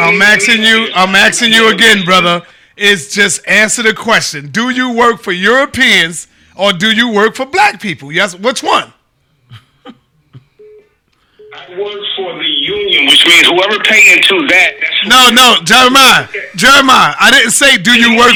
I'm 0.00 0.22
asking 0.22 0.62
you. 0.62 0.88
I'm 0.94 1.14
asking 1.14 1.52
you 1.52 1.70
again, 1.72 2.04
brother. 2.04 2.42
Is 2.76 3.12
just 3.12 3.46
answer 3.48 3.82
the 3.82 3.94
question: 3.94 4.48
Do 4.50 4.68
you 4.70 4.92
work 4.92 5.20
for 5.20 5.32
Europeans 5.32 6.28
or 6.54 6.72
do 6.72 6.90
you 6.94 7.10
work 7.10 7.34
for 7.34 7.46
black 7.46 7.80
people? 7.80 8.12
Yes, 8.12 8.34
which 8.38 8.62
one? 8.62 8.92
Work 11.68 12.00
for 12.16 12.32
the 12.38 12.46
union, 12.46 13.06
which 13.06 13.26
means 13.26 13.48
whoever 13.48 13.82
pay 13.82 14.12
into 14.12 14.46
that. 14.46 14.70
That's 14.80 15.06
No, 15.08 15.30
no, 15.30 15.56
Jeremiah. 15.64 16.28
Jeremiah, 16.54 17.14
I 17.18 17.30
didn't 17.32 17.50
say 17.50 17.76
do 17.76 17.90
you 17.92 18.16
work. 18.16 18.32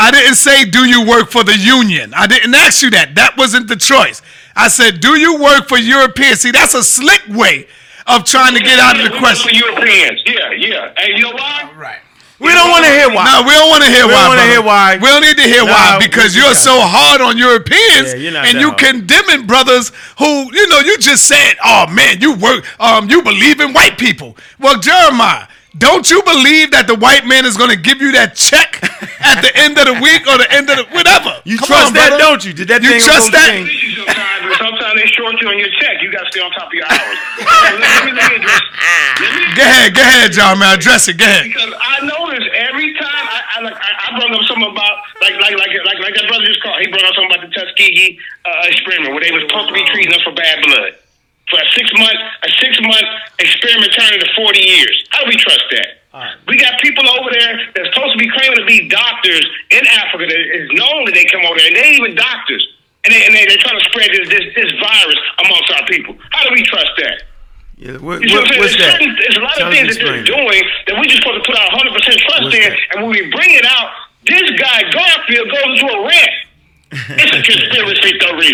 I 0.00 0.10
didn't 0.10 0.36
say 0.36 0.64
do 0.64 0.88
you 0.88 1.06
work 1.06 1.30
for 1.30 1.44
the 1.44 1.56
union. 1.56 2.14
I 2.14 2.26
didn't 2.26 2.54
ask 2.54 2.82
you 2.82 2.90
that. 2.90 3.14
That 3.16 3.36
wasn't 3.36 3.68
the 3.68 3.76
choice. 3.76 4.22
I 4.56 4.68
said 4.68 5.00
do 5.00 5.18
you 5.18 5.38
work 5.38 5.68
for 5.68 5.76
Europeans? 5.76 6.40
See, 6.40 6.50
that's 6.50 6.74
a 6.74 6.82
slick 6.82 7.22
way 7.28 7.66
of 8.06 8.24
trying 8.24 8.54
to 8.54 8.60
get 8.60 8.78
out 8.78 8.98
of 8.98 9.12
the 9.12 9.18
question. 9.18 9.50
For 9.50 9.54
Europeans, 9.54 10.22
yeah, 10.26 10.50
yeah. 10.56 10.94
And 10.96 11.18
you 11.18 11.22
know 11.24 11.32
why? 11.32 11.70
Right. 11.76 12.00
We 12.40 12.48
don't 12.52 12.70
want 12.70 12.84
to 12.86 12.90
hear 12.90 13.08
why. 13.12 13.24
No, 13.28 13.42
we 13.46 13.52
don't 13.52 13.68
want 13.68 13.84
to 13.84 13.90
hear 13.90 14.06
We 14.06 14.12
why. 14.12 14.16
We 14.16 14.24
don't 14.24 14.36
wanna 14.36 14.50
hear 14.50 14.62
why. 14.62 14.96
We 14.96 15.08
don't 15.08 15.22
need 15.22 15.36
to 15.36 15.42
hear 15.42 15.64
No, 15.64 15.72
why 15.72 15.98
because 16.00 16.34
you're 16.34 16.54
so 16.54 16.80
hard 16.80 17.20
on 17.20 17.36
Europeans 17.36 18.14
Yeah, 18.14 18.30
you're 18.32 18.36
and 18.36 18.58
you 18.60 18.68
hard. 18.72 18.78
condemning 18.78 19.46
brothers 19.46 19.92
who, 20.18 20.48
you 20.52 20.66
know, 20.68 20.80
you 20.80 20.96
just 20.98 21.28
said, 21.28 21.54
"Oh 21.64 21.86
man, 21.88 22.20
you 22.20 22.32
work, 22.32 22.64
um, 22.80 23.10
you 23.10 23.22
believe 23.22 23.60
in 23.60 23.72
white 23.74 23.98
people." 23.98 24.36
Well, 24.58 24.78
Jeremiah, 24.80 25.46
don't 25.78 26.10
you 26.10 26.22
believe 26.22 26.70
that 26.72 26.86
the 26.86 26.94
white 26.96 27.26
man 27.26 27.44
is 27.44 27.56
going 27.56 27.70
to 27.70 27.76
give 27.76 28.00
you 28.00 28.10
that 28.12 28.34
check 28.34 28.82
at 29.20 29.40
the 29.42 29.52
end 29.56 29.78
of 29.78 29.86
the 29.86 29.94
week 30.00 30.26
or 30.26 30.38
the 30.38 30.50
end 30.50 30.68
of 30.70 30.78
the 30.78 30.84
whatever? 30.96 31.36
You 31.44 31.58
Come 31.58 31.68
trust 31.68 31.86
on, 31.88 31.92
that, 31.94 32.08
brother. 32.08 32.24
don't 32.24 32.44
you? 32.44 32.52
Did 32.52 32.68
that 32.68 32.82
You 32.82 32.90
thing 32.90 33.00
trust 33.02 33.30
that? 33.32 33.48
change? 33.50 33.70
Sometimes, 34.00 34.44
and 34.48 34.56
sometimes 34.58 34.94
they 35.00 35.06
short 35.06 35.29
you 35.40 35.48
on 35.48 35.58
your 35.58 35.72
check. 35.80 36.02
You 36.02 36.12
got 36.12 36.24
to 36.24 36.30
stay 36.30 36.40
on 36.40 36.50
top 36.52 36.68
of 36.68 36.74
your 36.74 36.86
hours. 36.86 37.18
let, 37.80 38.04
me, 38.04 38.12
let 38.12 38.26
me 38.30 38.36
address. 38.40 38.62
Let 39.20 39.30
me 39.34 39.42
Go 39.56 39.62
ahead, 39.64 39.94
go 39.94 40.02
ahead, 40.02 40.30
Man, 40.60 40.76
Address 40.76 41.08
it. 41.08 41.16
Go 41.16 41.24
ahead. 41.24 41.48
Because 41.48 41.72
I 41.76 42.04
notice 42.04 42.46
every 42.54 42.94
time 42.96 43.24
I, 43.28 43.38
I 43.56 43.56
like 43.64 43.76
I, 43.76 43.90
I 44.04 44.18
brought 44.18 44.32
up 44.32 44.44
something 44.48 44.70
about 44.70 45.04
like 45.20 45.36
like 45.40 45.56
like 45.56 45.72
like 45.84 45.98
like 46.00 46.14
that 46.14 46.26
brother 46.28 46.46
just 46.46 46.62
called. 46.62 46.80
He 46.80 46.88
brought 46.88 47.04
up 47.04 47.14
something 47.16 47.32
about 47.32 47.42
the 47.48 47.52
Tuskegee 47.52 48.18
uh, 48.44 48.70
experiment 48.72 49.12
where 49.16 49.24
they 49.24 49.32
was 49.32 49.44
supposed 49.48 49.68
to 49.68 49.74
be 49.74 49.84
treating 49.92 50.12
us 50.12 50.22
for 50.22 50.32
bad 50.32 50.62
blood 50.64 50.96
for 51.50 51.58
a 51.58 51.66
six 51.74 51.90
month 51.98 52.20
a 52.46 52.50
six 52.62 52.78
month 52.80 53.08
experiment 53.42 53.92
turned 53.92 54.14
into 54.14 54.30
forty 54.38 54.62
years. 54.62 54.94
How 55.10 55.24
do 55.24 55.28
we 55.28 55.36
trust 55.36 55.64
that? 55.72 56.00
We 56.48 56.58
got 56.58 56.80
people 56.80 57.06
over 57.06 57.30
there 57.30 57.54
that's 57.74 57.94
supposed 57.94 58.18
to 58.18 58.18
be 58.18 58.30
claiming 58.34 58.58
to 58.58 58.66
be 58.66 58.88
doctors 58.88 59.46
in 59.70 59.86
Africa 59.86 60.26
that 60.26 60.42
is 60.58 60.68
known 60.74 61.06
that 61.06 61.14
they 61.14 61.24
come 61.26 61.46
over 61.46 61.54
there 61.58 61.68
and 61.68 61.76
they 61.76 61.94
ain't 61.94 62.02
even 62.02 62.14
doctors. 62.16 62.66
And, 63.04 63.10
they, 63.14 63.24
and 63.24 63.32
they, 63.34 63.44
they're 63.48 63.60
trying 63.64 63.80
to 63.80 63.86
spread 63.88 64.12
this, 64.12 64.28
this, 64.28 64.44
this 64.54 64.70
virus 64.76 65.18
amongst 65.40 65.68
our 65.72 65.84
people. 65.88 66.12
How 66.36 66.44
do 66.44 66.52
we 66.52 66.62
trust 66.68 66.92
that? 67.00 67.16
Yeah, 67.80 67.96
what, 67.96 68.20
You 68.20 68.28
see 68.28 68.36
what 68.36 68.44
what, 68.44 68.44
I'm 68.44 68.52
saying? 68.52 68.60
what's 68.60 68.76
There's 68.76 68.76
that? 68.76 68.92
certain- 69.00 69.16
There's 69.16 69.38
a 69.40 69.44
lot 69.44 69.54
Tell 69.56 69.68
of 69.68 69.72
things 69.72 69.88
that 69.96 70.04
they're 70.04 70.24
doing 70.28 70.62
that 70.84 70.94
we 71.00 71.08
just 71.08 71.24
supposed 71.24 71.40
to 71.40 71.46
put 71.48 71.56
our 71.56 71.68
100 71.80 71.96
percent 71.96 72.16
trust 72.28 72.44
What's 72.44 72.60
in, 72.60 72.68
that? 72.68 72.76
and 72.92 72.96
when 73.08 73.10
we 73.16 73.24
bring 73.32 73.56
it 73.56 73.64
out, 73.64 73.88
this 74.28 74.44
guy 74.60 74.84
Garfield 74.92 75.48
goes 75.48 75.64
into 75.80 75.88
a 75.88 75.98
rant. 76.04 76.34
It's 77.24 77.32
a 77.32 77.40
conspiracy 77.48 78.12
theory. 78.20 78.52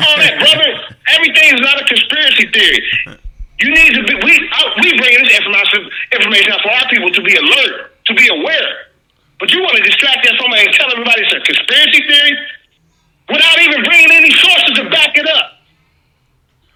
All 0.00 0.16
that, 0.24 0.40
brother. 0.40 0.70
Everything 1.12 1.52
is 1.52 1.60
not 1.60 1.76
a 1.76 1.84
conspiracy 1.84 2.48
theory. 2.48 2.80
You 3.60 3.68
need 3.76 3.92
to 3.92 4.02
be. 4.08 4.14
We 4.24 4.34
uh, 4.40 4.72
we 4.80 4.88
bring 4.96 5.20
this 5.20 5.36
information 5.36 5.84
information 6.16 6.48
out 6.56 6.64
for 6.64 6.72
our 6.72 6.88
people 6.88 7.12
to 7.12 7.20
be 7.20 7.36
alert, 7.36 7.92
to 8.08 8.12
be 8.16 8.24
aware. 8.32 8.88
But 9.36 9.52
you 9.52 9.60
want 9.60 9.76
to 9.76 9.82
distract 9.84 10.24
us 10.24 10.32
from 10.40 10.48
it 10.56 10.64
and 10.64 10.72
tell 10.72 10.88
everybody 10.90 11.20
it's 11.28 11.34
a 11.36 11.40
conspiracy 11.44 12.00
theory 12.08 12.32
without 13.28 13.58
even 13.60 13.82
bringing 13.84 14.12
any 14.12 14.30
sources 14.32 14.72
to 14.78 14.90
back 14.90 15.16
it 15.16 15.28
up. 15.28 15.58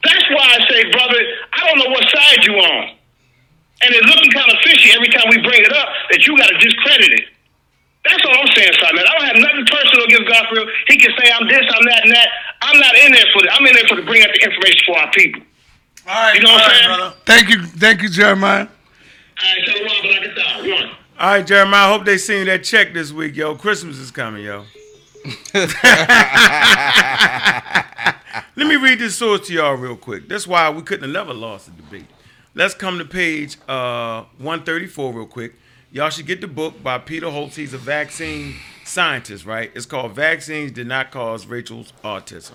That's 0.04 0.24
why 0.30 0.44
I 0.44 0.58
say, 0.70 0.90
brother, 0.92 1.20
I 1.52 1.66
don't 1.66 1.78
know 1.78 1.90
what 1.90 2.04
side 2.08 2.44
you 2.44 2.54
on. 2.54 2.94
And 3.82 3.90
it's 3.94 4.06
looking 4.06 4.30
kind 4.30 4.50
of 4.50 4.56
fishy 4.64 4.92
every 4.94 5.08
time 5.08 5.24
we 5.28 5.38
bring 5.38 5.60
it 5.64 5.72
up 5.72 5.88
that 6.10 6.26
you 6.26 6.36
got 6.38 6.48
to 6.48 6.58
discredit 6.58 7.12
it. 7.12 7.24
That's 8.06 8.22
all 8.24 8.38
I'm 8.38 8.46
saying, 8.54 8.72
son. 8.80 8.94
Man. 8.94 9.04
I 9.04 9.12
don't 9.18 9.26
have 9.26 9.40
nothing 9.42 9.66
personal 9.66 10.06
against 10.06 10.28
Garfield. 10.30 10.68
He 10.88 10.96
can 10.96 11.10
say 11.18 11.30
I'm 11.32 11.46
this, 11.48 11.66
I'm 11.68 11.84
that, 11.90 12.00
and 12.04 12.12
that. 12.14 12.28
I'm 12.62 12.78
not 12.78 12.94
in 12.94 13.12
there 13.12 13.26
for 13.34 13.42
that. 13.42 13.52
I'm 13.58 13.66
in 13.66 13.74
there 13.74 13.86
for 13.88 13.96
to 13.96 14.06
bring 14.06 14.22
out 14.22 14.30
the 14.32 14.42
information 14.46 14.80
for 14.86 14.98
our 14.98 15.10
people. 15.10 15.42
All 16.08 16.14
right, 16.14 16.34
You 16.36 16.40
know 16.42 16.52
what 16.52 16.62
I'm 16.62 16.70
right, 16.70 16.78
saying? 16.78 16.96
brother. 16.96 17.14
Thank 17.26 17.48
you, 17.50 17.62
thank 17.66 18.02
you, 18.02 18.08
Jeremiah. 18.08 18.68
All 18.68 19.42
right, 19.42 19.66
so 19.66 19.72
long, 19.82 19.96
but 20.02 20.10
I 20.12 20.18
can 20.22 20.32
stop. 20.38 20.60
One. 20.62 20.90
All 21.18 21.30
right, 21.34 21.46
Jeremiah. 21.46 21.88
I 21.88 21.92
hope 21.92 22.04
they 22.06 22.16
send 22.18 22.38
you 22.40 22.44
that 22.46 22.62
check 22.64 22.94
this 22.94 23.12
week, 23.12 23.34
yo. 23.34 23.56
Christmas 23.56 23.98
is 23.98 24.10
coming, 24.12 24.44
yo. 24.44 24.64
Let 28.56 28.66
me 28.66 28.76
read 28.76 28.98
this 28.98 29.16
source 29.16 29.46
to 29.48 29.52
y'all 29.52 29.74
real 29.74 29.96
quick. 29.96 30.28
That's 30.28 30.46
why 30.46 30.70
we 30.70 30.82
couldn't 30.82 31.04
have 31.04 31.12
never 31.12 31.34
lost 31.34 31.66
the 31.66 31.72
debate. 31.82 32.06
Let's 32.54 32.74
come 32.74 32.98
to 32.98 33.04
page 33.04 33.58
uh, 33.68 34.24
134 34.38 35.12
real 35.12 35.26
quick. 35.26 35.54
Y'all 35.92 36.10
should 36.10 36.26
get 36.26 36.40
the 36.40 36.46
book 36.46 36.82
by 36.82 36.98
Peter 36.98 37.26
Hotez. 37.26 37.54
He's 37.54 37.74
a 37.74 37.78
vaccine 37.78 38.54
scientist, 38.84 39.44
right? 39.44 39.70
It's 39.74 39.86
called 39.86 40.12
Vaccines 40.12 40.72
Did 40.72 40.86
Not 40.86 41.10
Cause 41.10 41.46
Rachel's 41.46 41.92
Autism. 42.04 42.54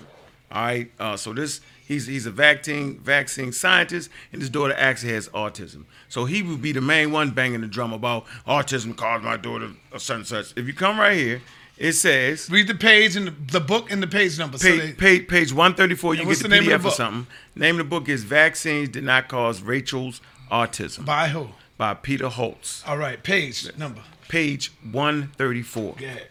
All 0.51 0.63
right. 0.63 0.91
Uh, 0.99 1.15
so 1.17 1.33
this 1.33 1.61
he's 1.85 2.07
he's 2.07 2.25
a 2.25 2.31
vaccine 2.31 2.99
vaccine 2.99 3.51
scientist, 3.51 4.09
and 4.31 4.41
his 4.41 4.49
daughter 4.49 4.73
actually 4.77 5.13
has 5.13 5.29
autism. 5.29 5.85
So 6.09 6.25
he 6.25 6.41
would 6.41 6.61
be 6.61 6.71
the 6.71 6.81
main 6.81 7.11
one 7.11 7.31
banging 7.31 7.61
the 7.61 7.67
drum 7.67 7.93
about 7.93 8.25
autism 8.47 8.95
caused 8.95 9.23
my 9.23 9.37
daughter 9.37 9.71
a 9.91 10.13
and 10.13 10.27
such. 10.27 10.53
If 10.57 10.67
you 10.67 10.73
come 10.73 10.99
right 10.99 11.17
here, 11.17 11.41
it 11.81 11.93
says 11.93 12.49
Read 12.49 12.67
the 12.67 12.75
page 12.75 13.15
and 13.15 13.27
the, 13.27 13.31
the 13.53 13.59
book 13.59 13.91
and 13.91 14.01
the 14.03 14.07
page 14.07 14.37
number. 14.37 14.57
So 14.57 14.67
page, 14.69 14.81
they- 14.81 14.93
page, 14.93 15.27
page 15.27 15.51
134, 15.53 16.13
you 16.13 16.19
get 16.21 16.27
what's 16.27 16.41
the, 16.41 16.47
the 16.47 16.55
name 16.55 16.63
of 16.63 16.65
the 16.69 16.71
PDF 16.71 16.79
or 16.79 16.83
book? 16.83 16.93
something. 16.93 17.27
Name 17.55 17.75
of 17.79 17.85
the 17.85 17.89
book 17.89 18.07
is 18.09 18.23
Vaccines 18.23 18.89
Did 18.89 19.03
Not 19.03 19.27
Cause 19.27 19.61
Rachel's 19.61 20.21
Autism 20.51 21.05
by 21.05 21.27
who? 21.29 21.49
by 21.77 21.93
Peter 21.95 22.27
Hotez. 22.27 22.87
All 22.87 22.97
right, 22.97 23.21
page 23.23 23.75
number. 23.77 24.01
Page 24.27 24.71
134. 24.91 25.95
Go 25.97 26.05
ahead. 26.05 26.27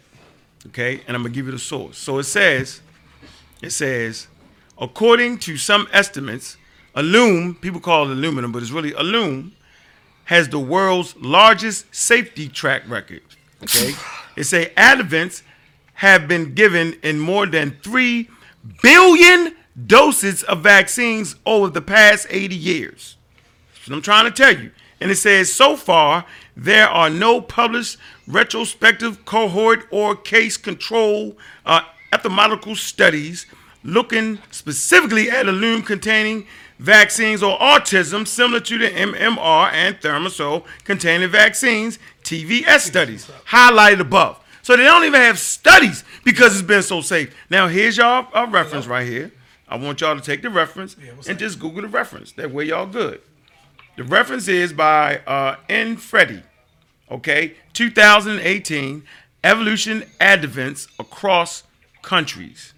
Okay, 0.68 1.00
and 1.06 1.16
I'm 1.16 1.22
gonna 1.22 1.34
give 1.34 1.46
you 1.46 1.52
the 1.52 1.58
source. 1.58 1.96
So 1.98 2.18
it 2.18 2.24
says, 2.24 2.80
it 3.62 3.70
says, 3.70 4.28
according 4.78 5.38
to 5.38 5.56
some 5.56 5.88
estimates, 5.92 6.56
Alum, 6.94 7.54
people 7.60 7.80
call 7.80 8.08
it 8.08 8.12
aluminum, 8.12 8.52
but 8.52 8.62
it's 8.62 8.70
really 8.72 8.92
Alum, 8.92 9.52
has 10.24 10.48
the 10.48 10.58
world's 10.58 11.16
largest 11.16 11.86
safety 11.94 12.48
track 12.48 12.82
record. 12.88 13.22
Okay, 13.62 13.92
it 14.40 14.44
say 14.44 14.72
adjuvants 14.76 15.42
have 15.94 16.26
been 16.26 16.54
given 16.54 16.94
in 17.02 17.20
more 17.20 17.46
than 17.46 17.78
three 17.82 18.28
billion 18.82 19.54
doses 19.86 20.42
of 20.44 20.62
vaccines 20.62 21.36
over 21.46 21.68
the 21.68 21.82
past 21.82 22.26
80 22.30 22.54
years. 22.54 23.16
I'm 23.90 24.02
trying 24.02 24.24
to 24.24 24.30
tell 24.30 24.56
you. 24.56 24.70
And 25.00 25.10
it 25.10 25.16
says 25.16 25.52
so 25.52 25.76
far 25.76 26.24
there 26.56 26.88
are 26.88 27.10
no 27.10 27.40
published 27.40 27.96
retrospective 28.26 29.24
cohort 29.24 29.86
or 29.90 30.14
case 30.14 30.56
control 30.56 31.36
uh, 31.64 31.82
epidemiological 32.12 32.76
studies 32.76 33.46
looking 33.82 34.38
specifically 34.50 35.30
at 35.30 35.48
aluminum 35.48 35.82
containing 35.82 36.46
vaccines 36.78 37.42
or 37.42 37.58
autism 37.58 38.26
similar 38.26 38.60
to 38.60 38.78
the 38.78 38.88
MMR 38.88 39.72
and 39.72 39.96
Thimerosal 40.00 40.64
containing 40.84 41.28
vaccines 41.30 41.98
TVS 42.30 42.80
studies 42.80 43.28
highlighted 43.48 43.98
above. 43.98 44.38
So 44.62 44.76
they 44.76 44.84
don't 44.84 45.04
even 45.04 45.20
have 45.20 45.36
studies 45.36 46.04
because 46.22 46.52
it's 46.52 46.62
been 46.62 46.84
so 46.84 47.00
safe. 47.00 47.34
Now 47.50 47.66
here's 47.66 47.96
y'all 47.96 48.28
a 48.32 48.46
reference 48.46 48.86
right 48.86 49.06
here. 49.06 49.32
I 49.68 49.76
want 49.76 50.00
y'all 50.00 50.14
to 50.14 50.20
take 50.22 50.42
the 50.42 50.50
reference 50.50 50.96
and 51.28 51.38
just 51.40 51.58
Google 51.58 51.82
the 51.82 51.88
reference. 51.88 52.30
That 52.32 52.52
way 52.52 52.66
y'all 52.66 52.86
good. 52.86 53.20
The 53.96 54.04
reference 54.04 54.46
is 54.46 54.72
by 54.72 55.18
uh, 55.26 55.56
N. 55.68 55.96
Freddy, 55.96 56.42
okay, 57.10 57.54
2018, 57.72 59.02
Evolution 59.42 60.04
Adjuvants 60.20 60.86
Across 61.00 61.64
Countries. 62.02 62.74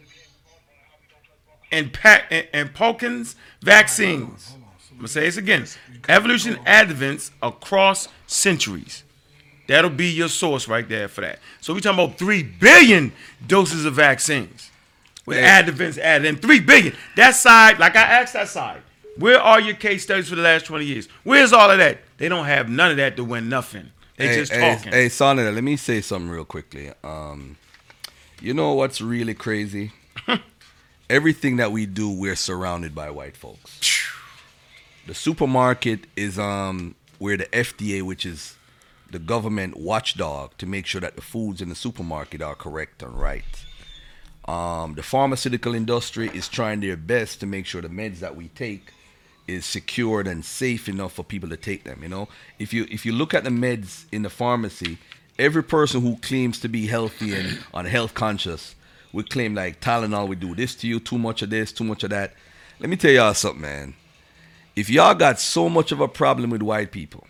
And, 1.70 1.92
pa- 1.92 2.22
and, 2.30 2.46
and 2.54 2.74
Plotkins 2.74 3.34
Vaccines. 3.60 4.52
I'm 4.54 4.96
going 4.96 5.06
to 5.06 5.08
say 5.08 5.20
this 5.22 5.36
again. 5.36 5.66
Evolution 6.08 6.56
Adjuvants 6.66 7.30
Across 7.42 8.08
Centuries. 8.26 9.04
That'll 9.68 9.90
be 9.90 10.10
your 10.10 10.28
source 10.28 10.66
right 10.68 10.88
there 10.88 11.08
for 11.08 11.20
that. 11.20 11.38
So 11.60 11.72
we're 11.72 11.80
talking 11.80 12.04
about 12.04 12.18
3 12.18 12.42
billion 12.42 13.12
doses 13.46 13.84
of 13.84 13.94
vaccines. 13.94 14.70
With 15.24 15.38
Yeah. 15.38 15.62
adjuvants 15.62 15.98
added 15.98 16.26
in 16.26 16.36
3 16.36 16.58
billion. 16.60 16.96
That 17.16 17.36
side, 17.36 17.78
like 17.78 17.94
I 17.94 18.02
asked 18.02 18.32
that 18.32 18.48
side, 18.48 18.82
where 19.16 19.40
are 19.40 19.60
your 19.60 19.74
case 19.76 20.02
studies 20.02 20.28
for 20.28 20.34
the 20.34 20.42
last 20.42 20.66
20 20.66 20.84
years? 20.84 21.08
Where's 21.22 21.52
all 21.52 21.70
of 21.70 21.78
that? 21.78 21.98
They 22.18 22.28
don't 22.28 22.46
have 22.46 22.68
none 22.68 22.90
of 22.90 22.96
that 22.96 23.16
to 23.16 23.24
win 23.24 23.48
nothing. 23.48 23.90
They 24.16 24.28
hey, 24.28 24.34
just 24.34 24.52
hey, 24.52 24.74
talking. 24.74 24.92
Hey, 24.92 25.08
Sonny, 25.08 25.42
let 25.42 25.62
me 25.62 25.76
say 25.76 26.00
something 26.00 26.28
real 26.28 26.44
quickly. 26.44 26.90
Um, 27.04 27.56
you 28.40 28.52
know 28.52 28.72
what's 28.74 29.00
really 29.00 29.34
crazy? 29.34 29.92
Everything 31.10 31.56
that 31.56 31.70
we 31.72 31.86
do, 31.86 32.10
we're 32.10 32.36
surrounded 32.36 32.94
by 32.94 33.10
white 33.10 33.36
folks. 33.36 33.78
The 35.06 35.14
supermarket 35.14 36.00
is 36.16 36.38
um 36.38 36.94
where 37.18 37.36
the 37.36 37.46
FDA, 37.46 38.02
which 38.02 38.24
is 38.26 38.56
the 39.12 39.18
government 39.18 39.76
watchdog, 39.76 40.56
to 40.58 40.66
make 40.66 40.86
sure 40.86 41.00
that 41.00 41.16
the 41.16 41.22
foods 41.22 41.60
in 41.60 41.68
the 41.68 41.74
supermarket 41.74 42.42
are 42.42 42.54
correct 42.54 43.02
and 43.02 43.18
right. 43.20 43.44
Um, 44.46 44.94
the 44.94 45.02
pharmaceutical 45.02 45.74
industry 45.74 46.30
is 46.34 46.48
trying 46.48 46.80
their 46.80 46.96
best 46.96 47.38
to 47.40 47.46
make 47.46 47.66
sure 47.66 47.80
the 47.80 47.88
meds 47.88 48.18
that 48.18 48.34
we 48.34 48.48
take 48.48 48.92
is 49.46 49.64
secured 49.64 50.26
and 50.26 50.44
safe 50.44 50.88
enough 50.88 51.12
for 51.12 51.24
people 51.24 51.48
to 51.50 51.56
take 51.56 51.84
them. 51.84 52.02
You 52.02 52.08
know, 52.08 52.28
if 52.58 52.72
you 52.72 52.86
if 52.90 53.06
you 53.06 53.12
look 53.12 53.34
at 53.34 53.44
the 53.44 53.50
meds 53.50 54.06
in 54.10 54.22
the 54.22 54.30
pharmacy, 54.30 54.98
every 55.38 55.62
person 55.62 56.00
who 56.00 56.16
claims 56.16 56.58
to 56.60 56.68
be 56.68 56.86
healthy 56.86 57.34
and 57.34 57.58
on 57.74 57.84
health 57.84 58.14
conscious 58.14 58.74
would 59.12 59.30
claim 59.30 59.54
like 59.54 59.80
Tylenol 59.80 60.26
would 60.28 60.40
do 60.40 60.54
this 60.54 60.74
to 60.76 60.88
you, 60.88 60.98
too 60.98 61.18
much 61.18 61.42
of 61.42 61.50
this, 61.50 61.70
too 61.70 61.84
much 61.84 62.02
of 62.02 62.10
that. 62.10 62.32
Let 62.80 62.88
me 62.88 62.96
tell 62.96 63.10
y'all 63.10 63.34
something, 63.34 63.60
man. 63.60 63.94
If 64.74 64.88
y'all 64.88 65.14
got 65.14 65.38
so 65.38 65.68
much 65.68 65.92
of 65.92 66.00
a 66.00 66.08
problem 66.08 66.48
with 66.48 66.62
white 66.62 66.92
people, 66.92 67.26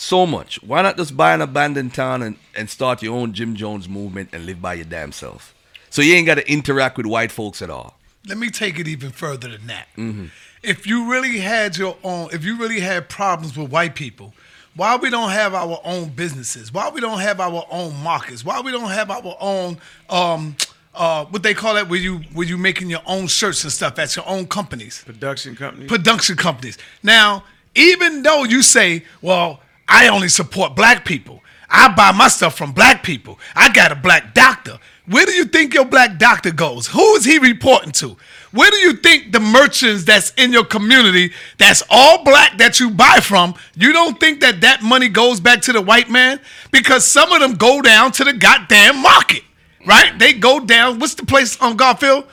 so 0.00 0.26
much, 0.26 0.62
why 0.62 0.80
not 0.80 0.96
just 0.96 1.16
buy 1.16 1.34
an 1.34 1.40
abandoned 1.40 1.92
town 1.92 2.22
and, 2.22 2.36
and 2.54 2.70
start 2.70 3.02
your 3.02 3.16
own 3.16 3.32
Jim 3.32 3.56
Jones 3.56 3.88
movement 3.88 4.28
and 4.32 4.46
live 4.46 4.62
by 4.62 4.74
your 4.74 4.84
damn 4.84 5.10
self? 5.10 5.54
So 5.90 6.02
you 6.02 6.14
ain't 6.14 6.26
got 6.26 6.36
to 6.36 6.48
interact 6.50 6.96
with 6.96 7.06
white 7.06 7.32
folks 7.32 7.60
at 7.62 7.68
all. 7.68 7.98
Let 8.28 8.38
me 8.38 8.48
take 8.48 8.78
it 8.78 8.86
even 8.86 9.10
further 9.10 9.48
than 9.48 9.66
that. 9.66 9.88
Mm-hmm. 9.96 10.26
If 10.62 10.86
you 10.86 11.10
really 11.10 11.38
had 11.38 11.76
your 11.76 11.96
own, 12.04 12.28
if 12.32 12.44
you 12.44 12.56
really 12.56 12.78
had 12.78 13.08
problems 13.08 13.56
with 13.56 13.72
white 13.72 13.96
people, 13.96 14.34
why 14.76 14.94
we 14.94 15.10
don't 15.10 15.30
have 15.30 15.52
our 15.52 15.80
own 15.82 16.10
businesses? 16.10 16.72
Why 16.72 16.90
we 16.90 17.00
don't 17.00 17.18
have 17.18 17.40
our 17.40 17.66
own 17.68 17.96
markets? 17.96 18.44
Why 18.44 18.60
we 18.60 18.70
don't 18.70 18.90
have 18.90 19.10
our 19.10 19.36
own 19.40 19.78
um 20.08 20.56
uh 20.94 21.24
what 21.24 21.42
they 21.42 21.54
call 21.54 21.76
it 21.76 21.88
where 21.88 21.98
you 21.98 22.18
where 22.34 22.46
you 22.46 22.56
making 22.56 22.88
your 22.88 23.02
own 23.04 23.26
shirts 23.26 23.64
and 23.64 23.72
stuff 23.72 23.98
at 23.98 24.14
your 24.14 24.28
own 24.28 24.46
companies? 24.46 25.02
Production 25.04 25.56
companies. 25.56 25.88
Production 25.88 26.36
companies. 26.36 26.78
Now, 27.02 27.42
even 27.74 28.22
though 28.22 28.44
you 28.44 28.62
say, 28.62 29.04
well, 29.22 29.60
I 29.88 30.08
only 30.08 30.28
support 30.28 30.76
black 30.76 31.04
people. 31.04 31.42
I 31.70 31.88
buy 31.94 32.12
my 32.12 32.28
stuff 32.28 32.56
from 32.56 32.72
black 32.72 33.02
people. 33.02 33.38
I 33.54 33.70
got 33.70 33.92
a 33.92 33.96
black 33.96 34.34
doctor. 34.34 34.78
Where 35.06 35.24
do 35.24 35.32
you 35.32 35.44
think 35.46 35.74
your 35.74 35.86
black 35.86 36.18
doctor 36.18 36.50
goes? 36.50 36.86
Who 36.88 37.14
is 37.14 37.24
he 37.24 37.38
reporting 37.38 37.92
to? 37.92 38.16
Where 38.52 38.70
do 38.70 38.76
you 38.76 38.94
think 38.94 39.32
the 39.32 39.40
merchants 39.40 40.04
that's 40.04 40.32
in 40.36 40.52
your 40.52 40.64
community 40.64 41.32
that's 41.58 41.82
all 41.90 42.24
black 42.24 42.58
that 42.58 42.80
you 42.80 42.90
buy 42.90 43.20
from, 43.20 43.54
you 43.74 43.92
don't 43.92 44.18
think 44.18 44.40
that 44.40 44.62
that 44.62 44.82
money 44.82 45.08
goes 45.08 45.40
back 45.40 45.62
to 45.62 45.72
the 45.72 45.82
white 45.82 46.10
man? 46.10 46.40
Because 46.70 47.04
some 47.04 47.32
of 47.32 47.40
them 47.40 47.54
go 47.54 47.82
down 47.82 48.12
to 48.12 48.24
the 48.24 48.32
goddamn 48.32 49.02
market, 49.02 49.42
right? 49.86 50.18
They 50.18 50.32
go 50.34 50.60
down, 50.60 50.98
what's 50.98 51.14
the 51.14 51.26
place 51.26 51.60
on 51.60 51.76
Garfield? 51.76 52.24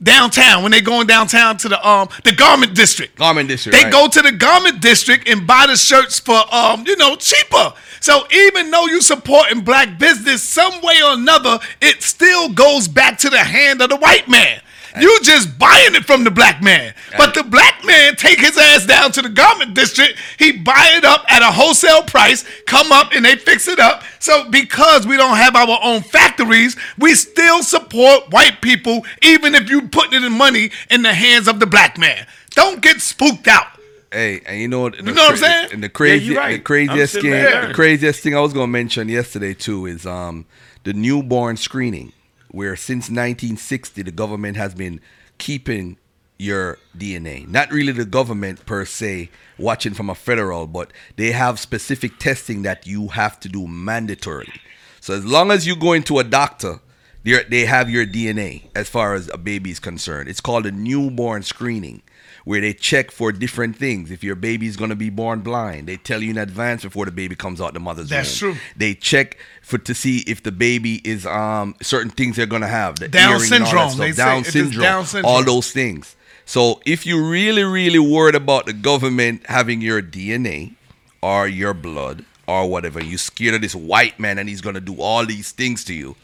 Downtown, 0.00 0.62
when 0.62 0.70
they 0.70 0.80
going 0.80 1.08
downtown 1.08 1.56
to 1.58 1.68
the 1.68 1.88
um 1.88 2.08
the 2.22 2.32
garment 2.32 2.74
district. 2.74 3.16
Garment 3.16 3.48
district. 3.48 3.76
They 3.76 3.84
right. 3.84 3.92
go 3.92 4.06
to 4.06 4.22
the 4.22 4.30
garment 4.30 4.80
district 4.80 5.28
and 5.28 5.44
buy 5.44 5.66
the 5.66 5.76
shirts 5.76 6.20
for 6.20 6.40
um, 6.54 6.84
you 6.86 6.96
know, 6.96 7.16
cheaper. 7.16 7.72
So 8.00 8.22
even 8.30 8.70
though 8.70 8.86
you 8.86 9.02
supporting 9.02 9.62
black 9.62 9.98
business, 9.98 10.42
some 10.42 10.80
way 10.82 11.02
or 11.02 11.14
another, 11.14 11.58
it 11.80 12.02
still 12.02 12.48
goes 12.48 12.86
back 12.86 13.18
to 13.18 13.30
the 13.30 13.38
hand 13.38 13.82
of 13.82 13.88
the 13.90 13.96
white 13.96 14.28
man. 14.28 14.60
You 15.00 15.18
just 15.22 15.58
buying 15.58 15.94
it 15.94 16.04
from 16.04 16.24
the 16.24 16.30
black 16.30 16.62
man. 16.62 16.94
But 17.16 17.34
the 17.34 17.42
black 17.42 17.84
man 17.84 18.16
take 18.16 18.40
his 18.40 18.56
ass 18.56 18.86
down 18.86 19.12
to 19.12 19.22
the 19.22 19.28
garment 19.28 19.74
district, 19.74 20.18
he 20.38 20.52
buy 20.52 20.92
it 20.96 21.04
up 21.04 21.24
at 21.28 21.42
a 21.42 21.52
wholesale 21.52 22.02
price, 22.02 22.44
come 22.66 22.92
up 22.92 23.12
and 23.12 23.24
they 23.24 23.36
fix 23.36 23.68
it 23.68 23.78
up. 23.78 24.02
So 24.18 24.48
because 24.50 25.06
we 25.06 25.16
don't 25.16 25.36
have 25.36 25.56
our 25.56 25.78
own 25.82 26.02
factories, 26.02 26.76
we 26.98 27.14
still 27.14 27.62
support 27.62 28.30
white 28.30 28.60
people, 28.60 29.04
even 29.22 29.54
if 29.54 29.70
you 29.70 29.88
putting 29.88 30.14
it 30.14 30.24
in 30.24 30.32
money 30.32 30.70
in 30.90 31.02
the 31.02 31.14
hands 31.14 31.48
of 31.48 31.60
the 31.60 31.66
black 31.66 31.98
man. 31.98 32.26
Don't 32.50 32.82
get 32.82 33.00
spooked 33.00 33.48
out. 33.48 33.66
Hey, 34.10 34.40
and 34.46 34.58
you 34.58 34.68
know 34.68 34.80
what? 34.80 34.96
You 34.96 35.02
know 35.02 35.12
what 35.12 35.32
I'm 35.32 35.36
saying? 35.36 35.68
And 35.72 35.84
the 35.84 35.88
crazy, 35.88 36.26
you're 36.26 36.36
right. 36.36 36.56
the 36.56 36.62
craziest 36.62 37.14
thing, 37.14 37.30
the 37.30 37.72
craziest 37.74 38.22
thing 38.22 38.34
I 38.34 38.40
was 38.40 38.54
gonna 38.54 38.66
mention 38.66 39.08
yesterday 39.08 39.52
too 39.52 39.84
is 39.86 40.06
um 40.06 40.46
the 40.84 40.94
newborn 40.94 41.58
screening, 41.58 42.12
where 42.50 42.76
since 42.76 43.04
1960 43.04 44.02
the 44.02 44.10
government 44.10 44.56
has 44.56 44.74
been 44.74 45.00
keeping 45.38 45.96
your 46.38 46.78
DNA. 46.96 47.48
Not 47.48 47.72
really 47.72 47.92
the 47.92 48.04
government 48.04 48.64
per 48.64 48.84
se 48.84 49.30
watching 49.58 49.92
from 49.92 50.08
a 50.08 50.14
federal, 50.14 50.66
but 50.68 50.92
they 51.16 51.32
have 51.32 51.58
specific 51.58 52.18
testing 52.18 52.62
that 52.62 52.86
you 52.86 53.08
have 53.08 53.40
to 53.40 53.48
do 53.48 53.66
mandatorily. 53.66 54.60
So 55.00 55.14
as 55.14 55.24
long 55.24 55.50
as 55.50 55.66
you 55.66 55.74
go 55.74 55.92
into 55.92 56.18
a 56.18 56.24
doctor, 56.24 56.80
they 57.24 57.66
have 57.66 57.90
your 57.90 58.06
DNA 58.06 58.70
as 58.74 58.88
far 58.88 59.14
as 59.14 59.28
a 59.34 59.36
baby 59.36 59.70
is 59.70 59.80
concerned. 59.80 60.28
It's 60.28 60.40
called 60.40 60.64
a 60.64 60.70
newborn 60.70 61.42
screening, 61.42 62.02
where 62.48 62.62
they 62.62 62.72
check 62.72 63.10
for 63.10 63.30
different 63.30 63.76
things. 63.76 64.10
If 64.10 64.24
your 64.24 64.34
baby's 64.34 64.74
going 64.74 64.88
to 64.88 64.96
be 64.96 65.10
born 65.10 65.40
blind, 65.40 65.86
they 65.86 65.98
tell 65.98 66.22
you 66.22 66.30
in 66.30 66.38
advance 66.38 66.82
before 66.82 67.04
the 67.04 67.10
baby 67.10 67.36
comes 67.36 67.60
out 67.60 67.74
the 67.74 67.78
mother's 67.78 68.08
That's 68.08 68.40
womb. 68.40 68.54
true. 68.54 68.60
They 68.74 68.94
check 68.94 69.36
for 69.60 69.76
to 69.76 69.94
see 69.94 70.20
if 70.26 70.42
the 70.42 70.50
baby 70.50 71.02
is 71.06 71.26
um 71.26 71.76
certain 71.82 72.10
things 72.10 72.36
they're 72.36 72.46
going 72.46 72.62
to 72.62 72.68
have. 72.68 73.00
The 73.00 73.08
Down 73.08 73.38
hearing 73.38 73.52
and 73.52 73.64
all 73.64 73.70
that 73.74 73.90
syndrome. 73.90 73.98
They 73.98 74.12
Down 74.12 74.38
it's 74.40 74.52
syndrome, 74.52 74.82
Down 74.82 75.04
syndrome. 75.04 75.30
all 75.30 75.44
those 75.44 75.72
things. 75.72 76.16
So 76.46 76.80
if 76.86 77.04
you're 77.04 77.28
really, 77.28 77.64
really 77.64 77.98
worried 77.98 78.34
about 78.34 78.64
the 78.64 78.72
government 78.72 79.44
having 79.44 79.82
your 79.82 80.00
DNA 80.00 80.72
or 81.20 81.46
your 81.46 81.74
blood 81.74 82.24
or 82.46 82.66
whatever, 82.66 83.04
you 83.04 83.18
scared 83.18 83.56
of 83.56 83.60
this 83.60 83.74
white 83.74 84.18
man 84.18 84.38
and 84.38 84.48
he's 84.48 84.62
gonna 84.62 84.80
do 84.80 85.02
all 85.02 85.26
these 85.26 85.52
things 85.52 85.84
to 85.84 85.92
you. 85.92 86.16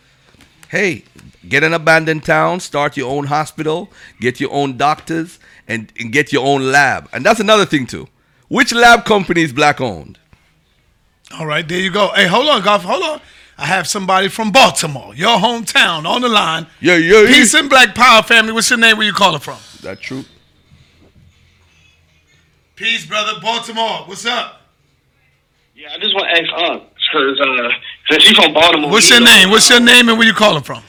Hey, 0.70 1.04
get 1.46 1.62
an 1.62 1.74
abandoned 1.74 2.24
town, 2.24 2.60
start 2.60 2.96
your 2.96 3.10
own 3.10 3.26
hospital, 3.26 3.90
get 4.20 4.40
your 4.40 4.50
own 4.50 4.78
doctors, 4.78 5.38
and, 5.68 5.92
and 5.98 6.12
get 6.12 6.32
your 6.32 6.46
own 6.46 6.70
lab. 6.72 7.08
And 7.12 7.24
that's 7.24 7.40
another 7.40 7.66
thing 7.66 7.86
too. 7.86 8.08
Which 8.48 8.72
lab 8.72 9.04
company 9.04 9.42
is 9.42 9.52
black 9.52 9.80
owned? 9.80 10.18
All 11.38 11.46
right, 11.46 11.66
there 11.66 11.80
you 11.80 11.90
go. 11.90 12.12
Hey, 12.14 12.26
hold 12.26 12.48
on, 12.48 12.62
golf. 12.62 12.82
Hold 12.82 13.02
on. 13.02 13.20
I 13.56 13.66
have 13.66 13.86
somebody 13.86 14.28
from 14.28 14.50
Baltimore, 14.50 15.14
your 15.14 15.38
hometown, 15.38 16.06
on 16.06 16.22
the 16.22 16.28
line. 16.28 16.66
Yeah, 16.80 16.96
yeah, 16.96 17.22
yeah. 17.22 17.26
Peace 17.28 17.54
and 17.54 17.70
Black 17.70 17.94
Power 17.94 18.22
family. 18.22 18.52
What's 18.52 18.68
your 18.68 18.80
name? 18.80 18.96
Where 18.98 19.06
you 19.06 19.12
calling 19.12 19.38
from? 19.38 19.58
That 19.82 20.00
true. 20.00 20.24
Peace, 22.74 23.06
brother. 23.06 23.40
Baltimore. 23.40 24.04
What's 24.06 24.26
up? 24.26 24.60
Yeah, 25.76 25.88
I 25.92 25.98
just 25.98 26.14
want 26.14 26.26
to 26.26 26.42
ask 26.42 26.52
Aunt, 26.52 26.82
because 27.12 27.40
uh, 27.40 27.68
since 28.10 28.22
she's 28.24 28.36
from 28.36 28.54
Baltimore. 28.54 28.90
What's 28.90 29.10
your 29.10 29.20
name? 29.20 29.50
What's 29.50 29.70
your 29.70 29.80
name 29.80 30.08
and 30.08 30.18
where 30.18 30.26
you 30.26 30.34
calling 30.34 30.62
from? 30.62 30.82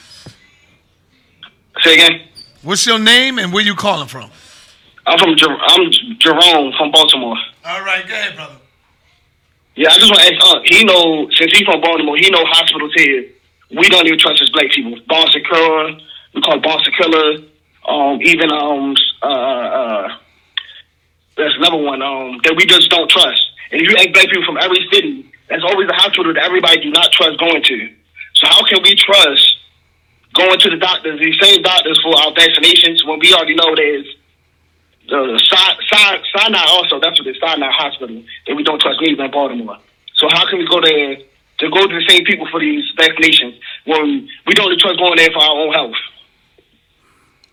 Say 1.84 1.94
again? 1.94 2.22
What's 2.64 2.86
your 2.86 3.00
name 3.00 3.38
and 3.38 3.54
where 3.54 3.64
you 3.64 3.76
calling 3.76 4.08
from? 4.08 4.32
I'm 5.08 5.20
from 5.20 5.36
Jer- 5.38 5.58
I'm 5.62 5.92
Jerome 6.20 6.74
from 6.78 6.92
Baltimore. 6.92 7.38
All 7.66 7.82
right, 7.84 8.08
go 8.08 8.14
ahead, 8.14 8.36
brother. 8.36 8.56
Yeah, 9.76 9.90
I 9.90 10.00
just 10.00 10.10
want 10.10 10.22
to 10.24 10.34
ask 10.34 10.46
Aunt. 10.56 10.68
He 10.68 10.84
know 10.84 11.30
since 11.36 11.52
he's 11.52 11.66
from 11.68 11.82
Baltimore, 11.82 12.18
he 12.18 12.30
know 12.30 12.44
hospitals 12.46 12.94
here. 12.96 13.26
We 13.76 13.90
don't 13.90 14.06
even 14.08 14.18
trust 14.20 14.42
as 14.42 14.50
black 14.52 14.72
people. 14.72 14.98
Boston 15.08 15.44
Killer, 15.44 15.98
we 16.34 16.42
call 16.42 16.56
it 16.58 16.64
Boston 16.64 16.94
Killer. 16.98 17.38
Um, 17.88 18.20
even 18.22 18.52
um 18.52 18.96
uh 19.22 19.28
uh, 19.28 20.08
there's 21.38 21.56
another 21.58 21.78
one 21.78 22.02
um 22.02 22.40
that 22.44 22.56
we 22.58 22.66
just 22.66 22.90
don't 22.90 23.10
trust. 23.10 23.42
And 23.72 23.82
if 23.82 23.90
you 23.90 23.96
ask 23.98 24.10
black 24.14 24.26
people 24.30 24.46
from 24.46 24.58
every 24.58 24.80
city, 24.92 25.30
that's 25.50 25.64
always 25.64 25.90
a 25.90 25.94
hospital 25.94 26.34
that 26.34 26.44
everybody 26.44 26.82
do 26.82 26.90
not 26.90 27.12
trust 27.12 27.38
going 27.38 27.62
to. 27.62 27.90
So 28.36 28.48
how 28.48 28.64
can 28.66 28.82
we 28.82 28.96
trust 28.96 29.58
going 30.34 30.60
to 30.60 30.70
the 30.70 30.78
doctors, 30.78 31.20
these 31.20 31.38
same 31.42 31.62
doctors 31.62 32.00
for 32.02 32.16
our 32.16 32.32
vaccinations 32.34 33.06
when 33.08 33.20
we 33.20 33.34
already 33.34 33.56
know 33.56 33.76
there's 33.76 34.08
the 35.10 35.40
Si- 35.40 35.88
Si- 35.92 36.24
Sinai 36.38 36.64
also, 36.68 37.00
that's 37.00 37.20
what 37.20 37.28
it's 37.28 37.40
Sinai 37.40 37.70
Hospital, 37.72 38.24
that 38.48 38.56
we 38.56 38.64
don't 38.64 38.82
trust 38.82 39.00
neither 39.02 39.26
in 39.26 39.32
Baltimore. 39.32 39.78
So 40.16 40.28
how 40.32 40.50
can 40.50 40.60
we 40.60 40.68
go 40.68 40.80
there 40.82 41.18
to 41.60 41.70
go 41.70 41.88
to 41.88 41.94
the 41.94 42.06
same 42.08 42.24
people 42.26 42.48
for 42.52 42.60
these 42.60 42.84
vaccinations 42.98 43.60
when 43.86 44.28
we 44.48 44.54
don't 44.54 44.78
trust 44.80 44.98
going 45.00 45.18
there 45.18 45.30
for 45.32 45.44
our 45.44 45.58
own 45.58 45.74
health? 45.74 45.94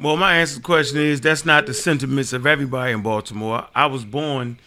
Well, 0.00 0.16
my 0.16 0.36
answer 0.38 0.54
to 0.54 0.60
the 0.60 0.64
question 0.64 0.98
is 0.98 1.20
that's 1.20 1.44
not 1.44 1.66
the 1.66 1.74
sentiments 1.74 2.32
of 2.32 2.46
everybody 2.46 2.92
in 2.92 3.02
Baltimore. 3.02 3.66
I 3.74 3.86
was 3.86 4.04
born 4.04 4.58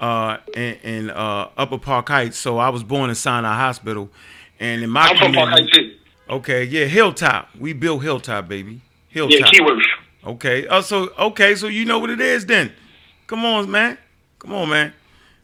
uh, 0.00 0.38
in, 0.54 0.74
in 0.82 1.10
uh, 1.10 1.48
Upper 1.56 1.78
Park 1.78 2.08
Heights, 2.08 2.38
so 2.38 2.58
I 2.58 2.70
was 2.70 2.82
born 2.82 3.08
in 3.08 3.14
Sinai 3.14 3.54
Hospital, 3.56 4.10
and 4.58 4.82
in 4.82 4.90
my 4.90 5.02
I'm 5.02 5.16
from 5.16 5.32
Park 5.32 5.50
community- 5.50 5.62
Heights 5.62 5.76
too. 5.76 5.96
Okay, 6.34 6.64
yeah, 6.64 6.84
Hilltop. 6.86 7.48
We 7.58 7.72
built 7.72 8.02
Hilltop, 8.04 8.46
baby. 8.48 8.80
Hilltop. 9.08 9.38
Yeah, 9.40 9.46
Keyworth. 9.46 9.82
Okay. 10.24 10.66
Oh, 10.66 10.80
so 10.80 11.10
okay, 11.18 11.54
so 11.54 11.66
you 11.66 11.84
know 11.84 11.98
what 11.98 12.10
it 12.10 12.20
is 12.20 12.46
then. 12.46 12.72
Come 13.26 13.44
on, 13.44 13.70
man. 13.70 13.98
Come 14.38 14.52
on, 14.52 14.68
man. 14.68 14.92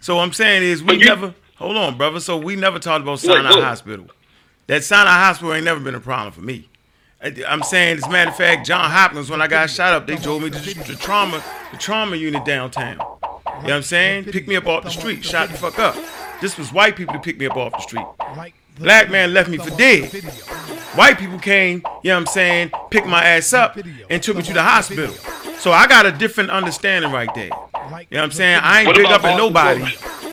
So 0.01 0.19
I'm 0.19 0.33
saying 0.33 0.63
is 0.63 0.83
we 0.83 0.99
never 0.99 1.35
hold 1.57 1.77
on, 1.77 1.97
brother. 1.97 2.21
So 2.21 2.37
we 2.37 2.57
never 2.57 2.79
talked 2.79 3.03
about 3.03 3.21
Sinai 3.21 3.51
look. 3.51 3.63
Hospital. 3.63 4.07
That 4.67 4.85
Sinai 4.85 5.11
Hospital 5.11 5.55
ain't 5.55 5.65
never 5.65 5.81
been 5.81 5.95
a 5.95 6.01
problem 6.01 6.33
for 6.33 6.41
me. 6.41 6.69
I'm 7.49 7.63
saying, 7.63 7.99
as 7.99 8.05
a 8.05 8.11
matter 8.11 8.31
of 8.31 8.37
fact, 8.37 8.67
John 8.67 8.91
Hopkins, 8.91 9.31
when 9.31 9.41
I 9.41 9.47
got 9.47 9.71
shot 9.71 9.95
up, 9.95 10.07
they 10.07 10.17
drove 10.17 10.43
me 10.43 10.51
to 10.51 10.59
the, 10.59 10.75
the 10.83 10.97
trauma, 10.97 11.43
the 11.73 11.79
trauma 11.79 12.15
unit 12.15 12.45
downtown. 12.45 12.99
You 12.99 12.99
know 12.99 13.39
what 13.63 13.73
I'm 13.73 13.83
saying? 13.83 14.25
Pick 14.25 14.47
me 14.47 14.57
up 14.57 14.67
off 14.67 14.85
the 14.85 14.91
street, 14.91 15.25
shot 15.25 15.49
the 15.49 15.57
fuck 15.57 15.79
up. 15.79 15.97
This 16.41 16.59
was 16.59 16.73
white 16.73 16.95
people 16.95 17.15
to 17.15 17.21
pick 17.21 17.39
me 17.39 17.47
up 17.47 17.57
off 17.57 17.73
the 17.73 17.81
street. 17.81 18.05
Black 18.79 19.11
man 19.11 19.33
left 19.33 19.49
me 19.49 19.59
for 19.59 19.71
dead. 19.71 20.13
White 20.95 21.19
people 21.19 21.39
came, 21.39 21.83
you 22.03 22.11
know 22.11 22.15
what 22.15 22.21
I'm 22.21 22.27
saying, 22.27 22.71
picked 22.91 23.07
my 23.07 23.23
ass 23.25 23.53
up 23.53 23.79
and 24.11 24.23
took 24.23 24.37
me 24.37 24.43
to 24.43 24.53
the 24.53 24.63
hospital. 24.63 25.15
So 25.59 25.73
I 25.73 25.87
got 25.87 26.07
a 26.07 26.13
different 26.13 26.51
understanding 26.51 27.13
right 27.13 27.29
there. 27.35 27.45
You 27.47 27.51
know 27.51 27.97
what 28.11 28.23
I'm 28.25 28.31
saying? 28.31 28.61
I 28.63 28.83
ain't 28.83 28.97
big 28.97 29.07
up 29.07 29.25
at 29.25 29.37
nobody. 29.37 29.85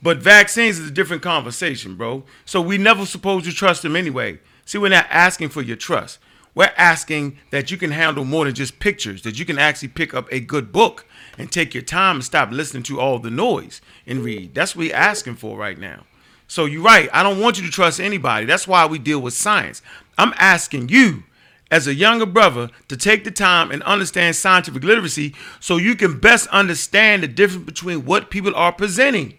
But 0.02 0.18
vaccines 0.18 0.80
is 0.80 0.90
a 0.90 0.92
different 0.92 1.22
conversation, 1.22 1.96
bro. 1.96 2.24
So 2.46 2.62
we 2.62 2.78
never 2.78 3.06
supposed 3.06 3.46
to 3.46 3.54
trust 3.54 3.84
them 3.84 3.96
anyway. 3.96 4.40
See, 4.66 4.78
we're 4.78 4.90
not 4.90 5.08
asking 5.10 5.50
for 5.50 5.62
your 5.62 5.78
trust. 5.78 6.20
We're 6.56 6.74
asking 6.78 7.38
that 7.52 7.72
you 7.72 7.78
can 7.78 7.92
handle 7.92 8.26
more 8.26 8.46
than 8.46 8.54
just 8.54 8.80
pictures, 8.80 9.24
that 9.24 9.40
you 9.40 9.46
can 9.46 9.58
actually 9.58 9.88
pick 9.88 10.14
up 10.14 10.28
a 10.32 10.40
good 10.40 10.72
book 10.72 11.06
and 11.38 11.52
take 11.52 11.74
your 11.74 11.84
time 11.84 12.18
and 12.18 12.24
stop 12.24 12.52
listening 12.52 12.84
to 12.84 13.00
all 13.00 13.18
the 13.18 13.32
noise 13.32 13.82
and 14.06 14.20
read. 14.20 14.54
That's 14.54 14.76
what 14.76 14.82
we're 14.82 14.96
asking 14.96 15.36
for 15.36 15.58
right 15.58 15.80
now. 15.80 16.04
So 16.48 16.66
you're 16.66 16.84
right. 16.84 17.10
I 17.14 17.24
don't 17.24 17.40
want 17.40 17.58
you 17.58 17.66
to 17.66 17.72
trust 17.72 18.00
anybody. 18.00 18.46
That's 18.46 18.68
why 18.68 18.86
we 18.86 19.00
deal 19.00 19.20
with 19.20 19.34
science. 19.34 19.82
I'm 20.18 20.34
asking 20.38 20.90
you, 20.90 21.24
as 21.72 21.88
a 21.88 21.96
younger 21.96 22.26
brother, 22.26 22.70
to 22.88 22.98
take 22.98 23.24
the 23.24 23.32
time 23.32 23.72
and 23.72 23.82
understand 23.84 24.36
scientific 24.36 24.84
literacy 24.84 25.34
so 25.60 25.78
you 25.78 25.96
can 25.96 26.20
best 26.20 26.48
understand 26.48 27.24
the 27.24 27.28
difference 27.28 27.66
between 27.66 28.06
what 28.06 28.30
people 28.30 28.56
are 28.56 28.72
presenting. 28.72 29.38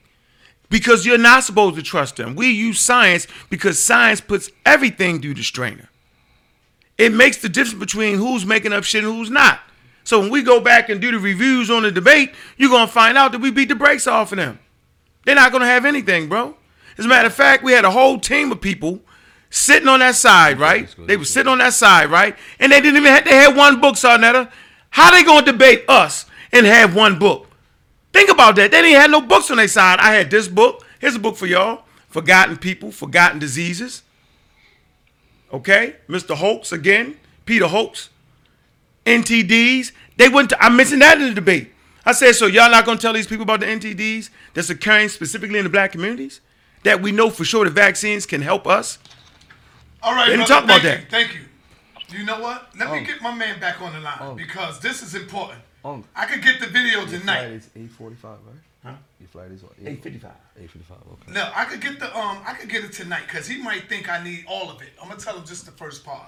Because 0.70 1.06
you're 1.06 1.18
not 1.18 1.44
supposed 1.44 1.76
to 1.76 1.82
trust 1.82 2.16
them. 2.16 2.34
We 2.34 2.50
use 2.50 2.80
science 2.80 3.28
because 3.50 3.78
science 3.78 4.20
puts 4.20 4.50
everything 4.66 5.20
through 5.20 5.34
the 5.34 5.44
strainer. 5.44 5.88
It 6.98 7.12
makes 7.12 7.38
the 7.38 7.48
difference 7.48 7.78
between 7.78 8.18
who's 8.18 8.46
making 8.46 8.72
up 8.72 8.84
shit 8.84 9.04
and 9.04 9.14
who's 9.14 9.30
not. 9.30 9.60
So 10.04 10.20
when 10.20 10.30
we 10.30 10.42
go 10.42 10.60
back 10.60 10.88
and 10.88 11.00
do 11.00 11.10
the 11.10 11.18
reviews 11.18 11.70
on 11.70 11.82
the 11.82 11.90
debate, 11.90 12.32
you're 12.56 12.70
gonna 12.70 12.86
find 12.86 13.16
out 13.16 13.32
that 13.32 13.40
we 13.40 13.50
beat 13.50 13.68
the 13.68 13.74
brakes 13.74 14.06
off 14.06 14.32
of 14.32 14.38
them. 14.38 14.58
They're 15.24 15.34
not 15.34 15.52
gonna 15.52 15.66
have 15.66 15.84
anything, 15.84 16.28
bro. 16.28 16.56
As 16.96 17.04
a 17.04 17.08
matter 17.08 17.26
of 17.26 17.34
fact, 17.34 17.64
we 17.64 17.72
had 17.72 17.84
a 17.84 17.90
whole 17.90 18.18
team 18.18 18.52
of 18.52 18.60
people 18.60 19.00
sitting 19.50 19.88
on 19.88 20.00
that 20.00 20.14
side, 20.14 20.58
right? 20.58 20.92
They 20.98 21.16
were 21.16 21.24
sitting 21.24 21.50
on 21.50 21.58
that 21.58 21.74
side, 21.74 22.10
right? 22.10 22.36
And 22.58 22.72
they 22.72 22.80
didn't 22.80 22.98
even 22.98 23.12
have, 23.12 23.24
they 23.24 23.34
had 23.34 23.56
one 23.56 23.80
book, 23.80 23.96
Sa 23.96 24.16
Neter. 24.16 24.50
How 24.90 25.10
they 25.10 25.24
gonna 25.24 25.44
debate 25.44 25.84
us 25.88 26.26
and 26.52 26.66
have 26.66 26.94
one 26.94 27.18
book? 27.18 27.48
Think 28.12 28.30
about 28.30 28.54
that. 28.56 28.70
They 28.70 28.82
didn't 28.82 29.00
have 29.00 29.10
no 29.10 29.20
books 29.20 29.50
on 29.50 29.56
their 29.56 29.66
side. 29.66 29.98
I 29.98 30.14
had 30.14 30.30
this 30.30 30.46
book. 30.46 30.84
Here's 31.00 31.16
a 31.16 31.18
book 31.18 31.36
for 31.36 31.46
y'all. 31.46 31.82
Forgotten 32.08 32.58
People, 32.58 32.92
Forgotten 32.92 33.40
Diseases. 33.40 34.02
Okay? 35.52 35.96
Mr. 36.08 36.36
Hotez 36.36 36.72
again. 36.72 37.16
Peter 37.44 37.66
Hotez. 37.66 38.08
NTDs. 39.04 39.90
They 40.16 40.28
went 40.28 40.50
to, 40.50 40.64
I 40.64 40.68
mentioned 40.68 41.02
that 41.02 41.20
in 41.20 41.28
the 41.28 41.34
debate. 41.34 41.72
I 42.06 42.12
said, 42.12 42.34
so 42.34 42.46
y'all 42.46 42.70
not 42.70 42.84
gonna 42.84 43.00
tell 43.00 43.12
these 43.12 43.26
people 43.26 43.42
about 43.42 43.60
the 43.60 43.66
NTDs 43.66 44.30
that's 44.52 44.70
occurring 44.70 45.08
specifically 45.08 45.58
in 45.58 45.64
the 45.64 45.70
black 45.70 45.92
communities? 45.92 46.40
That 46.84 47.02
we 47.02 47.12
know 47.12 47.30
for 47.30 47.44
sure 47.44 47.64
the 47.64 47.70
vaccines 47.70 48.26
can 48.26 48.42
help 48.42 48.66
us? 48.66 48.98
All 50.02 50.14
right, 50.14 50.26
They 50.26 50.36
didn't 50.36 50.46
brother, 50.46 50.54
talk 50.54 50.64
about 50.64 50.82
thank 50.82 51.10
that. 51.10 51.18
You, 51.20 51.26
thank 51.26 51.34
you. 51.34 52.18
You 52.18 52.24
know 52.26 52.40
what? 52.40 52.68
Let 52.78 52.90
me 52.92 52.98
Um, 52.98 53.04
get 53.04 53.20
my 53.22 53.34
man 53.34 53.58
back 53.58 53.80
on 53.80 53.92
the 53.94 54.00
line 54.00 54.36
because 54.36 54.78
this 54.80 55.02
is 55.02 55.14
important. 55.14 55.60
Um, 55.84 56.04
I 56.14 56.26
could 56.26 56.42
get 56.42 56.60
the 56.60 56.66
video 56.66 57.00
Your 57.00 57.06
tonight. 57.08 57.40
flight 57.40 57.50
is 57.52 57.70
8:45, 57.74 58.22
right? 58.22 58.40
Huh? 58.84 58.92
Your 59.18 59.28
flight 59.28 59.50
is 59.50 59.62
what? 59.62 59.72
8:55. 59.82 60.30
8:55. 60.60 60.90
Okay. 61.12 61.32
No, 61.32 61.50
I 61.54 61.64
could 61.64 61.80
get 61.80 61.98
the 61.98 62.16
um, 62.16 62.38
I 62.46 62.52
could 62.54 62.68
get 62.68 62.84
it 62.84 62.92
tonight 62.92 63.22
because 63.26 63.46
he 63.46 63.56
might 63.62 63.88
think 63.88 64.08
I 64.10 64.22
need 64.22 64.44
all 64.46 64.70
of 64.70 64.80
it. 64.82 64.90
I'm 65.02 65.08
gonna 65.08 65.18
tell 65.20 65.36
him 65.38 65.44
just 65.46 65.64
the 65.64 65.72
first 65.72 66.04
part. 66.04 66.26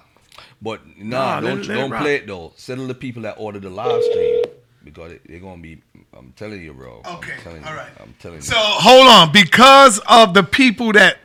But 0.61 0.81
Nah, 0.99 1.41
nah, 1.41 1.41
don't 1.41 1.61
it- 1.61 1.67
let 1.69 1.75
don't 1.77 1.91
rock. 1.91 2.01
play 2.03 2.17
it 2.17 2.27
though. 2.27 2.53
Settle 2.57 2.87
the 2.87 2.95
people 2.95 3.23
that 3.23 3.35
order 3.39 3.59
the 3.61 3.71
live 3.71 4.03
stream 4.03 4.43
because 4.87 5.13
it, 5.13 5.23
they're 5.29 5.41
gonna 5.41 5.61
be. 5.61 5.83
I'm 6.17 6.33
telling 6.37 6.63
you, 6.63 6.73
bro. 6.73 7.03
Okay, 7.05 7.33
I'm 7.35 7.43
telling 7.43 7.65
all 7.65 7.73
you, 7.73 7.77
right. 7.77 7.91
I'm 8.01 8.15
telling 8.19 8.41
So 8.41 8.55
hold 8.57 9.07
on, 9.09 9.33
because 9.33 10.01
of 10.09 10.33
the 10.33 10.43
people 10.43 10.93
that, 10.93 11.19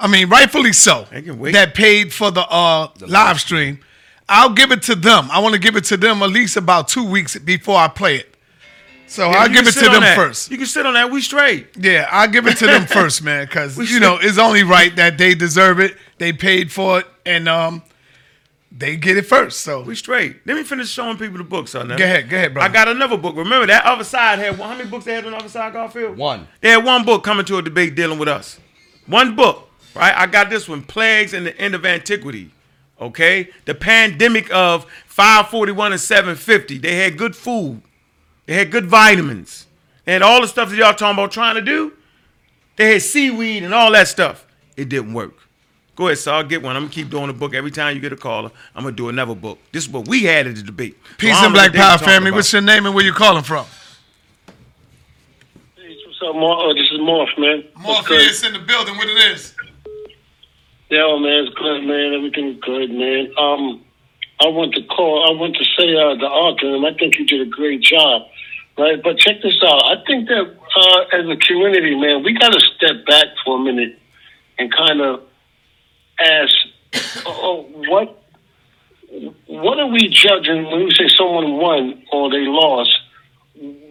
I 0.00 0.08
mean, 0.08 0.28
rightfully 0.28 0.72
so, 0.72 1.06
that 1.12 1.74
paid 1.74 2.12
for 2.12 2.30
the 2.32 2.40
uh 2.48 2.88
live 3.06 3.40
stream, 3.40 3.78
I'll 4.28 4.52
give 4.52 4.72
it 4.72 4.82
to 4.84 4.96
them. 4.96 5.28
I 5.30 5.38
want 5.38 5.54
to 5.54 5.60
give 5.60 5.76
it 5.76 5.84
to 5.84 5.96
them 5.96 6.22
at 6.22 6.30
least 6.30 6.56
about 6.56 6.88
two 6.88 7.04
weeks 7.08 7.38
before 7.38 7.76
I 7.76 7.86
play 7.86 8.16
it. 8.16 8.28
So 9.06 9.30
Yeah, 9.30 9.38
I'll 9.42 9.48
give 9.50 9.66
it 9.68 9.72
to 9.72 9.80
them 9.90 10.00
that. 10.00 10.16
first. 10.16 10.50
You 10.50 10.56
can 10.56 10.66
sit 10.66 10.86
on 10.86 10.94
that. 10.94 11.10
We 11.10 11.20
straight. 11.20 11.68
Yeah, 11.78 12.08
I'll 12.10 12.28
give 12.28 12.46
it 12.46 12.56
to 12.58 12.66
them 12.66 12.86
first, 12.98 13.22
man, 13.22 13.44
because 13.44 13.76
We 13.76 13.86
you 13.86 14.00
know 14.00 14.18
it's 14.20 14.38
only 14.38 14.62
right 14.64 14.94
that 14.96 15.18
they 15.18 15.34
deserve 15.34 15.78
it. 15.80 15.96
They 16.18 16.32
paid 16.32 16.72
for 16.72 17.00
it, 17.00 17.06
and 17.26 17.46
um, 17.48 17.82
they 18.74 18.96
get 18.96 19.16
it 19.16 19.26
first. 19.26 19.60
So 19.60 19.82
We 19.82 19.94
straight. 19.94 20.46
Let 20.46 20.56
me 20.56 20.62
finish 20.62 20.88
showing 20.88 21.18
people 21.18 21.38
the 21.38 21.44
books 21.44 21.74
on 21.74 21.88
that. 21.88 21.98
Go 21.98 22.04
ahead, 22.04 22.28
go 22.28 22.36
ahead, 22.36 22.54
brother. 22.54 22.68
I 22.68 22.72
got 22.72 22.88
another 22.88 23.16
book. 23.16 23.36
Remember 23.36 23.66
that 23.66 23.84
other 23.84 24.04
side 24.04 24.38
had 24.38 24.56
how 24.56 24.74
many 24.74 24.88
books 24.88 25.04
they 25.04 25.14
had 25.14 25.24
on 25.24 25.32
the 25.32 25.38
other 25.38 25.48
side, 25.48 25.72
Garfield? 25.72 26.16
One. 26.16 26.48
They 26.60 26.70
had 26.70 26.84
one 26.84 27.04
book 27.04 27.22
coming 27.22 27.44
to 27.46 27.58
a 27.58 27.62
debate 27.62 27.94
dealing 27.94 28.18
with 28.18 28.28
us. 28.28 28.58
One 29.06 29.36
book, 29.36 29.68
right? 29.94 30.14
I 30.16 30.26
got 30.26 30.48
this 30.48 30.68
one, 30.68 30.82
Plagues 30.82 31.34
and 31.34 31.46
the 31.46 31.56
End 31.58 31.74
of 31.74 31.84
Antiquity. 31.84 32.50
Okay? 33.00 33.50
The 33.64 33.74
pandemic 33.74 34.52
of 34.52 34.86
541 35.06 35.92
and 35.92 36.00
750. 36.00 36.78
They 36.78 36.96
had 36.96 37.18
good 37.18 37.36
food. 37.36 37.82
They 38.46 38.54
had 38.54 38.70
good 38.70 38.86
vitamins. 38.86 39.66
They 40.04 40.12
had 40.12 40.22
all 40.22 40.40
the 40.40 40.48
stuff 40.48 40.70
that 40.70 40.76
y'all 40.76 40.94
talking 40.94 41.18
about 41.18 41.32
trying 41.32 41.56
to 41.56 41.62
do. 41.62 41.92
They 42.76 42.94
had 42.94 43.02
seaweed 43.02 43.64
and 43.64 43.74
all 43.74 43.92
that 43.92 44.08
stuff. 44.08 44.46
It 44.76 44.88
didn't 44.88 45.12
work. 45.12 45.34
Go 45.94 46.06
ahead, 46.06 46.18
Saul. 46.18 46.44
Get 46.44 46.62
one. 46.62 46.74
I'm 46.74 46.84
gonna 46.84 46.94
keep 46.94 47.10
doing 47.10 47.28
a 47.28 47.34
book 47.34 47.54
every 47.54 47.70
time 47.70 47.94
you 47.94 48.00
get 48.00 48.12
a 48.12 48.16
caller. 48.16 48.50
I'm 48.74 48.84
gonna 48.84 48.96
do 48.96 49.08
another 49.10 49.34
book. 49.34 49.58
This 49.72 49.84
is 49.84 49.90
what 49.90 50.08
we 50.08 50.24
had 50.24 50.46
at 50.46 50.56
the 50.56 50.62
debate. 50.62 50.96
Peace 51.18 51.34
I 51.34 51.44
and 51.44 51.52
black 51.52 51.66
what 51.66 51.72
they 51.72 51.78
were 51.78 51.84
power 51.84 51.98
family. 51.98 52.28
about. 52.30 52.36
What's 52.36 52.52
your 52.52 52.62
name 52.62 52.86
and 52.86 52.94
where 52.94 53.04
you 53.04 53.12
calling 53.12 53.42
from? 53.42 53.66
What's 55.76 56.22
up, 56.22 56.34
Mar- 56.34 56.56
oh, 56.62 56.72
this 56.74 56.90
is 56.90 57.00
Morph, 57.00 57.38
man. 57.38 57.64
What's 57.82 58.08
good? 58.08 58.18
Morpheus 58.18 58.44
in 58.44 58.52
the 58.54 58.58
building. 58.60 58.96
What 58.96 59.08
it 59.08 59.32
is? 59.32 59.54
Yeah, 60.88 61.16
man, 61.18 61.46
it's 61.46 61.54
good, 61.56 61.84
man. 61.84 62.14
Everything's 62.14 62.60
good, 62.60 62.90
man. 62.90 63.32
Um, 63.38 63.84
I 64.40 64.48
want 64.48 64.74
to 64.74 64.82
call. 64.84 65.28
I 65.28 65.38
want 65.38 65.56
to 65.56 65.64
say 65.76 65.94
uh, 65.94 66.14
the 66.16 66.26
argument. 66.26 66.84
I 66.94 66.98
think 66.98 67.18
you 67.18 67.26
did 67.26 67.40
a 67.40 67.50
great 67.50 67.82
job, 67.82 68.22
right? 68.78 69.02
But 69.02 69.18
check 69.18 69.42
this 69.42 69.56
out. 69.62 69.82
I 69.84 70.02
think 70.06 70.28
that 70.28 70.40
uh, 70.40 71.18
as 71.18 71.28
a 71.28 71.36
community, 71.36 71.94
man, 72.00 72.22
we 72.22 72.32
got 72.32 72.52
to 72.52 72.60
step 72.60 73.04
back 73.06 73.26
for 73.44 73.58
a 73.58 73.62
minute 73.62 73.98
and 74.58 74.72
kind 74.72 75.00
of 75.00 75.22
ask, 76.18 76.54
oh, 77.26 77.66
what 77.88 78.18
what 79.46 79.78
are 79.78 79.88
we 79.88 80.08
judging 80.08 80.64
when 80.70 80.84
we 80.84 80.90
say 80.92 81.06
someone 81.16 81.52
won 81.58 82.02
or 82.12 82.30
they 82.30 82.46
lost? 82.46 82.98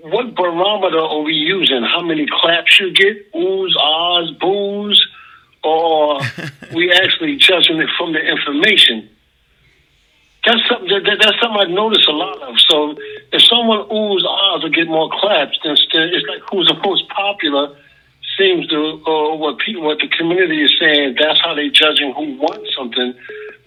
What 0.03 0.33
barometer 0.35 0.97
are 0.99 1.21
we 1.21 1.33
using? 1.33 1.83
How 1.83 2.01
many 2.01 2.25
claps 2.27 2.79
you 2.79 2.91
get? 2.91 3.31
Oohs, 3.33 3.75
ahs, 3.77 4.31
boos? 4.39 5.07
Or 5.63 6.19
we 6.73 6.91
actually 6.91 7.35
judging 7.37 7.79
it 7.79 7.89
from 7.97 8.13
the 8.13 8.19
information? 8.19 9.07
That's 10.43 10.67
something 10.67 10.87
that, 10.89 11.03
that- 11.05 11.19
that's 11.21 11.39
something 11.39 11.61
I 11.61 11.65
notice 11.71 12.07
a 12.07 12.11
lot 12.13 12.41
of. 12.41 12.55
So 12.67 12.95
if 13.31 13.43
someone 13.43 13.87
oohs, 13.89 14.25
ahs, 14.25 14.63
or 14.65 14.69
get 14.69 14.87
more 14.87 15.09
claps, 15.21 15.57
then 15.63 15.73
it's 15.73 16.27
like 16.27 16.41
who's 16.51 16.67
the 16.67 16.79
most 16.83 17.07
popular 17.09 17.75
seems 18.41 18.67
to, 18.67 19.01
or 19.05 19.37
what 19.37 19.59
people, 19.59 19.83
what 19.83 19.99
the 19.99 20.09
community 20.17 20.63
is 20.63 20.73
saying. 20.79 21.15
That's 21.21 21.39
how 21.41 21.53
they 21.53 21.69
judging 21.69 22.13
who 22.13 22.37
won 22.41 22.65
something 22.75 23.13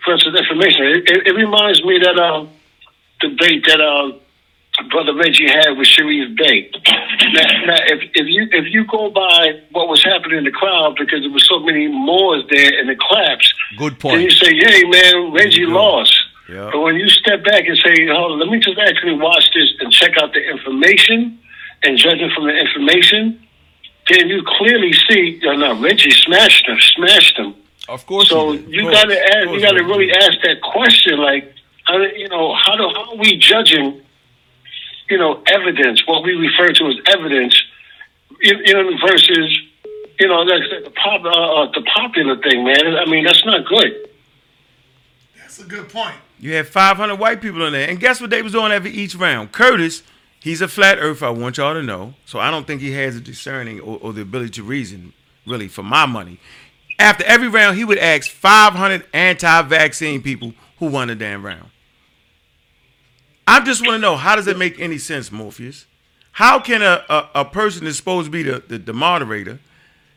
versus 0.06 0.34
information. 0.34 0.82
It, 0.86 1.10
it, 1.10 1.26
it 1.28 1.34
reminds 1.34 1.84
me 1.84 1.96
of 1.96 2.02
that 2.02 2.18
uh, 2.18 2.46
debate 3.20 3.64
that 3.66 3.80
uh, 3.80 4.18
brother 4.90 5.14
Reggie 5.14 5.46
had 5.46 5.78
with 5.78 5.86
Sharif 5.86 6.36
Bey. 6.36 6.70
Now, 7.32 7.46
now 7.66 7.78
if, 7.86 8.10
if 8.14 8.26
you 8.26 8.48
if 8.52 8.72
you 8.72 8.84
go 8.86 9.10
by 9.10 9.62
what 9.70 9.88
was 9.88 10.02
happening 10.04 10.38
in 10.38 10.44
the 10.44 10.50
crowd 10.50 10.96
because 10.98 11.20
there 11.22 11.30
was 11.30 11.46
so 11.48 11.58
many 11.60 11.88
Moors 11.88 12.44
there 12.50 12.80
in 12.80 12.86
the 12.88 12.96
claps, 12.96 13.52
Good 13.78 13.98
point. 13.98 14.16
then 14.16 14.22
you 14.22 14.30
say, 14.30 14.52
"Hey, 14.54 14.84
man, 14.84 15.32
Reggie 15.32 15.66
lost." 15.66 16.14
Yeah. 16.48 16.68
But 16.70 16.80
when 16.80 16.96
you 16.96 17.08
step 17.08 17.44
back 17.44 17.66
and 17.66 17.78
say, 17.78 18.06
"Hold 18.08 18.32
on, 18.32 18.38
let 18.40 18.48
me 18.50 18.58
just 18.58 18.78
actually 18.78 19.14
watch 19.14 19.48
this 19.54 19.70
and 19.80 19.90
check 19.90 20.18
out 20.20 20.34
the 20.34 20.42
information 20.44 21.38
and 21.82 21.96
judge 21.96 22.20
it 22.20 22.30
from 22.34 22.46
the 22.46 22.54
information," 22.54 23.40
then 24.08 24.28
you 24.28 24.42
clearly 24.46 24.92
see, 24.92 25.38
you 25.40 25.56
know, 25.56 25.80
Reggie 25.80 26.10
smashed 26.10 26.68
him, 26.68 26.78
smashed 26.80 27.38
him. 27.38 27.54
Of 27.88 28.06
course. 28.06 28.28
So 28.28 28.52
you 28.52 28.86
Of 28.86 28.92
got 28.92 29.04
to 29.04 29.36
ask, 29.36 29.50
you 29.50 29.60
got 29.60 29.72
to 29.72 29.84
really 29.84 30.10
ask 30.12 30.38
that 30.42 30.60
question, 30.62 31.18
like, 31.18 31.52
how, 31.84 31.98
you 31.98 32.28
know, 32.28 32.54
how 32.54 32.76
do 32.76 32.88
how 32.94 33.12
are 33.12 33.16
we 33.16 33.36
judging, 33.36 34.00
you 35.10 35.18
know, 35.18 35.42
evidence, 35.46 36.06
what 36.06 36.22
we 36.24 36.32
refer 36.32 36.72
to 36.72 36.86
as 36.86 36.96
evidence, 37.14 37.62
you, 38.40 38.56
you 38.64 38.72
know, 38.72 38.90
versus, 39.06 39.60
you 40.18 40.28
know, 40.28 40.46
that's 40.48 40.84
the 40.84 40.90
pop, 40.90 41.24
uh, 41.24 41.28
uh, 41.28 41.70
the 41.72 41.82
popular 41.94 42.36
thing, 42.36 42.64
man. 42.64 42.96
I 42.96 43.04
mean, 43.06 43.24
that's 43.24 43.44
not 43.44 43.66
good. 43.66 44.08
That's 45.38 45.58
a 45.60 45.64
good 45.64 45.88
point. 45.88 46.16
You 46.40 46.54
had 46.54 46.66
500 46.66 47.16
white 47.16 47.40
people 47.40 47.66
in 47.66 47.72
there. 47.72 47.88
And 47.88 48.00
guess 48.00 48.20
what 48.20 48.30
they 48.30 48.42
was 48.42 48.52
doing 48.52 48.72
every 48.72 48.90
each 48.90 49.14
round? 49.14 49.52
Curtis, 49.52 50.02
he's 50.44 50.60
a 50.60 50.68
flat 50.68 50.98
earther, 50.98 51.26
I 51.26 51.30
want 51.30 51.56
y'all 51.56 51.72
to 51.72 51.82
know. 51.82 52.14
So 52.26 52.38
I 52.38 52.50
don't 52.50 52.66
think 52.66 52.82
he 52.82 52.92
has 52.92 53.16
a 53.16 53.20
discerning 53.20 53.80
or, 53.80 53.98
or 54.00 54.12
the 54.12 54.20
ability 54.20 54.50
to 54.50 54.62
reason, 54.62 55.14
really, 55.46 55.68
for 55.68 55.82
my 55.82 56.04
money. 56.04 56.38
After 56.98 57.24
every 57.24 57.48
round, 57.48 57.78
he 57.78 57.84
would 57.84 57.98
ask 57.98 58.30
500 58.30 59.06
anti-vaccine 59.14 60.22
people 60.22 60.52
who 60.78 60.86
won 60.86 61.08
the 61.08 61.14
damn 61.16 61.44
round. 61.44 61.70
I 63.48 63.60
just 63.60 63.80
want 63.80 63.94
to 63.94 63.98
know, 63.98 64.16
how 64.16 64.36
does 64.36 64.46
it 64.46 64.58
make 64.58 64.78
any 64.78 64.98
sense, 64.98 65.32
Morpheus? 65.32 65.86
How 66.32 66.60
can 66.60 66.82
a, 66.82 67.04
a, 67.08 67.28
a 67.36 67.44
person 67.44 67.84
that's 67.84 67.96
supposed 67.96 68.26
to 68.26 68.30
be 68.30 68.42
the, 68.42 68.62
the, 68.68 68.78
the 68.78 68.92
moderator 68.92 69.60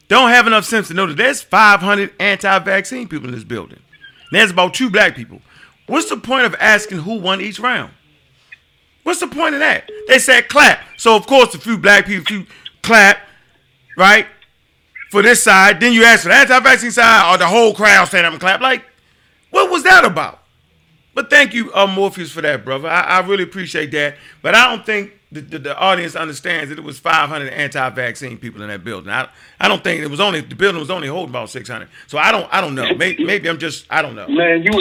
don't 0.07 0.29
have 0.29 0.45
enough 0.45 0.65
sense 0.65 0.89
to 0.89 0.93
know 0.93 1.05
that 1.05 1.17
there's 1.17 1.41
500 1.41 2.13
anti-vaccine 2.19 3.07
people 3.07 3.29
in 3.29 3.33
this 3.33 3.43
building? 3.43 3.79
And 3.79 4.39
there's 4.39 4.51
about 4.51 4.73
two 4.73 4.89
black 4.89 5.15
people. 5.15 5.41
What's 5.87 6.09
the 6.09 6.17
point 6.17 6.45
of 6.45 6.55
asking 6.59 6.99
who 6.99 7.19
won 7.19 7.39
each 7.39 7.59
round? 7.59 7.93
What's 9.07 9.21
the 9.21 9.27
point 9.27 9.53
of 9.53 9.61
that? 9.61 9.89
They 10.09 10.19
said 10.19 10.49
clap. 10.49 10.81
So 10.97 11.15
of 11.15 11.25
course 11.27 11.55
a 11.55 11.59
few 11.59 11.77
black 11.77 12.07
people 12.07 12.25
few 12.25 12.45
clap, 12.81 13.19
right? 13.95 14.27
For 15.11 15.21
this 15.21 15.41
side. 15.41 15.79
Then 15.79 15.93
you 15.93 16.03
ask 16.03 16.23
for 16.23 16.27
the 16.27 16.35
anti-vaccine 16.35 16.91
side 16.91 17.33
or 17.33 17.37
the 17.37 17.47
whole 17.47 17.73
crowd 17.73 18.03
stand 18.09 18.25
up 18.25 18.33
and 18.33 18.41
clap. 18.41 18.59
Like, 18.59 18.83
what 19.49 19.71
was 19.71 19.83
that 19.83 20.03
about? 20.03 20.43
But 21.15 21.29
thank 21.29 21.53
you, 21.53 21.73
uh, 21.73 21.87
Morpheus, 21.87 22.33
for 22.33 22.41
that, 22.41 22.65
brother. 22.65 22.89
I, 22.89 23.01
I 23.01 23.19
really 23.21 23.43
appreciate 23.43 23.91
that. 23.91 24.17
But 24.41 24.55
I 24.55 24.75
don't 24.75 24.85
think 24.85 25.13
the, 25.31 25.39
the, 25.39 25.59
the 25.59 25.77
audience 25.77 26.17
understands 26.17 26.69
that 26.69 26.77
it 26.77 26.83
was 26.83 26.99
500 26.99 27.47
anti-vaccine 27.47 28.37
people 28.39 28.61
in 28.61 28.67
that 28.67 28.83
building. 28.83 29.09
I, 29.09 29.29
I 29.57 29.69
don't 29.69 29.85
think 29.85 30.01
it 30.01 30.09
was 30.09 30.19
only 30.19 30.41
the 30.41 30.53
building 30.53 30.81
was 30.81 30.91
only 30.91 31.07
holding 31.07 31.29
about 31.29 31.49
600. 31.49 31.87
So 32.07 32.17
I 32.17 32.33
don't 32.33 32.53
I 32.53 32.59
don't 32.59 32.75
know. 32.75 32.93
Maybe, 32.93 33.23
maybe 33.23 33.47
I'm 33.47 33.57
just 33.57 33.85
I 33.89 34.01
don't 34.01 34.15
know. 34.15 34.27
Man, 34.27 34.63
you 34.63 34.71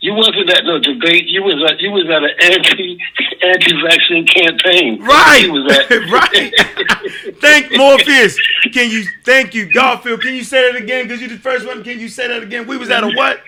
you 0.00 0.14
wasn't 0.14 0.48
at 0.48 0.64
no 0.64 0.78
debate. 0.78 1.26
You 1.26 1.42
was 1.42 1.70
at 1.70 1.80
you 1.80 1.90
was 1.90 2.06
at 2.08 2.22
an 2.22 2.54
anti 2.54 2.98
anti 3.42 3.82
vaccine 3.82 4.26
campaign. 4.26 5.02
Right. 5.02 5.42
You 5.44 5.52
was 5.52 5.72
at 5.72 5.90
right. 6.10 7.34
Thank 7.40 7.76
Morpheus. 7.76 8.38
Can 8.72 8.90
you 8.90 9.04
thank 9.24 9.54
you, 9.54 9.70
Garfield? 9.72 10.20
Can 10.22 10.34
you 10.34 10.44
say 10.44 10.72
that 10.72 10.80
again? 10.82 11.04
Because 11.06 11.20
you're 11.20 11.30
the 11.30 11.38
first 11.38 11.66
one. 11.66 11.82
Can 11.84 11.98
you 12.00 12.08
say 12.08 12.28
that 12.28 12.42
again? 12.42 12.66
We 12.66 12.76
was 12.76 12.90
at 12.90 13.04
a 13.04 13.08
what? 13.08 13.42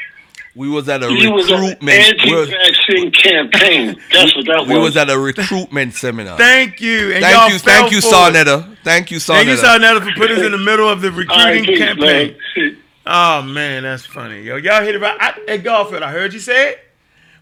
We 0.57 0.69
was 0.69 0.89
at 0.89 1.03
a 1.05 1.13
You 1.13 1.33
was 1.33 1.49
at 1.51 1.59
an 1.59 1.61
recruitment. 1.63 2.23
we 2.25 2.35
was- 2.35 2.49
anti-vaccine 2.51 3.13
campaign. 3.13 4.01
That's 4.13 4.35
what 4.35 4.47
that 4.47 4.61
was. 4.61 4.69
We 4.69 4.75
was. 4.75 4.85
was 4.91 4.97
at 4.97 5.09
a 5.11 5.19
recruitment 5.19 5.95
seminar. 5.95 6.37
Thank 6.39 6.81
you. 6.81 7.13
And 7.13 7.23
Thank 7.23 7.35
y'all 7.37 7.49
you, 7.51 7.59
fell 7.61 7.81
thank 7.83 7.93
you, 7.93 8.01
for. 8.01 8.09
Sa 8.09 8.31
Neter. 8.31 8.67
Thank 8.83 9.11
you, 9.13 9.21
Thank 9.21 9.47
you, 9.49 9.57
Sa 9.57 9.77
Neter. 9.77 10.01
Sarnetta, 10.01 10.09
for 10.09 10.19
putting 10.19 10.39
us 10.39 10.43
in 10.45 10.53
the 10.53 10.59
middle 10.59 10.89
of 10.89 11.01
the 11.03 11.11
recruiting 11.13 11.31
All 11.41 11.47
right, 11.47 11.65
peace, 11.65 11.79
campaign. 11.79 12.37
man. 12.57 12.77
Oh 13.07 13.43
man, 13.43 13.83
that's 13.85 14.05
funny. 14.07 14.43
Yo, 14.43 14.57
y'all 14.57 14.83
hit 14.83 14.95
it 14.95 15.01
right. 15.01 15.17
I, 15.21 15.41
hey, 15.47 15.59
Garfield, 15.59 16.03
I 16.03 16.11
heard 16.13 16.33
you 16.35 16.41
say 16.41 16.71
it. 16.71 16.81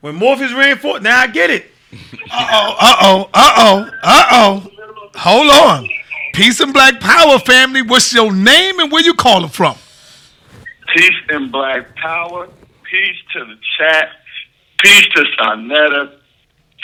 When 0.00 0.14
Morpheus 0.14 0.52
ran 0.52 0.76
for 0.78 0.96
it, 0.98 1.02
now 1.02 1.18
I 1.18 1.26
get 1.26 1.50
it. 1.50 1.70
Uh-oh, 1.92 2.76
uh-oh, 2.80 3.30
uh-oh, 3.32 3.90
uh-oh. 4.02 4.70
Hold 5.14 5.50
on. 5.50 5.88
Peace 6.34 6.60
and 6.60 6.72
black 6.72 7.00
power 7.00 7.38
family. 7.38 7.82
What's 7.82 8.12
your 8.12 8.32
name 8.32 8.78
and 8.78 8.92
where 8.92 9.02
you 9.02 9.14
calling 9.14 9.48
from? 9.48 9.76
Peace 10.94 11.20
and 11.30 11.50
black 11.50 11.96
power. 11.96 12.48
Peace 12.90 13.16
to 13.32 13.44
the 13.44 13.56
chat. 13.78 14.10
Peace 14.78 15.06
to 15.14 15.24
Sa 15.36 15.54
Neter. 15.56 16.12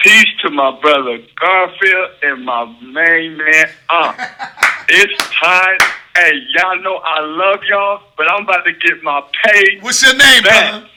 Peace 0.02 0.26
to 0.42 0.50
my 0.50 0.78
brother 0.80 1.18
Garfield 1.40 2.10
and 2.22 2.44
my 2.44 2.64
main 2.82 3.36
man. 3.36 3.66
Uh, 3.88 4.12
it's 4.88 5.30
time. 5.30 5.78
Hey, 6.16 6.32
y'all 6.56 6.80
know 6.82 6.96
I 6.96 7.20
love 7.20 7.60
y'all, 7.68 8.00
but 8.16 8.30
I'm 8.30 8.42
about 8.42 8.64
to 8.64 8.72
get 8.72 9.02
my 9.02 9.22
pay. 9.44 9.78
What's 9.80 10.02
your 10.02 10.16
name, 10.16 10.42
back. 10.42 10.70
brother? 10.70 10.88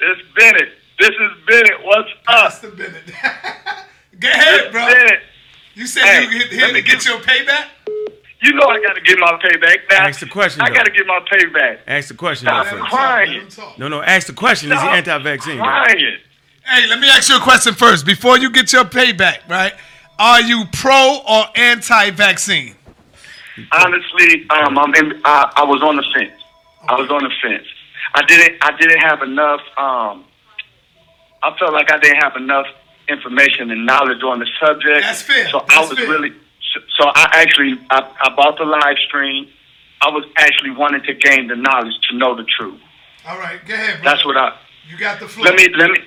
It's 0.00 0.22
Bennett. 0.34 0.72
This 0.98 1.10
is 1.10 1.30
Bennett. 1.46 1.84
What's 1.84 2.08
up? 2.28 2.52
Mr. 2.52 2.76
Bennett. 2.76 3.06
Go 4.20 4.28
ahead, 4.28 4.72
bro. 4.72 4.86
Bennett. 4.86 5.20
You 5.74 5.86
said 5.86 6.04
Hey, 6.04 6.22
you 6.22 6.30
hit, 6.30 6.50
let 6.52 6.52
here 6.52 6.72
to 6.72 6.82
get 6.82 7.04
your 7.04 7.18
payback? 7.18 7.66
You 8.40 8.52
know 8.54 8.66
I 8.66 8.80
got 8.82 8.94
to 8.94 9.00
get 9.02 9.18
my 9.18 9.38
payback. 9.42 9.78
Now, 9.90 10.06
Ask 10.06 10.20
the 10.20 10.26
question, 10.26 10.62
I 10.62 10.68
though. 10.68 10.74
got 10.76 10.84
to 10.86 10.90
get 10.92 11.06
my 11.06 11.20
payback. 11.30 11.78
Ask 11.86 12.08
the 12.08 12.14
question, 12.14 12.46
Stop 12.46 12.64
Garfield. 12.66 12.88
crying. 12.88 13.48
No, 13.78 13.88
no. 13.88 14.02
Ask 14.02 14.26
the 14.26 14.32
question. 14.32 14.72
Is 14.72 14.80
he 14.80 14.88
anti-vaccine? 14.88 15.58
Crying. 15.58 16.16
Hey, 16.64 16.86
let 16.86 16.98
me 17.00 17.08
ask 17.08 17.28
you 17.28 17.36
a 17.36 17.40
question 17.40 17.74
first. 17.74 18.06
Before 18.06 18.38
you 18.38 18.50
get 18.50 18.72
your 18.72 18.84
payback, 18.84 19.48
right? 19.48 19.72
Are 20.18 20.40
you 20.40 20.64
pro 20.72 21.18
or 21.28 21.44
anti-vaccine? 21.56 22.74
Honestly, 23.72 24.46
um, 24.50 24.78
I'm 24.78 24.94
in, 24.94 25.20
I, 25.24 25.52
I 25.56 25.64
was 25.64 25.82
on 25.82 25.96
the 25.96 26.04
fence. 26.14 26.32
I 26.88 26.94
was 27.00 27.10
on 27.10 27.22
the 27.22 27.30
fence. 27.42 27.66
I 28.14 28.22
didn't. 28.26 28.58
I 28.62 28.76
didn't 28.76 28.98
have 29.00 29.22
enough. 29.22 29.60
Um, 29.78 30.24
I 31.46 31.56
felt 31.58 31.72
like 31.72 31.92
I 31.92 31.98
didn't 31.98 32.22
have 32.22 32.34
enough 32.34 32.66
information 33.08 33.70
and 33.70 33.86
knowledge 33.86 34.20
on 34.24 34.40
the 34.40 34.48
subject. 34.58 35.02
That's 35.02 35.22
fair. 35.22 35.48
So 35.48 35.64
I 35.68 35.86
was 35.86 35.96
fair. 35.96 36.08
really, 36.08 36.30
so, 36.74 36.80
so 36.98 37.04
I 37.14 37.30
actually, 37.34 37.78
I, 37.88 38.02
I 38.20 38.34
bought 38.34 38.58
the 38.58 38.64
live 38.64 38.98
stream. 39.06 39.46
I 40.02 40.10
was 40.10 40.24
actually 40.36 40.72
wanting 40.72 41.02
to 41.02 41.14
gain 41.14 41.46
the 41.46 41.54
knowledge 41.54 41.94
to 42.10 42.18
know 42.18 42.34
the 42.36 42.44
truth. 42.44 42.80
All 43.28 43.38
right, 43.38 43.64
go 43.64 43.74
ahead, 43.74 44.02
bro. 44.02 44.10
That's 44.10 44.26
what 44.26 44.36
I. 44.36 44.58
You 44.88 44.98
got 44.98 45.20
the 45.20 45.28
floor. 45.28 45.46
Let 45.46 45.54
me, 45.54 45.68
let 45.76 45.90
me, 45.90 45.98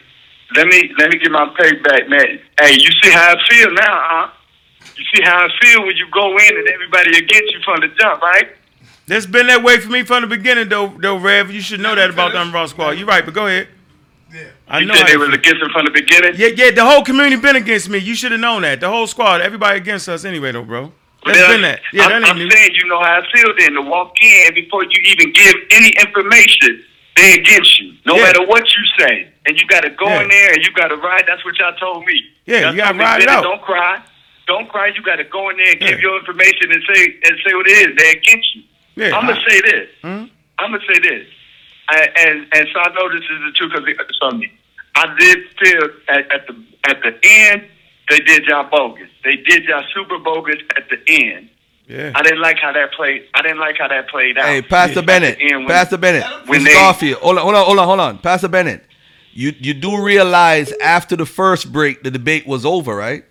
let 0.55 0.67
me, 0.67 0.91
let 0.97 1.09
me 1.09 1.19
get 1.19 1.31
my 1.31 1.47
payback, 1.57 2.09
man. 2.09 2.39
Hey, 2.59 2.73
you 2.73 2.91
see 3.01 3.11
how 3.11 3.35
I 3.35 3.49
feel 3.49 3.71
now, 3.71 3.85
huh? 3.87 4.31
You 4.97 5.05
see 5.15 5.23
how 5.23 5.45
I 5.45 5.49
feel 5.61 5.85
when 5.85 5.95
you 5.95 6.07
go 6.11 6.37
in 6.37 6.57
and 6.57 6.67
everybody 6.67 7.17
against 7.17 7.53
you 7.53 7.61
from 7.63 7.79
the 7.79 7.87
jump, 7.99 8.21
right? 8.21 8.49
That's 9.07 9.25
been 9.25 9.47
that 9.47 9.63
way 9.63 9.79
for 9.79 9.89
me 9.89 10.03
from 10.03 10.21
the 10.21 10.27
beginning, 10.27 10.67
though. 10.67 10.87
Though, 10.87 11.17
Rev, 11.17 11.49
you 11.49 11.61
should 11.61 11.79
know 11.79 11.95
that 11.95 12.09
about 12.09 12.33
the 12.33 12.51
Raw 12.51 12.65
Squad. 12.65 12.91
You're 12.91 13.07
right, 13.07 13.23
but 13.23 13.33
go 13.33 13.47
ahead. 13.47 13.69
I 14.67 14.79
you 14.79 14.85
know 14.85 14.93
said 14.95 15.07
they 15.07 15.11
you 15.13 15.19
was 15.19 15.33
against 15.33 15.61
him 15.61 15.69
from 15.71 15.85
the 15.85 15.91
beginning. 15.91 16.33
Yeah, 16.37 16.49
yeah. 16.55 16.71
The 16.71 16.85
whole 16.85 17.03
community 17.03 17.35
been 17.41 17.55
against 17.55 17.89
me. 17.89 17.97
You 17.97 18.15
should 18.15 18.31
have 18.31 18.41
known 18.41 18.61
that. 18.61 18.79
The 18.79 18.89
whole 18.89 19.07
squad, 19.07 19.41
everybody 19.41 19.77
against 19.77 20.07
us 20.07 20.25
anyway, 20.25 20.51
though, 20.51 20.63
bro. 20.63 20.91
But 21.23 21.33
That's 21.33 21.39
then 21.39 21.49
been 21.49 21.61
that. 21.63 21.81
Yeah, 21.91 22.03
I'm, 22.03 22.09
that 22.09 22.15
ain't 22.17 22.25
I'm 22.31 22.37
new. 22.37 22.49
saying 22.49 22.71
you 22.75 22.87
know 22.87 22.99
how 22.99 23.19
I 23.21 23.25
feel 23.33 23.49
then 23.57 23.73
to 23.73 23.81
walk 23.81 24.13
in 24.21 24.53
before 24.53 24.83
you 24.83 25.01
even 25.11 25.33
give 25.33 25.53
any 25.71 25.89
information. 25.99 26.83
They 27.17 27.33
against 27.33 27.79
you, 27.81 27.93
no 28.05 28.15
Yeah. 28.15 28.23
matter 28.23 28.45
what 28.47 28.63
you 28.63 28.83
say, 28.97 29.27
and 29.45 29.59
you 29.59 29.67
got 29.67 29.81
to 29.81 29.89
go 29.89 30.07
Yeah. 30.07 30.21
in 30.21 30.29
there 30.29 30.53
and 30.53 30.63
you 30.63 30.71
got 30.71 30.87
to 30.89 30.95
ride. 30.95 31.25
That's 31.27 31.43
what 31.43 31.57
y'all 31.59 31.75
told 31.75 32.05
me. 32.05 32.23
Yeah, 32.45 32.59
Y'all 32.61 32.71
you 32.71 32.77
gotta 32.77 32.97
ride 32.97 33.21
it 33.21 33.27
out." 33.27 33.43
Don't 33.43 33.61
cry, 33.61 33.99
don't 34.47 34.69
cry. 34.69 34.87
You 34.95 35.01
got 35.01 35.17
to 35.17 35.25
go 35.25 35.49
in 35.49 35.57
there 35.57 35.71
and 35.71 35.79
give 35.81 35.89
Yeah. 35.89 35.97
your 35.97 36.19
information 36.19 36.71
and 36.71 36.81
say 36.93 37.03
and 37.25 37.37
say 37.45 37.53
what 37.55 37.67
it 37.67 37.89
is. 37.89 37.95
They 37.97 38.11
against 38.11 38.55
you. 38.55 38.61
Yeah. 38.95 39.17
I'm 39.17 39.27
gonna 39.27 39.41
say 39.49 39.59
this. 39.61 39.89
Hmm? 40.01 40.23
I'm 40.59 40.71
gonna 40.71 40.79
say 40.93 40.99
this, 40.99 41.27
I, 41.89 42.07
and 42.27 42.47
and 42.53 42.67
so 42.73 42.79
I 42.79 42.93
know 42.93 43.09
this 43.11 43.23
is 43.23 43.39
the 43.45 43.51
truth 43.55 43.85
because 43.85 44.05
it's 44.09 44.19
on 44.21 44.39
me. 44.39 44.51
I 44.95 45.15
did 45.17 45.39
feel 45.59 45.83
at, 46.07 46.31
at 46.31 46.47
the 46.47 46.63
at 46.89 47.01
the 47.01 47.17
end 47.23 47.63
they 48.09 48.19
did 48.19 48.45
y'all 48.45 48.69
bogus. 48.69 49.07
They 49.23 49.35
did 49.37 49.63
y'all 49.65 49.83
super 49.93 50.17
bogus 50.19 50.57
at 50.75 50.89
the 50.89 50.97
end. 51.07 51.49
Yeah. 51.87 52.11
I 52.13 52.21
didn't 52.21 52.41
like 52.41 52.57
how 52.59 52.71
that 52.71 52.93
played. 52.93 53.23
I 53.33 53.41
didn't 53.41 53.59
like 53.59 53.77
how 53.79 53.87
that 53.87 54.09
played 54.09 54.37
out. 54.37 54.45
Hey, 54.45 54.61
Pastor 54.61 54.99
At 54.99 55.05
Bennett, 55.07 55.39
when- 55.39 55.65
Pastor 55.67 55.97
Bennett, 55.97 56.23
when 56.47 56.61
Mr. 56.61 56.65
they- 56.65 56.73
Garfield, 56.73 57.19
hold 57.21 57.37
on, 57.39 57.43
hold 57.43 57.55
on, 57.55 57.65
hold 57.65 57.79
on, 57.79 57.87
hold 57.87 57.99
on, 57.99 58.17
Pastor 58.19 58.47
Bennett. 58.47 58.83
You 59.31 59.53
you 59.59 59.73
do 59.73 60.01
realize 60.03 60.71
after 60.81 61.15
the 61.15 61.25
first 61.25 61.71
break 61.71 62.03
the 62.03 62.11
debate 62.11 62.45
was 62.47 62.65
over, 62.65 62.95
right? 62.95 63.23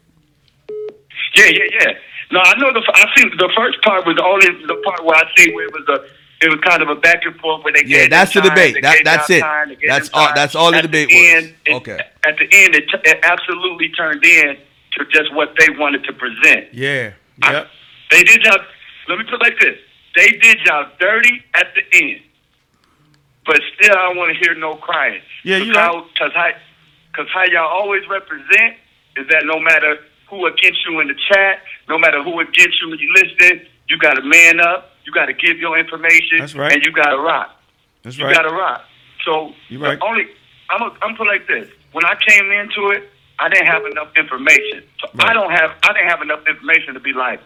Yeah, 1.34 1.46
yeah, 1.46 1.64
yeah. 1.80 1.92
No, 2.30 2.40
I 2.40 2.58
know 2.58 2.72
the. 2.72 2.82
I 2.94 3.06
think 3.16 3.32
the 3.38 3.50
first 3.56 3.80
part 3.82 4.06
was 4.06 4.16
only 4.22 4.66
the 4.66 4.80
part 4.84 5.04
where 5.04 5.16
I 5.16 5.24
see 5.36 5.52
where 5.52 5.66
it 5.66 5.72
was 5.72 5.88
a. 5.88 6.17
It 6.40 6.48
was 6.50 6.60
kind 6.60 6.82
of 6.82 6.88
a 6.88 6.94
back 6.94 7.24
and 7.24 7.34
forth 7.40 7.64
where 7.64 7.72
they 7.72 7.82
Yeah, 7.84 8.02
gave 8.02 8.10
that's 8.10 8.32
the 8.32 8.40
time, 8.40 8.48
debate. 8.50 8.76
That- 8.82 9.02
that's 9.04 9.28
it. 9.30 9.40
time, 9.40 9.76
That's 9.86 10.08
all- 10.10 10.26
time. 10.26 10.34
that's 10.36 10.54
all 10.54 10.70
the 10.70 10.78
At 10.78 10.82
debate 10.82 11.08
end, 11.10 11.46
was. 11.46 11.52
it- 11.66 11.72
Okay. 11.74 11.98
At 12.24 12.36
the 12.38 12.44
end, 12.52 12.74
it, 12.76 12.88
t- 12.88 13.10
it 13.10 13.18
absolutely 13.24 13.88
turned 13.90 14.24
in 14.24 14.56
to 14.92 15.04
just 15.12 15.32
what 15.34 15.54
they 15.58 15.68
wanted 15.70 16.04
to 16.04 16.12
present. 16.12 16.68
Yeah. 16.72 17.10
Yep. 17.42 17.70
They 18.12 18.22
did 18.24 18.44
y'all. 18.44 18.58
Let 19.08 19.18
me 19.18 19.24
put 19.24 19.34
it 19.34 19.40
like 19.42 19.58
this: 19.58 19.78
They 20.14 20.30
did 20.38 20.58
y'all 20.64 20.86
dirty 21.00 21.42
at 21.54 21.74
the 21.74 21.82
end, 22.04 22.20
but 23.46 23.60
still, 23.74 23.92
I 23.96 24.02
don't 24.02 24.16
want 24.16 24.32
to 24.32 24.38
hear 24.38 24.54
no 24.54 24.76
crying. 24.76 25.20
Yeah, 25.44 25.56
you 25.58 25.66
Because 25.72 26.04
cause 26.18 26.32
how, 26.34 26.50
cause 27.14 27.26
how 27.32 27.44
y'all 27.44 27.66
always 27.68 28.06
represent 28.08 28.76
is 29.16 29.26
that 29.28 29.44
no 29.44 29.58
matter 29.58 29.98
who 30.28 30.46
against 30.46 30.84
you 30.86 31.00
in 31.00 31.08
the 31.08 31.14
chat, 31.32 31.62
no 31.88 31.98
matter 31.98 32.22
who 32.22 32.38
against 32.40 32.80
you 32.80 32.90
when 32.90 32.98
you 32.98 33.12
listening, 33.14 33.66
you 33.88 33.98
got 33.98 34.14
to 34.14 34.22
man 34.22 34.60
up. 34.60 34.94
You 35.08 35.14
got 35.14 35.24
to 35.24 35.32
give 35.32 35.56
your 35.56 35.78
information. 35.78 36.36
That's 36.40 36.54
right. 36.54 36.70
And 36.70 36.84
you 36.84 36.92
got 36.92 37.08
to 37.08 37.18
rock. 37.18 37.56
That's 38.02 38.18
you 38.18 38.26
right. 38.26 38.36
got 38.36 38.42
to 38.42 38.54
rock. 38.54 38.84
So 39.24 39.54
You 39.70 39.82
right. 39.82 39.98
only 40.02 40.24
I'm 40.68 40.82
a, 40.82 40.94
I'm 41.00 41.16
put 41.16 41.26
like 41.26 41.48
this. 41.48 41.66
When 41.92 42.04
I 42.04 42.12
came 42.28 42.52
into 42.52 42.90
it, 42.90 43.08
I 43.38 43.48
didn't 43.48 43.68
have 43.68 43.86
enough 43.86 44.08
information. 44.16 44.84
So 45.00 45.08
I 45.20 45.32
don't 45.32 45.50
have 45.50 45.70
I 45.82 45.94
didn't 45.94 46.10
have 46.10 46.20
enough 46.20 46.46
information 46.46 46.92
to 46.92 47.00
be 47.00 47.14
like, 47.14 47.40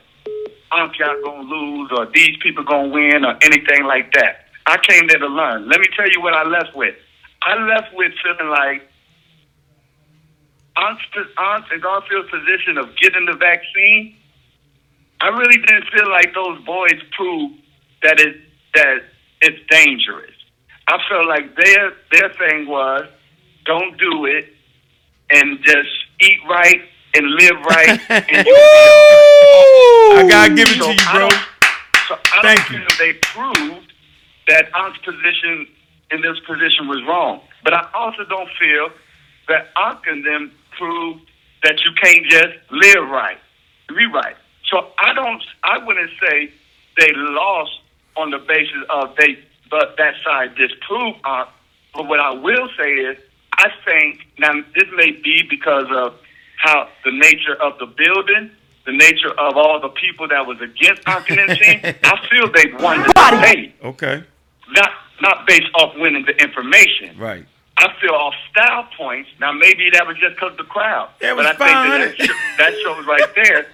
I'm 0.73 0.91
y'all 0.99 1.23
gonna 1.23 1.49
lose 1.49 1.93
or 1.97 2.07
these 2.13 2.37
people 2.43 2.65
gonna 2.65 2.89
win 2.89 3.25
or 3.25 3.39
anything 3.43 3.85
like 3.85 4.13
that. 4.15 4.47
I 4.67 4.79
came 4.79 5.07
there 5.07 5.21
to 5.21 5.29
learn. 5.29 5.69
Let 5.69 5.79
me 5.79 5.87
tell 5.97 6.11
you 6.11 6.21
what 6.21 6.35
I 6.35 6.43
left 6.43 6.75
with. 6.75 6.97
I 7.43 7.63
left 7.63 7.95
with 7.95 8.11
feeling 8.25 8.51
like 8.51 8.83
Aunt's, 10.77 11.03
Aunt's 11.39 11.69
and 11.71 11.81
Garfield's 11.81 12.29
position 12.29 12.77
of 12.77 12.89
getting 12.97 13.27
the 13.27 13.37
vaccine. 13.37 14.17
I 15.23 15.29
really 15.29 15.59
didn't 15.59 15.85
feel 15.95 16.11
like 16.11 16.35
those 16.35 16.65
boys 16.65 17.01
proved 17.17 17.55
that 18.03 18.19
it 18.19 18.37
that 18.75 19.05
it's 19.41 19.59
dangerous. 19.71 20.35
I 20.89 20.99
felt 21.09 21.29
like 21.29 21.55
their 21.55 21.93
their 22.11 22.29
thing 22.31 22.67
was 22.67 23.07
don't 23.65 23.97
do 23.99 24.27
it 24.27 24.47
and 25.31 25.63
just 25.63 25.91
eat 26.21 26.41
right 26.51 26.83
and 27.15 27.31
live 27.31 27.57
right. 27.71 28.01
and 28.11 28.47
you 28.47 28.55
I 30.19 30.27
gotta 30.29 30.55
give 30.55 30.69
it 30.69 30.79
so 30.79 30.87
to 30.87 30.93
you, 30.93 31.11
bro. 31.13 31.29
So 32.09 32.19
I 32.35 32.43
Thank 32.43 32.59
don't 32.69 32.81
feel 32.81 32.99
they 32.99 33.13
proved 33.23 33.93
that 34.49 34.75
Aunt's 34.75 34.99
position 35.05 35.69
in 36.11 36.21
this 36.21 36.39
position 36.41 36.89
was 36.89 37.01
wrong. 37.07 37.43
But 37.63 37.75
I 37.75 37.89
also 37.95 38.25
don't 38.29 38.51
feel 38.61 38.89
that 39.47 39.69
Aunt 39.77 40.01
and 40.09 40.27
them 40.27 40.51
proved 40.77 41.31
that 41.63 41.79
you 41.85 41.93
can't 42.03 42.27
just 42.27 42.59
live 42.73 43.09
right, 43.09 43.39
be 43.89 44.07
right. 44.07 44.35
So 44.73 44.89
I 44.99 45.13
don't. 45.15 45.43
I 45.63 45.79
wouldn't 45.85 46.11
say 46.21 46.51
they 46.99 47.13
lost 47.15 47.79
on 48.17 48.31
the 48.31 48.39
basis 48.39 48.83
of 48.91 49.15
they, 49.17 49.39
but 49.71 49.97
that 49.99 50.15
side 50.25 50.55
disproved 50.57 51.19
Aunt. 51.25 51.49
Uh, 51.49 51.53
but 51.95 52.09
what 52.09 52.21
I 52.21 52.31
will 52.31 52.69
say 52.79 52.91
is, 52.91 53.19
I 53.59 53.69
think 53.85 54.21
now 54.39 54.55
this 54.75 54.89
may 54.97 55.11
be 55.13 55.43
because 55.49 55.87
of 55.91 56.15
how 56.57 56.89
the 57.05 57.11
nature 57.13 57.55
of 57.61 57.79
the 57.79 57.87
building, 57.87 58.51
the 58.87 58.93
nature 58.93 59.31
of 59.39 59.57
all 59.57 59.79
the 59.81 59.91
people 59.91 60.27
that 60.29 60.47
was 60.47 60.59
against 60.63 61.07
Aunt 61.07 61.27
team. 61.27 61.81
I 62.03 62.19
feel 62.31 62.51
they 62.51 62.73
won 62.83 63.03
the 63.03 63.13
debate, 63.31 63.75
Okay. 63.85 64.25
not 64.71 64.91
not 65.21 65.47
based 65.47 65.69
off 65.75 65.95
winning 65.99 66.25
the 66.25 66.35
information. 66.43 67.17
Right. 67.19 67.45
I 67.79 67.89
feel 68.01 68.13
off 68.15 68.35
style 68.51 68.89
points. 68.97 69.29
Now 69.41 69.53
maybe 69.53 69.91
that 69.93 70.07
was 70.07 70.17
just 70.19 70.35
because 70.37 70.57
the 70.57 70.65
crowd, 70.65 71.11
Yeah, 71.21 71.33
it 71.33 71.37
but 71.37 71.45
was 71.45 71.47
I 71.47 71.51
think 71.51 71.61
that, 71.61 72.19
that, 72.19 72.27
sho- 72.27 72.57
that 72.59 72.73
shows 72.83 73.07
right 73.07 73.35
there 73.35 73.67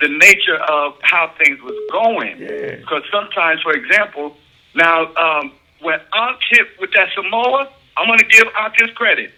the 0.00 0.08
nature 0.08 0.56
of 0.56 0.94
how 1.02 1.32
things 1.38 1.60
was 1.62 1.76
going. 1.92 2.38
Because 2.38 3.02
sometimes, 3.12 3.62
for 3.62 3.72
example, 3.72 4.36
now 4.74 5.12
um, 5.14 5.52
when 5.80 6.00
Aunt 6.12 6.38
hit 6.50 6.66
with 6.80 6.90
that 6.92 7.08
Samoa, 7.14 7.68
I'm 7.96 8.06
going 8.06 8.18
to 8.18 8.24
give 8.26 8.44
Aunt 8.58 8.74
his 8.78 8.90
credit. 8.90 9.32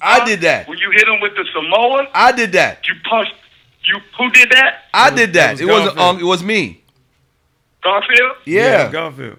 I 0.00 0.24
did 0.24 0.40
that. 0.40 0.68
When 0.68 0.78
you 0.78 0.90
hit 0.90 1.06
him 1.08 1.20
with 1.20 1.34
the 1.36 1.44
Samoa, 1.52 2.08
I 2.12 2.32
did 2.32 2.52
that. 2.52 2.86
you 2.88 2.94
punched. 3.08 3.34
You 3.84 3.98
who 4.16 4.30
did 4.30 4.50
that? 4.50 4.84
I 4.94 5.10
did 5.10 5.32
that. 5.32 5.52
was 5.52 5.60
It 5.60 5.66
wasn't 5.66 5.96
Garfield. 5.96 6.16
um, 6.16 6.20
it 6.22 6.26
was 6.26 6.42
me. 6.44 6.82
Garfield. 7.82 8.36
Yeah. 8.44 8.90
Garfield. 8.90 9.38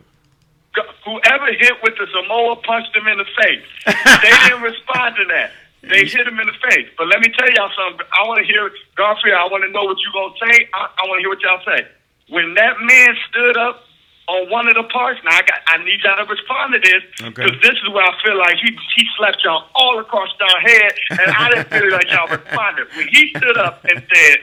Whoever 1.06 1.46
hit 1.60 1.74
with 1.84 1.94
the 1.98 2.08
Samoa 2.12 2.56
punched 2.58 2.96
him 2.96 3.08
in 3.08 3.18
the 3.18 3.26
face. 3.26 3.64
they 3.86 4.32
didn't 4.48 4.62
respond 4.64 5.16
to 5.18 5.26
that. 5.26 5.52
They 5.84 6.08
hit 6.08 6.26
him 6.28 6.40
in 6.40 6.48
the 6.48 6.56
face. 6.72 6.88
But 6.98 7.08
let 7.08 7.20
me 7.20 7.28
tell 7.38 7.50
y'all 7.52 7.72
something. 7.76 8.06
I 8.16 8.24
want 8.28 8.40
to 8.40 8.48
hear 8.48 8.72
Garfield. 8.96 9.36
I 9.36 9.48
want 9.52 9.64
to 9.68 9.72
know 9.72 9.84
what 9.84 9.98
you're 10.00 10.16
gonna 10.16 10.40
say. 10.40 10.68
I, 10.74 10.88
I 10.88 11.02
want 11.12 11.20
to 11.20 11.24
hear 11.28 11.30
what 11.30 11.42
y'all 11.44 11.64
say. 11.68 11.88
When 12.30 12.54
that 12.56 12.80
man 12.80 13.12
stood 13.30 13.58
up 13.58 13.84
on 14.32 14.50
one 14.50 14.68
of 14.72 14.76
the 14.76 14.84
parts, 14.88 15.20
now 15.28 15.36
I 15.36 15.42
got. 15.44 15.60
I 15.68 15.84
need 15.84 16.00
y'all 16.04 16.24
to 16.24 16.30
respond 16.32 16.72
to 16.74 16.80
this 16.80 17.04
Okay. 17.20 17.30
because 17.36 17.60
this 17.62 17.76
is 17.84 17.88
where 17.92 18.04
I 18.08 18.16
feel 18.24 18.38
like 18.40 18.56
he 18.64 18.72
he 18.96 19.04
slapped 19.20 19.44
y'all 19.44 19.68
all 19.76 20.00
across 20.00 20.30
y'all 20.40 20.60
head, 20.64 20.92
and 21.20 21.28
I 21.36 21.50
didn't 21.52 21.68
feel 21.70 21.92
like 21.92 22.08
y'all 22.10 22.32
responded. 22.32 22.88
When 22.96 23.08
he 23.10 23.30
stood 23.36 23.58
up 23.58 23.84
and 23.84 24.00
said. 24.08 24.38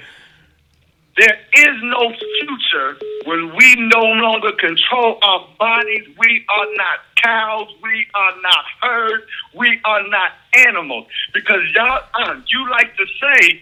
There 1.17 1.39
is 1.55 1.77
no 1.83 2.13
future 2.41 2.97
when 3.27 3.55
we 3.57 3.75
no 3.77 4.01
longer 4.01 4.53
control 4.53 5.19
our 5.23 5.47
bodies. 5.59 6.07
We 6.19 6.45
are 6.49 6.67
not 6.77 6.99
cows. 7.23 7.69
We 7.83 8.07
are 8.15 8.33
not 8.43 8.65
herds. 8.81 9.25
We 9.55 9.81
are 9.85 10.09
not 10.09 10.33
animals. 10.67 11.07
Because 11.35 11.61
y'all, 11.75 12.03
uh, 12.15 12.41
you 12.47 12.71
like 12.71 12.97
to 12.97 13.05
say, 13.21 13.61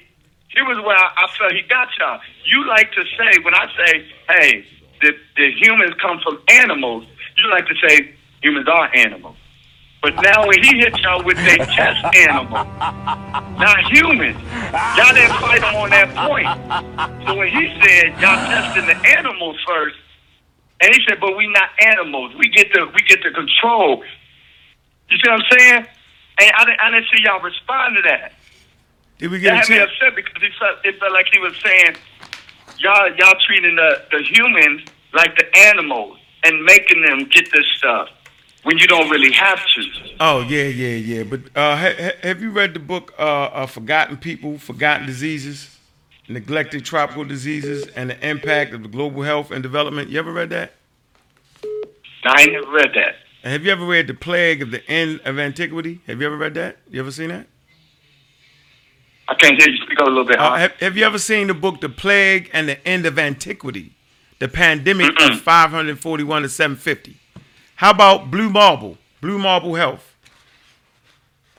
here 0.48 0.64
was 0.66 0.78
where 0.84 0.96
I, 0.96 1.10
I 1.16 1.38
felt 1.38 1.52
he 1.52 1.62
got 1.62 1.88
y'all. 1.98 2.20
You 2.44 2.66
like 2.68 2.92
to 2.92 3.04
say, 3.16 3.38
when 3.42 3.54
I 3.54 3.66
say, 3.76 4.06
hey, 4.28 4.66
the, 5.00 5.12
the 5.36 5.50
humans 5.52 5.94
come 6.00 6.20
from 6.22 6.40
animals, 6.48 7.04
you 7.36 7.50
like 7.50 7.66
to 7.66 7.74
say 7.88 8.14
humans 8.42 8.68
are 8.68 8.90
animals. 8.94 9.36
But 10.00 10.14
now 10.22 10.46
when 10.46 10.62
he 10.62 10.78
hit 10.78 10.96
y'all 11.00 11.24
with 11.24 11.38
a 11.38 11.56
test 11.58 12.04
animal, 12.16 12.64
not 13.58 13.78
human, 13.90 14.34
y'all 14.96 15.12
didn't 15.12 15.34
fight 15.40 15.62
him 15.62 15.74
on 15.74 15.90
that 15.90 16.14
point. 16.14 16.46
So 17.26 17.36
when 17.36 17.48
he 17.48 17.66
said 17.82 18.14
y'all 18.20 18.38
testing 18.46 18.86
the 18.86 18.96
animals 19.18 19.56
first, 19.66 19.96
and 20.80 20.94
he 20.94 21.00
said, 21.08 21.18
but 21.20 21.36
we 21.36 21.48
not 21.48 21.70
animals. 21.80 22.32
We 22.38 22.48
get 22.48 22.72
to 22.74 22.86
we 22.94 23.02
get 23.08 23.22
to 23.22 23.32
control. 23.32 24.04
You 25.10 25.16
see 25.16 25.30
what 25.30 25.40
I'm 25.40 25.58
saying? 25.58 25.86
And 26.40 26.52
I 26.56 26.64
didn't, 26.64 26.80
I 26.80 26.90
didn't 26.92 27.06
see 27.12 27.22
y'all 27.24 27.40
respond 27.40 27.96
to 27.96 28.02
that. 28.02 28.32
Did 29.18 29.32
we 29.32 29.40
get 29.40 29.54
a 29.54 29.56
had 29.56 29.68
me 29.68 29.78
upset 29.78 30.14
because 30.14 30.40
he 30.40 30.48
felt 30.60 30.78
it 30.84 31.00
felt 31.00 31.12
like 31.12 31.26
he 31.32 31.40
was 31.40 31.54
saying 31.64 31.96
y'all 32.78 33.10
y'all 33.16 33.34
treating 33.46 33.74
the, 33.74 34.02
the 34.12 34.22
humans 34.22 34.82
like 35.12 35.36
the 35.36 35.58
animals 35.58 36.18
and 36.44 36.62
making 36.64 37.02
them 37.02 37.28
get 37.28 37.50
this 37.52 37.66
stuff. 37.76 38.08
When 38.62 38.78
you 38.78 38.86
don't 38.86 39.08
really 39.10 39.32
have 39.32 39.64
to. 39.64 39.84
Oh 40.20 40.40
yeah, 40.40 40.64
yeah, 40.64 40.96
yeah. 40.96 41.22
But 41.22 41.40
uh, 41.54 41.76
ha- 41.76 41.94
ha- 41.98 42.16
have 42.22 42.42
you 42.42 42.50
read 42.50 42.74
the 42.74 42.80
book 42.80 43.14
uh, 43.18 43.22
uh, 43.22 43.66
"Forgotten 43.66 44.16
People, 44.16 44.58
Forgotten 44.58 45.06
Diseases, 45.06 45.76
Neglected 46.28 46.84
Tropical 46.84 47.24
Diseases, 47.24 47.86
and 47.88 48.10
the 48.10 48.28
Impact 48.28 48.74
of 48.74 48.82
the 48.82 48.88
Global 48.88 49.22
Health 49.22 49.50
and 49.50 49.62
Development"? 49.62 50.08
You 50.10 50.18
ever 50.18 50.32
read 50.32 50.50
that? 50.50 50.72
I 52.24 52.42
ain't 52.42 52.52
never 52.52 52.70
read 52.70 52.90
that. 52.94 53.14
And 53.44 53.52
have 53.52 53.64
you 53.64 53.70
ever 53.70 53.86
read 53.86 54.06
"The 54.06 54.14
Plague 54.14 54.62
of 54.62 54.70
the 54.70 54.84
End 54.90 55.20
of 55.24 55.38
Antiquity"? 55.38 56.00
Have 56.06 56.20
you 56.20 56.26
ever 56.26 56.36
read 56.36 56.54
that? 56.54 56.78
You 56.90 57.00
ever 57.00 57.12
seen 57.12 57.28
that? 57.28 57.46
I 59.28 59.34
can't 59.34 59.60
hear 59.60 59.68
you 59.68 59.76
speak 59.84 60.00
up 60.00 60.06
a 60.06 60.10
little 60.10 60.24
bit. 60.24 60.38
Uh, 60.38 60.54
have, 60.54 60.72
have 60.80 60.96
you 60.96 61.04
ever 61.04 61.18
seen 61.18 61.46
the 61.46 61.54
book 61.54 61.80
"The 61.80 61.88
Plague 61.88 62.50
and 62.52 62.68
the 62.68 62.86
End 62.86 63.06
of 63.06 63.18
Antiquity"? 63.18 63.92
The 64.40 64.48
pandemic 64.48 65.20
of 65.20 65.40
541 65.40 66.42
to 66.42 66.48
750. 66.48 67.17
How 67.78 67.90
about 67.90 68.28
Blue 68.32 68.50
Marble? 68.50 68.98
Blue 69.20 69.38
Marble 69.38 69.76
Health. 69.76 70.16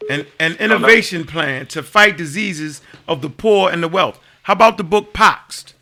An, 0.09 0.25
an 0.37 0.53
innovation 0.55 1.23
plan 1.23 1.65
to 1.67 1.81
fight 1.81 2.17
diseases 2.17 2.81
of 3.07 3.21
the 3.21 3.29
poor 3.29 3.71
and 3.71 3.81
the 3.81 3.87
wealth. 3.87 4.19
How 4.43 4.51
about 4.51 4.75
the 4.77 4.83
book 4.83 5.13
Poxed? 5.13 5.73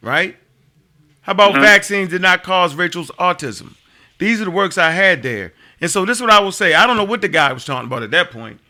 Right? 0.00 0.36
How 1.22 1.32
about 1.32 1.54
Mhm. 1.54 1.62
vaccines 1.62 2.10
did 2.10 2.22
not 2.22 2.44
cause 2.44 2.76
Rachel's 2.76 3.10
autism? 3.18 3.74
These 4.18 4.40
are 4.40 4.44
the 4.44 4.52
works 4.52 4.78
I 4.78 4.92
had 4.92 5.24
there. 5.24 5.52
And 5.80 5.90
so 5.90 6.04
this 6.04 6.18
is 6.18 6.22
what 6.22 6.30
I 6.30 6.38
will 6.38 6.52
say. 6.52 6.74
I 6.74 6.86
don't 6.86 6.96
know 6.96 7.02
what 7.02 7.20
the 7.20 7.28
guy 7.28 7.52
was 7.52 7.64
talking 7.64 7.86
about 7.88 8.04
at 8.04 8.12
that 8.12 8.30
point 8.30 8.60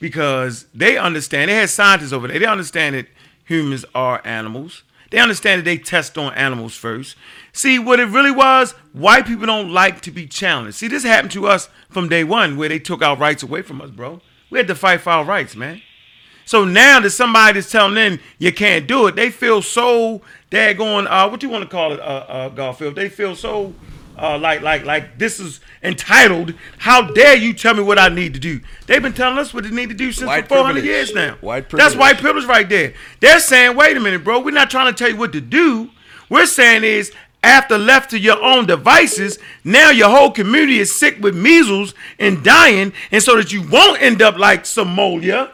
because 0.00 0.64
they 0.74 0.96
understand. 0.96 1.50
They 1.50 1.54
had 1.56 1.68
scientists 1.68 2.12
over 2.14 2.28
there. 2.28 2.38
They 2.38 2.46
understand 2.46 2.94
that 2.96 3.08
humans 3.44 3.84
are 3.94 4.22
animals. 4.24 4.84
They 5.10 5.18
understand 5.18 5.60
that 5.60 5.64
they 5.64 5.76
test 5.78 6.16
on 6.16 6.32
animals 6.34 6.74
first. 6.76 7.16
See, 7.52 7.78
what 7.78 8.00
it 8.00 8.08
really 8.08 8.30
was, 8.30 8.72
white 8.92 9.26
people 9.26 9.46
don't 9.46 9.72
like 9.72 10.00
to 10.02 10.10
be 10.10 10.26
challenged. 10.26 10.76
See, 10.76 10.88
this 10.88 11.02
happened 11.02 11.32
to 11.32 11.46
us 11.46 11.68
from 11.88 12.08
day 12.08 12.24
one 12.24 12.56
where 12.56 12.68
they 12.68 12.78
took 12.78 13.02
our 13.02 13.16
rights 13.16 13.42
away 13.42 13.62
from 13.62 13.80
us, 13.80 13.90
bro. 13.90 14.20
We 14.50 14.58
had 14.58 14.68
to 14.68 14.74
fight 14.74 15.00
for 15.00 15.10
our 15.10 15.24
rights, 15.24 15.56
man. 15.56 15.82
So 16.44 16.64
now 16.64 17.00
that 17.00 17.10
somebody 17.10 17.58
is 17.58 17.70
telling 17.70 17.94
them 17.94 18.20
you 18.38 18.52
can't 18.52 18.86
do 18.86 19.06
it, 19.06 19.16
they 19.16 19.30
feel 19.30 19.60
so 19.60 20.22
daggone, 20.50 21.06
uh, 21.06 21.28
what 21.28 21.40
do 21.40 21.46
you 21.46 21.52
want 21.52 21.64
to 21.64 21.68
call 21.68 21.92
it, 21.92 22.00
uh, 22.00 22.24
uh, 22.28 22.48
Garfield? 22.48 22.94
They 22.94 23.10
feel 23.10 23.36
so 23.36 23.74
uh, 24.18 24.38
like 24.38 24.62
like 24.62 24.84
like 24.84 25.18
this 25.18 25.38
is 25.38 25.60
entitled. 25.82 26.54
How 26.78 27.02
dare 27.02 27.36
you 27.36 27.52
tell 27.52 27.74
me 27.74 27.82
what 27.82 27.98
I 27.98 28.08
need 28.08 28.34
to 28.34 28.40
do? 28.40 28.60
They've 28.86 29.02
been 29.02 29.12
telling 29.12 29.38
us 29.38 29.54
what 29.54 29.64
they 29.64 29.70
need 29.70 29.90
to 29.90 29.94
do 29.94 30.10
since 30.10 30.26
White 30.26 30.48
400 30.48 30.72
privilege. 30.72 30.84
years 30.84 31.14
now. 31.14 31.36
White 31.40 31.68
privilege. 31.68 31.92
That's 31.92 32.00
white 32.00 32.18
privilege 32.18 32.46
right 32.46 32.68
there. 32.68 32.94
They're 33.20 33.40
saying, 33.40 33.76
wait 33.76 33.96
a 33.96 34.00
minute, 34.00 34.24
bro. 34.24 34.40
We're 34.40 34.50
not 34.50 34.70
trying 34.70 34.92
to 34.92 34.98
tell 34.98 35.10
you 35.10 35.16
what 35.16 35.32
to 35.32 35.40
do. 35.40 35.90
We're 36.28 36.46
saying 36.46 36.84
is 36.84 37.12
after 37.42 37.78
left 37.78 38.10
to 38.10 38.18
your 38.18 38.42
own 38.42 38.66
devices, 38.66 39.38
now 39.64 39.90
your 39.90 40.10
whole 40.10 40.30
community 40.30 40.78
is 40.78 40.94
sick 40.94 41.18
with 41.20 41.36
measles 41.36 41.94
and 42.18 42.42
dying, 42.42 42.92
and 43.10 43.22
so 43.22 43.36
that 43.36 43.52
you 43.52 43.62
won't 43.62 44.02
end 44.02 44.20
up 44.22 44.36
like 44.36 44.64
Somalia. 44.64 45.52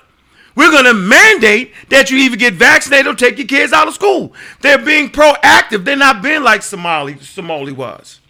We're 0.56 0.70
going 0.70 0.84
to 0.84 0.94
mandate 0.94 1.72
that 1.88 2.10
you 2.10 2.18
either 2.18 2.36
get 2.36 2.54
vaccinated 2.54 3.06
or 3.06 3.14
take 3.14 3.38
your 3.38 3.46
kids 3.46 3.72
out 3.72 3.88
of 3.88 3.94
school. 3.94 4.32
They're 4.60 4.78
being 4.78 5.10
proactive. 5.10 5.84
They're 5.84 5.96
not 5.96 6.22
being 6.22 6.42
like 6.42 6.62
Somali, 6.62 7.18
Somali 7.18 7.72
was. 7.72 8.20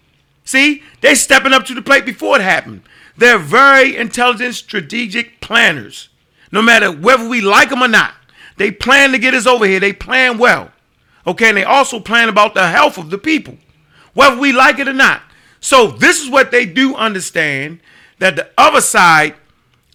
See, 0.43 0.83
they're 1.01 1.15
stepping 1.15 1.53
up 1.53 1.65
to 1.65 1.75
the 1.75 1.81
plate 1.81 2.05
before 2.05 2.37
it 2.37 2.41
happened. 2.41 2.81
They're 3.17 3.37
very 3.37 3.95
intelligent, 3.95 4.55
strategic 4.55 5.39
planners. 5.39 6.09
No 6.51 6.61
matter 6.61 6.91
whether 6.91 7.27
we 7.27 7.41
like 7.41 7.69
them 7.69 7.81
or 7.81 7.87
not, 7.87 8.13
they 8.57 8.71
plan 8.71 9.11
to 9.11 9.17
get 9.17 9.33
us 9.33 9.47
over 9.47 9.65
here. 9.65 9.79
They 9.79 9.93
plan 9.93 10.37
well. 10.37 10.71
Okay, 11.27 11.49
and 11.49 11.57
they 11.57 11.63
also 11.63 11.99
plan 11.99 12.29
about 12.29 12.53
the 12.53 12.67
health 12.67 12.97
of 12.97 13.09
the 13.09 13.17
people, 13.17 13.57
whether 14.13 14.37
we 14.37 14.51
like 14.51 14.79
it 14.79 14.87
or 14.87 14.93
not. 14.93 15.21
So 15.59 15.87
this 15.87 16.21
is 16.21 16.29
what 16.29 16.51
they 16.51 16.65
do 16.65 16.95
understand 16.95 17.79
that 18.19 18.35
the 18.35 18.49
other 18.57 18.81
side 18.81 19.35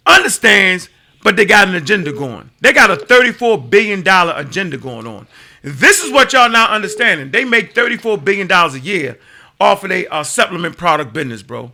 understands, 0.07 0.89
but 1.23 1.37
they 1.37 1.45
got 1.45 1.69
an 1.69 1.75
agenda 1.75 2.13
going. 2.13 2.51
They 2.61 2.73
got 2.73 2.91
a 2.91 2.97
$34 2.97 3.71
billion 3.71 4.07
agenda 4.07 4.77
going 4.77 5.07
on. 5.07 5.29
This 5.63 6.03
is 6.03 6.13
what 6.13 6.33
y'all 6.33 6.49
not 6.49 6.71
understanding. 6.71 7.31
They 7.31 7.45
make 7.45 7.75
$34 7.75 8.25
billion 8.25 8.51
a 8.51 8.77
year 8.79 9.19
off 9.61 9.85
of 9.85 9.91
their 9.91 10.13
uh, 10.13 10.25
supplement 10.25 10.77
product 10.77 11.13
business, 11.13 11.43
bro. 11.43 11.71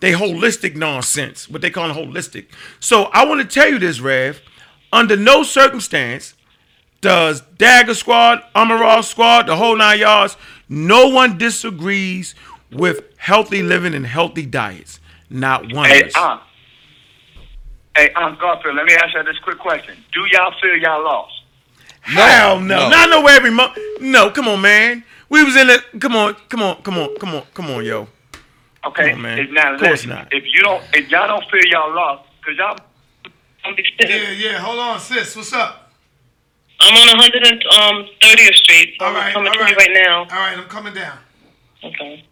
They 0.00 0.12
holistic 0.12 0.76
nonsense, 0.76 1.48
what 1.48 1.62
they 1.62 1.70
call 1.70 1.90
holistic. 1.90 2.46
So 2.78 3.04
I 3.04 3.24
want 3.24 3.40
to 3.40 3.46
tell 3.46 3.68
you 3.68 3.78
this, 3.78 4.00
Rev. 4.00 4.40
Under 4.92 5.16
no 5.16 5.42
circumstance 5.42 6.34
does 7.00 7.40
Dagger 7.58 7.94
Squad, 7.94 8.42
Amaral 8.54 9.02
Squad, 9.04 9.46
the 9.46 9.56
whole 9.56 9.76
nine 9.76 9.98
yards, 10.00 10.36
no 10.68 11.08
one 11.08 11.38
disagrees 11.38 12.34
with 12.70 13.02
healthy 13.16 13.62
living 13.62 13.94
and 13.94 14.06
healthy 14.06 14.46
diets. 14.46 15.00
Not 15.28 15.72
one 15.72 15.90
of 15.90 15.96
Hey, 15.96 16.04
us. 16.04 16.16
um, 16.16 16.40
hey, 17.96 18.12
um, 18.14 18.36
Garfield, 18.40 18.76
let 18.76 18.84
me 18.86 18.94
ask 18.94 19.14
you 19.14 19.22
this 19.24 19.38
quick 19.42 19.58
question. 19.58 19.96
Do 20.12 20.20
y'all 20.32 20.52
feel 20.60 20.76
y'all 20.76 21.02
lost? 21.04 21.32
Hell 22.02 22.60
no. 22.60 22.76
no. 22.76 22.88
Not 22.88 23.10
no 23.10 23.26
every 23.26 23.50
month. 23.50 23.76
No, 24.00 24.30
come 24.30 24.48
on, 24.48 24.60
man. 24.60 25.04
We 25.28 25.44
was 25.44 25.54
in 25.56 25.68
the 25.68 25.82
come 26.00 26.16
on, 26.16 26.34
come 26.48 26.62
on, 26.62 26.82
come 26.82 26.98
on, 26.98 27.14
come 27.16 27.34
on, 27.34 27.42
come 27.54 27.70
on, 27.70 27.84
yo. 27.84 28.08
Okay, 28.84 29.12
on, 29.12 29.20
man. 29.22 29.38
If, 29.38 29.50
now, 29.50 29.74
Of 29.74 29.80
course 29.80 29.90
listen, 29.92 30.10
not. 30.10 30.28
if 30.32 30.44
you 30.44 30.62
don't, 30.62 30.82
if 30.94 31.08
y'all 31.10 31.28
don't 31.28 31.44
feel 31.50 31.60
y'all 31.70 31.94
lost, 31.94 32.28
cause 32.44 32.56
y'all, 32.56 32.78
Yeah, 34.00 34.30
yeah. 34.30 34.58
Hold 34.58 34.78
on, 34.78 34.98
sis. 35.00 35.36
What's 35.36 35.52
up? 35.52 35.89
I'm 36.82 36.94
on 36.96 37.20
130th 37.20 38.54
Street. 38.54 38.96
All 39.00 39.08
I'm 39.08 39.14
right, 39.14 39.32
coming 39.32 39.48
all 39.48 39.54
to 39.54 39.60
right. 39.60 39.70
you 39.70 39.76
right 39.76 39.90
now. 39.92 40.18
All 40.20 40.26
right, 40.28 40.56
I'm 40.58 40.64
coming 40.64 40.94
down. 40.94 41.18
Okay. 41.84 42.24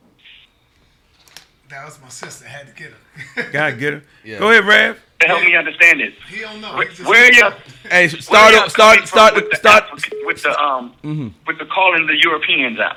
That 1.69 1.85
was 1.85 2.01
my 2.01 2.09
sister. 2.09 2.47
I 2.47 2.49
had 2.49 2.67
to 2.67 2.73
get 2.75 2.93
her. 2.93 3.51
Gotta 3.53 3.77
get 3.77 3.93
her. 3.95 4.03
Yeah. 4.25 4.39
Go 4.39 4.51
ahead, 4.51 4.65
Rev. 4.65 4.99
to 5.21 5.27
help 5.27 5.43
me 5.45 5.55
understand 5.55 6.01
this. 6.01 6.15
He 6.29 6.41
don't 6.41 6.61
know. 6.63 6.75
Where, 6.77 6.89
He 6.89 6.95
just- 6.97 7.09
where 7.09 7.33
y'all? 7.35 7.53
Hey, 7.91 8.09
start 8.09 8.53
y'all 8.55 8.69
start 8.69 8.97
coming 8.97 9.07
start 9.07 9.35
with 9.35 9.51
the 9.51 9.57
start. 9.57 9.85
Afri- 9.89 10.27
with 10.27 10.43
the 10.43 10.59
um 10.61 10.95
Mhm. 11.03 11.33
with 11.47 11.59
the 11.59 11.65
calling 11.67 12.07
the 12.07 12.17
Europeans 12.23 12.79
out. 12.79 12.97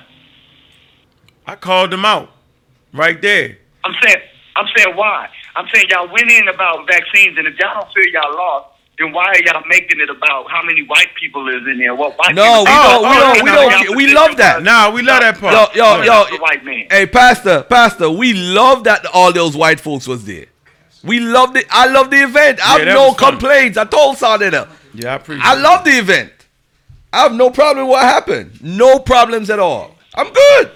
I 1.48 1.56
called 1.56 1.92
them 1.92 2.04
out. 2.06 2.30
Right 2.94 3.22
there. 3.22 3.58
I'm 3.86 3.94
saying, 4.04 4.18
I'm 4.58 4.68
saying 4.76 4.96
why? 4.98 5.30
I'm 5.56 5.66
saying 5.74 5.86
y'all 5.90 6.08
went 6.12 6.30
in 6.30 6.48
about 6.50 6.86
vaccines, 6.88 7.38
and 7.38 7.48
if 7.48 7.58
y'all 7.58 7.74
don't 7.82 7.94
feel 7.94 8.06
y'all 8.12 8.36
lost, 8.36 8.68
then 9.02 9.12
why 9.14 9.26
are 9.28 9.42
y'all 9.44 9.64
making 9.68 10.00
it 10.00 10.10
about 10.10 10.50
how 10.50 10.62
many 10.64 10.84
white 10.84 11.10
people 11.20 11.48
is 11.50 11.68
in 11.68 11.78
there? 11.80 11.96
What 11.96 12.18
white 12.18 12.36
No, 12.36 12.60
we 12.62 12.66
people? 12.66 12.84
don't. 12.84 13.02
We 13.02 13.10
Oh, 13.10 13.20
don't. 13.20 13.44
We 13.44 13.86
don't. 13.86 13.96
We 13.98 14.14
love 14.14 14.38
that. 14.38 14.56
was- 14.58 14.66
Nah, 14.66 14.90
we 14.92 15.02
love 15.02 15.22
that 15.22 15.40
part. 15.40 15.76
Yo, 15.76 15.98
yo, 15.98 16.02
yo. 16.04 16.26
the 16.30 16.38
white 16.38 16.64
man. 16.64 16.86
Hey, 16.90 17.06
Pastor, 17.06 17.64
Pastor, 17.64 18.10
we 18.10 18.34
love 18.34 18.84
that 18.86 19.06
all 19.14 19.34
those 19.34 19.56
white 19.58 19.80
folks 19.80 20.08
was 20.08 20.26
there. 20.26 20.46
We 21.04 21.20
loved 21.20 21.58
it. 21.58 21.66
I 21.72 21.88
love 21.88 22.12
the 22.12 22.18
event. 22.24 22.60
I 22.64 22.78
have 22.78 22.86
that 22.86 22.94
no 22.94 23.08
was 23.10 23.18
fun. 23.18 23.32
complaints. 23.32 23.78
I 23.78 23.86
told 23.86 24.18
Sa 24.18 24.38
Neter. 24.38 24.68
Yeah, 24.94 25.14
I 25.14 25.16
appreciate 25.16 25.46
I 25.46 25.56
love 25.56 25.84
the 25.84 25.92
event. 25.92 26.32
I 27.14 27.24
have 27.24 27.34
no 27.34 27.50
problem 27.50 27.88
with 27.88 27.94
what 27.94 28.04
happened. 28.04 28.62
No 28.62 29.00
problems 29.00 29.50
at 29.50 29.60
all. 29.60 29.96
I'm 30.14 30.32
good. 30.32 30.72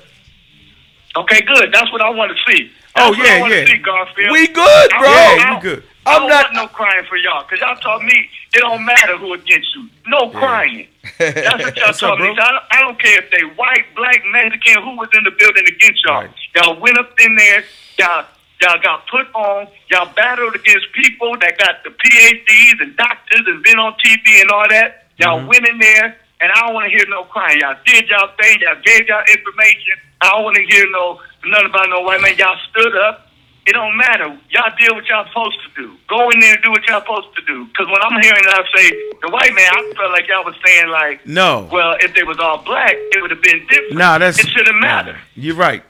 Okay, 1.18 1.42
good. 1.42 1.72
That's 1.72 1.92
what 1.92 2.02
I 2.02 2.10
want 2.10 2.32
to 2.36 2.52
see. 2.52 2.72
Oh, 2.98 3.14
yeah, 3.14 3.46
yeah. 3.48 3.66
see, 3.66 3.78
Garfield. 3.78 4.32
We 4.32 4.48
good, 4.48 4.90
bro. 4.92 5.02
don't- 5.02 5.40
Yeah, 5.40 5.46
I 5.52 5.56
we 5.56 5.62
good. 5.62 5.76
don't- 5.84 5.86
I 6.08 6.14
I'm 6.16 6.20
don't 6.22 6.30
not- 6.30 6.44
want 6.44 6.54
no 6.56 6.68
crying 6.68 7.04
for 7.10 7.18
y'all, 7.18 7.44
cause 7.44 7.60
y'all 7.60 7.76
told 7.78 8.04
me 8.04 8.30
it 8.54 8.60
don't 8.60 8.86
matter 8.86 9.18
who 9.18 9.34
against 9.34 9.68
you. 9.76 9.90
No 10.08 10.30
crying. 10.30 10.88
That's 11.18 11.64
what 11.64 11.76
y'all 11.78 11.94
told 11.94 12.20
me. 12.22 12.28
So 12.36 12.42
I, 12.42 12.52
don't, 12.52 12.64
I 12.72 12.80
don't 12.82 13.00
care 13.02 13.18
if 13.24 13.32
they 13.32 13.42
white, 13.56 13.86
black, 13.96 14.22
Mexican, 14.32 14.84
who 14.84 14.96
was 14.98 15.10
in 15.18 15.24
the 15.24 15.32
building 15.32 15.66
against 15.68 16.04
y'all. 16.06 16.28
Y'all 16.56 16.80
went 16.80 16.98
up 17.00 17.10
in 17.20 17.36
there. 17.36 17.64
Y'all 17.98 18.26
y'all 18.62 18.80
got 18.82 19.06
put 19.08 19.28
on. 19.34 19.68
Y'all 19.90 20.10
battled 20.16 20.56
against 20.56 20.86
people 20.94 21.36
that 21.40 21.58
got 21.58 21.84
the 21.84 21.90
PhDs 21.90 22.82
and 22.82 22.96
doctors 22.96 23.42
and 23.48 23.62
been 23.64 23.80
on 23.80 23.94
TV 24.06 24.42
and 24.42 24.52
all 24.52 24.68
that. 24.70 25.08
Y'all 25.18 25.40
Mm-hmm. 25.40 25.48
went 25.48 25.68
in 25.68 25.80
there, 25.80 26.18
and 26.42 26.52
I 26.52 26.62
don't 26.62 26.74
want 26.76 26.86
to 26.86 26.96
hear 26.96 27.06
no 27.10 27.24
crying. 27.26 27.60
Y'all 27.60 27.76
did 27.86 28.08
y'all 28.10 28.30
thing. 28.40 28.60
Y'all 28.62 28.78
gave 28.86 29.08
y'all 29.08 29.24
information. 29.34 29.98
I 30.22 30.30
don't 30.30 30.44
want 30.44 30.56
to 30.56 30.64
hear 30.64 30.90
no 30.92 31.20
nothing 31.48 31.68
about 31.68 31.90
no 31.90 32.02
white 32.02 32.22
man. 32.22 32.36
Y'all 32.38 32.58
stood 32.70 32.96
up. 32.98 33.22
It 33.68 33.74
don't 33.74 33.98
matter. 33.98 34.28
Y'all 34.52 34.72
did 34.78 34.92
what 34.92 35.06
y'all 35.08 35.26
supposed 35.28 35.58
to 35.66 35.82
do. 35.82 35.98
Go 36.08 36.30
in 36.30 36.40
there 36.40 36.54
and 36.54 36.64
do 36.64 36.70
what 36.70 36.88
y'all 36.88 37.02
supposed 37.02 37.36
to 37.36 37.42
do. 37.46 37.66
Because 37.66 37.88
when 37.88 37.98
I'm 38.04 38.22
hearing 38.22 38.44
y'all 38.44 38.64
say 38.76 38.90
the 39.24 39.30
white 39.32 39.56
man, 39.56 39.70
I 39.74 39.94
felt 39.98 40.12
like 40.12 40.28
y'all 40.28 40.46
was 40.46 40.56
saying 40.64 40.90
like, 40.90 41.26
No. 41.26 41.68
well, 41.72 41.96
if 42.00 42.14
they 42.14 42.22
was 42.24 42.38
all 42.40 42.60
black, 42.64 42.94
it 42.94 43.22
would 43.22 43.32
have 43.32 43.42
been 43.42 43.66
different. 43.68 43.96
Nah, 43.96 44.20
that's 44.20 44.38
it 44.40 44.48
shouldn't 44.50 44.80
matter. 44.80 45.18
You're 45.34 45.56
right. 45.56 45.84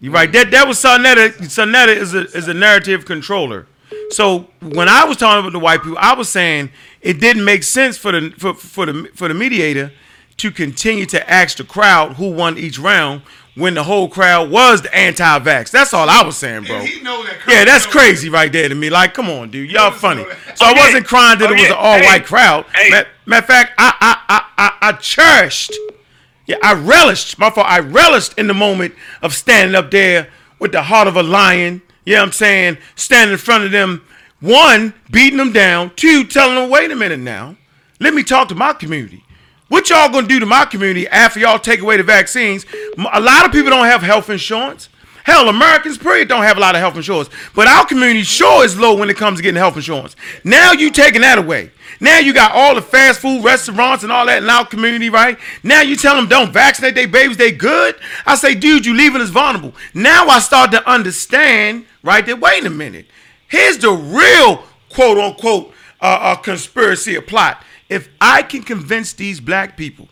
You're 0.00 0.12
right. 0.12 0.30
That 0.30 0.50
that 0.50 0.68
was 0.68 0.78
Sa 0.78 0.98
Neter. 0.98 1.30
Sonetta 1.30 1.96
is 1.96 2.12
a 2.12 2.24
is 2.36 2.48
a 2.48 2.54
narrative 2.54 3.06
controller. 3.06 3.66
So 4.10 4.48
when 4.60 4.88
I 4.90 5.04
was 5.04 5.16
talking 5.16 5.40
about 5.40 5.52
the 5.52 5.58
white 5.58 5.82
people, 5.82 5.96
I 5.98 6.12
was 6.14 6.28
saying 6.28 6.70
it 7.00 7.18
didn't 7.18 7.44
make 7.46 7.62
sense 7.62 7.96
for 7.96 8.12
the 8.12 8.30
for, 8.36 8.52
for 8.52 8.84
the 8.84 9.08
for 9.14 9.28
the 9.28 9.34
mediator 9.34 9.90
to 10.38 10.50
continue 10.50 11.06
to 11.06 11.30
ask 11.30 11.56
the 11.56 11.64
crowd 11.64 12.14
who 12.14 12.30
won 12.30 12.58
each 12.58 12.78
round 12.78 13.22
when 13.54 13.74
the 13.74 13.82
whole 13.82 14.08
crowd 14.08 14.50
was 14.50 14.80
the 14.82 14.94
anti-vax. 14.94 15.70
That's 15.70 15.92
all 15.92 16.08
I 16.08 16.22
was 16.24 16.36
saying, 16.36 16.64
bro. 16.64 16.80
Yeah, 17.48 17.64
that's 17.64 17.84
crazy 17.86 18.28
right 18.30 18.50
there 18.50 18.68
to 18.68 18.74
me. 18.74 18.88
Like, 18.90 19.12
come 19.14 19.28
on, 19.28 19.50
dude, 19.50 19.70
y'all 19.70 19.90
funny. 19.90 20.24
So 20.54 20.64
I 20.64 20.70
Oh, 20.70 20.74
yeah. 20.74 20.80
wasn't 20.86 21.06
crying 21.06 21.38
that 21.40 21.50
Oh, 21.50 21.52
it 21.52 21.56
was 21.56 21.62
yeah. 21.62 21.68
an 21.72 21.76
all-white 21.78 22.20
Hey. 22.22 22.26
crowd. 22.26 22.64
Hey. 22.74 22.90
Matter, 22.90 23.08
matter 23.26 23.42
of 23.42 23.46
fact, 23.46 23.72
I 23.78 23.94
I, 24.00 24.16
I 24.28 24.44
I 24.58 24.88
I 24.88 24.92
cherished 24.92 25.72
yeah, 26.46 26.56
I 26.62 26.72
relished, 26.74 27.38
my 27.38 27.50
fault, 27.50 27.66
I 27.68 27.78
relished 27.78 28.36
in 28.36 28.48
the 28.48 28.54
moment 28.54 28.94
of 29.22 29.32
standing 29.32 29.76
up 29.76 29.90
there 29.92 30.28
with 30.58 30.72
the 30.72 30.82
heart 30.82 31.06
of 31.06 31.16
a 31.16 31.22
lion 31.22 31.82
you 32.04 32.14
know 32.14 32.20
what 32.22 32.26
I'm 32.26 32.32
saying, 32.32 32.78
standing 32.96 33.32
in 33.34 33.38
front 33.38 33.62
of 33.62 33.70
them, 33.70 34.04
one, 34.40 34.92
beating 35.12 35.36
them 35.36 35.52
down, 35.52 35.92
two, 35.94 36.24
telling 36.24 36.56
them, 36.56 36.68
wait 36.68 36.90
a 36.90 36.96
minute 36.96 37.20
now, 37.20 37.54
let 38.00 38.12
me 38.12 38.24
talk 38.24 38.48
to 38.48 38.56
my 38.56 38.72
community. 38.72 39.22
What 39.72 39.88
y'all 39.88 40.10
gonna 40.10 40.26
do 40.26 40.38
to 40.38 40.44
my 40.44 40.66
community 40.66 41.08
after 41.08 41.40
y'all 41.40 41.58
take 41.58 41.80
away 41.80 41.96
the 41.96 42.02
vaccines? 42.02 42.66
A 43.10 43.18
lot 43.18 43.46
of 43.46 43.52
people 43.52 43.70
don't 43.70 43.86
have 43.86 44.02
health 44.02 44.28
insurance. 44.28 44.90
Hell, 45.24 45.48
Americans 45.48 45.96
period 45.96 46.28
don't 46.28 46.42
have 46.42 46.58
a 46.58 46.60
lot 46.60 46.74
of 46.74 46.82
health 46.82 46.94
insurance, 46.94 47.30
but 47.54 47.66
our 47.66 47.86
community 47.86 48.22
sure 48.22 48.66
is 48.66 48.78
low 48.78 48.94
when 48.94 49.08
it 49.08 49.16
comes 49.16 49.38
to 49.38 49.42
getting 49.42 49.56
health 49.56 49.76
insurance. 49.76 50.14
Now 50.44 50.72
you 50.72 50.90
taking 50.90 51.22
that 51.22 51.38
away. 51.38 51.70
Now 52.00 52.18
you 52.18 52.34
got 52.34 52.52
all 52.52 52.74
the 52.74 52.82
fast 52.82 53.20
food 53.20 53.42
restaurants 53.42 54.02
and 54.02 54.12
all 54.12 54.26
that 54.26 54.42
in 54.42 54.50
our 54.50 54.66
community, 54.66 55.08
right? 55.08 55.38
Now 55.62 55.80
you 55.80 55.96
tell 55.96 56.16
them 56.16 56.28
don't 56.28 56.52
vaccinate 56.52 56.94
their 56.94 57.08
babies, 57.08 57.38
they 57.38 57.50
good. 57.50 57.96
I 58.26 58.34
say, 58.34 58.54
dude, 58.54 58.84
you 58.84 58.92
leaving 58.92 59.22
us 59.22 59.30
vulnerable. 59.30 59.72
Now 59.94 60.26
I 60.26 60.40
start 60.40 60.70
to 60.72 60.86
understand, 60.86 61.86
right? 62.02 62.26
That 62.26 62.40
wait 62.40 62.66
a 62.66 62.70
minute, 62.70 63.06
here's 63.48 63.78
the 63.78 63.92
real 63.92 64.64
quote 64.90 65.16
unquote 65.16 65.72
uh, 66.02 66.18
uh, 66.20 66.36
conspiracy 66.36 67.18
plot. 67.22 67.64
If 67.92 68.08
I 68.22 68.42
can 68.42 68.62
convince 68.62 69.12
these 69.12 69.38
black 69.38 69.76
people 69.76 70.08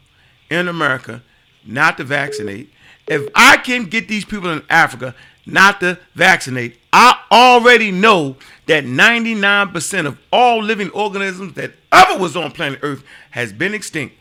in 0.51 0.69
America 0.69 1.23
not 1.65 1.97
to 1.97 2.05
vaccinate, 2.05 2.71
if 3.07 3.27
I 3.35 3.57
can 3.57 3.87
get 3.87 4.07
these 4.07 4.27
people 4.27 4.51
in 4.51 4.63
Africa 4.69 5.15
not 5.47 5.81
to 5.81 5.99
vaccinate, 6.15 6.79
I 6.93 7.19
already 7.33 7.91
know 7.91 8.37
that 8.67 8.85
99% 8.85 10.05
of 10.05 10.19
all 10.31 10.63
living 10.63 10.91
organisms 10.91 11.55
that 11.55 11.73
ever 11.91 12.19
was 12.19 12.37
on 12.37 12.53
planet 12.53 12.81
Earth 12.83 13.03
has 13.31 13.51
been 13.51 13.73
extinct. 13.73 14.15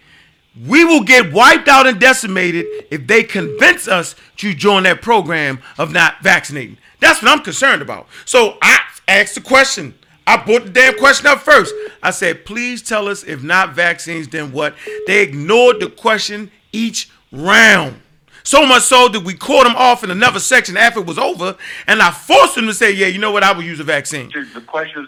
We 0.65 0.85
will 0.85 1.03
get 1.03 1.33
wiped 1.33 1.67
out 1.67 1.85
and 1.85 1.99
decimated 1.99 2.65
if 2.89 3.07
they 3.07 3.23
convince 3.23 3.89
us 3.89 4.15
to 4.37 4.53
join 4.53 4.83
that 4.83 5.01
program 5.01 5.59
of 5.77 5.91
not 5.91 6.21
vaccinating. 6.21 6.77
That's 7.01 7.21
what 7.21 7.29
I'm 7.29 7.43
concerned 7.43 7.81
about. 7.81 8.07
So 8.23 8.57
I 8.61 8.79
asked 9.09 9.35
the 9.35 9.41
question. 9.41 9.95
I 10.29 10.37
put 10.37 10.65
the 10.65 10.69
damn 10.69 10.95
question 10.99 11.25
up 11.25 11.39
first. 11.39 11.73
I 12.03 12.11
said, 12.11 12.45
please 12.45 12.83
tell 12.83 13.07
us 13.07 13.23
if 13.23 13.41
not 13.41 13.73
vaccines, 13.73 14.27
then 14.27 14.51
what? 14.51 14.75
They 15.07 15.23
ignored 15.23 15.79
the 15.79 15.89
question 15.89 16.51
each 16.71 17.09
round. 17.31 17.99
So 18.43 18.63
much 18.63 18.83
so 18.83 19.07
that 19.09 19.23
we 19.23 19.33
caught 19.33 19.63
them 19.63 19.75
off 19.75 20.03
in 20.03 20.11
another 20.11 20.39
section 20.39 20.77
after 20.77 20.99
it 20.99 21.07
was 21.07 21.17
over, 21.17 21.57
and 21.87 21.99
I 21.99 22.11
forced 22.11 22.53
them 22.53 22.67
to 22.67 22.75
say, 22.75 22.91
yeah, 22.91 23.07
you 23.07 23.17
know 23.17 23.31
what, 23.31 23.41
I 23.41 23.53
will 23.53 23.63
use 23.63 23.79
a 23.79 23.83
vaccine. 23.83 24.29
The 24.29 24.61
question, 24.61 25.07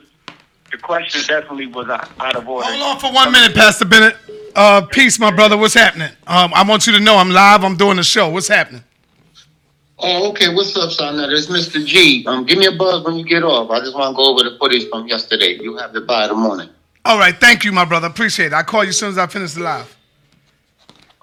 the 0.72 0.78
question 0.80 1.22
definitely 1.28 1.68
was 1.68 1.88
out, 1.88 2.10
out 2.20 2.36
of 2.36 2.48
order. 2.50 2.68
Hold 2.68 2.82
on 2.82 3.00
for 3.00 3.14
one 3.14 3.32
minute, 3.32 3.56
Pastor 3.56 3.86
Bennett. 3.86 4.18
Uh, 4.56 4.82
peace, 4.82 5.20
my 5.20 5.30
brother. 5.30 5.56
What's 5.56 5.76
happening? 5.76 6.10
Um, 6.26 6.52
I 6.56 6.64
want 6.68 6.88
you 6.88 6.94
to 6.94 7.00
know 7.00 7.18
I'm 7.18 7.30
live. 7.30 7.64
I'm 7.64 7.78
doing 7.78 7.98
the 7.98 8.04
show. 8.04 8.28
What's 8.30 8.48
happening? 8.48 8.84
Oh, 10.04 10.30
okay. 10.32 10.54
What's 10.54 10.76
up, 10.78 10.92
son? 10.92 11.20
It's 11.32 11.48
Mr. 11.48 11.86
G. 11.86 12.26
Um, 12.28 12.46
give 12.46 12.58
me 12.58 12.66
a 12.66 12.72
buzz 12.72 13.04
when 13.06 13.16
you 13.16 13.26
get 13.26 13.44
off. 13.44 13.70
I 13.70 13.80
just 13.80 13.96
want 13.96 14.14
to 14.14 14.16
go 14.16 14.32
over 14.34 14.50
the 14.50 14.58
footage 14.58 14.90
from 14.90 15.08
yesterday. 15.08 15.60
You 15.62 15.78
have 15.78 15.96
it 15.96 16.08
by 16.08 16.28
the 16.28 16.34
morning. 16.34 16.70
All 17.06 17.18
right. 17.20 17.36
Thank 17.36 17.64
you, 17.64 17.72
my 17.72 17.86
brother. 17.86 18.08
Appreciate 18.08 18.48
it. 18.48 18.54
I'll 18.54 18.64
call 18.64 18.84
you 18.84 18.90
as 18.90 18.98
soon 19.00 19.10
as 19.10 19.18
I 19.18 19.28
finish 19.28 19.54
the 19.54 19.62
live. 19.62 19.96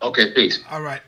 Okay, 0.03 0.33
peace. 0.33 0.63
All 0.71 0.81
right. 0.83 1.01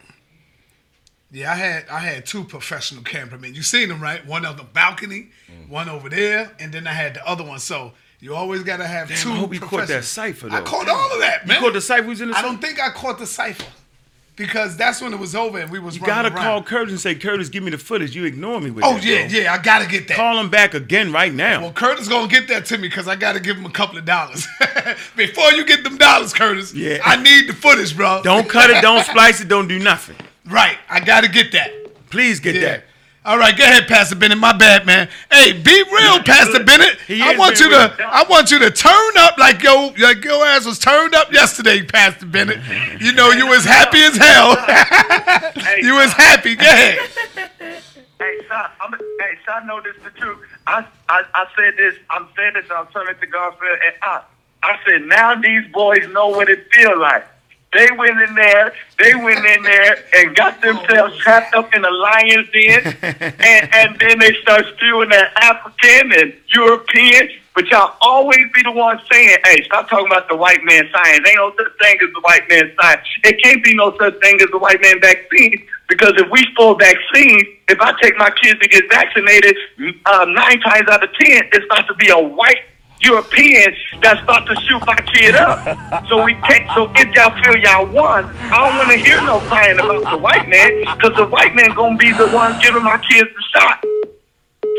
Yeah, 1.32 1.52
I 1.52 1.54
had 1.54 1.84
I 1.88 1.98
had 2.00 2.26
two 2.26 2.42
professional 2.42 3.04
cameramen. 3.04 3.54
You 3.54 3.62
seen 3.62 3.88
them, 3.88 4.00
right? 4.00 4.24
One 4.26 4.44
on 4.44 4.56
the 4.56 4.64
balcony, 4.64 5.28
one 5.68 5.88
over 5.88 6.08
there, 6.08 6.50
and 6.58 6.72
then 6.72 6.88
I 6.88 6.92
had 6.92 7.14
the 7.14 7.24
other 7.28 7.44
one. 7.44 7.60
So 7.60 7.92
you 8.18 8.34
always 8.34 8.64
gotta 8.64 8.84
have 8.86 9.08
Damn, 9.08 9.18
two. 9.18 9.30
I 9.30 9.36
hope 9.36 9.54
you 9.54 9.60
caught 9.60 9.70
that 9.86 10.02
professionals. 10.02 10.08
cipher, 10.08 10.48
I 10.50 10.58
though. 10.58 10.64
caught 10.66 10.88
all 10.88 11.12
of 11.12 11.20
that, 11.20 11.42
You 11.42 11.48
man. 11.48 11.60
caught 11.60 11.72
the 11.74 11.80
cipher 11.80 12.02
who's 12.02 12.20
in 12.20 12.30
the 12.32 12.36
I 12.36 12.42
don't 12.42 12.60
think 12.60 12.80
I 12.82 12.90
caught 12.90 13.20
the 13.20 13.28
cipher 13.28 13.64
because 14.36 14.76
that's 14.76 15.00
when 15.02 15.12
it 15.12 15.18
was 15.18 15.34
over 15.34 15.58
and 15.58 15.70
we 15.70 15.78
was 15.78 15.96
You 15.96 16.06
gotta 16.06 16.28
around. 16.32 16.42
call 16.44 16.62
Curtis 16.62 16.92
and 16.92 17.00
say, 17.00 17.14
Curtis, 17.14 17.48
give 17.48 17.62
me 17.62 17.70
the 17.70 17.78
footage. 17.78 18.14
You 18.16 18.24
ignore 18.24 18.60
me 18.60 18.70
with 18.70 18.84
Oh 18.84 18.94
that, 18.94 19.04
yeah, 19.04 19.28
bro. 19.28 19.38
yeah. 19.38 19.52
I 19.52 19.58
gotta 19.58 19.86
get 19.86 20.08
that. 20.08 20.16
Call 20.16 20.38
him 20.38 20.48
back 20.50 20.74
again 20.74 21.12
right 21.12 21.32
now. 21.32 21.60
Well, 21.62 21.72
Curtis 21.72 22.08
gonna 22.08 22.28
get 22.28 22.48
that 22.48 22.64
to 22.66 22.78
me 22.78 22.88
because 22.88 23.06
I 23.08 23.16
gotta 23.16 23.40
give 23.40 23.56
him 23.56 23.66
a 23.66 23.70
couple 23.70 23.98
of 23.98 24.04
dollars. 24.04 24.46
Before 25.16 25.50
you 25.52 25.64
get 25.64 25.84
them 25.84 25.96
dollars, 25.98 26.32
Curtis, 26.32 26.72
Yeah. 26.74 26.98
I 27.04 27.16
need 27.22 27.48
the 27.48 27.52
footage, 27.54 27.96
bro. 27.96 28.22
Don't 28.22 28.48
cut 28.48 28.70
it, 28.70 28.80
don't 28.82 29.04
splice 29.06 29.40
it, 29.40 29.48
don't 29.48 29.68
do 29.68 29.78
nothing. 29.78 30.16
Right, 30.46 30.78
I 30.88 31.00
gotta 31.00 31.28
get 31.28 31.52
that. 31.52 31.70
Please 32.10 32.40
get 32.40 32.54
Yeah. 32.54 32.60
that. 32.62 32.84
All 33.22 33.38
right, 33.38 33.56
go 33.56 33.64
ahead, 33.64 33.86
Pastor 33.86 34.16
Bennett. 34.16 34.38
My 34.38 34.56
bad, 34.56 34.86
man. 34.86 35.06
Hey, 35.30 35.52
be 35.52 35.82
real, 35.92 36.22
Pastor 36.22 36.64
Bennett. 36.64 36.98
He 37.06 37.20
I 37.20 37.36
want 37.36 37.60
you 37.60 37.68
being 37.68 37.78
to, 37.78 38.02
I 38.02 38.24
want 38.30 38.50
you 38.50 38.58
to 38.60 38.70
turn 38.70 39.12
up 39.18 39.36
like 39.36 39.62
yo, 39.62 39.92
like 39.98 40.24
your 40.24 40.42
ass 40.46 40.64
was 40.64 40.78
turned 40.78 41.14
up 41.14 41.30
yesterday, 41.30 41.82
Pastor 41.82 42.24
Bennett. 42.24 42.60
You 42.98 43.12
know 43.12 43.30
you 43.30 43.46
was 43.46 43.64
happy 43.64 43.98
as 43.98 44.16
hell. 44.16 44.50
you 45.82 45.96
was 45.96 46.12
happy. 46.12 46.54
Go 46.54 46.64
ahead. 46.64 46.98
Hey, 48.18 48.38
son, 48.48 48.70
I'm, 48.80 48.92
hey, 48.92 49.38
son, 49.44 49.66
know 49.66 49.82
this 49.82 49.96
the 50.02 50.10
truth. 50.18 50.38
I, 50.66 50.86
I, 51.10 51.22
I 51.34 51.46
said 51.56 51.76
this, 51.76 51.96
I'm 52.08 52.26
saying 52.36 52.52
this, 52.54 52.66
I'm 52.70 52.86
it 52.86 53.20
to 53.20 53.26
Garfield, 53.26 53.78
and 53.84 53.94
I, 54.02 54.22
I 54.62 54.78
said, 54.84 55.02
now 55.02 55.34
these 55.34 55.70
boys 55.72 56.06
know 56.08 56.28
what 56.28 56.48
it 56.48 56.66
feels 56.72 56.98
like. 56.98 57.26
They 57.72 57.86
went 57.96 58.20
in 58.20 58.34
there, 58.34 58.72
they 58.98 59.14
went 59.14 59.46
in 59.46 59.62
there 59.62 59.96
and 60.16 60.34
got 60.34 60.60
themselves 60.60 61.16
trapped 61.18 61.54
up 61.54 61.72
in 61.72 61.84
a 61.84 61.90
lion's 61.90 62.50
den, 62.50 62.96
and, 63.38 63.70
and 63.72 63.98
then 64.00 64.18
they 64.18 64.34
start 64.42 64.66
spewing 64.74 65.10
that 65.10 65.30
African 65.36 66.12
and 66.18 66.34
European, 66.48 67.28
but 67.54 67.68
y'all 67.68 67.94
always 68.00 68.44
be 68.52 68.62
the 68.64 68.72
ones 68.72 69.00
saying, 69.10 69.36
hey, 69.44 69.62
stop 69.66 69.88
talking 69.88 70.06
about 70.06 70.28
the 70.28 70.34
white 70.34 70.64
man 70.64 70.88
science. 70.92 71.24
Ain't 71.24 71.36
no 71.36 71.52
such 71.56 71.72
thing 71.80 71.96
as 72.02 72.12
the 72.12 72.20
white 72.22 72.48
man 72.48 72.72
science. 72.80 73.06
It 73.22 73.40
can't 73.40 73.62
be 73.62 73.74
no 73.74 73.96
such 73.98 74.18
thing 74.18 74.40
as 74.40 74.50
the 74.50 74.58
white 74.58 74.82
man 74.82 75.00
vaccine, 75.00 75.64
because 75.88 76.14
if 76.16 76.28
we 76.28 76.44
full 76.56 76.74
vaccines, 76.74 77.44
if 77.68 77.80
I 77.80 77.94
take 78.02 78.16
my 78.18 78.30
kids 78.30 78.58
to 78.58 78.68
get 78.68 78.90
vaccinated, 78.90 79.56
uh, 80.06 80.24
nine 80.24 80.60
times 80.60 80.88
out 80.88 81.04
of 81.04 81.10
ten, 81.20 81.42
it's 81.52 81.66
about 81.66 81.86
to 81.86 81.94
be 81.94 82.08
a 82.08 82.18
white 82.18 82.64
European 83.00 83.74
that 84.02 84.22
start 84.24 84.46
to 84.46 84.54
shoot 84.66 84.80
my 84.86 84.96
kid 85.12 85.34
up. 85.36 85.58
So 86.08 86.24
we 86.24 86.34
take. 86.48 86.66
So 86.74 86.90
if 86.96 87.14
y'all 87.14 87.30
feel 87.42 87.56
y'all 87.58 87.86
won, 87.86 88.24
I 88.50 88.56
don't 88.66 88.76
want 88.78 88.90
to 88.90 88.96
hear 88.98 89.20
no 89.22 89.38
crying 89.46 89.78
about 89.78 90.02
the 90.10 90.18
white 90.18 90.48
man, 90.48 90.80
because 90.96 91.14
the 91.16 91.26
white 91.26 91.54
man 91.54 91.70
gonna 91.74 91.96
be 91.96 92.10
the 92.12 92.26
one 92.30 92.58
giving 92.60 92.82
my 92.82 92.98
kids 92.98 93.30
the 93.30 93.42
shot. 93.54 93.78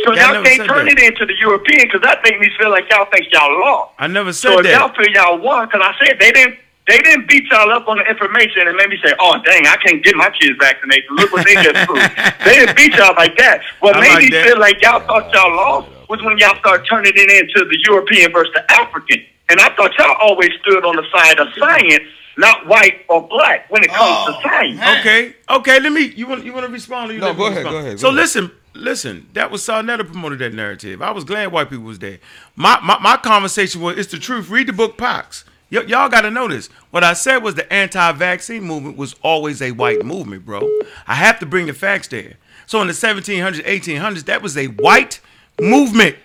So 0.03 0.13
Yeah, 0.13 0.33
y'all 0.33 0.43
can't 0.43 0.67
turn 0.67 0.85
that. 0.87 0.97
it 0.97 0.99
into 0.99 1.25
the 1.25 1.35
European, 1.39 1.87
because 1.87 2.01
that 2.01 2.19
make 2.23 2.39
me 2.39 2.49
feel 2.59 2.69
like 2.69 2.89
y'all 2.89 3.05
think 3.13 3.27
y'all 3.31 3.53
lost. 3.61 3.91
I 3.99 4.07
never 4.07 4.33
said 4.33 4.49
So 4.49 4.55
said 4.57 4.65
if 4.65 4.71
y'all 4.77 4.87
that. 4.89 4.97
feel 4.97 5.07
y'all 5.13 5.37
won, 5.39 5.67
because 5.67 5.81
I 5.83 6.05
said 6.05 6.17
they 6.19 6.31
didn't. 6.31 6.55
They 6.87 6.97
didn't 6.97 7.29
beat 7.29 7.45
y'all 7.51 7.71
up 7.71 7.87
on 7.87 7.97
the 7.99 8.03
information 8.09 8.67
and 8.67 8.75
made 8.75 8.89
me 8.89 8.97
say, 9.05 9.13
"Oh, 9.19 9.37
dang, 9.45 9.67
I 9.67 9.77
can't 9.85 10.03
get 10.03 10.15
my 10.15 10.29
kids 10.31 10.57
vaccinated. 10.59 11.05
Look 11.11 11.31
what 11.31 11.45
they 11.45 11.53
just 11.55 11.87
proved." 11.87 12.01
they 12.43 12.65
didn't 12.65 12.75
beat 12.75 12.93
y'all 12.95 13.13
like 13.15 13.37
that. 13.37 13.61
What 13.79 13.95
I 13.95 14.01
made 14.01 14.09
like 14.09 14.23
me 14.23 14.29
that. 14.31 14.45
feel 14.47 14.59
like 14.59 14.81
y'all 14.81 14.99
thought 15.05 15.31
y'all 15.31 15.55
lost 15.55 15.87
was 16.11 16.21
when 16.23 16.37
y'all 16.37 16.57
started 16.59 16.85
turning 16.85 17.13
it 17.15 17.31
into 17.31 17.63
the 17.69 17.77
European 17.87 18.33
versus 18.33 18.53
the 18.53 18.69
African. 18.69 19.23
And 19.49 19.59
I 19.61 19.73
thought 19.75 19.97
y'all 19.97 20.15
always 20.21 20.49
stood 20.61 20.83
on 20.85 20.97
the 20.97 21.05
side 21.09 21.39
of 21.39 21.47
science, 21.57 22.03
not 22.37 22.67
white 22.67 23.05
or 23.07 23.25
black, 23.27 23.71
when 23.71 23.81
it 23.83 23.89
comes 23.89 24.25
to 24.27 24.35
oh, 24.37 24.41
science. 24.43 24.99
Okay, 24.99 25.33
okay. 25.49 25.79
Let 25.79 25.93
me. 25.93 26.07
You 26.07 26.27
want 26.27 26.43
you 26.43 26.53
want 26.53 26.65
to 26.65 26.71
respond? 26.71 27.11
Or 27.11 27.13
you 27.13 27.21
No, 27.21 27.27
let 27.27 27.35
me 27.35 27.39
go 27.39 27.45
ahead, 27.47 27.57
respond? 27.57 27.73
go 27.73 27.79
ahead, 27.79 27.99
So 27.99 28.07
go 28.07 28.09
ahead. 28.09 28.21
listen, 28.21 28.51
listen. 28.73 29.29
That 29.33 29.51
was 29.51 29.63
Sa 29.63 29.81
Neter 29.81 30.03
promoted 30.03 30.39
that 30.39 30.53
narrative. 30.53 31.01
I 31.01 31.11
was 31.11 31.23
glad 31.23 31.51
white 31.51 31.69
people 31.69 31.85
was 31.85 31.99
there. 31.99 32.19
My 32.57 32.77
my, 32.81 32.99
my 32.99 33.15
conversation 33.17 33.81
was 33.81 33.97
it's 33.97 34.11
the 34.11 34.19
truth. 34.19 34.49
Read 34.49 34.67
the 34.67 34.73
book 34.73 34.97
Pox. 34.97 35.45
Y- 35.71 35.81
y'all 35.87 36.09
got 36.09 36.21
to 36.21 36.31
know 36.31 36.49
this. 36.49 36.67
What 36.91 37.05
I 37.05 37.13
said 37.13 37.37
was 37.37 37.55
the 37.55 37.71
anti-vaccine 37.71 38.63
movement 38.63 38.97
was 38.97 39.15
always 39.23 39.61
a 39.61 39.71
white 39.71 40.03
movement, 40.05 40.45
bro. 40.45 40.69
I 41.07 41.15
have 41.15 41.39
to 41.39 41.45
bring 41.45 41.67
the 41.67 41.73
facts 41.73 42.09
there. 42.09 42.33
So 42.65 42.81
in 42.81 42.87
the 42.87 42.93
1700s, 42.93 43.63
1800s, 43.63 44.25
that 44.25 44.41
was 44.41 44.57
a 44.57 44.67
white 44.67 45.21
movement. 45.61 46.15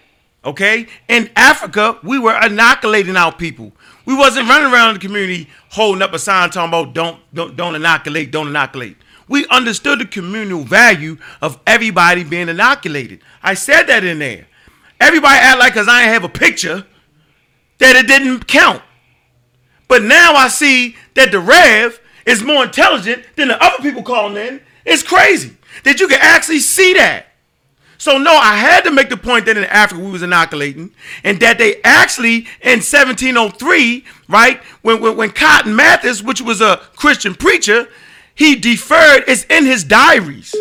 Okay, 0.45 0.87
in 1.09 1.29
Africa, 1.35 1.99
we 2.05 2.19
were 2.21 2.39
inoculating 2.45 3.17
our 3.17 3.33
people. 3.33 3.73
We 4.05 4.15
wasn't 4.15 4.49
running 4.49 4.73
around 4.73 4.95
the 4.95 5.01
community 5.01 5.49
holding 5.71 6.03
up 6.03 6.13
a 6.13 6.21
sign 6.21 6.51
talking 6.51 6.69
about 6.69 6.95
don't 6.95 7.19
don't 7.35 7.57
don't 7.57 7.75
inoculate, 7.75 8.31
don't 8.31 8.49
inoculate. 8.49 8.97
We 9.29 9.47
understood 9.49 9.99
the 9.99 10.07
communal 10.07 10.63
value 10.63 11.19
of 11.43 11.61
everybody 11.67 12.23
being 12.23 12.49
inoculated. 12.49 13.23
I 13.43 13.55
said 13.55 13.85
that 13.85 14.05
in 14.05 14.21
there. 14.21 14.47
Everybody 15.01 15.39
act 15.41 15.59
like 15.59 15.75
cause 15.75 15.89
I 15.89 16.03
ain't 16.03 16.13
have 16.13 16.23
a 16.23 16.29
picture 16.29 16.87
that 17.79 17.97
it 17.97 18.07
didn't 18.07 18.47
count. 18.47 18.83
But 19.89 20.03
now 20.03 20.35
I 20.35 20.47
see 20.47 20.97
that 21.15 21.33
the 21.33 21.41
Rev 21.41 22.01
is 22.25 22.43
more 22.45 22.65
intelligent 22.65 23.25
than 23.35 23.49
the 23.49 23.63
other 23.63 23.83
people 23.83 24.03
calling 24.05 24.37
in. 24.37 24.61
It's 24.85 25.03
crazy 25.03 25.57
that 25.83 25.99
you 25.99 26.07
can 26.07 26.19
actually 26.21 26.61
see 26.61 26.95
that. 26.95 27.27
So 27.99 28.19
no, 28.19 28.33
I 28.35 28.57
had 28.57 28.85
to 28.85 28.91
make 28.91 29.09
the 29.09 29.17
point 29.17 29.47
that 29.47 29.57
in 29.57 29.65
Africa 29.65 30.03
we 30.03 30.11
was 30.11 30.23
inoculating, 30.23 30.91
and 31.25 31.41
that 31.41 31.59
they 31.59 31.81
actually 31.83 32.47
in 32.61 32.81
1703, 32.81 34.05
right, 34.29 34.61
when 34.83 35.01
when, 35.01 35.17
when 35.17 35.31
Cotton 35.31 35.75
Mathis, 35.75 36.23
which 36.23 36.41
was 36.41 36.61
a 36.61 36.77
Christian 36.97 37.35
preacher, 37.35 37.89
he 38.35 38.55
deferred. 38.57 39.25
It's 39.27 39.45
in 39.45 39.65
his 39.65 39.83
diaries, 39.85 40.55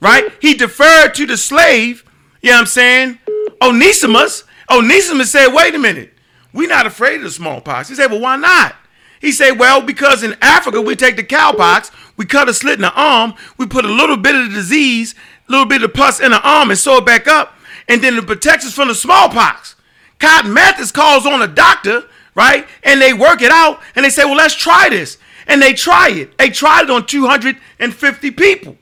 right? 0.00 0.32
He 0.40 0.54
deferred 0.54 1.14
to 1.16 1.26
the 1.26 1.36
slave. 1.36 2.04
You 2.42 2.50
know 2.50 2.56
what 2.56 2.60
I'm 2.60 2.66
saying? 2.66 3.18
Onesimus. 3.60 4.44
Onesimus 4.70 5.32
said, 5.32 5.48
"Wait 5.48 5.74
a 5.74 5.78
minute, 5.78 6.14
we're 6.52 6.68
not 6.68 6.86
afraid 6.86 7.16
of 7.16 7.22
the 7.24 7.30
smallpox." 7.30 7.88
He 7.88 7.96
said, 7.96 8.10
"Well, 8.10 8.20
why 8.20 8.36
not?" 8.36 8.76
He 9.20 9.32
said, 9.32 9.58
"Well, 9.58 9.82
because 9.82 10.22
in 10.22 10.36
Africa 10.40 10.80
we 10.80 10.94
take 10.94 11.16
the 11.16 11.24
cowpox, 11.24 11.90
we 12.16 12.24
cut 12.24 12.48
a 12.48 12.54
slit 12.54 12.76
in 12.76 12.82
the 12.82 12.92
arm, 12.92 13.34
we 13.58 13.66
put 13.66 13.84
a 13.84 13.92
little 13.92 14.16
bit 14.16 14.34
of 14.34 14.48
the 14.48 14.54
disease, 14.54 15.14
little 15.50 15.66
bit 15.66 15.82
of 15.82 15.92
pus 15.92 16.20
in 16.20 16.30
the 16.30 16.40
arm, 16.40 16.70
and 16.70 16.78
sew 16.78 16.98
it 16.98 17.06
back 17.06 17.26
up. 17.26 17.54
and 17.88 18.00
then 18.02 18.14
the 18.14 18.22
protections 18.22 18.72
from 18.72 18.88
the 18.88 18.94
smallpox. 18.94 19.74
Cotton 20.20 20.52
Mathis 20.52 20.92
calls 20.92 21.26
on 21.26 21.42
a 21.42 21.48
doctor, 21.48 22.04
right? 22.36 22.66
And 22.84 23.00
they 23.00 23.12
work 23.12 23.42
it 23.42 23.50
out 23.50 23.80
and 23.96 24.04
they 24.04 24.10
say, 24.10 24.24
well, 24.24 24.36
let's 24.36 24.54
try 24.54 24.88
this. 24.88 25.18
And 25.46 25.60
they 25.60 25.72
try 25.72 26.10
it. 26.10 26.38
They 26.38 26.50
tried 26.50 26.84
it 26.84 26.90
on 26.90 27.06
250 27.06 28.30
people. 28.30 28.76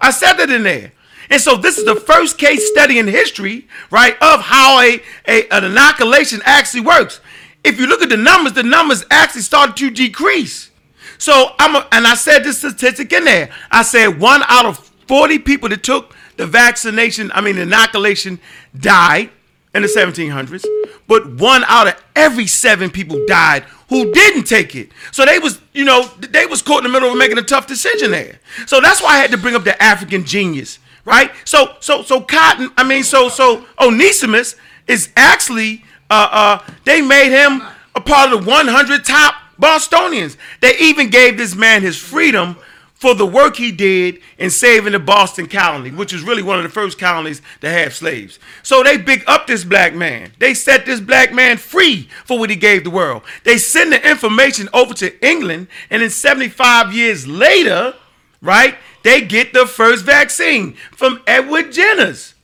I 0.00 0.10
said 0.10 0.34
that 0.34 0.48
in 0.50 0.62
there. 0.62 0.92
And 1.28 1.40
so 1.40 1.56
this 1.56 1.76
is 1.76 1.84
the 1.84 1.96
first 1.96 2.38
case 2.38 2.66
study 2.70 2.98
in 2.98 3.06
history, 3.08 3.66
right, 3.90 4.16
of 4.22 4.40
how 4.40 4.80
a, 4.80 5.02
a 5.26 5.48
an 5.50 5.64
inoculation 5.64 6.40
actually 6.44 6.82
works. 6.82 7.20
If 7.64 7.80
you 7.80 7.86
look 7.88 8.00
at 8.00 8.08
the 8.08 8.16
numbers, 8.16 8.52
the 8.52 8.62
numbers 8.62 9.04
actually 9.10 9.42
started 9.42 9.76
to 9.76 9.90
decrease. 9.90 10.70
So 11.18 11.54
I'm 11.58 11.74
a, 11.74 11.88
and 11.90 12.06
I 12.06 12.14
said 12.14 12.44
this 12.44 12.58
statistic 12.58 13.12
in 13.12 13.24
there. 13.24 13.50
I 13.70 13.82
said 13.82 14.20
one 14.20 14.42
out 14.46 14.66
of 14.66 14.90
40 15.06 15.38
people 15.40 15.68
that 15.68 15.82
took 15.82 16.14
the 16.36 16.46
vaccination, 16.46 17.30
I 17.34 17.40
mean 17.40 17.58
inoculation, 17.58 18.40
died 18.78 19.30
in 19.74 19.82
the 19.82 19.88
1700s, 19.88 20.64
but 21.06 21.26
one 21.38 21.64
out 21.66 21.86
of 21.86 22.02
every 22.14 22.46
seven 22.46 22.90
people 22.90 23.24
died 23.26 23.64
who 23.88 24.12
didn't 24.12 24.44
take 24.44 24.74
it. 24.74 24.90
So 25.12 25.24
they 25.24 25.38
was, 25.38 25.60
you 25.72 25.84
know, 25.84 26.06
they 26.18 26.46
was 26.46 26.62
caught 26.62 26.78
in 26.78 26.84
the 26.84 26.88
middle 26.88 27.10
of 27.10 27.18
making 27.18 27.38
a 27.38 27.42
tough 27.42 27.66
decision 27.66 28.10
there. 28.10 28.40
So 28.66 28.80
that's 28.80 29.02
why 29.02 29.14
I 29.14 29.18
had 29.18 29.30
to 29.30 29.38
bring 29.38 29.54
up 29.54 29.64
the 29.64 29.80
African 29.80 30.24
genius, 30.24 30.78
right? 31.04 31.30
So, 31.44 31.76
so, 31.80 32.02
so 32.02 32.20
Cotton, 32.20 32.70
I 32.76 32.84
mean, 32.84 33.04
so, 33.04 33.28
so 33.28 33.64
Onesimus 33.78 34.56
is 34.88 35.10
actually, 35.16 35.84
uh, 36.10 36.28
uh, 36.30 36.72
they 36.84 37.00
made 37.00 37.30
him 37.30 37.62
a 37.94 38.00
part 38.00 38.32
of 38.32 38.44
the 38.44 38.50
100 38.50 39.04
top 39.04 39.34
Bostonians. 39.58 40.36
They 40.60 40.76
even 40.78 41.08
gave 41.10 41.36
this 41.38 41.54
man 41.54 41.82
his 41.82 41.96
freedom 41.96 42.56
for 42.96 43.14
the 43.14 43.26
work 43.26 43.56
he 43.56 43.70
did 43.70 44.20
in 44.38 44.50
saving 44.50 44.92
the 44.92 44.98
Boston 44.98 45.46
colony, 45.46 45.90
which 45.90 46.12
was 46.12 46.22
really 46.22 46.42
one 46.42 46.58
of 46.58 46.62
the 46.62 46.70
first 46.70 46.98
colonies 46.98 47.42
to 47.60 47.68
have 47.68 47.94
slaves. 47.94 48.38
So 48.62 48.82
they 48.82 48.96
big 48.96 49.22
up 49.26 49.46
this 49.46 49.64
black 49.64 49.94
man. 49.94 50.32
They 50.38 50.54
set 50.54 50.86
this 50.86 51.00
black 51.00 51.32
man 51.32 51.58
free 51.58 52.08
for 52.24 52.38
what 52.38 52.50
he 52.50 52.56
gave 52.56 52.84
the 52.84 52.90
world. 52.90 53.22
They 53.44 53.58
send 53.58 53.92
the 53.92 54.10
information 54.10 54.68
over 54.72 54.94
to 54.94 55.26
England, 55.26 55.68
and 55.90 56.02
then 56.02 56.10
75 56.10 56.94
years 56.94 57.26
later, 57.26 57.94
right, 58.40 58.76
they 59.02 59.20
get 59.20 59.52
the 59.52 59.66
first 59.66 60.04
vaccine 60.04 60.72
from 60.92 61.22
Edward 61.26 61.72
Jenner's. 61.72 62.34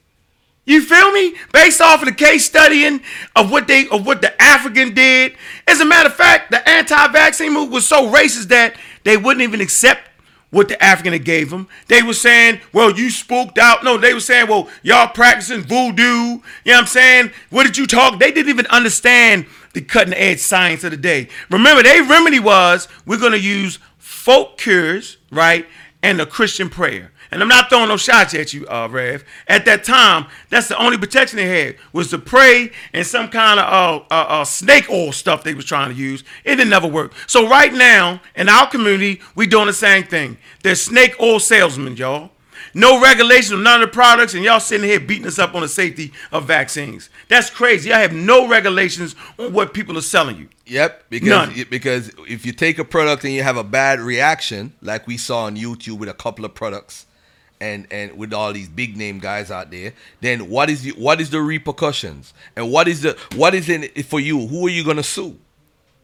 You 0.64 0.81
feel 0.81 1.10
me? 1.10 1.34
Based 1.52 1.81
off 1.81 2.02
of 2.02 2.08
the 2.08 2.14
case 2.14 2.44
studying 2.44 3.00
of 3.34 3.50
what 3.50 3.66
they 3.66 3.89
of 3.89 4.06
what 4.06 4.20
the 4.20 4.40
African 4.40 4.94
did. 4.94 5.36
As 5.66 5.81
a 5.81 5.84
matter 5.84 6.08
of 6.08 6.14
fact, 6.14 6.52
the 6.52 6.68
anti-vaccine 6.68 7.52
movement 7.52 7.72
was 7.72 7.86
so 7.89 8.12
racist 8.12 8.48
that 8.48 8.76
they 9.02 9.16
wouldn't 9.16 9.42
even 9.42 9.60
accept 9.60 10.11
what 10.52 10.68
the 10.68 10.81
African 10.82 11.20
gave 11.22 11.50
them. 11.50 11.66
They 11.89 12.02
were 12.02 12.12
saying, 12.12 12.60
well, 12.74 12.92
you 12.92 13.10
spooked 13.10 13.58
out. 13.58 13.82
No, 13.82 13.97
they 13.97 14.12
were 14.12 14.20
saying, 14.20 14.48
well, 14.48 14.68
y'all 14.82 15.08
practicing 15.08 15.62
voodoo. 15.62 16.02
You 16.05 16.06
know 16.28 16.39
what 16.64 16.78
I'm 16.81 16.86
saying? 16.86 17.31
What 17.48 17.64
did 17.64 17.78
you 17.78 17.86
talk? 17.86 18.20
They 18.20 18.31
didn't 18.31 18.50
even 18.50 18.66
understand 18.66 19.47
the 19.72 19.81
cutting 19.81 20.12
edge 20.12 20.40
science 20.40 20.84
of 20.84 20.90
the 20.90 20.98
day. 20.98 21.28
Remember, 21.50 21.82
their 21.82 22.05
remedy 22.05 22.39
was 22.39 22.86
we're 23.06 23.18
going 23.18 23.32
to 23.32 23.40
use 23.40 23.78
folk 23.97 24.58
cures, 24.58 25.16
right, 25.31 25.66
and 26.02 26.20
a 26.20 26.26
Christian 26.26 26.68
prayer. 26.68 27.12
And 27.33 27.41
I'm 27.41 27.49
not 27.49 27.70
throwing 27.70 27.89
no 27.89 27.97
shots 27.97 28.35
at 28.35 28.52
you, 28.52 28.67
uh, 28.67 28.89
Rev. 28.91 29.25
At 29.49 29.65
that 29.65 29.85
time, 29.85 30.27
that's 30.51 30.69
the 30.69 30.77
only 30.77 30.99
protection 30.99 31.39
they 31.39 31.65
had 31.65 31.77
was 31.93 32.11
to 32.11 32.19
pray 32.19 32.70
and 32.93 33.07
some 33.07 33.28
kind 33.28 33.59
of 33.59 33.67
uh, 33.67 34.05
uh, 34.11 34.27
uh, 34.28 34.44
snake 34.44 34.91
oil 34.91 35.12
stuff 35.12 35.43
they 35.43 35.55
was 35.55 35.65
trying 35.65 35.89
to 35.89 35.97
use. 35.97 36.25
It 36.44 36.57
didn't 36.57 36.69
never 36.69 36.86
work. 36.86 37.15
So 37.27 37.49
right 37.49 37.73
now, 37.73 38.20
in 38.36 38.51
our 38.51 38.69
community, 38.69 39.23
we 39.35 39.47
doing 39.47 39.67
the 39.67 39.73
same 39.73 40.05
thing. 40.05 40.36
They're 40.62 40.75
snake 40.75 41.17
oil 41.20 41.41
salesmen, 41.41 41.97
y'all. 41.97 42.33
No 42.75 43.01
regulation 43.02 43.55
of 43.55 43.61
none 43.61 43.83
of 43.83 43.89
the 43.89 43.93
products, 43.93 44.35
and 44.35 44.44
y'all 44.44 44.61
sitting 44.61 44.86
here 44.86 45.01
beating 45.01 45.27
us 45.27 45.39
up 45.39 45.55
on 45.55 45.62
the 45.62 45.69
safety 45.69 46.12
of 46.31 46.44
vaccines. 46.47 47.11
That's 47.28 47.51
crazy. 47.51 47.91
Y'all 47.91 47.99
have 47.99 48.12
no 48.12 48.47
regulations 48.47 49.17
on 49.39 49.52
what 49.52 49.75
people 49.75 49.97
are 49.99 50.02
selling 50.02 50.36
you. 50.36 50.49
Yep, 50.67 51.05
because 51.11 51.28
None. 51.28 51.67
because 51.70 52.12
if 52.28 52.47
you 52.47 52.52
take 52.52 52.78
a 52.78 52.85
product 52.85 53.25
and 53.25 53.33
you 53.33 53.43
have 53.43 53.57
a 53.57 53.65
bad 53.65 54.01
reaction, 54.01 54.75
like 54.81 55.07
we 55.07 55.17
saw 55.17 55.44
on 55.44 55.57
YouTube 55.57 55.99
with 55.99 56.09
a 56.09 56.15
couple 56.15 56.44
of 56.44 56.55
products, 56.55 57.07
and 57.62 57.86
and 57.92 58.18
with 58.18 58.32
all 58.32 58.52
these 58.52 58.68
big 58.68 58.97
name 58.97 59.20
guys 59.20 59.50
out 59.50 59.70
there, 59.70 59.94
then 60.20 60.50
what 60.50 60.68
is 60.68 60.82
the 60.82 60.91
what 60.91 61.20
is 61.20 61.31
the 61.31 61.41
repercussions 61.41 62.34
and 62.57 62.70
what 62.70 62.89
is 62.89 63.02
the 63.02 63.16
what 63.36 63.55
is 63.55 63.68
in 63.68 63.84
it 63.84 64.05
for 64.05 64.18
you? 64.18 64.47
Who 64.49 64.66
are 64.66 64.70
you 64.70 64.84
gonna 64.84 65.02
sue? 65.05 65.39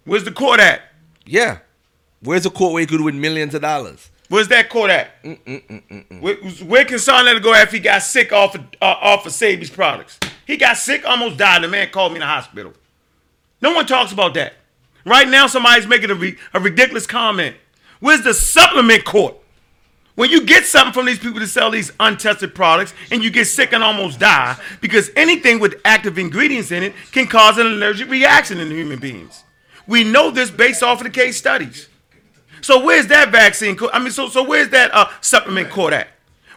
Where's 0.05 0.25
the 0.25 0.33
court 0.33 0.61
at? 0.61 0.83
Yeah, 1.27 1.59
where's 2.23 2.45
the 2.45 2.51
court 2.51 2.73
where 2.73 2.81
you 2.81 2.87
could 2.87 3.01
win 3.01 3.21
millions 3.21 3.55
of 3.55 3.63
dollars? 3.63 4.11
Where's 4.29 4.49
that 4.49 4.69
court 4.69 4.91
at? 4.91 5.23
Mm, 5.23 5.39
mm, 5.45 5.83
mm, 5.89 6.21
where, 6.21 6.37
where 6.67 6.85
can 6.85 6.99
Son 6.99 7.25
let 7.25 7.37
it 7.37 7.43
go 7.43 7.55
after 7.55 7.77
he 7.77 7.83
got 7.83 8.03
sick 8.03 8.31
off 8.33 8.55
of, 8.55 8.61
uh, 8.81 8.85
off 9.01 9.27
of 9.27 9.33
Sebi's 9.33 9.71
products? 9.71 10.19
He 10.47 10.59
got 10.59 10.77
sick, 10.77 11.07
almost 11.07 11.39
died. 11.39 11.63
The 11.63 11.69
man 11.69 11.91
called 11.91 12.13
me 12.13 12.17
in 12.17 12.21
the 12.21 12.27
hospital. 12.27 12.75
No 13.63 13.75
one 13.75 13.87
talks 13.87 14.13
about 14.13 14.35
that. 14.35 14.53
Right 15.07 15.27
now, 15.27 15.47
somebody's 15.47 15.87
making 15.87 16.11
a, 16.11 16.15
ri- 16.15 16.37
a 16.53 16.61
ridiculous 16.61 17.07
comment. 17.07 17.57
Where's 18.01 18.23
the 18.23 18.35
supplement 18.35 19.05
court? 19.07 19.35
When 20.19 20.31
you 20.31 20.41
get 20.41 20.67
something 20.67 20.93
from 20.93 21.07
these 21.07 21.21
people 21.21 21.39
to 21.39 21.47
sell 21.47 21.71
these 21.71 21.93
untested 22.01 22.53
products 22.53 22.93
and 23.13 23.23
you 23.23 23.31
get 23.31 23.45
sick 23.45 23.73
and 23.73 23.85
almost 23.85 24.19
die 24.19 24.57
because 24.81 25.13
anything 25.15 25.61
with 25.61 25.81
active 25.85 26.19
ingredients 26.19 26.73
in 26.73 26.83
it 26.83 26.93
can 27.13 27.29
cause 27.29 27.57
an 27.57 27.69
allergic 27.69 28.11
reaction 28.11 28.59
in 28.59 28.69
human 28.69 28.99
beings. 28.99 29.45
We 29.87 30.03
know 30.03 30.33
this 30.33 30.51
based 30.51 30.83
off 30.83 30.99
of 30.99 31.05
the 31.05 31.11
case 31.11 31.37
studies. 31.37 31.89
So 32.63 32.85
where's 32.85 33.07
that 33.07 33.31
vaccine? 33.31 33.79
I 33.93 34.01
mean, 34.01 34.11
so 34.11 34.29
so 34.29 34.43
where's 34.43 34.71
that 34.71 34.93
uh, 34.93 35.09
supplement 35.21 35.71
court 35.71 35.93
at? 35.93 36.09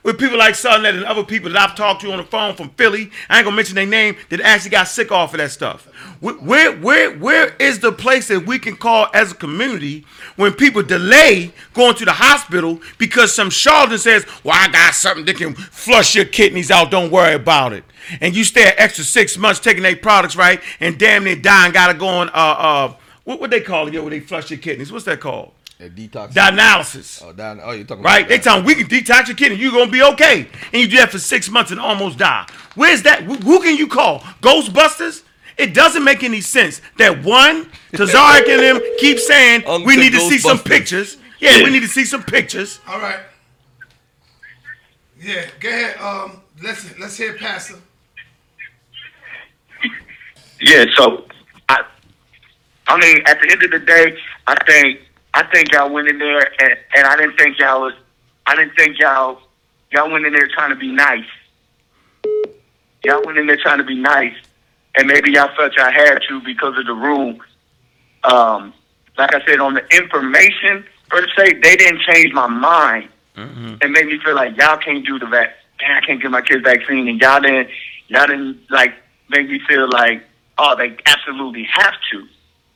With 0.04 0.18
people 0.18 0.38
like 0.38 0.56
Sutherland 0.56 0.98
and 0.98 1.06
other 1.06 1.24
people 1.24 1.52
that 1.52 1.70
I've 1.70 1.76
talked 1.76 2.02
to 2.02 2.12
on 2.12 2.18
the 2.18 2.24
phone 2.24 2.56
from 2.56 2.70
Philly, 2.72 3.12
I 3.30 3.38
ain't 3.38 3.46
gonna 3.46 3.56
mention 3.56 3.76
their 3.76 3.86
name, 3.86 4.16
that 4.30 4.42
actually 4.42 4.72
got 4.72 4.88
sick 4.88 5.12
off 5.12 5.34
of 5.34 5.38
that 5.38 5.52
stuff. 5.52 5.86
Where, 6.22 6.72
where, 6.72 7.16
where, 7.18 7.56
is 7.58 7.80
the 7.80 7.92
place 7.92 8.28
that 8.30 8.48
we 8.48 8.58
can 8.58 8.76
call 8.76 9.08
as 9.14 9.32
a 9.32 9.36
community 9.36 10.06
when 10.38 10.54
people 10.54 10.82
delay 10.82 11.54
going 11.76 11.96
to 11.96 12.06
the 12.06 12.14
hospital 12.14 12.82
because 12.98 13.34
some 13.34 13.52
charlatan 13.52 14.00
says, 14.00 14.26
"Well, 14.44 14.56
I 14.58 14.72
got 14.72 14.96
something 14.96 15.26
that 15.26 15.38
can 15.38 15.54
flush 15.54 16.16
your 16.16 16.26
kidneys 16.26 16.72
out. 16.72 16.90
Don't 16.90 17.12
worry 17.12 17.36
about 17.36 17.74
it." 17.74 17.84
And 18.20 18.36
you 18.36 18.44
stay 18.44 18.64
an 18.64 18.74
extra 18.78 19.04
six 19.04 19.38
months 19.38 19.60
taking 19.60 19.84
their 19.84 19.96
products, 19.96 20.36
right? 20.36 20.62
And 20.80 20.98
damn 20.98 21.26
near 21.26 21.36
dying, 21.36 21.74
gotta 21.74 21.94
go 21.94 22.08
on 22.08 22.30
uh 22.30 22.32
uh 22.32 22.94
what 23.24 23.40
what 23.40 23.52
they 23.52 23.62
call 23.62 23.88
it? 23.88 23.94
Yeah, 23.94 24.00
where 24.00 24.10
they 24.10 24.20
flush 24.20 24.50
your 24.50 24.60
kidneys. 24.60 24.92
What's 24.92 25.06
that 25.06 25.20
called? 25.20 25.52
A 25.82 25.90
detox. 25.90 26.32
Dialysis. 26.34 27.24
Oh, 27.26 27.34
down, 27.34 27.60
oh, 27.64 27.72
you're 27.72 27.86
talking 27.86 28.04
Right? 28.04 28.20
About 28.20 28.30
They 28.30 28.38
tell 28.38 28.58
them 28.58 28.66
we 28.66 28.76
can 28.76 28.86
detox 28.88 29.28
your 29.28 29.36
kidney. 29.36 29.58
You're 29.58 29.72
gonna 29.72 29.90
be 29.90 30.04
okay, 30.04 30.48
and 30.72 30.82
you 30.82 30.88
do 30.88 30.98
that 30.98 31.10
for 31.12 31.18
six 31.18 31.50
months 31.50 31.72
and 31.72 31.80
almost 31.80 32.20
die. 32.20 32.48
Where's 32.76 33.02
that? 33.04 33.24
Who 33.24 33.34
who 33.36 33.60
can 33.62 33.76
you 33.76 33.88
call? 33.88 34.20
Ghostbusters? 34.42 35.24
It 35.58 35.74
doesn't 35.74 36.04
make 36.04 36.24
any 36.24 36.42
sense 36.42 36.82
that 36.98 37.24
one 37.24 37.66
Tazaryach 37.94 38.48
and 38.48 38.62
them 38.62 38.82
keep 39.00 39.18
saying 39.20 39.64
we 39.86 39.96
need 39.96 40.12
to 40.14 40.20
see 40.20 40.38
some 40.38 40.58
Ghostbusters. 40.58 40.66
pictures. 40.66 41.18
Yeah, 41.40 41.64
we 41.64 41.72
need 41.72 41.82
to 41.82 41.88
see 41.88 42.06
some 42.06 42.22
pictures. 42.24 42.80
All 42.88 43.00
right. 43.00 43.20
Yeah, 45.20 45.46
go 45.60 45.70
ahead. 45.70 45.98
Um, 46.00 46.42
let's 46.62 47.00
let's 47.00 47.18
hear 47.18 47.34
Pastor. 47.34 47.76
Yeah, 50.60 50.86
so 50.96 51.26
I, 51.70 51.84
I 52.88 53.00
mean, 53.00 53.18
at 53.26 53.40
the 53.42 53.52
end 53.52 53.64
of 53.64 53.72
the 53.72 53.80
day, 53.80 54.16
I 54.46 54.56
think 54.66 55.00
I 55.34 55.44
think 55.44 55.72
y'all 55.72 55.92
went 55.92 56.08
in 56.08 56.20
there, 56.20 56.52
and, 56.62 56.78
and 56.96 57.08
I 57.08 57.16
didn't 57.16 57.38
think 57.38 57.58
y'all 57.60 57.82
was, 57.82 57.94
I 58.46 58.56
didn't 58.56 58.76
think 58.76 59.00
y'all 59.00 59.42
y'all 59.92 60.12
went 60.12 60.26
in 60.26 60.34
there 60.34 60.48
trying 60.48 60.70
to 60.70 60.76
be 60.76 60.92
nice. 60.92 61.26
Y'all 63.04 63.24
went 63.26 63.38
in 63.38 63.48
there 63.48 63.58
trying 63.58 63.78
to 63.80 63.84
be 63.84 63.96
nice, 63.96 64.36
and 64.96 65.08
maybe 65.08 65.32
y'all 65.32 65.54
felt 65.56 65.74
y'all 65.76 65.92
had 65.92 66.20
to 66.28 66.42
because 66.42 66.78
of 66.78 66.86
the 66.86 66.94
room. 66.94 67.42
Um, 68.24 68.74
like 69.18 69.34
I 69.34 69.44
said, 69.46 69.60
on 69.60 69.74
the 69.74 69.84
information 69.96 70.86
per 71.10 71.26
se, 71.38 71.60
they 71.62 71.76
didn't 71.76 72.02
change 72.02 72.34
my 72.34 72.48
mind 72.48 73.10
and 73.82 73.92
made 73.92 74.06
me 74.08 74.20
feel 74.24 74.36
like 74.36 74.58
y'all 74.58 74.78
can't 74.78 75.06
do 75.06 75.18
the 75.18 75.26
vac. 75.26 75.56
Man, 75.82 75.92
I 75.92 76.06
can't 76.06 76.22
get 76.22 76.30
my 76.30 76.42
kids 76.42 76.64
vaccine, 76.64 77.08
and 77.08 77.20
y'all 77.20 77.40
didn't, 77.42 77.70
y'all 78.08 78.28
didn't 78.28 78.60
like 78.70 78.94
make 79.30 79.50
me 79.50 79.60
feel 79.68 79.90
like, 79.90 80.24
oh, 80.58 80.76
they 80.78 80.96
absolutely 81.06 81.64
have 81.64 81.96
to. 82.12 82.28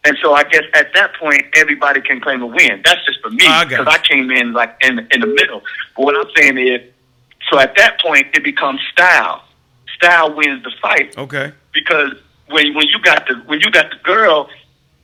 And 0.06 0.16
so 0.22 0.34
I 0.34 0.44
guess 0.44 0.64
at 0.76 0.94
that 0.94 1.16
point, 1.16 1.44
everybody 1.56 2.00
can 2.00 2.22
claim 2.22 2.42
a 2.44 2.46
win. 2.46 2.82
That's 2.86 3.04
just 3.06 3.20
for 3.22 3.32
me 3.32 3.46
I 3.48 3.64
got 3.66 3.70
because 3.70 3.88
I 3.88 3.98
came 3.98 4.30
in 4.32 4.54
like 4.54 4.78
in 4.82 5.00
in 5.12 5.22
the 5.22 5.28
middle. 5.28 5.62
But 5.96 6.06
what 6.06 6.16
I'm 6.16 6.32
saying 6.38 6.58
is, 6.60 6.82
so 7.50 7.60
at 7.60 7.76
that 7.78 8.00
point, 8.00 8.28
it 8.34 8.44
becomes 8.44 8.80
style. 8.92 9.44
Style 9.98 10.36
wins 10.36 10.64
the 10.64 10.72
fight 10.82 11.18
Okay. 11.18 11.52
because 11.74 12.12
when 12.50 12.76
when 12.76 12.88
you 12.88 13.00
got 13.02 13.28
the 13.28 13.36
when 13.48 13.60
you 13.62 13.72
got 13.72 13.90
the 13.90 13.98
girl, 14.04 14.48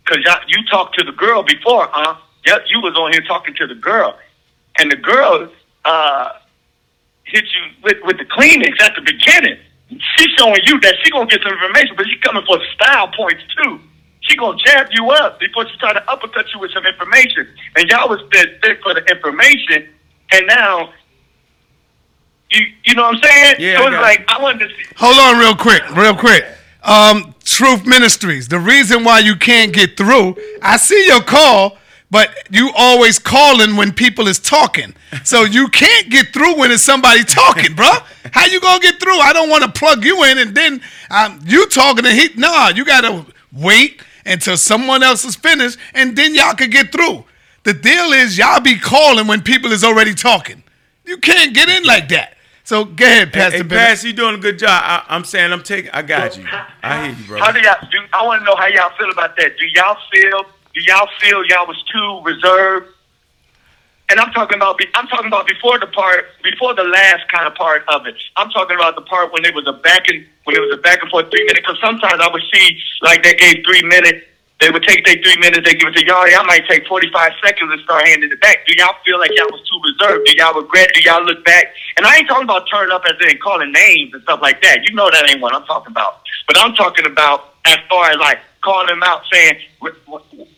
because 0.05 0.23
you 0.47 0.63
talked 0.69 0.97
to 0.99 1.03
the 1.03 1.13
girl 1.13 1.41
before, 1.43 1.87
huh? 1.91 2.15
Yep, 2.45 2.65
you 2.69 2.79
was 2.81 2.95
on 2.95 3.11
here 3.11 3.21
talking 3.21 3.55
to 3.55 3.65
the 3.67 3.75
girl, 3.75 4.17
and 4.79 4.91
the 4.91 4.95
girl 4.97 5.49
uh, 5.85 6.29
hit 7.23 7.45
you 7.45 7.61
with 7.83 7.97
with 8.03 8.17
the 8.19 8.25
Kleenex 8.25 8.79
at 8.81 8.93
the 8.95 9.01
beginning. 9.01 9.57
She's 9.89 10.29
showing 10.37 10.59
you 10.65 10.79
that 10.81 10.95
she 11.03 11.09
gonna 11.09 11.25
get 11.25 11.41
some 11.41 11.53
information, 11.53 11.95
but 11.97 12.05
she 12.07 12.17
coming 12.19 12.43
for 12.45 12.59
style 12.75 13.07
points 13.09 13.41
too. 13.57 13.79
She 14.21 14.35
gonna 14.37 14.57
jab 14.57 14.87
you 14.91 15.09
up 15.11 15.39
before 15.39 15.67
she 15.67 15.77
try 15.77 15.93
to 15.93 16.11
uppercut 16.11 16.45
you 16.53 16.59
with 16.59 16.71
some 16.71 16.85
information, 16.85 17.47
and 17.75 17.89
y'all 17.89 18.07
was 18.09 18.21
fit 18.31 18.59
for 18.83 18.93
the 18.93 19.03
information, 19.05 19.89
and 20.31 20.47
now 20.47 20.93
You 22.51 22.65
you 22.83 22.95
know 22.95 23.03
what 23.03 23.15
I'm 23.15 23.23
saying? 23.23 23.55
Yeah, 23.59 23.77
So 23.77 23.85
I 23.85 23.87
it's 23.87 24.01
like 24.01 24.25
I 24.29 24.41
wanted 24.41 24.67
to 24.69 24.75
see. 24.75 24.83
Hold 24.97 25.17
on, 25.17 25.39
real 25.39 25.55
quick, 25.55 25.81
real 25.95 26.15
quick. 26.15 26.45
Um, 26.83 27.33
Truth 27.45 27.85
Ministries. 27.85 28.47
The 28.47 28.59
reason 28.59 29.03
why 29.03 29.19
you 29.19 29.35
can't 29.35 29.73
get 29.73 29.95
through, 29.97 30.35
I 30.61 30.77
see 30.77 31.05
your 31.07 31.21
call, 31.21 31.77
but 32.09 32.29
you 32.49 32.71
always 32.75 33.19
calling 33.19 33.75
when 33.75 33.93
people 33.93 34.27
is 34.27 34.39
talking. 34.39 34.93
So 35.23 35.43
you 35.43 35.67
can't 35.69 36.09
get 36.09 36.33
through 36.33 36.57
when 36.57 36.71
it's 36.71 36.83
somebody 36.83 37.23
talking, 37.23 37.73
bro. 37.75 37.89
How 38.31 38.45
you 38.45 38.59
gonna 38.59 38.81
get 38.81 38.99
through? 38.99 39.19
I 39.19 39.31
don't 39.33 39.49
want 39.49 39.63
to 39.63 39.71
plug 39.71 40.03
you 40.03 40.23
in 40.25 40.37
and 40.37 40.55
then 40.55 40.81
um, 41.09 41.39
you 41.45 41.67
talking 41.67 42.05
and 42.05 42.17
he. 42.17 42.29
Nah, 42.35 42.69
you 42.69 42.83
gotta 42.85 43.25
wait 43.53 44.01
until 44.25 44.57
someone 44.57 45.03
else 45.03 45.25
is 45.25 45.35
finished 45.35 45.77
and 45.93 46.15
then 46.15 46.35
y'all 46.35 46.53
can 46.53 46.69
get 46.69 46.91
through. 46.91 47.25
The 47.63 47.73
deal 47.73 48.11
is 48.13 48.37
y'all 48.37 48.59
be 48.59 48.77
calling 48.79 49.27
when 49.27 49.41
people 49.41 49.71
is 49.71 49.83
already 49.83 50.15
talking. 50.15 50.63
You 51.05 51.17
can't 51.17 51.53
get 51.53 51.69
in 51.69 51.83
like 51.83 52.09
that. 52.09 52.35
So 52.63 52.85
go 52.85 53.05
ahead, 53.05 53.27
Hey, 53.27 53.31
Pastor 53.31 53.57
hey, 53.57 53.63
Bennett. 53.63 53.87
Pass, 53.87 54.03
you 54.03 54.13
doing 54.13 54.35
a 54.35 54.37
good 54.37 54.57
job. 54.57 54.81
I, 54.83 55.03
I'm 55.09 55.25
saying 55.25 55.51
I'm 55.51 55.63
taking. 55.63 55.91
I 55.91 56.01
got 56.03 56.37
you. 56.37 56.45
I 56.81 57.07
hear 57.07 57.15
you, 57.15 57.23
bro. 57.25 57.39
How 57.39 57.51
do 57.51 57.59
y'all 57.59 57.75
do? 57.91 57.97
I 58.13 58.25
want 58.25 58.41
to 58.41 58.45
know 58.45 58.55
how 58.55 58.67
y'all 58.67 58.95
feel 58.97 59.11
about 59.11 59.35
that. 59.37 59.57
Do 59.57 59.65
y'all 59.75 59.97
feel? 60.11 60.43
Do 60.73 60.81
y'all 60.81 61.09
feel 61.19 61.43
y'all 61.45 61.67
was 61.67 61.83
too 61.91 62.21
reserved? 62.23 62.87
And 64.09 64.19
I'm 64.19 64.31
talking 64.31 64.57
about. 64.57 64.79
I'm 64.95 65.07
talking 65.07 65.27
about 65.27 65.47
before 65.47 65.79
the 65.79 65.87
part, 65.87 66.25
before 66.43 66.73
the 66.73 66.83
last 66.83 67.27
kind 67.29 67.47
of 67.47 67.55
part 67.55 67.83
of 67.87 68.07
it. 68.07 68.15
I'm 68.37 68.49
talking 68.51 68.75
about 68.75 68.95
the 68.95 69.01
part 69.01 69.33
when 69.33 69.43
it 69.43 69.53
was 69.53 69.67
a 69.67 69.73
back 69.73 70.07
and 70.07 70.25
when 70.43 70.55
it 70.55 70.59
was 70.59 70.77
a 70.77 70.81
back 70.81 71.01
and 71.01 71.09
forth 71.11 71.29
three 71.29 71.43
minutes. 71.45 71.65
Because 71.65 71.79
sometimes 71.79 72.19
I 72.19 72.29
would 72.31 72.43
see 72.53 72.77
like 73.01 73.23
they 73.23 73.33
gave 73.35 73.63
three 73.65 73.83
minutes. 73.83 74.27
They 74.61 74.69
would 74.69 74.83
take 74.83 75.03
their 75.05 75.17
three 75.17 75.37
minutes. 75.41 75.65
They 75.65 75.73
give 75.73 75.89
it 75.89 75.95
to 75.97 76.05
y'all. 76.05 76.29
Y'all 76.29 76.45
might 76.45 76.67
take 76.69 76.85
45 76.85 77.31
seconds 77.43 77.71
and 77.73 77.81
start 77.81 78.07
handing 78.07 78.31
it 78.31 78.39
back. 78.41 78.61
Do 78.67 78.73
y'all 78.77 78.93
feel 79.03 79.17
like 79.17 79.31
y'all 79.33 79.49
was 79.49 79.61
too 79.67 79.81
reserved? 79.81 80.27
Do 80.27 80.33
y'all 80.37 80.53
regret? 80.53 80.91
Do 80.93 81.01
y'all 81.01 81.25
look 81.25 81.43
back? 81.43 81.73
And 81.97 82.05
I 82.05 82.17
ain't 82.17 82.27
talking 82.27 82.43
about 82.43 82.69
turning 82.69 82.93
up 82.93 83.01
as 83.09 83.17
in 83.27 83.39
calling 83.39 83.71
names 83.71 84.13
and 84.13 84.21
stuff 84.21 84.39
like 84.39 84.61
that. 84.61 84.85
You 84.85 84.93
know 84.93 85.09
that 85.09 85.27
ain't 85.29 85.41
what 85.41 85.55
I'm 85.55 85.65
talking 85.65 85.89
about. 85.89 86.21
But 86.45 86.59
I'm 86.59 86.75
talking 86.75 87.07
about 87.07 87.55
as 87.65 87.77
far 87.89 88.11
as 88.11 88.17
like 88.17 88.37
calling 88.61 88.87
them 88.87 89.01
out, 89.01 89.23
saying, 89.33 89.57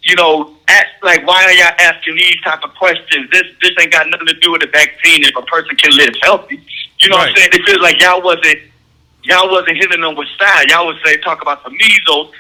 you 0.03 0.16
know, 0.16 0.53
ask, 0.68 0.88
like 1.02 1.26
why 1.26 1.44
are 1.45 1.53
y'all 1.53 1.72
asking 1.80 2.16
these 2.16 2.42
type 2.42 2.60
of 2.64 2.76
questions? 2.76 3.30
This 3.32 3.44
this 3.62 3.72
ain't 3.80 3.92
got 3.92 4.10
nothing 4.10 4.28
to 4.28 4.34
do 4.34 4.52
with 4.52 4.62
the 4.62 4.68
vaccine. 4.68 5.24
If 5.24 5.36
a 5.38 5.44
person 5.44 5.78
can 5.78 5.95
live 5.95 6.14
healthy, 6.22 6.60
you 7.00 7.08
know 7.08 7.16
what 7.16 7.30
I'm 7.30 7.36
saying? 7.36 7.50
It 7.53 7.66
feels 7.66 7.82
like 7.82 8.02
y'all 8.02 8.22
wasn't 8.22 8.60
y'all 9.24 9.50
wasn't 9.50 9.77
hitting 9.77 10.02
them 10.02 10.16
with 10.16 10.27
style. 10.30 10.66
Y'all 10.68 10.88
would 10.88 10.98
say 11.03 11.18
talk 11.18 11.42
about 11.42 11.64
the 11.64 11.72
measles, 11.72 12.34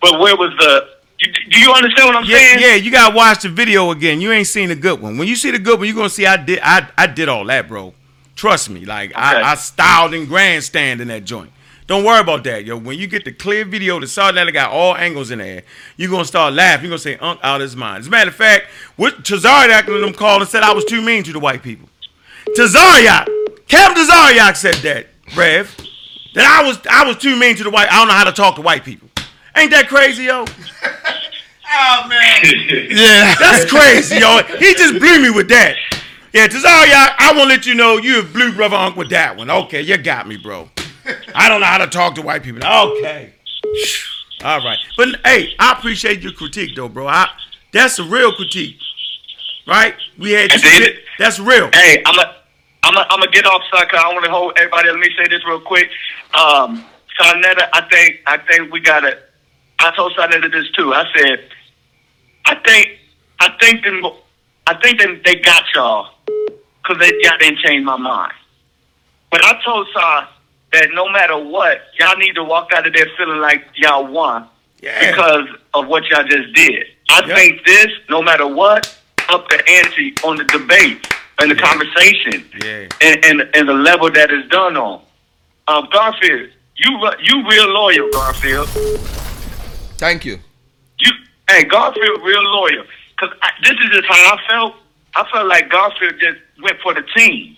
but 0.00 0.18
where 0.18 0.36
was 0.36 0.50
the? 0.58 0.88
Do 1.18 1.60
you 1.60 1.72
understand 1.72 2.08
what 2.08 2.16
I'm 2.16 2.24
yeah, 2.24 2.36
saying? 2.38 2.60
yeah, 2.60 2.74
you 2.76 2.90
gotta 2.90 3.14
watch 3.14 3.42
the 3.42 3.50
video 3.50 3.90
again. 3.90 4.20
You 4.20 4.32
ain't 4.32 4.46
seen 4.46 4.70
the 4.70 4.74
good 4.74 5.00
one. 5.00 5.18
When 5.18 5.28
you 5.28 5.36
see 5.36 5.50
the 5.50 5.58
good 5.58 5.78
one, 5.78 5.86
you're 5.86 5.96
gonna 5.96 6.08
see 6.08 6.26
I 6.26 6.36
did 6.38 6.60
I 6.62 6.88
I 6.96 7.06
did 7.06 7.28
all 7.28 7.44
that, 7.46 7.68
bro. 7.68 7.92
Trust 8.36 8.70
me. 8.70 8.86
Like 8.86 9.12
I, 9.14 9.42
I 9.42 9.54
styled 9.56 10.14
and 10.14 10.26
grandstand 10.26 11.02
in 11.02 11.08
that 11.08 11.24
joint. 11.24 11.52
Don't 11.90 12.04
worry 12.04 12.20
about 12.20 12.44
that, 12.44 12.64
yo. 12.64 12.78
When 12.78 12.98
you 12.98 13.08
get 13.08 13.24
the 13.24 13.32
clear 13.32 13.64
video, 13.64 13.98
the 13.98 14.06
saw 14.06 14.30
that 14.30 14.48
got 14.52 14.70
all 14.70 14.96
angles 14.96 15.32
in 15.32 15.40
there, 15.40 15.64
you're 15.96 16.08
gonna 16.08 16.24
start 16.24 16.54
laughing. 16.54 16.84
You're 16.84 16.90
gonna 16.90 17.00
say, 17.00 17.16
Unk 17.16 17.40
out 17.42 17.60
his 17.60 17.74
mind. 17.74 18.02
As 18.02 18.06
a 18.06 18.10
matter 18.10 18.30
of 18.30 18.36
fact, 18.36 18.66
what 18.94 19.24
Tazaryach 19.24 19.88
and 19.92 20.04
them 20.04 20.14
called 20.14 20.40
and 20.40 20.48
said 20.48 20.62
I 20.62 20.72
was 20.72 20.84
too 20.84 21.02
mean 21.02 21.24
to 21.24 21.32
the 21.32 21.40
white 21.40 21.64
people. 21.64 21.88
Tazaryach, 22.56 23.26
Captain 23.66 24.06
Tazaryach 24.06 24.56
said 24.56 24.74
that, 24.76 25.08
Rev. 25.36 25.89
That 26.34 26.46
I 26.46 26.66
was 26.66 26.78
I 26.90 27.04
was 27.04 27.16
too 27.16 27.36
mean 27.36 27.56
to 27.56 27.64
the 27.64 27.70
white. 27.70 27.90
I 27.90 27.96
don't 27.98 28.08
know 28.08 28.14
how 28.14 28.24
to 28.24 28.32
talk 28.32 28.54
to 28.56 28.62
white 28.62 28.84
people. 28.84 29.08
Ain't 29.56 29.70
that 29.72 29.88
crazy, 29.88 30.24
yo? 30.24 30.44
Oh 31.72 32.08
man. 32.08 32.40
yeah. 32.90 33.34
That's 33.38 33.70
crazy, 33.70 34.16
yo. 34.16 34.40
He 34.58 34.74
just 34.74 34.98
blew 34.98 35.22
me 35.22 35.30
with 35.30 35.48
that. 35.50 35.76
Yeah, 36.32 36.48
Tazaryach, 36.48 37.14
I 37.18 37.32
want 37.36 37.42
to 37.42 37.44
let 37.44 37.64
you 37.64 37.74
know 37.76 37.96
you 37.96 38.16
have 38.16 38.32
blew 38.32 38.52
brother 38.52 38.74
Unc 38.74 38.96
with 38.96 39.10
that 39.10 39.36
one. 39.36 39.50
Okay, 39.50 39.80
you 39.80 39.96
got 39.96 40.26
me, 40.26 40.36
bro. 40.36 40.68
I 41.32 41.48
don't 41.48 41.60
know 41.60 41.66
how 41.68 41.78
to 41.78 41.86
talk 41.86 42.16
to 42.16 42.22
white 42.22 42.42
people. 42.42 42.60
Okay. 42.66 43.32
All 44.44 44.58
right. 44.64 44.78
But 44.96 45.20
hey, 45.24 45.54
I 45.60 45.72
appreciate 45.72 46.22
your 46.22 46.32
critique 46.32 46.74
though, 46.74 46.88
bro. 46.88 47.06
I 47.06 47.28
that's 47.72 48.00
a 48.00 48.04
real 48.04 48.34
critique. 48.34 48.76
Right? 49.66 49.94
We 50.18 50.32
had 50.32 50.52
And 50.52 50.62
then- 50.62 50.90
that's 51.20 51.38
real. 51.38 51.70
Hey, 51.72 52.02
I'm 52.04 52.18
a, 52.18 52.34
I'm 52.82 52.94
gonna 52.94 53.30
get 53.30 53.46
off 53.46 53.62
sucker. 53.70 53.96
I 53.96 54.12
want 54.12 54.24
to 54.24 54.30
hold 54.30 54.52
everybody. 54.56 54.88
Let 54.88 54.98
me 54.98 55.08
say 55.16 55.28
this 55.28 55.44
real 55.46 55.60
quick. 55.60 55.88
Um, 56.34 56.84
Sa 57.18 57.34
Neter, 57.34 57.68
I 57.72 57.82
think, 57.90 58.20
I 58.26 58.38
think 58.38 58.72
we 58.72 58.80
gotta. 58.80 59.18
I 59.78 59.94
told 59.94 60.12
Sa 60.16 60.26
Neter 60.26 60.48
this 60.48 60.70
too. 60.72 60.92
I 60.92 61.04
said, 61.14 61.48
I 62.46 62.54
think, 62.56 62.98
I 63.38 63.54
think 63.60 63.84
them, 63.84 64.04
I 64.66 64.74
think 64.80 65.00
them, 65.00 65.20
they 65.24 65.36
got 65.36 65.64
y'all 65.74 66.10
because 66.26 66.98
they 66.98 67.12
y'all 67.20 67.38
didn't 67.38 67.58
change 67.58 67.84
my 67.84 67.96
mind. 67.96 68.32
But 69.30 69.44
I 69.44 69.60
told 69.64 69.86
Sar 69.92 70.28
that 70.72 70.88
no 70.92 71.08
matter 71.10 71.38
what, 71.38 71.82
y'all 71.98 72.16
need 72.16 72.34
to 72.34 72.44
walk 72.44 72.70
out 72.74 72.86
of 72.86 72.92
there 72.92 73.06
feeling 73.16 73.40
like 73.40 73.64
y'all 73.76 74.06
won 74.06 74.48
because 74.80 75.48
of 75.74 75.86
what 75.86 76.04
y'all 76.08 76.24
just 76.24 76.52
did. 76.54 76.86
I 77.10 77.26
think 77.34 77.64
this, 77.64 77.88
no 78.08 78.22
matter 78.22 78.46
what, 78.46 78.96
up 79.28 79.48
the 79.48 79.62
ante 79.68 80.14
on 80.24 80.36
the 80.36 80.44
debate 80.44 81.06
and 81.40 81.50
the 81.50 81.54
conversation 81.56 82.44
Yeah. 82.62 82.88
and, 83.00 83.24
and 83.24 83.40
and 83.54 83.68
the 83.68 83.72
level 83.74 84.10
that 84.10 84.30
is 84.30 84.48
done 84.50 84.76
on. 84.76 85.02
Um, 85.68 85.88
Garfield, 85.92 86.50
you 86.76 87.10
you 87.22 87.48
real 87.48 87.68
loyal, 87.68 88.10
Garfield. 88.10 88.68
Thank 89.98 90.24
you. 90.24 90.38
You 90.98 91.10
hey 91.48 91.64
Garfield 91.64 92.22
real 92.22 92.42
loyal. 92.42 92.84
Cause 93.18 93.30
I, 93.42 93.50
this 93.62 93.72
is 93.72 93.90
just 93.92 94.06
how 94.08 94.36
I 94.36 94.38
felt. 94.48 94.74
I 95.14 95.24
felt 95.30 95.46
like 95.48 95.68
Garfield 95.70 96.14
just 96.20 96.38
went 96.62 96.78
for 96.80 96.94
the 96.94 97.02
team. 97.16 97.56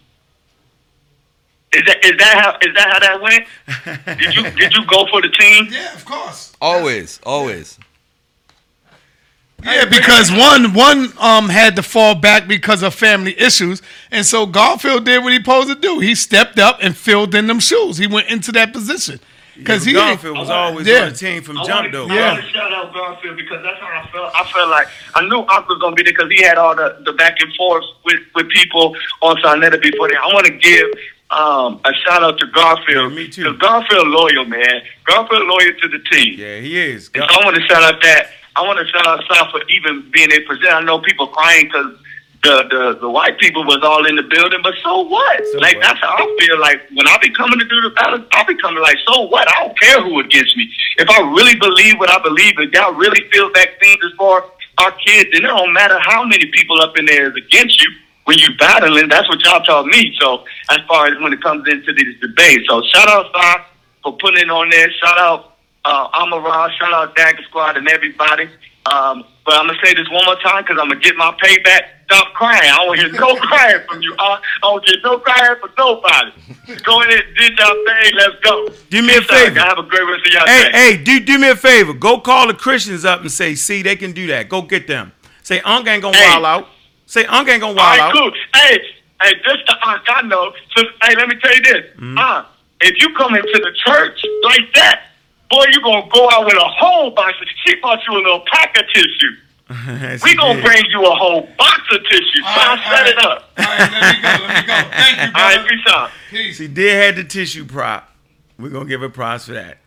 Is 1.74 1.82
that 1.86 2.04
is 2.04 2.16
that 2.18 2.38
how 2.38 2.58
is 2.68 2.74
that 2.74 2.88
how 2.92 2.98
that 2.98 3.20
went? 3.22 4.18
Did 4.18 4.34
you 4.34 4.42
did 4.50 4.74
you 4.74 4.84
go 4.86 5.06
for 5.06 5.22
the 5.22 5.28
team? 5.30 5.68
Yeah, 5.70 5.94
of 5.94 6.04
course. 6.04 6.52
Always, 6.60 7.18
always. 7.24 7.78
Yeah, 9.64 9.84
because 9.84 10.30
one 10.32 10.74
one 10.74 11.12
um 11.18 11.48
had 11.48 11.76
to 11.76 11.82
fall 11.82 12.14
back 12.14 12.48
because 12.48 12.82
of 12.82 12.94
family 12.94 13.38
issues, 13.38 13.80
and 14.10 14.24
so 14.26 14.46
Garfield 14.46 15.04
did 15.04 15.22
what 15.22 15.32
he 15.32 15.38
supposed 15.38 15.68
to 15.68 15.74
do. 15.74 16.00
He 16.00 16.14
stepped 16.14 16.58
up 16.58 16.78
and 16.82 16.96
filled 16.96 17.34
in 17.34 17.46
them 17.46 17.60
shoes. 17.60 17.98
He 17.98 18.06
went 18.06 18.28
into 18.28 18.50
that 18.52 18.72
position 18.72 19.20
because 19.56 19.84
he 19.84 19.92
Garfield 19.92 20.38
was 20.38 20.50
always 20.50 20.86
yeah. 20.86 21.02
on 21.04 21.10
the 21.10 21.16
team 21.16 21.42
from 21.42 21.58
I 21.58 21.64
jump 21.64 21.92
wanna- 21.92 21.92
though. 21.92 22.06
I 22.14 22.32
want 22.32 22.44
to 22.44 22.50
shout 22.50 22.72
out 22.72 22.92
Garfield 22.92 23.36
because 23.36 23.62
that's 23.62 23.78
how 23.80 23.86
I 24.02 24.06
felt. 24.10 24.34
I 24.34 24.44
felt 24.52 24.68
like 24.70 24.88
I 25.14 25.22
knew 25.28 25.40
Unc 25.40 25.68
was 25.68 25.78
gonna 25.80 25.94
be 25.94 26.02
there 26.02 26.12
because 26.12 26.30
he 26.32 26.42
had 26.42 26.58
all 26.58 26.74
the, 26.74 27.00
the 27.04 27.12
back 27.12 27.40
and 27.40 27.54
forth 27.54 27.84
with, 28.04 28.20
with 28.34 28.48
people 28.50 28.96
on 29.20 29.38
Sa 29.42 29.54
Neter 29.54 29.78
before 29.78 30.08
that. 30.08 30.18
I 30.22 30.26
want 30.34 30.46
to 30.46 30.52
give 30.58 30.86
um, 31.30 31.80
a 31.84 31.92
shout 32.04 32.22
out 32.22 32.38
to 32.40 32.46
Garfield. 32.46 33.12
me 33.14 33.28
too. 33.28 33.56
Garfield 33.58 34.08
loyal, 34.08 34.44
man. 34.44 34.82
Garfield 35.06 35.46
loyal 35.46 35.72
to 35.80 35.88
the 35.88 35.98
team. 36.10 36.34
Yeah, 36.38 36.58
he 36.58 36.78
is. 36.78 37.10
And 37.14 37.24
so 37.30 37.40
I 37.40 37.44
want 37.44 37.56
to 37.56 37.62
shout 37.62 37.82
out 37.82 38.02
that. 38.02 38.28
I 38.56 38.62
want 38.62 38.78
to 38.78 38.86
shout 38.92 39.06
out 39.06 39.24
South 39.30 39.50
for 39.50 39.62
even 39.68 40.10
being 40.10 40.30
to 40.30 40.40
present. 40.42 40.72
I 40.72 40.80
know 40.82 41.00
people 41.00 41.26
crying 41.28 41.66
because 41.66 41.96
the, 42.42 42.66
the 42.70 42.98
the 43.00 43.10
white 43.10 43.38
people 43.38 43.64
was 43.64 43.78
all 43.82 44.04
in 44.04 44.16
the 44.16 44.22
building, 44.22 44.60
but 44.62 44.74
so 44.82 45.02
what? 45.06 45.40
like 45.60 45.80
that's 45.80 46.00
how 46.00 46.10
I 46.18 46.36
feel. 46.40 46.58
Like 46.60 46.82
when 46.92 47.06
I 47.06 47.16
be 47.22 47.30
coming 47.30 47.58
to 47.58 47.64
do 47.64 47.80
the 47.80 47.90
ballot, 47.90 48.26
I'll 48.32 48.46
be 48.46 48.56
coming 48.56 48.82
like, 48.82 48.98
so 49.06 49.22
what? 49.22 49.48
I 49.48 49.66
don't 49.66 49.78
care 49.78 50.02
who 50.02 50.20
against 50.20 50.56
me. 50.56 50.68
If 50.98 51.08
I 51.08 51.20
really 51.20 51.54
believe 51.54 51.98
what 51.98 52.10
I 52.10 52.20
believe, 52.20 52.54
if 52.58 52.72
y'all 52.72 52.94
really 52.94 53.28
feel 53.30 53.50
vaccines 53.52 54.02
is 54.02 54.12
for 54.18 54.44
our 54.78 54.92
kids, 55.06 55.30
then 55.32 55.44
it 55.44 55.48
don't 55.48 55.72
matter 55.72 55.98
how 56.00 56.24
many 56.24 56.46
people 56.46 56.80
up 56.82 56.96
in 56.98 57.06
there 57.06 57.30
is 57.30 57.36
against 57.36 57.80
you. 57.80 57.90
When 58.24 58.38
you 58.38 58.48
battling, 58.58 59.08
that's 59.08 59.28
what 59.28 59.40
y'all 59.44 59.62
taught 59.62 59.86
me. 59.86 60.14
So 60.20 60.44
as 60.70 60.78
far 60.88 61.06
as 61.06 61.20
when 61.20 61.32
it 61.32 61.42
comes 61.42 61.68
into 61.68 61.92
this 61.92 62.18
debate, 62.20 62.60
so 62.68 62.82
shout 62.92 63.08
out 63.08 63.30
Star 63.30 63.66
for 64.02 64.16
putting 64.18 64.42
it 64.42 64.50
on 64.50 64.68
there. 64.70 64.90
Shout 64.92 65.18
out 65.18 65.51
uh, 65.84 66.08
Amara, 66.14 66.70
shout 66.78 66.92
out 66.92 67.16
Dagger 67.16 67.42
Squad 67.44 67.76
and 67.76 67.88
everybody. 67.88 68.48
Um, 68.86 69.24
but 69.44 69.54
I'm 69.54 69.66
gonna 69.68 69.78
say 69.84 69.94
this 69.94 70.08
one 70.10 70.24
more 70.26 70.36
time 70.40 70.62
because 70.64 70.78
I'm 70.80 70.88
gonna 70.88 71.00
get 71.00 71.16
my 71.16 71.32
payback. 71.42 71.82
Stop 72.06 72.32
crying. 72.34 72.62
I 72.70 72.76
don't 72.78 72.86
want 72.88 73.00
hear 73.00 73.12
no 73.12 73.36
crying 73.36 73.80
from 73.88 74.02
you. 74.02 74.14
I, 74.18 74.34
I 74.34 74.40
don't 74.62 74.84
get 74.84 74.96
no 75.04 75.18
crying 75.18 75.56
from 75.60 75.70
nobody. 75.78 76.30
Go 76.84 77.00
ahead, 77.02 77.22
did 77.38 77.58
y'all 77.58 77.84
thing. 77.86 78.14
Let's 78.16 78.34
go. 78.42 78.68
Do 78.90 79.02
me 79.02 79.16
a 79.16 79.22
favor. 79.22 79.60
Have 79.60 79.78
a 79.78 79.82
great 79.84 80.02
rest 80.02 80.26
of 80.26 80.32
y'all 80.32 80.46
Hey, 80.46 80.70
day. 80.72 80.96
hey, 80.96 80.96
do 81.02 81.20
do 81.20 81.38
me 81.38 81.50
a 81.50 81.56
favor. 81.56 81.92
Go 81.92 82.18
call 82.20 82.48
the 82.48 82.54
Christians 82.54 83.04
up 83.04 83.20
and 83.20 83.30
say, 83.30 83.54
see, 83.54 83.82
they 83.82 83.96
can 83.96 84.12
do 84.12 84.26
that. 84.28 84.48
Go 84.48 84.62
get 84.62 84.86
them. 84.88 85.12
Say, 85.42 85.60
Unc 85.60 85.86
ain't 85.88 86.02
gonna 86.02 86.18
wild 86.18 86.44
out. 86.44 86.68
Say, 87.06 87.24
Unc 87.26 87.48
ain't 87.48 87.60
gonna 87.60 87.74
wild 87.74 87.98
right, 87.98 88.00
out. 88.00 88.12
cool. 88.14 88.32
Hey, 88.54 88.78
hey, 89.22 89.32
this 89.46 89.58
the 89.66 89.76
aunt 89.86 90.02
I 90.08 90.22
know. 90.22 90.52
So, 90.76 90.82
hey, 91.02 91.14
let 91.16 91.28
me 91.28 91.36
tell 91.40 91.54
you 91.54 91.62
this. 91.62 91.84
Mm-hmm. 91.96 92.18
Aunt, 92.18 92.46
if 92.80 93.00
you 93.00 93.14
come 93.14 93.34
into 93.36 93.58
the 93.62 93.72
church 93.84 94.20
like 94.44 94.72
that, 94.74 95.08
boy, 95.52 95.64
you're 95.70 95.82
gonna 95.82 96.08
go 96.10 96.28
out 96.32 96.46
with 96.46 96.56
a 96.56 96.68
whole 96.80 97.10
box. 97.10 97.34
Of, 97.40 97.48
she 97.64 97.76
bought 97.80 98.00
you 98.08 98.14
a 98.14 98.22
little 98.22 98.42
pack 98.50 98.76
of 98.76 98.84
tissue. 98.94 99.36
we 100.24 100.34
gonna 100.34 100.62
bring 100.62 100.82
you 100.90 101.04
a 101.04 101.14
whole 101.14 101.48
box 101.58 101.80
of 101.92 102.02
tissue. 102.04 102.42
So 102.42 102.48
I 102.48 102.96
set 102.96 103.06
it 103.06 103.18
up. 103.18 103.50
All 103.58 103.64
right, 103.64 103.92
let 103.92 104.16
me 104.16 104.22
go. 104.22 104.28
Let 104.28 104.62
me 104.62 104.66
go. 104.66 104.90
Thank 104.96 105.18
you, 105.18 105.32
All 105.34 105.56
right, 105.56 105.68
peace 105.68 105.86
out. 105.88 106.10
She 106.54 106.68
did 106.68 107.02
have 107.04 107.16
the 107.16 107.24
tissue 107.24 107.64
prop. 107.64 108.10
We're 108.58 108.70
gonna 108.70 108.88
give 108.88 109.02
her 109.02 109.08
props 109.08 109.46
for 109.46 109.52
that. 109.52 109.78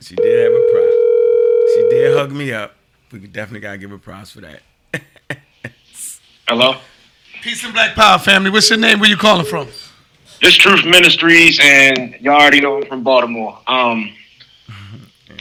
She 0.00 0.14
did 0.14 0.44
have 0.44 0.52
a 0.52 0.68
prop. 0.70 1.74
She 1.74 1.88
did 1.90 2.16
hug 2.16 2.32
me 2.32 2.52
up. 2.52 2.74
We 3.10 3.20
definitely 3.20 3.60
gotta 3.60 3.78
give 3.78 3.90
her 3.90 3.98
props 3.98 4.30
for 4.30 4.42
that. 4.42 4.60
Hello. 6.48 6.76
Peace 7.42 7.64
and 7.64 7.72
Black 7.72 7.94
Power 7.94 8.18
family. 8.18 8.50
What's 8.50 8.70
your 8.70 8.78
name? 8.78 9.00
Where 9.00 9.08
you 9.08 9.16
calling 9.16 9.46
from? 9.46 9.68
this 10.44 10.54
Truth 10.56 10.84
Ministries, 10.84 11.58
and 11.62 12.14
y'all 12.20 12.34
already 12.34 12.60
know 12.60 12.76
I'm 12.76 12.86
from 12.86 13.02
Baltimore. 13.02 13.58
Um, 13.66 14.14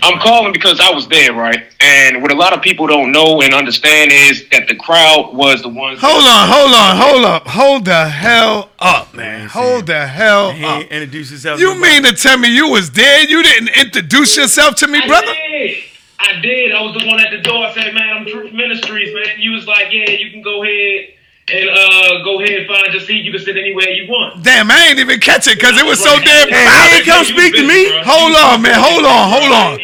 I'm 0.03 0.19
calling 0.19 0.51
because 0.51 0.79
I 0.81 0.91
was 0.91 1.07
there, 1.07 1.33
right? 1.33 1.63
And 1.79 2.21
what 2.21 2.31
a 2.31 2.35
lot 2.35 2.51
of 2.53 2.61
people 2.61 2.87
don't 2.87 3.11
know 3.11 3.41
and 3.41 3.53
understand 3.53 4.11
is 4.11 4.47
that 4.49 4.67
the 4.67 4.75
crowd 4.75 5.33
was 5.33 5.61
the 5.61 5.69
ones. 5.69 5.99
Hold 6.01 6.25
on, 6.25 6.49
hold 6.49 6.73
on, 6.73 6.97
hold 6.97 7.25
up, 7.25 7.47
hold 7.47 7.85
the 7.85 8.09
hell 8.09 8.69
up, 8.79 9.13
man. 9.13 9.47
Hold 9.47 9.87
the 9.87 10.05
hell 10.05 10.51
He 10.51 10.65
up. 10.65 10.81
Introduce 10.83 11.31
yourself. 11.31 11.59
himself. 11.59 11.77
You 11.77 11.81
mean 11.81 12.03
to 12.03 12.13
tell 12.13 12.37
me 12.37 12.53
you 12.53 12.69
was 12.69 12.91
there? 12.91 13.21
You 13.27 13.41
didn't 13.43 13.69
introduce 13.77 14.35
yourself 14.35 14.75
to 14.75 14.87
me, 14.87 14.99
brother? 15.07 15.27
I 15.27 15.33
did. 15.49 15.77
I 16.19 16.39
did. 16.41 16.71
I 16.73 16.81
was 16.81 17.01
the 17.01 17.07
one 17.07 17.19
at 17.19 17.31
the 17.31 17.39
door. 17.39 17.65
I 17.65 17.73
said, 17.73 17.93
"Man, 17.93 18.09
I'm 18.17 18.25
Truth 18.25 18.53
Ministries, 18.53 19.13
man." 19.13 19.39
You 19.39 19.51
was 19.51 19.67
like, 19.67 19.87
"Yeah, 19.91 20.09
you 20.09 20.31
can 20.31 20.41
go 20.41 20.63
ahead 20.63 21.09
and 21.51 21.69
uh 21.69 22.23
go 22.23 22.39
ahead 22.39 22.59
and 22.59 22.67
find 22.67 22.93
your 22.93 23.01
seat. 23.01 23.23
You 23.25 23.31
can 23.31 23.41
sit 23.41 23.57
anywhere 23.57 23.89
you 23.89 24.07
want." 24.07 24.43
Damn, 24.43 24.71
I 24.71 24.87
ain't 24.87 24.99
even 24.99 25.19
catch 25.19 25.47
it 25.47 25.57
because 25.57 25.77
it 25.77 25.85
was 25.85 25.99
so 25.99 26.15
damn 26.19 26.47
Hey, 26.47 26.63
crowded. 26.65 27.03
he 27.03 27.03
come 27.03 27.25
speak 27.25 27.53
to 27.55 27.67
me. 27.67 27.89
Hold 28.05 28.35
on, 28.35 28.61
man. 28.61 28.75
Hold 28.79 29.03
on, 29.05 29.29
hold 29.29 29.51
on. 29.51 29.79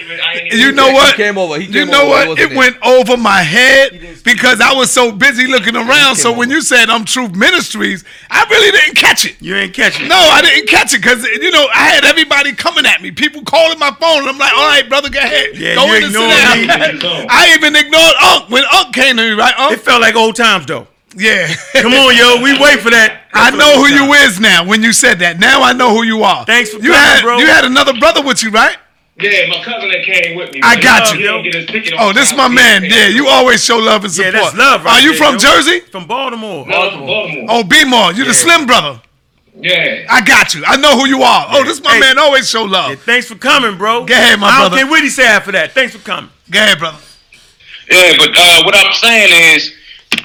You 0.51 0.71
know 0.71 0.91
what? 0.91 1.15
He 1.15 1.23
came 1.23 1.38
over. 1.38 1.59
He 1.59 1.65
You 1.65 1.85
know 1.85 2.01
over. 2.03 2.09
what? 2.09 2.27
wasn't 2.29 2.51
It 2.51 2.55
went 2.57 2.77
over 2.83 3.17
my 3.17 3.41
head 3.41 3.91
because 4.23 4.61
I 4.61 4.73
was 4.73 4.89
so 4.89 5.11
busy 5.11 5.47
looking 5.47 5.75
around. 5.75 6.15
So 6.15 6.31
when 6.33 6.49
you 6.49 6.61
said 6.61 6.89
I'm 6.89 7.03
Truth 7.05 7.35
Ministries, 7.35 8.03
I 8.29 8.45
really 8.49 8.71
didn't 8.71 8.95
catch 8.95 9.25
it. 9.25 9.35
You 9.41 9.55
ain't 9.55 9.73
catch 9.73 9.99
it. 10.01 10.07
No, 10.07 10.15
I 10.17 10.41
didn't 10.41 10.67
catch 10.69 10.93
it 10.93 11.01
because 11.01 11.23
you 11.25 11.51
know 11.51 11.67
I 11.75 11.89
had 11.89 12.05
everybody 12.05 12.53
coming 12.53 12.85
at 12.85 13.01
me, 13.01 13.11
people 13.11 13.41
calling 13.43 13.77
my 13.79 13.91
phone, 13.99 14.19
and 14.19 14.29
I'm 14.29 14.38
like, 14.38 14.53
"All 14.53 14.67
right, 14.67 14.88
brother, 14.88 15.09
go 15.09 15.19
ahead, 15.19 15.55
Yeah, 15.57 15.75
go 15.75 15.85
you 15.88 15.93
in 15.95 16.03
and 16.05 16.13
sit 16.13 16.19
down." 16.19 17.19
me. 17.19 17.27
I 17.29 17.53
even 17.55 17.75
ignored 17.75 18.13
Unc 18.23 18.49
when 18.49 18.63
Unc 18.73 18.93
came 18.95 19.17
to 19.17 19.23
me, 19.23 19.31
right? 19.31 19.53
Unc? 19.59 19.73
It 19.73 19.81
felt 19.81 20.01
like 20.01 20.15
old 20.15 20.35
times 20.35 20.65
though. 20.65 20.88
Yeah. 21.15 21.47
Come 21.81 21.93
on, 21.93 22.15
yo. 22.15 22.41
We 22.41 22.57
wait 22.59 22.79
for 22.79 22.89
that. 22.91 23.21
I 23.33 23.51
know 23.51 23.81
who 23.83 23.88
you 23.88 24.13
is 24.13 24.39
now. 24.39 24.65
When 24.65 24.83
you 24.83 24.93
said 24.93 25.19
that, 25.19 25.39
now 25.39 25.61
I 25.63 25.73
know 25.73 25.89
who 25.95 26.03
you 26.03 26.23
are. 26.23 26.45
Thanks 26.45 26.69
for 26.71 26.77
you 26.77 26.91
coming, 26.91 26.95
had 26.99 27.21
bro. 27.23 27.38
you 27.38 27.47
had 27.47 27.65
another 27.65 27.93
brother 27.99 28.21
with 28.23 28.43
you, 28.43 28.51
right? 28.51 28.77
Yeah, 29.19 29.47
my 29.49 29.61
cousin 29.63 29.89
that 29.91 30.03
came 30.05 30.38
with 30.38 30.53
me. 30.53 30.61
I 30.63 30.75
but 30.75 30.83
got 30.83 31.13
you. 31.13 31.19
didn't 31.23 31.43
get 31.43 31.53
his 31.55 31.65
ticket 31.65 31.93
Oh, 31.99 32.13
this 32.13 32.29
time. 32.29 32.38
my 32.38 32.47
man. 32.47 32.81
didn't 32.83 32.97
Yeah, 32.97 33.07
you 33.07 33.27
always 33.27 33.63
show 33.63 33.77
love 33.77 34.03
and 34.05 34.13
support. 34.13 34.33
Yeah, 34.33 34.39
support. 34.45 34.57
that's 34.57 34.71
love 34.71 34.85
right 34.85 34.93
Are 34.93 35.01
you 35.01 35.09
there, 35.09 35.17
from 35.17 35.33
yo. 35.33 35.39
Jersey? 35.39 35.79
From 35.81 36.07
Baltimore. 36.07 36.65
No, 36.65 36.81
I'm 36.83 36.91
from 36.91 37.05
Baltimore. 37.05 37.45
Oh, 37.49 37.63
B-More. 37.63 38.13
You 38.13 38.23
the 38.25 38.33
slim 38.33 38.65
brother. 38.65 39.01
Yeah. 39.59 40.05
I 40.09 40.21
got 40.21 40.53
you. 40.53 40.63
I 40.65 40.77
know 40.77 40.97
who 40.97 41.05
you 41.05 41.21
are. 41.21 41.47
Oh, 41.49 41.65
this 41.65 41.83
my 41.83 41.95
Hey. 41.95 41.99
man 41.99 42.17
always 42.17 42.49
show 42.49 42.63
love. 42.63 42.91
Yeah, 42.91 42.95
thanks 42.95 43.27
for 43.27 43.35
coming, 43.35 43.77
bro. 43.77 44.05
Go 44.05 44.13
ahead, 44.13 44.39
my 44.39 44.47
brother. 44.47 44.53
I 44.53 44.57
brother. 44.61 44.69
don't 44.69 44.79
care 44.85 44.89
what 44.89 45.03
he 45.03 45.09
say 45.09 45.25
after 45.27 45.51
that. 45.51 45.73
Thanks 45.73 45.93
for 45.93 45.99
coming. 45.99 46.29
Go 46.49 46.59
ahead, 46.59 46.79
brother. 46.79 46.97
Yeah, 47.91 48.13
but 48.17 48.29
uh, 48.38 48.63
what 48.63 48.73
I'm 48.75 48.93
saying 48.93 49.55
is 49.57 49.73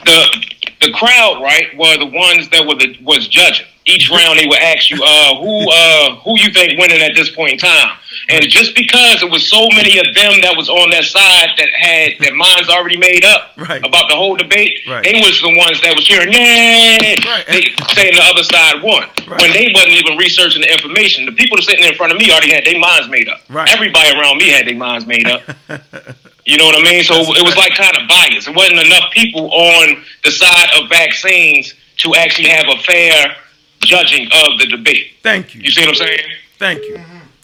the 0.05 0.45
the 0.85 0.93
crowd, 0.93 1.43
right, 1.43 1.77
were 1.77 1.97
the 1.99 2.07
ones 2.07 2.49
that 2.51 2.67
were 2.67 2.75
the 2.77 2.97
was 3.03 3.29
judging. 3.29 3.67
Each 3.87 4.09
round 4.11 4.39
they 4.39 4.47
would 4.47 4.59
ask 4.59 4.89
you, 4.89 4.97
uh, 5.05 5.37
who 5.37 5.71
uh, 5.71 6.17
who 6.25 6.39
you 6.41 6.51
think 6.53 6.79
winning 6.79 7.03
at 7.03 7.15
this 7.15 7.29
point 7.31 7.53
in 7.53 7.59
time. 7.59 7.97
And 8.31 8.41
just 8.49 8.75
because 8.75 9.23
it 9.23 9.31
was 9.31 9.47
so 9.47 9.69
many 9.77 9.99
of 9.99 10.07
them 10.15 10.41
that 10.41 10.57
was 10.57 10.71
on 10.71 10.89
that 10.91 11.05
side 11.05 11.51
that 11.59 11.69
had 11.77 12.13
their 12.21 12.35
minds 12.35 12.71
already 12.71 12.97
made 12.97 13.23
up 13.25 13.53
Right. 13.59 13.85
about 13.85 14.09
the 14.09 14.17
whole 14.17 14.37
debate, 14.37 14.81
Right. 14.89 15.05
they 15.05 15.13
was 15.21 15.37
the 15.43 15.53
ones 15.59 15.83
that 15.83 15.95
was 15.95 16.05
cheering, 16.07 16.33
yeah, 16.33 16.97
Right. 17.29 17.45
they 17.47 17.69
saying 17.93 18.15
the 18.17 18.25
other 18.25 18.45
side 18.45 18.81
won. 18.83 19.05
When 19.29 19.53
they 19.53 19.69
wasn't 19.75 19.93
even 20.01 20.17
researching 20.17 20.63
the 20.63 20.73
information. 20.73 21.27
The 21.27 21.33
people 21.33 21.61
sitting 21.61 21.85
in 21.85 21.95
front 21.97 22.13
of 22.13 22.19
me 22.19 22.31
already 22.33 22.53
had 22.55 22.65
their 22.65 22.79
minds 22.79 23.09
made 23.11 23.29
up. 23.29 23.43
Right. 23.51 23.69
Everybody 23.71 24.17
around 24.17 24.39
me 24.39 24.49
had 24.49 24.67
their 24.67 24.77
minds 24.77 25.05
made 25.07 25.27
up. 25.29 25.43
You 26.47 26.59
know 26.59 26.67
what 26.67 26.79
I 26.79 26.83
mean? 26.83 27.03
So 27.05 27.15
it 27.15 27.43
was 27.43 27.57
like 27.57 27.75
kind 27.75 27.97
of 27.97 28.07
biased. 28.09 28.49
It 28.49 28.55
wasn't 28.55 28.81
enough 28.81 29.11
people 29.13 29.51
on 29.53 30.03
the 30.25 30.31
side 30.31 30.69
of 30.79 30.89
vaccines 30.91 31.75
to 31.99 32.15
actually 32.17 32.49
have 32.49 32.67
a 32.69 32.77
fair 32.83 33.35
judging 33.81 34.27
of 34.27 34.59
the 34.59 34.67
debate. 34.67 35.13
Thank 35.23 35.55
you. 35.55 35.63
You 35.63 35.71
see 35.71 35.81
what 35.83 35.91
I'm 35.91 35.95
saying? 35.95 36.21
Thank 36.59 36.83
you. 36.83 37.01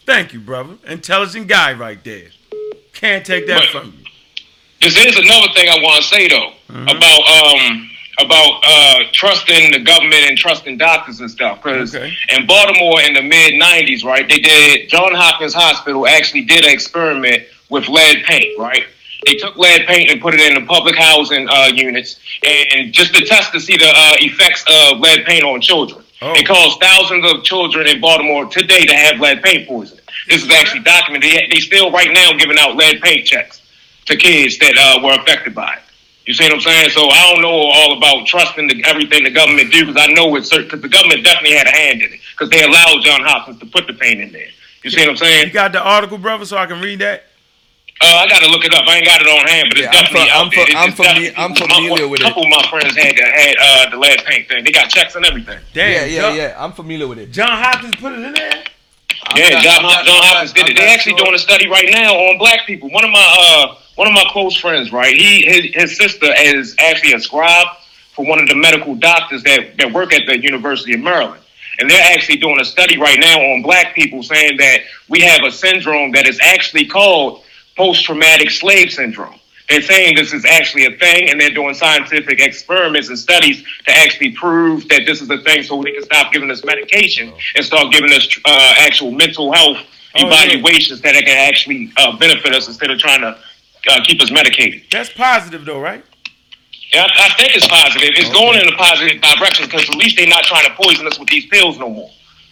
Thank 0.07 0.33
you, 0.33 0.41
brother. 0.41 0.75
Intelligent 0.87 1.47
guy 1.49 1.73
right 1.73 2.03
there. 2.05 2.29
Can't 2.93 3.25
take 3.25 3.47
that 3.47 3.61
But- 3.73 3.83
from 3.83 3.87
you. 3.99 4.05
This 4.81 4.97
is 4.97 5.17
another 5.19 5.53
thing 5.55 5.69
I 5.69 5.79
want 5.83 6.03
to 6.03 6.09
say 6.09 6.27
though 6.29 6.55
about 6.71 7.21
um 7.29 7.91
about 8.19 8.63
uh 8.67 9.01
trusting 9.13 9.73
the 9.73 9.79
government 9.79 10.25
and 10.27 10.39
trusting 10.39 10.79
doctors 10.79 11.21
and 11.21 11.31
stuff. 11.31 11.63
Because 11.63 11.95
Okay. 11.95 12.11
in 12.31 12.47
Baltimore 12.47 13.01
in 13.03 13.13
the 13.13 13.21
mid 13.21 13.55
'90s, 13.61 14.05
right, 14.05 14.27
they 14.27 14.39
did 14.39 14.89
John 14.89 15.15
Hopkins 15.15 15.53
Hospital 15.53 16.07
actually 16.09 16.43
did 16.43 16.65
an 16.65 16.71
experiment 16.73 17.43
with 17.71 17.89
lead 17.89 18.25
paint, 18.25 18.59
right. 18.59 18.85
They 19.27 19.35
took 19.35 19.57
lead 19.57 19.87
paint 19.87 20.11
and 20.11 20.21
put 20.21 20.35
it 20.35 20.41
in 20.41 20.55
the 20.55 20.67
public 20.67 20.97
housing 20.97 21.49
uh, 21.49 21.71
units, 21.75 22.19
and 22.43 22.93
just 22.93 23.15
to 23.15 23.25
test 23.25 23.53
to 23.53 23.61
see 23.61 23.77
the 23.77 23.89
uh, 23.89 24.17
effects 24.21 24.65
of 24.69 24.99
lead 24.99 25.25
paint 25.25 25.45
on 25.45 25.61
children. 25.61 26.05
Oh. 26.23 26.35
It 26.35 26.47
caused 26.47 26.81
thousands 26.81 27.31
of 27.31 27.45
children 27.45 27.87
in 27.87 28.01
Baltimore 28.01 28.47
today 28.47 28.85
to 28.85 28.95
have 28.95 29.21
lead 29.21 29.43
paint 29.43 29.69
poisoning. 29.69 30.05
This 30.29 30.43
is 30.43 30.51
actually 30.51 30.83
documented. 30.83 31.31
They, 31.31 31.49
they 31.53 31.61
still 31.61 31.91
right 31.91 32.13
now 32.13 32.33
giving 32.37 32.59
out 32.59 32.77
lead 32.77 33.01
paint 33.01 33.27
checks 33.27 33.63
to 34.07 34.17
kids 34.17 34.59
that 34.59 34.77
uh, 34.77 35.03
were 35.03 35.15
affected 35.15 35.55
by 35.55 35.75
it. 35.75 35.83
You 36.27 36.35
see 36.35 36.45
what 36.45 36.53
I'm 36.53 36.61
saying? 36.61 36.91
So 36.91 37.09
I 37.09 37.33
don't 37.33 37.43
know 37.43 37.49
all 37.49 37.97
about 37.97 38.27
trusting 38.27 38.69
the, 38.69 38.85
everything 38.85 39.25
the 39.25 39.31
government 39.31 39.73
do 39.73 39.87
because 39.87 40.09
I 40.09 40.13
know 40.13 40.35
it's 40.37 40.49
certain 40.49 40.67
because 40.67 40.83
the 40.83 40.89
government 40.89 41.25
definitely 41.25 41.57
had 41.57 41.67
a 41.67 41.73
hand 41.73 42.03
in 42.03 42.13
it 42.13 42.21
because 42.33 42.51
they 42.51 42.63
allowed 42.63 43.03
John 43.03 43.23
Hopkins 43.23 43.59
to 43.61 43.67
put 43.67 43.87
the 43.87 43.95
paint 43.95 44.21
in 44.21 44.31
there. 44.33 44.49
You 44.85 44.91
see 44.91 45.01
what 45.01 45.11
I'm 45.11 45.17
saying? 45.17 45.49
You 45.49 45.53
got 45.53 45.73
the 45.73 45.83
article, 45.83 46.19
brother, 46.19 46.45
so 46.45 46.57
I 46.57 46.67
can 46.67 46.81
read 46.81 47.01
that? 47.01 47.25
Uh, 48.03 48.07
I 48.25 48.29
got 48.29 48.41
to 48.41 48.49
look 48.49 48.65
it 48.65 48.73
up. 48.73 48.87
I 48.89 48.97
ain't 48.97 49.05
got 49.07 49.21
it 49.21 49.27
on 49.29 49.47
hand, 49.47 49.69
but 49.69 49.77
it's 49.79 49.85
Yeah, 49.85 49.99
I'm 49.99 50.05
definitely 50.09 50.31
out 50.31 50.41
I'm 50.41 50.51
there. 50.51 50.65
fa- 50.65 50.71
It's- 50.73 50.83
I'm 50.83 50.91
it's 50.91 51.01
fami- 51.01 51.35
I'm 51.37 51.51
my- 51.51 51.57
familiar 51.57 52.09
with 52.09 52.21
it. 52.21 52.25
A 52.25 52.29
couple 52.29 52.45
of 52.45 52.49
my 52.51 52.65
friends 52.71 52.97
had 52.97 53.15
the, 53.15 53.25
had 53.29 53.57
uh, 53.61 53.91
the 53.91 53.99
lead 53.99 54.25
paint 54.25 54.49
thing. 54.49 54.65
They 54.65 54.73
got 54.73 54.89
checks 54.89 55.17
and 55.17 55.27
everything. 55.27 55.59
Damn. 55.75 55.91
Yeah, 55.93 56.05
yeah, 56.07 56.21
John, 56.23 56.37
yeah. 56.37 56.55
I'm 56.65 56.73
familiar 56.73 57.07
with 57.07 57.19
it. 57.19 57.31
John 57.31 57.51
Hopkins 57.51 57.97
put 57.97 58.13
it 58.15 58.21
in 58.25 58.33
there? 58.33 58.65
Yeah, 59.37 59.51
not- 59.51 59.63
John, 59.63 59.83
not- 59.83 60.05
John 60.07 60.23
Hopkins 60.25 60.55
not- 60.57 60.67
did 60.67 60.71
it. 60.71 60.77
They 60.79 60.87
not 60.87 60.95
actually 60.95 61.13
sure. 61.19 61.25
doing 61.27 61.35
a 61.35 61.39
study 61.39 61.69
right 61.69 61.89
now 61.91 62.15
on 62.15 62.39
black 62.39 62.67
people. 62.67 62.89
One 62.89 63.05
of 63.05 63.11
my 63.11 63.37
uh, 63.39 63.75
one 63.97 64.09
of 64.09 64.15
my 64.15 64.25
close 64.31 64.57
friends, 64.57 64.93
right? 64.93 65.15
He 65.15 65.43
his, 65.45 65.75
his 65.75 65.97
sister 65.99 66.33
is 66.39 66.75
actually 66.79 67.13
a 67.13 67.21
scribe 67.21 67.67
for 68.15 68.25
one 68.25 68.41
of 68.41 68.49
the 68.49 68.55
medical 68.57 68.95
doctors 68.95 69.43
that, 69.43 69.77
that 69.77 69.93
work 69.93 70.15
at 70.15 70.25
the 70.27 70.39
University 70.43 70.95
of 70.95 71.01
Maryland. 71.01 71.43
And 71.79 71.89
they're 71.91 72.03
actually 72.15 72.39
doing 72.39 72.61
a 72.61 72.65
study 72.65 72.99
right 72.99 73.19
now 73.21 73.39
on 73.39 73.61
black 73.63 73.95
people 73.95 74.23
saying 74.23 74.57
that 74.57 74.81
we 75.09 75.21
have 75.21 75.43
a 75.45 75.51
syndrome 75.53 76.13
that 76.13 76.27
is 76.27 76.39
actually 76.43 76.87
called 76.87 77.45
post 77.81 78.05
traumatic 78.05 78.51
slave 78.51 78.93
syndrome. 78.93 79.37
They're 79.71 79.81
saying 79.81 80.17
this 80.17 80.33
is 80.35 80.45
actually 80.45 80.85
a 80.85 80.99
thing, 80.99 81.31
and 81.31 81.41
they're 81.41 81.57
doing 81.61 81.73
scientific 81.75 82.39
experiments 82.41 83.09
and 83.09 83.19
studies 83.19 83.63
to 83.87 83.91
actually 84.03 84.33
prove 84.33 84.87
that 84.89 85.03
this 85.07 85.23
is 85.23 85.31
a 85.31 85.39
thing 85.39 85.63
so 85.63 85.81
they 85.83 85.93
can 85.93 86.03
stop 86.03 86.31
giving 86.33 86.51
us 86.51 86.63
medication 86.65 87.33
and 87.55 87.65
start 87.65 87.91
giving 87.91 88.13
us 88.13 88.27
uh, 88.45 88.75
actual 88.79 89.13
mental 89.13 89.53
health 89.53 89.79
Oh, 90.13 90.19
yeah. 90.19 90.27
evaluations 90.27 91.01
that 91.03 91.15
it 91.15 91.25
can 91.25 91.39
actually 91.49 91.93
uh, 91.97 92.19
benefit 92.19 92.53
us 92.53 92.67
instead 92.67 92.91
of 92.91 92.99
trying 92.99 93.21
to 93.21 93.29
uh, 93.89 94.05
keep 94.05 94.21
us 94.21 94.33
medicated. 94.33 94.83
That's 94.91 95.13
positive, 95.13 95.65
though, 95.65 95.79
right? 95.81 96.05
Yeah, 96.93 97.07
I, 97.07 97.27
I 97.27 97.29
think 97.39 97.55
it's 97.55 97.69
positive. 97.69 98.09
It's 98.19 98.33
going 98.35 98.59
in 98.61 98.67
a 98.67 98.77
positive 98.77 99.23
direction 99.23 99.67
because 99.67 99.89
at 99.89 99.95
least 99.95 100.17
they're 100.17 100.27
not 100.27 100.43
trying 100.43 100.67
to 100.67 100.75
poison 100.75 101.07
us 101.07 101.17
with 101.17 101.29
these 101.29 101.47
pills 101.47 101.79
no 101.79 101.89
more. 101.89 102.11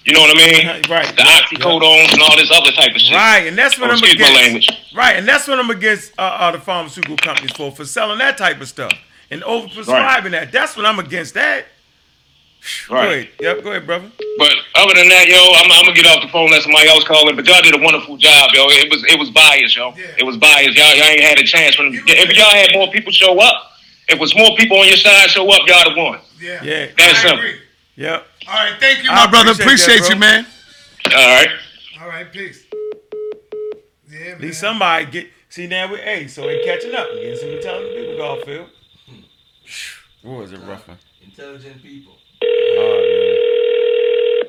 You 0.09 0.15
know 0.15 0.21
what 0.23 0.35
I 0.35 0.41
mean? 0.41 0.67
Right. 0.89 1.15
The 1.15 1.23
oxycodones 1.23 2.13
and 2.15 2.23
all 2.23 2.35
this 2.35 2.51
other 2.51 2.73
type 2.73 2.95
of 2.95 3.01
shit. 3.01 3.15
Right, 3.15 3.47
and 3.47 3.59
that's 3.59 3.79
what 3.79 3.91
Oh, 3.91 3.93
I'm 3.93 3.99
excuse 3.99 4.19
my 4.19 4.25
against. 4.27 4.43
language. 4.43 4.69
Right, 4.95 5.17
and 5.17 5.29
that's 5.29 5.47
what 5.47 5.59
I'm 5.59 5.69
against 5.69 6.13
uh, 6.19 6.23
uh, 6.23 6.51
the 6.53 6.59
pharmaceutical 6.61 7.19
companies 7.19 7.53
for 7.53 7.71
for 7.71 7.85
selling 7.85 8.17
that 8.19 8.39
type 8.39 8.59
of 8.63 8.69
stuff 8.69 8.93
and 9.31 9.43
overprescribing 9.43 10.31
that. 10.31 10.51
That's 10.51 10.79
what 10.79 10.87
I'm 10.87 10.99
against. 10.99 11.35
That. 11.35 11.67
Go 12.89 12.95
Right. 12.95 13.05
ahead. 13.13 13.29
Yep. 13.39 13.63
Go 13.65 13.71
ahead, 13.71 13.87
brother. 13.87 14.11
But 14.39 14.53
other 14.77 14.95
than 14.95 15.09
that, 15.11 15.29
yo, 15.29 15.37
I'm, 15.61 15.71
I'm 15.71 15.85
gonna 15.85 15.95
get 15.95 16.07
off 16.07 16.23
the 16.23 16.29
phone. 16.29 16.51
Let 16.51 16.63
somebody 16.63 16.89
else 16.89 17.05
call 17.05 17.29
in. 17.29 17.37
But 17.37 17.47
y'all 17.47 17.61
did 17.61 17.75
a 17.75 17.79
wonderful 17.83 18.17
job, 18.17 18.51
yo. 18.55 18.65
It 18.71 18.91
was 18.91 19.05
it 19.05 19.19
was 19.19 19.29
biased, 19.31 19.77
yo. 19.77 19.93
It 20.17 20.25
was 20.25 20.39
biased. 20.39 20.75
Y'all 20.77 20.95
y'all 20.97 21.05
ain't 21.07 21.21
had 21.21 21.39
a 21.39 21.45
chance. 21.45 21.79
When 21.79 21.93
if 21.93 22.33
y'all 22.37 22.51
had 22.55 22.71
more 22.73 22.89
people 22.91 23.13
show 23.13 23.39
up, 23.39 23.73
if 24.09 24.15
it 24.17 24.21
was 24.21 24.35
more 24.35 24.57
people 24.57 24.79
on 24.81 24.89
your 24.89 24.97
side 24.97 25.29
show 25.31 25.45
up, 25.53 25.69
y'all 25.69 25.85
would 25.85 25.89
have 25.89 25.97
won. 25.97 26.19
Yeah. 26.41 26.63
Yeah. 26.65 26.87
That's 26.97 27.19
I 27.19 27.23
simple. 27.29 27.39
agree. 27.39 27.61
Yep. 27.97 28.27
All 28.49 28.55
right, 28.55 28.81
thank 28.81 29.05
you, 29.05 29.11
I 29.11 29.27
my 29.27 29.31
brother. 29.31 29.51
appreciate 29.53 30.01
Appreciate, 30.01 30.09
that, 30.09 30.09
bro. 30.09 30.15
you, 30.15 30.21
man. 30.21 30.47
All 31.15 31.37
right. 31.37 31.49
All 32.01 32.09
right, 32.09 32.33
peace. 32.33 32.65
Yeah, 34.11 34.19
At 34.21 34.27
man. 34.33 34.41
least 34.41 34.61
somebody 34.61 35.05
get 35.07 35.27
see 35.51 35.67
now 35.67 35.91
we 35.93 35.99
hey, 35.99 36.27
so 36.29 36.47
they 36.47 36.65
catching 36.65 36.95
up. 36.95 37.09
Getting 37.13 37.37
some 37.37 37.51
intelligent 37.51 37.95
people, 37.97 38.17
Garfield. 38.17 38.71
What 40.23 40.39
was 40.39 40.53
it, 40.53 40.61
rough 40.61 40.89
one? 40.89 40.99
Intelligent 41.23 41.83
people. 41.83 42.15
Oh, 42.43 44.43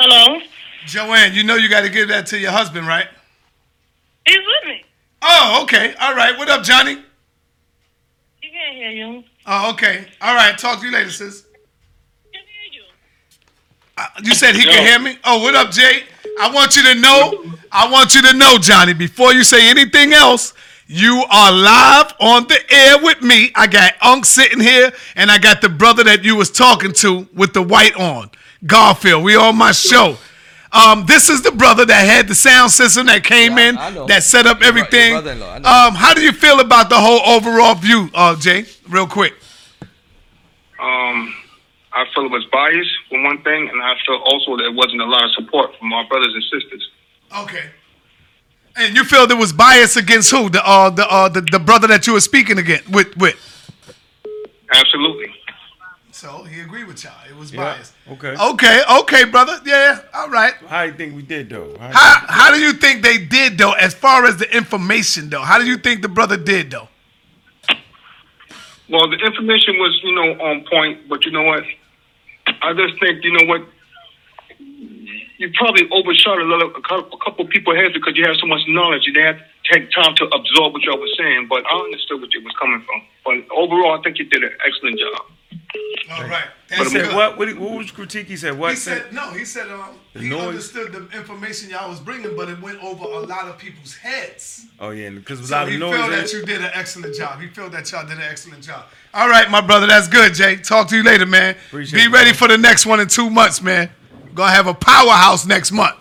Hello? 0.00 0.40
Joanne, 0.86 1.34
you 1.34 1.44
know 1.44 1.54
you 1.54 1.68
got 1.68 1.82
to 1.82 1.88
give 1.88 2.08
that 2.08 2.26
to 2.26 2.38
your 2.38 2.50
husband, 2.50 2.86
right? 2.86 3.06
He's 4.26 4.36
with 4.38 4.68
me. 4.68 4.84
Oh, 5.22 5.60
okay. 5.62 5.94
All 6.00 6.14
right. 6.14 6.36
What 6.36 6.48
up, 6.50 6.62
Johnny? 6.64 6.96
He 8.40 8.50
can't 8.50 8.76
hear 8.76 8.90
you. 8.90 9.22
Oh, 9.46 9.70
okay. 9.72 10.06
All 10.20 10.34
right. 10.34 10.56
Talk 10.56 10.80
to 10.80 10.86
you 10.86 10.92
later, 10.92 11.10
sis. 11.10 11.44
Uh, 13.96 14.06
you 14.22 14.34
said 14.34 14.56
he 14.56 14.62
can 14.64 14.84
hear 14.86 14.98
me? 14.98 15.18
Oh, 15.24 15.42
what 15.42 15.54
up, 15.54 15.70
Jay? 15.70 16.02
I 16.40 16.50
want 16.52 16.76
you 16.76 16.82
to 16.82 16.94
know, 17.00 17.44
I 17.70 17.88
want 17.88 18.14
you 18.14 18.22
to 18.22 18.32
know, 18.36 18.58
Johnny, 18.58 18.92
before 18.92 19.32
you 19.32 19.44
say 19.44 19.68
anything 19.70 20.12
else, 20.12 20.52
You 20.86 21.24
are 21.30 21.50
live 21.50 22.12
on 22.20 22.46
the 22.46 22.58
air 22.70 22.98
with 23.02 23.22
me. 23.22 23.50
I 23.54 23.66
got 23.66 23.94
Unc 24.02 24.26
sitting 24.26 24.60
here, 24.60 24.92
and 25.16 25.30
I 25.30 25.38
got 25.38 25.62
the 25.62 25.70
brother 25.70 26.04
that 26.04 26.24
you 26.24 26.36
was 26.36 26.50
talking 26.50 26.92
to 26.94 27.26
with 27.32 27.54
the 27.54 27.62
white 27.62 27.96
on, 27.96 28.30
Garfield. 28.66 29.24
We 29.24 29.34
on 29.34 29.56
my 29.56 29.72
show. 29.72 30.18
Um, 30.74 31.06
this 31.06 31.28
is 31.28 31.40
the 31.42 31.52
brother 31.52 31.84
that 31.86 32.04
had 32.04 32.26
the 32.26 32.34
sound 32.34 32.72
system 32.72 33.06
that 33.06 33.22
came 33.22 33.58
in, 33.58 33.78
I 33.78 33.90
know. 33.90 34.06
that 34.06 34.24
set 34.24 34.44
up 34.46 34.60
Your 34.60 34.72
bro- 34.72 34.78
your 34.80 34.86
everything. 34.86 35.12
brother-in-law, 35.12 35.54
I 35.54 35.58
know. 35.60 35.68
Um, 35.68 35.94
how 35.94 36.14
do 36.14 36.20
you 36.22 36.32
feel 36.32 36.58
about 36.60 36.88
the 36.88 36.98
whole 36.98 37.20
overall 37.24 37.74
view, 37.76 38.10
uh, 38.12 38.34
Jay? 38.36 38.64
Real 38.88 39.06
quick. 39.06 39.34
Um, 40.80 41.32
I 41.92 42.04
feel 42.12 42.24
it 42.24 42.30
was 42.32 42.44
biased 42.50 42.90
for 43.08 43.22
one 43.22 43.40
thing, 43.42 43.68
and 43.68 43.80
I 43.82 43.94
feel 44.04 44.16
also 44.16 44.56
there 44.56 44.72
wasn't 44.72 45.00
a 45.00 45.04
lot 45.04 45.24
of 45.24 45.30
support 45.32 45.70
from 45.78 45.92
our 45.92 46.04
brothers 46.08 46.34
and 46.34 46.42
sisters. 46.60 46.90
Okay. 47.38 47.70
And 48.76 48.96
you 48.96 49.04
feel 49.04 49.28
there 49.28 49.36
was 49.36 49.52
bias 49.52 49.94
against 49.96 50.32
who? 50.32 50.50
The 50.50 50.60
uh, 50.66 50.90
the 50.90 51.06
uh, 51.08 51.28
the, 51.28 51.40
the 51.42 51.60
brother 51.60 51.86
that 51.86 52.08
you 52.08 52.14
were 52.14 52.20
speaking 52.20 52.58
against 52.58 52.88
with 52.90 53.16
with. 53.16 53.36
Absolutely. 54.72 55.32
So 56.24 56.42
he 56.44 56.62
agreed 56.62 56.86
with 56.86 57.04
y'all. 57.04 57.12
It 57.28 57.36
was 57.36 57.52
Yeah, 57.52 57.74
biased. 57.74 57.92
Okay. 58.12 58.34
Okay, 58.34 58.80
okay, 59.00 59.24
brother. 59.24 59.60
Yeah, 59.66 60.00
all 60.14 60.30
right. 60.30 60.54
How 60.66 60.86
do 60.86 60.92
you 60.92 60.96
think 60.96 61.14
we 61.14 61.20
did 61.20 61.50
though? 61.50 61.76
How, 61.78 61.90
How 61.92 62.14
how 62.38 62.54
do 62.54 62.58
you 62.58 62.72
think 62.72 63.02
they 63.02 63.18
did 63.18 63.58
though, 63.58 63.72
as 63.72 63.92
far 63.92 64.24
as 64.24 64.38
the 64.38 64.48
information 64.56 65.28
though? 65.28 65.42
How 65.42 65.58
do 65.58 65.66
you 65.66 65.76
think 65.76 66.00
the 66.00 66.08
brother 66.08 66.38
did 66.38 66.70
though? 66.70 66.88
Well, 68.88 69.06
the 69.10 69.18
information 69.18 69.76
was, 69.76 70.00
you 70.02 70.14
know, 70.14 70.28
on 70.48 70.64
point, 70.64 71.10
but 71.10 71.26
you 71.26 71.30
know 71.30 71.42
what? 71.42 71.62
I 72.62 72.72
just 72.72 72.98
think, 73.00 73.22
you 73.22 73.32
know 73.36 73.46
what? 73.46 73.68
You 75.36 75.52
probably 75.60 75.86
overshot 75.90 76.38
a, 76.40 76.44
little, 76.44 76.70
a 76.74 76.80
couple, 77.22 77.46
people 77.48 77.74
heads 77.76 77.92
because 77.92 78.16
you 78.16 78.24
have 78.24 78.36
so 78.36 78.46
much 78.46 78.62
knowledge. 78.68 79.02
You 79.06 79.12
didn't 79.12 79.36
have 79.36 79.44
to 79.44 79.53
take 79.70 79.90
time 79.92 80.14
to 80.16 80.24
absorb 80.26 80.72
what 80.72 80.82
y'all 80.82 80.98
was 80.98 81.14
saying, 81.18 81.46
but 81.48 81.64
I 81.66 81.78
understood 81.84 82.20
what 82.20 82.32
you 82.34 82.42
was 82.42 82.54
coming 82.60 82.80
from. 82.82 83.02
But 83.24 83.54
overall, 83.54 83.98
I 83.98 84.02
think 84.02 84.18
you 84.18 84.26
did 84.26 84.42
an 84.44 84.52
excellent 84.66 84.98
job. 84.98 85.22
All 86.12 86.24
right. 86.28 86.44
He 86.70 86.84
said 86.86 87.14
what? 87.14 87.38
What, 87.38 87.56
what 87.58 87.72
was 87.78 87.90
critique? 87.90 88.26
He 88.26 88.36
said 88.36 88.58
what? 88.58 88.70
He 88.70 88.76
said 88.76 89.12
no. 89.12 89.30
He 89.30 89.44
said 89.44 89.70
um, 89.70 89.90
he 90.12 90.28
noise. 90.28 90.48
understood 90.48 90.92
the 90.92 91.16
information 91.16 91.70
y'all 91.70 91.88
was 91.88 92.00
bringing, 92.00 92.36
but 92.36 92.48
it 92.48 92.60
went 92.60 92.82
over 92.82 93.04
a 93.04 93.20
lot 93.20 93.46
of 93.48 93.56
people's 93.58 93.94
heads. 93.94 94.66
Oh 94.80 94.90
yeah, 94.90 95.10
because 95.10 95.40
a 95.40 95.46
So 95.46 95.54
lot 95.56 95.68
he 95.68 95.74
of 95.74 95.80
noise. 95.80 95.96
felt 95.96 96.10
that 96.10 96.32
you 96.32 96.44
did 96.44 96.60
an 96.62 96.70
excellent 96.74 97.14
job. 97.14 97.40
He 97.40 97.48
felt 97.48 97.72
that 97.72 97.90
y'all 97.92 98.06
did 98.06 98.16
an 98.18 98.24
excellent 98.28 98.62
job. 98.64 98.84
All 99.14 99.28
right, 99.28 99.48
my 99.50 99.60
brother, 99.60 99.86
that's 99.86 100.08
good, 100.08 100.34
Jay. 100.34 100.56
Talk 100.56 100.88
to 100.88 100.96
you 100.96 101.04
later, 101.04 101.26
man. 101.26 101.56
Appreciate 101.68 101.98
Be 102.04 102.08
ready 102.12 102.30
bro. 102.30 102.38
for 102.38 102.48
the 102.48 102.58
next 102.58 102.84
one 102.86 103.00
in 103.00 103.08
two 103.08 103.30
months, 103.30 103.62
man. 103.62 103.90
Gonna 104.34 104.50
have 104.52 104.66
a 104.66 104.74
powerhouse 104.74 105.46
next 105.46 105.70
month. 105.70 105.96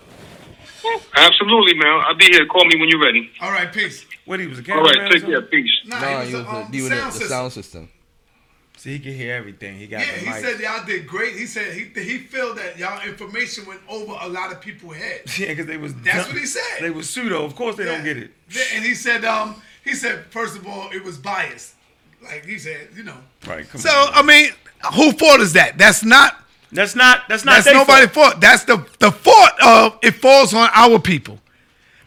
Absolutely, 1.16 1.76
man. 1.76 2.02
I'll 2.06 2.16
be 2.16 2.26
here. 2.26 2.46
Call 2.48 2.66
me 2.66 2.80
when 2.80 2.90
you're 2.90 3.02
ready. 3.02 3.30
All 3.42 3.52
right, 3.52 3.72
peace. 3.72 4.06
What 4.26 4.40
he 4.40 4.48
was 4.48 4.60
a 4.60 4.62
All 4.62 4.66
cameraman? 4.66 4.90
right, 5.00 5.06
or 5.06 5.10
take 5.10 5.22
something? 5.22 5.30
care. 5.32 5.42
Peace. 5.44 5.72
Nah, 5.86 6.00
No, 6.00 6.08
he 6.22 6.28
he 6.30 6.36
was, 6.36 6.44
was 6.46 6.46
the, 6.46 6.50
uh, 6.50 6.62
um, 6.66 6.72
doing 6.72 6.90
sound 6.92 7.14
the, 7.14 7.20
the 7.20 7.26
sound 7.26 7.54
system. 7.54 7.90
So 8.78 8.90
he 8.90 9.00
can 9.00 9.14
hear 9.14 9.36
everything. 9.36 9.78
He 9.78 9.88
got 9.88 10.02
Yeah, 10.06 10.14
the 10.14 10.20
he 10.20 10.26
mic. 10.26 10.36
said 10.44 10.60
y'all 10.60 10.86
did 10.86 11.08
great. 11.08 11.36
He 11.36 11.46
said 11.46 11.74
he 11.74 11.84
he 12.02 12.18
felt 12.18 12.58
that 12.58 12.78
y'all 12.78 13.02
information 13.08 13.66
went 13.66 13.80
over 13.88 14.14
a 14.20 14.28
lot 14.28 14.52
of 14.52 14.60
people's 14.62 14.96
heads. 14.96 15.38
yeah, 15.40 15.50
because 15.50 15.68
they 15.68 15.78
was. 15.78 15.94
That's 15.96 16.26
dumb- 16.26 16.34
what 16.34 16.42
he 16.42 16.46
said. 16.48 16.82
They 16.82 16.90
was 16.90 17.10
pseudo. 17.10 17.46
Of 17.46 17.56
course 17.56 17.76
they 17.78 17.86
don't 17.86 18.04
get 18.04 18.18
it. 18.18 18.32
Yeah, 18.50 18.64
and 18.76 18.84
he 18.84 18.96
said 18.96 19.24
um 19.26 19.62
he 19.86 19.94
said 19.94 20.26
first 20.32 20.58
of 20.58 20.68
all 20.68 20.90
it 20.92 21.04
was 21.04 21.18
biased. 21.18 21.76
Like 22.24 22.46
he 22.46 22.58
said, 22.58 22.90
you 22.96 23.04
know. 23.04 23.18
Right. 23.48 23.68
Come 23.70 23.80
So 23.82 23.90
on. 23.90 24.10
I 24.14 24.22
mean, 24.22 24.52
who 24.96 25.12
fault 25.14 25.40
is 25.42 25.54
that? 25.54 25.78
That's 25.78 26.04
not 26.04 26.43
That's 26.74 26.96
not. 26.96 27.22
That's 27.30 27.46
not. 27.46 27.54
that's 27.56 27.66
they 27.66 27.74
nobody 27.74 28.08
fault. 28.08 28.32
fault. 28.32 28.42
That's 28.42 28.64
the 28.66 28.86
the 29.00 29.12
fault 29.12 29.52
of 29.64 29.98
it 30.02 30.12
falls 30.16 30.54
on 30.54 30.70
our 30.74 31.00
people 31.00 31.40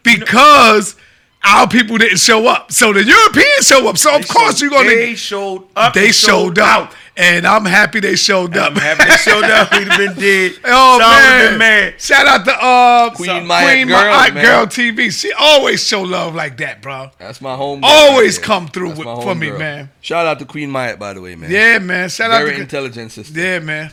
because 0.03 0.95
our 1.43 1.67
people 1.67 1.97
didn't 1.97 2.19
show 2.19 2.47
up. 2.47 2.71
So 2.71 2.91
the 2.93 3.03
Europeans 3.03 3.67
show 3.67 3.87
up. 3.87 3.97
So 3.97 4.15
of 4.15 4.21
They 4.21 4.27
course 4.27 4.59
showed- 4.59 4.61
you're 4.63 4.71
gonna. 4.71 4.89
They 4.89 5.15
showed 5.15 5.63
up. 5.75 5.93
they 5.93 6.05
and 6.07 6.15
showed 6.15 6.59
up, 6.59 6.93
and 7.15 7.47
I'm 7.47 7.63
happy 7.65 7.99
they 7.99 8.15
showed 8.15 8.57
up. 8.57 8.71
I'm 8.71 8.77
happy 8.77 9.09
they 9.09 9.17
showed 9.17 9.43
up. 9.45 9.71
We'd 9.71 9.87
have 9.87 9.97
been 9.97 10.15
dead. 10.15 10.51
Oh 10.65 10.99
Sean 10.99 11.41
would've 11.43 11.57
man. 11.59 11.93
Shout 11.97 12.27
out 12.27 12.45
to 12.45 12.51
uh, 12.53 13.09
Queen 13.15 13.45
Maya 13.47 13.65
Queen 13.65 13.87
Girl, 13.87 13.97
Maya. 13.97 14.31
Girl 14.31 14.65
TV. 14.65 15.11
She 15.11 15.31
always 15.33 15.83
show 15.85 16.01
love 16.01 16.35
like 16.35 16.57
that, 16.57 16.81
bro. 16.81 17.11
That's 17.17 17.39
my 17.41 17.55
home. 17.55 17.81
Always 17.83 18.37
come 18.39 18.67
through 18.67 18.89
with, 18.89 19.05
my 19.05 19.21
for 19.21 19.35
me, 19.35 19.51
man. 19.51 19.89
Shout 20.01 20.25
out 20.25 20.39
to 20.39 20.45
Queen 20.45 20.69
Myatt, 20.71 20.99
by 20.99 21.13
the 21.13 21.21
way, 21.21 21.35
man. 21.35 21.49
Yeah, 21.51 21.79
man. 21.79 22.09
Shout 22.09 22.31
Very 22.31 22.51
out 22.51 22.55
to 22.55 22.61
intelligent 22.61 23.11
sister. 23.11 23.39
Yeah, 23.39 23.59
man. 23.59 23.91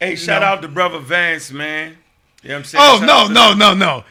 Hey, 0.00 0.14
shout 0.16 0.42
know. 0.42 0.48
out 0.48 0.62
to 0.62 0.68
brother 0.68 0.98
Vance, 0.98 1.50
man. 1.50 1.96
You 2.42 2.50
know 2.50 2.54
what 2.54 2.58
I'm 2.58 2.64
saying? 2.64 2.84
Oh 2.86 2.98
Shout 3.00 3.30
no, 3.32 3.52
no, 3.52 3.54
no, 3.54 3.74
no. 3.74 4.04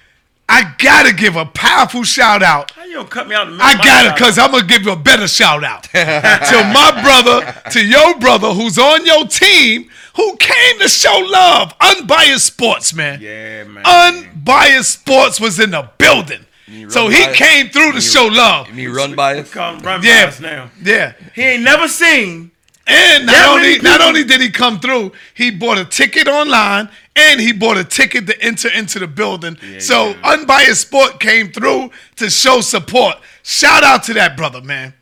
I 0.49 0.73
gotta 0.77 1.13
give 1.13 1.35
a 1.35 1.45
powerful 1.45 2.03
shout 2.03 2.41
out. 2.41 2.71
How 2.71 2.85
you 2.85 2.95
gonna 2.95 3.07
cut 3.09 3.27
me 3.27 3.35
out? 3.35 3.47
In 3.49 3.57
the 3.57 3.63
I 3.63 3.75
gotta, 3.75 4.13
because 4.13 4.37
I'm 4.39 4.51
gonna 4.51 4.65
give 4.65 4.83
you 4.83 4.91
a 4.93 4.95
better 4.95 5.27
shout 5.27 5.63
out 5.63 5.83
to 5.91 6.71
my 6.73 6.99
brother, 7.01 7.53
to 7.71 7.85
your 7.85 8.17
brother 8.19 8.49
who's 8.53 8.77
on 8.79 9.05
your 9.05 9.27
team, 9.27 9.89
who 10.15 10.35
came 10.37 10.79
to 10.79 10.87
show 10.87 11.17
love. 11.29 11.73
Unbiased 11.81 12.45
Sports, 12.45 12.93
man. 12.93 13.19
Yeah, 13.21 13.65
man. 13.65 13.83
Unbiased 13.85 14.91
Sports 15.01 15.39
was 15.39 15.59
in 15.59 15.71
the 15.71 15.89
building. 15.97 16.45
So 16.89 17.07
he 17.09 17.25
by- 17.25 17.33
came 17.33 17.69
through 17.69 17.91
to 17.91 17.95
you- 17.95 18.01
show 18.01 18.25
love. 18.27 18.67
You 18.69 18.73
mean 18.73 18.89
run 18.91 19.15
by 19.15 19.39
us? 19.39 19.51
Come 19.51 19.79
run 19.79 20.01
Yeah. 20.03 20.29
by 20.31 20.39
now. 20.39 20.69
Yeah. 20.81 21.13
He 21.33 21.41
ain't 21.41 21.63
never 21.63 21.87
seen. 21.87 22.51
And 22.87 23.25
not 23.25 23.49
only 23.49 23.79
not 23.79 24.01
only 24.01 24.23
did 24.23 24.39
he 24.41 24.49
come 24.49 24.79
through, 24.79 25.11
he 25.33 25.51
bought 25.51 25.77
a 25.77 25.85
ticket 25.85 26.27
online 26.27 26.89
and 27.15 27.39
he 27.41 27.51
bought 27.51 27.77
a 27.77 27.83
ticket 27.83 28.27
to 28.27 28.41
enter 28.41 28.69
into 28.69 28.99
the 28.99 29.07
building. 29.07 29.57
so 29.79 30.15
Unbiased 30.23 30.81
Sport 30.81 31.19
came 31.19 31.51
through 31.51 31.91
to 32.15 32.29
show 32.29 32.61
support. 32.61 33.17
Shout 33.43 33.83
out 33.83 34.03
to 34.03 34.13
that 34.13 34.37
brother, 34.37 34.61
man. 34.61 34.93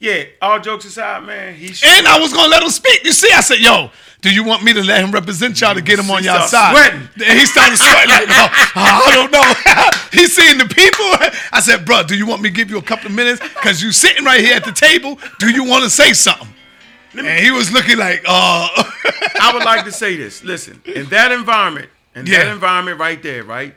Yeah, 0.00 0.24
all 0.40 0.58
jokes 0.58 0.84
aside, 0.84 1.24
man. 1.24 1.54
He 1.54 1.68
And 1.68 2.08
I 2.08 2.18
was 2.18 2.32
gonna 2.32 2.48
let 2.48 2.62
him 2.64 2.70
speak. 2.70 3.04
You 3.04 3.12
see, 3.12 3.30
I 3.32 3.40
said, 3.40 3.58
"Yo, 3.58 3.92
do 4.20 4.34
you 4.34 4.42
want 4.42 4.64
me 4.64 4.72
to 4.72 4.82
let 4.82 5.00
him 5.00 5.12
represent 5.12 5.60
y'all 5.60 5.74
to 5.74 5.80
get 5.80 5.96
him 5.96 6.10
on 6.10 6.22
He 6.22 6.26
y'all 6.26 6.48
side?" 6.48 6.74
sweating. 6.74 7.08
And 7.24 7.38
he 7.38 7.46
started 7.46 7.76
sweating 7.76 8.10
like, 8.10 8.26
"Oh, 8.28 8.48
I 8.74 9.12
don't 9.14 9.30
know." 9.30 9.44
he 10.20 10.26
seen 10.26 10.58
the 10.58 10.66
people. 10.66 11.06
I 11.52 11.60
said, 11.60 11.84
"Bro, 11.84 12.04
do 12.04 12.16
you 12.16 12.26
want 12.26 12.42
me 12.42 12.48
to 12.48 12.54
give 12.54 12.68
you 12.68 12.78
a 12.78 12.82
couple 12.82 13.06
of 13.06 13.14
minutes? 13.14 13.40
Cause 13.62 13.80
you 13.80 13.92
sitting 13.92 14.24
right 14.24 14.40
here 14.40 14.56
at 14.56 14.64
the 14.64 14.72
table. 14.72 15.20
Do 15.38 15.50
you 15.50 15.62
want 15.62 15.84
to 15.84 15.90
say 15.90 16.12
something?" 16.14 16.48
And 17.16 17.44
he 17.44 17.50
was 17.50 17.72
looking 17.72 17.98
like, 17.98 18.24
"Uh." 18.26 18.68
I 19.40 19.52
would 19.52 19.64
like 19.64 19.84
to 19.86 19.92
say 19.92 20.16
this. 20.16 20.44
Listen, 20.44 20.80
in 20.84 21.06
that 21.06 21.32
environment, 21.32 21.90
in 22.14 22.24
that 22.26 22.46
environment 22.48 23.00
right 23.00 23.20
there, 23.22 23.42
right? 23.44 23.74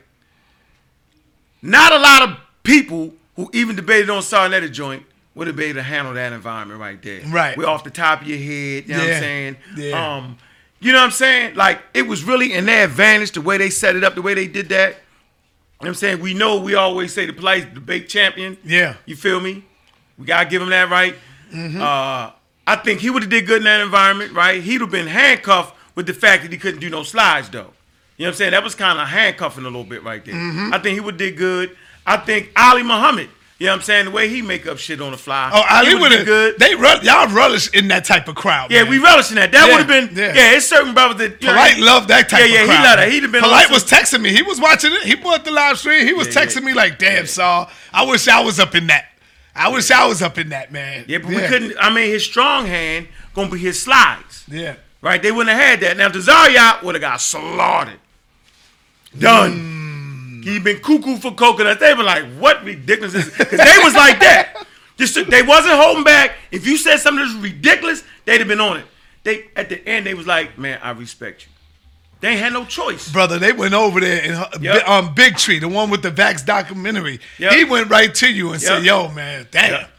Not 1.62 1.92
a 1.92 1.98
lot 1.98 2.22
of 2.30 2.38
people 2.64 3.14
who 3.36 3.50
even 3.54 3.76
debated 3.76 4.10
on 4.10 4.22
Sa 4.22 4.48
Neter 4.48 4.68
joint 4.68 5.04
would 5.34 5.48
have 5.48 5.56
been 5.56 5.70
able 5.70 5.80
to 5.80 5.84
handle 5.84 6.14
that 6.14 6.34
environment 6.34 6.80
right 6.80 7.02
there. 7.02 7.22
Right. 7.28 7.58
We're 7.58 7.66
off 7.66 7.84
the 7.84 7.90
top 7.90 8.22
of 8.22 8.28
your 8.28 8.38
head, 8.38 8.88
you 8.88 8.94
know 8.94 9.00
what 9.00 9.14
I'm 9.14 9.20
saying? 9.20 9.58
Yeah. 9.76 10.16
Um, 10.16 10.38
you 10.80 10.92
know 10.92 11.00
what 11.00 11.06
I'm 11.06 11.12
saying? 11.12 11.56
Like 11.56 11.82
it 11.94 12.04
was 12.04 12.24
really 12.24 12.54
in 12.54 12.66
their 12.66 12.86
advantage 12.86 13.32
the 13.32 13.42
way 13.42 13.58
they 13.58 13.70
set 13.70 13.96
it 13.96 14.04
up, 14.04 14.16
the 14.16 14.22
way 14.22 14.34
they 14.34 14.48
did 14.48 14.70
that. 14.70 14.90
You 14.90 14.96
know 14.96 15.00
what 15.78 15.88
I'm 15.90 15.94
saying? 15.96 16.20
We 16.22 16.34
know 16.34 16.60
we 16.60 16.76
always 16.76 17.14
say 17.14 17.26
the 17.26 17.34
polite 17.34 17.74
debate 17.74 18.08
champion. 18.08 18.58
Yeah. 18.64 18.96
You 19.06 19.16
feel 19.16 19.40
me? 19.40 19.66
We 20.18 20.26
gotta 20.26 20.50
give 20.50 20.62
him 20.62 20.70
that 20.70 20.90
right. 20.90 21.16
Uh, 21.54 22.32
I 22.68 22.76
think 22.78 23.00
he 23.00 23.10
would 23.10 23.22
have 23.24 23.30
did 23.30 23.46
good 23.46 23.58
in 23.58 23.64
that 23.66 23.82
environment, 23.82 24.34
right? 24.34 24.62
He'd 24.62 24.82
have 24.82 24.92
been 24.92 25.08
handcuffed 25.08 25.76
with 25.96 26.08
the 26.08 26.14
fact 26.14 26.44
that 26.44 26.52
he 26.52 26.58
couldn't 26.58 26.80
do 26.80 26.90
no 26.90 27.04
slides, 27.04 27.50
though. 27.50 27.72
You 28.18 28.24
know 28.26 28.30
what 28.30 28.34
I'm 28.34 28.34
saying? 28.36 28.52
That 28.52 28.64
was 28.64 28.76
kind 28.76 29.00
of 29.00 29.08
handcuffing 29.08 29.64
a 29.64 29.68
little 29.68 29.84
bit 29.84 30.04
right 30.04 30.24
there. 30.24 30.34
Mhm. 30.36 30.74
I 30.74 30.80
think 30.80 30.94
he 30.96 31.00
would 31.00 31.18
did 31.18 31.38
good. 31.38 31.76
I 32.08 32.18
think 32.18 32.50
Ali 32.56 32.82
Muhammad, 32.84 33.30
you 33.60 33.66
know 33.68 33.74
what 33.74 33.78
I'm 33.80 33.82
saying? 33.84 34.06
The 34.06 34.12
way 34.12 34.30
he 34.30 34.42
make 34.42 34.66
up 34.68 34.78
shit 34.80 35.02
on 35.02 35.12
the 35.12 35.18
fly. 35.18 35.50
Oh, 35.54 35.64
Ali 35.70 35.88
he 35.90 35.94
would 35.96 36.02
would've 36.04 36.18
have 36.20 36.26
good. 36.28 36.60
They 36.60 36.72
y'all 36.72 37.28
relish 37.28 37.70
in 37.74 37.88
that 37.90 38.06
type 38.06 38.28
of 38.28 38.36
crowd. 38.36 38.72
Yeah, 38.72 38.84
man. 38.84 38.92
we 38.92 38.98
relish 39.00 39.30
in 39.32 39.36
that. 39.36 39.52
That 39.52 39.68
Yeah, 39.68 39.72
would 39.78 39.90
have 39.90 40.10
been 40.10 40.18
yeah. 40.18 40.34
yeah. 40.34 40.52
It's 40.56 40.66
certain 40.68 40.94
brothers 40.94 41.18
that 41.18 41.42
you 41.42 41.50
Polite 41.50 41.74
he- 41.76 41.84
loved 41.84 42.08
that 42.10 42.30
type 42.30 42.40
yeah, 42.42 42.46
of 42.46 42.52
yeah, 42.52 42.66
crowd. 42.66 42.78
he 42.78 42.84
loved 42.84 43.00
that. 43.00 43.12
He'd 43.12 43.24
have 43.24 43.32
been 43.32 43.42
Polite 43.44 43.70
was 43.72 43.84
texting 43.84 44.22
me. 44.22 44.30
He 44.34 44.42
was 44.44 44.60
watching 44.62 44.94
it. 44.94 45.04
He 45.04 45.16
bought 45.16 45.44
the 45.46 45.52
live 45.52 45.78
stream. 45.80 46.06
He 46.06 46.14
was 46.14 46.28
Yeah, 46.34 46.42
texting 46.46 46.64
me 46.64 46.74
like, 46.74 46.98
"Damn, 47.00 47.28
Saul, 47.28 47.70
I 47.94 48.04
wish 48.06 48.28
I 48.28 48.40
was 48.42 48.60
up 48.60 48.76
in 48.76 48.88
that. 48.88 49.06
I 49.56 49.70
wish 49.70 49.90
I 49.90 50.06
was 50.08 50.22
up 50.22 50.38
in 50.38 50.50
that, 50.50 50.72
man." 50.72 51.06
Yeah, 51.08 51.20
but 51.20 51.30
we 51.30 51.38
couldn't. 51.38 51.76
I 51.80 51.90
mean, 51.90 52.10
his 52.10 52.24
strong 52.24 52.66
hand 52.66 53.08
gonna 53.34 53.50
be 53.50 53.60
his 53.60 53.82
slides. 53.82 54.44
Yeah. 54.48 54.76
Right? 55.02 55.22
They 55.22 55.32
wouldn't 55.32 55.56
have 55.56 55.64
had 55.64 55.80
that. 55.82 55.98
Now, 55.98 56.10
Tazaryach 56.10 56.82
would 56.82 56.96
have 56.96 57.02
got 57.02 57.22
slaughtered. 57.22 58.00
Done. 59.18 59.52
Mm. 59.52 60.44
He 60.44 60.60
been 60.60 60.80
cuckoo 60.80 61.18
for 61.18 61.34
coconuts. 61.34 61.80
They 61.80 61.94
were 61.94 62.04
like, 62.04 62.26
what 62.38 62.64
ridiculous 62.64 63.16
is 63.16 63.30
Because 63.30 63.60
they 63.60 63.78
was 63.84 63.94
like 63.94 64.20
that. 64.20 64.66
Just 64.98 65.30
they 65.30 65.42
wasn't 65.42 65.76
holding 65.76 66.04
back. 66.04 66.36
If 66.52 66.66
you 66.66 66.78
said 66.78 66.98
something 66.98 67.26
that 67.26 67.36
was 67.36 67.44
ridiculous, 67.44 68.04
they'd 68.24 68.40
have 68.40 68.48
been 68.48 68.62
on 68.62 68.78
it. 68.78 68.86
They 69.24 69.50
at 69.56 69.70
the 69.70 69.86
end 69.88 70.06
they 70.06 70.14
was 70.14 70.28
like, 70.28 70.58
man, 70.58 70.80
I 70.82 70.92
respect 70.92 71.46
you. 71.46 71.52
They 72.22 72.38
had 72.38 72.54
no 72.54 72.66
choice. 72.66 73.12
Brother, 73.12 73.38
they 73.38 73.52
went 73.54 73.74
over 73.74 74.00
there 74.00 74.22
and 74.24 74.34
uh, 74.36 74.50
Yep. 74.60 74.88
Um, 74.88 75.14
Bigtree, 75.16 75.60
the 75.60 75.68
one 75.68 75.90
with 75.90 76.02
the 76.02 76.12
Vaxxed 76.12 76.46
documentary. 76.46 77.20
Yep. 77.38 77.54
He 77.54 77.64
went 77.66 77.90
right 77.90 78.14
to 78.16 78.32
you 78.32 78.52
and 78.54 78.62
said, 78.62 78.84
"Yo, 78.84 79.10
man, 79.12 79.48
damn." 79.52 79.72
Yep. 79.72 79.90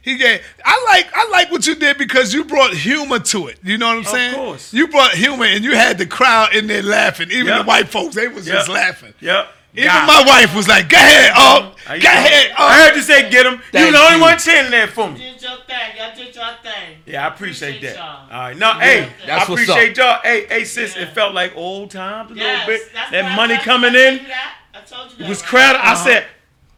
He 0.00 0.16
gave. 0.16 0.40
I 0.64 0.84
like. 0.88 1.10
I 1.14 1.28
like 1.28 1.50
what 1.52 1.66
you 1.66 1.74
did 1.74 1.98
because 1.98 2.32
you 2.32 2.44
brought 2.44 2.72
humor 2.72 3.18
to 3.18 3.48
it. 3.48 3.58
You 3.62 3.76
know 3.76 3.86
what 3.88 3.92
I'm 3.94 3.98
Of 4.00 4.06
saying? 4.08 4.34
course. 4.34 4.72
You 4.72 4.88
brought 4.88 5.12
humor, 5.12 5.44
and 5.44 5.62
you 5.62 5.74
had 5.74 5.98
the 5.98 6.06
crowd 6.06 6.54
in 6.54 6.66
there 6.66 6.82
laughing. 6.82 7.30
Even 7.30 7.48
Yep. 7.48 7.58
the 7.58 7.64
white 7.64 7.88
folks, 7.88 8.14
they 8.14 8.28
was 8.28 8.46
just 8.46 8.68
laughing. 8.68 9.12
Yep. 9.20 9.48
Even 9.78 9.92
God. 9.92 10.06
my 10.06 10.24
wife 10.26 10.54
was 10.56 10.66
like, 10.68 10.88
"Go 10.88 10.96
ahead, 10.96 11.30
up, 11.34 11.78
How 11.80 11.94
you 11.94 12.02
go 12.02 12.08
ahead, 12.08 12.50
oh." 12.58 12.66
I 12.66 12.82
heard 12.86 12.96
you 12.96 13.02
say 13.02 13.30
get 13.30 13.46
him. 13.46 13.54
You 13.54 13.60
Thank 13.72 13.92
the 13.94 14.00
only 14.00 14.16
you. 14.16 14.22
one 14.22 14.38
chanting 14.38 14.72
that 14.72 14.88
for 14.90 15.08
me. 15.10 15.18
Did 15.18 15.42
your 15.42 15.56
thing. 15.66 15.76
Y'all 15.96 16.14
did 16.16 16.34
your 16.34 16.44
thing. 16.62 16.96
Yeah, 17.06 17.24
I 17.24 17.28
appreciate, 17.28 17.80
that. 17.82 17.96
y'all. 17.96 18.30
All 18.32 18.40
right, 18.48 18.56
no, 18.56 18.72
hey, 18.74 19.08
That's 19.26 19.48
I 19.48 19.50
what's 19.52 19.62
appreciate 19.62 19.96
y'all. 19.96 20.20
Hey, 20.22 20.46
hey, 20.46 20.64
sis, 20.64 20.96
it 20.96 21.10
felt 21.10 21.32
like 21.34 21.56
old 21.56 21.90
times 21.90 22.32
a 22.32 22.34
Yes, 22.34 22.66
little 22.66 22.84
bit. 22.84 22.92
That 23.12 23.24
why 23.24 23.30
I 23.30 23.36
money 23.36 23.54
told 23.54 23.64
coming 23.64 23.94
I 23.94 23.98
in. 23.98 24.14
told 24.18 24.22
you 24.22 24.28
that. 24.28 24.54
I 24.74 24.80
told 24.80 25.12
It 25.20 25.28
was 25.28 25.40
right? 25.42 25.48
crowded. 25.48 25.78
I 25.80 25.92
Uh-huh. 25.92 26.04
said, 26.04 26.26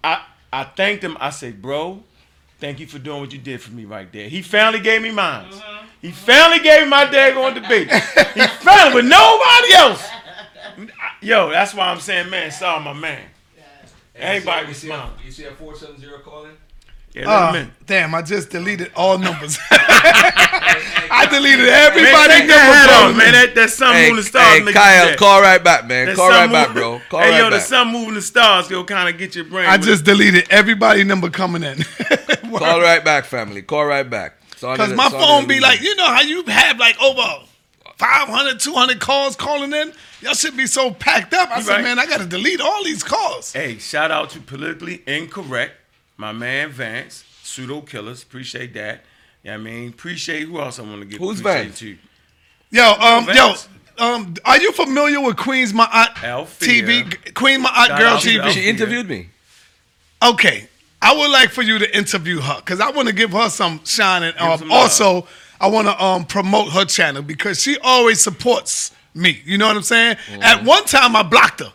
I 0.04 0.22
I 0.52 0.64
thanked 0.64 1.02
him. 1.04 1.16
I 1.20 1.30
said, 1.30 1.62
bro, 1.62 2.02
thank 2.60 2.80
you 2.80 2.86
for 2.86 2.98
doing 2.98 3.20
what 3.20 3.32
you 3.32 3.38
did 3.38 3.62
for 3.62 3.70
me 3.72 3.84
right 3.86 4.10
there. 4.12 4.28
He 4.28 4.42
finally 4.42 4.80
gave 4.80 5.00
me 5.00 5.10
mine. 5.10 5.46
Uh-huh. 5.50 5.76
He 6.02 6.10
finally 6.12 6.60
gave 6.60 6.82
me 6.84 6.88
my 6.88 7.04
daggone 7.06 7.54
debate. 7.54 7.90
he 8.34 8.46
finally 8.64 8.94
with 8.96 9.04
nobody 9.06 9.72
else. 9.74 10.02
Yo, 11.20 11.50
that's 11.50 11.74
why 11.74 11.88
I'm 11.88 12.00
saying, 12.00 12.30
man, 12.30 12.50
sorry, 12.50 12.84
my 12.84 12.92
man. 12.92 13.22
Everybody 14.14 14.66
was 14.68 14.76
smiling. 14.78 15.12
You 15.24 15.30
see 15.30 15.44
a 15.44 15.52
470 15.52 16.22
calling? 16.22 16.56
Yeah, 17.14 17.28
Uh, 17.28 17.66
damn, 17.86 18.14
I 18.14 18.22
just 18.22 18.50
deleted 18.50 18.92
all 18.94 19.18
numbers. 19.18 19.58
I 19.70 21.26
deleted 21.28 21.68
everybody. 21.68 22.12
Man, 22.12 22.28
take 22.28 22.48
number 22.48 22.54
that 22.54 22.88
hat 22.88 23.16
man. 23.16 23.32
That, 23.32 23.54
that 23.56 23.70
sun, 23.70 23.94
Hey, 23.94 24.08
moon, 24.08 24.18
and 24.18 24.26
stars 24.26 24.58
hey, 24.60 24.72
Kyle, 24.72 25.06
that. 25.06 25.18
call 25.18 25.40
right 25.40 25.62
back, 25.62 25.88
man. 25.88 26.06
That 26.06 26.16
Call 26.16 26.28
right 26.30 26.50
back, 26.50 26.72
bro. 26.72 27.00
Call 27.08 27.20
hey, 27.20 27.30
right 27.30 27.38
yo, 27.38 27.50
the 27.50 27.58
sun 27.58 27.88
moving 27.90 28.14
the 28.14 28.22
stars, 28.22 28.70
will 28.70 28.84
kind 28.84 29.08
of 29.08 29.18
get 29.18 29.34
your 29.34 29.44
brain. 29.44 29.66
I 29.66 29.76
with 29.76 29.86
just 29.86 30.04
deleted 30.04 30.46
everybody 30.50 31.02
number 31.02 31.30
coming 31.30 31.64
in. 31.64 31.82
Call 32.58 32.80
right 32.80 33.04
back, 33.04 33.24
family. 33.24 33.62
Call 33.62 33.86
right 33.86 34.08
back. 34.08 34.36
Because 34.50 34.92
my 34.92 35.08
phone 35.08 35.48
be 35.48 35.58
like, 35.58 35.80
you 35.80 35.96
know 35.96 36.06
how 36.06 36.20
you 36.20 36.44
have 36.44 36.78
like 36.78 37.00
over 37.02 37.22
500, 37.96 38.60
200 38.60 39.00
calls 39.00 39.34
calling 39.34 39.72
in? 39.72 39.92
Y'all 40.22 40.34
should 40.34 40.56
be 40.56 40.66
so 40.66 40.90
packed 40.92 41.32
up. 41.34 41.50
I 41.50 41.58
You 41.58 41.62
said, 41.62 41.72
right. 41.76 41.82
man, 41.84 41.98
I 41.98 42.06
got 42.06 42.20
to 42.20 42.26
delete 42.26 42.60
all 42.60 42.84
these 42.84 43.02
calls. 43.02 43.52
Hey, 43.52 43.78
shout 43.78 44.10
out 44.10 44.30
to 44.30 44.40
politically 44.40 45.02
incorrect, 45.06 45.74
my 46.16 46.32
man 46.32 46.70
Vance, 46.70 47.24
pseudo 47.42 47.80
killers. 47.80 48.22
Appreciate 48.22 48.74
that. 48.74 49.04
Yeah, 49.42 49.54
I 49.54 49.56
mean, 49.56 49.88
appreciate 49.88 50.42
who 50.46 50.60
else 50.60 50.78
I 50.78 50.82
want 50.82 51.00
to 51.00 51.06
give. 51.06 51.18
Who's 51.18 51.40
appreciate 51.40 51.62
Vance? 51.64 51.78
To. 51.80 51.96
Yo, 52.72 52.92
um, 52.92 53.28
yo, 53.34 53.54
um, 53.98 54.34
are 54.44 54.60
you 54.60 54.72
familiar 54.72 55.20
with 55.20 55.36
Queen's 55.36 55.72
My 55.72 55.88
Aunt 55.92 56.22
Althea. 56.22 56.82
TV? 56.82 57.34
Queen 57.34 57.62
My 57.62 57.70
Aunt 57.70 57.88
Shout 57.88 57.98
Girl 57.98 58.16
TV? 58.18 58.38
Althea. 58.40 58.52
She 58.52 58.68
interviewed 58.68 59.08
me. 59.08 59.28
Okay, 60.22 60.68
I 61.00 61.16
would 61.16 61.30
like 61.30 61.48
for 61.50 61.62
you 61.62 61.78
to 61.78 61.96
interview 61.96 62.40
her 62.40 62.56
because 62.56 62.78
I 62.80 62.90
want 62.90 63.08
to 63.08 63.14
give 63.14 63.32
her 63.32 63.48
some 63.48 63.80
shine 63.84 64.22
and 64.22 64.36
um, 64.38 64.58
some 64.58 64.68
love. 64.68 64.82
also 64.82 65.26
I 65.58 65.68
want 65.68 65.88
to 65.88 66.04
um, 66.04 66.26
promote 66.26 66.72
her 66.72 66.84
channel 66.84 67.22
because 67.22 67.62
she 67.62 67.78
always 67.82 68.20
supports 68.20 68.92
me. 69.14 69.40
You 69.44 69.58
know 69.58 69.66
what 69.68 69.76
I'm 69.76 69.82
saying? 69.82 70.16
Mm-hmm. 70.16 70.42
At 70.42 70.64
one 70.64 70.84
time 70.84 71.16
I 71.16 71.22
blocked 71.22 71.60
her 71.60 71.72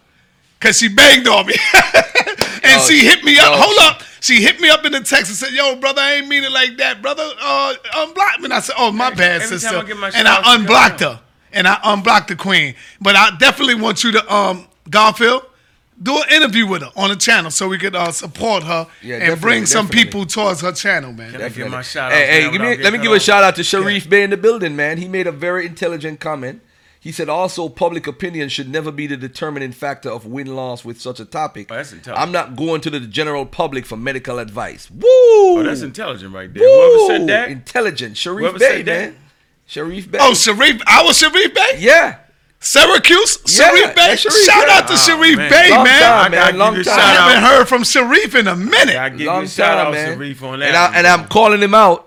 because 0.60 0.78
she 0.78 0.88
banged 0.90 1.28
on 1.28 1.46
me, 1.48 1.54
and 1.74 2.82
Oh, 2.82 2.86
she 2.88 3.00
hit 3.06 3.24
me 3.24 3.38
up. 3.40 3.46
oh, 3.50 3.62
Hold 3.62 3.76
she- 3.80 3.88
up, 3.88 4.04
she 4.22 4.42
hit 4.42 4.60
me 4.60 4.70
up 4.70 4.84
in 4.86 4.92
the 4.92 5.02
text 5.02 5.30
and 5.30 5.38
said, 5.38 5.52
"Yo, 5.54 5.76
brother, 5.76 6.02
I 6.02 6.14
ain't 6.14 6.28
mean 6.28 6.44
it 6.44 6.52
like 6.52 6.78
that, 6.78 7.02
brother. 7.02 7.24
Uh, 7.42 7.74
unblock 7.94 8.40
me." 8.40 8.46
And 8.46 8.54
I 8.54 8.60
said, 8.60 8.76
"Oh, 8.78 8.92
my 8.92 9.12
bad, 9.12 9.42
every 9.44 9.60
sister," 9.60 9.78
I 9.78 10.12
and 10.16 10.28
I 10.28 10.56
unblocked 10.56 11.02
her, 11.02 11.20
and 11.54 11.68
I 11.68 11.80
unblocked 11.84 12.30
the 12.30 12.36
queen. 12.36 12.76
But 13.00 13.16
I 13.16 13.36
definitely 13.38 13.76
want 13.76 14.04
you 14.04 14.12
to 14.14 14.34
um, 14.34 14.68
Garfield. 14.90 15.44
Do 16.02 16.18
an 16.18 16.24
interview 16.30 16.68
with 16.68 16.82
her 16.82 16.92
on 16.98 17.08
the 17.10 17.16
channel 17.16 17.50
so 17.50 17.70
we 17.70 17.78
could 17.78 17.96
uh, 17.96 18.12
support 18.12 18.64
her 18.64 18.86
Yeah, 19.02 19.16
and 19.16 19.40
bring 19.40 19.62
definitely, 19.62 19.66
some 19.68 19.86
definitely. 19.86 20.04
people 20.04 20.26
towards 20.26 20.60
her 20.60 20.74
channel, 20.74 21.14
man. 21.14 21.32
Can 21.32 21.42
I 21.42 21.48
give 21.48 21.70
my 21.70 21.82
Definitely. 21.82 21.84
shout 21.86 22.12
Hey, 22.12 22.24
out? 22.24 22.28
hey, 22.28 22.52
give 22.52 22.62
me, 22.62 22.84
let 22.84 22.92
me 22.92 23.00
give 23.00 23.12
a 23.14 23.20
shout 23.22 23.46
out 23.46 23.56
to 23.56 23.64
Sharif 23.64 24.10
Bey 24.10 24.24
in 24.24 24.30
the 24.32 24.36
building, 24.36 24.76
man. 24.76 24.98
He 24.98 25.08
made 25.08 25.26
a 25.26 25.32
very 25.32 25.66
intelligent 25.66 26.20
comment. 26.20 26.62
He 27.06 27.12
said 27.12 27.30
also 27.30 27.70
public 27.70 28.08
opinion 28.08 28.50
should 28.50 28.68
never 28.68 28.92
be 28.92 29.06
the 29.06 29.16
determining 29.16 29.74
factor 29.74 30.10
of 30.10 30.26
win 30.26 30.48
loss 30.56 30.84
with 30.84 31.00
such 31.00 31.20
a 31.20 31.26
topic. 31.26 31.68
Oh, 31.70 31.76
that's 31.76 31.92
intelligent. 31.94 32.20
I'm 32.20 32.32
not 32.32 32.56
going 32.56 32.82
to 32.82 32.90
the 32.90 33.00
general 33.00 33.46
public 33.46 33.86
for 33.86 33.96
medical 33.96 34.40
advice. 34.40 34.90
Woo! 34.90 35.04
Oh, 35.08 35.62
that's 35.64 35.84
intelligent 35.84 36.34
right 36.34 36.52
there. 36.52 36.64
Whoever 36.68 37.06
said 37.20 37.28
that, 37.28 37.50
Intelligent. 37.52 38.18
Sharif 38.18 38.40
Whoever 38.40 38.58
Bey, 38.58 38.78
said 38.78 38.86
that? 38.88 39.10
man. 39.12 39.18
Sharif 39.68 40.10
Bey. 40.12 40.18
Oh, 40.20 40.34
Sharif, 40.34 40.82
I 40.88 41.04
was 41.04 41.20
Sharif 41.20 41.54
Bey? 41.54 41.76
yeah. 41.78 42.22
Syracuse? 42.60 43.38
Yeah, 43.46 43.68
Sharif 43.68 43.96
Bey? 43.96 44.08
that's 44.08 44.22
Sharif 44.24 44.44
Shout 44.46 44.66
Bey. 44.66 44.74
out 44.74 44.88
to 44.88 44.94
Oh, 44.94 44.96
Sharif 44.96 45.38
man. 45.38 45.52
Bey, 45.52 45.70
Long 45.70 45.84
man. 45.84 46.02
time, 46.02 46.34
I. 46.34 46.58
Long 46.58 46.74
give 46.74 46.86
you 46.88 46.92
a 46.92 46.96
time. 46.96 47.00
I 47.00 47.14
haven't 47.32 47.44
heard 47.44 47.66
from 47.66 47.84
Sharif 47.84 48.34
in 48.34 48.48
a 48.48 48.56
minute. 48.56 48.96
I 48.96 49.10
give 49.10 49.20
you 49.22 49.30
a 49.32 49.48
shout 49.48 49.78
time, 49.78 49.88
out, 49.88 49.94
man. 49.94 50.14
Sharif, 50.16 50.42
on 50.42 50.58
that. 50.60 50.68
And, 50.70 50.76
I, 50.76 50.98
and. 50.98 51.06
I'm 51.06 51.28
calling 51.28 51.62
him 51.62 51.76
out 51.76 52.05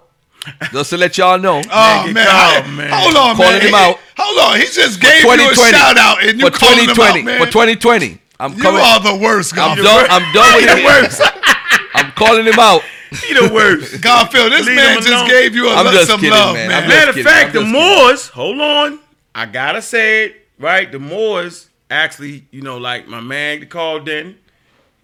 just 0.72 0.90
to 0.90 0.96
let 0.96 1.16
y'all 1.18 1.38
know. 1.38 1.60
Oh, 1.70 2.02
get 2.06 2.14
man. 2.14 2.26
called, 2.26 2.64
I- 2.64 2.70
man. 2.76 2.90
Hold 2.92 3.16
on, 3.16 3.36
Calling 3.36 3.52
man. 3.52 3.60
him 3.62 3.68
He- 3.68 3.74
out. 3.74 3.98
Hold 4.16 4.38
on. 4.52 4.56
He 4.60 4.66
just 4.66 5.00
gave 5.00 5.22
you 5.22 5.30
a 5.30 5.54
shout 5.54 5.96
out 5.96 6.22
and 6.24 6.40
you 6.40 6.46
for 6.50 6.56
calling 6.58 6.78
him 6.88 6.94
2020. 6.94 7.20
out, 7.20 7.24
man. 7.24 7.40
For 7.46 7.46
2020. 7.52 8.18
I'm 8.40 8.52
you 8.54 8.62
coming. 8.62 8.80
are 8.80 9.00
the 9.00 9.16
worst, 9.16 9.56
I'm 9.58 9.76
done. 9.76 10.06
I'm 10.10 10.32
done 10.32 10.54
with 10.56 10.76
the 10.76 10.84
worst. 10.84 11.20
I'm 11.94 12.12
calling 12.12 12.44
him 12.46 12.58
out. 12.58 12.82
He 13.26 13.34
the 13.34 13.50
worst. 13.52 14.00
Garfield, 14.02 14.52
this 14.52 14.66
Leave 14.66 14.76
man 14.76 14.96
just 14.96 15.08
alone. 15.08 15.28
gave 15.28 15.54
you 15.54 15.68
a 15.68 15.74
I'm 15.74 15.86
lot, 15.86 15.94
just 15.94 16.08
some 16.08 16.20
kidding, 16.20 16.34
love, 16.34 16.54
man. 16.54 16.68
man. 16.68 16.88
Matter 16.88 17.10
of 17.18 17.24
fact, 17.26 17.52
the. 17.54 17.62
Moors, 17.64 18.28
hold 18.28 18.60
on. 18.60 18.98
I 19.34 19.46
gotta 19.46 19.80
say 19.82 20.26
it, 20.26 20.46
right? 20.58 20.90
The 20.92 20.98
Moors 20.98 21.68
actually, 21.90 22.44
you 22.50 22.60
know, 22.62 22.76
like 22.78 23.08
my 23.08 23.20
man 23.20 23.66
called 23.66 24.08
in, 24.08 24.36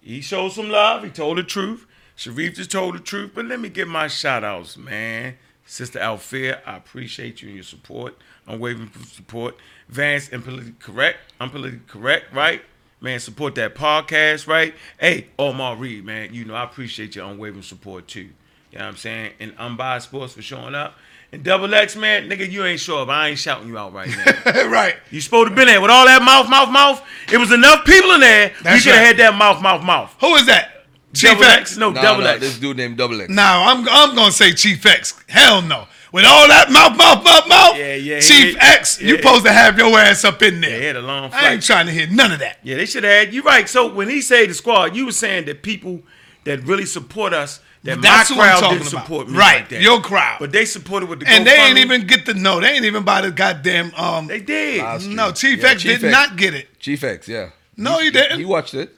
he 0.02 0.20
showed 0.20 0.52
some 0.52 0.68
love. 0.68 1.02
He 1.02 1.10
told 1.10 1.38
the 1.38 1.42
truth. 1.42 1.86
Sharif 2.16 2.54
just 2.54 2.70
told 2.70 2.94
the 2.94 3.00
truth. 3.00 3.32
But 3.34 3.46
let 3.46 3.60
me 3.60 3.68
give 3.68 3.88
my 3.88 4.08
shout 4.08 4.44
outs, 4.44 4.76
man. 4.76 5.36
Sister 5.66 5.98
Althea, 5.98 6.60
I 6.66 6.76
appreciate 6.76 7.42
you 7.42 7.48
and 7.48 7.56
your 7.56 7.64
support. 7.64 8.16
Unwavering 8.46 8.90
support. 9.06 9.56
Vance 9.88 10.28
and 10.28 10.44
politically 10.44 10.74
correct. 10.78 11.18
I'm 11.40 11.50
politically 11.50 11.86
correct, 11.86 12.32
right? 12.32 12.62
Man, 13.00 13.20
support 13.20 13.54
that 13.56 13.74
podcast, 13.74 14.46
right? 14.46 14.74
Hey, 14.98 15.28
Omar 15.38 15.76
Reed, 15.76 16.04
man, 16.04 16.32
you 16.32 16.44
know, 16.44 16.54
I 16.54 16.64
appreciate 16.64 17.14
your 17.16 17.30
unwavering 17.30 17.62
support 17.62 18.08
too. 18.08 18.30
You 18.70 18.78
know 18.78 18.84
what 18.86 18.90
I'm 18.92 18.96
saying? 18.96 19.32
And 19.40 19.54
Unbiased 19.58 20.08
Sports 20.08 20.34
for 20.34 20.42
showing 20.42 20.74
up. 20.74 20.94
And 21.32 21.42
Double 21.42 21.74
X, 21.74 21.96
man, 21.96 22.28
nigga, 22.28 22.48
you 22.50 22.64
ain't 22.64 22.80
sure, 22.80 23.04
but 23.04 23.12
I 23.12 23.28
ain't 23.30 23.38
shouting 23.38 23.68
you 23.68 23.76
out 23.76 23.92
right 23.92 24.08
now. 24.08 24.68
right. 24.68 24.96
You 25.10 25.20
supposed 25.20 25.50
to 25.50 25.54
been 25.54 25.66
there 25.66 25.80
with 25.80 25.90
all 25.90 26.06
that 26.06 26.22
mouth, 26.22 26.48
mouth, 26.48 26.70
mouth. 26.70 27.02
It 27.32 27.38
was 27.38 27.52
enough 27.52 27.84
people 27.84 28.12
in 28.12 28.20
there. 28.20 28.48
we 28.56 28.62
That's 28.62 28.84
could 28.84 28.94
have 28.94 29.00
right. 29.00 29.06
had 29.06 29.16
that 29.18 29.36
mouth, 29.36 29.60
mouth, 29.60 29.82
mouth. 29.82 30.14
Who 30.20 30.34
is 30.36 30.46
that? 30.46 30.83
Chief 31.14 31.30
Double 31.30 31.44
X? 31.44 31.60
X? 31.60 31.76
No, 31.76 31.90
No, 31.90 32.02
Double 32.02 32.22
no, 32.22 32.30
X. 32.30 32.40
this 32.40 32.58
dude 32.58 32.76
named 32.76 32.96
Double 32.96 33.20
X. 33.20 33.30
No, 33.30 33.42
I'm 33.42 33.88
I'm 33.88 34.14
gonna 34.14 34.32
say 34.32 34.52
Chief 34.52 34.84
X. 34.84 35.14
Hell 35.28 35.62
no. 35.62 35.86
With 36.12 36.24
all 36.24 36.46
that 36.46 36.70
mouth, 36.70 36.96
mouth, 36.96 37.24
mouth, 37.24 37.48
mouth. 37.48 37.76
Yeah, 37.76 37.94
yeah, 37.96 38.20
Chief 38.20 38.54
he- 38.54 38.60
X, 38.60 39.00
you 39.00 39.14
yeah. 39.14 39.20
supposed 39.20 39.44
to 39.46 39.52
have 39.52 39.76
your 39.76 39.98
ass 39.98 40.24
up 40.24 40.42
in 40.42 40.62
Yeah, 40.62 40.68
there. 40.68 40.78
he 40.80 40.86
had 40.86 40.96
a 40.96 41.02
long 41.02 41.30
I 41.32 41.54
ain't 41.54 41.62
trying 41.64 41.86
to 41.86 41.92
hear 41.92 42.06
none 42.08 42.30
of 42.30 42.38
that. 42.38 42.58
Yeah, 42.62 42.76
they 42.76 42.86
should 42.86 43.02
have 43.02 43.12
had 43.26 43.34
you 43.34 43.42
right. 43.42 43.68
So 43.68 43.92
when 43.92 44.08
he 44.08 44.20
said 44.20 44.48
the 44.48 44.54
squad, 44.54 44.94
you 44.94 45.06
were 45.06 45.12
saying 45.12 45.46
that 45.46 45.62
people 45.64 46.02
that 46.44 46.62
really 46.64 46.86
support 46.86 47.32
us, 47.34 47.58
that 47.82 48.00
That's 48.00 48.30
my 48.30 48.36
crowd 48.36 48.60
didn't 48.70 48.88
about. 48.92 49.02
support 49.02 49.28
me 49.28 49.36
Right, 49.36 49.56
like 49.62 49.68
that. 49.70 49.80
your 49.82 50.00
crowd. 50.00 50.36
But 50.38 50.52
they 50.52 50.64
supported 50.66 51.08
with 51.08 51.18
the 51.20 51.28
And 51.28 51.44
they 51.46 51.56
ain't 51.56 51.78
even 51.78 52.06
get 52.06 52.26
the 52.26 52.34
no. 52.34 52.60
They 52.60 52.68
ain't 52.74 52.84
even 52.84 53.02
buy 53.02 53.20
the 53.22 53.30
goddamn 53.32 53.92
um 53.96 54.28
They 54.28 54.38
did. 54.40 54.82
No, 55.08 55.32
Chief 55.32 55.62
Yeah, 55.62 55.68
X 55.70 55.82
Chief 55.82 56.00
did 56.00 56.12
not 56.12 56.36
get 56.36 56.54
it. 56.54 56.78
Chief 56.78 57.02
X, 57.02 57.26
yeah. 57.26 57.50
No, 57.76 57.98
he 57.98 58.10
didn't. 58.12 58.38
He 58.38 58.44
watched 58.44 58.74
it. 58.74 58.94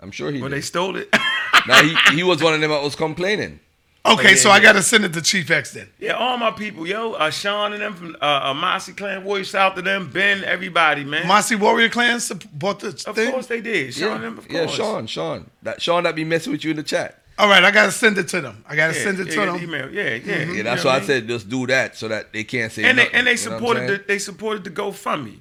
I'm 0.00 0.10
sure 0.10 0.30
he 0.32 0.40
Well, 0.40 0.50
they 0.50 0.60
stole 0.60 0.96
it. 0.96 1.08
Now 1.68 1.82
he, 1.82 2.16
he 2.16 2.22
was 2.22 2.42
one 2.42 2.54
of 2.54 2.60
them 2.60 2.70
that 2.70 2.82
was 2.82 2.96
complaining. 2.96 3.60
Okay, 4.06 4.30
yeah, 4.30 4.36
so 4.36 4.50
I 4.50 4.60
gotta 4.60 4.82
send 4.82 5.04
it 5.04 5.12
to 5.14 5.20
Chief 5.20 5.50
X 5.50 5.72
then. 5.74 5.88
yeah, 5.98 6.12
all 6.12 6.38
my 6.38 6.50
people, 6.50 6.86
yo, 6.86 7.12
uh, 7.12 7.30
Sean 7.30 7.72
and 7.74 7.82
them 7.82 7.94
from 7.94 8.16
uh, 8.22 8.40
uh, 8.44 8.54
Mossy 8.54 8.92
Clan 8.94 9.22
Warriors, 9.24 9.48
shout 9.48 9.72
out 9.72 9.76
to 9.76 9.82
them, 9.82 10.08
Ben, 10.10 10.44
everybody, 10.44 11.04
man. 11.04 11.26
Mossy 11.26 11.56
Warrior 11.56 11.90
Clan 11.90 12.18
bought 12.54 12.80
the 12.80 12.88
of 13.06 13.14
thing. 13.16 13.32
course 13.32 13.48
they 13.48 13.60
did. 13.60 13.92
Sean 13.92 14.08
Yeah, 14.08 14.14
and 14.14 14.24
them, 14.24 14.38
of 14.38 14.50
yeah. 14.50 14.66
Sean, 14.66 15.06
Sean. 15.06 15.50
That 15.62 15.82
Sean 15.82 16.04
that 16.04 16.14
be 16.14 16.24
messing 16.24 16.52
with 16.52 16.64
you 16.64 16.70
in 16.70 16.76
the 16.78 16.82
chat. 16.84 17.20
All 17.38 17.48
right, 17.48 17.62
I 17.62 17.70
gotta 17.70 17.92
send 17.92 18.16
it 18.18 18.28
to 18.28 18.40
them. 18.40 18.64
I 18.66 18.74
gotta 18.76 18.96
Yeah, 18.96 19.04
send 19.04 19.20
it 19.20 19.26
yeah, 19.28 19.34
to 19.34 19.40
yeah, 19.40 19.46
them. 19.52 19.62
Email. 19.62 19.90
Yeah, 19.92 20.02
yeah. 20.14 20.18
Yeah, 20.38 20.44
You 20.52 20.62
that's 20.62 20.84
know 20.84 20.90
why 20.90 20.96
what 20.96 21.02
I 21.02 21.06
said 21.06 21.28
just 21.28 21.48
do 21.50 21.66
that 21.66 21.96
so 21.96 22.08
that 22.08 22.32
they 22.32 22.44
can't 22.44 22.72
say 22.72 22.84
and 22.84 22.96
they 22.98 23.10
and 23.10 23.26
they 23.26 23.32
you 23.34 23.44
know 23.50 23.50
what 23.60 23.76
I'm 23.76 23.84
supported 23.84 24.00
the 24.00 24.04
they 24.08 24.18
supported 24.18 24.64
the 24.64 24.70
GoFundMe. 24.70 25.40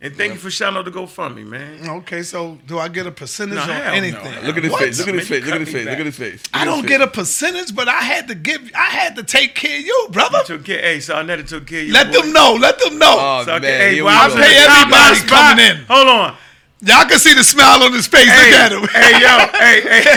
And 0.00 0.14
thank 0.16 0.32
you 0.34 0.38
for 0.38 0.48
shouting 0.48 0.76
out 0.78 0.84
the 0.84 0.92
GoFundMe, 0.92 1.44
man. 1.44 1.88
Okay, 1.90 2.22
so 2.22 2.56
do 2.68 2.78
I 2.78 2.86
get 2.86 3.08
a 3.08 3.10
percentage 3.10 3.56
No, 3.56 3.62
on 3.62 3.68
hell 3.68 3.94
anything? 3.94 4.32
no. 4.32 4.40
Look 4.42 4.56
at 4.56 4.62
his 4.62 4.70
What? 4.70 4.80
face. 4.84 4.98
Look 5.00 5.08
at 5.08 5.14
his 5.16 5.28
Man, 5.28 5.40
face. 5.40 5.44
Look 5.46 5.48
at 5.48 5.58
cut 5.58 5.60
his 5.60 5.66
me 5.66 5.72
face. 5.80 5.86
Look 5.90 5.98
at 5.98 6.06
his 6.06 6.16
face. 6.16 6.42
I 6.54 6.64
don't 6.64 6.86
get 6.86 7.00
a 7.00 7.08
percentage, 7.08 7.74
but 7.74 7.88
I 7.88 8.00
had 8.02 8.28
to 8.28 8.36
give. 8.36 8.70
I 8.76 8.84
had 8.90 9.16
to 9.16 9.24
take 9.24 9.56
care 9.56 9.76
of 9.76 9.84
you, 9.84 10.08
brother. 10.12 10.38
Took 10.44 10.64
care, 10.66 10.80
hey, 10.80 11.00
so 11.00 11.14
I 11.16 11.22
never 11.22 11.42
took 11.42 11.66
care 11.66 11.80
of 11.80 11.86
you. 11.88 11.92
Let 11.92 12.12
boy. 12.12 12.20
them 12.20 12.32
know. 12.32 12.56
Let 12.60 12.78
them 12.78 12.96
know. 12.96 13.16
Oh, 13.18 13.42
So 13.44 13.50
I 13.54 13.58
man. 13.58 13.62
can- 13.62 13.80
hey, 13.80 13.94
here 13.94 14.04
well, 14.04 14.28
we 14.28 14.34
I 14.34 14.36
go. 14.36 14.42
pay 14.46 14.48
pay 14.54 14.66
everybody 14.66 15.16
everybody 15.16 15.28
coming 15.28 15.64
in. 15.66 15.76
Hold 15.86 16.08
on. 16.08 16.36
Y'all 16.80 17.08
can 17.08 17.18
see 17.18 17.34
the 17.34 17.42
smile 17.42 17.82
on 17.82 17.92
his 17.92 18.06
face. 18.06 18.28
Hey, 18.30 18.52
Look 18.52 18.60
at 18.60 18.70
him. 18.72 18.88
hey, 18.92 19.20
yo, 19.20 19.48
hey, 19.58 20.02
hey. 20.04 20.16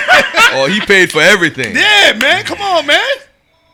Oh, 0.61 0.67
he 0.67 0.79
paid 0.81 1.11
for 1.11 1.21
everything. 1.23 1.75
yeah, 1.75 2.13
man. 2.19 2.43
Come 2.43 2.61
on, 2.61 2.85
man. 2.85 3.01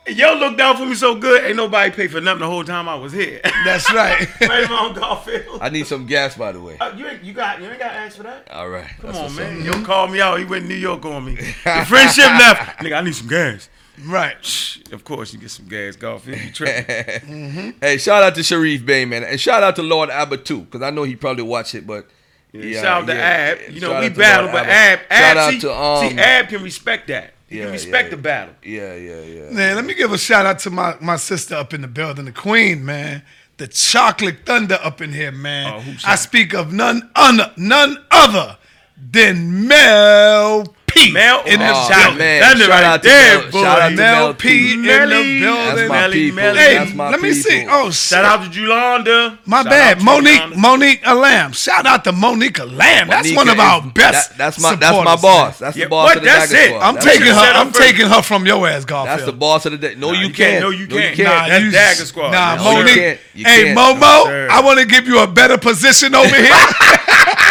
Yo 0.09 0.35
looked 0.35 0.59
out 0.61 0.77
for 0.77 0.85
me 0.85 0.95
so 0.95 1.15
good. 1.15 1.43
Ain't 1.43 1.57
nobody 1.57 1.91
paid 1.91 2.11
for 2.11 2.21
nothing 2.21 2.39
the 2.39 2.47
whole 2.47 2.63
time 2.63 2.87
I 2.87 2.95
was 2.95 3.11
here. 3.11 3.41
That's 3.65 3.91
right. 3.93 4.27
right 4.41 4.69
on 4.69 4.93
Garfield. 4.93 5.59
I 5.61 5.69
need 5.69 5.85
some 5.87 6.05
gas, 6.05 6.37
by 6.37 6.51
the 6.53 6.61
way. 6.61 6.77
Uh, 6.79 6.95
you 6.95 7.07
ain't 7.07 7.23
you 7.23 7.33
got 7.33 7.59
you 7.61 7.67
ain't 7.67 7.79
got 7.79 7.89
to 7.89 7.95
ask 7.95 8.15
for 8.17 8.23
that. 8.23 8.49
All 8.51 8.69
right. 8.69 8.87
Come 9.01 9.11
that's 9.11 9.17
on, 9.31 9.35
man. 9.35 9.59
up. 9.59 9.65
Yo 9.75 9.83
called 9.83 10.11
me 10.11 10.21
out. 10.21 10.39
He 10.39 10.45
went 10.45 10.63
to 10.63 10.69
New 10.69 10.75
York 10.75 11.03
on 11.05 11.25
me. 11.25 11.35
The 11.35 11.43
friendship 11.87 12.25
left. 12.25 12.79
Nigga, 12.79 12.97
I 12.97 13.01
need 13.01 13.15
some 13.15 13.27
gas. 13.27 13.69
right. 14.05 14.43
Shh. 14.43 14.77
Of 14.93 15.03
course, 15.03 15.33
you 15.33 15.39
get 15.39 15.51
some 15.51 15.67
gas, 15.67 15.95
Garfield. 15.97 16.39
You 16.39 16.51
tripping? 16.53 17.73
Hey, 17.81 17.97
shout 17.97 18.23
out 18.23 18.35
to 18.35 18.43
Sharif 18.43 18.85
Bey, 18.85 19.03
man. 19.05 19.23
And 19.25 19.39
shout 19.39 19.61
out 19.63 19.75
to 19.75 19.83
Lord 19.83 20.09
Abbott, 20.09 20.45
too, 20.45 20.61
because 20.61 20.81
I 20.81 20.89
know 20.91 21.03
he 21.03 21.15
probably 21.17 21.43
watched 21.43 21.75
it, 21.75 21.85
but 21.85 22.07
Yeah, 22.53 22.81
shout 22.81 23.01
out 23.03 23.07
to 23.07 23.13
yeah. 23.13 23.55
Ab. 23.67 23.73
You 23.73 23.81
know, 23.81 23.89
Shout 23.89 24.03
we 24.03 24.09
battle, 24.09 24.49
but 24.53 24.65
Ab. 24.67 24.99
Ab, 24.99 25.05
Ab, 25.09 25.37
out 25.37 25.51
see, 25.51 25.59
to, 25.59 25.73
um, 25.75 26.09
see, 26.09 26.17
Ab 26.17 26.47
can 26.47 26.63
respect 26.63 27.07
that. 27.09 27.33
He 27.47 27.57
Yeah, 27.57 27.63
can 27.65 27.71
respect 27.73 28.05
yeah, 28.09 28.15
the 28.15 28.21
battle. 28.21 28.55
Yeah, 28.63 28.95
yeah, 28.95 29.21
yeah. 29.21 29.49
Man, 29.51 29.75
let 29.75 29.85
me 29.85 29.93
give 29.93 30.11
a 30.11 30.17
shout 30.17 30.45
out 30.45 30.59
to 30.59 30.69
my, 30.69 30.95
my 30.99 31.15
sister 31.15 31.55
up 31.55 31.73
in 31.73 31.81
the 31.81 31.87
building, 31.87 32.25
the 32.25 32.31
queen, 32.31 32.85
man. 32.85 33.23
The 33.57 33.67
chocolate 33.67 34.45
thunder 34.45 34.77
up 34.83 35.01
in 35.01 35.13
here, 35.13 35.31
man. 35.31 35.73
Oh, 35.73 35.79
who's 35.79 36.03
I 36.05 36.15
speak 36.15 36.53
of 36.53 36.71
none 36.71 37.09
other, 37.15 37.51
none 37.57 37.97
other 38.11 38.57
than 38.97 39.67
Mel 39.67 40.75
P. 40.97 41.11
Mel- 41.11 41.43
in 41.45 41.59
the 41.59 41.69
Oh, 41.73 41.87
building. 41.89 42.17
man. 42.17 42.41
Thunder 42.43 42.63
Shout 42.65 42.69
right 42.71 42.83
out 42.83 43.01
to 43.03 43.07
there, 43.09 43.39
Mel- 43.41 43.51
boy. 43.51 43.61
shout 43.63 43.81
out 43.81 43.89
to 43.89 43.95
Mel 43.95 44.15
Mel 44.25 44.33
P 44.33 44.47
P. 44.49 44.73
in 44.73 44.81
the 44.81 44.87
building. 44.87 45.41
That's 45.41 45.89
my 45.89 46.01
Melly, 46.01 46.13
people. 46.13 46.35
Melly. 46.35 46.57
Hey, 46.59 46.93
my 46.93 47.09
let 47.09 47.21
me 47.21 47.33
see. 47.33 47.65
Oh, 47.69 47.91
Shout 47.91 48.25
out 48.25 48.43
to 48.43 48.49
Julanda. 48.59 49.37
My 49.45 49.63
Shout 49.63 49.69
bad, 49.71 50.01
Monique, 50.01 50.41
Julanda. 50.41 50.55
Monique 50.57 51.01
Alum. 51.05 51.51
Shout 51.53 51.85
out 51.85 52.03
to 52.03 52.11
Monique 52.11 52.59
Alum. 52.59 53.07
That's 53.07 53.33
one 53.35 53.49
of 53.49 53.59
our 53.59 53.81
best. 53.81 54.29
that- 54.31 54.37
that's 54.37 54.59
my 54.59 54.75
that's 54.75 55.03
my 55.05 55.15
boss. 55.15 55.59
That's 55.59 55.75
Yeah, 55.77 55.85
the 55.85 55.89
boss 55.89 56.15
of 56.15 56.21
the 56.21 56.27
That's 56.27 56.51
Dagger 56.51 56.63
it. 56.63 56.67
Squad. 56.75 56.81
I'm 56.87 56.97
taking 57.01 57.27
her. 57.27 57.51
I'm 57.53 57.71
taking 57.71 58.07
her 58.07 58.21
from 58.21 58.45
your 58.45 58.67
ass, 58.67 58.85
Garfield. 58.85 59.07
That's 59.19 59.25
the 59.25 59.33
boss 59.33 59.65
of 59.65 59.71
the 59.73 59.77
day. 59.77 59.95
No, 59.97 60.11
you 60.11 60.27
you 60.27 60.33
can't. 60.33 60.35
can't. 60.35 60.61
No, 60.63 60.69
you 60.69 60.87
can't. 60.87 61.17
Nah, 61.19 61.47
That's 61.47 61.63
you- 61.63 61.71
Dagger 61.71 62.05
Squad. 62.05 62.31
Nah, 62.31 62.55
man. 62.55 62.63
No, 62.63 62.71
you 62.71 62.77
Monique. 62.77 62.95
can't. 62.95 63.19
You 63.33 63.45
hey, 63.45 63.63
can't. 63.65 63.77
Momo, 63.77 63.99
No, 64.01 64.23
sir. 64.25 64.47
I 64.51 64.61
want 64.61 64.79
to 64.79 64.85
give 64.85 65.07
you 65.07 65.19
a 65.19 65.27
better 65.27 65.57
position 65.57 66.13
over 66.15 66.35
here. 66.35 66.49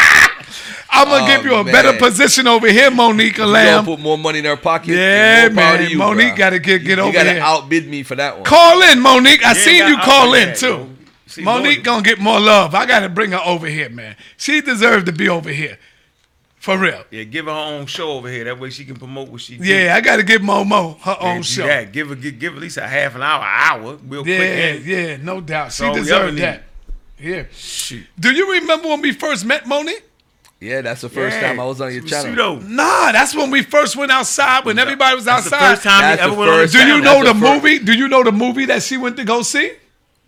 I'm 0.96 1.08
gonna 1.08 1.24
Oh, 1.24 1.26
give 1.26 1.44
you 1.44 1.54
a 1.54 1.64
man. 1.64 1.72
better 1.72 1.92
position 1.98 2.46
over 2.46 2.68
here, 2.70 2.90
Monique 2.90 3.32
You 3.32 3.44
gonna 3.44 3.50
Lamb. 3.52 3.84
put 3.84 4.00
more 4.00 4.16
money 4.18 4.38
in 4.40 4.44
her 4.46 4.56
pocket. 4.56 4.88
Yeah, 4.96 5.48
more 5.48 5.62
power 5.62 5.76
to 5.76 5.82
man. 5.82 5.90
you, 5.90 5.98
Monique 5.98 6.32
bruh. 6.32 6.36
gotta 6.36 6.58
get- 6.58 6.84
get 6.84 6.96
you, 6.96 7.02
over 7.02 7.06
You 7.08 7.12
gotta 7.12 7.32
here. 7.34 7.42
outbid 7.42 7.88
me 7.88 8.02
for 8.02 8.14
that 8.16 8.36
one. 8.36 8.44
Call 8.44 8.82
in, 8.82 9.00
Monique. 9.00 9.44
I 9.44 9.48
Yeah, 9.48 9.52
seen 9.54 9.86
you 9.88 9.96
call 9.98 10.34
in 10.34 10.48
that, 10.48 10.56
too. 10.58 10.90
See, 11.26 11.42
Monique 11.42 11.62
Monique- 11.64 11.82
gonna 11.84 12.02
get 12.02 12.18
more 12.18 12.40
love. 12.40 12.74
I 12.74 12.86
gotta 12.86 13.08
bring 13.08 13.32
her 13.32 13.40
over 13.44 13.66
here, 13.66 13.88
man. 13.90 14.16
She 14.36 14.60
deserves 14.60 15.04
to 15.04 15.12
be 15.12 15.28
over 15.28 15.50
here, 15.50 15.76
for 16.60 16.78
real. 16.78 17.04
Yeah, 17.10 17.24
give 17.24 17.44
her 17.46 17.52
her 17.52 17.58
own 17.58 17.86
show 17.86 18.10
over 18.12 18.28
here. 18.30 18.44
That 18.44 18.58
way 18.58 18.70
she 18.70 18.84
can 18.84 18.96
promote 18.96 19.28
what 19.28 19.40
she 19.42 19.56
do. 19.58 19.64
Yeah, 19.64 19.94
I 19.96 20.00
gotta 20.00 20.22
give 20.22 20.40
Momo 20.40 21.00
her 21.02 21.16
Yeah, 21.20 21.28
own 21.28 21.42
show. 21.42 21.66
that. 21.66 21.92
Give 21.92 22.08
her 22.08 22.14
give, 22.14 22.38
give 22.38 22.54
at 22.54 22.60
least 22.62 22.76
a 22.78 22.86
half 22.88 23.14
an 23.14 23.22
hour, 23.22 23.44
hour, 23.44 23.98
real 24.08 24.26
Yeah, 24.26 24.36
quick. 24.38 24.50
and- 24.50 24.84
yeah, 24.86 25.16
no 25.20 25.40
doubt. 25.40 25.72
She 25.72 25.84
all 25.84 25.92
we 25.94 26.00
deserved 26.00 26.38
that. 26.38 26.62
Yeah. 27.20 27.42
Shoot. 27.56 28.06
Do 28.20 28.30
you 28.30 28.52
remember 28.52 28.88
when 28.88 29.00
we 29.00 29.12
first 29.12 29.44
met 29.44 29.66
Monique? 29.66 30.02
Yeah, 30.60 30.80
that's 30.80 31.02
the 31.02 31.08
first 31.10 31.36
Yeah. 31.36 31.48
time 31.48 31.60
I 31.60 31.64
was 31.64 31.80
on 31.82 31.92
your 31.92 32.00
Some 32.02 32.08
channel. 32.08 32.60
pseudo. 32.60 32.66
Nah, 32.66 33.12
that's 33.12 33.34
when 33.34 33.50
we 33.50 33.62
first 33.62 33.94
went 33.94 34.10
outside. 34.10 34.64
When 34.64 34.78
everybody 34.78 35.14
was 35.14 35.26
That's 35.26 35.48
the 35.50 35.54
outside. 35.56 35.68
first 35.70 35.82
time 35.82 36.00
That's 36.00 36.20
you 36.20 36.26
ever 36.26 36.34
the 36.34 36.40
went 36.40 36.50
on 36.52 36.66
Do 36.68 36.78
you 36.78 37.00
know 37.02 37.22
That's 37.24 37.28
the 37.28 37.32
the 37.46 37.54
movie? 37.54 37.78
Do 37.78 37.92
you 37.92 38.08
know 38.08 38.22
the 38.24 38.32
movie 38.32 38.64
that 38.66 38.82
she 38.82 38.96
went 38.96 39.16
to 39.18 39.24
go 39.24 39.42
see? 39.42 39.72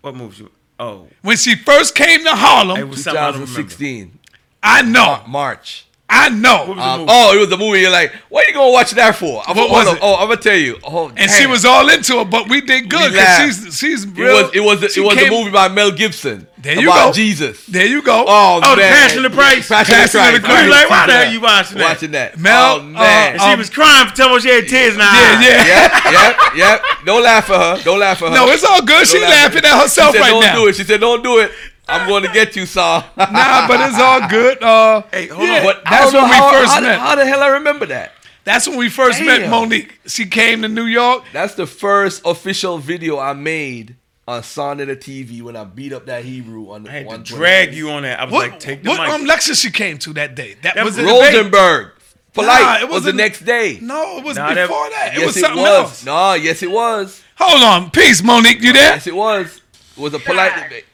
What 0.02 0.15
movie? 0.15 0.47
Oh, 0.78 1.08
When 1.23 1.36
she 1.36 1.57
first 1.57 1.94
came 1.94 2.23
to 2.24 2.31
Harlem, 2.36 2.78
it 2.78 2.89
was 2.89 3.02
something 3.02 3.20
I 3.20 3.31
don't 3.32 3.40
2016 3.47 4.18
I 4.62 4.82
know, 4.82 5.23
March. 5.26 5.86
I 6.10 6.30
know. 6.30 6.72
Um, 6.72 7.04
oh, 7.06 7.36
it 7.36 7.38
was 7.40 7.50
the 7.50 7.58
movie. 7.58 7.80
You're 7.80 7.90
like, 7.90 8.12
what 8.30 8.46
are 8.46 8.48
you 8.48 8.54
gonna 8.54 8.72
watch 8.72 8.92
that 8.92 9.14
for? 9.16 9.42
I'm, 9.46 9.54
What 9.56 9.68
hold 9.68 9.72
was 9.72 9.88
on. 9.88 9.96
it? 9.96 10.00
Oh, 10.02 10.14
I'm 10.16 10.28
gonna 10.28 10.40
tell 10.40 10.56
you. 10.56 10.78
Oh, 10.82 11.12
And 11.14 11.30
she 11.30 11.46
was 11.46 11.66
all 11.66 11.86
into 11.90 12.20
it, 12.20 12.30
but 12.30 12.48
we 12.48 12.62
did 12.62 12.88
good 12.88 13.12
because 13.12 13.14
laughed. 13.14 13.62
she's 13.64 13.78
she's 13.78 14.04
It 14.04 14.16
real. 14.16 14.42
was. 14.44 14.54
It 14.54 14.60
was. 14.60 14.92
she 14.94 15.02
It 15.02 15.04
was 15.04 15.16
a 15.16 15.20
came- 15.20 15.30
movie 15.32 15.50
by 15.50 15.68
Mel 15.68 15.90
Gibson. 15.90 16.46
There 16.60 16.80
you 16.80 16.88
about 16.90 17.08
go. 17.08 17.12
Jesus. 17.12 17.66
There 17.66 17.86
you 17.86 18.00
go. 18.02 18.24
Oh, 18.26 18.60
Oh, 18.64 18.74
the. 18.74 18.82
Passion 18.82 19.24
of 19.24 19.30
the 19.30 19.36
Christ? 19.36 19.68
Passion, 19.68 19.94
Passion 19.94 20.20
of 20.20 20.26
of 20.28 20.32
the 20.32 20.40
the 20.40 20.46
Christ. 20.48 20.64
You 20.64 20.70
like, 20.70 20.90
why 20.90 21.06
the 21.06 21.12
Yeah. 21.12 21.22
hell 21.24 21.32
you 21.32 21.40
watching 21.42 21.78
that? 21.78 21.88
Watching 21.88 22.10
that. 22.12 22.38
Mel, 22.38 22.76
oh 22.76 22.82
man. 22.82 23.32
And 23.34 23.40
she 23.42 23.48
Um, 23.52 23.58
was 23.58 23.70
crying 23.70 24.08
for 24.08 24.16
telling 24.16 24.34
me 24.34 24.40
she 24.40 24.48
had 24.48 24.66
tears 24.66 24.94
in 24.94 25.00
her 25.00 25.06
yeah, 25.06 25.36
eyes. 25.38 25.46
yeah. 25.46 25.66
yep, 25.66 26.12
yep, 26.12 26.56
yep. 26.56 26.84
Don't 27.04 27.22
laugh 27.22 27.50
at 27.50 27.60
her. 27.78 27.84
Don't 27.84 27.98
laugh 28.00 28.22
at 28.22 28.28
her. 28.30 28.34
No, 28.34 28.48
it's 28.48 28.64
all 28.64 28.80
good. 28.80 28.96
Don't 28.96 29.06
She 29.06 29.20
laughing 29.20 29.62
at 29.64 29.78
herself 29.82 30.12
she 30.14 30.18
said, 30.18 30.20
right 30.24 30.30
don't 30.30 30.40
now. 30.42 30.54
do 30.56 30.66
it. 30.68 30.74
She 30.76 30.84
said, 30.84 31.00
don't 31.00 31.22
do 31.22 31.38
it. 31.38 31.52
I'm 31.89 32.07
going 32.08 32.23
to 32.25 32.33
get 32.33 32.55
you, 32.57 32.67
Saul. 32.67 33.02
Nah, 33.17 33.67
but 33.68 33.81
it's 33.89 33.99
all 33.99 34.28
good. 34.28 34.62
Uh, 34.62 35.02
Hey, 35.10 35.26
hold 35.28 35.42
yeah, 35.49 35.58
on. 35.58 35.65
But 35.65 35.83
I 35.86 35.91
that's 35.91 36.12
when 36.12 36.25
we 36.25 36.36
how, 36.36 36.50
first 36.52 36.73
how, 36.75 36.81
met. 36.81 36.99
How 36.99 37.15
the 37.15 37.26
hell 37.26 37.41
I 37.42 37.49
remember 37.49 37.86
that? 37.86 38.12
That's 38.44 38.67
when 38.68 38.78
we 38.78 38.89
first 38.89 39.20
met 39.20 39.49
Monique. 39.50 40.00
She 40.07 40.26
came 40.26 40.62
to 40.62 40.68
New 40.68 40.84
York. 40.86 41.25
That's 41.33 41.55
the 41.55 41.67
first 41.67 42.23
official 42.25 42.78
video 42.78 43.18
I 43.18 43.33
made 43.34 43.97
on 44.26 44.42
Son 44.42 44.81
of 44.81 44.89
the 44.89 44.97
TV 44.97 45.42
when 45.42 45.57
I 45.57 45.65
beat 45.65 45.92
up 45.92 46.07
that 46.07 46.25
Hebrew 46.25 46.70
on 46.70 46.84
the 46.84 46.91
I 46.91 46.92
had 47.02 47.08
to 47.10 47.18
drag 47.34 47.75
you 47.75 47.91
on 47.91 48.02
that. 48.05 48.20
I 48.20 48.25
was 48.25 48.33
What, 48.33 48.50
like, 48.50 48.60
take 48.60 48.83
the 48.83 48.91
what 48.91 49.00
mic. 49.00 49.08
um, 49.10 49.25
lecture 49.26 49.55
she 49.55 49.70
came 49.70 49.99
to 49.99 50.12
that 50.15 50.34
day? 50.34 50.57
That, 50.62 50.75
That 50.76 50.84
was 50.84 50.97
was 50.97 51.05
it. 51.05 51.08
Rosenberg. 51.10 51.92
Polite 52.34 52.60
Nah, 52.60 52.75
it 52.76 52.81
was 52.83 52.89
the 52.89 52.92
wasn't- 53.08 53.17
next 53.17 53.41
day. 53.44 53.78
No, 53.83 54.18
it 54.18 54.25
was 54.25 54.36
Nah, 54.36 54.49
before 54.55 54.91
that. 54.91 55.12
It 55.15 55.18
yes, 55.18 55.26
was 55.26 55.36
it 55.36 55.41
something 55.41 55.60
was. 55.62 55.68
else. 55.70 56.05
No, 56.05 56.34
yes, 56.34 56.62
it 56.62 56.70
was. 56.70 57.23
Hold 57.36 57.62
on, 57.62 57.91
peace, 57.91 58.23
Monique. 58.23 58.60
You 58.62 58.73
there? 58.73 58.92
Yes, 58.94 59.07
it 59.07 59.15
was. 59.17 59.60
It 59.97 60.00
was 60.00 60.15
a 60.15 60.18
polite 60.18 60.55
debate. 60.62 60.84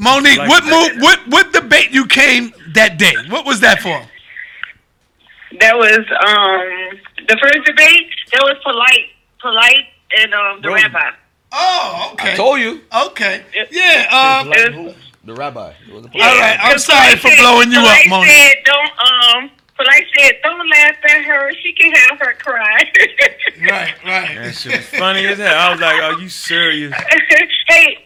Monique, 0.00 0.38
Like 0.38 0.48
what 0.48 0.64
move? 0.64 1.02
What 1.02 1.18
what 1.28 1.52
debate 1.52 1.90
you 1.90 2.06
came 2.06 2.52
that 2.74 2.96
day? 2.98 3.12
What 3.28 3.44
was 3.44 3.60
that 3.60 3.80
for? 3.80 4.00
That 5.60 5.76
was 5.76 5.98
um 6.26 6.98
the 7.28 7.36
first 7.36 7.66
debate. 7.66 8.06
That 8.32 8.42
was 8.42 8.56
polite, 8.62 9.10
polite, 9.40 9.86
and 10.18 10.32
um 10.32 10.56
the 10.62 10.68
Bro. 10.68 10.74
rabbi. 10.76 11.10
Oh, 11.52 12.10
okay. 12.14 12.32
I 12.32 12.36
told 12.36 12.60
you. 12.60 12.80
Okay. 13.08 13.42
Yeah. 13.70 14.06
Um. 14.40 14.52
It 14.52 14.74
was- 14.74 14.94
The 15.24 15.34
rabbi. 15.34 15.72
It 15.86 15.92
was 15.92 16.06
a 16.06 16.08
All 16.14 16.38
right. 16.38 16.58
I'm 16.62 16.78
sorry 16.78 17.16
for 17.16 17.28
said- 17.28 17.38
blowing 17.38 17.70
you 17.70 17.80
up, 17.80 17.98
Monique. 18.08 18.30
Said, 18.30 18.54
don't 18.64 18.92
um. 18.98 19.50
Polite 19.76 20.04
said, 20.18 20.34
"Don't 20.42 20.68
laugh 20.70 20.96
at 21.08 21.24
her. 21.24 21.50
She 21.62 21.72
can 21.72 21.90
have 21.92 22.18
her 22.20 22.34
cry." 22.34 22.82
Right. 23.62 23.94
Right. 24.04 24.34
That 24.36 24.54
shit 24.54 24.76
was 24.76 24.86
funny 24.86 25.26
as 25.26 25.38
hell. 25.38 25.54
I 25.58 25.70
was 25.72 25.80
like, 25.80 26.02
are 26.02 26.20
you 26.20 26.28
serious? 26.28 26.94
hey, 27.68 27.98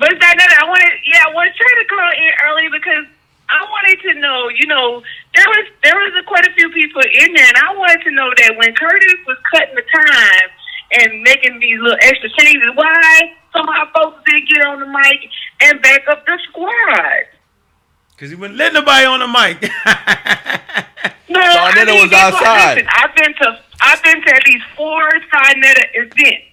but 0.00 0.16
that 0.16 0.34
nothing. 0.40 0.56
I 0.56 0.64
wanted, 0.64 0.96
yeah, 1.04 1.28
I 1.28 1.30
was 1.36 1.52
trying 1.52 1.78
to 1.84 1.86
call 1.92 2.10
in 2.16 2.32
early 2.48 2.68
because 2.72 3.04
I 3.52 3.60
wanted 3.68 4.00
to 4.08 4.12
know. 4.16 4.48
You 4.48 4.66
know, 4.66 5.04
there 5.36 5.44
was 5.44 5.66
there 5.84 5.94
was 5.94 6.12
a, 6.16 6.24
quite 6.24 6.48
a 6.48 6.52
few 6.56 6.72
people 6.72 7.02
in 7.04 7.36
there, 7.36 7.44
and 7.44 7.58
I 7.60 7.76
wanted 7.76 8.00
to 8.08 8.10
know 8.10 8.32
that 8.32 8.56
when 8.56 8.72
Curtis 8.74 9.20
was 9.28 9.36
cutting 9.52 9.76
the 9.76 9.84
time 9.84 10.48
and 10.96 11.22
making 11.22 11.60
these 11.60 11.78
little 11.78 12.00
extra 12.00 12.30
changes, 12.40 12.72
why 12.74 13.36
some 13.52 13.68
of 13.68 13.74
our 13.76 13.92
folks 13.92 14.24
didn't 14.24 14.48
get 14.48 14.64
on 14.64 14.80
the 14.80 14.88
mic 14.88 15.20
and 15.68 15.82
back 15.82 16.08
up 16.08 16.24
the 16.24 16.38
squad? 16.48 17.28
Because 18.16 18.30
he 18.30 18.36
wouldn't 18.36 18.58
let 18.58 18.72
nobody 18.72 19.04
on 19.04 19.20
the 19.20 19.28
mic. 19.28 19.60
No, 21.30 21.40
Sa 21.40 21.68
Neter 21.70 21.82
I 21.82 21.94
mean, 21.94 22.02
was 22.02 22.12
outside. 22.12 22.74
Listen, 22.74 22.88
I've 22.90 23.14
been 23.14 23.34
to 23.34 23.60
I've 23.82 24.02
been 24.02 24.20
to 24.20 24.34
at 24.34 24.46
least 24.46 24.64
four 24.76 25.08
Sa 25.30 25.52
Neter 25.54 25.86
events, 25.94 26.44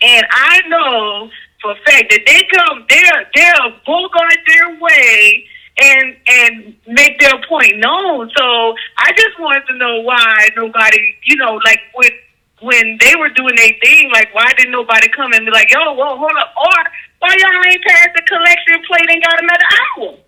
and 0.00 0.26
I 0.30 0.62
know 0.68 1.30
for 1.62 1.72
a 1.72 1.76
fact 1.86 2.10
that 2.10 2.20
they 2.26 2.42
come, 2.56 2.84
they're 2.88 3.26
they'll 3.34 3.72
bogart 3.86 4.38
their 4.46 4.80
way 4.80 5.44
and 5.78 6.16
and 6.26 6.76
make 6.86 7.18
their 7.20 7.40
point 7.48 7.78
known. 7.78 8.30
So 8.36 8.74
I 8.98 9.12
just 9.16 9.38
wanted 9.38 9.66
to 9.68 9.76
know 9.76 10.00
why 10.00 10.48
nobody, 10.56 10.98
you 11.24 11.36
know, 11.36 11.60
like 11.64 11.80
with 11.94 12.12
when 12.60 12.96
they 13.00 13.14
were 13.16 13.28
doing 13.30 13.54
their 13.56 13.72
thing, 13.82 14.10
like 14.12 14.34
why 14.34 14.50
didn't 14.56 14.72
nobody 14.72 15.08
come 15.08 15.32
and 15.32 15.44
be 15.44 15.52
like, 15.52 15.70
yo, 15.70 15.92
whoa, 15.92 16.16
hold 16.16 16.32
up, 16.40 16.52
or 16.56 16.84
why 17.18 17.34
y'all 17.38 17.72
ain't 17.72 17.84
passed 17.84 18.10
the 18.14 18.22
collection 18.22 18.82
plate 18.86 19.10
and 19.10 19.22
got 19.22 19.42
another 19.42 19.68
album? 19.96 20.20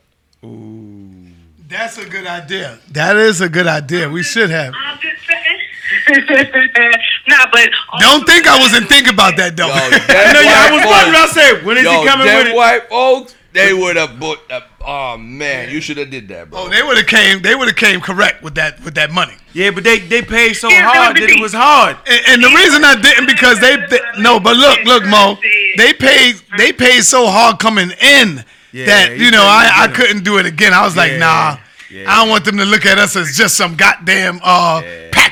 Ooh, 0.45 1.33
That's 1.69 1.99
a 1.99 2.05
good 2.09 2.27
idea. 2.27 2.79
That 2.93 3.17
is 3.17 3.41
a 3.41 3.49
good 3.49 3.67
idea. 3.67 4.09
We 4.09 4.23
should 4.23 4.51
have. 4.51 4.75
I'm 4.77 4.99
just 4.99 5.27
saying. 5.27 5.58
nah, 7.29 7.47
but 7.53 7.71
Don't 8.01 8.27
think 8.27 8.47
I 8.47 8.59
wasn't 8.61 8.89
thinking 8.93 9.13
about 9.15 9.37
that 9.37 9.57
though. 9.57 9.69
Yo, 9.69 9.73
I 9.75 10.33
know, 10.33 10.41
yeah, 10.41 10.69
I 10.69 10.71
was 10.73 10.85
wondering. 10.85 11.17
I 11.17 11.27
said, 11.33 11.65
when 11.65 11.77
is 11.79 11.85
Yo, 11.85 12.01
he 12.03 12.07
coming 12.07 12.27
them 12.27 12.37
with 12.39 12.47
it? 12.49 12.55
white 12.57 12.89
folks, 12.89 13.35
they 13.53 13.73
would 13.73 13.97
have 13.97 14.21
bought. 14.21 14.39
Uh, 14.51 14.61
oh 14.85 15.17
man, 15.17 15.71
you 15.71 15.81
should 15.81 15.97
have 15.97 16.11
did 16.11 16.29
that, 16.29 16.51
bro. 16.51 16.61
Oh, 16.65 16.69
they 16.69 16.83
would 16.83 16.97
have 16.97 17.07
came. 17.07 17.41
They 17.43 17.55
would 17.55 17.69
have 17.69 17.77
came 17.77 18.01
correct 18.01 18.43
with 18.43 18.55
that 18.57 18.81
with 18.85 18.95
that 18.95 19.11
money. 19.11 19.35
Yeah, 19.55 19.71
but 19.71 19.85
they 19.85 19.99
they 19.99 20.23
paid 20.23 20.55
so 20.55 20.69
Yeah, 20.69 20.87
hard 20.89 21.17
that 21.17 21.21
that 21.21 21.31
it 21.31 21.41
was 21.41 21.55
hard. 21.55 21.97
And, 22.07 22.21
and 22.29 22.43
the 22.45 22.49
reason 22.55 22.85
I 22.85 23.01
didn't 23.01 23.27
because 23.27 23.59
they, 23.61 23.77
they 23.89 24.01
no, 24.19 24.39
but 24.39 24.57
look, 24.57 24.85
look, 24.85 25.05
Mo, 25.07 25.39
they 25.77 25.93
paid 25.95 26.37
they 26.59 26.73
paid 26.73 27.03
so 27.03 27.27
hard 27.27 27.59
coming 27.59 27.91
in 28.01 28.45
Yeah, 28.73 28.87
that 28.87 29.17
you 29.17 29.25
you 29.27 29.31
know 29.31 29.43
I, 29.43 29.85
I 29.85 29.89
couldn't 29.89 30.25
do 30.25 30.37
it 30.39 30.45
again. 30.47 30.75
I 30.75 30.85
was 30.85 30.97
like, 30.97 31.13
Yeah, 31.13 31.19
nah, 31.19 31.57
yeah. 31.91 32.05
I 32.13 32.17
don't 32.21 32.29
want 32.29 32.45
them 32.45 32.59
to 32.59 32.65
look 32.67 32.85
at 32.85 32.99
us 32.99 33.17
as 33.17 33.35
just 33.37 33.57
some 33.57 33.75
goddamn 33.77 34.41
uh 34.45 34.83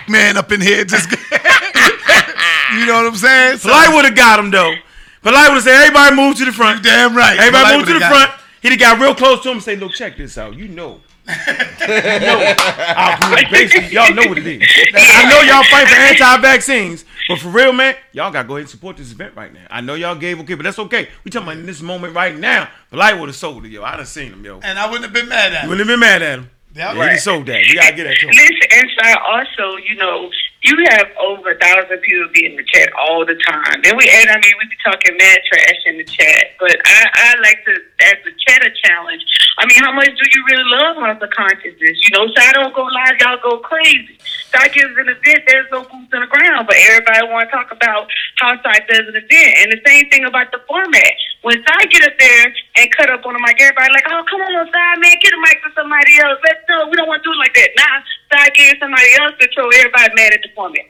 Man 0.09 0.37
up 0.37 0.53
in 0.53 0.61
here. 0.61 0.85
Just 0.85 1.11
you 1.11 2.87
know 2.87 2.95
what 3.03 3.07
I'm 3.07 3.15
saying? 3.17 3.59
So, 3.59 3.69
Polite 3.69 3.95
would 3.95 4.05
have 4.05 4.17
got 4.17 4.39
him 4.39 4.51
though. 4.51 4.75
But 5.23 5.31
Polite 5.31 5.49
would 5.49 5.55
have 5.57 5.65
said, 5.65 5.75
everybody 5.87 6.15
move 6.17 6.37
to 6.39 6.45
the 6.45 6.53
front. 6.53 6.83
damn 6.83 7.17
right. 7.17 7.39
Everybody 7.39 7.79
move 7.79 7.87
to 7.89 7.95
the 7.95 8.01
front. 8.01 8.31
He'd 8.63 8.71
have 8.71 8.79
got 8.79 9.01
real 9.01 9.15
close 9.15 9.43
to 9.43 9.51
him 9.51 9.57
and 9.57 9.63
say, 9.63 9.77
look, 9.77 9.93
check 9.93 10.17
this 10.17 10.39
out. 10.39 10.55
You 10.57 10.69
know. 10.69 11.01
you 11.29 11.35
know. 11.35 12.55
I'll. 12.97 13.51
Basically, 13.51 13.89
y'all 13.89 14.15
know 14.15 14.29
what 14.29 14.39
it 14.39 14.47
is. 14.47 14.63
I 14.95 15.29
know 15.29 15.41
y'all 15.43 15.65
fight 15.65 15.89
for 15.89 15.97
anti-vaccines, 15.97 17.05
but 17.29 17.41
for 17.41 17.49
real, 17.49 17.73
man, 17.73 17.97
y'all 18.13 18.31
gotta 18.31 18.47
go 18.47 18.55
ahead 18.55 18.63
and 18.63 18.71
support 18.71 18.97
this 18.97 19.11
event 19.11 19.35
right 19.35 19.53
now. 19.53 19.67
I 19.69 19.81
know 19.81 19.95
y'all 19.95 20.15
gave 20.15 20.39
okay, 20.41 20.55
but 20.55 20.63
that's 20.63 20.79
okay. 20.79 21.09
We 21.25 21.33
talking 21.33 21.49
about 21.49 21.59
in 21.59 21.67
this 21.67 21.83
moment 21.83 22.15
right 22.15 22.37
now. 22.37 22.69
Polite 22.91 23.19
would 23.19 23.29
have 23.29 23.35
sold 23.37 23.65
it, 23.65 23.73
yo. 23.73 23.83
I 23.83 23.97
done 23.97 24.07
seen 24.07 24.33
him, 24.33 24.45
yo. 24.45 24.61
And 24.61 24.79
I 24.79 24.87
wouldn't 24.87 25.05
have 25.05 25.13
been 25.13 25.29
mad 25.29 25.53
at 25.53 25.53
You 25.53 25.59
him. 25.65 25.69
wouldn't 25.71 25.89
have 25.89 25.93
been 25.95 26.01
mad 26.01 26.23
at 26.23 26.39
him. 26.39 26.51
Yep. 26.77 26.95
Yeah, 26.95 27.13
he 27.13 27.19
sold 27.19 27.47
that. 27.47 27.65
We 27.65 27.75
gotta 27.75 27.97
get 27.97 28.05
that 28.05 28.17
to 28.21 28.27
him. 28.29 28.37
Listen, 28.37 28.69
and 28.71 28.89
so 29.01 29.07
also, 29.33 29.77
you 29.89 29.97
know, 29.97 30.31
you 30.67 30.75
have 30.91 31.07
over 31.23 31.55
a 31.55 31.59
thousand 31.59 31.99
people 32.03 32.27
be 32.35 32.45
in 32.45 32.57
the 32.57 32.67
chat 32.67 32.91
all 32.99 33.25
the 33.25 33.39
time. 33.47 33.81
Then 33.83 33.97
we, 33.97 34.11
and 34.11 34.31
I 34.31 34.35
mean, 34.35 34.55
we 34.59 34.67
be 34.67 34.79
talking 34.83 35.17
mad 35.17 35.39
trash 35.47 35.81
in 35.87 35.97
the 35.99 36.05
chat. 36.05 36.59
But 36.59 36.75
I, 36.85 36.99
I 37.15 37.29
like 37.41 37.63
to, 37.65 37.75
as 38.03 38.19
a 38.27 38.35
chatter 38.35 38.75
challenge. 38.83 39.23
I 39.59 39.67
mean, 39.67 39.79
how 39.79 39.93
much 39.95 40.11
do 40.11 40.25
you 40.35 40.43
really 40.51 40.69
love 40.69 40.97
House 40.99 41.23
of 41.23 41.31
Konsciousness? 41.31 41.97
You 42.03 42.11
know, 42.13 42.27
so 42.27 42.39
I 42.43 42.53
don't 42.53 42.75
go 42.75 42.83
live, 42.83 43.15
y'all 43.23 43.39
go 43.43 43.59
crazy. 43.63 44.19
So 44.51 44.59
I 44.59 44.67
an 44.67 45.09
event, 45.09 45.43
there's 45.47 45.71
no 45.71 45.83
boots 45.83 46.13
on 46.13 46.21
the 46.21 46.31
ground, 46.31 46.67
but 46.67 46.77
everybody 46.91 47.31
want 47.31 47.49
to 47.49 47.53
talk 47.55 47.71
about 47.71 48.11
how 48.37 48.55
side 48.63 48.85
does 48.89 49.07
an 49.07 49.17
event. 49.17 49.53
And 49.63 49.73
the 49.73 49.81
same 49.87 50.11
thing 50.11 50.25
about 50.25 50.51
the 50.51 50.61
format. 50.69 51.15
When 51.43 51.63
Side 51.63 51.91
get 51.95 52.03
up 52.03 52.19
there 52.19 52.47
and 52.83 52.91
cut 52.97 53.07
up 53.07 53.23
on 53.23 53.35
the 53.35 53.39
mic, 53.39 53.63
everybody 53.63 53.93
like, 53.95 54.03
oh, 54.11 54.25
come 54.27 54.41
on, 54.43 54.67
Side, 54.67 54.99
man, 54.99 55.15
get 55.23 55.31
a 55.31 55.39
mic 55.39 55.63
to 55.63 55.71
somebody 55.79 56.19
else. 56.19 56.43
Let's 56.43 56.59
do 56.67 56.91
We 56.91 56.97
don't 56.99 57.07
want 57.07 57.23
to 57.23 57.29
do 57.29 57.33
it 57.33 57.39
like 57.39 57.55
that. 57.55 57.71
Nah, 57.79 58.03
Side 58.33 58.55
gave 58.55 58.75
somebody 58.81 59.07
else 59.21 59.35
control. 59.39 59.71
Everybody 59.75 60.15
mad 60.15 60.33
at 60.35 60.43
the 60.43 60.49
format. 60.55 60.85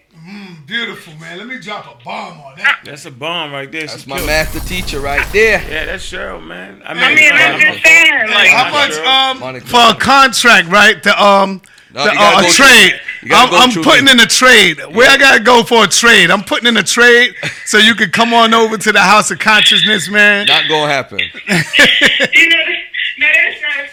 Beautiful, 0.66 1.14
man. 1.14 1.38
Let 1.38 1.46
me 1.46 1.58
drop 1.60 1.86
a 2.00 2.04
bomb 2.04 2.40
on 2.40 2.56
that. 2.56 2.80
That's 2.84 3.06
a 3.06 3.10
bomb 3.12 3.52
right 3.52 3.70
there. 3.70 3.86
That's 3.86 4.04
my 4.06 4.18
master 4.26 4.58
teacher 4.60 4.98
right 4.98 5.24
there. 5.32 5.60
Yeah, 5.62 5.84
that's 5.84 6.04
Cheryl, 6.10 6.44
man. 6.44 6.82
I 6.84 6.90
I 6.90 6.94
mean, 6.94 7.14
mean, 7.14 7.32
I'm 7.32 7.60
just 7.60 7.84
saying, 7.84 8.28
like, 8.30 8.48
How 8.48 8.72
much 8.72 8.92
um 8.98 9.38
Monica. 9.38 9.66
for 9.66 9.90
a 9.90 9.94
contract, 9.94 10.66
right? 10.68 11.00
The 11.00 11.22
um 11.22 11.62
No, 11.94 12.02
the, 12.04 12.10
gotta 12.14 12.44
uh, 12.44 12.48
a 12.48 12.52
trade. 12.52 13.00
gotta 13.28 13.56
I'm, 13.56 13.70
I'm 13.76 13.84
putting 13.84 14.08
in 14.08 14.18
a 14.18 14.26
trade. 14.26 14.80
Where 14.92 15.08
I 15.08 15.16
gotta 15.16 15.40
go 15.40 15.62
for 15.62 15.84
a 15.84 15.86
trade? 15.86 16.32
I'm 16.32 16.42
putting 16.42 16.66
in 16.66 16.76
a 16.78 16.82
trade 16.82 17.34
so 17.64 17.78
you 17.78 17.94
can 17.94 18.10
come 18.10 18.34
on 18.34 18.52
over 18.52 18.76
to 18.76 18.90
the 18.92 19.00
House 19.00 19.30
of 19.30 19.38
Konsciousness, 19.38 20.10
man. 20.10 20.46
Not 20.48 20.68
gonna 20.68 20.90
happen. 20.92 21.18
you 21.20 22.48
know, 22.48 22.56
now 22.66 22.75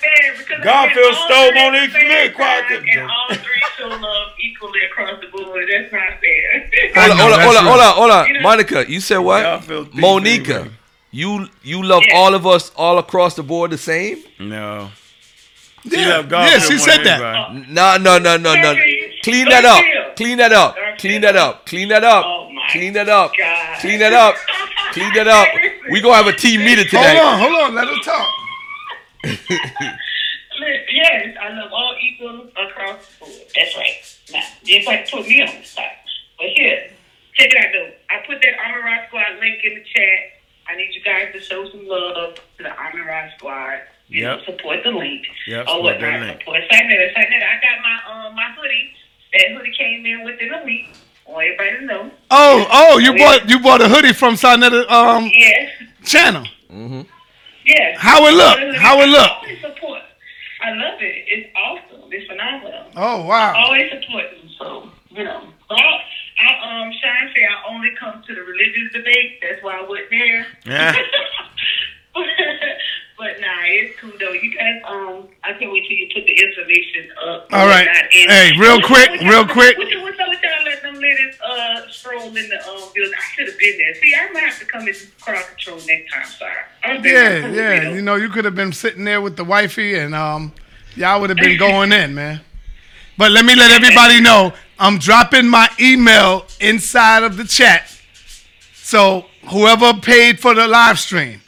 that's 0.04 0.16
not 0.16 0.22
fair 0.22 0.38
because 0.38 0.64
Garfield 0.64 1.14
again, 1.14 1.26
stole 1.26 1.50
three 1.50 1.60
at 1.60 1.64
the 1.64 1.72
Monique's 1.72 1.94
same 1.94 2.08
milk, 2.08 2.34
time, 2.36 2.64
Quacker. 2.64 3.00
And 3.02 3.10
all 3.10 3.36
three 3.36 3.64
show 3.78 3.88
love 3.88 4.28
equally 4.40 4.80
across 4.90 5.22
the 5.22 5.28
board. 5.28 5.66
That's 5.72 5.92
not 5.92 6.20
fair. 6.20 6.70
Hold 6.96 7.12
on, 7.12 7.18
know, 7.18 7.24
hold 7.24 7.34
on, 7.34 7.40
that's 7.40 7.44
hold 7.44 7.56
on, 7.58 7.64
hold 7.66 7.82
on, 7.82 7.94
hold 7.96 8.12
on. 8.12 8.28
You 8.28 8.34
know- 8.34 8.42
Monica, 8.42 8.86
you 8.90 9.00
said 9.00 9.18
what? 9.20 9.68
Monica, 9.94 10.70
you 11.12 11.48
you 11.64 11.84
love 11.84 12.04
Yeah. 12.08 12.18
all 12.18 12.34
of 12.36 12.46
us 12.48 12.72
all 12.76 12.98
across 12.98 13.36
the 13.36 13.44
board 13.44 13.72
the 13.72 13.78
same? 13.78 14.24
No. 14.40 14.90
Yeah, 15.86 16.08
love 16.18 16.30
Garfield 16.30 16.62
yeah, 16.62 16.68
she 16.70 16.78
said 16.78 17.04
that. 17.04 17.20
anybody. 17.22 17.66
Oh. 17.70 17.74
No, 17.74 17.98
no, 17.98 18.18
no, 18.18 18.38
no, 18.38 18.56
no. 18.56 18.74
Clean 19.24 19.46
that 19.50 19.66
up. 19.66 20.16
Clean 20.16 20.38
that 20.38 20.54
up. 20.54 20.76
Clean 20.98 21.20
that 21.22 21.36
up. 21.36 21.66
Clean 21.66 21.90
that 21.90 22.04
up. 22.06 22.34
Clean 22.70 22.94
that 22.94 23.10
up. 23.10 23.32
Clean 23.82 24.00
that 24.00 24.14
up. 24.14 24.36
Clean 24.94 25.14
that 25.14 25.28
up. 25.28 25.48
We 25.92 26.00
gonna 26.02 26.16
have 26.16 26.28
a 26.28 26.34
team 26.34 26.62
meeting 26.62 26.86
today. 26.86 27.18
Hold 27.18 27.28
on, 27.28 27.40
hold 27.40 27.64
on, 27.64 27.76
let 27.76 27.88
her 27.88 28.02
talk. 28.04 28.30
Yes, 30.92 31.36
I 31.42 31.50
love 31.54 31.72
all 31.74 31.96
equal 32.02 32.48
across 32.56 33.08
the 33.20 33.26
board. 33.26 33.42
That's 33.56 33.76
right. 33.76 33.96
Now, 34.32 34.44
just 34.64 34.88
like 34.88 35.10
put 35.10 35.28
me 35.28 35.42
on 35.42 35.56
the 35.60 35.64
spot. 35.64 35.86
But 36.38 36.48
here, 36.56 36.90
check 37.36 37.50
it 37.52 37.58
out 37.58 37.72
though. 37.74 37.92
I 38.10 38.26
put 38.28 38.42
that 38.42 38.54
Armor 38.64 38.86
Rock 38.86 39.08
Squad 39.08 39.40
link 39.40 39.60
in 39.64 39.74
the 39.76 39.84
chat. 39.84 40.20
I 40.70 40.76
need 40.76 40.94
you 40.94 41.02
guys 41.04 41.34
to 41.34 41.40
show 41.42 41.68
some 41.70 41.86
love 41.88 42.36
to 42.58 42.64
the 42.64 42.70
Armor 42.70 43.06
Rock 43.06 43.32
Squad. 43.38 43.80
You 44.08 44.24
Yep. 44.24 44.38
know, 44.40 44.46
support 44.46 44.80
the 44.84 44.92
link. 44.92 45.26
Yep, 45.48 45.66
oh, 45.68 45.78
support 45.78 45.84
what 45.84 46.00
that 46.00 46.12
not 46.20 46.28
link. 46.28 46.40
support 46.40 46.62
Sa 46.72 46.78
Neter. 46.84 47.12
Sagnetta, 47.18 47.48
I 47.48 47.56
got 47.62 47.78
my 47.82 48.28
um 48.28 48.36
my 48.36 48.52
hoodie. 48.56 48.92
That 49.34 49.52
hoodie 49.58 49.74
came 49.78 50.06
in 50.06 50.24
within 50.24 50.54
a 50.54 50.64
week. 50.64 50.96
I 51.28 51.32
want 51.32 51.46
everybody 51.48 51.80
to 51.80 51.86
know. 51.86 52.12
Oh, 52.30 52.68
oh, 52.72 52.98
you 53.00 53.18
bought 53.18 53.50
you 53.50 53.60
bought 53.60 53.82
a 53.82 53.90
hoodie 53.90 54.14
from 54.14 54.36
Sa 54.36 54.56
Neter 54.56 54.86
um 54.90 55.32
Yes. 55.34 55.70
channel. 56.06 56.46
Yes. 57.66 57.98
How 58.00 58.26
it 58.28 58.34
look? 58.34 58.76
How 58.76 59.00
it 59.02 59.08
look? 59.08 59.20
I 59.20 59.36
always 59.42 59.62
support. 59.62 60.02
I 60.62 60.72
love 60.72 61.02
it. 61.02 61.26
It's 61.28 61.50
awesome. 61.56 62.10
It's 62.12 62.28
phenomenal. 62.28 62.86
Oh 62.96 63.26
wow. 63.26 63.54
Always 63.56 63.92
support 63.92 64.26
them. 64.32 64.50
So, 64.58 64.90
you 65.10 65.24
know. 65.24 65.48
But 65.68 65.78
I, 65.80 66.00
I 66.40 66.82
um 66.82 66.92
Sean 67.02 67.32
say 67.36 67.46
I 67.46 67.74
only 67.74 67.90
come 68.00 68.24
to 68.26 68.36
the 68.36 68.42
religious 68.42 68.94
debate. 68.94 69.40
That's 69.42 69.64
why 69.64 69.78
I 69.80 69.82
wasn't 69.88 70.10
there. 70.10 70.48
Yeah. 70.66 70.96
but 72.14 72.26
nah, 73.20 73.64
it's 73.66 74.00
cool 74.00 74.12
though. 74.20 74.32
You 74.32 74.54
guys 74.56 74.82
um 74.88 75.28
I 75.44 75.54
can't 75.54 75.72
wait 75.72 75.88
till 75.88 75.98
you 75.98 76.10
put 76.14 76.26
the 76.26 76.34
information 76.34 77.12
up. 77.26 77.48
All 77.52 77.68
right. 77.68 77.88
Hey, 78.12 78.52
real 78.58 78.82
quick, 78.82 79.10
real 79.22 79.46
quick. 79.46 79.78
What's 79.78 79.94
up 79.94 80.04
with 80.04 80.40
y'all 80.44 80.64
letting 80.64 80.94
them 80.94 81.02
ladies 81.02 81.36
uh 81.42 81.88
stroll 81.90 82.28
in 82.28 82.34
the 82.34 82.60
um 82.68 82.90
building? 82.94 83.14
I 83.18 83.24
should 83.36 83.48
have 83.48 83.60
been 83.60 83.78
there. 83.78 83.96
See, 83.96 84.14
I 84.16 84.32
might 84.32 84.44
have 84.44 84.60
to 84.60 84.66
come 84.66 84.88
in 84.88 84.96
crowd 85.22 85.46
control 85.48 85.80
next 85.88 86.12
time, 86.12 86.26
sorry. 86.26 87.04
Yeah, 87.04 87.48
yeah. 87.48 87.74
you 87.74 87.82
know. 87.82 87.94
You 87.94 88.02
know, 88.02 88.16
you 88.16 88.30
could 88.30 88.46
have 88.46 88.56
been 88.56 88.74
sitting 88.74 89.04
there 89.04 89.22
with 89.22 89.38
the 89.38 89.44
wifey 89.44 89.98
and 89.98 90.16
um 90.16 90.54
y'all 90.96 91.22
would 91.22 91.30
have 91.30 91.40
been 91.40 91.58
going 91.58 91.92
in, 91.92 92.14
man. 92.14 92.42
But 93.18 93.32
let 93.32 93.46
me 93.46 93.56
let 93.56 93.72
everybody 93.72 94.22
know 94.22 94.54
I'm 94.80 94.98
dropping 94.98 95.48
my 95.48 95.70
email 95.80 96.46
inside 96.60 97.24
of 97.24 97.38
the 97.38 97.44
chat. 97.44 97.90
So 98.74 99.26
whoever 99.50 99.94
paid 99.94 100.40
for 100.40 100.54
the 100.54 100.68
live 100.68 101.00
stream, 101.00 101.40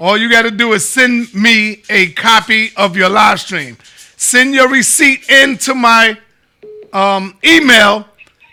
all 0.00 0.16
you 0.16 0.30
got 0.30 0.42
to 0.42 0.50
do 0.50 0.72
is 0.72 0.88
send 0.88 1.34
me 1.34 1.82
a 1.90 2.12
copy 2.12 2.70
of 2.76 2.96
your 2.96 3.08
live 3.08 3.40
stream. 3.40 3.76
Send 4.16 4.54
your 4.54 4.68
receipt 4.68 5.28
into 5.28 5.74
my 5.74 6.18
um, 6.92 7.36
email, 7.44 8.06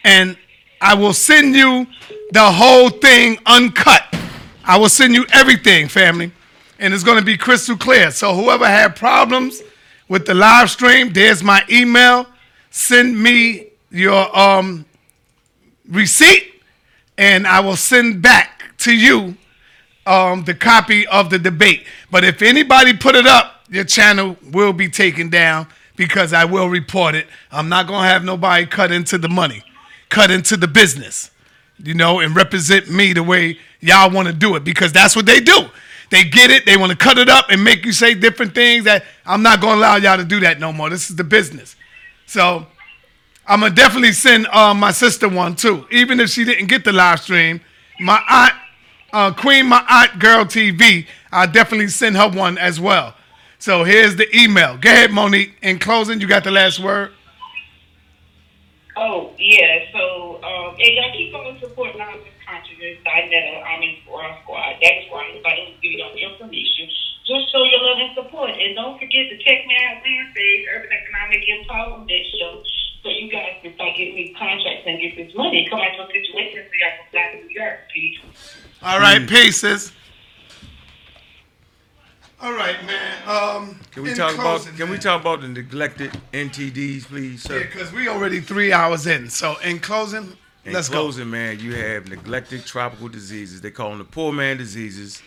and 0.04 0.38
I 0.82 0.96
will 0.96 1.14
send 1.14 1.56
you 1.56 1.86
the 2.32 2.52
whole 2.52 2.90
thing 2.90 3.38
uncut. 3.46 4.04
I 4.64 4.78
will 4.78 4.90
send 4.90 5.14
you 5.14 5.26
everything, 5.32 5.88
family, 5.88 6.32
and 6.80 6.94
it's 6.94 7.04
going 7.04 7.20
to 7.20 7.26
be 7.26 7.38
crystal 7.38 7.78
clear. 7.78 8.10
So 8.12 8.34
whoever 8.34 8.66
had 8.66 8.96
problems 8.96 9.62
with 10.10 10.26
the 10.26 10.34
live 10.34 10.72
stream, 10.72 11.14
there's 11.14 11.44
my 11.44 11.64
email. 11.70 12.26
Send 12.72 13.22
me 13.22 13.68
your 13.92 14.38
um, 14.38 14.86
receipt, 15.88 16.54
and 17.18 17.46
I 17.46 17.60
will 17.60 17.76
send 17.76 18.22
back 18.22 18.78
to 18.80 18.94
you 18.94 19.38
um, 20.06 20.44
the 20.44 20.54
copy 20.54 21.08
of 21.08 21.30
the 21.30 21.40
debate. 21.40 21.86
But 22.12 22.24
if 22.24 22.42
anybody 22.42 22.96
put 22.96 23.16
it 23.16 23.26
up, 23.26 23.64
your 23.70 23.84
channel 23.84 24.38
will 24.52 24.74
be 24.74 24.90
taken 24.90 25.30
down 25.30 25.68
because 25.96 26.34
I 26.34 26.46
will 26.46 26.70
report 26.70 27.16
it. 27.16 27.28
I'm 27.52 27.70
not 27.70 27.88
gonna 27.88 28.08
have 28.08 28.24
nobody 28.24 28.66
cut 28.66 28.92
into 28.92 29.18
the 29.18 29.30
money, 29.30 29.64
cut 30.10 30.32
into 30.32 30.58
the 30.58 30.68
business, 30.68 31.32
you 31.78 31.94
know, 31.94 32.20
and 32.20 32.36
represent 32.36 32.90
me 32.90 33.14
the 33.14 33.24
way 33.24 33.58
y'all 33.80 34.12
want 34.12 34.28
to 34.28 34.34
do 34.34 34.56
it 34.56 34.64
because 34.64 34.92
that's 34.92 35.16
what 35.16 35.26
they 35.26 35.40
do. 35.40 35.66
They 36.12 36.24
get 36.24 36.52
it, 36.52 36.66
they 36.66 36.78
want 36.78 36.92
to 36.92 36.98
cut 36.98 37.18
it 37.18 37.30
up 37.30 37.48
and 37.50 37.64
make 37.64 37.84
you 37.84 37.92
say 37.92 38.14
different 38.14 38.54
things 38.54 38.86
that 38.86 39.04
I'm 39.26 39.42
not 39.42 39.62
gonna 39.62 39.80
allow 39.80 39.96
y'all 39.96 40.18
to 40.18 40.26
do 40.26 40.40
that 40.42 40.60
no 40.60 40.72
more. 40.72 40.90
This 40.90 41.10
is 41.10 41.16
the 41.16 41.24
business. 41.24 41.76
So 42.28 42.68
I'm 43.48 43.62
gonna 43.62 43.74
definitely 43.74 44.12
send 44.12 44.48
uh, 44.48 44.74
my 44.74 44.92
sister 44.92 45.28
one 45.28 45.56
too, 45.56 45.88
even 45.92 46.20
if 46.20 46.30
she 46.30 46.46
didn't 46.46 46.68
get 46.68 46.84
the 46.84 46.92
live 46.92 47.22
stream. 47.22 47.62
My 48.00 48.22
aunt, 48.30 48.54
uh, 49.16 49.32
Queen, 49.32 49.68
my 49.68 49.80
aunt, 49.88 50.20
Girl 50.20 50.44
TV, 50.44 51.08
I'll 51.32 51.48
definitely 51.48 51.88
send 51.88 52.18
her 52.18 52.28
one 52.28 52.58
as 52.58 52.82
well. 52.82 53.16
So 53.60 53.86
here's 53.86 54.18
the 54.18 54.28
email. 54.36 54.76
Go 54.76 54.92
ahead, 54.92 55.12
Monique. 55.12 55.56
In 55.62 55.80
closing, 55.80 56.20
you 56.20 56.28
got 56.28 56.44
the 56.44 56.52
last 56.52 56.84
word. 56.84 57.14
Oh, 58.98 59.32
yeah. 59.40 59.88
So, 59.94 60.44
um, 60.44 60.76
and 60.76 60.92
y'all 61.00 61.16
keep 61.16 61.34
on 61.34 61.58
supporting 61.62 62.02
our 62.02 62.12
consciousness, 62.44 63.00
Dinetta, 63.08 63.64
I 63.64 63.80
mean, 63.80 64.04
Raw 64.04 64.36
Squad. 64.44 64.76
That's 64.84 65.08
why 65.10 65.32
everybody 65.32 65.80
give 65.82 65.96
you 65.96 66.04
the 66.04 66.20
information. 66.20 66.92
Just 67.24 67.52
show 67.56 67.64
your 67.64 67.82
love 67.88 68.00
and 68.04 68.14
support. 68.20 68.52
And 68.52 68.76
don't 68.76 69.00
forget 69.00 69.32
to 69.32 69.38
check 69.40 69.64
me 69.66 69.80
out 69.80 70.04
Wednesdays, 70.04 70.68
Urban 70.76 70.92
Economic 70.92 71.42
Empowerment 71.48 72.24
Show, 72.36 72.64
so 73.02 73.10
you 73.10 73.32
guys 73.32 73.64
can 73.64 73.74
start 73.76 73.96
getting 73.96 74.16
these 74.16 74.36
contracts 74.36 74.84
and 74.86 75.00
get 75.00 75.16
this 75.16 75.34
money. 75.36 75.66
Come 75.72 75.80
out 75.80 75.96
to 75.96 76.04
a 76.04 76.08
situation 76.12 76.68
so 76.68 76.76
y'all 76.76 76.96
can 77.00 77.08
fly 77.12 77.24
to 77.32 77.48
New 77.48 77.56
York. 77.56 77.80
Peace. 77.94 78.65
All 78.84 79.00
right, 79.00 79.28
pieces. 79.28 79.92
All 82.42 82.54
right, 82.54 82.76
man. 82.86 83.28
Um, 83.28 83.80
Can 83.92 84.04
we 84.04 84.14
talk 84.14 84.36
closing, 84.36 84.70
about 84.70 84.78
can 84.78 84.90
we 84.90 84.98
talk 85.00 85.22
about 85.22 85.42
the 85.42 85.48
neglected 85.48 86.12
NTDs, 86.34 87.06
please, 87.06 87.42
sir? 87.42 87.60
Yeah, 87.60 87.66
because 87.66 87.92
we 87.92 88.08
already 88.08 88.40
three 88.42 88.72
hours 88.72 89.08
in. 89.08 89.30
So 89.30 89.56
in 89.64 89.80
closing, 89.80 90.34
In 90.66 90.74
let's 90.74 90.90
closing, 90.90 91.30
man, 91.32 91.60
you 91.60 91.74
have 91.76 92.08
neglected 92.10 92.66
tropical 92.66 93.08
diseases. 93.08 93.62
They 93.62 93.72
call 93.72 93.90
them 93.90 94.00
the 94.00 94.04
poor 94.04 94.32
man 94.32 94.58
diseases, 94.58 95.24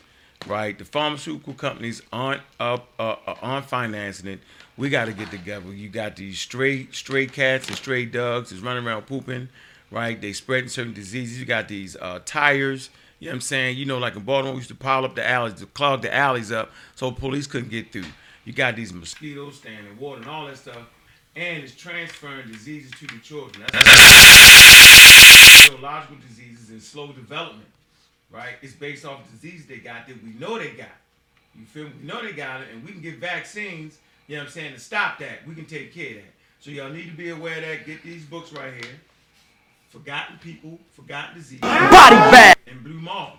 right? 0.46 0.78
The 0.78 0.84
pharmaceutical 0.84 1.54
companies 1.54 2.02
aren't 2.12 2.42
up, 2.60 2.88
uh, 3.00 3.16
uh, 3.26 3.34
aren't 3.42 3.66
financing 3.66 4.28
it. 4.28 4.40
We 4.76 4.88
got 4.88 5.06
to 5.06 5.12
get 5.12 5.30
together. 5.30 5.72
You 5.72 5.88
got 5.88 6.14
these 6.14 6.38
stray 6.38 6.86
stray 6.92 7.26
cats 7.26 7.66
and 7.66 7.76
stray 7.76 8.04
dogs 8.04 8.50
that's 8.50 8.62
running 8.62 8.86
around 8.86 9.06
pooping, 9.06 9.48
right? 9.90 10.20
They 10.20 10.34
spreading 10.34 10.68
certain 10.68 10.92
diseases. 10.94 11.40
You 11.40 11.46
got 11.46 11.66
these 11.66 11.96
uh, 11.96 12.20
tires. 12.24 12.90
You 13.18 13.26
know 13.26 13.32
what 13.32 13.36
I'm 13.36 13.40
saying? 13.40 13.76
You 13.78 13.84
know, 13.84 13.98
like 13.98 14.14
in 14.14 14.22
Baltimore, 14.22 14.52
we 14.52 14.58
used 14.58 14.68
to 14.68 14.76
pile 14.76 15.04
up 15.04 15.14
the 15.16 15.28
alleys, 15.28 15.54
to 15.54 15.66
clog 15.66 16.02
the 16.02 16.14
alleys 16.14 16.52
up, 16.52 16.70
so 16.94 17.10
police 17.10 17.46
couldn't 17.48 17.70
get 17.70 17.90
through. 17.92 18.04
You 18.44 18.52
got 18.52 18.76
these 18.76 18.92
mosquitoes 18.92 19.56
standing 19.56 19.90
in 19.90 19.98
water 19.98 20.20
and 20.20 20.30
all 20.30 20.46
that 20.46 20.56
stuff, 20.56 20.86
and 21.34 21.62
it's 21.62 21.74
transferring 21.74 22.46
diseases 22.46 22.92
to 22.92 23.06
the 23.08 23.18
children. 23.18 23.66
That's 23.72 23.88
neurological 25.70 26.16
diseases 26.28 26.70
and 26.70 26.80
slow 26.82 27.08
development, 27.08 27.68
right? 28.30 28.54
It's 28.62 28.74
based 28.74 29.04
off 29.04 29.28
diseases 29.32 29.66
they 29.66 29.78
got 29.78 30.06
that 30.06 30.22
we 30.22 30.30
know 30.30 30.58
they 30.58 30.70
got. 30.70 30.88
You 31.58 31.64
feel 31.66 31.84
me? 31.84 31.92
We 32.00 32.06
know 32.06 32.22
they 32.22 32.32
got 32.32 32.60
it, 32.60 32.68
and 32.72 32.84
we 32.84 32.92
can 32.92 33.00
get 33.00 33.18
vaccines, 33.18 33.98
you 34.28 34.36
know 34.36 34.42
what 34.42 34.46
I'm 34.46 34.52
saying, 34.52 34.74
to 34.74 34.80
stop 34.80 35.18
that. 35.18 35.46
We 35.46 35.56
can 35.56 35.66
take 35.66 35.92
care 35.92 36.10
of 36.10 36.16
that. 36.16 36.34
So 36.60 36.70
y'all 36.70 36.90
need 36.90 37.10
to 37.10 37.16
be 37.16 37.30
aware 37.30 37.56
of 37.56 37.62
that. 37.62 37.84
Get 37.84 38.02
these 38.04 38.24
books 38.24 38.52
right 38.52 38.72
here. 38.72 38.94
forgotten 39.88 40.38
people, 40.38 40.78
forgotten 40.92 41.34
disease, 41.36 41.60
Body 41.60 42.16
bag. 42.30 42.57
And 42.70 42.82
blue 42.82 43.00
mold. 43.00 43.32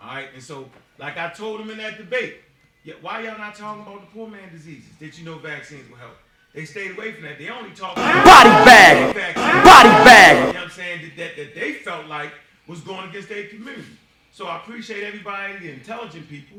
All 0.00 0.08
right, 0.08 0.28
and 0.34 0.42
so 0.42 0.68
like 0.98 1.16
I 1.16 1.30
told 1.30 1.60
him 1.60 1.70
in 1.70 1.78
that 1.78 1.98
debate, 1.98 2.40
yeah, 2.84 2.94
why 3.00 3.22
y'all 3.22 3.38
not 3.38 3.54
talking 3.54 3.82
about 3.82 4.00
the 4.00 4.06
poor 4.06 4.28
man 4.28 4.50
diseases 4.52 4.90
that 5.00 5.18
you 5.18 5.24
know 5.24 5.38
vaccines 5.38 5.88
will 5.90 5.96
help? 5.96 6.16
They 6.54 6.64
stayed 6.64 6.92
away 6.92 7.12
from 7.12 7.24
that. 7.24 7.38
They 7.38 7.50
only 7.50 7.70
talk 7.70 7.92
about 7.96 8.24
Body 8.24 8.48
bag. 8.64 9.34
Body 9.34 9.88
bag. 10.04 10.36
You 10.36 10.42
know 10.44 10.46
what 10.46 10.56
I'm 10.56 10.70
saying? 10.70 11.12
That, 11.16 11.16
that, 11.16 11.36
that 11.36 11.54
they 11.54 11.74
felt 11.74 12.06
like 12.06 12.32
was 12.66 12.80
going 12.80 13.10
against 13.10 13.28
their 13.28 13.46
community. 13.48 13.96
So 14.32 14.46
I 14.46 14.56
appreciate 14.56 15.04
everybody, 15.04 15.58
the 15.58 15.72
intelligent 15.72 16.28
people, 16.28 16.58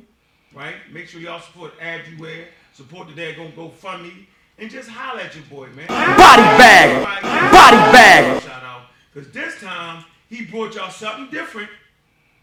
right? 0.53 0.75
Make 0.91 1.07
sure 1.07 1.19
y'all 1.21 1.39
support 1.39 1.73
Abdeware, 1.79 2.45
support 2.73 3.07
the 3.07 3.13
Daggone 3.13 3.53
GoFundMe, 3.53 4.25
and 4.59 4.69
just 4.69 4.89
holler 4.89 5.21
at 5.21 5.35
your 5.35 5.43
boy, 5.45 5.67
man. 5.69 5.87
Body 5.87 6.41
bag. 6.57 7.03
Body 7.51 7.91
bag. 7.91 8.43
Shout 8.43 8.63
out. 8.63 8.81
Because 9.13 9.31
this 9.31 9.59
time, 9.61 10.03
he 10.29 10.45
brought 10.45 10.75
y'all 10.75 10.89
something 10.89 11.29
different, 11.29 11.69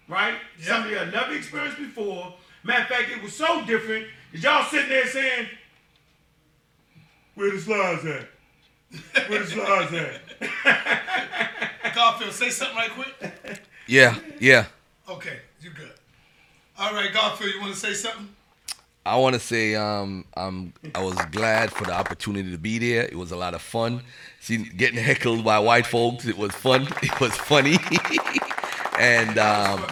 right? 0.08 0.34
Something 0.60 0.92
y'all 0.92 1.06
never 1.06 1.34
experienced 1.34 1.78
before. 1.78 2.34
Matter 2.62 2.82
of 2.82 2.88
fact, 2.88 3.10
it 3.10 3.22
was 3.22 3.34
so 3.34 3.64
different 3.64 4.06
that 4.32 4.42
y'all 4.42 4.64
sitting 4.64 4.88
there 4.88 5.06
saying, 5.06 5.48
where 7.34 7.50
the 7.50 7.60
slides 7.60 8.04
at? 8.04 8.28
Where 9.28 9.40
the 9.40 9.46
slides 9.46 9.92
at? 9.92 10.20
Garfield, 11.94 12.32
say 12.32 12.50
something 12.50 12.76
right 12.76 12.90
quick. 12.90 13.60
Yeah, 13.86 14.16
yeah. 14.40 14.66
Okay, 15.08 15.38
you 15.60 15.70
good. 15.70 15.92
All 16.78 16.92
right, 16.92 17.12
Garfield, 17.12 17.54
you 17.54 17.60
want 17.60 17.74
to 17.74 17.78
say 17.78 17.92
something? 17.92 18.28
I 19.06 19.16
want 19.16 19.34
to 19.34 19.40
say 19.40 19.74
um, 19.74 20.24
um, 20.34 20.72
I 20.94 21.02
was 21.02 21.14
glad 21.30 21.70
for 21.70 21.84
the 21.84 21.92
opportunity 21.92 22.50
to 22.50 22.58
be 22.58 22.78
there. 22.78 23.02
It 23.02 23.16
was 23.16 23.32
a 23.32 23.36
lot 23.36 23.52
of 23.52 23.60
fun. 23.60 24.00
See, 24.40 24.56
getting 24.56 24.98
heckled 24.98 25.44
by 25.44 25.58
white 25.58 25.86
folks, 25.86 26.24
it 26.26 26.38
was 26.38 26.52
fun. 26.52 26.88
It 27.02 27.20
was 27.20 27.36
funny, 27.36 27.76
and 28.98 29.38
um, 29.38 29.84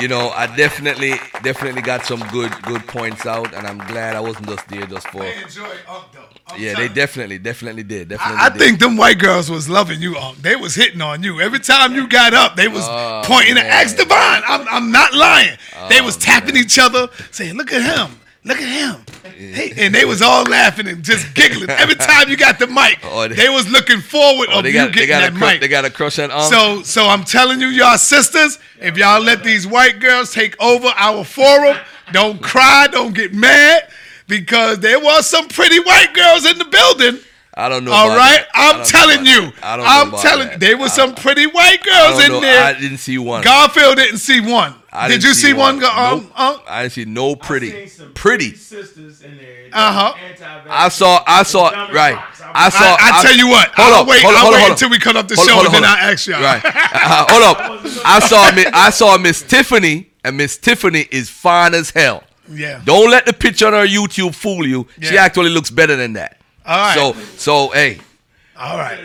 you 0.00 0.08
know, 0.08 0.30
I 0.30 0.46
definitely, 0.56 1.12
definitely 1.42 1.82
got 1.82 2.04
some 2.04 2.20
good, 2.32 2.50
good 2.62 2.86
points 2.86 3.26
out, 3.26 3.54
and 3.54 3.66
I'm 3.66 3.78
glad 3.78 4.16
I 4.16 4.20
wasn't 4.20 4.48
just 4.48 4.66
there 4.68 4.86
just 4.86 5.06
for. 5.08 5.20
They 5.22 5.42
enjoy 5.42 5.70
Unc 5.88 6.12
though. 6.12 6.20
I'm 6.48 6.60
Yeah, 6.60 6.74
they 6.74 6.88
definitely, 6.88 7.38
definitely 7.38 7.84
did. 7.84 8.08
Definitely 8.08 8.36
I 8.42 8.48
did. 8.50 8.58
think 8.58 8.78
them 8.80 8.96
white 8.96 9.18
girls 9.18 9.50
was 9.50 9.68
loving 9.68 10.00
you, 10.00 10.16
Unc. 10.16 10.38
They 10.38 10.56
was 10.56 10.74
hitting 10.74 11.00
on 11.00 11.22
you. 11.22 11.40
Every 11.40 11.60
time 11.60 11.94
you 11.94 12.06
got 12.08 12.34
up, 12.34 12.56
they 12.56 12.68
was 12.68 12.84
Oh, 12.86 13.22
pointing 13.24 13.56
at 13.56 13.64
man. 13.64 13.72
Ask 13.72 13.96
Divine. 13.96 14.42
I'm, 14.46 14.66
I'm 14.68 14.90
not 14.92 15.14
lying. 15.14 15.56
they 15.88 16.00
Oh, 16.00 16.04
was 16.04 16.16
tapping 16.16 16.56
each 16.56 16.78
other, 16.78 17.08
saying, 17.30 17.54
look 17.54 17.72
at 17.72 17.82
him. 17.82 18.18
Look 18.44 18.58
at 18.58 18.68
him. 18.68 19.00
Hey, 19.34 19.72
and 19.78 19.94
they 19.94 20.04
was 20.04 20.20
all 20.22 20.44
laughing 20.44 20.86
and 20.86 21.02
just 21.02 21.34
giggling. 21.34 21.70
Every 21.70 21.94
time 21.94 22.28
you 22.28 22.36
got 22.36 22.58
the 22.58 22.66
mic, 22.66 22.98
Oh, 23.02 23.26
they- 23.26 23.34
they, 23.34 23.48
was 23.48 23.68
looking 23.70 24.00
forward 24.00 24.48
Oh, 24.52 24.58
of 24.58 24.64
they 24.64 24.70
you 24.70 24.74
got, 24.74 24.88
they 24.94 25.06
getting 25.06 25.08
got 25.08 25.28
a 25.28 25.32
that 25.32 25.38
cru- 25.38 25.46
mic. 25.48 25.60
they 25.60 25.68
got 25.68 25.84
a 25.86 25.90
crush 25.90 26.18
on 26.18 26.30
um. 26.30 26.42
So, 26.50 26.82
so 26.82 27.06
I'm 27.08 27.24
telling 27.24 27.60
you, 27.60 27.68
y'all 27.68 27.96
sisters, 27.98 28.58
if 28.80 28.96
y'all 28.98 29.20
let 29.22 29.42
these 29.42 29.66
white 29.66 29.98
girls 29.98 30.32
take 30.32 30.60
over 30.62 30.88
our 30.96 31.24
forum, 31.24 31.76
don't 32.12 32.40
cry, 32.42 32.86
don't 32.90 33.14
get 33.14 33.32
mad, 33.32 33.88
because 34.28 34.78
there 34.80 35.00
was 35.00 35.26
some 35.26 35.48
pretty 35.48 35.80
white 35.80 36.12
girls 36.14 36.44
in 36.44 36.58
the 36.58 36.66
building. 36.66 37.20
I 37.56 37.68
don't 37.68 37.84
know. 37.84 37.92
All 37.92 38.06
about 38.06 38.18
right, 38.18 38.38
that. 38.40 38.48
I 38.52 38.68
I'm 38.70 38.70
don't 38.72 38.78
know 38.80 38.84
telling 38.84 39.16
about 39.20 39.26
you, 39.28 39.40
that. 39.52 39.64
I 39.64 39.76
don't 39.76 39.84
know 39.86 39.90
I'm 39.92 40.08
about 40.08 40.22
telling. 40.22 40.48
that. 40.48 40.60
There 40.60 40.76
was 40.76 40.92
some 40.92 41.14
pretty 41.14 41.46
white 41.46 41.82
girls 41.84 42.24
in 42.24 42.32
know. 42.32 42.40
there. 42.40 42.64
I 42.64 42.72
didn't 42.78 42.98
see 42.98 43.16
one. 43.18 43.44
Garfield 43.44 43.96
didn't 43.96 44.18
see 44.18 44.40
one. 44.40 44.74
I 44.92 45.08
Did 45.08 45.22
you 45.24 45.34
see 45.34 45.52
one? 45.52 45.78
Go, 45.78 45.88
um, 45.88 46.22
Nope. 46.24 46.40
um, 46.40 46.60
I 46.68 46.82
didn't 46.82 46.92
see 46.94 47.04
no 47.04 47.34
pretty, 47.36 47.88
pretty. 48.14 48.54
Sisters 48.54 49.22
in 49.22 49.36
there. 49.38 49.68
Uh-huh. 49.72 50.14
I 50.70 50.88
saw, 50.88 51.22
I 51.26 51.42
saw, 51.42 51.68
right. 51.92 52.16
I 52.56 52.68
saw. 52.70 52.96
I- 52.98 53.18
I 53.18 53.22
tell 53.22 53.36
you 53.36 53.48
what, 53.48 53.70
Hold 53.74 53.92
I'll 53.94 54.00
up, 54.02 54.08
wait- 54.08 54.22
hold 54.22 54.34
I'll 54.34 54.40
hold 54.42 54.54
wait 54.54 54.60
hold 54.60 54.70
until 54.72 54.86
up. 54.86 54.92
we 54.92 54.98
cut 54.98 55.16
off 55.16 55.26
the 55.28 55.34
Hold- 55.36 55.48
show 55.48 55.54
hold 55.54 55.66
and 55.66 55.74
then 55.74 55.84
I'll 55.84 56.12
ask 56.12 56.26
y'all. 56.28 56.40
Right. 56.42 56.62
Uh, 56.64 57.26
hold 57.28 57.42
up. 57.42 57.80
I 58.04 58.20
saw, 58.20 58.52
Mi- 58.54 58.66
I 58.72 58.90
saw 58.90 59.18
Miss 59.18 59.42
Tiffany, 59.42 60.10
and 60.24 60.36
Miss 60.36 60.56
Tiffany 60.58 61.06
is 61.10 61.28
fine 61.28 61.74
as 61.74 61.90
hell. 61.90 62.22
Yeah. 62.48 62.80
Don't 62.84 63.10
let 63.10 63.26
the 63.26 63.32
picture 63.32 63.66
on 63.66 63.72
her 63.72 63.86
YouTube 63.86 64.34
fool 64.34 64.66
you. 64.66 64.86
She 65.00 65.16
actually 65.18 65.50
looks 65.50 65.70
better 65.70 65.96
than 65.96 66.12
that. 66.14 66.38
All 66.64 66.76
right. 66.76 66.94
So, 66.94 67.12
so 67.36 67.68
hey, 67.70 67.98
All 68.56 68.78
right. 68.78 68.98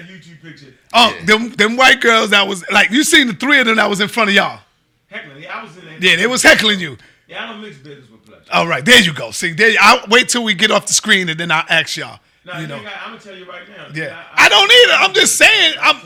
Oh, 0.94 1.16
them 1.26 1.52
them 1.52 1.78
white 1.78 2.02
girls 2.02 2.32
that 2.32 2.48
was 2.48 2.68
like 2.72 2.90
you 2.92 3.04
seen 3.04 3.28
the 3.28 3.34
three 3.34 3.60
of 3.60 3.68
them 3.68 3.76
that 3.76 3.90
was 3.90 4.02
in 4.02 4.08
front 4.08 4.30
of 4.30 4.36
y'all. 4.36 4.62
Heckling. 5.08 5.44
Yeah, 5.44 5.60
I 5.60 5.64
was 5.64 5.78
in 5.78 5.86
there. 5.86 5.98
Yeah, 6.00 6.16
they 6.16 6.28
was 6.28 6.42
heckling 6.44 6.80
you. 6.80 6.98
Yeah, 7.28 7.44
I 7.44 7.48
don't 7.52 7.62
mix 7.62 7.78
business 7.78 8.10
with 8.10 8.26
pleasure. 8.26 8.44
All 8.52 8.68
right, 8.68 8.84
there 8.84 9.00
you 9.02 9.14
go. 9.14 9.32
See, 9.32 9.54
there. 9.54 9.76
I'll 9.80 10.06
wait 10.10 10.30
till 10.30 10.44
we 10.44 10.54
get 10.54 10.72
off 10.72 10.88
the 10.88 10.94
screen 10.94 11.30
and 11.30 11.40
then 11.40 11.52
I'll 11.52 11.66
ask 11.70 11.96
y'all. 11.98 12.20
No, 12.46 12.56
you 12.56 12.62
you 12.62 12.68
know. 12.68 12.78
I'm 12.78 13.12
gonna 13.12 13.20
tell 13.20 13.36
you 13.36 13.46
right 13.46 13.68
now. 13.70 13.88
Yeah. 13.94 14.24
I 14.34 14.50
don't 14.50 14.72
either. 14.72 14.94
I'm 14.94 15.14
just 15.14 15.36
saying. 15.36 15.76
I'm 15.82 16.02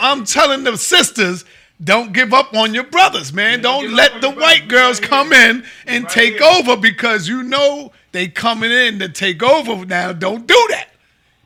I'm 0.00 0.24
telling 0.24 0.64
the 0.64 0.76
sisters, 0.76 1.44
don't 1.82 2.12
give 2.12 2.32
up 2.32 2.54
on 2.54 2.74
your 2.74 2.84
brothers, 2.84 3.32
man. 3.32 3.60
Don't 3.60 3.92
let 3.92 4.20
the 4.20 4.30
white 4.30 4.68
girls 4.68 4.98
come 4.98 5.32
in 5.32 5.64
and 5.86 6.08
take 6.08 6.40
over 6.40 6.76
because 6.76 7.28
you 7.28 7.42
know 7.42 7.92
they 8.12 8.28
coming 8.28 8.70
in 8.70 8.98
to 9.00 9.08
take 9.08 9.42
over 9.42 9.84
now. 9.84 10.12
Don't 10.12 10.46
do 10.46 10.66
that. 10.70 10.88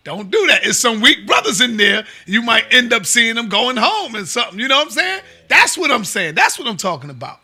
Don't 0.08 0.30
do 0.30 0.46
that. 0.46 0.64
It's 0.64 0.78
some 0.78 1.02
weak 1.02 1.26
brothers 1.26 1.60
in 1.60 1.76
there. 1.76 2.06
You 2.24 2.40
might 2.40 2.64
end 2.72 2.94
up 2.94 3.04
seeing 3.04 3.34
them 3.34 3.50
going 3.50 3.76
home 3.76 4.14
and 4.14 4.26
something. 4.26 4.58
You 4.58 4.66
know 4.66 4.78
what 4.78 4.86
I'm 4.86 4.90
saying? 4.90 5.20
That's 5.48 5.76
what 5.76 5.90
I'm 5.90 6.06
saying. 6.06 6.34
That's 6.34 6.58
what 6.58 6.66
I'm 6.66 6.78
talking 6.78 7.10
about. 7.10 7.40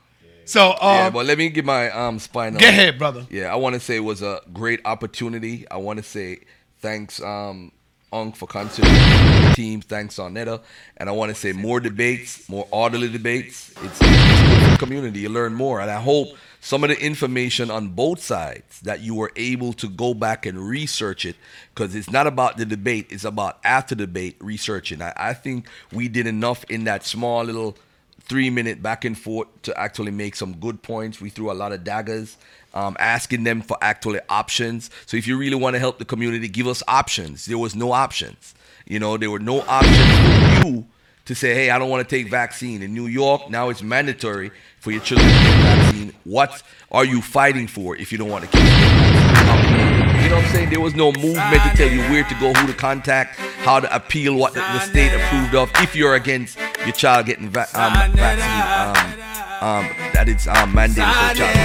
So, 0.47 0.71
uh, 0.71 0.77
yeah, 0.81 1.11
but 1.11 1.27
let 1.27 1.37
me 1.37 1.51
get 1.51 1.67
my 1.67 1.91
um 1.91 2.19
spine. 2.19 2.55
Up. 2.55 2.63
Go 2.63 2.69
ahead, 2.69 2.99
brother. 2.99 3.27
Yeah, 3.29 3.53
I 3.53 3.57
want 3.57 3.75
to 3.75 3.81
say 3.81 3.97
it 3.97 4.01
was 4.01 4.23
a 4.23 4.41
great 4.55 4.81
opportunity. 4.87 5.69
I 5.71 5.77
want 5.77 5.99
to 5.99 6.03
say 6.03 6.39
thanks, 6.81 7.21
um, 7.23 7.71
Unk, 8.15 8.35
for 8.35 8.47
considering 8.47 8.95
the 8.95 9.53
team. 9.55 9.83
Thanks, 9.83 10.17
Arnetta. 10.17 10.63
And 10.97 11.11
I 11.11 11.13
want 11.13 11.35
to 11.35 11.35
say 11.35 11.53
more 11.53 11.81
debates, 11.81 12.49
more 12.49 12.67
orderly 12.71 13.11
debates. 13.11 13.73
It's, 13.83 13.99
it's 14.01 14.71
the 14.71 14.77
community. 14.79 15.21
You 15.21 15.29
learn 15.29 15.53
more. 15.53 15.83
And 15.83 15.91
I 15.91 16.01
hope 16.01 16.29
some 16.65 16.83
of 16.83 16.89
the 16.89 16.99
information 16.99 17.71
on 17.71 17.89
both 17.89 18.23
sides 18.23 18.81
that 18.81 19.01
you 19.01 19.15
were 19.15 19.31
able 19.37 19.75
to 19.75 19.87
go 19.87 20.15
back 20.15 20.47
and 20.47 20.59
research 20.59 21.27
it 21.27 21.37
because 21.75 21.95
it's 21.95 22.11
not 22.11 22.27
about 22.27 22.57
the 22.57 22.65
debate, 22.65 23.07
it's 23.11 23.25
about 23.25 23.59
after 23.65 23.95
debate 23.95 24.35
researching. 24.41 25.03
I, 25.03 25.13
I 25.15 25.35
think 25.35 25.69
we 25.93 26.09
did 26.09 26.27
enough 26.27 26.65
in 26.71 26.85
that 26.85 27.05
small 27.05 27.45
little 27.45 27.77
three 28.19 28.49
minute 28.49 28.83
back 28.83 29.05
and 29.05 29.17
forth 29.17 29.47
to 29.61 29.79
actually 29.79 30.11
make 30.11 30.35
some 30.35 30.55
good 30.55 30.81
points. 30.83 31.21
We 31.21 31.29
threw 31.29 31.51
a 31.51 31.53
lot 31.53 31.73
of 31.73 31.85
daggers, 31.85 32.39
um, 32.73 32.97
asking 32.99 33.45
them 33.45 33.61
for 33.61 33.77
actually 33.83 34.21
options. 34.31 34.89
So 35.05 35.19
if 35.19 35.27
you 35.27 35.37
really 35.37 35.57
want 35.57 35.75
to 35.75 35.81
help 35.81 35.99
the 35.99 36.07
community, 36.07 36.49
give 36.49 36.67
us 36.67 36.83
options. 36.89 37.45
There 37.45 37.59
was 37.59 37.75
no 37.75 37.93
options. 37.93 38.55
You 38.87 39.01
know, 39.01 39.19
there 39.19 39.31
were 39.31 39.39
no 39.39 39.61
options 39.61 40.63
for 40.63 40.67
you 40.67 40.87
to 41.27 41.35
say, 41.35 41.55
hey, 41.55 41.71
I 41.71 41.79
don't 41.79 41.89
want 41.89 42.09
to 42.09 42.17
take 42.17 42.31
vaccine. 42.31 42.83
In 42.83 42.95
New 42.95 43.07
York, 43.07 43.49
now 43.49 43.69
it's 43.69 43.83
mandatory 43.83 44.51
for 44.85 44.91
your 44.91 45.01
children 45.01 45.27
to 45.27 45.35
get 45.35 45.63
vaccine. 45.63 46.13
What 46.25 46.63
are 46.93 47.07
you 47.07 47.23
fighting 47.23 47.67
for 47.67 47.97
if 47.97 48.13
you 48.13 48.19
don't 48.19 48.29
want 48.29 48.45
to 48.45 48.51
vaccine? 48.51 50.23
You 50.23 50.29
know 50.31 50.37
what 50.37 50.45
I'm 50.45 50.53
saying? 50.53 50.71
There 50.71 50.81
was 50.81 50.95
no 50.95 51.11
movement 51.13 51.63
to 51.63 51.71
tell 51.75 51.91
you 51.91 52.01
where 52.13 52.23
to 52.25 52.35
go, 52.35 52.53
who 52.53 52.67
to 52.67 52.75
contact, 52.75 53.37
how 53.65 53.81
to 53.81 53.95
appeal 53.95 54.37
what 54.37 54.53
the, 54.53 54.61
the 54.61 54.81
state 54.81 55.13
approved 55.15 55.55
of 55.55 55.71
if 55.83 55.97
you're 55.97 56.15
against 56.15 56.59
your 56.85 56.93
child 56.93 57.27
getting 57.27 57.49
va- 57.49 57.69
um, 57.75 58.13
vaccine. 58.13 59.15
Um, 59.17 59.21
um, 59.65 59.89
that 60.13 60.29
it's 60.29 60.47
um, 60.47 60.75
mandated 60.75 61.09
for 61.09 61.35
child. 61.41 61.57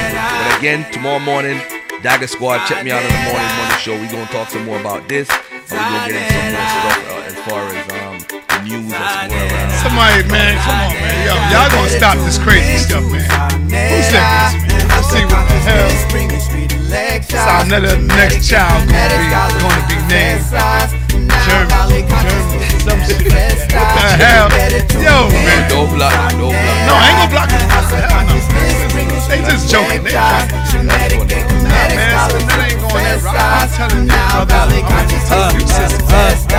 But 0.47 0.57
again, 0.59 0.89
tomorrow 0.93 1.19
morning, 1.19 1.59
Dagger 2.01 2.27
Squad, 2.27 2.65
check 2.65 2.85
me 2.85 2.91
out 2.91 3.03
in 3.03 3.11
the 3.11 3.23
morning 3.27 3.51
morning 3.59 3.79
show. 3.83 3.95
We're 3.99 4.11
gonna 4.11 4.31
talk 4.31 4.47
some 4.49 4.63
more 4.65 4.79
about 4.79 5.09
this. 5.09 5.27
And 5.27 5.75
we're 5.75 5.77
gonna 5.77 6.07
get 6.07 6.15
into 6.15 6.31
some 6.31 6.47
more 6.55 6.71
stuff 6.71 6.99
uh, 7.11 7.27
as 7.27 7.35
far 7.43 7.61
as 7.67 7.83
um, 7.99 8.15
the 8.47 8.59
news 8.63 8.87
more 8.87 8.95
around. 8.95 9.38
Somebody, 9.89 10.21
man, 10.29 10.53
come 10.61 10.85
on, 10.85 10.93
man. 11.01 11.25
Yo, 11.25 11.33
y'all 11.49 11.65
gonna 11.73 11.89
stop 11.89 12.13
this 12.21 12.37
crazy 12.37 12.77
stuff, 12.77 13.01
man. 13.09 13.25
Who 13.73 13.97
said 14.05 14.21
this, 14.21 14.53
man? 14.61 14.85
Let's 14.85 15.09
see 15.09 15.25
what 15.25 15.49
the 15.49 15.57
hell. 15.65 15.89
So 17.25 17.65
another 17.65 17.97
next 17.97 18.47
child 18.47 18.85
gonna 18.85 19.17
be 19.17 19.33
gonna 19.33 19.81
be 19.89 19.97
named 20.05 20.45
Jeremy. 21.41 22.05
Jeremy. 22.05 22.53
Some 22.85 23.01
shit. 23.01 23.33
What 23.73 23.89
the 23.97 24.13
hell? 24.21 24.53
Yo, 25.01 25.25
man. 25.25 25.69
Don't 25.69 25.89
block. 25.89 26.13
Don't 26.37 26.53
block. 26.53 26.85
No, 26.85 26.93
I 26.93 27.09
ain't 27.09 27.17
gonna 27.17 27.33
block 27.33 27.49
it. 27.49 27.57
Hell 27.65 28.29
no. 28.29 28.78
They 29.29 29.39
just 29.45 29.69
joking. 29.69 30.03
They 30.03 30.11
joking. 30.11 30.89
Nah, 30.89 31.85
man, 31.93 32.29
so 32.29 32.37
that 32.49 32.59
ain't 32.65 32.81
going 32.81 33.05
that 33.05 33.21
route. 33.21 33.37
I'm 33.37 33.69
telling 33.69 34.09
you, 34.09 34.17
brother. 34.49 34.81
I'm 34.81 35.05
telling 35.29 35.53
you, 35.55 35.67
sisters. 35.69 36.49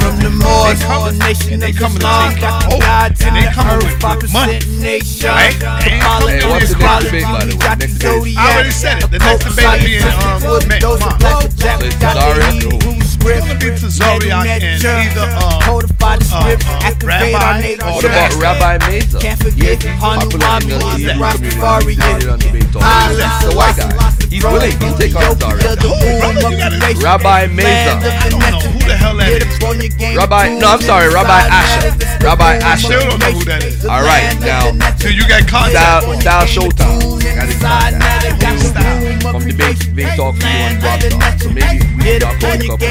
From 0.00 0.16
the 0.24 0.30
Moors, 0.32 0.80
the 0.80 1.12
nation 1.20 1.60
They 1.60 1.72
coming 1.72 1.98
Islam, 1.98 2.34
got 2.40 2.64
over. 2.72 2.80
gods 2.80 3.20
And 3.22 3.36
they 3.36 3.44
the 3.44 3.52
coming 3.52 3.78
with 3.84 4.00
good 4.00 4.32
money. 4.32 4.58
nation. 4.80 5.28
Right? 5.28 5.52
They 5.84 6.00
ain't 6.00 6.02
Hey, 6.24 6.40
to 6.40 6.48
what's 6.48 6.72
the 6.72 6.78
next 6.80 7.04
debate, 7.04 7.24
by 7.24 7.44
the 7.44 7.52
way? 7.52 7.60
Got 7.60 7.78
the 7.80 7.88
Next. 8.00 8.36
I 8.36 8.52
already 8.52 8.70
said 8.70 9.02
it. 9.04 9.10
The 9.10 9.18
next 9.20 9.44
debate 9.44 9.68
will 9.68 9.84
be 9.84 9.96
in 10.00 10.08
um, 10.08 10.68
May. 10.68 10.78
Those 10.80 11.00
Come 11.00 11.12
on. 11.12 11.18
black 11.20 11.44
and 11.44 11.56
black, 11.56 11.80
So 11.80 11.86
it's 11.86 11.96
got 12.00 12.14
the 12.16 12.99
Zariah? 13.20 13.36
It's 13.36 13.44
script. 13.44 13.46
gonna 13.46 13.58
be 13.58 13.80
to 13.80 13.90
Zodiac 13.90 14.62
and 14.62 14.84
either 14.84 15.28
um, 15.36 15.60
Codify 15.62 16.16
the 16.16 16.24
script, 16.24 16.66
uh, 16.66 16.80
activate 16.82 17.34
our 17.34 17.40
Rabbi 17.40 17.60
native 17.60 17.86
or 17.86 17.92
What 17.92 18.04
about. 18.04 18.34
Rabbi 18.40 18.90
Mesa? 18.90 19.18
Can't 19.20 19.42
forget 19.42 19.80
popular 19.98 20.24
in 20.24 20.68
the 20.68 20.78
Hanukkah, 20.80 20.92
Indian 20.92 21.18
community. 21.18 21.56
Rastafarian. 21.56 22.16
He's 22.16 22.26
on 22.26 22.38
debate 22.38 22.72
talk. 22.72 22.82
He's 22.82 23.52
a 23.52 23.56
white 23.56 23.76
guy. 23.76 24.10
He's 24.30 24.44
willing. 24.44 24.78
He'll 24.80 24.96
take 24.96 25.14
on 25.16 25.38
Zara. 25.38 25.58
brother, 25.58 27.02
Rabbi 27.02 27.46
Mesa. 27.46 27.98
I 28.00 28.28
don't 28.28 28.40
know 28.40 28.60
who 28.60 28.78
the 28.86 28.96
hell 28.96 29.16
that 29.16 29.42
is? 29.42 30.16
Rabbi, 30.16 30.58
no, 30.58 30.68
I'm 30.68 30.80
sorry, 30.80 31.12
Rabbi 31.12 31.40
Asher. 31.50 32.24
Rabbi 32.24 32.56
Asher. 32.56 32.86
still 32.86 33.10
don't 33.10 33.18
know 33.20 33.32
who 33.32 33.44
that 33.44 33.64
is. 33.64 33.84
All 33.84 34.02
right, 34.02 34.38
now. 34.40 34.72
So 34.96 35.08
you 35.08 35.26
got 35.26 35.46
contact. 35.48 36.04
Style, 36.04 36.20
style 36.20 36.46
Showtime. 36.46 37.20
Got 37.34 38.58
his 38.58 39.09
contact. 39.20 39.42
From 39.42 39.50
debate, 39.50 39.78
debate 39.78 40.16
talk 40.16 40.34
for 40.36 40.48
you 40.48 40.64
on 40.64 40.80
Rock 40.80 41.00
Talk. 41.00 41.40
So 41.40 41.48
maybe 41.50 41.84
we 41.96 42.02
can 42.02 42.20
talk 42.20 42.42
on 42.42 42.56
a 42.56 42.66
couple. 42.66 42.88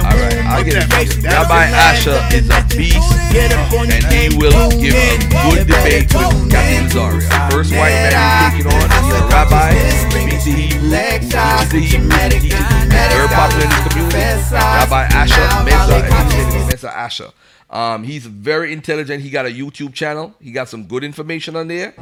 All 0.00 0.16
right, 0.16 0.38
I'll 0.50 0.64
get 0.64 0.82
it. 0.82 0.90
Rabbi 1.22 1.64
Asher 1.70 2.18
is 2.34 2.50
a 2.50 2.60
beast, 2.76 2.98
and 3.32 4.02
he 4.10 4.28
will 4.36 4.70
give 4.76 4.94
a 4.94 5.18
good 5.46 5.66
debate 5.66 6.10
with 6.10 6.50
Captain 6.50 6.90
Zaria. 6.90 7.30
First 7.50 7.70
white 7.72 7.94
man 7.94 8.10
he's 8.10 8.64
taking 8.64 8.72
on 8.72 8.90
is 8.90 9.08
a 9.14 9.22
rabbi, 9.30 9.78
speaks 10.10 10.44
the 10.44 10.52
Hebrew, 10.52 10.90
teaches 10.90 11.70
the 11.70 11.80
Hebrew, 11.80 12.10
teaches 12.40 12.58
very 12.90 13.28
popular 13.30 13.64
in 13.64 13.70
his 13.70 13.82
community. 13.86 14.18
Rabbi 14.50 15.02
Asher 15.14 15.46
Mesa, 15.64 15.96
and 16.02 16.28
name 16.30 16.50
is 16.60 16.66
Mesa 16.66 16.90
Asher. 16.90 17.30
Um, 17.70 18.02
he's 18.02 18.26
very 18.26 18.72
intelligent. 18.72 19.22
He 19.22 19.30
got 19.30 19.46
a 19.46 19.48
YouTube 19.48 19.94
channel. 19.94 20.34
He 20.40 20.50
got 20.50 20.68
some 20.68 20.86
good 20.86 21.04
information 21.04 21.54
on 21.54 21.68
there. 21.68 21.94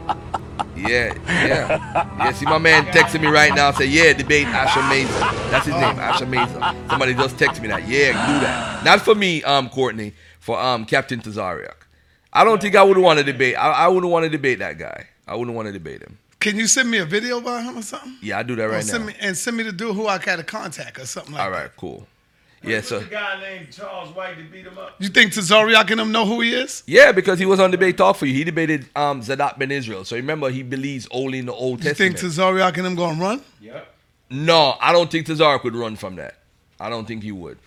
Yeah, 0.74 1.14
yeah. 1.26 1.78
Yeah, 2.18 2.32
see 2.32 2.46
my 2.46 2.58
man 2.58 2.86
texting 2.86 3.20
me 3.20 3.26
right 3.26 3.54
now 3.54 3.72
say, 3.72 3.86
yeah, 3.86 4.12
debate 4.12 4.46
Asher 4.46 4.82
Mesa. 4.88 5.18
That's 5.50 5.66
his 5.66 5.74
name, 5.74 5.98
Asher 5.98 6.26
Mesa. 6.26 6.74
Somebody 6.88 7.14
just 7.14 7.38
text 7.38 7.60
me 7.60 7.68
that. 7.68 7.86
Yeah, 7.86 8.12
do 8.12 8.40
that. 8.40 8.84
Not 8.84 9.00
for 9.02 9.14
me, 9.14 9.42
um, 9.42 9.68
Courtney, 9.68 10.14
for 10.40 10.58
um 10.58 10.84
Captain 10.84 11.20
Tazaryach. 11.20 11.74
I 12.32 12.44
don't 12.44 12.60
think 12.60 12.76
I 12.76 12.82
would 12.82 12.98
want 12.98 13.18
to 13.18 13.24
debate. 13.24 13.56
I, 13.56 13.70
I 13.70 13.88
wouldn't 13.88 14.10
want 14.12 14.24
to 14.24 14.30
debate 14.30 14.60
that 14.60 14.78
guy. 14.78 15.06
I 15.26 15.34
wouldn't 15.34 15.56
want 15.56 15.66
to 15.66 15.72
debate 15.72 16.02
him. 16.02 16.18
Can 16.40 16.56
you 16.56 16.66
send 16.68 16.90
me 16.90 16.98
a 16.98 17.04
video 17.04 17.38
about 17.38 17.64
him 17.64 17.76
or 17.76 17.82
something? 17.82 18.16
Yeah, 18.22 18.38
I 18.38 18.42
do 18.42 18.54
that 18.56 18.64
right 18.64 18.84
send 18.84 19.06
now. 19.06 19.08
Me, 19.08 19.16
and 19.20 19.36
send 19.36 19.56
me 19.56 19.64
the 19.64 19.72
dude 19.72 19.96
who 19.96 20.06
I 20.06 20.18
got 20.18 20.36
to 20.36 20.44
contact 20.44 20.98
or 20.98 21.06
something 21.06 21.34
like 21.34 21.42
All 21.42 21.50
right, 21.50 21.70
cool. 21.76 22.06
Yeah, 22.62 22.80
so 22.80 22.98
a 22.98 23.04
guy 23.04 23.40
named 23.40 23.72
Charles 23.72 24.14
White 24.16 24.36
to 24.36 24.42
beat 24.42 24.66
him 24.66 24.76
up. 24.78 24.94
You 24.98 25.08
think 25.08 25.32
Tazaryach 25.32 25.90
and 25.90 26.00
them 26.00 26.10
know 26.12 26.26
who 26.26 26.40
he 26.40 26.52
is? 26.52 26.82
yeah, 26.86 27.12
because 27.12 27.38
he 27.38 27.46
was 27.46 27.60
on 27.60 27.70
debate 27.70 27.96
talk 27.96 28.16
for 28.16 28.26
you. 28.26 28.34
He 28.34 28.44
debated 28.44 28.88
um 28.96 29.22
Zadok 29.22 29.58
ben 29.58 29.70
Israel. 29.70 30.04
So 30.04 30.16
remember, 30.16 30.50
he 30.50 30.62
believes 30.62 31.06
only 31.10 31.38
in 31.38 31.46
the 31.46 31.52
Old 31.52 31.82
testament. 31.82 31.98
You 31.98 32.18
think 32.18 32.34
Testament. 32.34 32.58
Tazaryach 32.58 32.76
and 32.76 32.86
them 32.86 32.94
going 32.96 33.16
to 33.16 33.22
run? 33.22 33.42
Yep. 33.60 33.94
No, 34.30 34.76
I 34.80 34.92
don't 34.92 35.10
think 35.10 35.26
Tazaryach 35.26 35.62
would 35.64 35.76
run 35.76 35.96
from 35.96 36.16
that. 36.16 36.34
I 36.80 36.88
don't 36.90 37.06
think 37.06 37.22
he 37.22 37.32
would. 37.32 37.58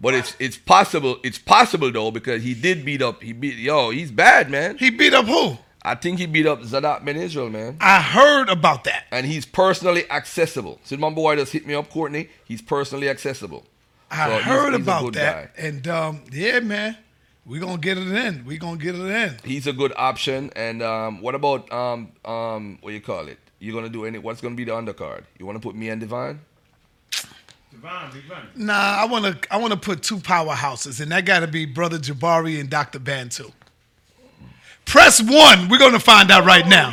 But 0.00 0.14
it's 0.14 0.36
it's 0.38 0.56
possible. 0.56 1.18
It's 1.24 1.38
possible 1.38 1.90
though 1.90 2.10
because 2.10 2.42
he 2.42 2.54
did 2.54 2.84
beat 2.84 3.00
up. 3.02 3.22
He 3.22 3.32
beat 3.32 3.56
yo. 3.56 3.90
He's 3.90 4.10
bad, 4.10 4.50
man. 4.50 4.76
He 4.78 4.90
beat 4.90 5.14
up 5.14 5.24
who? 5.26 5.56
I 5.86 5.94
think 5.94 6.18
he 6.18 6.26
beat 6.26 6.46
up 6.46 6.62
Zadok 6.64 7.04
ben 7.04 7.16
Israel, 7.16 7.48
man. 7.48 7.76
I 7.80 8.02
heard 8.02 8.48
about 8.48 8.84
that. 8.84 9.04
And 9.12 9.24
he's 9.24 9.46
personally 9.46 10.10
accessible. 10.10 10.80
So 10.84 10.96
my 10.96 11.10
boy 11.10 11.36
just 11.36 11.52
hit 11.52 11.64
me 11.66 11.74
up, 11.74 11.88
Courtney. 11.90 12.28
He's 12.44 12.60
personally 12.60 13.08
accessible. 13.08 13.64
I 14.10 14.26
So 14.28 14.38
heard 14.42 14.70
he's 14.72 14.80
a 14.80 14.82
about 14.82 15.04
good 15.04 15.14
that. 15.14 15.56
guy. 15.56 15.62
And 15.66 15.86
um, 15.86 16.24
yeah, 16.32 16.58
man, 16.60 16.96
we're 17.44 17.60
gonna 17.60 17.78
get 17.78 17.98
it 17.98 18.08
in. 18.08 18.44
We're 18.44 18.58
gonna 18.58 18.78
get 18.78 18.96
it 18.96 19.06
in. 19.06 19.36
He's 19.44 19.68
a 19.68 19.72
good 19.72 19.92
option. 19.96 20.50
And 20.56 20.82
um, 20.82 21.20
what 21.22 21.36
about 21.36 21.70
um 21.72 22.10
um 22.24 22.78
what 22.80 22.92
you 22.92 23.00
call 23.00 23.28
it? 23.28 23.38
You're 23.60 23.74
gonna 23.74 23.88
do 23.88 24.04
any? 24.04 24.18
What's 24.18 24.40
gonna 24.40 24.56
be 24.56 24.64
the 24.64 24.72
undercard? 24.72 25.22
You 25.38 25.46
want 25.46 25.56
to 25.56 25.66
put 25.66 25.76
me 25.76 25.88
and 25.88 26.00
Divine? 26.00 26.40
Divine, 27.70 28.10
big 28.12 28.28
money. 28.28 28.48
Nah, 28.56 28.72
I 28.74 29.04
wanna 29.06 29.38
I 29.50 29.56
wanna 29.58 29.76
put 29.76 30.02
two 30.02 30.16
powerhouses, 30.18 31.00
and 31.00 31.12
that 31.12 31.24
gotta 31.24 31.46
be 31.46 31.64
Brother 31.64 31.98
Jabari 31.98 32.58
and 32.60 32.68
Dr. 32.70 32.98
Bantu. 32.98 33.50
Press 34.86 35.22
one. 35.22 35.68
We're 35.68 35.78
gonna 35.78 36.00
find 36.00 36.30
out 36.30 36.46
right 36.46 36.66
now. 36.66 36.92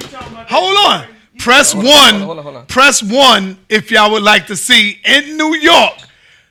Hold 0.50 0.78
on. 0.88 1.08
Press 1.40 1.74
one. 1.74 2.66
Press 2.68 3.02
one 3.02 3.58
if 3.70 3.92
y'all 3.92 4.12
would 4.12 4.24
like 4.24 4.48
to 4.48 4.56
see 4.56 5.00
in 5.06 5.38
New 5.38 5.56
York, 5.56 5.94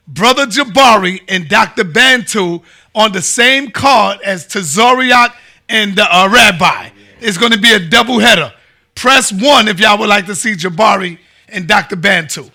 Brother 0.09 0.47
Jabari 0.47 1.21
and 1.29 1.49
Dr. 1.49 1.85
Bantu 1.85 2.61
on 2.95 3.13
the 3.13 3.23
same 3.23 3.71
card 3.71 4.21
as 4.25 4.47
Tazaryach 4.47 5.35
and 5.69 5.97
the 5.97 6.03
uh, 6.05 6.29
Rabbi. 6.29 6.91
It's 7.21 7.39
going 7.39 7.53
to 7.53 7.59
be 7.59 7.73
a 7.73 7.79
double 7.79 8.19
header. 8.19 8.53
Press 8.95 9.33
one 9.33 9.69
if 9.69 9.81
y'all 9.81 9.99
would 9.99 10.09
like 10.09 10.27
to 10.27 10.35
see 10.35 10.53
Jabari 10.53 11.19
and 11.49 11.67
Dr. 11.67 11.97
Bantu. 11.97 12.51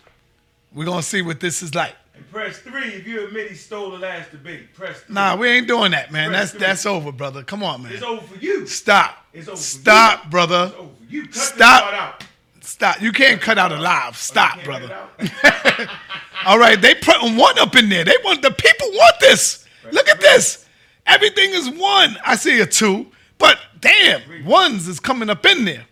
We're 0.74 0.86
going 0.86 1.00
to 1.00 1.06
see 1.06 1.22
what 1.22 1.40
this 1.40 1.64
is 1.64 1.74
like. 1.74 1.96
And 2.18 2.32
press 2.32 2.58
three 2.60 2.90
if 2.90 3.08
you 3.08 3.26
admit 3.28 3.50
he 3.50 3.56
stole 3.56 3.92
the 3.92 3.98
last 4.00 4.32
debate. 4.32 4.74
Press 4.74 5.02
three. 5.02 5.14
Nah, 5.14 5.36
we 5.36 5.48
ain't 5.50 5.68
doing 5.68 5.92
that, 5.92 6.12
man. 6.12 6.30
Press 6.30 6.40
That's 6.40 6.52
three. 6.52 6.60
that's 6.62 6.86
over, 6.86 7.12
brother. 7.12 7.44
Come 7.44 7.64
on, 7.64 7.84
man. 7.84 7.94
It's 7.94 8.04
over 8.04 8.22
for 8.26 8.38
you. 8.40 8.66
Stop. 8.68 9.26
It's 9.34 9.48
over 9.48 9.58
Stop, 9.58 10.30
brother. 10.30 10.66
It's 10.72 10.76
over 10.76 10.90
for 10.90 11.04
You 11.10 11.24
cut 11.28 11.36
Stop. 11.36 11.94
out. 11.94 12.24
Stop. 12.62 13.02
You 13.02 13.12
can't 13.12 13.40
cut 13.40 13.58
out 13.58 13.72
a 13.72 13.78
live. 13.78 14.10
Oh, 14.10 14.14
Stop, 14.14 14.64
brother. 14.64 14.96
All 16.46 16.60
right, 16.60 16.80
they 16.82 16.96
putting 16.96 17.36
one 17.38 17.58
up 17.60 17.76
in 17.76 17.90
there. 17.90 18.04
They 18.04 18.16
want 18.24 18.42
the 18.42 18.52
people 18.52 18.88
want 18.90 19.20
this. 19.20 19.66
Look 19.92 20.08
at 20.10 20.20
this. 20.20 20.66
Everything 21.06 21.52
is 21.52 21.70
one. 21.70 22.18
I 22.26 22.36
see 22.36 22.60
a 22.60 22.66
two, 22.66 23.08
but 23.38 23.58
damn, 23.80 24.22
ones 24.46 24.88
is 24.88 25.00
coming 25.00 25.30
up 25.30 25.46
in 25.46 25.64
there. 25.66 25.86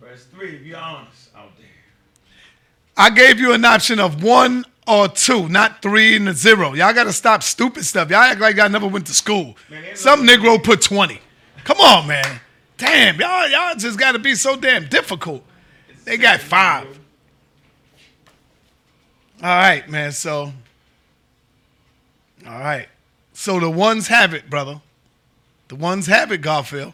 Press 0.00 0.24
three 0.24 0.56
if 0.56 0.62
you're 0.62 0.76
honest 0.78 1.30
out 1.34 1.56
there. 1.56 1.66
I 2.96 3.08
gave 3.10 3.40
you 3.40 3.52
an 3.54 3.64
option 3.64 3.98
of 3.98 4.22
one 4.22 4.66
or 4.86 5.08
two, 5.08 5.48
not 5.48 5.82
three 5.82 6.16
and 6.16 6.28
a 6.28 6.34
zero. 6.34 6.74
Y'all 6.74 6.92
got 6.92 7.04
to 7.04 7.12
stop 7.12 7.42
stupid 7.42 7.84
stuff. 7.84 8.10
Y'all 8.10 8.20
act 8.20 8.40
like 8.40 8.56
y'all 8.56 8.68
never 8.68 8.86
went 8.86 9.06
to 9.06 9.14
school. 9.14 9.56
Some 9.94 10.26
Negro 10.26 10.62
put 10.62 10.82
20. 10.82 11.20
Come 11.64 11.80
on, 11.80 12.06
man. 12.08 12.40
Damn, 12.76 13.20
y'all, 13.20 13.48
y'all 13.48 13.76
just 13.76 13.98
got 13.98 14.12
to 14.12 14.18
be 14.18 14.34
so 14.34 14.56
damn 14.56 14.88
difficult. 14.88 15.44
They 16.04 16.16
got 16.16 16.40
five. 16.40 16.98
All 19.42 19.48
right, 19.48 19.88
man. 19.88 20.12
So, 20.12 20.52
all 22.46 22.58
right. 22.58 22.88
So 23.32 23.60
the 23.60 23.70
ones 23.70 24.08
have 24.08 24.34
it, 24.34 24.50
brother. 24.50 24.80
The 25.68 25.76
ones 25.76 26.06
have 26.06 26.32
it, 26.32 26.38
Garfield. 26.38 26.92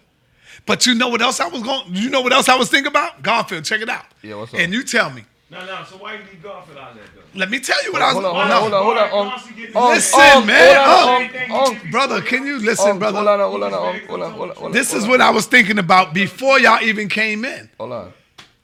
But 0.67 0.87
you 0.87 0.95
know 0.95 1.09
what 1.09 1.23
else 1.23 1.41
I 1.41 1.49
was 1.49 1.63
going? 1.63 1.95
You 1.95 2.11
know 2.11 2.21
what 2.21 2.33
else 2.33 2.49
I 2.49 2.57
was 2.57 2.69
thinking 2.69 2.89
about? 2.89 3.23
Garfield, 3.23 3.65
check 3.65 3.81
it 3.81 3.89
out. 3.89 4.05
Yeah, 4.23 4.37
what's 4.37 4.53
up? 4.53 4.61
And 4.61 4.73
you 4.73 4.83
tell 4.83 5.11
me. 5.11 5.25
No, 5.51 5.65
no. 5.65 5.85
So 5.89 5.97
why 5.97 6.15
you 6.15 6.21
leave 6.31 6.43
Garfield 6.43 6.79
out 6.79 6.95
there 6.95 7.05
though? 7.15 7.18
Let 7.35 7.51
me 7.51 7.61
tell 7.61 7.83
you 7.85 7.93
what 7.93 8.03
I 8.03 8.15
was. 8.15 8.25
Hold 8.25 8.37
on, 8.37 8.51
hold 8.51 8.75
on, 8.75 8.83
hold 8.83 8.99
on, 8.99 9.09
hold 9.11 9.29
on. 9.29 9.39
Um, 9.77 9.95
Listen, 9.95 10.21
um, 10.21 10.47
man. 10.47 10.87
hold 10.87 11.51
on, 11.51 11.71
um, 11.71 11.77
um, 11.77 11.91
brother, 11.91 12.21
can 12.23 12.47
you 12.47 12.59
listen, 12.59 12.93
um, 12.93 12.99
brother? 12.99 13.19
Hold 13.19 13.29
on, 13.29 13.39
hold 13.41 13.63
on, 13.63 13.73
hold 13.73 13.85
on, 13.85 14.07
hold 14.09 14.23
on, 14.23 14.33
hold 14.33 14.67
on. 14.67 14.73
This 14.73 14.95
is 14.95 15.07
what 15.07 15.21
I 15.21 15.31
was 15.31 15.47
thinking 15.47 15.79
about 15.79 16.15
before 16.15 16.59
y'all 16.59 16.83
even 16.83 17.09
came 17.09 17.45
in. 17.45 17.69
Hold 17.79 17.93
on. 17.93 18.13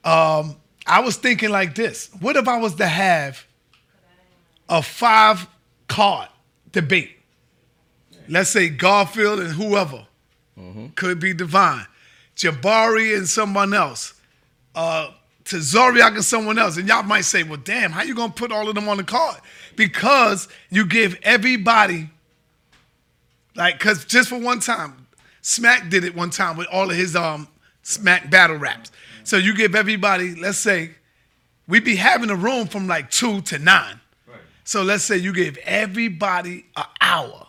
Um, 0.03 0.55
I 0.87 0.99
was 1.01 1.15
thinking 1.15 1.49
like 1.49 1.75
this: 1.75 2.09
What 2.19 2.35
if 2.35 2.47
I 2.47 2.57
was 2.57 2.75
to 2.75 2.87
have 2.87 3.45
a 4.67 4.81
five 4.81 5.47
card 5.87 6.29
debate? 6.71 7.11
Let's 8.27 8.49
say 8.49 8.69
Garfield 8.69 9.39
and 9.39 9.51
whoever 9.51 10.07
could 10.95 11.19
be 11.19 11.33
Divine, 11.33 11.85
Jabari 12.35 13.15
and 13.15 13.27
someone 13.27 13.73
else, 13.73 14.13
uh, 14.73 15.11
Tazaryach 15.45 16.15
and 16.15 16.25
someone 16.25 16.57
else, 16.57 16.77
and 16.77 16.87
y'all 16.87 17.03
might 17.03 17.25
say, 17.25 17.43
"Well, 17.43 17.59
damn, 17.63 17.91
how 17.91 18.01
you 18.01 18.15
gonna 18.15 18.33
put 18.33 18.51
all 18.51 18.67
of 18.67 18.75
them 18.75 18.89
on 18.89 18.97
the 18.97 19.03
card?" 19.03 19.39
Because 19.75 20.47
you 20.69 20.85
give 20.85 21.17
everybody, 21.21 22.09
like, 23.55 23.79
cause 23.79 24.05
just 24.05 24.29
for 24.29 24.39
one 24.39 24.59
time, 24.59 25.07
Smack 25.41 25.89
did 25.89 26.03
it 26.03 26.15
one 26.15 26.31
time 26.31 26.57
with 26.57 26.67
all 26.71 26.89
of 26.89 26.97
his 26.97 27.15
um 27.15 27.47
Smack 27.83 28.31
battle 28.31 28.57
raps. 28.57 28.91
So 29.23 29.37
you 29.37 29.53
give 29.53 29.75
everybody, 29.75 30.33
let's 30.33 30.57
say, 30.57 30.91
we'd 31.67 31.83
be 31.83 31.95
having 31.95 32.31
a 32.31 32.35
room 32.35 32.67
from 32.67 32.87
like 32.87 33.11
two 33.11 33.41
to 33.41 33.59
nine. 33.59 33.99
So 34.63 34.81
let's 34.81 35.03
say 35.03 35.17
you 35.17 35.31
give 35.31 35.57
everybody 35.57 36.65
an 36.75 36.85
hour. 36.99 37.44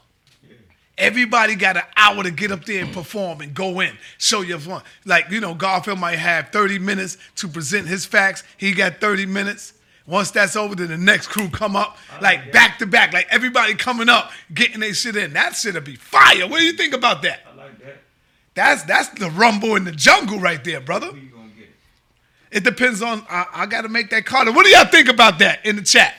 Everybody 0.99 1.57
got 1.57 1.77
an 1.77 1.83
hour 1.97 2.23
to 2.23 2.31
get 2.31 2.51
up 2.51 2.65
there 2.65 2.83
and 2.83 2.93
perform 2.93 3.43
and 3.43 3.53
go 3.53 3.81
in, 3.81 3.93
show 4.17 4.41
your 4.41 4.59
fun. 4.59 4.83
Like, 5.05 5.31
you 5.31 5.41
know, 5.41 5.55
Garfield 5.55 5.99
might 5.99 6.19
have 6.19 6.49
30 6.49 6.79
minutes 6.79 7.19
to 7.37 7.49
present 7.49 7.87
his 7.87 8.07
facts. 8.07 8.45
He 8.57 8.73
got 8.73 9.01
30 9.01 9.27
minutes. 9.27 9.75
Once 10.07 10.31
that's 10.31 10.57
over, 10.57 10.75
then 10.75 10.89
the 10.89 10.97
next 10.97 11.27
crew 11.27 11.49
come 11.51 11.75
up, 11.75 11.97
oh, 12.13 12.19
like 12.23 12.53
back 12.53 12.79
to 12.79 12.87
back, 12.87 13.13
like 13.13 13.27
everybody 13.29 13.75
coming 13.75 14.09
up, 14.09 14.31
getting 14.55 14.81
their 14.81 14.95
shit 14.95 15.17
in. 15.17 15.33
That 15.33 15.57
shit'll 15.57 15.81
be 15.81 15.97
fire. 15.97 16.47
What 16.47 16.61
do 16.61 16.65
you 16.65 16.75
think 16.75 16.95
about 16.95 17.23
that? 17.23 17.41
I 17.53 17.57
like 17.57 17.79
that. 17.81 17.97
That's 18.55 18.85
that's 18.85 19.09
the 19.09 19.31
rumble 19.31 19.75
in 19.75 19.85
the 19.85 19.93
jungle 19.93 20.39
right 20.39 20.63
there, 20.63 20.81
brother. 20.81 21.09
Who 21.09 21.17
you 21.17 21.31
gonna 21.31 21.49
get? 21.59 21.69
It 22.53 22.63
depends 22.65 23.03
on. 23.03 23.27
I, 23.29 23.47
I 23.53 23.67
got 23.67 23.83
to 23.83 23.89
make 23.89 24.11
that 24.11 24.25
call. 24.25 24.47
What 24.53 24.65
do 24.65 24.71
y'all 24.71 24.87
think 24.87 25.09
about 25.09 25.41
that 25.41 25.67
in 25.67 25.75
the 25.75 25.83
chat? 25.83 26.15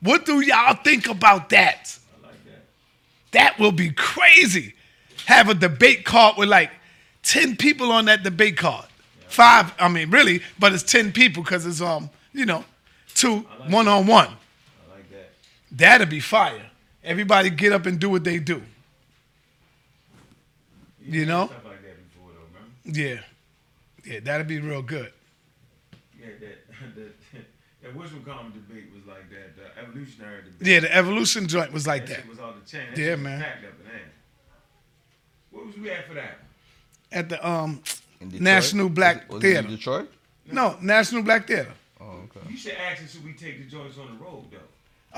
What 0.00 0.24
do 0.24 0.40
y'all 0.40 0.74
think 0.74 1.06
about 1.06 1.50
that? 1.50 1.95
That 3.36 3.58
will 3.58 3.72
be 3.72 3.90
crazy. 3.90 4.72
Have 5.26 5.50
a 5.50 5.54
debate 5.54 6.06
card 6.06 6.38
with 6.38 6.48
like 6.48 6.70
ten 7.22 7.54
people 7.54 7.92
on 7.92 8.06
that 8.06 8.22
debate 8.22 8.56
card. 8.56 8.86
Five. 9.28 9.74
I 9.78 9.88
mean, 9.88 10.10
really, 10.10 10.40
but 10.58 10.72
it's 10.72 10.82
ten 10.82 11.12
people 11.12 11.42
because 11.42 11.66
it's 11.66 11.82
um, 11.82 12.08
you 12.32 12.46
know, 12.46 12.64
two 13.14 13.40
one 13.68 13.88
on 13.88 14.06
one. 14.06 14.28
I 14.28 14.94
like 14.94 15.10
that. 15.10 15.32
That'd 15.70 16.08
be 16.08 16.20
fire. 16.20 16.70
Everybody 17.04 17.50
get 17.50 17.74
up 17.74 17.84
and 17.84 17.98
do 17.98 18.08
what 18.08 18.24
they 18.24 18.38
do. 18.38 18.62
You 21.04 21.26
know? 21.26 21.46
Stuff 21.46 21.64
like 21.66 21.82
before 21.82 22.30
though? 22.32 22.90
Yeah. 22.90 23.20
Yeah, 24.04 24.20
that'd 24.20 24.48
be 24.48 24.60
real 24.60 24.80
good. 24.80 25.12
Yeah, 26.18 26.28
that, 26.40 26.94
that 26.96 27.12
That 27.82 27.94
wisdom 27.94 28.24
common 28.24 28.52
debate 28.52 28.92
that. 29.36 29.56
The 29.74 29.80
evolutionary 29.82 30.42
debate. 30.44 30.66
Yeah, 30.68 30.80
the 30.80 30.94
evolution 30.94 31.46
joint 31.48 31.72
was 31.72 31.86
like 31.86 32.06
that. 32.06 32.16
shit 32.16 32.28
was 32.28 32.38
all 32.38 32.52
the 32.52 32.68
chain. 32.70 32.86
That 32.94 32.98
Yeah, 33.00 33.16
man. 33.16 33.42
up 33.42 33.48
in. 33.62 34.00
What 35.50 35.66
was 35.66 35.76
we 35.76 35.90
at 35.90 36.06
for 36.08 36.14
that? 36.14 36.38
At 37.12 37.28
the 37.28 37.46
um 37.48 37.82
National 38.20 38.88
Black 38.88 39.16
Was 39.16 39.22
it- 39.24 39.30
was 39.34 39.44
it 39.44 39.46
in 39.48 39.54
Theater. 39.64 39.76
Detroit? 39.76 40.12
No, 40.52 40.76
National 40.80 41.22
Black 41.22 41.46
Theater. 41.46 41.72
Oh, 42.00 42.04
okay. 42.36 42.40
You 42.50 42.56
should 42.56 42.72
ask 42.74 43.02
us 43.02 43.12
should 43.12 43.24
we 43.24 43.32
take 43.32 43.58
the 43.64 43.70
joints 43.70 43.98
on 43.98 44.16
the 44.18 44.24
road 44.24 44.44
though. 44.50 44.58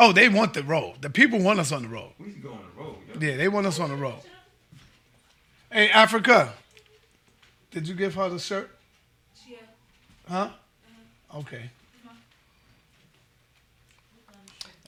Oh, 0.00 0.12
they 0.12 0.28
want 0.28 0.54
the 0.54 0.62
road. 0.62 0.94
The 1.02 1.10
people 1.10 1.40
want 1.40 1.58
us 1.58 1.72
on 1.72 1.82
the 1.82 1.88
road. 1.88 2.12
We 2.18 2.32
can 2.32 2.40
go 2.40 2.52
on 2.52 2.60
the 2.74 2.80
road. 2.82 2.96
Yo. 3.20 3.28
Yeah, 3.28 3.36
they 3.36 3.48
want 3.48 3.66
us 3.66 3.80
on 3.80 3.90
the 3.90 3.96
road. 3.96 4.20
Hey, 5.72 5.90
Africa. 5.90 6.54
Did 7.72 7.86
you 7.88 7.94
give 7.94 8.14
her 8.14 8.28
the 8.28 8.38
shirt? 8.38 8.70
Huh? 10.28 10.50
Okay. 11.34 11.70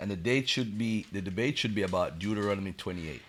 And 0.00 0.10
the 0.10 0.16
date 0.16 0.48
should 0.48 0.76
be 0.76 1.06
the 1.12 1.20
debate 1.20 1.58
should 1.58 1.74
be 1.74 1.82
about 1.82 2.18
Deuteronomy 2.18 2.72
28. 2.72 3.20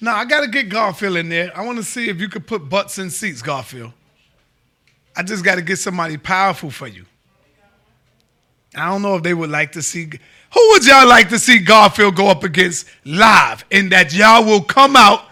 Now 0.00 0.16
I 0.16 0.24
gotta 0.24 0.48
get 0.48 0.68
Garfield 0.68 1.16
in 1.16 1.28
there. 1.28 1.56
I 1.56 1.64
want 1.64 1.78
to 1.78 1.84
see 1.84 2.08
if 2.08 2.20
you 2.20 2.28
could 2.28 2.46
put 2.46 2.68
butts 2.68 2.98
in 2.98 3.10
seats, 3.10 3.42
Garfield. 3.42 3.92
I 5.16 5.22
just 5.22 5.44
got 5.44 5.56
to 5.56 5.62
get 5.62 5.78
somebody 5.78 6.16
powerful 6.16 6.70
for 6.70 6.86
you. 6.86 7.04
I 8.74 8.88
don't 8.88 9.02
know 9.02 9.16
if 9.16 9.22
they 9.22 9.34
would 9.34 9.50
like 9.50 9.72
to 9.72 9.82
see. 9.82 10.04
Who 10.04 10.68
would 10.70 10.86
y'all 10.86 11.06
like 11.06 11.28
to 11.30 11.38
see 11.38 11.58
Garfield 11.58 12.16
go 12.16 12.28
up 12.28 12.44
against 12.44 12.86
live? 13.04 13.64
And 13.70 13.90
that 13.92 14.14
y'all 14.14 14.44
will 14.44 14.62
come 14.62 14.96
out 14.96 15.24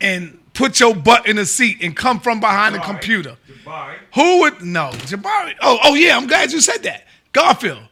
and 0.00 0.38
put 0.54 0.80
your 0.80 0.94
butt 0.94 1.26
in 1.26 1.38
a 1.38 1.44
seat 1.44 1.78
and 1.82 1.94
come 1.94 2.20
from 2.20 2.40
behind 2.40 2.74
the 2.74 2.80
computer. 2.80 3.36
Jabari. 3.46 3.96
Who 4.14 4.40
would 4.40 4.62
no 4.62 4.90
Jabari? 4.92 5.54
Oh, 5.60 5.78
oh 5.84 5.94
yeah, 5.94 6.16
I'm 6.16 6.26
glad 6.26 6.52
you 6.52 6.60
said 6.60 6.82
that. 6.84 7.04
Garfield, 7.32 7.82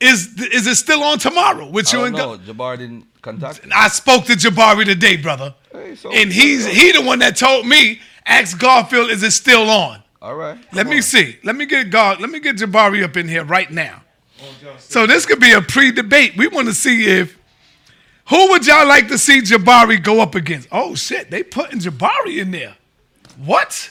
is 0.00 0.40
is 0.40 0.66
it 0.66 0.76
still 0.76 1.02
on 1.02 1.18
tomorrow 1.18 1.68
with 1.68 1.92
you 1.92 2.00
I 2.00 2.06
and 2.08 2.16
don't 2.16 2.38
Gar- 2.38 2.46
know. 2.46 2.52
Jabbar 2.54 2.78
didn't 2.78 3.06
contact 3.22 3.64
me. 3.64 3.72
I 3.74 3.88
spoke 3.88 4.24
to 4.26 4.34
Jabari 4.34 4.84
today, 4.84 5.16
brother, 5.16 5.54
hey, 5.72 5.94
so- 5.96 6.12
and 6.12 6.32
he's 6.32 6.66
he 6.66 6.92
the 6.92 7.02
one 7.02 7.18
that 7.20 7.36
told 7.36 7.66
me. 7.66 8.00
Ask 8.30 8.58
Garfield, 8.58 9.10
is 9.10 9.22
it 9.22 9.30
still 9.30 9.70
on? 9.70 10.02
All 10.20 10.34
right. 10.34 10.58
Let 10.74 10.86
me 10.86 11.00
see. 11.00 11.38
Let 11.44 11.56
me 11.56 11.64
get 11.64 11.88
Gar. 11.88 12.16
Let 12.16 12.28
me 12.28 12.40
get 12.40 12.56
Jabari 12.56 13.02
up 13.02 13.16
in 13.16 13.26
here 13.26 13.42
right 13.42 13.70
now. 13.70 14.02
So 14.78 15.06
this 15.06 15.24
could 15.24 15.40
be 15.40 15.52
a 15.52 15.62
pre-debate. 15.62 16.36
We 16.36 16.46
want 16.46 16.68
to 16.68 16.74
see 16.74 17.06
if 17.06 17.38
who 18.28 18.50
would 18.50 18.66
y'all 18.66 18.86
like 18.86 19.08
to 19.08 19.16
see 19.16 19.40
Jabari 19.40 20.02
go 20.02 20.20
up 20.20 20.34
against? 20.34 20.68
Oh 20.70 20.94
shit, 20.94 21.30
they 21.30 21.42
putting 21.42 21.80
Jabari 21.80 22.36
in 22.38 22.50
there. 22.50 22.76
What? 23.38 23.90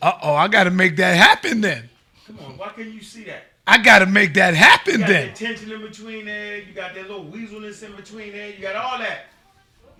Uh 0.00 0.12
oh, 0.22 0.34
I 0.34 0.46
got 0.46 0.64
to 0.64 0.70
make 0.70 0.94
that 0.96 1.16
happen 1.16 1.60
then. 1.60 1.88
Come 2.28 2.38
on, 2.40 2.58
why 2.58 2.68
can't 2.68 2.88
you 2.92 3.02
see 3.02 3.24
that? 3.24 3.51
I 3.66 3.78
got 3.78 4.00
to 4.00 4.06
make 4.06 4.34
that 4.34 4.50
You 4.50 4.56
happen 4.56 5.00
got 5.00 5.08
then. 5.08 5.26
that 5.28 5.36
tension 5.36 5.70
in 5.70 5.80
between 5.82 6.24
there. 6.26 6.58
You 6.58 6.72
got 6.72 6.94
that 6.94 7.08
little 7.08 7.24
weaselness 7.24 7.82
in 7.82 7.94
between 7.94 8.32
there. 8.32 8.50
You 8.50 8.60
got 8.60 8.74
all 8.76 8.98
that. 8.98 9.26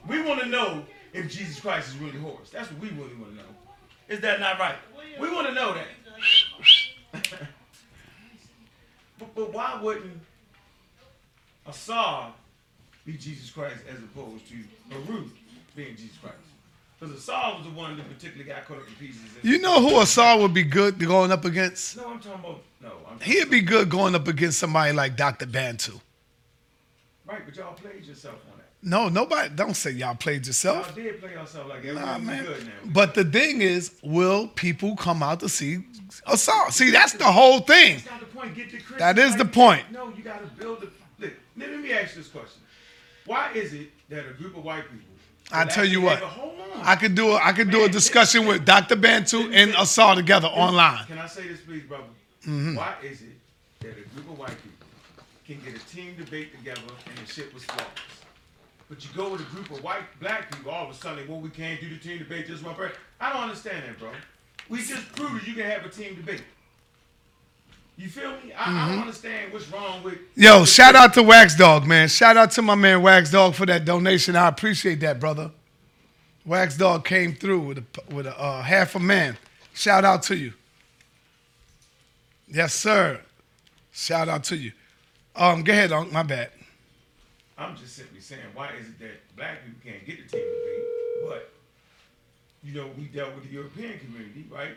We 0.08 0.20
want 0.22 0.40
to 0.40 0.46
know 0.48 0.84
if 1.12 1.30
Jesus 1.30 1.60
Christ 1.60 1.88
is 1.88 1.96
really 1.98 2.18
horse. 2.18 2.50
That's 2.50 2.70
what 2.70 2.80
we 2.80 2.88
really 2.88 3.14
want 3.14 3.30
to 3.30 3.36
know. 3.36 3.48
Is 4.08 4.20
that 4.20 4.40
not 4.40 4.58
right? 4.58 4.74
We 5.20 5.30
want 5.30 5.46
to 5.46 5.54
know 5.54 5.74
that. 5.74 5.86
but, 9.18 9.34
but 9.34 9.52
why 9.52 9.78
wouldn't 9.80 10.20
Asar 11.66 12.32
be 13.06 13.12
Jesus 13.14 13.50
Christ 13.50 13.76
as 13.88 13.98
opposed 13.98 14.48
to 14.48 14.54
Baruch 14.90 15.28
being 15.76 15.96
Jesus 15.96 16.16
Christ? 16.18 16.36
Because 16.98 17.16
Asar 17.16 17.56
was 17.56 17.64
the 17.66 17.72
one 17.72 17.96
that 17.96 18.08
particularly 18.08 18.44
got 18.48 18.64
caught 18.64 18.78
up 18.78 18.88
in 18.88 18.94
pieces. 18.94 19.22
You 19.42 19.58
know 19.60 19.80
who 19.80 20.00
Asar 20.00 20.38
would 20.38 20.54
be 20.54 20.62
good 20.62 20.98
to 21.00 21.06
going 21.06 21.32
up 21.32 21.44
against? 21.44 21.96
No, 21.96 22.10
I'm 22.10 22.20
talking 22.20 22.40
about 22.40 22.62
no. 22.82 22.90
I'm 23.10 23.20
He'd 23.20 23.50
be 23.50 23.60
good 23.60 23.88
going 23.88 24.14
up 24.14 24.28
against 24.28 24.58
somebody 24.58 24.92
like 24.92 25.16
Dr. 25.16 25.46
Bantu. 25.46 26.00
right, 27.26 27.42
but 27.44 27.56
y'all 27.56 27.74
played 27.74 28.04
yourself 28.04 28.36
on 28.50 28.58
that. 28.58 28.66
No, 28.82 29.08
nobody. 29.08 29.54
Don't 29.54 29.74
say 29.74 29.92
y'all 29.92 30.16
played 30.16 30.46
yourself. 30.46 30.88
Y'all 30.88 30.96
did 30.96 31.20
play 31.20 31.30
yourself 31.30 31.68
like. 31.68 31.84
Nah, 31.84 32.18
man. 32.18 32.44
good 32.44 32.66
now. 32.66 32.72
But 32.86 33.14
the 33.14 33.24
thing 33.24 33.62
is, 33.62 33.92
will 34.02 34.48
people 34.48 34.96
come 34.96 35.22
out 35.22 35.40
to 35.40 35.48
see 35.48 35.84
Asar? 36.26 36.72
See, 36.72 36.90
that's 36.90 37.12
the 37.12 37.24
whole 37.24 37.60
thing. 37.60 37.96
That's 37.96 38.10
not 38.10 38.20
the 38.20 38.26
point. 38.26 38.54
Get 38.56 38.70
the 38.72 38.94
That 38.98 39.18
is 39.18 39.36
the 39.36 39.44
point. 39.44 39.84
No, 39.92 40.08
you 40.10 40.22
got 40.22 40.40
to 40.40 40.60
build 40.60 40.80
the. 40.80 40.90
Look, 41.20 41.32
let 41.56 41.78
me 41.78 41.92
ask 41.92 42.16
you 42.16 42.22
this 42.22 42.30
question: 42.30 42.60
Why 43.26 43.52
is 43.52 43.72
it 43.72 43.90
that 44.08 44.26
a 44.28 44.32
group 44.32 44.56
of 44.56 44.64
white 44.64 44.84
people? 44.90 45.06
I 45.52 45.64
tell 45.66 45.84
you 45.84 46.00
what. 46.00 46.22
I 46.82 46.96
could 46.96 47.14
do 47.14 47.32
a, 47.32 47.36
I 47.36 47.52
could 47.52 47.70
do 47.70 47.84
a 47.84 47.88
discussion 47.88 48.46
with 48.46 48.64
Dr. 48.64 48.96
Bantu 48.96 49.50
and 49.52 49.74
Asar 49.78 50.16
together 50.16 50.48
online. 50.48 51.04
Can 51.06 51.18
I 51.18 51.26
say 51.26 51.46
this, 51.46 51.60
please, 51.60 51.82
brother? 51.82 52.04
Mhm. 52.46 52.76
Why 52.76 52.94
is 53.02 53.22
it 53.22 53.38
that 53.80 53.90
a 53.90 54.08
group 54.14 54.30
of 54.30 54.38
white 54.38 54.56
people 54.62 54.86
can 55.46 55.60
get 55.64 55.80
a 55.80 55.86
team 55.86 56.14
debate 56.16 56.56
together 56.56 56.80
and 57.06 57.18
the 57.26 57.32
shit 57.32 57.52
was 57.54 57.64
flawless? 57.64 57.86
But 58.88 59.02
you 59.04 59.10
go 59.16 59.30
with 59.30 59.40
a 59.40 59.44
group 59.44 59.70
of 59.70 59.82
white 59.82 60.02
black 60.20 60.50
people, 60.54 60.70
all 60.72 60.88
of 60.90 60.94
a 60.94 60.98
sudden, 60.98 61.26
well, 61.28 61.40
we 61.40 61.48
can't 61.50 61.80
do 61.80 61.88
the 61.88 61.96
team 61.98 62.18
debate 62.18 62.46
just 62.46 62.62
one 62.62 62.74
person. 62.74 62.96
I 63.20 63.32
don't 63.32 63.42
understand 63.42 63.84
that, 63.86 63.98
bro. 63.98 64.10
We 64.68 64.78
just 64.84 65.10
proved 65.14 65.40
that 65.40 65.46
you 65.48 65.54
can 65.54 65.64
have 65.70 65.84
a 65.84 65.88
team 65.88 66.14
debate. 66.16 66.42
You 67.96 68.08
feel 68.08 68.32
me? 68.32 68.52
I, 68.56 68.64
I 68.64 68.68
Mhm. 68.68 68.88
don't 68.90 69.00
understand 69.02 69.52
what's 69.52 69.68
wrong 69.68 70.02
with. 70.02 70.18
Yo, 70.34 70.64
shout 70.64 70.94
out 70.96 71.14
to 71.14 71.22
Wax 71.22 71.54
Dog, 71.54 71.86
man. 71.86 72.08
Shout 72.08 72.36
out 72.36 72.50
to 72.52 72.62
my 72.62 72.74
man 72.74 73.02
Wax 73.02 73.30
Dog 73.30 73.54
for 73.54 73.66
that 73.66 73.84
donation. 73.84 74.34
I 74.34 74.48
appreciate 74.48 75.00
that, 75.00 75.20
brother. 75.20 75.50
Wax 76.44 76.76
Dog 76.76 77.04
came 77.04 77.34
through 77.34 77.60
with 77.60 77.78
a 77.78 77.84
with 78.14 78.26
a 78.26 78.36
uh, 78.38 78.62
half 78.62 78.94
a 78.94 78.98
man. 78.98 79.36
Shout 79.74 80.04
out 80.04 80.22
to 80.24 80.36
you. 80.36 80.52
Yes, 82.52 82.74
sir. 82.74 83.20
Shout 83.92 84.28
out 84.28 84.44
to 84.44 84.56
you. 84.56 84.72
Um, 85.34 85.62
go 85.64 85.72
ahead, 85.72 85.90
Unc. 85.90 86.12
My 86.12 86.22
bad. 86.22 86.50
I'm 87.56 87.76
just 87.76 87.96
simply 87.96 88.20
saying, 88.20 88.42
why 88.54 88.70
is 88.78 88.86
it 88.88 88.98
that 88.98 89.36
black 89.36 89.64
people 89.64 89.80
can't 89.84 90.04
get 90.04 90.16
the 90.18 90.36
team 90.36 90.44
debate, 90.46 90.84
but 91.28 91.50
you 92.62 92.74
know 92.74 92.90
we 92.98 93.04
dealt 93.04 93.34
with 93.34 93.44
the 93.44 93.50
European 93.50 93.98
community, 94.00 94.46
right? 94.50 94.72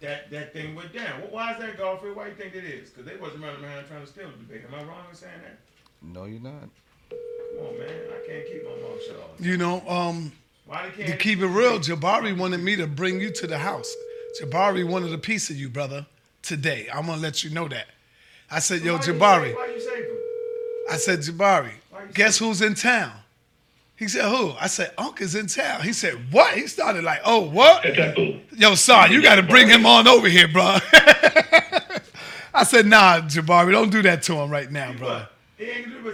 That 0.00 0.30
that 0.30 0.52
thing 0.52 0.74
went 0.74 0.92
down. 0.92 1.20
Well, 1.20 1.30
why 1.30 1.52
is 1.52 1.58
that, 1.60 1.76
Garfield? 1.78 2.16
Why 2.16 2.24
do 2.24 2.30
you 2.30 2.36
think 2.36 2.52
that 2.54 2.64
is? 2.64 2.90
Because 2.90 3.06
they 3.06 3.16
wasn't 3.16 3.42
running 3.44 3.64
around 3.64 3.86
trying 3.86 4.00
to 4.00 4.06
steal 4.06 4.28
the 4.30 4.36
debate. 4.44 4.62
Am 4.66 4.74
I 4.74 4.82
wrong 4.84 5.04
in 5.10 5.14
saying 5.16 5.32
that? 5.42 5.58
No, 6.02 6.24
you're 6.24 6.40
not. 6.40 6.68
Come 7.10 7.66
on, 7.66 7.78
man. 7.78 7.88
I 7.90 8.26
can't 8.26 8.46
keep 8.46 8.64
my 8.64 8.70
mouth 8.70 9.02
shut 9.06 9.16
all 9.16 9.30
You 9.46 9.56
know, 9.56 9.86
um, 9.88 10.32
Why 10.66 10.88
they 10.96 11.02
to 11.02 11.08
can't? 11.10 11.20
keep 11.20 11.38
it 11.40 11.46
real, 11.46 11.78
Jabari 11.78 12.36
wanted 12.36 12.60
me 12.60 12.76
to 12.76 12.86
bring 12.86 13.20
you 13.20 13.30
to 13.32 13.46
the 13.46 13.58
house. 13.58 13.94
Jabari 14.40 14.88
wanted 14.88 15.12
a 15.12 15.18
piece 15.18 15.50
of 15.50 15.56
you, 15.56 15.68
brother, 15.68 16.06
today. 16.42 16.88
I'm 16.92 17.06
gonna 17.06 17.20
let 17.20 17.44
you 17.44 17.50
know 17.50 17.68
that. 17.68 17.86
I 18.50 18.58
said, 18.58 18.82
yo, 18.82 18.96
Why 18.96 19.04
you 19.06 19.12
Jabari. 19.12 19.44
say- 19.48 19.54
Why 19.54 19.66
you? 19.66 20.18
I 20.90 20.96
said, 20.96 21.18
Jabari, 21.20 21.70
guess 22.14 22.38
who's 22.38 22.62
in 22.62 22.74
town? 22.74 23.12
He 23.96 24.08
said, 24.08 24.24
who? 24.24 24.54
I 24.58 24.66
said, 24.66 24.92
Unc 24.98 25.20
is 25.20 25.34
in 25.34 25.46
town. 25.46 25.82
He 25.82 25.92
said, 25.92 26.14
what? 26.32 26.54
He 26.54 26.66
started 26.66 27.04
like, 27.04 27.20
oh, 27.24 27.40
what? 27.40 27.84
Yo, 28.56 28.74
son, 28.74 29.12
you 29.12 29.22
got 29.22 29.36
to 29.36 29.42
bring 29.42 29.68
him 29.68 29.84
on 29.86 30.08
over 30.08 30.26
here, 30.26 30.48
bro. 30.48 30.78
I 32.54 32.64
said, 32.64 32.86
nah, 32.86 33.20
Jabari, 33.20 33.70
don't 33.72 33.90
do 33.90 34.00
that 34.02 34.22
to 34.24 34.34
him 34.34 34.50
right 34.50 34.70
now, 34.72 34.92
bro. 34.94 35.22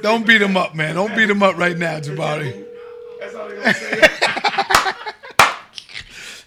Don't 0.02 0.26
beat 0.26 0.42
him 0.42 0.56
up, 0.56 0.74
man. 0.74 0.96
Don't 0.96 1.14
beat 1.14 1.30
him 1.30 1.42
up 1.42 1.56
right 1.56 1.78
now, 1.78 2.00
Jabari. 2.00 2.64
That's 3.20 3.34
all 3.34 3.48
they 3.48 3.56
gonna 3.56 3.74
say. 3.74 4.08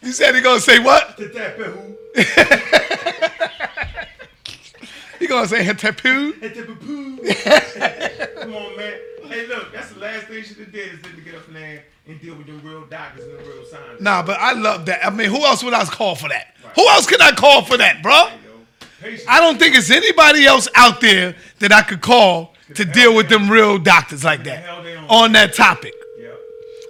You 0.01 0.13
said 0.13 0.33
he 0.35 0.41
gonna 0.41 0.59
say 0.61 0.79
what? 0.79 1.19
Gonna 5.29 5.47
say 5.47 5.63
Hetepu? 5.63 6.39
Tetepe 6.39 8.41
Come 8.41 8.55
on, 8.55 8.77
man. 8.77 8.93
Hey, 9.25 9.45
look, 9.45 9.71
that's 9.71 9.93
the 9.93 9.99
last 9.99 10.25
thing 10.25 10.37
you 10.37 10.43
should 10.43 10.57
have 10.57 10.71
did 10.71 10.95
is 10.95 11.01
to 11.03 11.21
get 11.21 11.35
up 11.35 11.47
in 11.47 11.53
there 11.53 11.83
and 12.07 12.19
deal 12.19 12.35
with 12.35 12.47
them 12.47 12.59
real 12.63 12.83
doctors 12.85 13.25
and 13.25 13.37
the 13.37 13.43
real 13.43 13.63
scientists. 13.63 14.01
Nah, 14.01 14.23
but 14.23 14.39
I 14.39 14.53
love 14.53 14.87
that. 14.87 15.05
I 15.05 15.11
mean, 15.11 15.29
who 15.29 15.45
else 15.45 15.63
would 15.63 15.73
I 15.73 15.85
call 15.85 16.15
for 16.15 16.29
that? 16.29 16.55
Who 16.75 16.87
else 16.89 17.05
can 17.05 17.21
I 17.21 17.31
call 17.31 17.63
for 17.63 17.77
that, 17.77 18.01
bro? 18.01 18.29
I 19.27 19.39
don't 19.39 19.59
think 19.59 19.75
it's 19.75 19.91
anybody 19.91 20.45
else 20.45 20.67
out 20.75 20.99
there 20.99 21.35
that 21.59 21.71
I 21.71 21.83
could 21.83 22.01
call 22.01 22.55
to 22.73 22.83
deal 22.83 23.15
with 23.15 23.29
them 23.29 23.49
real 23.49 23.77
doctors 23.77 24.23
like 24.23 24.43
that 24.45 24.67
on 25.09 25.33
that 25.33 25.53
topic. 25.53 25.93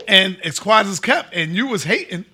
And 0.08 0.38
it's 0.44 0.60
quiet 0.60 0.88
as 0.88 1.00
kept. 1.00 1.34
And 1.34 1.56
you 1.56 1.68
was 1.68 1.84
hating. 1.84 2.26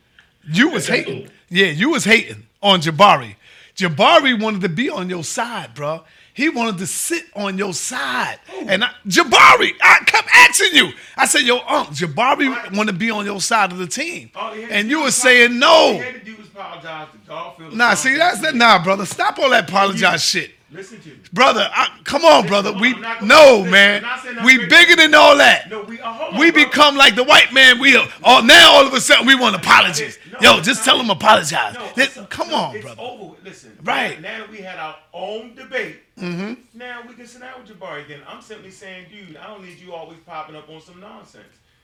You 0.48 0.70
was 0.70 0.88
hating. 0.88 1.30
Yeah, 1.50 1.68
you 1.68 1.90
was 1.90 2.06
hating 2.06 2.46
on 2.62 2.82
Jabari. 2.82 3.36
Jabari 3.76 4.40
wanted 4.42 4.62
to 4.62 4.70
be 4.70 4.90
on 4.90 5.10
your 5.10 5.24
side, 5.24 5.74
bro. 5.74 6.04
He 6.34 6.50
wanted 6.50 6.80
to 6.80 6.88
sit 6.88 7.26
on 7.36 7.58
your 7.58 7.74
side. 7.74 8.40
Oh. 8.54 8.66
And 8.68 8.84
I, 8.84 8.90
Jabari, 9.08 9.72
I 9.82 10.00
kept 10.06 10.28
asking 10.34 10.76
you. 10.76 10.92
I 11.16 11.26
said, 11.28 11.42
yo, 11.42 11.60
Unc, 11.60 11.90
Jabari 11.90 12.76
want 12.76 12.90
to 12.90 12.96
be 12.96 13.10
on 13.10 13.26
your 13.26 13.40
side 13.40 13.72
of 13.72 13.78
the 13.78 13.88
team. 13.88 14.32
And 14.36 14.90
you 14.90 15.04
were 15.04 15.12
saying 15.12 15.58
no. 15.60 15.98
had 15.98 16.14
to 16.16 16.20
do 16.20 16.36
was 16.36 16.48
apologize 16.48 17.08
to 17.12 17.18
Garfield. 17.28 17.74
Nah, 17.74 17.94
see, 17.94 18.16
that's 18.16 18.42
that. 18.42 18.56
Nah, 18.56 18.84
brother, 18.84 19.06
stop 19.06 19.40
all 19.40 19.50
that 19.50 19.70
apologize 19.70 20.24
shit. 20.24 20.52
Listen 20.76 21.00
to 21.02 21.10
me. 21.10 21.16
Brother, 21.34 21.70
I, 21.74 21.90
come 22.04 22.26
on, 22.26 22.48
brother. 22.48 22.74
We 22.74 22.94
no, 23.22 23.64
man. 23.64 24.04
We 24.44 24.66
bigger 24.68 24.96
than 24.96 25.14
all 25.16 25.38
that. 25.38 25.70
No, 25.70 25.84
we, 25.84 26.00
uh, 26.00 26.10
on, 26.10 26.38
We 26.40 26.52
become 26.52 26.96
like 26.96 27.16
the 27.16 27.24
white 27.24 27.54
man. 27.54 27.80
We 27.80 27.96
are, 27.96 28.08
all 28.24 28.44
now 28.44 28.74
all 28.74 28.86
of 28.88 28.94
a 28.94 29.02
sudden 29.02 29.26
we 29.26 29.36
want 29.36 29.56
apologies. 29.56 30.20
Yo, 30.42 30.60
just 30.62 30.84
tell 30.84 31.00
him 31.00 31.10
apologize. 31.10 31.76
No, 31.76 31.86
it's- 31.98 32.20
come 32.30 32.50
no, 32.50 32.56
on, 32.56 32.76
it's 32.76 32.84
brother. 32.84 33.02
over. 33.02 33.26
with. 33.32 33.44
Listen, 33.44 33.78
Right. 33.84 34.20
Now 34.22 34.46
we 34.52 34.58
had 34.58 34.78
our 34.80 34.96
own 35.14 35.56
debate, 35.56 35.98
Mm-hmm. 36.20 36.54
now 36.78 37.02
we 37.08 37.14
can 37.14 37.28
sit 37.28 37.42
down 37.42 37.62
with 37.62 37.78
Jabari 37.78 38.06
again. 38.06 38.22
I'm 38.28 38.42
simply 38.42 38.72
saying, 38.72 39.08
dude, 39.12 39.36
I 39.38 39.48
don't 39.48 39.64
need 39.66 39.78
you 39.80 39.94
always 39.94 40.18
popping 40.26 40.56
up 40.56 40.68
on 40.70 40.82
some 40.82 41.00
nonsense. 41.00 41.44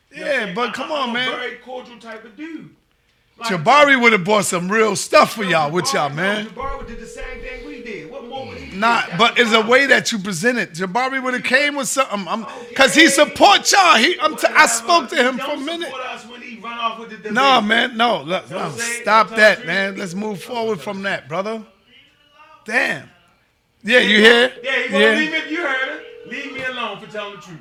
You 0.10 0.22
know 0.22 0.26
what 0.28 0.36
I'm 0.42 0.48
Yeah, 0.50 0.54
but 0.56 0.70
I- 0.70 0.74
come 0.74 0.92
on, 0.92 1.10
I'm 1.10 1.14
man. 1.14 1.28
A 1.28 1.36
very 1.38 1.56
cordial 1.58 1.98
type 2.00 2.26
of 2.26 2.36
dude. 2.36 2.76
Jabari 3.44 4.02
would 4.02 4.14
have 4.14 4.24
bought 4.24 4.46
some 4.46 4.72
real 4.72 4.96
stuff 4.96 5.34
for 5.34 5.44
y'all 5.44 5.72
with 5.72 5.94
y'all, 5.94 6.10
Jabari- 6.10 6.16
man. 6.16 6.46
Jabari 6.48 6.88
did 6.88 7.00
the 7.00 7.06
same 7.08 7.42
thing 7.42 7.66
we 7.68 7.82
did. 7.84 8.12
What 8.12 8.28
more 8.28 8.48
would 8.48 8.58
he 8.58 8.72
do? 8.72 8.78
Nah, 8.78 9.04
but 9.18 9.38
it's 9.40 9.54
a 9.54 9.62
way 9.62 9.86
that 9.88 10.12
you 10.12 10.20
present 10.20 10.58
it. 10.58 10.74
Jabari 10.74 11.22
would 11.22 11.34
have 11.34 11.44
came 11.44 11.76
with 11.76 11.88
something. 11.88 12.26
I'm, 12.28 12.46
cause 12.76 12.94
he 12.96 13.08
support 13.08 13.72
y'all. 13.72 13.96
He, 13.96 14.20
I'm 14.20 14.36
t- 14.36 14.48
I 14.50 14.66
spoke 14.68 15.10
to 15.10 15.16
him 15.16 15.38
for 15.38 15.52
a 15.52 15.58
minute. 15.58 15.88
Support 15.90 16.06
us 16.06 16.28
when 16.28 16.42
he 16.42 16.58
run 16.60 16.78
off 16.78 17.00
with 17.00 17.10
the 17.10 17.18
debate. 17.18 17.34
No, 17.34 17.62
man, 17.62 17.98
no. 17.98 18.24
Look, 18.24 18.50
no, 18.50 18.58
Don't 18.60 18.72
say 18.74 19.00
it, 19.00 19.02
stop 19.04 19.30
don't 19.30 19.38
tell 19.38 19.56
the 19.56 19.56
that, 19.62 19.68
man. 19.68 19.98
Let's 19.98 20.14
move 20.14 20.42
forward 20.42 20.80
from 20.82 21.02
that, 21.04 21.28
brother. 21.28 21.64
Damn. 22.66 23.10
Yeah, 23.84 24.00
you 24.00 24.18
hear? 24.20 24.54
Yeah, 24.64 24.84
he 24.88 24.94
won't 24.94 25.18
leave 25.18 25.32
me. 25.32 25.50
You 25.52 25.62
heard 25.66 26.00
it. 26.00 26.28
Leave 26.30 26.54
me 26.54 26.64
alone 26.64 27.00
for 27.00 27.12
telling 27.12 27.36
the 27.38 27.42
truth. 27.42 27.58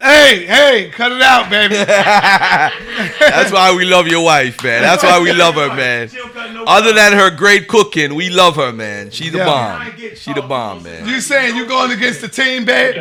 Hey, 0.00 0.46
hey, 0.46 0.90
cut 0.92 1.10
it 1.10 1.20
out, 1.20 1.50
baby. 1.50 1.74
That's 1.84 3.50
why 3.50 3.74
we 3.74 3.84
love 3.84 4.06
your 4.06 4.24
wife, 4.24 4.62
man. 4.62 4.80
That's 4.82 5.02
why 5.02 5.20
we 5.20 5.32
love 5.32 5.56
her, 5.56 5.74
man. 5.74 6.08
Other 6.68 6.92
than 6.92 7.14
her 7.14 7.30
great 7.30 7.66
cooking, 7.66 8.14
we 8.14 8.30
love 8.30 8.54
her, 8.56 8.72
man. 8.72 9.10
She's 9.10 9.32
the 9.32 9.38
Yeah. 9.38 9.44
bomb. 9.46 9.92
She 10.14 10.32
the 10.32 10.42
bomb, 10.42 10.84
man. 10.84 11.08
You 11.08 11.20
saying 11.20 11.56
you 11.56 11.66
going 11.66 11.90
against 11.90 12.20
the 12.20 12.28
team, 12.28 12.64
babe? 12.64 12.94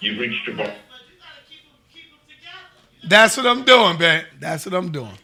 You 0.00 0.18
reached 0.20 0.46
your 0.48 0.56
bar. 0.56 0.72
That's 3.04 3.36
what 3.36 3.46
I'm 3.46 3.62
doing, 3.64 3.98
man. 3.98 4.24
That's 4.40 4.66
what 4.66 4.74
I'm 4.74 4.90
doing. 4.90 5.16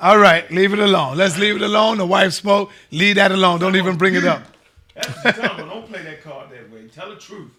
All 0.00 0.18
right, 0.18 0.48
leave 0.50 0.72
it 0.72 0.78
alone. 0.78 1.16
Let's 1.16 1.38
leave 1.38 1.56
it 1.56 1.62
alone. 1.62 1.98
The 1.98 2.06
wife 2.06 2.32
spoke. 2.34 2.70
Leave 2.92 3.16
that 3.16 3.32
alone. 3.32 3.58
Don't 3.60 3.76
even 3.76 3.96
bring 3.96 4.14
it 4.14 4.24
up. 4.24 4.42
That's 4.94 5.08
what 5.08 5.36
you 5.36 5.42
tell 5.42 5.54
him. 5.56 5.68
Don't 5.68 5.86
play 5.88 6.02
that 6.02 6.22
card 6.22 6.50
that 6.50 6.70
way. 6.72 6.86
Tell 6.88 7.10
the 7.10 7.16
truth. 7.16 7.50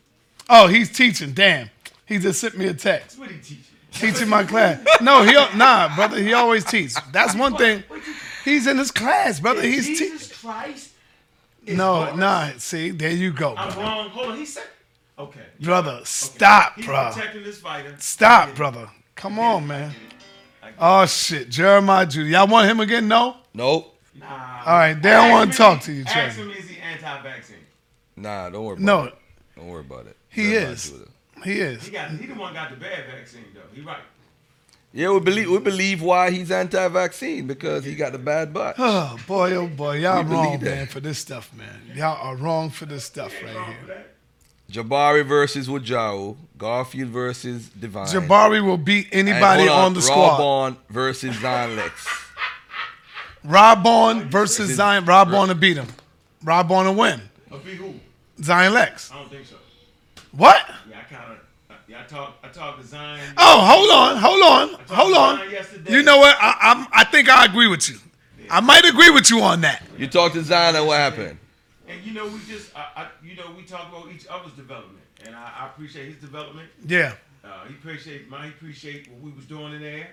Oh, 0.50 0.68
he's 0.68 0.90
teaching. 0.92 1.34
Damn. 1.34 1.70
He 2.14 2.20
just 2.20 2.40
sent 2.40 2.56
me 2.56 2.68
a 2.68 2.76
text. 2.76 3.18
That's 3.18 3.18
what 3.18 3.32
he 3.32 3.38
teaches. 3.38 3.68
Teaching 3.92 4.30
my 4.30 4.44
class. 4.44 4.80
No, 5.02 5.24
he 5.24 5.34
nah, 5.58 5.96
brother. 5.96 6.22
He 6.22 6.34
always 6.34 6.64
teach. 6.64 6.94
That's 7.12 7.34
one 7.36 7.58
thing. 7.58 7.84
He's 8.46 8.68
in 8.68 8.78
his 8.78 8.92
class, 8.92 9.40
brother. 9.40 9.64
He's 9.64 9.88
te- 9.88 9.96
Jesus 9.96 10.40
Christ. 10.40 10.92
no, 11.68 12.14
nah. 12.14 12.52
See, 12.58 12.92
there 12.92 13.10
you 13.10 13.32
go, 13.32 13.56
I'm 13.56 13.70
brother. 13.70 13.82
wrong. 13.82 14.10
Hold 14.10 14.28
on. 14.32 14.38
He 14.38 14.46
said. 14.46 14.64
Okay. 15.18 15.40
Brother, 15.60 16.02
stop, 16.04 16.74
He's 16.76 16.86
bro. 16.86 17.12
protecting 17.12 17.44
this 17.44 17.60
fighter. 17.60 17.96
Stop, 17.98 18.54
brother. 18.54 18.88
Come 19.16 19.40
on, 19.40 19.66
man. 19.66 19.92
Oh 20.78 21.08
shit, 21.08 21.50
Jeremiah 21.50 22.06
Judy. 22.06 22.30
Y'all 22.32 22.48
want 22.48 22.70
him 22.70 22.80
again? 22.80 23.08
No. 23.08 23.38
Nope. 23.56 23.96
Nah. 24.20 24.26
All 24.66 24.78
right, 24.78 24.94
they 24.94 25.10
don't 25.10 25.32
want 25.32 25.52
to 25.52 25.58
talk 25.58 25.82
to 25.82 25.92
you, 25.92 26.04
Ask 26.06 26.36
Trey. 26.36 26.44
him 26.46 26.52
is 26.52 26.70
he 26.70 26.78
anti-vaccine? 26.80 27.58
Nah, 28.18 28.50
don't 28.52 28.66
worry 28.66 28.74
about 28.78 28.84
No. 28.86 29.04
it. 29.06 29.16
Don't 29.56 29.68
worry 29.68 29.82
about 29.82 30.06
it. 30.08 30.16
He 30.30 30.50
Jeremiah 30.52 30.72
is. 30.72 30.94
Judah. 31.44 31.56
He 31.56 31.62
is. 31.62 31.86
He 31.86 31.92
got. 31.92 32.12
He 32.12 32.26
the 32.26 32.34
one 32.36 32.54
got 32.54 32.70
the 32.70 32.78
bad 32.78 33.06
vaccine 33.08 33.46
though. 33.54 33.62
He 33.74 33.82
right. 33.82 33.98
Yeah, 34.96 35.10
we 35.12 35.20
believe 35.22 35.50
we 35.50 35.58
believe 35.58 36.04
why 36.04 36.30
he's 36.30 36.52
anti-vaccine 36.52 37.48
because 37.48 37.84
he 37.84 37.96
got 37.96 38.12
the 38.12 38.20
bad 38.20 38.54
butt. 38.54 38.76
Oh 38.80 39.18
boy, 39.28 39.56
oh 39.56 39.68
boy, 39.68 39.98
y'all 39.98 40.24
We 40.24 40.32
wrong, 40.32 40.60
that. 40.60 40.66
man, 40.66 40.88
for 40.88 41.00
this 41.00 41.18
stuff, 41.18 41.52
man. 41.56 41.82
Y'all 41.96 42.16
are 42.22 42.36
wrong 42.36 42.70
for 42.70 42.86
this 42.86 43.04
stuff 43.04 43.34
right 43.44 43.76
here. 43.88 44.06
Jabari 44.72 45.26
versus 45.26 45.68
Wajau, 45.68 46.36
Garfield 46.58 47.10
versus 47.10 47.70
Divine. 47.70 48.06
Jabari 48.08 48.64
will 48.64 48.78
beat 48.78 49.08
anybody 49.12 49.66
hold 49.68 49.80
on 49.80 49.94
the 49.94 50.00
Raw 50.00 50.06
squad. 50.06 50.38
Bond 50.38 50.78
versus 50.90 51.40
Zion 51.40 51.76
Lex. 51.76 52.08
Rob 53.44 53.84
Bourne 53.84 54.30
versus 54.30 54.76
Zion. 54.76 55.06
Rob 55.06 55.30
Bourne 55.32 55.50
to 55.50 55.56
beat 55.56 55.78
him. 55.78 55.88
Rob 56.44 56.68
Bourne 56.68 56.86
to 56.86 56.92
win. 56.92 57.22
A 57.52 57.58
who? 57.58 57.96
Zion 58.42 58.74
Lex. 58.74 59.12
I 59.12 59.20
don't 59.20 59.30
think 59.30 59.46
so. 59.46 59.56
What? 60.36 60.64
Yeah, 60.90 61.00
I 61.00 61.14
kind 61.14 61.32
of. 61.32 61.38
Yeah, 61.88 62.02
I 62.02 62.04
talked. 62.06 62.46
I 62.46 62.50
talked 62.50 62.82
to 62.82 62.88
Zion. 62.88 63.34
Oh, 63.38 63.60
hold 63.62 63.92
on, 63.92 64.18
hold 64.18 64.42
on, 64.42 64.86
hold 64.88 65.16
on. 65.16 65.52
Yesterday. 65.52 65.92
You 65.92 66.02
know 66.02 66.18
what? 66.18 66.36
I, 66.40 66.56
I'm. 66.62 66.88
I 66.92 67.04
think 67.04 67.30
I 67.30 67.46
agree 67.46 67.68
with 67.68 67.90
you. 67.90 67.98
I 68.50 68.60
might 68.60 68.86
agree 68.86 69.10
with 69.10 69.30
you 69.30 69.42
on 69.42 69.62
that. 69.62 69.84
You 69.98 70.08
talked 70.08 70.36
to 70.36 70.44
Zion 70.44 70.76
and 70.76 70.88
what 70.88 70.98
happened? 70.98 71.38
And 71.88 72.02
you 72.04 72.14
know, 72.14 72.26
we 72.28 72.40
just, 72.48 72.76
I, 72.76 72.88
I, 72.96 73.08
you 73.24 73.36
know, 73.36 73.52
we 73.56 73.64
talk 73.64 73.90
about 73.90 74.12
each 74.12 74.26
other's 74.30 74.54
development, 74.54 75.04
and 75.26 75.36
I, 75.36 75.52
I 75.60 75.68
appreciate 75.68 76.08
his 76.08 76.18
development. 76.18 76.70
Yeah. 76.86 77.14
Uh, 77.44 77.66
he 77.68 77.74
appreciate 77.76 78.30
mine. 78.30 78.46
He 78.46 78.50
appreciate 78.50 79.10
what 79.12 79.22
we 79.22 79.32
was 79.32 79.46
doing 79.46 79.74
in 79.74 79.82
there. 79.82 79.98
You 79.98 80.00
know 80.00 80.06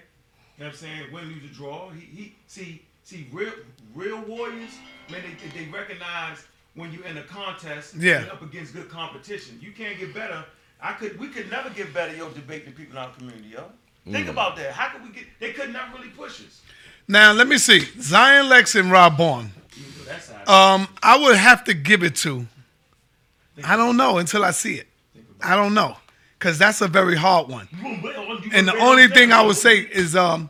what 0.59 0.67
I'm 0.69 0.75
saying? 0.75 1.13
Win, 1.13 1.25
lose, 1.29 1.45
or 1.45 1.55
draw. 1.55 1.91
He, 1.91 2.01
he, 2.01 2.35
see, 2.47 2.83
see, 3.05 3.27
real, 3.33 3.53
real 3.95 4.21
warriors, 4.23 4.73
man, 5.11 5.23
they, 5.23 5.61
they 5.65 5.71
recognize 5.71 6.45
when 6.75 6.93
you're 6.93 7.05
in 7.05 7.19
a 7.19 7.23
contest, 7.25 7.95
Yeah. 7.97 8.21
you're 8.23 8.33
up 8.33 8.43
against 8.43 8.75
good 8.75 8.89
competition. 8.89 9.59
You 9.61 9.73
can't 9.73 9.99
get 9.99 10.15
better. 10.15 10.45
I 10.83 10.93
could, 10.93 11.19
we 11.19 11.29
could 11.29 11.51
never 11.51 11.69
get 11.71 11.93
better, 11.93 12.15
yo, 12.17 12.31
debating 12.31 12.73
people 12.73 12.97
in 12.97 13.03
our 13.03 13.11
community, 13.13 13.49
yo. 13.49 13.65
Think 14.11 14.27
Mm. 14.27 14.31
about 14.31 14.57
that. 14.57 14.73
How 14.73 14.89
could 14.89 15.03
we 15.03 15.11
get? 15.11 15.25
They 15.41 15.53
could 15.53 15.73
not 15.73 15.93
really 15.95 16.09
push 16.09 16.41
us. 16.41 16.61
Now 17.07 17.33
let 17.33 17.47
me 17.49 17.59
see. 17.59 17.81
Zion 18.01 18.49
Lex 18.49 18.75
and 18.75 18.91
Rob 18.91 19.17
Bourne. 19.19 19.53
So 19.99 20.05
that's 20.05 20.31
how. 20.47 20.75
Um, 20.75 20.89
I 21.03 21.19
would 21.19 21.37
have 21.37 21.65
to 21.65 21.75
give 21.75 22.03
it 22.03 22.17
to. 22.17 22.47
I 23.63 23.77
don't 23.77 23.97
know 23.99 24.17
until 24.19 24.43
I 24.45 24.53
see 24.53 24.77
it. 24.77 24.87
I 25.43 25.55
don't 25.57 25.75
know, 25.75 25.97
cause 26.39 26.57
that's 26.59 26.81
a 26.81 26.89
very 26.89 27.17
hard 27.17 27.49
one. 27.49 27.69
And 28.53 28.67
the 28.67 28.77
only 28.79 29.09
thing 29.09 29.33
I 29.33 29.43
would 29.43 29.57
say 29.57 29.79
is, 29.81 30.17
um, 30.17 30.49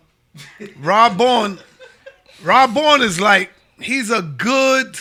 Rob 0.79 1.17
Bourne. 1.19 1.59
Rob 2.43 2.73
Bourne 2.75 3.03
is 3.03 3.21
like 3.21 3.51
he's 3.81 4.11
a 4.11 4.23
good. 4.23 4.97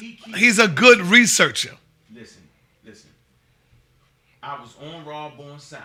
No. 0.00 0.06
He 0.06 0.14
keeps, 0.14 0.38
He's 0.38 0.58
a 0.58 0.68
good 0.68 1.00
researcher. 1.00 1.76
Listen, 2.14 2.42
listen. 2.84 3.10
I 4.42 4.60
was 4.60 4.74
on 4.82 5.04
Rob 5.04 5.36
Bourne 5.36 5.58
side. 5.58 5.82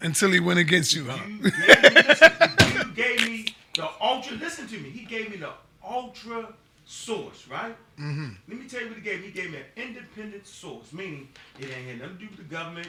Until 0.00 0.30
he 0.32 0.40
went 0.40 0.58
against 0.58 0.94
you, 0.94 1.06
huh? 1.08 1.18
You 1.26 1.50
gave 1.50 1.94
me, 1.94 2.76
you 2.76 2.84
gave 2.94 3.26
me 3.26 3.54
the 3.74 3.88
ultra. 4.00 4.36
Listen 4.36 4.66
to 4.68 4.78
me. 4.78 4.90
He 4.90 5.04
gave 5.04 5.30
me 5.30 5.36
the 5.36 5.50
ultra 5.82 6.52
source, 6.84 7.46
right? 7.48 7.74
Mm-hmm. 7.98 8.30
Let 8.48 8.58
me 8.58 8.68
tell 8.68 8.82
you 8.82 8.88
what 8.88 8.96
he 8.96 9.02
gave 9.02 9.20
me. 9.20 9.26
He 9.26 9.32
gave 9.32 9.50
me 9.50 9.58
an 9.58 9.88
independent 9.88 10.46
source, 10.46 10.92
meaning 10.92 11.28
it 11.58 11.66
ain't 11.66 11.88
had 11.88 12.00
nothing 12.00 12.18
to 12.18 12.24
do 12.24 12.28
with 12.28 12.36
the 12.36 12.54
government, 12.54 12.88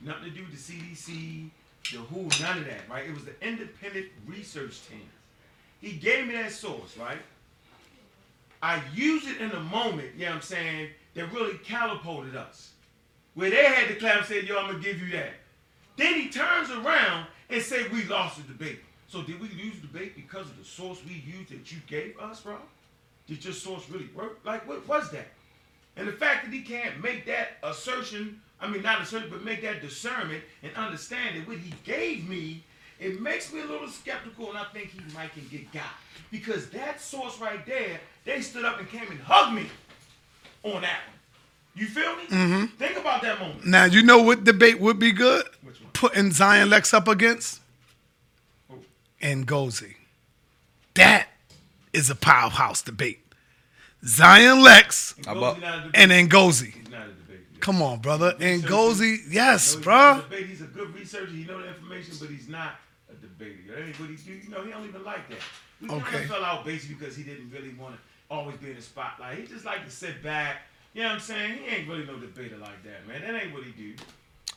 nothing 0.00 0.24
to 0.24 0.30
do 0.30 0.42
with 0.44 0.52
the 0.52 0.72
CDC, 0.72 1.50
the 1.92 1.98
WHO, 1.98 2.22
none 2.42 2.58
of 2.58 2.64
that, 2.64 2.88
right? 2.88 3.06
It 3.06 3.14
was 3.14 3.24
the 3.24 3.34
independent 3.46 4.06
research 4.26 4.80
team. 4.88 5.08
He 5.80 5.92
gave 5.92 6.26
me 6.26 6.34
that 6.34 6.52
source, 6.52 6.96
right? 6.96 7.18
I 8.64 8.80
used 8.94 9.28
it 9.28 9.42
in 9.42 9.50
a 9.50 9.60
moment, 9.60 10.14
you 10.14 10.24
know 10.24 10.30
what 10.30 10.36
I'm 10.36 10.40
saying, 10.40 10.88
that 11.12 11.30
really 11.34 11.58
catapulted 11.58 12.34
us. 12.34 12.70
Where 13.34 13.50
they 13.50 13.62
had 13.62 13.88
to 13.88 13.96
clap 13.96 14.20
and 14.20 14.26
say, 14.26 14.42
yo, 14.42 14.56
I'm 14.56 14.70
gonna 14.70 14.82
give 14.82 15.02
you 15.02 15.12
that. 15.12 15.32
Then 15.98 16.14
he 16.14 16.30
turns 16.30 16.70
around 16.70 17.26
and 17.50 17.62
say 17.62 17.86
we 17.88 18.04
lost 18.04 18.38
the 18.38 18.50
debate. 18.50 18.78
So 19.06 19.20
did 19.20 19.38
we 19.38 19.48
lose 19.48 19.74
the 19.82 19.86
debate 19.86 20.16
because 20.16 20.46
of 20.46 20.56
the 20.56 20.64
source 20.64 20.98
we 21.04 21.12
used 21.12 21.50
that 21.50 21.70
you 21.70 21.78
gave 21.86 22.18
us, 22.18 22.40
bro? 22.40 22.56
Did 23.26 23.44
your 23.44 23.52
source 23.52 23.86
really 23.90 24.08
work? 24.14 24.38
Like 24.44 24.66
what 24.66 24.88
was 24.88 25.10
that? 25.10 25.26
And 25.98 26.08
the 26.08 26.12
fact 26.12 26.46
that 26.46 26.54
he 26.54 26.62
can't 26.62 27.02
make 27.02 27.26
that 27.26 27.58
assertion, 27.62 28.40
I 28.62 28.68
mean 28.70 28.80
not 28.80 29.02
assertion, 29.02 29.28
but 29.28 29.44
make 29.44 29.60
that 29.60 29.82
discernment 29.82 30.42
and 30.62 30.74
understand 30.74 31.36
that 31.36 31.46
what 31.46 31.58
he 31.58 31.74
gave 31.84 32.26
me, 32.26 32.64
it 32.98 33.20
makes 33.20 33.52
me 33.52 33.60
a 33.60 33.66
little 33.66 33.88
skeptical 33.88 34.48
and 34.48 34.56
I 34.56 34.64
think 34.72 34.88
he 34.88 35.00
might 35.14 35.34
can 35.34 35.46
get 35.50 35.70
got. 35.70 35.84
Because 36.30 36.70
that 36.70 36.98
source 36.98 37.38
right 37.38 37.64
there, 37.66 38.00
they 38.24 38.40
stood 38.40 38.64
up 38.64 38.78
and 38.78 38.88
came 38.88 39.10
and 39.10 39.20
hugged 39.20 39.54
me 39.54 39.66
on 40.62 40.82
that 40.82 41.00
one. 41.06 41.14
You 41.76 41.86
feel 41.86 42.14
me? 42.16 42.22
Mm-hmm. 42.24 42.64
Think 42.76 42.96
about 42.98 43.22
that 43.22 43.38
moment. 43.40 43.66
Now 43.66 43.84
you 43.84 44.02
know 44.02 44.22
what 44.22 44.44
debate 44.44 44.80
would 44.80 44.98
be 44.98 45.12
good? 45.12 45.44
Putting 45.92 46.32
Zion 46.32 46.70
Lex 46.70 46.92
up 46.94 47.08
against 47.08 47.60
Ngozi. 49.20 49.94
That 50.94 51.28
is 51.92 52.10
a 52.10 52.14
powerhouse 52.14 52.82
debate. 52.82 53.20
Zion 54.04 54.62
Lex 54.62 55.14
about- 55.26 55.62
and 55.94 56.10
Ngozi. 56.12 56.72
He's 56.72 56.90
not 56.90 57.06
a 57.06 57.10
debate. 57.12 57.60
Come 57.60 57.80
on, 57.82 58.00
brother. 58.00 58.32
Ngozi, 58.38 59.18
yes, 59.30 59.72
No, 59.74 59.78
he's 59.78 59.84
bro. 59.84 60.20
debate. 60.28 60.46
He's 60.46 60.60
a 60.60 60.64
good 60.66 60.94
researcher. 60.94 61.32
He 61.32 61.44
know 61.44 61.60
the 61.62 61.68
information, 61.68 62.14
but 62.20 62.28
he's 62.28 62.48
not 62.48 62.76
a 63.10 63.14
debater. 63.14 63.58
That 63.68 63.84
ain't 63.86 63.98
what 63.98 64.10
he 64.10 64.16
do. 64.16 64.32
You 64.32 64.50
know, 64.50 64.62
he 64.64 64.70
don't 64.70 64.86
even 64.86 65.02
like 65.04 65.28
that. 65.30 65.38
We 65.80 65.88
kind 65.88 66.02
Okay. 66.02 66.22
of 66.24 66.30
fell 66.30 66.44
out 66.44 66.64
basically 66.64 66.96
because 66.96 67.16
he 67.16 67.22
didn't 67.24 67.50
really 67.50 67.74
want 67.74 67.94
to 67.96 68.00
always 68.34 68.56
be 68.56 68.70
in 68.70 68.76
the 68.76 68.82
spotlight. 68.82 69.38
He 69.38 69.46
just 69.46 69.64
like 69.64 69.84
to 69.84 69.90
sit 69.90 70.22
back. 70.22 70.56
You 70.92 71.02
know 71.02 71.08
what 71.08 71.14
I'm 71.16 71.20
saying? 71.20 71.58
He 71.64 71.74
ain't 71.74 71.88
really 71.88 72.04
no 72.06 72.16
debater 72.18 72.56
like 72.58 72.82
that, 72.84 73.06
man. 73.08 73.20
That 73.22 73.42
ain't 73.42 73.52
what 73.52 73.64
he 73.64 73.72
do. 73.72 73.94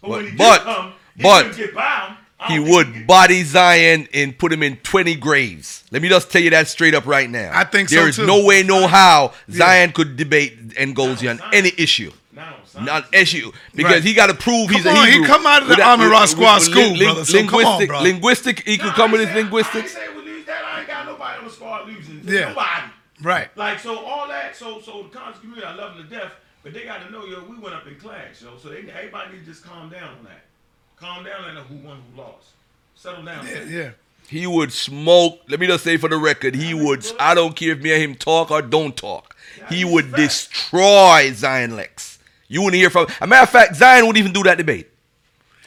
But, 0.02 0.10
when 0.10 0.26
he 0.28 0.32
But 0.38 0.64
but 0.64 0.76
come, 0.76 0.94
he 1.16 1.24
but 1.24 1.56
get 1.56 1.74
by 1.74 2.08
him. 2.08 2.18
He 2.50 2.56
don't 2.58 2.66
think 2.66 2.96
would 2.98 3.08
body 3.08 3.42
Zion 3.44 4.08
and 4.14 4.38
put 4.38 4.54
him 4.54 4.62
in 4.62 4.78
20 4.78 5.16
graves. 5.16 5.84
Let 5.90 6.04
me 6.04 6.10
just 6.10 6.32
tell 6.32 6.42
you 6.42 6.52
that 6.52 6.68
straight 6.68 6.94
up 6.94 7.08
right 7.08 7.28
now. 7.28 7.50
I 7.52 7.64
think 7.64 7.90
so, 7.90 7.96
There 7.96 8.08
is 8.08 8.18
too. 8.18 8.28
no 8.28 8.46
way, 8.46 8.62
no 8.62 8.86
how 8.88 9.34
Yeah. 9.48 9.58
Zion 9.58 9.92
could 9.92 10.16
debate 10.18 10.70
Ngozi 10.76 11.28
on 11.32 11.42
any 11.52 11.72
issue. 11.78 12.12
Not 12.80 13.12
issue 13.12 13.52
because 13.74 13.94
Right. 13.96 14.04
he 14.04 14.14
got 14.14 14.28
to 14.28 14.36
prove 14.36 14.70
he's 14.70 14.84
Come 14.84 14.96
a 14.96 15.00
on, 15.00 15.08
he 15.08 15.24
come 15.26 15.48
out 15.48 15.64
of 15.64 15.68
the 15.68 15.72
With 15.72 15.78
that- 15.80 15.88
Army 16.00 16.06
with- 16.08 16.30
Squad 16.30 16.56
with 16.58 16.64
school, 16.66 16.92
lin- 16.92 17.00
brother, 17.06 17.26
so 17.26 17.40
come 17.40 17.48
on, 17.48 17.52
linguistic, 17.64 17.90
bro. 17.90 18.02
linguistic. 18.04 18.68
He 18.68 18.78
could 18.78 18.94
come 18.94 19.12
with 19.12 19.22
his 19.22 19.34
linguistics. 19.36 19.96
I 19.98 20.02
ain't 20.04 20.10
say 20.12 20.16
we 20.16 20.22
lose 20.22 20.46
that. 20.46 20.64
I 20.64 20.80
ain't 20.82 20.88
got 20.88 21.08
nobody 21.08 21.40
on 21.40 21.46
the 21.46 21.52
squad 21.52 21.88
losing. 21.88 22.22
Yeah. 22.24 22.50
Nobody. 22.50 22.84
Right. 23.22 23.56
Like 23.58 23.80
so, 23.80 23.98
all 23.98 24.28
that. 24.28 24.56
So 24.56 24.80
so 24.82 25.04
the 25.04 25.10
conscious 25.10 25.42
community, 25.42 25.66
I 25.66 25.76
love 25.76 25.98
them 25.98 26.08
to 26.08 26.16
death, 26.16 26.34
but 26.64 26.74
they 26.74 26.84
got 26.84 27.04
to 27.06 27.12
know, 27.12 27.26
yo, 27.26 27.44
we 27.44 27.58
went 27.58 27.76
up 27.76 27.88
in 27.88 27.96
class, 27.96 28.42
yo. 28.42 28.58
So 28.58 28.70
they 28.70 28.80
everybody 28.80 29.34
need 29.34 29.46
to 29.46 29.52
just 29.52 29.64
calm 29.64 29.90
down 29.90 30.18
on 30.18 30.24
that. 30.26 30.44
Calm 31.00 31.24
down 31.24 31.46
and 31.46 31.56
know 31.56 31.64
who 31.64 31.76
won, 31.88 32.02
who 32.12 32.22
lost. 32.22 32.50
Settle 32.96 33.24
down. 33.24 33.46
Yeah, 33.46 33.64
yeah. 33.64 33.90
He 34.28 34.46
would 34.46 34.74
smoke. 34.74 35.40
Let 35.48 35.60
me 35.60 35.68
just 35.68 35.84
say 35.84 35.98
for 35.98 36.10
the 36.10 36.18
record, 36.18 36.54
he 36.56 36.74
would. 36.74 37.06
I 37.20 37.34
don't 37.34 37.56
care 37.56 37.72
if 37.72 37.82
me 37.82 37.94
and 37.94 38.02
him 38.02 38.16
talk 38.16 38.52
or 38.52 38.62
don't 38.62 38.96
talk. 38.96 39.36
He 39.70 39.86
would 39.86 40.14
destroy 40.14 41.32
Zion 41.34 41.76
Lex. 41.76 42.20
You 42.48 42.62
wouldn't 42.62 42.80
hear 42.80 42.90
from. 42.90 43.08
A 43.22 43.28
matter 43.28 43.44
of 43.44 43.50
fact, 43.50 43.76
Zion 43.76 44.06
wouldn't 44.06 44.18
even 44.18 44.34
do 44.34 44.44
that 44.44 44.58
debate. 44.58 44.90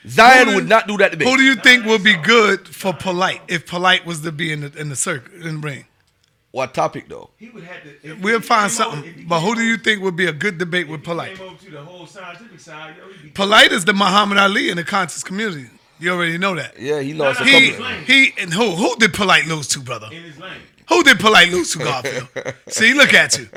Zion 0.07 0.49
do- 0.49 0.55
would 0.57 0.69
not 0.69 0.87
do 0.87 0.97
that 0.99 1.13
debate. 1.13 1.29
Who 1.29 1.37
do 1.37 1.43
you 1.43 1.55
think 1.57 1.85
would 1.87 2.05
be 2.05 2.17
good 2.17 2.67
for 2.69 2.93
polite 2.93 3.43
if 3.49 3.67
polite 3.67 4.07
was 4.07 4.23
to 4.23 4.33
be 4.33 4.53
in 4.53 4.61
the 4.63 4.79
in 4.79 4.89
the 4.89 4.97
circle 4.97 5.35
in 5.35 5.61
the 5.61 5.67
ring? 5.67 5.87
What 6.53 6.75
topic 6.75 7.09
though? 7.09 7.31
He 7.37 7.49
would 7.51 7.63
have 7.65 7.83
to. 8.03 8.15
We'll 8.15 8.41
he 8.41 8.47
find 8.47 8.71
came 8.73 8.87
over- 8.87 8.97
something. 8.97 9.27
But 9.29 9.41
who 9.41 9.55
do 9.55 9.63
you 9.63 9.77
think 9.77 10.03
would 10.03 10.17
be 10.17 10.27
a 10.27 10.33
good 10.33 10.59
debate 10.59 10.89
with 10.89 11.05
polite? 11.05 11.37
Came 11.37 11.49
over 11.49 11.65
to 11.65 11.71
the 11.71 11.83
whole 11.83 12.07
scientific 12.07 12.59
side, 12.59 12.97
yo, 12.99 13.09
he'd 13.13 13.23
be 13.23 13.29
Polite 13.31 13.71
is 13.73 13.85
the 13.85 13.93
Muhammad 13.93 14.39
Ali 14.39 14.69
in 14.71 14.77
the 14.77 14.85
conscious 14.85 15.23
community. 15.23 15.67
You 16.01 16.13
already 16.13 16.39
know 16.39 16.55
that. 16.57 16.81
Yeah, 16.81 17.01
he 17.01 17.15
lost 17.15 17.41
a 17.41 17.45
He 17.45 17.71
couple. 17.71 17.87
of- 17.87 18.07
he 18.07 18.33
and 18.39 18.53
who 18.53 18.71
who 18.73 18.97
did 18.97 19.13
polite 19.15 19.47
lose 19.47 19.69
to, 19.69 19.81
brother? 19.81 20.09
in 20.11 20.23
his 20.25 20.39
lane. 20.39 20.61
Who 20.89 21.05
did 21.05 21.21
polite 21.21 21.51
lose 21.53 21.71
to 21.75 21.79
Garfield? 21.79 22.27
See, 22.69 22.95
look 22.95 23.15
at 23.15 23.39
you. 23.39 23.49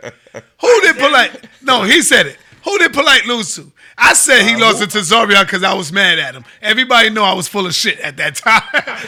Who 0.62 0.82
did 0.82 0.98
polite? 0.98 1.32
No, 1.64 1.82
he 1.82 2.04
said 2.04 2.28
it. 2.28 2.38
Who 2.64 2.78
did 2.80 2.94
polite 2.94 3.26
lose 3.26 3.56
to? 3.56 3.72
I 3.98 4.14
said 4.14 4.48
he 4.48 4.56
lost 4.56 4.82
it 4.82 4.90
to 4.92 5.00
Zorian 5.00 5.42
because 5.46 5.64
I 5.64 5.74
was 5.74 5.92
mad 5.92 6.18
at 6.18 6.34
him. 6.34 6.44
Everybody 6.62 7.10
know 7.12 7.24
I 7.24 7.34
was 7.34 7.48
full 7.48 7.66
of 7.68 7.76
shit 7.76 8.00
at 8.00 8.18
that 8.18 8.36
time. 8.38 8.62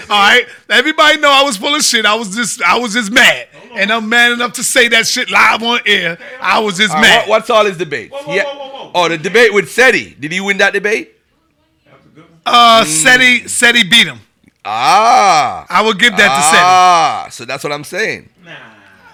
All 0.10 0.20
right, 0.20 0.46
everybody 0.70 1.20
know 1.20 1.32
I 1.32 1.42
was 1.44 1.58
full 1.58 1.74
of 1.74 1.82
shit. 1.82 2.06
I 2.06 2.14
was 2.16 2.36
just 2.36 2.62
I 2.62 2.78
was 2.78 2.94
just 2.94 3.12
mad, 3.12 3.48
and 3.76 3.92
I'm 3.92 4.08
mad 4.10 4.34
enough 4.34 4.54
to 4.54 4.64
say 4.64 4.88
that 4.90 5.08
shit 5.08 5.32
live 5.32 5.64
on 5.64 5.80
air. 5.86 6.18
I 6.42 6.60
was 6.60 6.78
just 6.78 6.92
All 6.92 6.98
right, 6.98 7.02
mad. 7.02 7.20
what- 7.22 7.30
what's 7.30 7.50
all 7.50 7.66
his 7.66 7.78
debates? 7.78 8.14
Yeah. 8.28 8.44
Oh, 8.94 9.08
the 9.10 9.18
debate 9.18 9.54
with 9.54 9.72
Seti. 9.72 10.16
Did 10.20 10.32
he 10.32 10.40
win 10.40 10.58
that 10.60 10.74
debate? 10.74 11.14
Uh, 12.46 12.86
Seti 12.86 13.48
Seti 13.48 13.84
beat 13.84 14.06
him. 14.08 14.20
Ah. 14.64 15.66
I 15.70 15.82
would 15.82 15.98
give 16.00 16.12
that 16.18 16.36
to 16.38 16.42
Seti. 16.44 16.58
Ah, 16.64 17.28
so 17.32 17.46
that's 17.46 17.64
what 17.64 17.72
I'm 17.74 17.84
saying. 17.84 18.30
Nah, 18.44 18.52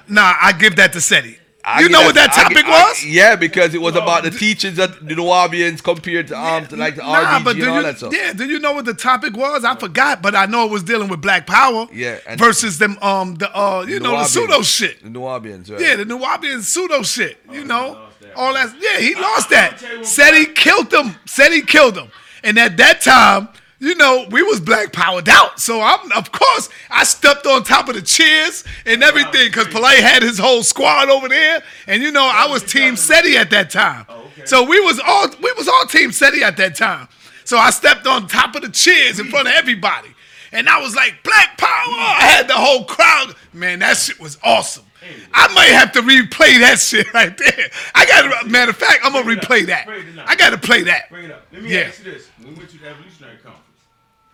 nah, 0.08 0.34
I 0.42 0.52
give 0.54 0.76
that 0.78 0.92
to 0.94 1.02
Seti. 1.02 1.38
I 1.64 1.80
You 1.82 1.86
give 1.88 1.92
know 1.92 2.02
what 2.04 2.16
that 2.16 2.34
topic 2.34 2.66
I- 2.66 2.70
was? 2.90 3.06
yeah, 3.06 3.36
because 3.36 3.74
it 3.76 3.82
was 3.82 3.96
about 3.96 4.24
the 4.24 4.32
teachings 4.32 4.80
of 4.80 5.06
the 5.06 5.16
Nubians 5.16 5.82
compared 5.82 6.28
to 6.30 6.40
um 6.40 6.66
to 6.68 6.76
like 6.76 6.96
the 6.96 7.04
Nah, 7.04 7.40
RBG 7.40 7.44
but 7.44 7.50
and 7.52 7.60
do 7.62 7.70
all 7.70 7.76
you, 7.78 7.84
that 7.84 7.98
stuff. 7.98 8.14
yeah, 8.16 8.34
do 8.34 8.46
you 8.46 8.60
know 8.60 8.74
what 8.74 8.86
the 8.86 8.94
topic 8.96 9.36
was? 9.38 9.64
I 9.64 9.76
forgot, 9.76 10.22
but 10.22 10.36
I 10.36 10.46
know 10.48 10.66
it 10.66 10.72
was 10.72 10.84
dealing 10.84 11.08
with 11.08 11.22
Black 11.22 11.46
Power. 11.46 11.88
Yeah, 11.94 12.18
and- 12.28 12.40
versus 12.40 12.78
them, 12.80 12.98
um, 13.02 13.36
the 13.36 13.56
uh, 13.56 13.86
you 13.88 14.00
know, 14.00 14.12
the 14.18 14.26
pseudo 14.26 14.62
shit. 14.64 15.04
The 15.04 15.10
Nubians, 15.10 15.70
right? 15.72 15.80
Yeah, 15.82 15.96
the 15.98 16.06
Nubian 16.06 16.62
pseudo 16.64 17.04
shit. 17.04 17.38
You 17.52 17.64
know, 17.66 18.08
all 18.36 18.54
that. 18.54 18.74
Yeah, 18.80 19.00
he 19.00 19.14
lost 19.16 19.50
that. 19.52 19.80
Said 20.04 20.34
he 20.34 20.46
killed 20.48 20.90
them. 20.90 21.16
Said 21.26 21.52
he 21.52 21.62
killed 21.62 21.96
them. 21.96 22.10
And 22.44 22.58
at 22.58 22.76
that 22.78 23.02
time, 23.02 23.50
you 23.82 23.96
know, 23.96 24.28
we 24.30 24.44
was 24.44 24.60
black 24.60 24.94
powered 24.94 25.28
out. 25.28 25.60
So 25.60 25.82
I'm, 25.82 26.12
of 26.12 26.32
course, 26.32 26.70
I 26.92 27.04
stepped 27.04 27.48
on 27.48 27.64
top 27.64 27.90
of 27.90 27.96
the 27.96 28.02
chairs 28.04 28.64
and 28.86 29.04
everything 29.04 29.48
because 29.48 29.68
Polite 29.70 29.98
had 29.98 30.22
his 30.22 30.38
whole 30.38 30.62
squad 30.62 31.10
over 31.10 31.28
there. 31.28 31.64
And 31.88 32.04
you 32.04 32.12
know, 32.12 32.24
I 32.24 32.46
oh, 32.48 32.54
was 32.54 32.64
Team 32.64 32.96
SETI 32.96 33.38
at 33.38 33.50
that 33.50 33.72
time. 33.72 34.06
Oh, 34.08 34.24
so 34.46 34.64
we 34.64 34.80
was 34.80 35.02
all 35.04 35.28
we 35.42 35.52
was 35.54 35.68
all 35.68 35.86
Team 35.88 36.12
SETI 36.12 36.44
at 36.44 36.58
that 36.58 36.76
time. 36.76 37.08
So 37.44 37.58
I 37.58 37.72
stepped 37.72 38.06
on 38.06 38.28
top 38.28 38.56
of 38.56 38.62
the 38.62 38.70
chairs 38.70 39.20
in 39.20 39.28
front 39.30 39.48
of 39.48 39.56
everybody. 39.56 40.10
And 40.52 40.70
I 40.70 40.80
was 40.80 40.96
like, 40.96 41.24
Black 41.24 41.58
Power! 41.58 41.68
I 41.68 42.28
had 42.38 42.48
the 42.48 42.54
whole 42.54 42.84
crowd. 42.86 43.34
Man, 43.52 43.80
that 43.80 43.98
shit 43.98 44.20
was 44.20 44.38
awesome. 44.44 44.86
I 45.34 45.52
might 45.54 45.72
have 45.72 45.92
to 45.94 46.02
replay 46.02 46.60
that 46.60 46.78
shit 46.80 47.12
right 47.14 47.36
there. 47.36 47.70
I 47.96 48.06
got 48.06 48.44
to, 48.44 48.48
matter 48.48 48.70
of 48.70 48.78
fact, 48.78 49.00
I'm 49.04 49.14
going 49.14 49.26
to 49.26 49.36
replay 49.48 49.66
that. 49.68 49.88
I 50.28 50.36
got 50.36 50.52
to 50.52 50.58
play 50.60 50.84
that. 50.84 51.10
Bring 51.10 51.26
it 51.26 51.32
up. 51.32 51.48
Let 51.52 51.64
me 51.64 51.74
Yeah. 51.74 51.80
ask 51.88 52.06
you 52.06 52.12
this: 52.12 52.28
When 52.38 52.50
we 52.50 52.60
went 52.60 52.70
to 52.70 52.78
the 52.78 52.90
evolutionary 52.90 53.38
conference, 53.38 53.71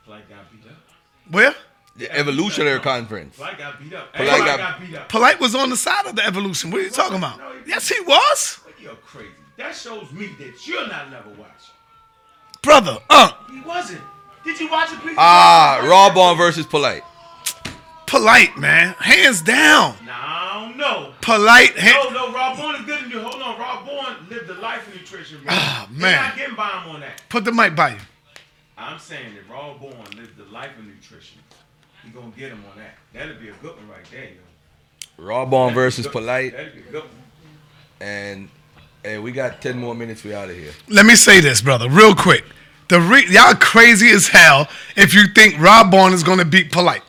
Polite 0.07 0.29
got 0.29 0.49
beat 0.49 0.61
up. 0.71 0.77
Where? 1.29 1.53
The 1.97 2.09
evolutionary 2.17 2.79
conference. 2.79 3.35
Polite 3.35 3.57
got 3.57 3.77
beat 3.77 3.93
up. 3.93 4.13
Polite 4.13 4.29
Everybody 4.29 4.57
got- 4.57 4.57
got 4.79 4.79
beat 4.87 4.95
up. 4.95 5.09
Polite 5.09 5.39
was 5.41 5.53
on 5.53 5.69
the 5.69 5.75
side 5.75 6.05
of 6.05 6.15
the 6.15 6.25
evolution. 6.25 6.71
What 6.71 6.79
are 6.79 6.83
you 6.85 6.89
talking 6.91 7.17
about? 7.17 7.41
Yes, 7.65 7.89
he 7.89 7.99
was. 8.01 8.59
You're 8.79 8.95
crazy. 8.95 9.31
That 9.57 9.75
shows 9.75 10.09
me 10.13 10.27
that 10.39 10.65
you're 10.65 10.87
not 10.87 11.11
level 11.11 11.33
watching. 11.33 11.73
Brother, 12.61 12.99
uh, 13.09 13.31
He 13.51 13.59
wasn't. 13.59 14.01
Did 14.45 14.57
you 14.61 14.69
watch 14.71 14.93
it, 14.93 14.99
please? 15.01 15.15
Ah, 15.17 15.81
Rob 15.83 16.13
Bourne 16.13 16.37
versus 16.37 16.65
Polite. 16.65 17.03
polite, 18.05 18.55
man. 18.57 18.95
Hands 18.99 19.41
down. 19.41 19.97
No, 20.05 20.71
no. 20.77 21.13
Polite. 21.19 21.75
No, 21.83 22.09
no, 22.11 22.31
Rob 22.31 22.55
Bourne 22.57 22.75
is 22.75 22.85
good 22.85 23.03
in 23.03 23.09
you. 23.11 23.19
Hold 23.19 23.41
on, 23.41 23.59
Rob 23.59 23.85
Bourne 23.85 24.15
lived 24.29 24.49
a 24.49 24.53
life 24.61 24.87
of 24.87 24.95
nutrition, 24.95 25.39
bro. 25.43 25.47
Ah, 25.53 25.87
You're 25.91 25.99
man. 25.99 26.23
not 26.29 26.37
getting 26.37 26.55
by 26.55 26.69
him 26.69 26.89
on 26.95 27.01
that. 27.01 27.21
Put 27.27 27.43
the 27.43 27.51
mic 27.51 27.75
by 27.75 27.89
you. 27.89 27.97
I'm 28.77 28.99
saying 28.99 29.33
that 29.35 29.51
Rob 29.51 29.79
Bourne 29.79 29.93
lived 30.15 30.37
the 30.37 30.45
life 30.51 30.77
of 30.77 30.85
nutrition. 30.85 31.39
You 32.05 32.11
gonna 32.11 32.31
get 32.37 32.51
him 32.51 32.63
on 32.71 32.77
that. 32.77 32.95
That'd 33.13 33.39
be 33.39 33.49
a 33.49 33.53
good 33.53 33.75
one 33.75 33.87
right 33.89 34.05
there, 34.11 34.25
yo. 34.25 35.23
Rob 35.25 35.49
Bourne 35.49 35.67
That'd 35.69 35.75
versus 35.75 36.05
good- 36.05 36.11
Polite. 36.11 36.51
That'd 36.55 36.73
be 36.75 36.81
a 36.81 36.91
good 36.91 37.03
one. 37.03 37.11
And 37.99 38.49
hey, 39.03 39.17
we 39.17 39.31
got 39.31 39.61
ten 39.61 39.79
more 39.79 39.95
minutes. 39.95 40.23
We 40.23 40.33
out 40.33 40.49
of 40.49 40.55
here. 40.55 40.73
Let 40.87 41.05
me 41.05 41.15
say 41.15 41.39
this, 41.39 41.61
brother, 41.61 41.89
real 41.89 42.13
quick. 42.13 42.43
The 42.89 43.01
re- 43.01 43.25
y'all 43.27 43.53
crazy 43.55 44.09
as 44.11 44.27
hell 44.29 44.67
if 44.95 45.13
you 45.13 45.27
think 45.27 45.59
Rob 45.59 45.91
Bourne 45.91 46.13
is 46.13 46.23
going 46.23 46.37
to 46.37 46.45
beat 46.45 46.71
Polite. 46.71 47.01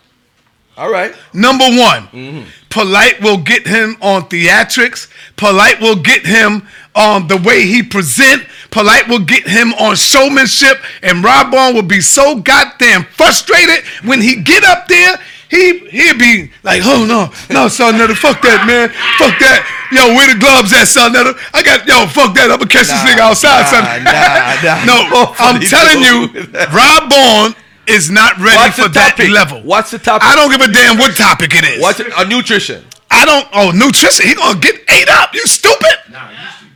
All 0.76 0.90
right. 0.90 1.14
Number 1.32 1.64
one, 1.66 2.08
mm-hmm. 2.08 2.48
Polite 2.70 3.20
will 3.20 3.36
get 3.38 3.66
him 3.66 3.96
on 4.00 4.22
theatrics. 4.22 5.08
Polite 5.36 5.80
will 5.80 5.96
get 5.96 6.24
him 6.26 6.66
on 6.98 7.28
the 7.28 7.36
way 7.38 7.62
he 7.62 7.82
present. 7.82 8.42
Polite 8.70 9.08
will 9.08 9.24
get 9.24 9.46
him 9.48 9.72
on 9.74 9.96
showmanship. 9.96 10.76
And 11.02 11.22
Rob 11.24 11.50
Bourne 11.52 11.74
will 11.74 11.86
be 11.86 12.00
so 12.02 12.40
goddamn 12.40 13.04
frustrated 13.04 13.84
when 14.04 14.20
he 14.20 14.36
get 14.42 14.64
up 14.64 14.88
there. 14.88 15.16
He 15.48 15.78
he'll 15.88 16.18
be 16.18 16.50
like, 16.62 16.82
oh 16.84 17.06
no, 17.08 17.32
no, 17.48 17.68
son, 17.68 17.96
Nutter, 17.96 18.14
fuck 18.14 18.42
that, 18.42 18.68
man, 18.68 18.90
fuck 19.16 19.32
that. 19.40 19.64
Yo, 19.88 20.12
where 20.12 20.28
the 20.28 20.36
gloves 20.38 20.74
at, 20.76 20.84
son, 20.84 21.14
Nutter? 21.16 21.32
I 21.54 21.62
got 21.64 21.88
yo, 21.88 22.04
fuck 22.04 22.36
that. 22.36 22.52
I'ma 22.52 22.68
catch 22.68 22.92
this 22.92 23.00
nigga 23.00 23.24
outside, 23.24 23.64
son. 23.64 23.80
nah, 24.04 24.12
nah, 24.60 24.84
no, 24.92 25.32
I'm 25.40 25.56
telling 25.64 26.04
you, 26.04 26.28
do. 26.28 26.52
Rob 26.68 27.08
Bourne 27.08 27.56
is 27.88 28.10
not 28.12 28.36
ready 28.36 28.60
What's 28.60 28.76
for 28.76 28.92
that 28.92 29.16
topic? 29.16 29.32
level. 29.32 29.62
What's 29.64 29.90
the 29.90 29.98
topic? 29.98 30.28
I 30.28 30.36
don't 30.36 30.52
give 30.52 30.60
a 30.60 30.68
damn 30.68 30.98
what 31.00 31.16
topic 31.16 31.56
it 31.56 31.64
is. 31.64 31.80
What's 31.80 32.00
it? 32.00 32.12
A 32.12 32.28
nutrition. 32.28 32.84
I 33.10 33.24
don't. 33.24 33.48
Oh, 33.56 33.72
nutrition. 33.72 34.28
He 34.28 34.34
gonna 34.36 34.60
get 34.60 34.76
ate 34.92 35.08
up. 35.08 35.32
You 35.32 35.46
stupid. 35.48 36.12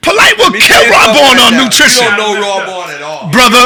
Polite 0.03 0.37
will 0.37 0.51
kill 0.51 0.61
tell 0.67 0.83
you 0.85 0.91
Rob 0.91 1.15
something 1.15 1.23
right 1.23 1.47
on 1.47 1.53
now. 1.55 1.63
nutrition. 1.65 2.03
You 2.05 2.17
don't 2.19 2.41
know 2.41 2.43
Rob 2.43 2.67
Bourne 2.67 2.91
at 2.91 3.03
all. 3.03 3.31
Brother, 3.31 3.65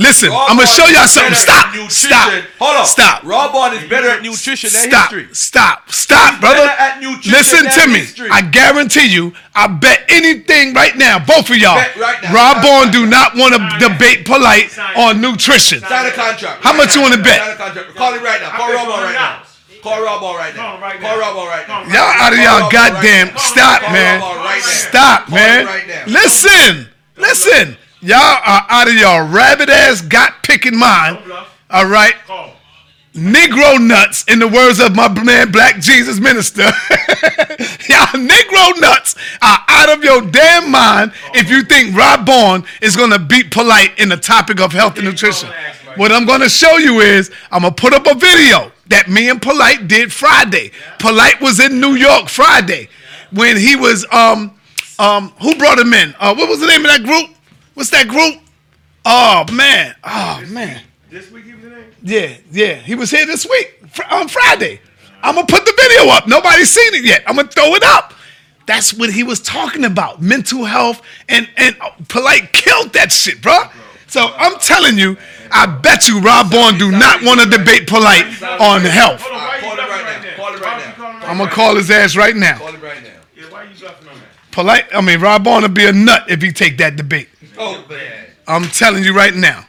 listen. 0.00 0.30
Raw 0.30 0.46
I'm 0.48 0.56
gonna 0.56 0.66
show 0.66 0.86
y'all 0.88 1.06
something. 1.06 1.34
Stop. 1.36 1.76
Stop. 1.90 2.32
Hold 2.58 2.76
on. 2.80 2.86
Stop. 2.86 3.22
Rob 3.22 3.52
Bourne 3.52 3.74
is 3.74 3.84
better 3.88 4.08
at 4.08 4.22
nutrition 4.22 4.70
than 4.72 4.88
Stop. 4.88 5.10
history. 5.12 5.28
Stop. 5.34 5.92
Stop, 5.92 6.40
brother. 6.40 6.64
at 6.78 7.00
nutrition 7.00 7.32
Listen 7.32 7.64
to 7.68 7.86
me. 7.88 8.00
history. 8.00 8.28
I 8.32 8.40
guarantee 8.40 9.06
you. 9.12 9.34
I 9.54 9.66
bet 9.68 10.04
anything 10.08 10.72
right 10.72 10.96
now, 10.96 11.18
both 11.18 11.50
of 11.50 11.56
y'all. 11.56 11.76
Bet 11.76 11.96
right 11.96 12.22
now. 12.22 12.32
Rob 12.32 12.62
Bourne 12.62 12.90
do 12.90 13.06
not 13.06 13.36
want 13.36 13.52
to 13.54 13.60
debate 13.78 14.24
polite 14.24 14.72
on 14.96 15.20
nutrition. 15.20 15.80
Sign 15.80 16.06
a 16.06 16.10
contract. 16.12 16.64
How 16.64 16.72
much 16.74 16.94
you 16.96 17.02
want 17.02 17.12
to 17.14 17.22
bet? 17.22 17.40
Sign 17.40 17.52
a 17.52 17.56
contract. 17.56 17.94
Call 17.94 18.14
it 18.14 18.22
right 18.22 18.40
now. 18.40 18.50
Call 18.50 18.72
Rob 18.72 18.86
Bourne 18.88 19.02
right 19.04 19.14
now. 19.14 19.42
Call 19.84 20.02
Rob 20.02 20.22
Bourne 20.22 20.36
right 20.36 20.56
now. 20.56 20.78
Call 20.78 21.18
Rob 21.18 21.34
Bourne 21.34 21.48
right 21.48 21.68
now. 21.68 21.82
Y'all 21.82 21.98
out 21.98 22.32
of 22.32 22.38
y'all 22.38 22.70
goddamn 22.70 23.36
stop, 23.36 23.82
man. 23.92 24.62
Stop, 24.62 25.28
man. 25.28 25.66
Listen, 26.06 26.88
listen. 27.18 27.76
Y'all 28.00 28.18
are 28.18 28.64
out 28.70 28.88
of 28.88 28.94
y'all 28.94 29.28
rabbit 29.28 29.68
ass 29.68 30.00
got 30.00 30.42
picking 30.42 30.74
mind. 30.74 31.18
All 31.68 31.84
right. 31.84 32.14
Negro 33.12 33.78
nuts, 33.78 34.24
in 34.26 34.38
the 34.38 34.48
words 34.48 34.80
of 34.80 34.96
my 34.96 35.06
man 35.22 35.52
Black 35.52 35.80
Jesus 35.80 36.18
Minister. 36.18 36.62
y'all 36.62 38.16
Negro 38.16 38.80
nuts 38.80 39.16
are 39.42 39.58
out 39.68 39.94
of 39.94 40.02
your 40.02 40.22
damn 40.22 40.70
mind 40.70 41.12
if 41.34 41.50
you 41.50 41.62
think 41.62 41.94
Rob 41.94 42.24
Bourne 42.24 42.64
is 42.80 42.96
gonna 42.96 43.18
beat 43.18 43.50
polite 43.50 43.98
in 43.98 44.08
the 44.08 44.16
topic 44.16 44.62
of 44.62 44.72
health 44.72 44.96
and 44.96 45.04
nutrition. 45.04 45.50
What 45.96 46.10
I'm 46.10 46.24
gonna 46.24 46.48
show 46.48 46.78
you 46.78 47.00
is 47.00 47.30
I'm 47.50 47.62
gonna 47.62 47.74
put 47.74 47.92
up 47.92 48.06
a 48.06 48.14
video 48.14 48.72
that 48.88 49.08
me 49.08 49.28
and 49.28 49.40
Polite 49.40 49.88
did 49.88 50.12
Friday. 50.12 50.70
Polite 50.98 51.40
was 51.40 51.60
in 51.60 51.80
New 51.80 51.94
York 51.94 52.28
Friday 52.28 52.88
when 53.32 53.56
he 53.56 53.76
was 53.76 54.06
um 54.12 54.58
um 54.98 55.30
who 55.40 55.54
brought 55.56 55.78
him 55.78 55.92
in? 55.92 56.14
Uh 56.18 56.34
what 56.34 56.48
was 56.48 56.60
the 56.60 56.66
name 56.66 56.84
of 56.84 56.90
that 56.90 57.02
group? 57.04 57.30
What's 57.74 57.90
that 57.90 58.08
group? 58.08 58.42
Oh 59.04 59.44
man. 59.52 59.94
Oh 60.04 60.42
man. 60.48 60.82
This 61.10 61.30
week 61.30 61.44
he 61.44 61.54
was 61.54 61.64
in. 61.64 61.84
Yeah, 62.02 62.36
yeah. 62.50 62.74
He 62.74 62.94
was 62.94 63.10
here 63.10 63.26
this 63.26 63.46
week 63.46 63.80
fr- 63.90 64.04
on 64.10 64.28
Friday. 64.28 64.80
I'm 65.22 65.34
gonna 65.34 65.46
put 65.46 65.64
the 65.64 65.72
video 65.76 66.12
up. 66.12 66.26
Nobody's 66.26 66.70
seen 66.70 66.94
it 66.94 67.04
yet. 67.04 67.22
I'm 67.26 67.36
gonna 67.36 67.48
throw 67.48 67.74
it 67.74 67.82
up. 67.82 68.14
That's 68.66 68.94
what 68.94 69.10
he 69.10 69.22
was 69.22 69.40
talking 69.40 69.84
about. 69.84 70.22
Mental 70.22 70.64
health 70.64 71.02
and 71.28 71.48
and 71.56 71.76
uh, 71.80 71.90
polite 72.08 72.52
killed 72.52 72.92
that 72.94 73.12
shit, 73.12 73.42
bro. 73.42 73.58
So 74.06 74.32
I'm 74.36 74.58
telling 74.58 74.98
you, 74.98 75.16
I 75.56 75.66
bet 75.66 76.08
you 76.08 76.18
Rob 76.20 76.50
Bourne 76.50 76.76
do 76.78 76.90
not 76.90 77.22
want 77.22 77.40
to 77.40 77.46
debate 77.48 77.86
polite 77.86 78.42
on 78.42 78.80
health. 78.80 79.20
Call 79.22 79.32
it 79.32 79.88
right 79.88 80.22
now. 80.22 80.36
Call 80.36 80.54
it 80.54 80.60
right 80.60 80.96
now. 80.98 81.20
I'm 81.28 81.38
gonna 81.38 81.50
call 81.50 81.76
his 81.76 81.90
ass 81.92 82.16
right 82.16 82.34
now. 82.34 82.58
Call 82.58 82.74
it 82.74 82.82
right 82.82 83.02
now. 83.02 83.10
Yeah, 83.36 83.44
why 83.50 83.62
you 83.62 83.70
bluffing 83.78 84.08
on 84.08 84.14
that? 84.16 84.50
Polite, 84.50 84.86
I 84.92 85.00
mean 85.00 85.20
Rob 85.20 85.44
Bourne 85.44 85.62
would 85.62 85.72
be 85.72 85.86
a 85.86 85.92
nut 85.92 86.24
if 86.28 86.42
he 86.42 86.50
take 86.50 86.76
that 86.78 86.96
debate. 86.96 87.28
Oh 87.56 87.84
man. 87.88 88.26
I'm 88.48 88.64
telling 88.64 89.04
you 89.04 89.14
right 89.14 89.34
now. 89.34 89.64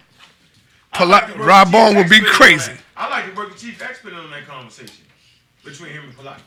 Polite, 0.91 1.37
Rob 1.37 1.71
Bourne 1.71 1.95
would 1.97 2.09
be 2.09 2.19
crazy. 2.19 2.73
I 2.97 3.07
like 3.09 3.29
to 3.29 3.35
work 3.35 3.49
with 3.49 3.59
Chief 3.59 3.79
Expert 3.81 4.13
on 4.13 4.31
that 4.31 4.47
conversation 4.47 5.05
between 5.63 5.91
him 5.91 6.05
and 6.05 6.17
Polite. 6.17 6.41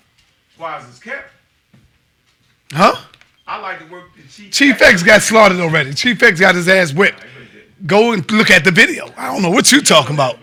Why 0.57 0.79
is 0.79 0.87
this 0.87 0.99
kept? 0.99 1.31
Huh? 2.73 2.97
I 3.47 3.61
like 3.61 3.79
to 3.79 3.87
work 3.87 4.05
with 4.17 4.31
Chief. 4.31 4.51
Chief 4.51 4.83
X 4.83 5.03
got 5.03 5.23
slaughtered 5.23 5.61
already. 5.61 5.95
Chief 5.95 6.21
X 6.21 6.41
got 6.41 6.57
his 6.57 6.69
ass 6.69 6.93
whipped. 6.93 7.25
Go 7.87 8.13
and 8.13 8.29
look 8.31 8.51
at 8.51 8.65
the 8.65 8.71
video. 8.71 9.09
I 9.17 9.33
don't 9.33 9.43
know 9.43 9.51
what 9.51 9.71
you're 9.71 9.81
talking 9.81 10.15
about. 10.15 10.39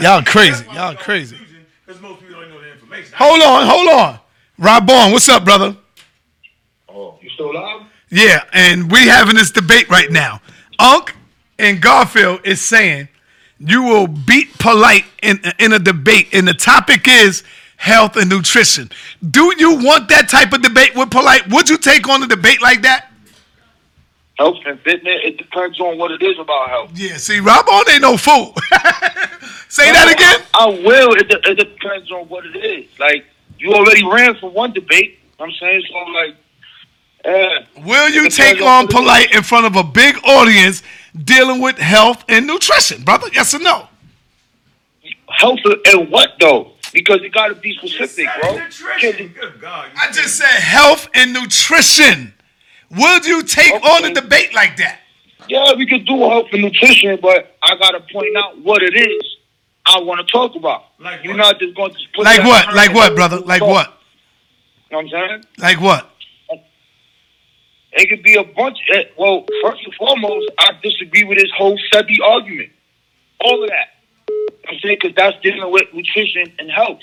Y'all 0.00 0.22
crazy. 0.22 0.64
Y'all 0.72 0.94
crazy. 0.94 1.36
Because 1.84 2.00
most 2.02 2.20
people 2.20 2.40
don't 2.40 2.50
know 2.50 2.60
the 2.60 2.72
information. 2.72 3.12
Hold 3.16 3.42
on, 3.42 3.66
hold 3.66 3.88
on. 3.88 4.18
Rob 4.58 4.86
Bourne, 4.86 5.12
what's 5.12 5.28
up, 5.28 5.44
brother? 5.44 5.76
Oh, 6.88 7.18
you 7.22 7.30
still 7.30 7.52
live? 7.52 7.82
Yeah, 8.10 8.42
and 8.52 8.90
we 8.90 9.06
having 9.06 9.34
this 9.34 9.50
debate 9.50 9.88
right 9.88 10.10
now. 10.10 10.40
Unc 10.78 11.14
and 11.58 11.80
Garfield 11.80 12.40
is 12.44 12.60
saying 12.64 13.08
you 13.58 13.82
will 13.82 14.06
beat 14.06 14.58
polite 14.58 15.04
in 15.22 15.40
in 15.58 15.72
a 15.72 15.78
debate, 15.78 16.28
and 16.32 16.46
the 16.46 16.54
topic 16.54 17.06
is 17.08 17.42
health 17.76 18.16
and 18.16 18.28
nutrition. 18.30 18.90
Do 19.30 19.54
you 19.58 19.76
want 19.84 20.08
that 20.08 20.28
type 20.28 20.52
of 20.52 20.62
debate 20.62 20.94
with 20.94 21.10
polite? 21.10 21.48
Would 21.50 21.68
you 21.68 21.78
take 21.78 22.08
on 22.08 22.22
a 22.22 22.26
debate 22.26 22.62
like 22.62 22.82
that? 22.82 23.10
Health 24.38 24.56
and 24.66 24.78
fitness, 24.80 25.18
it 25.24 25.38
depends 25.38 25.80
on 25.80 25.96
what 25.96 26.10
it 26.10 26.22
is 26.22 26.38
about 26.38 26.68
health. 26.68 26.90
Yeah, 26.94 27.16
see, 27.16 27.40
Rob 27.40 27.66
on 27.68 27.88
ain't 27.90 28.02
no 28.02 28.18
fool. 28.18 28.54
Say 29.68 29.90
that 29.92 30.12
again. 30.12 30.46
I, 30.52 30.66
I 30.66 30.68
will. 30.68 31.14
It, 31.14 31.28
de- 31.28 31.50
it 31.50 31.54
depends 31.54 32.10
on 32.12 32.28
what 32.28 32.44
it 32.44 32.56
is. 32.56 32.86
Like, 32.98 33.24
you 33.58 33.72
already 33.72 34.04
ran 34.06 34.34
for 34.36 34.50
one 34.50 34.72
debate. 34.72 35.18
I'm 35.40 35.50
saying, 35.52 35.82
so, 35.88 35.98
like, 36.12 36.36
uh, 37.24 37.82
Will 37.86 38.10
you 38.10 38.28
take 38.28 38.58
depends 38.58 38.62
on 38.62 38.66
what 38.66 38.84
it 38.84 38.88
is. 38.88 38.94
polite 38.94 39.34
in 39.34 39.42
front 39.42 39.66
of 39.66 39.76
a 39.76 39.82
big 39.82 40.16
audience 40.24 40.82
dealing 41.24 41.62
with 41.62 41.78
health 41.78 42.22
and 42.28 42.46
nutrition, 42.46 43.02
brother? 43.04 43.28
Yes 43.32 43.54
or 43.54 43.60
no? 43.60 43.88
Health 45.28 45.60
and 45.86 46.10
what, 46.10 46.34
though? 46.40 46.72
Because 46.92 47.20
you 47.22 47.30
got 47.30 47.48
to 47.48 47.54
be 47.54 47.74
specific, 47.74 48.28
bro. 48.40 48.58
Good 49.00 49.60
God, 49.60 49.90
I 49.96 50.10
just 50.12 50.36
said 50.36 50.46
health 50.46 51.08
and 51.14 51.32
nutrition. 51.32 52.32
Would 52.90 53.26
you 53.26 53.42
take 53.42 53.72
on 53.72 54.04
a 54.04 54.14
debate 54.14 54.54
like 54.54 54.76
that? 54.76 55.00
Yeah, 55.48 55.74
we 55.76 55.86
could 55.86 56.06
do 56.06 56.18
health 56.18 56.46
and 56.52 56.62
nutrition, 56.62 57.18
but 57.20 57.56
I 57.62 57.76
got 57.76 57.92
to 57.92 58.00
point 58.12 58.36
out 58.36 58.58
what 58.62 58.82
it 58.82 58.94
is 58.96 59.36
I 59.86 60.00
want 60.00 60.26
to 60.26 60.30
talk 60.32 60.56
about. 60.56 60.84
Like 60.98 61.22
You're 61.24 61.36
not 61.36 61.58
just 61.60 61.76
going 61.76 61.92
to 61.92 61.98
put 62.14 62.24
Like 62.24 62.42
what? 62.44 62.64
term 62.66 62.74
Like 62.74 62.94
what, 62.94 63.14
brother? 63.14 63.38
Like 63.40 63.60
talk. 63.60 63.68
what? 63.68 63.92
You 64.90 64.96
know 64.96 64.98
what 64.98 65.14
I'm 65.22 65.28
saying? 65.28 65.44
Like 65.58 65.80
what? 65.80 66.10
It 67.92 68.08
could 68.10 68.22
be 68.22 68.34
a 68.34 68.44
bunch. 68.44 68.78
eh, 68.92 69.04
Well, 69.16 69.46
first 69.62 69.82
and 69.84 69.94
foremost, 69.94 70.50
I 70.58 70.72
disagree 70.82 71.24
with 71.24 71.38
this 71.38 71.50
whole 71.56 71.78
Sebi 71.92 72.16
argument. 72.24 72.70
All 73.40 73.62
of 73.62 73.70
that. 73.70 73.88
I'm 74.68 74.78
saying 74.82 74.98
because 75.00 75.14
that's 75.16 75.36
dealing 75.42 75.70
with 75.72 75.84
nutrition 75.94 76.52
and 76.58 76.70
health. 76.70 76.98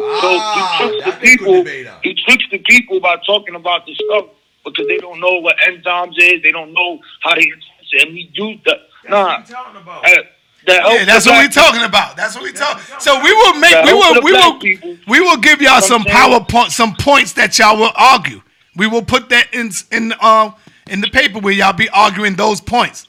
Ah, 0.00 0.18
so 0.20 0.28
he 0.52 0.60
tricks 0.76 1.04
the 1.06 1.12
people. 1.26 1.64
He 2.02 2.14
tricks 2.26 2.44
the 2.50 2.58
people 2.58 3.00
by 3.00 3.16
talking 3.24 3.54
about 3.54 3.86
this 3.86 3.96
stuff 4.04 4.26
because 4.64 4.86
they 4.88 4.98
don't 4.98 5.20
know 5.20 5.34
what 5.40 5.56
enzymes 5.68 6.14
is. 6.18 6.42
They 6.42 6.52
don't 6.52 6.72
know 6.72 7.00
how 7.22 7.34
they 7.34 7.52
and 8.00 8.12
we 8.12 8.30
do 8.34 8.58
the 8.64 8.76
nah. 9.08 9.42
the 9.42 9.54
health 9.54 10.26
Yeah, 10.66 11.04
that's 11.04 11.26
what 11.26 11.40
we 11.42 11.48
black 11.48 11.52
talking 11.52 11.84
about. 11.84 12.16
That's 12.16 12.34
what 12.34 12.44
we 12.44 12.52
talking. 12.52 12.82
So 12.98 13.22
we 13.22 13.32
will 13.32 13.54
make 13.54 13.72
The 13.72 13.82
we 13.86 13.92
will 13.92 14.22
we 14.22 14.32
will 14.32 14.58
people. 14.58 14.96
we 15.06 15.20
will 15.20 15.36
give 15.36 15.60
y'all 15.60 15.80
some 15.80 16.02
Some 16.02 16.02
saying- 16.04 16.16
power 16.16 16.44
point 16.44 16.72
some 16.72 16.94
points 16.96 17.32
that 17.34 17.58
y'all 17.58 17.76
will 17.78 17.92
argue. 17.94 18.40
We 18.76 18.86
will 18.86 19.02
put 19.04 19.28
that 19.28 19.52
in 19.54 19.70
in 19.92 20.12
um 20.20 20.54
in 20.90 21.00
the 21.00 21.08
paper 21.08 21.38
where 21.38 21.52
y'all 21.52 21.72
be 21.72 21.88
arguing 21.90 22.34
those 22.34 22.60
points. 22.60 23.06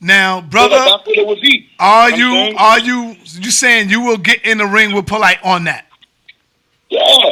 Now, 0.00 0.40
brother, 0.40 0.74
that's 0.74 1.06
what 1.06 1.16
it 1.16 1.26
would 1.26 1.40
be. 1.40 1.68
are 1.78 2.10
you 2.10 2.54
are 2.56 2.80
you 2.80 3.16
you 3.34 3.50
saying 3.52 3.88
you 3.88 4.00
will 4.00 4.16
get 4.18 4.44
in 4.44 4.58
the 4.58 4.66
ring 4.66 4.92
with 4.94 5.06
polite 5.06 5.38
on 5.44 5.64
that? 5.64 5.86
Yeah. 6.88 7.31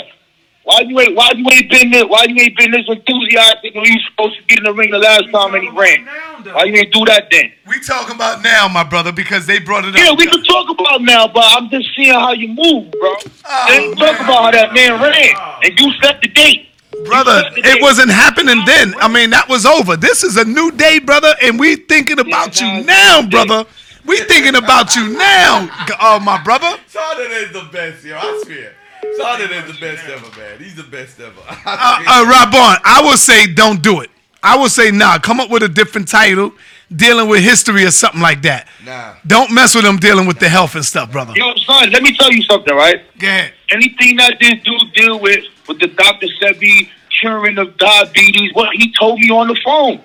Why 0.71 0.83
you 0.87 1.01
ain't 1.01 1.17
why 1.17 1.33
you 1.35 1.45
ain't 1.51 1.69
been 1.69 1.91
this 1.91 2.05
why 2.05 2.27
you 2.29 2.41
ain't 2.41 2.57
been 2.57 2.71
this 2.71 2.87
enthusiastic 2.87 3.75
when 3.75 3.85
you 3.87 3.99
supposed 4.09 4.37
to 4.39 4.43
get 4.45 4.59
in 4.59 4.65
the 4.65 4.73
ring 4.73 4.93
the 4.93 4.99
last 4.99 5.29
time 5.33 5.53
and 5.55 5.65
he 5.65 5.71
ran? 5.71 6.07
Why 6.55 6.63
you 6.63 6.77
ain't 6.77 6.93
do 6.93 7.05
that 7.07 7.27
then? 7.29 7.51
We 7.67 7.81
talking 7.81 8.15
about 8.15 8.45
now, 8.45 8.69
my 8.69 8.85
brother, 8.85 9.11
because 9.11 9.47
they 9.47 9.59
brought 9.59 9.85
it 9.85 9.97
up. 9.97 10.01
Yeah, 10.01 10.13
we 10.17 10.29
can 10.29 10.45
talk 10.45 10.71
about 10.71 11.03
now, 11.03 11.27
but 11.27 11.43
I'm 11.45 11.71
just 11.71 11.89
seeing 11.97 12.15
how 12.15 12.35
you 12.35 12.49
move, 12.49 12.89
bro. 12.93 13.17
Oh, 13.47 13.67
they 13.69 13.79
ain't 13.79 13.99
talk 13.99 14.15
about 14.21 14.45
how 14.45 14.51
that 14.53 14.73
man 14.73 15.03
ran 15.03 15.35
oh. 15.37 15.59
and 15.65 15.77
you 15.77 15.93
set 16.01 16.21
the 16.23 16.29
date. 16.29 16.69
Brother, 17.05 17.51
it 17.57 17.83
wasn't 17.83 18.13
happening 18.13 18.63
then. 18.65 18.95
I 19.01 19.09
mean, 19.09 19.31
that 19.31 19.49
was 19.49 19.67
over. 19.67 19.97
This 19.97 20.23
is 20.23 20.37
a 20.37 20.45
new 20.45 20.71
day, 20.71 21.01
brother, 21.01 21.35
and 21.43 21.59
we 21.59 21.75
thinking 21.75 22.21
about 22.21 22.61
you 22.61 22.85
now, 22.85 23.29
brother. 23.29 23.65
We 24.07 24.19
thinking 24.21 24.55
about 24.55 24.95
you 24.95 25.19
now, 25.19 25.69
oh 26.01 26.21
my 26.21 26.41
brother. 26.45 26.79
Sa 26.87 27.15
Neter 27.19 27.35
is 27.35 27.53
the 27.53 27.69
best, 27.73 28.05
yo. 28.05 28.17
I 28.17 28.43
swear. 28.45 28.75
Sa 29.17 29.37
Neter 29.37 29.55
is 29.55 29.75
the 29.75 29.81
best 29.81 30.09
ever, 30.09 30.41
man. 30.41 30.59
He's 30.59 30.77
the 30.77 30.83
best 30.85 31.21
ever. 31.21 31.41
Uh, 31.67 32.03
uh, 32.07 32.27
Rob 32.29 32.51
Bourne, 32.51 32.77
I 32.85 33.03
would 33.05 33.19
say 33.19 33.47
don't 33.47 33.83
do 33.83 34.01
it. 34.01 34.11
I 34.43 34.59
would 34.59 34.71
say 34.71 34.91
nah. 34.91 35.19
Come 35.19 35.41
up 35.41 35.51
with 35.51 35.63
a 35.63 35.69
different 35.69 36.09
title, 36.09 36.53
dealing 36.95 37.29
with 37.29 37.43
history 37.43 37.85
or 37.85 37.91
something 37.91 38.21
like 38.21 38.43
that. 38.43 38.67
Nah. 38.85 39.15
Don't 39.27 39.53
mess 39.53 39.75
with 39.75 39.85
them 39.85 39.99
dealing 39.99 40.27
with 40.27 40.39
the 40.39 40.49
health 40.49 40.75
and 40.75 40.85
stuff, 40.85 41.13
brother. 41.13 41.33
Yo, 41.37 41.55
son, 41.57 41.91
let 41.91 42.03
me 42.03 42.17
tell 42.17 42.33
you 42.33 42.43
something, 42.43 42.75
right? 42.75 43.01
Go 43.19 43.27
ahead. 43.27 43.53
Anything 43.71 44.17
that 44.17 44.39
this 44.41 44.55
dude 44.65 44.93
deal 44.95 45.21
with 45.21 45.45
with 45.69 45.79
the 45.79 45.89
Dr. 45.89 46.27
Sebi 46.41 46.89
curing 47.21 47.59
of 47.59 47.77
diabetes, 47.77 48.53
what 48.55 48.75
he 48.75 48.93
told 48.99 49.21
me 49.21 49.31
on 49.31 49.49
the 49.49 49.61
phone. 49.65 50.03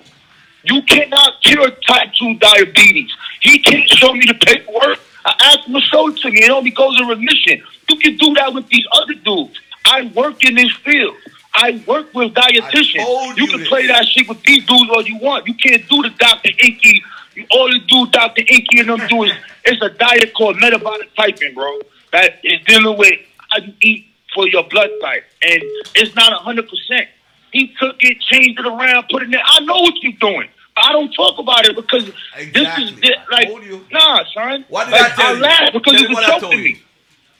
You 0.64 0.82
cannot 0.82 1.40
cure 1.42 1.70
type 1.70 2.12
2 2.18 2.38
diabetes. 2.38 3.10
He 3.40 3.58
can't 3.60 3.88
show 3.88 4.12
me 4.12 4.26
the 4.26 4.34
paperwork. 4.34 4.98
I 5.26 5.34
asked 5.46 5.66
him 5.66 5.74
to 5.74 5.80
show 5.80 6.08
it 6.08 6.16
to 6.18 6.30
me. 6.30 6.44
It 6.44 6.50
only 6.50 6.70
goes 6.70 6.98
in 7.00 7.08
remission. 7.08 7.62
You 7.88 7.98
can 7.98 8.16
do 8.16 8.32
that 8.34 8.54
with 8.54 8.68
these 8.68 8.86
other 8.92 9.14
dudes. 9.14 9.58
I 9.84 10.10
work 10.14 10.44
in 10.44 10.54
this 10.54 10.72
field. 10.84 11.16
I 11.52 11.82
work 11.86 12.14
with 12.14 12.34
dietitians. 12.34 13.36
You 13.36 13.46
can 13.48 13.64
play 13.66 13.86
that 13.86 14.06
shit 14.06 14.28
with 14.28 14.42
these 14.42 14.64
dudes 14.66 14.90
all 14.90 15.02
you 15.02 15.18
want. 15.18 15.46
You 15.46 15.54
can't 15.54 15.88
do 15.88 16.02
the 16.02 16.10
Dr. 16.10 16.50
Inky. 16.62 17.02
You 17.34 17.46
all 17.50 17.72
you 17.72 17.80
do 17.80 18.06
Dr. 18.06 18.42
Inky 18.42 18.80
and 18.80 18.88
them 18.88 19.06
do 19.08 19.24
is 19.24 19.32
it's 19.64 19.82
a 19.82 19.90
diet 19.90 20.32
called 20.34 20.60
metabolic 20.60 21.14
typing, 21.16 21.54
bro. 21.54 21.80
That 22.12 22.38
is 22.44 22.60
dealing 22.66 22.96
with 22.96 23.18
how 23.48 23.62
you 23.62 23.72
eat 23.82 24.06
for 24.34 24.46
your 24.48 24.64
blood 24.64 24.90
type. 25.02 25.24
And 25.42 25.62
it's 25.94 26.14
not 26.14 26.32
hundred 26.34 26.68
percent. 26.68 27.08
He 27.52 27.74
took 27.80 27.96
it, 28.00 28.20
changed 28.20 28.60
it 28.60 28.66
around, 28.66 29.08
put 29.10 29.22
it 29.22 29.26
in 29.26 29.30
there. 29.32 29.42
I 29.44 29.60
know 29.60 29.80
what 29.80 29.94
you're 30.02 30.12
doing. 30.12 30.48
I 30.76 30.92
don't 30.92 31.12
talk 31.12 31.38
about 31.38 31.64
it 31.66 31.74
because 31.74 32.04
this 32.06 32.78
is 32.78 32.92
di- 33.00 33.14
like 33.30 33.48
nah, 33.90 34.22
son. 34.34 34.64
What 34.68 34.84
did 34.86 34.92
Like, 34.92 35.12
I 35.12 35.14
tell 35.16 35.36
you? 35.36 35.42
laugh 35.42 35.72
because 35.72 35.94
Tell 35.94 36.02
it's 36.02 36.08
me 36.08 36.14
what 36.14 36.24
a 36.24 36.26
I 36.26 36.30
joke 36.32 36.40
told 36.40 36.52
to 36.52 36.58
you. 36.58 36.64
me. 36.74 36.82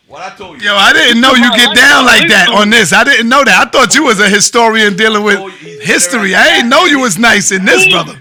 What 0.08 0.22
I 0.22 0.36
told 0.36 0.62
you. 0.62 0.68
Yo, 0.68 0.74
I 0.76 0.92
didn't 0.92 1.20
know 1.20 1.32
you 1.34 1.50
get 1.56 1.74
down 1.74 2.04
like 2.06 2.28
that 2.28 2.48
on 2.48 2.70
this. 2.70 2.92
I 2.92 3.02
didn't 3.04 3.28
know 3.28 3.42
that. 3.44 3.66
I 3.66 3.70
thought 3.70 3.94
you 3.94 4.04
was 4.04 4.20
a 4.20 4.28
historian 4.28 4.96
dealing 4.96 5.24
with 5.24 5.36
oh, 5.36 5.48
history. 5.48 6.34
I 6.34 6.44
didn't 6.54 6.70
know 6.70 6.84
you 6.84 7.00
was 7.00 7.18
nice 7.18 7.50
in 7.50 7.64
this, 7.64 7.88
brother. 7.88 8.14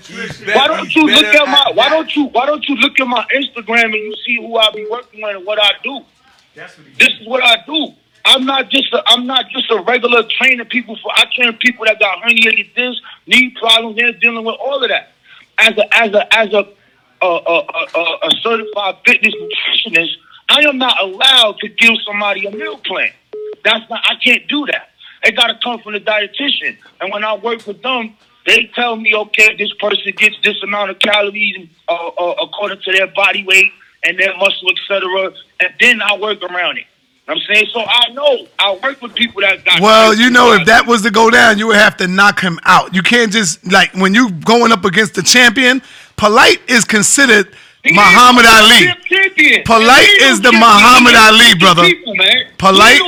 Why 0.54 0.68
don't 0.68 0.94
you 0.96 1.06
look 1.06 1.26
at 1.26 1.48
my 1.48 1.72
why 1.76 1.90
don't 1.90 2.14
you 2.16 2.26
why 2.26 2.48
don't 2.48 2.68
you 2.68 2.76
look 2.76 3.00
at 3.00 3.08
my 3.08 3.24
Instagram 3.36 3.86
and 3.86 3.94
you 3.96 4.16
see 4.26 4.36
who 4.38 4.58
I 4.58 4.72
be 4.72 4.88
working 4.90 5.22
with 5.22 5.36
and 5.38 5.46
what 5.46 5.60
I 5.62 5.72
do? 5.84 6.02
This 6.56 7.20
is 7.22 7.28
what 7.28 7.44
I 7.44 7.58
do. 7.66 7.94
I'm 8.26 8.44
not 8.46 8.70
just 8.70 8.92
a, 8.92 9.04
I'm 9.08 9.28
not 9.28 9.50
just 9.50 9.70
a 9.70 9.82
regular 9.82 10.24
training 10.24 10.66
people 10.66 10.98
for 11.02 11.12
I 11.16 11.26
train 11.36 11.54
people 11.58 11.86
that 11.86 12.00
got 12.00 12.24
herniated 12.24 12.74
discs, 12.74 13.02
knee 13.28 13.56
problems, 13.60 13.98
they're 13.98 14.14
dealing 14.14 14.44
with 14.44 14.56
all 14.60 14.84
of 14.84 14.90
that. 14.90 15.12
As 15.60 15.78
a 15.78 15.96
as 15.96 16.14
a 16.14 16.36
as 16.36 16.54
a 16.54 16.68
a, 17.22 17.28
a, 17.28 17.88
a, 17.96 18.02
a 18.28 18.32
certified 18.42 18.98
fitness 19.06 19.34
nutritionist, 19.36 20.16
I 20.50 20.62
am 20.62 20.78
not 20.78 21.00
allowed 21.02 21.60
to 21.60 21.70
give 21.70 21.94
somebody 22.06 22.46
a 22.46 22.52
meal 22.52 22.78
plan. 22.80 23.12
That's 23.64 23.88
not 23.90 24.02
I 24.04 24.16
can't 24.24 24.48
do 24.48 24.66
that. 24.68 24.90
It 25.24 25.36
gotta 25.36 25.60
come 25.64 25.80
from 25.80 25.94
the 25.94 26.00
dietitian. 26.00 26.78
And 27.02 27.14
when 27.14 27.24
I 27.24 27.36
work 27.36 27.66
with 27.66 27.82
them, 27.84 28.16
they 28.46 28.70
tell 28.76 28.96
me, 28.96 29.14
okay, 29.16 29.56
this 29.56 29.74
person 29.80 30.14
gets 30.18 30.36
this 30.44 30.62
amount 30.64 30.92
of 30.92 31.00
calories 31.00 31.68
uh, 31.88 31.94
uh, 31.94 32.36
according 32.42 32.82
to 32.82 32.92
their 32.92 33.08
body 33.08 33.44
weight 33.44 33.72
and 34.04 34.20
their 34.20 34.36
muscle, 34.38 34.70
etc. 34.72 35.32
And 35.60 35.74
then 35.80 36.02
I 36.02 36.18
work 36.18 36.42
around 36.44 36.80
it. 36.80 36.86
I'm 37.28 37.40
saying 37.40 37.66
so. 37.74 37.82
I 37.82 38.10
know 38.14 38.48
I 38.60 38.78
work 38.84 39.02
with 39.02 39.16
people 39.16 39.42
that 39.42 39.66
got. 39.66 39.82
Well, 39.82 40.14
you 40.14 40.30
know, 40.30 40.54
if 40.54 40.68
that 40.68 40.86
was 40.86 41.02
to 41.04 41.12
go 41.12 41.32
down, 41.32 41.58
you 41.58 41.68
would 41.68 41.76
have 41.76 41.98
to 41.98 42.08
knock 42.08 42.40
him 42.40 42.60
out. 42.64 42.94
You 42.94 43.02
can't 43.02 43.32
just 43.32 43.66
like 43.72 43.94
when 43.96 44.14
you 44.14 44.32
going 44.32 44.72
up 44.72 44.86
against 44.86 45.16
the 45.16 45.24
champion. 45.24 45.82
Polite 46.18 46.62
is 46.70 46.86
considered 46.86 47.48
Muhammad 47.84 48.46
Ali. 48.46 48.94
champion. 49.10 49.64
Polite 49.66 50.10
is 50.22 50.40
the 50.40 50.52
champion. 50.52 50.60
Muhammad 50.62 51.16
Ali, 51.16 51.56
brother. 51.56 51.84
People. 51.84 52.14
Polite-. 52.58 53.02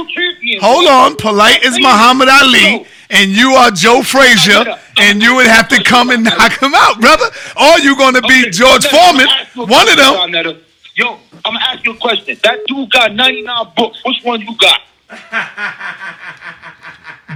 Hold 0.61 0.87
on. 0.87 1.15
Polite 1.15 1.63
is 1.63 1.79
Muhammad 1.79 2.27
Ali, 2.27 2.87
and 3.11 3.31
you 3.31 3.53
are 3.53 3.69
Joe 3.69 4.01
Frazier, 4.01 4.65
and 4.97 5.21
you 5.21 5.35
would 5.35 5.45
have 5.47 5.67
to 5.69 5.83
come 5.83 6.09
and 6.09 6.23
knock 6.23 6.59
him 6.59 6.73
out, 6.75 6.99
brother. 6.99 7.29
Or 7.55 7.79
you're 7.79 7.95
going 7.95 8.15
to 8.15 8.21
be 8.23 8.49
George 8.49 8.85
Foreman, 8.87 9.27
I'm 9.27 9.27
gonna 9.27 9.41
ask 9.41 9.55
you 9.55 9.61
a 9.61 9.65
one 9.65 9.89
of 10.35 10.43
them. 10.43 10.63
Sa 10.97 11.03
Neter. 11.03 11.17
Yo, 11.17 11.19
I'm 11.45 11.53
gonna 11.53 11.65
ask 11.65 11.85
you 11.85 11.91
a 11.93 11.97
question. 11.97 12.37
That 12.43 12.59
dude 12.67 12.89
got 12.91 13.13
99 13.13 13.65
books. 13.75 13.99
Which 14.05 14.23
one 14.23 14.41
you 14.41 14.55
got? 14.57 14.81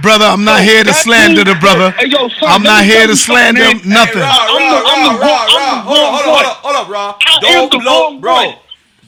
Brother, 0.02 0.24
I'm 0.24 0.44
not 0.44 0.62
here 0.62 0.82
to 0.84 0.92
slander 0.92 1.44
dude- 1.44 1.54
the 1.54 1.60
brother. 1.60 1.90
Hey, 1.92 2.06
yo, 2.08 2.28
son, 2.28 2.48
I'm 2.48 2.62
not 2.62 2.84
here 2.84 3.06
to 3.06 3.14
slander 3.14 3.62
something, 3.64 3.88
man. 3.88 3.98
nothing. 3.98 4.14
Hey, 4.16 4.22
Ra, 4.22 4.46
I'm 4.48 4.70
the- 4.70 4.88
I'm 4.88 5.02
the 5.04 5.20
Raw, 5.20 5.20
wrong- 5.20 5.20
raw, 5.20 5.44
I'm 5.44 5.84
the 5.84 5.84
raw. 5.84 5.84
Hold 5.84 5.98
wrong 5.98 6.06
on, 6.06 6.22
hold 6.24 6.34
one. 6.34 6.44
on, 6.44 6.54
hold 6.62 6.76
on, 6.76 6.90
raw. 6.90 7.14
I 7.24 7.34
am 7.34 7.40
Don't 7.40 7.72
the 7.72 7.78
blow, 7.78 8.02
wrong 8.10 8.20
bro. 8.20 8.34
one. 8.34 8.54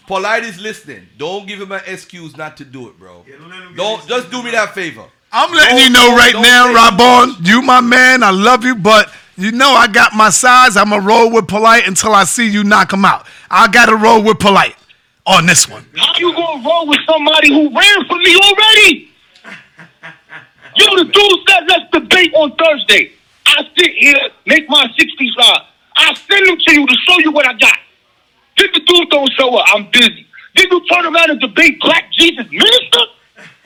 Polite 0.07 0.45
is 0.45 0.61
listening. 0.61 1.09
Don't 1.19 1.47
give 1.49 1.61
him 1.61 1.73
an 1.73 1.81
excuse 1.87 2.37
not 2.37 2.57
to 2.59 2.65
do 2.65 2.89
it, 2.89 2.99
bro. 2.99 3.25
Don't 3.77 4.07
just 4.07 4.31
do 4.31 4.43
me 4.43 4.51
that 4.53 4.75
favor. 4.75 5.05
I'm 5.33 5.51
letting 5.53 5.77
Don't- 5.79 5.85
you 5.85 5.91
know 5.91 6.15
right 6.17 6.35
now, 6.35 6.67
say- 6.67 6.75
Rabon, 6.75 7.37
you 7.47 7.63
my 7.63 7.81
man. 7.81 8.23
I 8.23 8.31
love 8.31 8.65
you, 8.65 8.75
but 8.77 9.11
you 9.37 9.51
know 9.51 9.75
I 9.75 9.89
got 9.89 10.13
my 10.15 10.31
size. 10.31 10.77
I'm 10.77 10.91
going 10.91 11.01
to 11.01 11.07
roll 11.07 11.31
with 11.31 11.49
Polite 11.49 11.89
until 11.89 12.15
I 12.15 12.23
see 12.25 12.47
you 12.47 12.63
knock 12.63 12.93
him 12.93 13.05
out. 13.05 13.27
I 13.51 13.69
got 13.69 13.87
to 13.87 13.97
roll 13.97 14.23
with 14.23 14.39
Polite 14.39 14.77
on 15.27 15.47
this 15.47 15.69
one. 15.69 15.85
How 15.97 16.19
you 16.19 16.33
gonna 16.35 16.67
roll 16.67 16.87
with 16.87 17.01
somebody 17.09 17.53
who 17.53 17.75
ran 17.77 18.07
for 18.07 18.19
me 18.19 18.37
already? 18.37 19.11
You 20.77 20.87
the 20.97 21.05
dude 21.05 21.41
said 21.49 21.61
let's 21.69 21.89
debate 21.93 22.35
on 22.35 22.53
Thursday. 22.57 23.13
I 23.47 23.63
sit 23.79 23.93
here, 23.97 24.19
make 24.45 24.69
my 24.69 24.89
60 24.99 25.31
slide. 25.33 25.63
I 25.97 26.15
send 26.15 26.49
them 26.49 26.59
to 26.59 26.75
you 26.75 26.85
to 26.85 26.97
show 27.07 27.19
you 27.21 27.31
what 27.31 27.47
I 27.47 27.53
got. 27.53 27.79
Then 28.59 28.69
the 28.75 28.81
dude 28.81 29.09
don't 29.11 29.31
show 29.39 29.55
up. 29.57 29.67
I'm 29.69 29.89
busy. 29.93 30.27
Then 30.57 30.67
you 30.71 30.85
turn 30.91 31.07
around 31.07 31.31
and 31.31 31.41
debate 31.41 31.81
Black 31.81 32.11
Jesus 32.13 32.51
Minister? 32.51 33.01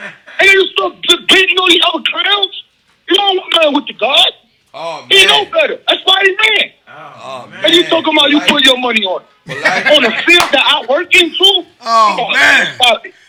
And 0.41 0.47
then 0.47 0.55
you 0.55 0.67
start 0.69 0.95
debating 1.03 1.59
all 1.59 1.69
these 1.69 1.81
other 1.93 2.05
clowns? 2.07 2.63
You 3.09 3.17
don't 3.17 3.37
want 3.39 3.55
man 3.57 3.75
with 3.75 3.87
the 3.87 3.95
God. 3.95 4.33
Oh, 4.81 5.05
He 5.11 5.27
know 5.27 5.45
better. 5.47 5.81
That's 5.89 6.03
why 6.05 6.23
he 6.23 6.31
ran. 6.31 6.71
Oh, 6.89 7.49
oh 7.51 7.61
and 7.65 7.75
you 7.75 7.83
talking 7.85 8.17
about 8.17 8.31
you 8.31 8.41
put 8.41 8.65
your 8.65 8.79
money 8.79 9.05
on. 9.05 9.23
on 9.49 10.03
the 10.03 10.13
field 10.25 10.49
that 10.53 10.65
I 10.65 10.87
work 10.89 11.13
in 11.17 11.31
too? 11.31 11.65
Oh, 11.81 12.31
man. 12.33 12.79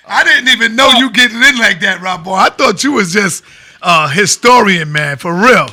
I 0.07 0.23
didn't 0.23 0.49
even 0.49 0.75
know 0.75 0.89
you 0.91 1.09
getting 1.11 1.37
in 1.37 1.57
like 1.57 1.79
that, 1.79 2.01
Rabon. 2.01 2.37
I 2.37 2.49
thought 2.49 2.83
you 2.83 2.91
was 2.93 3.11
just 3.13 3.43
a 3.81 4.07
historian, 4.09 4.91
man, 4.91 5.17
for 5.17 5.33
real. 5.33 5.67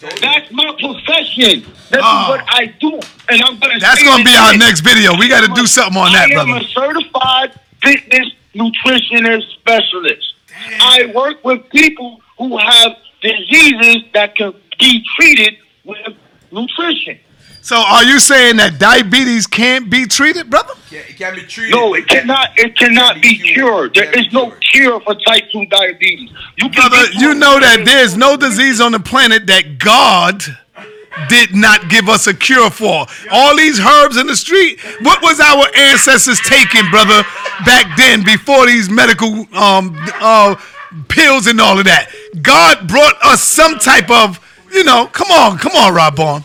That's 0.00 0.52
my 0.52 0.72
profession. 0.78 1.64
That's 1.90 2.02
Oh. 2.04 2.28
what 2.30 2.44
I 2.48 2.66
do. 2.78 3.00
And 3.28 3.42
I'm 3.42 3.58
gonna 3.58 3.80
That's 3.80 4.02
going 4.02 4.18
to 4.18 4.24
be 4.24 4.36
our 4.36 4.56
next 4.56 4.80
video. 4.80 5.16
We 5.18 5.28
got 5.28 5.44
to 5.44 5.52
do 5.52 5.66
something 5.66 6.00
on 6.00 6.12
that, 6.12 6.30
brother. 6.30 6.52
I 6.52 6.56
am 6.58 6.62
a 6.64 6.68
certified 6.68 7.60
fitness 7.82 8.28
nutritionist 8.54 9.50
specialist. 9.54 10.34
I 10.80 11.10
work 11.14 11.44
with 11.44 11.68
people 11.70 12.20
who 12.38 12.56
have 12.58 12.96
diseases 13.20 14.04
that 14.14 14.36
can 14.36 14.54
be 14.78 15.04
treated 15.16 15.56
with 15.84 15.98
nutrition. 16.52 17.18
So 17.60 17.76
are 17.76 18.04
you 18.04 18.18
saying 18.18 18.56
that 18.56 18.78
diabetes 18.78 19.46
can't 19.46 19.90
be 19.90 20.06
treated, 20.06 20.48
brother? 20.48 20.72
Yeah, 20.90 21.00
It 21.00 21.16
can 21.16 21.34
be 21.34 21.42
treated. 21.42 21.74
No, 21.74 21.94
it 21.94 22.08
cannot. 22.08 22.48
It 22.56 22.76
cannot 22.78 23.20
be 23.20 23.36
cured. 23.36 23.94
There 23.94 24.16
is 24.18 24.32
no 24.32 24.52
cure 24.72 25.00
for 25.00 25.14
type 25.26 25.44
two 25.52 25.66
diabetes. 25.66 26.30
You 26.56 26.70
Brother, 26.70 27.04
you 27.12 27.34
know 27.34 27.60
that 27.60 27.82
there's 27.84 28.16
no 28.16 28.36
disease 28.36 28.80
on 28.80 28.92
the 28.92 29.00
planet 29.00 29.46
that 29.48 29.78
God 29.78 30.42
did 31.28 31.54
not 31.54 31.90
give 31.90 32.08
us 32.08 32.26
a 32.26 32.34
cure 32.34 32.70
for. 32.70 33.04
All 33.30 33.56
these 33.56 33.80
herbs 33.80 34.16
in 34.16 34.26
the 34.26 34.36
street, 34.36 34.80
what 35.02 35.20
was 35.20 35.40
our 35.40 35.66
ancestors 35.76 36.40
taking, 36.40 36.88
brother, 36.90 37.22
back 37.66 37.96
then 37.98 38.22
before 38.24 38.66
these 38.66 38.88
medical 38.88 39.46
um 39.54 39.94
uh 40.22 40.54
pills 41.08 41.46
and 41.48 41.60
all 41.60 41.78
of 41.78 41.84
that? 41.84 42.10
God 42.40 42.88
brought 42.88 43.14
us 43.22 43.42
some 43.42 43.78
type 43.78 44.10
of, 44.10 44.40
you 44.72 44.84
know, 44.84 45.06
come 45.06 45.30
on, 45.30 45.58
come 45.58 45.72
on, 45.76 45.94
Rob 45.94 46.16
Bourne. 46.16 46.44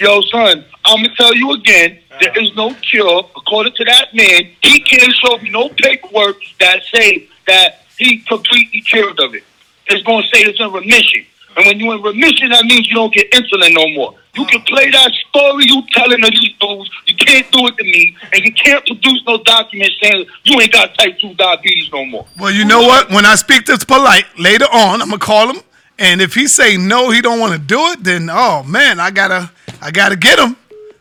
Yo, 0.00 0.20
son, 0.22 0.64
I'm 0.84 1.02
gonna 1.02 1.14
tell 1.16 1.34
you 1.34 1.52
again. 1.52 1.98
There 2.20 2.42
is 2.42 2.54
no 2.56 2.74
cure, 2.74 3.28
according 3.36 3.74
to 3.74 3.84
that 3.84 4.14
man. 4.14 4.50
He 4.62 4.80
can't 4.80 5.12
show 5.24 5.38
me 5.38 5.50
no 5.50 5.68
paperwork 5.68 6.36
that 6.60 6.82
say 6.92 7.28
that 7.46 7.84
he 7.96 8.18
completely 8.18 8.80
cured 8.80 9.18
of 9.20 9.34
it. 9.34 9.44
It's 9.86 10.02
gonna 10.02 10.22
say 10.24 10.40
it's 10.42 10.60
in 10.60 10.70
remission, 10.72 11.24
and 11.56 11.66
when 11.66 11.80
you're 11.80 11.96
in 11.96 12.02
remission, 12.02 12.50
that 12.50 12.64
means 12.64 12.88
you 12.88 12.94
don't 12.94 13.12
get 13.12 13.30
insulin 13.32 13.72
no 13.74 13.88
more. 13.94 14.14
You 14.34 14.44
can 14.46 14.62
play 14.62 14.88
that 14.90 15.12
story 15.28 15.64
you 15.66 15.82
telling 15.92 16.22
to 16.22 16.30
these 16.30 16.54
dudes. 16.60 16.90
You 17.06 17.16
can't 17.16 17.50
do 17.50 17.66
it 17.66 17.76
to 17.76 17.84
me, 17.84 18.16
and 18.32 18.44
you 18.44 18.52
can't 18.52 18.84
produce 18.86 19.22
no 19.26 19.42
document 19.42 19.90
saying 20.00 20.26
you 20.44 20.60
ain't 20.60 20.72
got 20.72 20.96
type 20.96 21.18
two 21.18 21.34
diabetes 21.34 21.90
no 21.92 22.04
more. 22.04 22.26
Well, 22.38 22.52
you 22.52 22.64
know 22.64 22.82
what? 22.82 23.10
When 23.10 23.26
I 23.26 23.34
speak 23.34 23.64
to 23.64 23.78
Polite 23.78 24.26
later 24.38 24.66
on, 24.72 25.02
I'm 25.02 25.08
gonna 25.08 25.18
call 25.18 25.52
him, 25.52 25.62
and 25.98 26.20
if 26.20 26.34
he 26.34 26.46
say 26.46 26.76
no, 26.76 27.10
he 27.10 27.20
don't 27.20 27.40
want 27.40 27.52
to 27.52 27.58
do 27.58 27.78
it, 27.92 28.04
then 28.04 28.28
oh 28.30 28.62
man, 28.62 29.00
I 29.00 29.10
gotta, 29.10 29.50
I 29.80 29.90
gotta 29.90 30.16
get 30.16 30.38
him. 30.38 30.56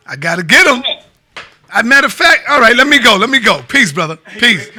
I 0.06 0.16
gotta 0.16 0.44
get 0.44 0.66
him. 0.66 0.84
As 1.74 1.82
a 1.82 1.84
matter 1.84 2.08
of 2.08 2.14
fact, 2.14 2.44
all 2.50 2.62
right, 2.62 2.76
let 2.76 2.88
me 2.88 3.00
go. 3.00 3.18
Let 3.18 3.30
me 3.30 3.40
go. 3.40 3.62
Peace, 3.68 3.92
brother. 3.92 4.16
Peace. 4.40 4.70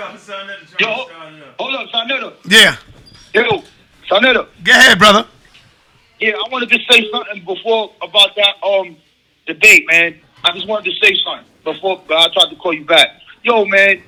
Yo, 0.80 0.86
hold 1.58 1.74
up, 1.74 1.88
Sa 1.90 2.04
Neter. 2.04 2.32
Yeah. 2.48 2.76
Yo, 3.34 3.62
Sa 4.08 4.18
Neter. 4.20 4.46
Go 4.64 4.72
ahead, 4.72 4.98
brother. 4.98 5.26
Yeah, 6.18 6.32
I 6.32 6.48
wanted 6.50 6.70
to 6.70 6.78
say 6.90 7.08
something 7.12 7.44
before 7.44 7.92
about 8.02 8.34
that 8.36 8.54
um 8.66 8.96
debate, 9.46 9.86
man. 9.86 10.18
I 10.44 10.52
just 10.52 10.66
wanted 10.66 10.90
to 10.90 11.06
say 11.06 11.16
something 11.24 11.46
before 11.64 12.02
but 12.08 12.16
I 12.16 12.32
tried 12.32 12.50
to 12.50 12.56
call 12.56 12.72
you 12.72 12.84
back. 12.84 13.08
Yo, 13.42 13.64
man, 13.66 14.02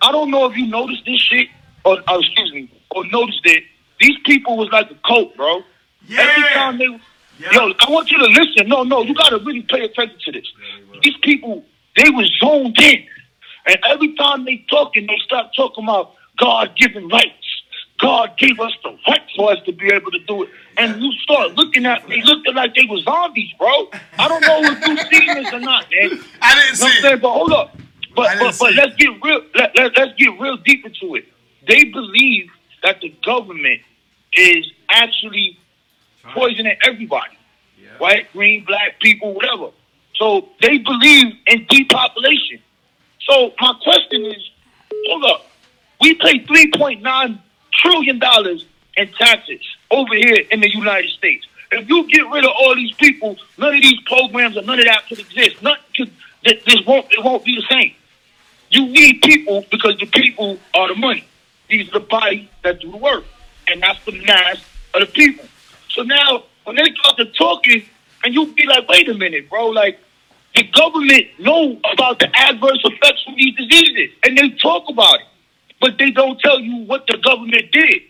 I 0.00 0.12
don't 0.12 0.30
know 0.30 0.46
if 0.46 0.56
you 0.56 0.66
noticed 0.66 1.04
this 1.04 1.20
shit 1.20 1.48
or, 1.84 1.98
or 2.08 2.20
excuse 2.20 2.52
me, 2.52 2.70
or 2.90 3.04
noticed 3.06 3.42
it. 3.44 3.64
These 4.00 4.16
people 4.24 4.56
was 4.56 4.68
like 4.70 4.90
a 4.90 4.96
cult, 5.06 5.36
bro. 5.36 5.62
Every 6.10 6.48
time 6.50 6.78
they 6.78 7.00
Yo, 7.52 7.72
I 7.78 7.90
want 7.90 8.10
you 8.10 8.18
to 8.18 8.26
listen. 8.26 8.68
No, 8.68 8.82
no, 8.82 9.02
you 9.02 9.14
gotta 9.14 9.38
really 9.38 9.62
pay 9.62 9.80
attention 9.80 10.18
to 10.24 10.32
this. 10.32 10.46
These 11.02 11.16
people, 11.22 11.64
they 11.96 12.10
was 12.10 12.30
zoned 12.38 12.78
in. 12.78 13.06
And 13.66 13.78
every 13.88 14.14
time 14.16 14.44
they 14.44 14.64
talking, 14.68 15.06
they 15.06 15.16
start 15.24 15.46
talking 15.56 15.84
about 15.84 16.12
God 16.38 16.76
given 16.76 17.08
rights. 17.08 17.62
God 17.98 18.36
gave 18.38 18.58
us 18.60 18.72
the 18.82 18.96
right 19.06 19.22
for 19.36 19.52
us 19.52 19.58
to 19.66 19.72
be 19.72 19.86
able 19.88 20.10
to 20.10 20.18
do 20.20 20.42
it. 20.42 20.50
And 20.76 21.02
you 21.02 21.12
start 21.22 21.54
looking 21.54 21.86
at 21.86 22.08
me, 22.08 22.22
looking 22.24 22.54
like 22.54 22.74
they 22.74 22.84
were 22.88 23.00
zombies, 23.00 23.52
bro. 23.58 23.90
I 24.18 24.28
don't 24.28 24.40
know 24.42 24.60
if 24.62 24.86
you 24.86 24.96
seen 25.18 25.34
this 25.34 25.52
or 25.52 25.60
not, 25.60 25.86
man. 25.90 26.22
I 26.42 26.54
didn't 26.62 26.76
see 26.76 27.08
it. 27.08 27.22
But 27.22 27.30
hold 27.30 27.52
up. 27.52 27.76
But 28.14 28.38
but, 28.38 28.56
but 28.58 28.74
let's 28.74 28.96
get 28.96 29.22
real 29.22 29.42
let, 29.54 29.76
let, 29.76 29.96
let's 29.96 30.14
get 30.18 30.38
real 30.40 30.56
deep 30.58 30.84
into 30.84 31.14
it. 31.14 31.26
They 31.66 31.84
believe 31.84 32.50
that 32.82 33.00
the 33.00 33.14
government 33.24 33.82
is 34.32 34.70
actually 34.88 35.58
poisoning 36.34 36.76
everybody. 36.86 37.36
White, 37.98 38.32
green, 38.32 38.64
black 38.64 39.00
people, 39.00 39.34
whatever. 39.34 39.70
So 40.16 40.48
they 40.60 40.78
believe 40.78 41.34
in 41.46 41.66
depopulation. 41.68 42.60
So 43.28 43.52
my 43.60 43.74
question 43.82 44.24
is, 44.26 44.50
hold 45.06 45.24
up. 45.24 45.46
We 46.00 46.14
pay 46.14 46.44
three 46.46 46.70
point 46.70 47.02
nine 47.02 47.40
trillion 47.72 48.18
dollars 48.18 48.64
in 48.96 49.08
taxes 49.12 49.60
over 49.90 50.14
here 50.14 50.44
in 50.50 50.60
the 50.60 50.70
United 50.70 51.10
States. 51.10 51.46
If 51.72 51.88
you 51.88 52.06
get 52.08 52.28
rid 52.30 52.44
of 52.44 52.50
all 52.58 52.74
these 52.74 52.92
people, 52.94 53.36
none 53.56 53.74
of 53.74 53.82
these 53.82 54.00
programs 54.02 54.56
or 54.56 54.62
none 54.62 54.78
of 54.78 54.84
that 54.86 55.06
could 55.08 55.20
exist. 55.20 55.62
None 55.62 55.76
could, 55.96 56.10
this 56.42 56.84
won't 56.86 57.06
it 57.10 57.24
won't 57.24 57.44
be 57.44 57.56
the 57.56 57.66
same. 57.70 57.94
You 58.70 58.86
need 58.86 59.22
people 59.22 59.64
because 59.70 59.98
the 59.98 60.06
people 60.06 60.58
are 60.74 60.88
the 60.88 60.94
money. 60.94 61.24
These 61.68 61.88
are 61.88 62.00
the 62.00 62.06
bodies 62.06 62.48
that 62.62 62.80
do 62.80 62.90
the 62.90 62.96
work. 62.96 63.24
And 63.70 63.82
that's 63.82 64.04
the 64.04 64.12
mass 64.24 64.64
of 64.94 65.00
the 65.00 65.06
people. 65.06 65.44
So 65.90 66.02
now 66.02 66.44
when 66.64 66.76
they 66.76 66.84
start 66.98 67.16
to 67.18 67.26
talking 67.26 67.84
and 68.24 68.34
you 68.34 68.46
be 68.52 68.66
like, 68.66 68.88
wait 68.88 69.08
a 69.08 69.14
minute, 69.14 69.48
bro, 69.48 69.68
like 69.68 69.98
the 70.54 70.64
government 70.64 71.26
know 71.38 71.78
about 71.92 72.18
the 72.18 72.28
adverse 72.34 72.80
effects 72.84 73.22
from 73.24 73.36
these 73.36 73.54
diseases 73.56 74.10
and 74.24 74.36
they 74.36 74.50
talk 74.50 74.88
about 74.88 75.20
it. 75.20 75.26
But 75.80 75.96
they 75.98 76.10
don't 76.10 76.38
tell 76.40 76.60
you 76.60 76.84
what 76.84 77.06
the 77.06 77.16
government 77.18 77.72
did. 77.72 78.02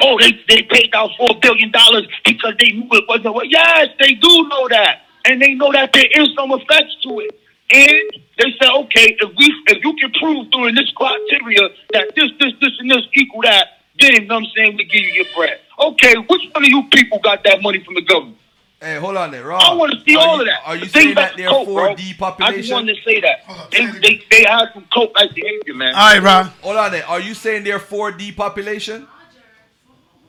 Oh, 0.00 0.18
they, 0.20 0.32
they 0.48 0.62
paid 0.62 0.94
out 0.94 1.10
four 1.16 1.30
billion 1.40 1.70
dollars 1.70 2.06
because 2.24 2.54
they 2.58 2.72
knew 2.72 2.88
it 2.90 3.04
wasn't 3.08 3.34
what 3.34 3.48
yes, 3.48 3.88
they 3.98 4.14
do 4.14 4.48
know 4.48 4.68
that. 4.68 5.02
And 5.24 5.40
they 5.40 5.54
know 5.54 5.72
that 5.72 5.92
there 5.92 6.06
is 6.16 6.28
some 6.36 6.52
effects 6.52 6.96
to 7.04 7.20
it. 7.20 7.40
And 7.72 8.22
they 8.36 8.50
say, 8.60 8.70
okay, 8.70 9.16
if 9.20 9.30
we 9.38 9.62
if 9.68 9.82
you 9.82 9.94
can 9.96 10.12
prove 10.20 10.50
during 10.50 10.74
this 10.74 10.90
criteria 10.90 11.68
that 11.92 12.14
this, 12.14 12.30
this, 12.38 12.52
this, 12.60 12.72
and 12.78 12.90
this 12.90 13.06
equal 13.14 13.42
that, 13.42 13.73
then 14.00 14.12
you 14.12 14.26
know 14.26 14.34
what 14.36 14.44
I'm 14.44 14.50
saying 14.56 14.76
we 14.76 14.84
give 14.84 15.00
you 15.02 15.12
your 15.12 15.26
bread. 15.36 15.58
Okay, 15.78 16.14
which 16.16 16.42
one 16.52 16.64
of 16.64 16.68
you 16.68 16.82
people 16.92 17.18
got 17.20 17.42
that 17.44 17.62
money 17.62 17.82
from 17.84 17.94
the 17.94 18.02
government? 18.02 18.38
Hey, 18.80 18.96
hold 18.96 19.16
on 19.16 19.30
there, 19.30 19.44
Rob. 19.44 19.62
I 19.64 19.72
want 19.74 19.92
to 19.92 20.00
see 20.04 20.14
all 20.16 20.34
you- 20.36 20.42
of 20.42 20.46
that. 20.46 20.60
Are 20.66 20.74
you 20.74 20.80
The 20.82 20.86
thing 20.88 21.02
saying 21.02 21.12
about 21.12 21.20
that 21.22 21.36
the 21.36 21.42
they're 21.44 21.50
coke, 21.50 21.66
for 21.66 21.74
bro, 21.96 22.46
I 22.46 22.52
just 22.56 22.70
wanted 22.72 22.96
to 22.96 23.02
say 23.02 23.20
that. 23.20 23.70
They, 23.70 23.86
they, 23.86 24.22
they 24.30 24.44
have 24.44 24.68
some 24.74 24.84
coke 24.92 25.12
like 25.16 25.34
behavior, 25.34 25.74
man. 25.74 25.94
All 25.94 26.00
right, 26.14 26.22
Rob. 26.22 26.46
Hold 26.60 26.76
on 26.76 26.92
there. 26.92 27.06
Are 27.06 27.20
you 27.20 27.32
saying 27.34 27.64
they're 27.64 27.78
for 27.78 28.12
depopulation? 28.12 29.06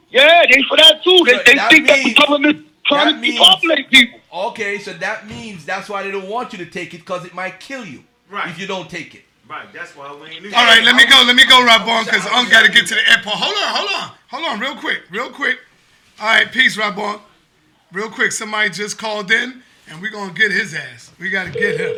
Yeah, 0.10 0.44
they 0.50 0.61
for 0.69 0.77
that 0.77 1.03
too. 1.03 1.24
They, 1.26 1.34
So 1.34 1.42
they 1.45 1.56
that 1.56 1.69
think 1.72 1.88
that 1.88 1.98
the 1.98 2.03
means- 2.06 2.18
government 2.19 2.68
trying 2.85 3.06
that 3.08 3.11
to 3.14 3.18
means- 3.19 3.40
depopulate 3.40 3.90
people. 3.90 4.19
Okay, 4.34 4.80
so 4.80 4.94
that 4.94 5.27
means 5.27 5.66
that's 5.66 5.90
why 5.90 6.03
they 6.03 6.11
don't 6.11 6.30
want 6.30 6.53
you 6.53 6.60
to 6.60 6.66
take 6.66 6.94
it 6.94 7.00
because 7.00 7.26
it 7.26 7.34
might 7.34 7.60
kill 7.60 7.84
you 7.85 8.03
if 8.32 8.58
you 8.60 8.68
don't 8.68 8.90
take 8.90 9.16
it. 9.16 9.24
Right, 9.48 9.72
that's 9.72 9.95
why 9.95 10.11
we 10.11 10.30
ain't. 10.30 10.53
All 10.56 10.65
right, 10.65 10.83
let 10.83 10.95
me 10.95 11.06
go. 11.06 11.24
Let 11.25 11.35
me 11.35 11.45
go, 11.45 11.64
Rabon, 11.64 12.06
because 12.06 12.25
I'm 12.32 12.49
got 12.49 12.65
to 12.65 12.72
get 12.72 12.88
to 12.88 12.95
the 12.95 13.09
airport. 13.11 13.35
Hold 13.35 13.56
on, 13.56 13.75
hold 13.75 13.90
on, 13.91 14.11
hold 14.27 14.45
on, 14.45 14.59
real 14.59 14.75
quick, 14.75 15.03
real 15.11 15.30
quick. 15.30 15.59
All 16.19 16.25
right, 16.25 16.51
peace, 16.51 16.75
Rabon. 16.77 17.19
Real 17.91 18.09
quick, 18.09 18.32
somebody 18.32 18.72
just 18.72 18.98
called 18.98 19.30
in, 19.30 19.61
and 19.88 20.01
we're 20.01 20.09
gonna 20.09 20.33
get 20.33 20.51
his 20.51 20.74
ass. 20.74 21.11
We 21.19 21.30
got 21.30 21.45
to 21.45 21.51
get 21.51 21.80
him. 21.80 21.95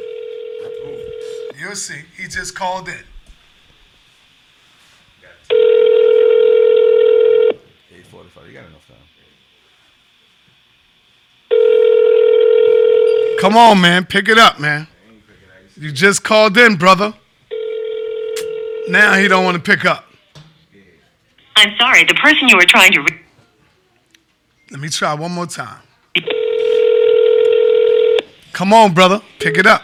You'll 1.58 1.76
see. 1.76 2.04
He 2.18 2.28
just 2.28 2.54
called 2.54 2.90
in. 2.90 3.00
Eight 7.96 8.06
forty-five. 8.08 8.46
You 8.46 8.54
got 8.54 8.66
enough 8.66 8.86
time. 8.88 8.98
Come 13.40 13.56
on, 13.56 13.80
man, 13.80 14.06
pick 14.06 14.28
it 14.28 14.38
up, 14.38 14.60
man. 14.60 14.88
You 15.80 15.94
just 15.94 16.24
called 16.24 16.58
in, 16.58 16.76
brother. 16.76 17.14
Now 18.90 19.16
he 19.18 19.28
don't 19.28 19.44
want 19.44 19.56
to 19.56 19.62
pick 19.64 19.86
up. 19.86 20.06
I'm 21.56 21.76
sorry, 21.78 22.04
the 22.04 22.14
person 22.16 22.48
you 22.48 22.56
were 22.56 22.66
trying 22.68 22.92
to. 22.94 23.02
Re- 23.02 23.20
Let 24.72 24.80
me 24.80 24.90
try 24.90 25.14
one 25.14 25.32
more 25.32 25.48
time. 25.48 25.80
Come 28.54 28.74
on, 28.74 28.94
brother, 28.94 29.22
pick 29.40 29.58
it 29.58 29.66
up. 29.68 29.82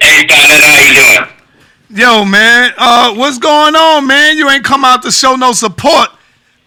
Hey, 0.00 0.24
Donald, 0.26 0.60
how 0.60 0.80
you 0.80 0.94
doing? 0.94 1.98
Yo, 2.00 2.24
man, 2.24 2.72
uh, 2.78 3.14
what's 3.14 3.38
going 3.38 3.74
on, 3.74 4.06
man? 4.06 4.36
You 4.36 4.48
ain't 4.48 4.64
come 4.64 4.84
out 4.84 5.02
to 5.02 5.10
show 5.10 5.34
no 5.36 5.52
support 5.52 6.08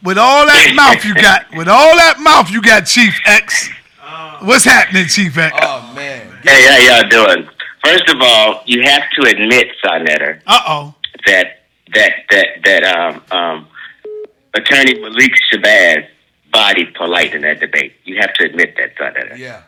with 0.03 0.18
all 0.18 0.45
that 0.45 0.74
mouth 0.76 1.03
you 1.06 1.16
got. 1.16 1.45
With 1.56 1.68
all 1.68 1.95
that 1.95 2.19
mouth 2.19 2.50
you 2.52 2.61
got, 2.61 2.85
Chief 2.85 3.18
X. 3.26 3.69
What's 4.42 4.66
happening, 4.66 5.06
Chief 5.08 5.38
X? 5.38 5.56
Oh 5.61 5.92
man. 5.95 6.27
Hey, 6.43 6.66
how 6.88 7.02
y'all 7.02 7.10
doing? 7.10 7.48
First 7.84 8.10
of 8.10 8.22
all, 8.22 8.61
you 8.66 8.82
have 8.84 9.03
to 9.19 9.30
admit, 9.30 9.68
Sa 9.82 9.98
Neter, 10.00 10.42
Uh 10.45 10.60
oh. 10.68 10.95
that 11.26 11.62
that 11.94 12.14
that 12.30 12.48
that 12.64 12.84
um 12.84 13.22
um 13.32 13.68
Attorney 14.54 15.00
Malik 15.00 15.32
Shabazz 15.52 16.08
bodied 16.52 16.94
polite 16.94 17.34
in 17.34 17.42
that 17.42 17.60
debate. 17.60 17.94
You 18.06 18.20
have 18.20 18.34
to 18.36 18.46
admit 18.46 18.76
that, 18.78 18.94
Sa 18.98 19.10
Neter. 19.10 19.36
Yeah. 19.36 19.64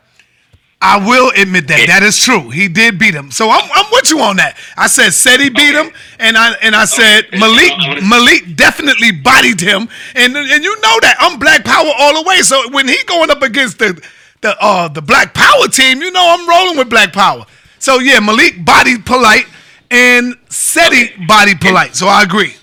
I 0.81 0.97
will 1.03 1.31
admit 1.35 1.67
that 1.69 1.87
that 1.87 2.03
is 2.03 2.19
true. 2.19 2.51
He 2.51 2.67
did 2.67 2.99
beat 2.99 3.15
him. 3.15 3.31
So 3.31 3.49
I'm, 3.49 3.67
I'm 3.73 3.85
with 3.91 4.11
you 4.11 4.19
on 4.19 4.35
that. 4.37 4.55
I 4.77 4.85
said 4.85 5.11
said 5.11 5.39
he 5.39 5.49
beat 5.49 5.73
him, 5.73 5.89
and 6.19 6.37
I 6.37 6.51
and 6.61 6.75
I 6.75 6.85
said 6.85 7.25
Malik 7.31 7.73
Malik 8.03 8.55
definitely 8.55 9.11
bodied 9.11 9.59
him, 9.59 9.89
and 10.13 10.35
and 10.37 10.63
you 10.63 10.75
know 10.81 10.99
that 11.01 11.15
I'm 11.19 11.39
Black 11.39 11.65
Power 11.65 11.89
all 11.97 12.21
the 12.21 12.27
way. 12.27 12.41
So 12.41 12.69
when 12.69 12.87
he 12.87 12.97
going 13.05 13.31
up 13.31 13.41
against 13.41 13.79
the 13.79 13.99
the 14.41 14.55
uh 14.61 14.87
the 14.89 15.01
Black 15.01 15.33
Power 15.33 15.67
team, 15.69 16.01
you 16.01 16.11
know 16.11 16.35
I'm 16.37 16.47
rolling 16.47 16.77
with 16.77 16.89
Black 16.89 17.13
Power. 17.13 17.45
So 17.79 17.99
yeah, 17.99 18.19
Malik 18.19 18.63
bodied 18.63 19.05
polite, 19.05 19.47
and 19.95 20.35
Seti 20.49 21.11
bodied 21.25 21.61
polite. 21.61 21.95
So 21.95 22.07
I 22.07 22.23
agree. 22.23 22.53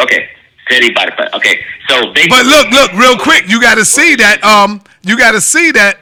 Okay, 0.00 0.28
said 0.68 0.82
he 0.82 0.90
bodied 0.90 1.14
polite. 1.14 1.32
Okay, 1.34 1.64
so 1.88 2.12
they, 2.14 2.26
But 2.28 2.44
look, 2.46 2.68
look, 2.70 2.92
real 2.94 3.16
quick, 3.16 3.48
you 3.48 3.60
got 3.60 3.76
to 3.76 3.84
see 3.84 4.16
that. 4.16 4.42
Um, 4.42 4.82
you 5.02 5.16
got 5.16 5.32
to 5.32 5.40
see 5.40 5.70
that 5.72 5.98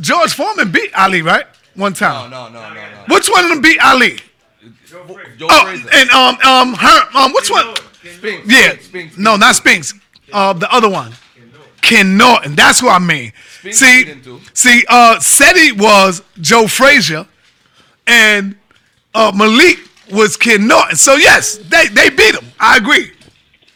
George 0.00 0.34
Foreman 0.34 0.70
beat 0.70 0.92
Ali, 0.94 1.22
right? 1.22 1.46
One 1.74 1.94
time. 1.94 2.30
No, 2.30 2.48
no, 2.48 2.60
no, 2.60 2.68
no, 2.68 2.74
no. 2.74 3.14
Which 3.14 3.28
one 3.30 3.44
of 3.44 3.50
them 3.50 3.60
beat 3.62 3.80
Ali? 3.82 4.18
Joe 5.38 5.46
Oh, 5.50 5.64
Frazier. 5.64 5.88
and 5.94 6.10
um, 6.10 6.36
um, 6.44 6.74
her, 6.74 7.16
um, 7.18 7.32
which 7.32 7.50
one? 7.50 7.74
Spinks. 8.04 8.46
Yeah, 8.52 8.76
Spinks. 8.78 9.16
no, 9.16 9.36
not 9.36 9.54
Spinks. 9.56 9.94
Uh, 10.32 10.52
the 10.52 10.70
other 10.72 10.90
one, 10.90 11.12
Ken 11.80 12.16
Norton. 12.18 12.54
That's 12.54 12.80
who 12.80 12.88
I 12.88 12.98
mean. 12.98 13.32
Spinks 13.60 13.78
See, 13.78 14.04
beat 14.04 14.12
him 14.12 14.22
too. 14.22 14.40
see, 14.52 14.84
uh, 14.88 15.18
Seti 15.20 15.72
was 15.72 16.22
Joe 16.40 16.66
Frazier, 16.66 17.26
and 18.06 18.56
uh, 19.14 19.32
Malik 19.34 19.78
was 20.10 20.36
Ken 20.36 20.66
Norton. 20.66 20.96
So 20.96 21.14
yes, 21.14 21.58
they 21.58 21.88
they 21.88 22.10
beat 22.10 22.34
him. 22.34 22.44
I 22.60 22.76
agree. 22.76 23.12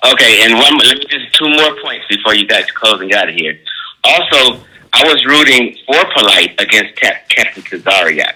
Okay, 0.05 0.45
and 0.45 0.55
one. 0.55 0.77
Let 0.79 0.99
me 0.99 1.05
just 1.09 1.35
two 1.35 1.49
more 1.49 1.77
points 1.83 2.07
before 2.09 2.35
you 2.35 2.47
guys 2.47 2.71
closing 2.73 3.13
out 3.15 3.29
of 3.29 3.35
here. 3.35 3.59
Also, 4.05 4.63
I 4.93 5.03
was 5.05 5.25
rooting 5.25 5.77
for 5.87 5.99
Polite 6.15 6.61
against 6.61 6.97
Cap- 6.97 7.29
Captain 7.29 7.63
Tazaryach, 7.63 8.35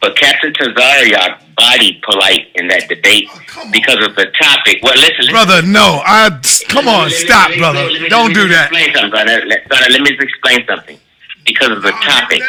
but 0.00 0.16
Captain 0.16 0.52
Tazaryach 0.52 1.40
bodied 1.54 2.02
Polite 2.02 2.48
in 2.54 2.66
that 2.68 2.88
debate 2.88 3.28
because 3.70 4.04
of 4.04 4.16
the 4.16 4.26
topic. 4.40 4.82
Well, 4.82 4.94
listen, 4.94 5.16
listen 5.18 5.32
Brother, 5.32 5.62
no, 5.62 6.02
I 6.04 6.30
come 6.68 6.88
on, 6.88 7.04
Let 7.08 7.12
stop, 7.12 7.50
let 7.50 7.58
brother. 7.58 7.90
let 7.90 8.10
Don't 8.10 8.34
do 8.34 8.48
that. 8.48 8.72
Explain 8.72 8.94
something, 8.94 9.10
brother. 9.10 9.44
Let, 9.46 9.68
brother, 9.68 9.86
let 9.90 10.00
me 10.00 10.16
explain 10.18 10.66
something. 10.66 10.98
Because 11.44 11.70
of 11.70 11.82
the 11.82 11.90
topic. 11.90 12.42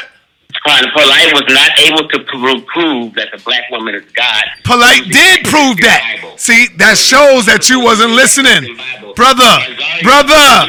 Pol- 0.66 0.92
Polite 0.94 1.34
was 1.34 1.44
not 1.50 1.72
able 1.80 2.08
to 2.10 2.20
pro- 2.26 2.62
prove 2.62 3.14
that 3.16 3.30
the 3.32 3.42
black 3.44 3.70
woman 3.72 3.96
is 3.96 4.04
God. 4.16 4.44
Polite 4.64 5.04
did 5.12 5.44
prove 5.46 5.78
that. 5.82 6.20
See, 6.38 6.68
that 6.78 6.98
shows 6.98 7.46
that 7.48 7.70
you 7.70 7.80
wasn't 7.82 8.12
listening. 8.12 8.78
Brother, 9.16 9.60
brother, 10.04 10.68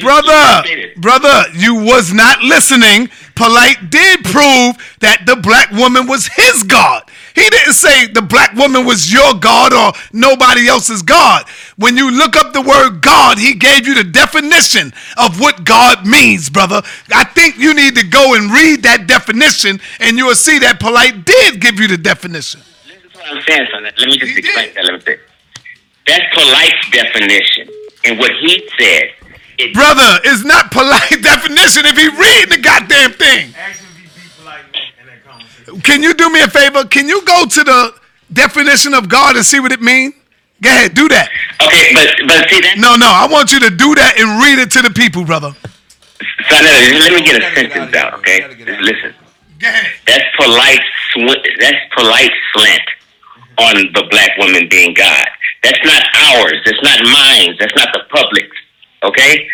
brother, 0.00 0.62
brother, 0.96 1.44
you 1.54 1.74
was 1.74 2.12
not 2.12 2.42
listening. 2.42 3.08
Polite 3.34 3.90
did 3.90 4.24
prove 4.24 4.74
that 5.00 5.22
the 5.26 5.36
black 5.36 5.70
woman 5.72 6.06
was 6.08 6.26
his 6.26 6.62
God. 6.64 7.02
He 7.34 7.48
didn't 7.50 7.74
say 7.74 8.06
the 8.08 8.22
black 8.22 8.52
woman 8.54 8.84
was 8.84 9.12
your 9.12 9.34
God 9.34 9.72
or 9.72 9.92
nobody 10.12 10.68
else's 10.68 11.02
God. 11.02 11.44
When 11.78 11.96
you 11.96 12.10
look 12.10 12.34
up 12.34 12.52
the 12.52 12.60
word 12.60 13.00
God, 13.00 13.38
he 13.38 13.54
gave 13.54 13.86
you 13.86 13.94
the 13.94 14.02
definition 14.02 14.92
of 15.16 15.38
what 15.38 15.62
God 15.62 16.04
means, 16.04 16.50
brother. 16.50 16.82
I 17.14 17.22
think 17.22 17.56
you 17.56 17.72
need 17.72 17.94
to 17.94 18.04
go 18.04 18.34
and 18.34 18.50
read 18.50 18.82
that 18.82 19.06
definition 19.06 19.80
and 20.00 20.18
you 20.18 20.26
will 20.26 20.34
see 20.34 20.58
that 20.58 20.80
Polite 20.80 21.24
did 21.24 21.60
give 21.60 21.78
you 21.78 21.86
the 21.86 21.96
definition. 21.96 22.62
What 23.14 23.24
I'm 23.30 23.42
saying, 23.46 23.68
son. 23.70 23.84
Let 23.84 23.96
me 23.96 24.18
just 24.18 24.38
explain 24.38 24.74
that. 24.74 24.82
a 24.82 24.84
little 24.86 25.00
bit. 25.00 25.20
That's 26.04 26.24
Polite's 26.34 26.90
definition. 26.90 27.68
And 28.04 28.18
what 28.18 28.32
he 28.40 28.68
said. 28.76 29.10
It, 29.58 29.72
Brother, 29.74 30.20
it's 30.24 30.44
not 30.44 30.70
polite 30.70 31.10
definition 31.22 31.84
if 31.86 31.96
he 31.96 32.08
read 32.08 32.48
the 32.50 32.60
goddamn 32.62 33.12
thing. 33.12 33.54
Can 35.82 36.02
you 36.02 36.14
do 36.14 36.30
me 36.30 36.42
a 36.42 36.48
favor? 36.48 36.84
Can 36.84 37.08
you 37.08 37.24
go 37.24 37.44
to 37.44 37.64
the 37.64 37.94
definition 38.32 38.94
of 38.94 39.08
God 39.08 39.36
and 39.36 39.44
see 39.44 39.60
what 39.60 39.70
it 39.70 39.80
means? 39.80 40.14
Go 40.60 40.70
ahead, 40.70 40.94
do 40.94 41.08
that. 41.08 41.30
Okay, 41.62 41.94
but 41.94 42.08
but 42.26 42.50
see 42.50 42.60
that. 42.60 42.78
No, 42.78 42.96
no, 42.96 43.06
I 43.06 43.26
want 43.30 43.52
you 43.52 43.60
to 43.60 43.70
do 43.70 43.94
that 43.94 44.18
and 44.18 44.42
read 44.42 44.58
it 44.58 44.70
to 44.72 44.82
the 44.82 44.90
people, 44.90 45.24
brother. 45.24 45.54
Son, 46.50 46.64
let 46.64 47.12
me 47.14 47.22
get 47.22 47.42
a 47.42 47.54
sentence 47.54 47.94
out, 47.94 48.14
okay? 48.14 48.42
Just 48.58 48.80
listen. 48.82 49.14
That's 49.60 50.24
polite. 50.36 50.82
Sw- 51.14 51.58
that's 51.60 51.78
polite 51.94 52.32
slant 52.54 52.88
on 53.58 53.74
the 53.94 54.06
black 54.10 54.36
woman 54.38 54.68
being 54.68 54.94
God. 54.94 55.26
That's 55.62 55.78
not 55.84 56.02
ours. 56.14 56.58
That's 56.64 56.82
not 56.82 57.02
mine. 57.04 57.56
That's 57.58 57.74
not 57.74 57.88
the 57.92 58.02
public's. 58.10 58.56
Okay. 59.02 59.48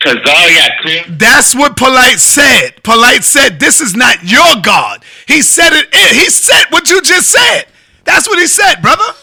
Tazaryach 0.00 0.78
clear. 0.82 1.04
That's 1.08 1.54
what 1.54 1.76
Polite 1.76 2.20
said. 2.20 2.82
Polite 2.82 3.24
said, 3.24 3.58
"This 3.58 3.80
is 3.80 3.96
not 3.96 4.22
your 4.22 4.60
God." 4.62 5.02
He 5.26 5.40
said 5.40 5.72
it. 5.72 5.94
He 5.94 6.28
said 6.30 6.64
what 6.70 6.90
you 6.90 7.00
just 7.00 7.30
said. 7.30 7.66
That's 8.04 8.28
what 8.28 8.38
he 8.38 8.46
said, 8.46 8.82
brother. 8.82 9.14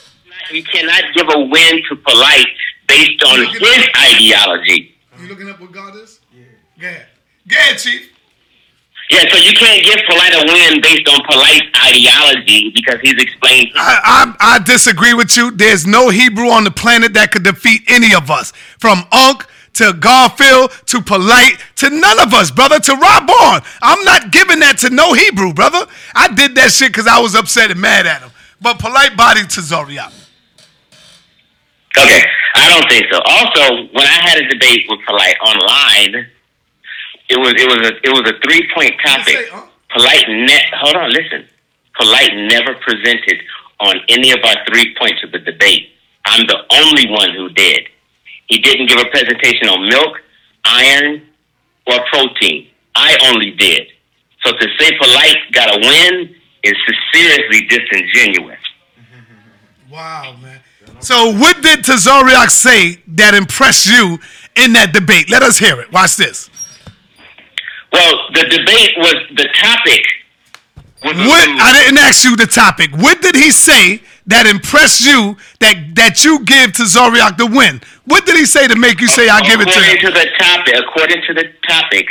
You 0.53 0.63
cannot 0.63 1.03
give 1.15 1.27
a 1.29 1.39
win 1.39 1.81
to 1.89 1.95
polite 1.95 2.47
based 2.87 3.23
on 3.23 3.39
his 3.47 3.87
ideology. 3.97 4.95
You 5.19 5.27
looking 5.27 5.49
up 5.49 5.59
what 5.59 5.71
God 5.71 5.95
is? 5.95 6.19
Yeah. 6.33 6.43
Go 6.79 6.87
ahead. 6.87 7.05
Go 7.47 7.57
ahead, 7.57 7.77
Chief. 7.77 8.11
Yeah, 9.09 9.29
so 9.29 9.37
you 9.39 9.51
can't 9.51 9.83
give 9.83 9.99
polite 10.07 10.33
a 10.33 10.45
win 10.47 10.81
based 10.81 11.07
on 11.09 11.21
polite 11.25 11.63
ideology 11.85 12.71
because 12.73 12.99
he's 13.01 13.21
explained. 13.21 13.71
I, 13.75 14.33
I 14.39 14.55
I 14.55 14.59
disagree 14.59 15.13
with 15.13 15.35
you. 15.35 15.51
There's 15.51 15.85
no 15.85 16.07
Hebrew 16.07 16.47
on 16.47 16.63
the 16.63 16.71
planet 16.71 17.13
that 17.15 17.31
could 17.31 17.43
defeat 17.43 17.81
any 17.89 18.15
of 18.15 18.31
us, 18.31 18.53
from 18.79 19.03
Unc 19.11 19.45
to 19.73 19.93
Garfield 19.93 20.71
to 20.85 21.01
Polite 21.01 21.57
to 21.77 21.89
none 21.89 22.19
of 22.21 22.33
us, 22.33 22.51
brother. 22.51 22.79
To 22.79 22.95
Rob 22.95 23.27
Bourne. 23.27 23.61
I'm 23.81 24.03
not 24.05 24.31
giving 24.31 24.59
that 24.59 24.77
to 24.79 24.89
no 24.89 25.13
Hebrew, 25.13 25.53
brother. 25.53 25.85
I 26.15 26.33
did 26.33 26.55
that 26.55 26.71
shit 26.71 26.93
because 26.93 27.07
I 27.07 27.19
was 27.19 27.35
upset 27.35 27.69
and 27.69 27.81
mad 27.81 28.07
at 28.07 28.21
him. 28.21 28.31
But 28.61 28.79
Polite 28.79 29.17
body 29.17 29.41
to 29.41 29.61
Zoriak. 29.61 30.20
Okay, 31.97 32.23
I 32.55 32.69
don't 32.69 32.87
think 32.89 33.05
so. 33.11 33.19
Also, 33.25 33.87
when 33.91 34.07
I 34.07 34.19
had 34.29 34.37
a 34.39 34.47
debate 34.47 34.85
with 34.87 34.99
polite 35.05 35.35
online, 35.41 36.27
it 37.29 37.37
was 37.37 37.53
it 37.57 37.67
was 37.67 37.81
a 37.87 37.93
it 38.03 38.11
was 38.11 38.25
a 38.31 38.39
three 38.43 38.67
point 38.73 38.93
topic. 39.03 39.51
Polite 39.89 40.23
net. 40.29 40.65
Hold 40.79 40.95
on, 40.95 41.09
listen. 41.11 41.45
Polite 41.99 42.31
never 42.47 42.75
presented 42.75 43.43
on 43.79 43.95
any 44.07 44.31
of 44.31 44.39
our 44.43 44.55
three 44.69 44.95
points 44.97 45.21
of 45.23 45.31
the 45.31 45.39
debate. 45.39 45.89
I'm 46.25 46.47
the 46.47 46.59
only 46.71 47.09
one 47.09 47.31
who 47.35 47.49
did. 47.49 47.87
He 48.47 48.59
didn't 48.59 48.87
give 48.87 48.99
a 48.99 49.09
presentation 49.09 49.67
on 49.67 49.89
milk, 49.89 50.21
iron, 50.65 51.21
or 51.87 51.99
protein. 52.11 52.67
I 52.95 53.17
only 53.31 53.51
did. 53.51 53.87
So 54.45 54.51
to 54.51 54.67
say 54.79 54.91
polite 54.97 55.37
got 55.51 55.75
a 55.75 55.79
win 55.79 56.35
is 56.63 56.73
seriously 57.13 57.67
disingenuous. 57.67 58.59
Wow, 59.89 60.35
man. 60.41 60.59
So 61.01 61.33
what 61.33 61.61
did 61.61 61.79
Tazaryach 61.79 62.49
say 62.49 63.01
that 63.15 63.33
impressed 63.33 63.87
you 63.87 64.19
in 64.55 64.73
that 64.73 64.93
debate? 64.93 65.29
Let 65.29 65.41
us 65.41 65.57
hear 65.57 65.81
it. 65.81 65.91
Watch 65.91 66.15
this. 66.15 66.49
Well, 67.91 68.13
the 68.33 68.43
debate 68.43 68.93
was 68.97 69.15
the 69.35 69.49
topic. 69.59 70.03
Was 71.03 71.17
What 71.17 71.49
I 71.49 71.73
didn't 71.83 71.97
ask 71.97 72.23
you 72.23 72.35
the 72.35 72.45
topic. 72.45 72.91
What 72.91 73.21
did 73.21 73.35
he 73.35 73.49
say 73.49 74.01
that 74.27 74.45
impressed 74.45 75.01
you 75.01 75.35
that 75.59 75.95
that 75.95 76.23
you 76.23 76.45
give 76.45 76.73
to 76.73 76.83
Zoriak 76.83 77.37
the 77.37 77.47
win? 77.47 77.81
What 78.05 78.25
did 78.27 78.37
he 78.37 78.45
say 78.45 78.67
to 78.67 78.77
make 78.77 79.01
you 79.01 79.07
say 79.07 79.27
I 79.27 79.41
give 79.41 79.59
it 79.59 79.65
to 79.65 79.71
according 79.71 79.97
him? 79.97 80.13
to 80.13 80.19
the 80.19 80.27
topic, 80.37 80.75
according 80.77 81.21
to 81.25 81.33
the 81.33 81.45
topic, 81.67 82.05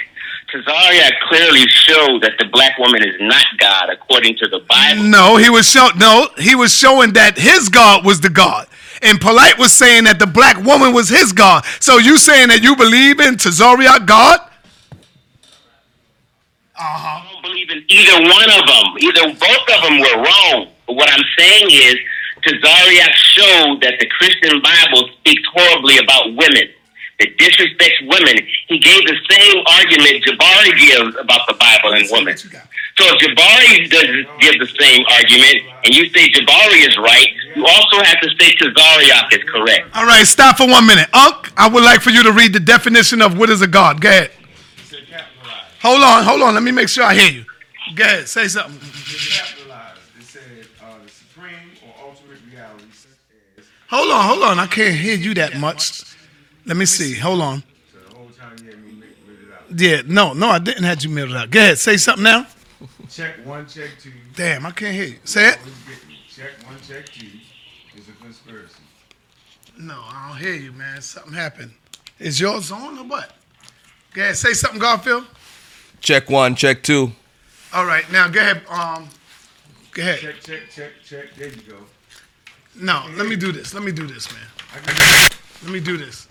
Tazaryach 0.53 1.21
clearly 1.29 1.67
showed 1.69 2.23
that 2.23 2.33
the 2.39 2.47
black 2.47 2.77
woman 2.79 3.03
is 3.07 3.15
not 3.21 3.45
God, 3.59 3.91
according 3.91 4.37
to 4.39 4.49
the 4.49 4.59
Bible. 4.69 5.05
No, 5.05 5.37
he 5.37 5.49
was 5.49 5.71
show 5.71 5.89
no, 5.97 6.29
he 6.37 6.57
was 6.57 6.75
showing 6.75 7.13
that 7.13 7.39
his 7.39 7.69
God 7.69 8.05
was 8.05 8.21
the 8.21 8.31
God. 8.31 8.67
And 9.03 9.21
Polite 9.21 9.59
was 9.59 9.73
saying 9.73 10.05
that 10.05 10.19
the 10.19 10.27
black 10.27 10.57
woman 10.63 10.93
was 10.93 11.09
his 11.09 11.33
God. 11.33 11.65
So 11.81 11.99
you 11.99 12.19
saying 12.19 12.49
that 12.49 12.63
you 12.63 12.77
believe 12.77 13.21
in 13.21 13.37
Tazaryach 13.37 14.07
God? 14.07 14.41
Uh-huh. 16.77 17.21
I 17.21 17.33
don't 17.33 17.43
believe 17.43 17.71
in 17.71 17.85
either 17.89 18.17
one 18.25 18.51
of 18.51 18.65
them. 18.67 18.87
Either 19.01 19.25
both 19.37 19.67
of 19.77 19.83
them 19.85 20.01
were 20.01 20.17
wrong. 20.25 20.69
But 20.87 20.97
what 20.97 21.11
I'm 21.11 21.25
saying 21.39 21.71
is, 21.71 21.97
Tazaryach 22.45 23.13
showed 23.13 23.83
that 23.83 24.01
the 24.01 24.07
Christian 24.07 24.61
Bible 24.63 25.09
speaks 25.21 25.43
horribly 25.53 25.99
about 25.99 26.37
women. 26.37 26.73
That 27.21 27.37
disrespects 27.37 28.01
women. 28.09 28.49
He 28.69 28.79
gave 28.79 29.05
the 29.05 29.17
same 29.29 29.63
argument 29.77 30.25
Jabari 30.25 30.73
gives 30.81 31.17
about 31.21 31.47
the 31.47 31.53
Bible 31.55 31.93
and 31.93 32.09
women. 32.11 32.35
So 32.37 33.05
if 33.05 33.21
Jabari 33.21 33.91
does 33.91 34.27
give 34.41 34.59
the 34.59 34.67
same 34.81 35.05
argument, 35.05 35.57
and 35.85 35.95
you 35.95 36.09
say 36.11 36.31
Jabari 36.31 36.89
is 36.89 36.97
right, 36.97 37.29
you 37.55 37.67
also 37.67 38.03
have 38.03 38.21
to 38.23 38.29
say 38.41 38.55
Tazaryach 38.57 39.33
is 39.35 39.45
correct. 39.53 39.95
All 39.95 40.07
right, 40.07 40.27
stop 40.27 40.57
for 40.57 40.67
one 40.67 40.87
minute. 40.87 41.09
Unc, 41.13 41.53
I 41.59 41.69
would 41.69 41.85
like 41.85 42.01
for 42.01 42.09
you 42.09 42.23
to 42.23 42.33
read 42.33 42.55
the 42.55 42.61
definition 42.61 43.21
of 43.21 43.37
what 43.39 43.51
is 43.51 43.61
a 43.61 43.67
God. 43.67 44.01
Go 44.01 44.09
ahead. 44.09 44.31
Hold 45.83 46.03
on, 46.03 46.25
hold 46.25 46.43
on. 46.43 46.55
Let 46.55 46.63
me 46.63 46.73
make 46.73 46.89
sure 46.89 47.05
I 47.05 47.15
hear 47.15 47.31
you. 47.31 47.45
Go 47.95 48.05
ahead, 48.05 48.29
say 48.29 48.49
something. 48.49 48.77
It 48.77 50.25
said 50.25 50.43
uh, 50.83 50.95
the 51.05 51.11
supreme 51.11 51.53
or 51.87 51.95
ultimate 52.03 52.39
reality. 52.51 52.85
Hold 53.89 54.11
on, 54.11 54.25
hold 54.25 54.43
on. 54.43 54.59
I 54.59 54.67
can't 54.67 54.95
hear 54.95 55.17
you 55.17 55.35
that 55.35 55.59
much. 55.59 56.10
Let 56.71 56.77
me 56.77 56.87
see. 56.87 57.17
Hold 57.17 57.41
on. 57.41 57.65
Yeah, 59.75 60.03
no, 60.07 60.35
no, 60.35 60.51
I 60.51 60.61
didn't 60.61 60.85
have 60.85 61.03
you 61.03 61.11
muted 61.11 61.35
out. 61.35 61.51
Go 61.51 61.59
ahead, 61.59 61.79
say 61.79 61.97
something 61.97 62.23
now. 62.23 62.47
Check 63.09 63.45
one, 63.45 63.67
check 63.67 63.91
two. 64.01 64.13
Damn, 64.37 64.65
I 64.65 64.71
can't 64.71 64.95
hear 64.95 65.07
you. 65.07 65.17
Say 65.25 65.49
it. 65.49 65.59
Always 65.59 65.75
get 65.79 66.09
me. 66.09 66.19
Check 66.31 66.51
one, 66.65 66.77
check 66.87 67.07
two. 67.07 67.27
Is 67.97 68.09
a 68.09 68.13
conspiracy. 68.23 68.77
No, 69.81 70.01
I 70.01 70.29
don't 70.29 70.39
hear 70.39 70.55
you, 70.55 70.71
man. 70.71 71.03
Something 71.03 71.33
happened. 71.33 71.73
Is 72.21 72.39
yours 72.39 72.71
on 72.71 72.99
or 72.99 73.05
what? 73.05 73.33
Go 74.15 74.23
ahead, 74.23 74.37
say 74.37 74.53
something, 74.53 74.79
Garfield. 74.79 75.27
Check 76.01 76.31
one, 76.31 76.55
check 76.55 76.85
two. 76.85 77.11
All 77.73 77.85
right, 77.85 78.05
now 78.13 78.29
go 78.29 78.39
ahead. 78.39 78.63
Um, 78.69 79.09
go 79.91 80.03
ahead. 80.03 80.21
Check, 80.21 80.41
check, 80.41 80.71
check, 80.71 80.93
check. 81.05 81.35
There 81.35 81.49
you 81.49 81.63
go. 81.63 81.79
No, 82.77 83.07
let 83.17 83.27
me 83.27 83.35
do 83.35 83.51
this. 83.51 83.75
Let 83.75 83.83
me 83.83 83.91
do 83.91 84.07
this, 84.07 84.33
man. 84.33 84.47
Let 85.65 85.73
me 85.73 85.81
do 85.81 85.97
this. 85.97 86.29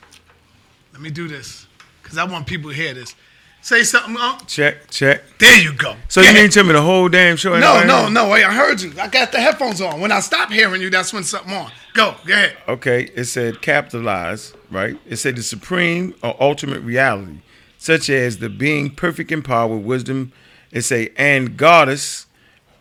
Let 1.00 1.04
me 1.04 1.12
do 1.12 1.30
this, 1.30 1.66
cause 2.04 2.18
I 2.18 2.26
want 2.26 2.46
people 2.46 2.72
to 2.72 2.76
hear 2.76 2.94
this. 2.94 3.16
Say 3.62 3.84
something, 3.84 4.18
Unc. 4.18 4.46
Check, 4.48 4.90
check. 4.90 5.22
There 5.38 5.62
you 5.62 5.72
go. 5.72 5.96
So 6.10 6.20
you 6.20 6.34
mean 6.34 6.50
tell 6.50 6.66
me 6.66 6.74
the 6.74 6.82
whole 6.82 7.08
damn 7.08 7.38
show? 7.38 7.58
No, 7.58 7.86
no, 7.86 8.10
no. 8.10 8.28
Wait, 8.28 8.44
I 8.44 8.54
heard 8.54 8.82
you. 8.82 8.92
I 9.00 9.08
got 9.08 9.32
the 9.32 9.40
headphones 9.40 9.80
on. 9.80 10.02
When 10.02 10.12
I 10.12 10.20
stop 10.20 10.52
hearing 10.52 10.82
you, 10.82 10.90
that's 10.90 11.14
when 11.14 11.24
something 11.24 11.54
on. 11.54 11.72
Go, 11.94 12.16
go 12.28 12.34
ahead. 12.34 12.58
Okay, 12.68 13.04
it 13.16 13.24
said 13.26 13.62
capitalize, 13.62 14.54
right? 14.70 15.00
It 15.06 15.16
said 15.16 15.38
the 15.38 15.42
supreme 15.42 16.16
or 16.22 16.36
ultimate 16.38 16.82
reality, 16.82 17.40
such 17.78 18.10
as 18.10 18.40
the 18.40 18.50
being 18.50 18.90
perfect 18.90 19.32
in 19.32 19.42
power, 19.42 19.78
wisdom. 19.78 20.34
It 20.70 20.82
say 20.82 21.14
and 21.16 21.56
goddess, 21.56 22.26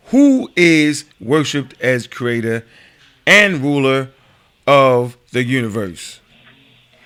who 0.07 0.51
is 0.57 1.05
worshipped 1.21 1.81
as 1.81 2.09
creator 2.09 2.67
and 3.29 3.63
ruler 3.63 4.11
of 4.67 5.17
the 5.31 5.45
universe. 5.45 6.19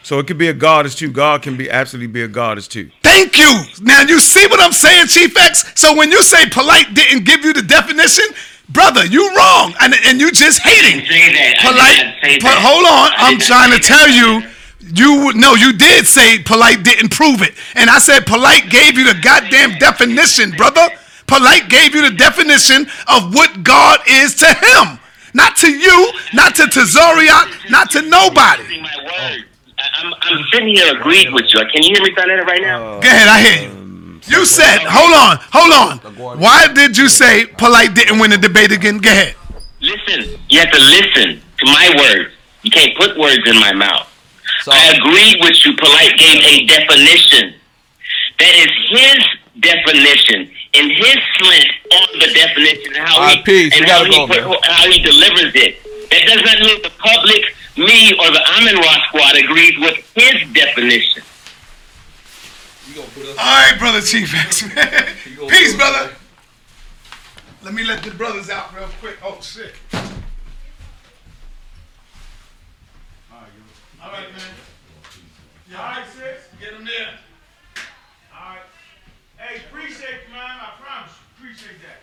So 0.02 0.18
it 0.18 0.26
could 0.26 0.38
be 0.38 0.48
a 0.48 0.52
goddess 0.54 0.94
too. 0.94 1.10
God 1.10 1.42
can 1.42 1.56
be 1.56 1.70
absolutely 1.70 2.08
be 2.08 2.22
a 2.22 2.28
goddess 2.28 2.66
too. 2.68 2.90
Thank 3.02 3.38
you. 3.38 3.62
Now 3.82 4.02
you 4.02 4.18
see 4.18 4.46
what 4.48 4.60
I'm 4.60 4.72
saying, 4.72 5.06
Chief 5.06 5.36
X. 5.36 5.64
So 5.80 5.96
when 5.96 6.10
you 6.10 6.22
say 6.22 6.48
polite 6.50 6.92
didn't 6.94 7.24
give 7.24 7.44
you 7.44 7.52
the 7.52 7.62
definition, 7.62 8.24
brother, 8.68 9.04
you 9.04 9.34
wrong, 9.36 9.74
and 9.80 9.94
and 10.06 10.20
you 10.20 10.32
just 10.32 10.60
hating. 10.60 11.06
Polite. 11.60 12.40
po- 12.40 12.48
hold 12.60 12.84
on, 12.86 13.10
I'm 13.16 13.38
trying 13.38 13.70
to 13.70 13.78
tell 13.78 14.08
you. 14.08 14.42
You 14.94 15.32
no, 15.34 15.54
you 15.54 15.72
did 15.72 16.06
say 16.06 16.42
polite 16.42 16.82
didn't 16.82 17.10
prove 17.10 17.40
it, 17.40 17.54
and 17.76 17.88
I 17.88 17.98
said 18.00 18.26
polite 18.26 18.68
gave 18.68 18.98
you 18.98 19.04
the 19.04 19.18
goddamn 19.22 19.78
definition, 19.78 20.50
brother. 20.50 20.88
Polite 21.28 21.68
gave 21.70 21.94
you 21.94 22.02
the 22.10 22.14
definition 22.16 22.86
of 23.06 23.32
what 23.32 23.62
God 23.62 24.00
is 24.08 24.34
to 24.36 24.46
him, 24.46 24.98
not 25.32 25.56
to 25.58 25.70
you, 25.70 26.12
not 26.34 26.56
to 26.56 26.64
Tazaryach, 26.64 27.70
not 27.70 27.90
to 27.92 28.02
nobody. 28.02 28.64
I'm, 29.96 30.14
I'm 30.20 30.44
sitting 30.52 30.68
here 30.68 30.94
agreeing 30.96 31.32
with 31.32 31.46
you. 31.52 31.60
Can 31.72 31.82
you 31.82 31.94
hear 31.94 32.02
me, 32.02 32.14
Thunderer, 32.14 32.44
right 32.46 32.62
now? 32.62 32.84
Uh, 32.96 33.00
go 33.00 33.08
ahead, 33.08 33.28
I 33.28 33.40
hear 33.42 33.68
you. 33.68 34.20
You 34.26 34.44
said, 34.46 34.78
hold 34.86 35.12
on, 35.12 35.38
hold 35.52 35.72
on. 35.72 36.38
Why 36.38 36.72
did 36.72 36.96
you 36.96 37.08
say 37.08 37.46
polite 37.46 37.94
didn't 37.94 38.18
win 38.20 38.30
the 38.30 38.38
debate 38.38 38.70
again? 38.70 38.98
Go 38.98 39.10
ahead. 39.10 39.34
Listen, 39.80 40.38
you 40.48 40.60
have 40.60 40.70
to 40.70 40.78
listen 40.78 41.42
to 41.58 41.66
my 41.66 41.90
words. 41.98 42.30
You 42.62 42.70
can't 42.70 42.96
put 42.96 43.18
words 43.18 43.42
in 43.46 43.56
my 43.58 43.72
mouth. 43.72 44.08
I 44.70 44.94
agree 44.94 45.36
with 45.42 45.58
you. 45.66 45.74
Polite 45.76 46.16
gave 46.18 46.38
a 46.38 46.66
definition. 46.66 47.54
That 48.38 48.54
is 48.54 48.70
his 48.90 49.18
definition 49.60 50.48
and 50.74 50.90
his 50.92 51.16
slant 51.38 51.66
on 51.92 52.08
the 52.20 52.28
definition 52.32 52.94
and 52.94 53.08
how 53.08 53.22
All 53.22 53.28
he 53.28 53.42
peace. 53.42 53.72
and 53.76 53.84
how 53.84 54.04
gotta 54.06 54.08
he 54.08 54.26
put- 54.26 54.64
how 54.64 54.90
he 54.90 55.00
delivers 55.02 55.52
it. 55.56 55.82
That 56.10 56.22
does 56.26 56.42
not 56.44 56.60
mean 56.60 56.80
the 56.82 56.90
public, 56.98 57.42
me, 57.76 58.12
or 58.12 58.30
the 58.30 58.42
Amin 58.56 58.76
Ra 58.76 58.96
squad 59.08 59.36
agrees 59.36 59.78
with 59.78 59.96
his 60.14 60.52
definition. 60.52 61.22
All 62.96 63.36
right, 63.36 63.76
brother 63.78 64.00
Chief 64.00 64.34
X, 64.34 64.62
man. 64.74 65.06
Peace, 65.48 65.76
brother. 65.76 66.10
Let 67.62 67.74
me 67.74 67.84
let 67.84 68.02
the 68.02 68.10
brothers 68.10 68.50
out 68.50 68.74
real 68.74 68.88
quick. 69.00 69.16
Oh, 69.22 69.38
shit. 69.40 69.72
All 74.02 74.10
right, 74.10 74.26
man. 74.32 75.76
All 75.76 75.82
right, 75.84 76.04
sis. 76.12 76.48
Get 76.60 76.72
them 76.72 76.84
there. 76.84 77.10
All 78.34 78.56
right. 78.56 78.62
Hey, 79.38 79.60
appreciate 79.68 80.26
you, 80.28 80.34
man. 80.34 80.42
I 80.42 80.72
promise 80.82 81.12
you. 81.12 81.46
Appreciate 81.46 81.78
that. 81.82 82.02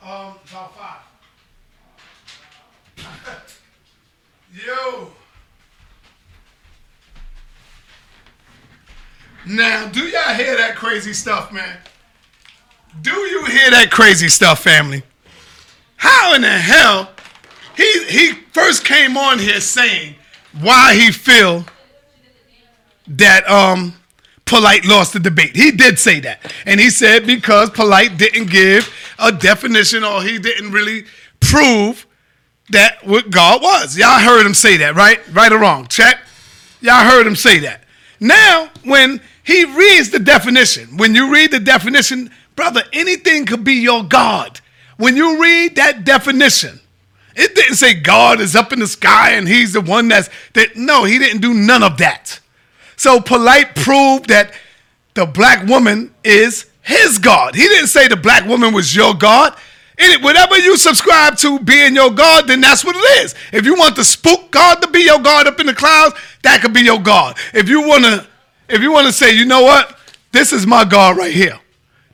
All 0.00 0.06
right. 0.10 0.30
Um, 0.30 0.38
top 0.46 0.76
five. 0.76 1.07
Yo. 4.66 5.10
Now, 9.46 9.88
do 9.88 10.00
y'all 10.00 10.34
hear 10.34 10.56
that 10.56 10.76
crazy 10.76 11.12
stuff, 11.12 11.52
man? 11.52 11.78
Do 13.00 13.12
you 13.12 13.44
hear 13.46 13.70
that 13.70 13.90
crazy 13.90 14.28
stuff, 14.28 14.62
family? 14.62 15.02
How 15.96 16.34
in 16.34 16.42
the 16.42 16.48
hell 16.48 17.10
he 17.76 18.04
he 18.08 18.32
first 18.52 18.84
came 18.84 19.16
on 19.16 19.38
here 19.38 19.60
saying 19.60 20.16
why 20.60 20.94
he 20.94 21.12
feel 21.12 21.64
that 23.06 23.48
um 23.48 23.94
Polite 24.44 24.86
lost 24.86 25.12
the 25.12 25.20
debate. 25.20 25.54
He 25.54 25.70
did 25.70 25.98
say 25.98 26.20
that. 26.20 26.54
And 26.64 26.80
he 26.80 26.88
said 26.88 27.26
because 27.26 27.68
Polite 27.68 28.16
didn't 28.16 28.48
give 28.48 28.90
a 29.18 29.30
definition 29.30 30.02
or 30.02 30.22
he 30.22 30.38
didn't 30.38 30.72
really 30.72 31.04
prove 31.38 32.06
that 32.70 33.04
what 33.06 33.30
God 33.30 33.62
was. 33.62 33.96
Y'all 33.96 34.20
heard 34.20 34.44
him 34.44 34.54
say 34.54 34.78
that, 34.78 34.94
right? 34.94 35.20
Right 35.32 35.52
or 35.52 35.58
wrong? 35.58 35.86
Check. 35.86 36.18
Y'all 36.80 37.04
heard 37.04 37.26
him 37.26 37.36
say 37.36 37.58
that. 37.60 37.84
Now, 38.20 38.70
when 38.84 39.20
he 39.42 39.64
reads 39.64 40.10
the 40.10 40.18
definition, 40.18 40.96
when 40.96 41.14
you 41.14 41.32
read 41.32 41.50
the 41.50 41.60
definition, 41.60 42.30
brother, 42.56 42.82
anything 42.92 43.46
could 43.46 43.64
be 43.64 43.74
your 43.74 44.04
God. 44.04 44.60
When 44.96 45.16
you 45.16 45.40
read 45.40 45.76
that 45.76 46.04
definition, 46.04 46.80
it 47.36 47.54
didn't 47.54 47.76
say 47.76 47.94
God 47.94 48.40
is 48.40 48.56
up 48.56 48.72
in 48.72 48.80
the 48.80 48.86
sky 48.88 49.32
and 49.32 49.46
he's 49.46 49.72
the 49.72 49.80
one 49.80 50.08
that's 50.08 50.28
that. 50.54 50.76
No, 50.76 51.04
he 51.04 51.18
didn't 51.18 51.40
do 51.40 51.54
none 51.54 51.84
of 51.84 51.98
that. 51.98 52.40
So 52.96 53.20
polite 53.20 53.76
proved 53.76 54.28
that 54.28 54.52
the 55.14 55.24
black 55.24 55.66
woman 55.68 56.12
is 56.24 56.66
his 56.82 57.18
God. 57.18 57.54
He 57.54 57.62
didn't 57.62 57.86
say 57.88 58.08
the 58.08 58.16
black 58.16 58.44
woman 58.46 58.74
was 58.74 58.94
your 58.94 59.14
God. 59.14 59.56
Whatever 60.20 60.58
you 60.58 60.76
subscribe 60.76 61.36
to 61.38 61.58
being 61.58 61.94
your 61.94 62.10
God, 62.10 62.46
then 62.46 62.60
that's 62.60 62.84
what 62.84 62.96
it 62.96 63.24
is. 63.24 63.34
If 63.52 63.64
you 63.64 63.74
want 63.74 63.96
the 63.96 64.04
spook 64.04 64.50
God 64.50 64.80
to 64.82 64.88
be 64.88 65.00
your 65.00 65.18
God 65.18 65.46
up 65.46 65.58
in 65.58 65.66
the 65.66 65.74
clouds, 65.74 66.14
that 66.42 66.60
could 66.60 66.72
be 66.72 66.82
your 66.82 67.00
God. 67.00 67.36
If 67.52 67.68
you 67.68 67.86
wanna, 67.86 68.26
if 68.68 68.80
you 68.80 68.92
wanna 68.92 69.12
say, 69.12 69.34
you 69.34 69.44
know 69.44 69.62
what, 69.62 69.98
this 70.30 70.52
is 70.52 70.66
my 70.66 70.84
God 70.84 71.16
right 71.16 71.32
here, 71.32 71.58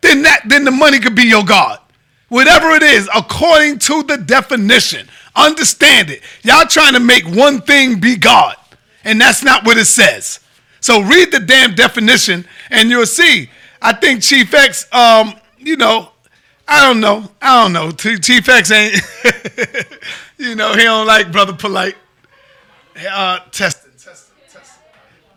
then 0.00 0.22
that 0.22 0.42
then 0.46 0.64
the 0.64 0.70
money 0.70 0.98
could 0.98 1.14
be 1.14 1.24
your 1.24 1.44
God. 1.44 1.78
Whatever 2.28 2.70
it 2.70 2.82
is, 2.82 3.08
according 3.14 3.78
to 3.80 4.02
the 4.02 4.16
definition. 4.16 5.08
Understand 5.36 6.10
it. 6.10 6.22
Y'all 6.42 6.66
trying 6.66 6.94
to 6.94 7.00
make 7.00 7.24
one 7.26 7.60
thing 7.60 7.98
be 8.00 8.16
God, 8.16 8.56
and 9.02 9.20
that's 9.20 9.42
not 9.42 9.64
what 9.64 9.76
it 9.76 9.86
says. 9.86 10.40
So 10.80 11.02
read 11.02 11.32
the 11.32 11.40
damn 11.40 11.74
definition, 11.74 12.46
and 12.70 12.88
you'll 12.88 13.06
see. 13.06 13.50
I 13.82 13.92
think 13.92 14.22
Chief 14.22 14.52
X, 14.54 14.86
um, 14.92 15.34
you 15.58 15.76
know, 15.76 16.10
I 16.66 16.86
don't 16.86 17.00
know. 17.00 17.30
I 17.42 17.62
don't 17.62 17.72
know. 17.72 17.90
Chief 17.90 18.48
X 18.48 18.70
ain't. 18.70 18.94
you 20.38 20.54
know 20.54 20.72
he 20.72 20.82
don't 20.82 21.06
like 21.06 21.30
brother 21.30 21.52
polite. 21.52 21.96
Uh, 23.10 23.40
testing, 23.50 23.92
testing, 23.98 24.34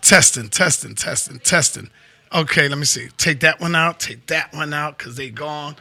testing, 0.02 0.50
testing, 0.50 0.50
testing, 0.50 0.96
testing, 0.96 1.40
testing. 1.40 1.90
Okay, 2.34 2.68
let 2.68 2.78
me 2.78 2.86
see. 2.86 3.08
Take 3.18 3.40
that 3.42 3.60
one 3.60 3.76
out. 3.76 4.00
Take 4.00 4.28
that 4.28 4.54
one 4.54 4.74
out 4.74 4.98
because 4.98 5.16
they 5.16 5.30
gone. 5.30 5.76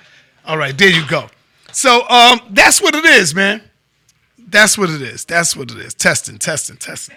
All 0.44 0.56
right, 0.56 0.76
there 0.76 0.90
you 0.90 1.06
go. 1.08 1.28
So 1.72 2.08
um, 2.08 2.40
that's 2.50 2.80
what 2.80 2.94
it 2.94 3.04
is, 3.04 3.34
man. 3.34 3.62
That's 4.38 4.78
what 4.78 4.90
it 4.90 5.02
is. 5.02 5.24
That's 5.24 5.56
what 5.56 5.70
it 5.70 5.78
is. 5.78 5.92
Testing, 5.92 6.38
testing, 6.38 6.76
testing. 6.76 7.16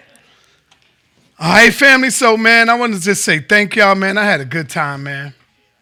All 1.38 1.50
right, 1.52 1.72
family. 1.72 2.10
So, 2.10 2.36
man, 2.36 2.68
I 2.68 2.74
wanted 2.74 2.98
to 2.98 3.02
just 3.02 3.24
say 3.24 3.40
thank 3.40 3.76
y'all, 3.76 3.94
man. 3.94 4.18
I 4.18 4.24
had 4.24 4.40
a 4.40 4.44
good 4.44 4.68
time, 4.68 5.04
man. 5.04 5.32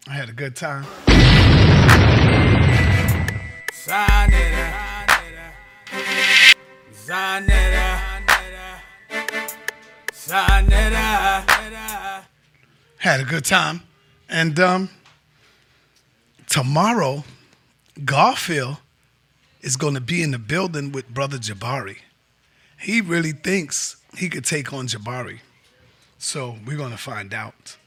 I 0.07 0.13
had 0.13 0.29
a 0.29 0.33
good 0.33 0.55
time. 0.55 0.85
Had 12.97 13.19
a 13.19 13.23
good 13.23 13.45
time. 13.45 13.81
And 14.29 14.59
um, 14.59 14.89
tomorrow, 16.47 17.23
Garfield 18.05 18.77
is 19.61 19.75
going 19.75 19.95
to 19.95 20.01
be 20.01 20.21
in 20.21 20.29
the 20.29 20.37
building 20.37 20.91
with 20.91 21.11
Brother 21.11 21.39
Jabari. 21.39 21.97
He 22.79 23.01
really 23.01 23.31
thinks 23.31 23.95
he 24.15 24.29
could 24.29 24.45
take 24.45 24.71
on 24.71 24.85
Jabari. 24.85 25.39
So 26.19 26.57
we're 26.63 26.77
going 26.77 26.91
to 26.91 26.97
find 26.97 27.33
out. 27.33 27.77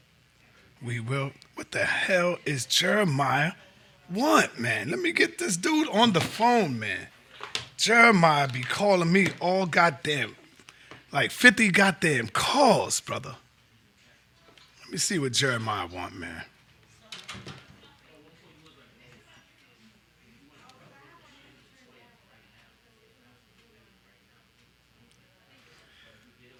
We 0.81 0.99
will. 0.99 1.31
What 1.55 1.71
the 1.71 1.85
hell 1.85 2.39
is 2.45 2.65
Jeremiah 2.65 3.53
want, 4.13 4.59
man? 4.59 4.89
Let 4.89 4.99
me 4.99 5.11
get 5.11 5.37
this 5.37 5.57
dude 5.57 5.89
on 5.89 6.13
the 6.13 6.21
phone, 6.21 6.79
man. 6.79 7.07
Jeremiah 7.77 8.47
be 8.47 8.61
calling 8.61 9.11
me 9.11 9.29
all 9.39 9.65
goddamn, 9.65 10.35
like 11.11 11.31
50 11.31 11.69
goddamn 11.71 12.27
calls, 12.29 12.99
brother. 12.99 13.35
Let 14.81 14.91
me 14.91 14.97
see 14.97 15.19
what 15.19 15.33
Jeremiah 15.33 15.87
want, 15.87 16.15
man. 16.15 16.43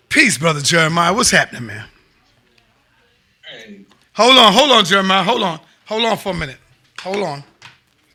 Peace, 0.09 0.37
brother 0.37 0.61
Jeremiah. 0.61 1.13
What's 1.13 1.31
happening, 1.31 1.65
man? 1.65 1.85
Hold 4.13 4.37
on, 4.37 4.53
hold 4.53 4.71
on, 4.71 4.85
Jeremiah. 4.85 5.23
Hold 5.23 5.41
on. 5.41 5.59
Hold 5.85 6.05
on 6.05 6.17
for 6.17 6.29
a 6.29 6.35
minute. 6.35 6.57
Hold 7.03 7.17
on. 7.17 7.43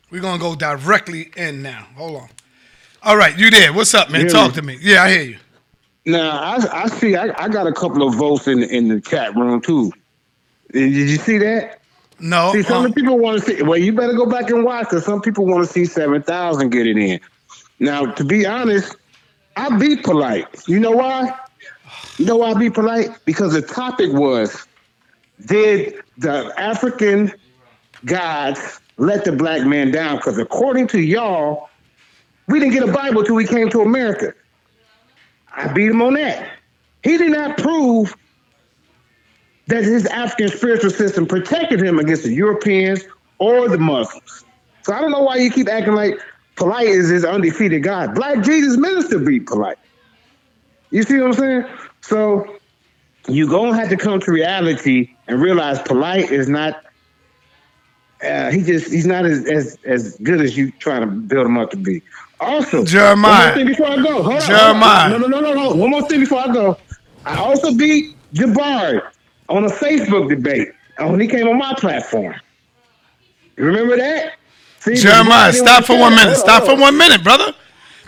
We're 0.09 0.21
gonna 0.21 0.39
go 0.39 0.55
directly 0.55 1.31
in 1.37 1.61
now. 1.61 1.85
Hold 1.95 2.23
on. 2.23 2.29
All 3.03 3.15
right, 3.15 3.37
you 3.37 3.51
there. 3.51 3.71
What's 3.71 3.93
up, 3.93 4.09
man? 4.09 4.27
Talk 4.27 4.49
me? 4.49 4.55
to 4.55 4.61
me. 4.63 4.79
Yeah, 4.81 5.03
I 5.03 5.09
hear 5.11 5.21
you. 5.21 5.37
Now 6.07 6.31
I, 6.39 6.83
I 6.83 6.87
see. 6.87 7.15
I, 7.15 7.31
I 7.37 7.49
got 7.49 7.67
a 7.67 7.71
couple 7.71 8.07
of 8.07 8.15
votes 8.15 8.47
in 8.47 8.63
in 8.63 8.87
the 8.87 8.99
chat 8.99 9.35
room 9.35 9.61
too. 9.61 9.91
Did 10.71 10.91
you 10.91 11.17
see 11.17 11.37
that? 11.37 11.81
No. 12.19 12.51
See, 12.51 12.63
some 12.63 12.81
the 12.81 12.89
people 12.91 13.19
want 13.19 13.39
to 13.39 13.45
see. 13.45 13.61
Well, 13.61 13.77
you 13.77 13.93
better 13.93 14.13
go 14.13 14.25
back 14.25 14.49
and 14.49 14.63
watch 14.63 14.89
because 14.89 15.05
some 15.05 15.21
people 15.21 15.45
want 15.45 15.67
to 15.67 15.71
see 15.71 15.85
seven 15.85 16.23
thousand 16.23 16.71
get 16.71 16.87
it 16.87 16.97
in. 16.97 17.19
Now, 17.79 18.07
to 18.07 18.23
be 18.23 18.47
honest, 18.47 18.95
I 19.55 19.77
be 19.77 19.97
polite. 19.97 20.47
You 20.67 20.79
know 20.79 20.91
why? 20.91 21.37
You 22.17 22.25
know 22.25 22.37
why 22.37 22.51
I 22.51 22.53
be 22.55 22.71
polite? 22.71 23.11
Because 23.25 23.53
the 23.53 23.61
topic 23.61 24.11
was, 24.13 24.65
did 25.45 26.01
the 26.17 26.51
African 26.57 27.31
gods 28.05 28.79
let 28.97 29.25
the 29.25 29.31
black 29.31 29.65
man 29.65 29.91
down? 29.91 30.17
Because 30.17 30.37
according 30.37 30.87
to 30.87 30.99
y'all, 30.99 31.69
we 32.47 32.59
didn't 32.59 32.73
get 32.73 32.87
a 32.87 32.91
Bible 32.91 33.23
till 33.23 33.35
we 33.35 33.45
came 33.45 33.69
to 33.69 33.81
America. 33.81 34.33
I 35.51 35.71
beat 35.73 35.89
him 35.89 36.01
on 36.01 36.13
that. 36.15 36.49
He 37.03 37.17
did 37.17 37.31
not 37.31 37.57
prove 37.57 38.15
that 39.67 39.83
his 39.83 40.05
African 40.07 40.49
spiritual 40.49 40.89
system 40.89 41.25
protected 41.27 41.81
him 41.81 41.99
against 41.99 42.23
the 42.23 42.33
Europeans 42.33 43.03
or 43.37 43.69
the 43.69 43.77
Muslims. 43.77 44.45
So 44.83 44.93
I 44.93 45.01
don't 45.01 45.11
know 45.11 45.21
why 45.21 45.37
you 45.37 45.51
keep 45.51 45.69
acting 45.69 45.93
like 45.93 46.19
polite 46.55 46.87
is 46.87 47.09
his 47.09 47.23
undefeated 47.23 47.83
God. 47.83 48.15
Black 48.15 48.43
Jesus 48.43 48.77
minister 48.77 49.19
be 49.19 49.39
polite. 49.39 49.77
You 50.91 51.03
see 51.03 51.17
what 51.19 51.27
I'm 51.27 51.33
saying? 51.33 51.65
So 52.01 52.57
you 53.27 53.47
gonna 53.47 53.75
have 53.75 53.89
to 53.89 53.97
come 53.97 54.19
to 54.21 54.31
reality 54.31 55.15
and 55.27 55.41
realize 55.41 55.79
polite 55.79 56.31
is 56.31 56.49
not. 56.49 56.83
Uh, 58.23 58.51
he 58.51 58.61
just 58.63 58.91
he's 58.91 59.05
not 59.05 59.25
as, 59.25 59.45
as 59.45 59.77
as 59.85 60.17
good 60.17 60.41
as 60.41 60.57
you 60.57 60.71
trying 60.71 61.01
to 61.01 61.07
build 61.07 61.45
him 61.45 61.57
up 61.57 61.71
to 61.71 61.77
be. 61.77 62.01
Also, 62.39 62.83
Jeremiah. 62.83 63.31
One 63.31 63.47
more 63.47 63.55
thing 63.55 63.67
before 63.67 63.87
I 63.87 63.95
go. 63.95 64.23
Hold 64.23 64.41
Jeremiah. 64.41 65.13
on. 65.13 65.21
No, 65.21 65.27
no, 65.27 65.39
no, 65.39 65.39
no, 65.39 65.53
no. 65.53 65.75
One 65.75 65.89
more 65.89 66.01
thing 66.07 66.19
before 66.19 66.39
I 66.39 66.53
go. 66.53 66.77
I 67.25 67.37
also 67.37 67.73
beat 67.73 68.15
Jabari 68.33 69.01
on 69.47 69.65
a 69.65 69.69
Facebook 69.69 70.29
debate 70.29 70.69
when 70.97 71.19
he 71.19 71.27
came 71.27 71.47
on 71.47 71.57
my 71.57 71.73
platform. 71.75 72.35
You 73.57 73.65
remember 73.65 73.97
that? 73.97 74.33
See, 74.79 74.95
Jeremiah, 74.95 75.51
stop 75.51 75.85
for 75.85 75.97
one 75.97 76.15
minute. 76.15 76.35
Stop 76.35 76.63
for 76.63 76.75
one 76.75 76.97
minute, 76.97 77.23
brother. 77.23 77.53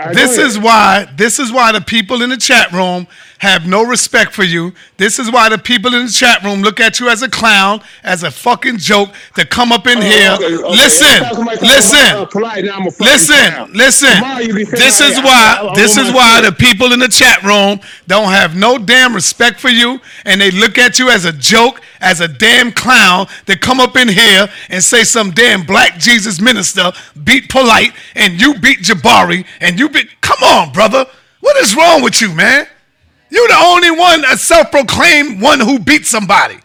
Right, 0.07 0.15
This 0.15 0.37
is 0.37 0.57
why 0.59 1.07
this 1.15 1.39
is 1.39 1.51
why 1.51 1.71
the 1.71 1.81
people 1.81 2.21
in 2.21 2.29
the 2.29 2.37
chat 2.37 2.71
room 2.71 3.07
have 3.39 3.65
no 3.67 3.83
respect 3.83 4.33
for 4.33 4.43
you. 4.43 4.73
This 4.97 5.17
is 5.19 5.31
why 5.31 5.49
the 5.49 5.57
people 5.57 5.93
in 5.95 6.05
the 6.05 6.11
chat 6.11 6.43
room 6.43 6.61
look 6.61 6.79
at 6.79 6.99
you 6.99 7.09
as 7.09 7.23
a 7.23 7.29
clown, 7.29 7.81
as 8.03 8.23
a 8.23 8.31
fucking 8.31 8.77
joke 8.77 9.09
to 9.35 9.45
come 9.45 9.71
up 9.71 9.87
in 9.87 9.97
Oh, 9.97 10.01
here. 10.01 10.31
okay, 10.35 10.55
okay. 10.55 10.69
Listen, 10.69 11.07
Every 11.07 11.25
time 11.25 11.35
somebody 11.35 11.57
talk 11.57 11.67
listen, 11.69 12.27
polite, 12.27 12.65
now 12.65 12.75
I'm 12.77 12.87
a 12.87 12.91
fucking 12.91 13.05
listen, 13.05 13.73
listen. 13.73 14.13
Tomorrow 14.15 14.39
you 14.41 14.53
be 14.53 14.65
saying, 14.65 14.79
This 14.83 15.01
is 15.01 15.17
why 15.17 15.57
I- 15.59 15.67
I 15.71 15.75
this 15.75 15.97
is 15.97 16.11
why 16.11 16.41
the 16.41 16.51
people 16.51 16.93
in 16.93 16.99
the 16.99 17.07
chat 17.09 17.43
room 17.43 17.79
don't 18.07 18.31
have 18.31 18.55
no 18.55 18.77
damn 18.77 19.13
respect 19.15 19.59
for 19.59 19.69
you, 19.69 19.99
and 20.25 20.39
they 20.39 20.51
look 20.51 20.77
at 20.77 20.99
you 20.99 21.09
as 21.09 21.25
a 21.25 21.31
joke, 21.33 21.81
as 22.01 22.19
a 22.19 22.27
damn 22.27 22.71
clown 22.71 23.27
that 23.45 23.61
come 23.61 23.79
up 23.79 23.95
in 23.95 24.07
here 24.07 24.49
and 24.69 24.83
say 24.83 25.03
some 25.03 25.31
damn 25.31 25.63
black 25.63 25.97
Jesus 25.97 26.41
minister 26.41 26.91
beat 27.23 27.49
polite, 27.49 27.93
and 28.15 28.41
you 28.41 28.59
beat 28.59 28.79
Jabari, 28.79 29.45
and 29.61 29.79
you 29.79 29.87
beat. 29.87 30.09
Come 30.21 30.43
on, 30.43 30.73
brother. 30.73 31.05
What 31.39 31.57
is 31.57 31.75
wrong 31.75 32.01
with 32.01 32.21
you, 32.21 32.33
man? 32.33 32.67
You're 33.29 33.47
the 33.47 33.61
only 33.63 33.91
one, 33.91 34.25
a 34.25 34.35
self-proclaimed 34.35 35.41
one 35.41 35.59
who 35.61 35.79
beat 35.79 36.05
somebody. 36.05 36.57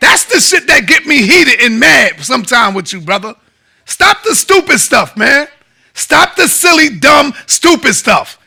That's 0.00 0.24
the 0.24 0.40
shit 0.40 0.66
that 0.66 0.86
get 0.86 1.06
me 1.06 1.18
heated 1.22 1.60
and 1.60 1.78
mad 1.78 2.20
sometime 2.20 2.74
with 2.74 2.92
you, 2.92 3.00
brother. 3.00 3.34
Stop 3.84 4.22
the 4.24 4.34
stupid 4.34 4.80
stuff, 4.80 5.16
man. 5.16 5.46
Stop 5.94 6.36
the 6.36 6.48
silly, 6.48 6.98
dumb, 6.98 7.34
stupid 7.46 7.94
stuff. 7.94 8.38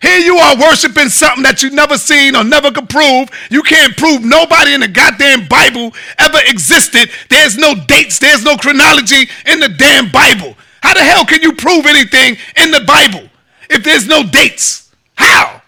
Here 0.00 0.18
you 0.18 0.36
are 0.36 0.56
worshiping 0.56 1.08
something 1.08 1.42
that 1.42 1.62
you 1.62 1.70
never 1.70 1.98
seen 1.98 2.36
or 2.36 2.44
never 2.44 2.70
could 2.70 2.88
prove. 2.88 3.28
You 3.50 3.62
can't 3.62 3.96
prove 3.96 4.24
nobody 4.24 4.74
in 4.74 4.80
the 4.80 4.88
goddamn 4.88 5.48
Bible 5.48 5.92
ever 6.18 6.38
existed. 6.46 7.10
There's 7.28 7.56
no 7.56 7.74
dates, 7.74 8.18
there's 8.18 8.44
no 8.44 8.56
chronology 8.56 9.28
in 9.46 9.60
the 9.60 9.68
damn 9.68 10.10
Bible. 10.10 10.56
How 10.82 10.94
the 10.94 11.02
hell 11.02 11.24
can 11.24 11.42
you 11.42 11.52
prove 11.52 11.86
anything 11.86 12.36
in 12.56 12.70
the 12.70 12.84
Bible 12.86 13.28
if 13.68 13.82
there's 13.82 14.06
no 14.06 14.22
dates? 14.22 14.94
How? 15.14 15.62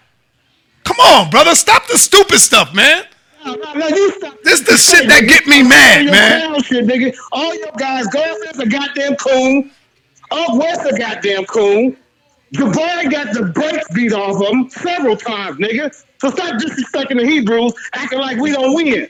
Come 0.85 0.99
on, 1.01 1.31
brother. 1.31 1.55
Stop 1.55 1.87
the 1.89 1.99
stupid 1.99 2.39
stuff, 2.39 2.73
man. 2.73 3.05
This 4.45 4.61
is 4.61 4.65
the 4.65 4.77
shit 4.77 5.09
that 5.09 5.25
get 5.27 5.47
me 5.47 5.63
mad, 5.63 6.07
man. 6.07 6.63
Shit, 6.63 6.87
nigga. 6.87 7.17
All 7.33 7.55
your 7.55 7.73
guys, 7.79 8.07
go 8.09 8.21
Garfield's 8.21 8.61
a 8.61 8.67
goddamn 8.67 9.17
coon. 9.17 9.71
Up 10.31 10.57
West 10.57 10.87
a 10.89 10.97
goddamn 10.97 11.45
coon. 11.47 11.97
Jabari 12.55 13.11
got 13.11 13.33
the 13.33 13.45
brakes 13.45 13.87
beat 13.95 14.13
off 14.13 14.43
of 14.43 14.49
him 14.49 14.69
several 14.71 15.17
times, 15.17 15.59
nigga. 15.59 15.95
So 16.19 16.31
stop 16.31 16.61
disrespecting 16.61 17.19
the 17.19 17.27
Hebrews, 17.27 17.73
acting 17.95 18.19
like 18.19 18.39
we 18.39 18.53
don't 18.53 18.75
win. 18.75 19.09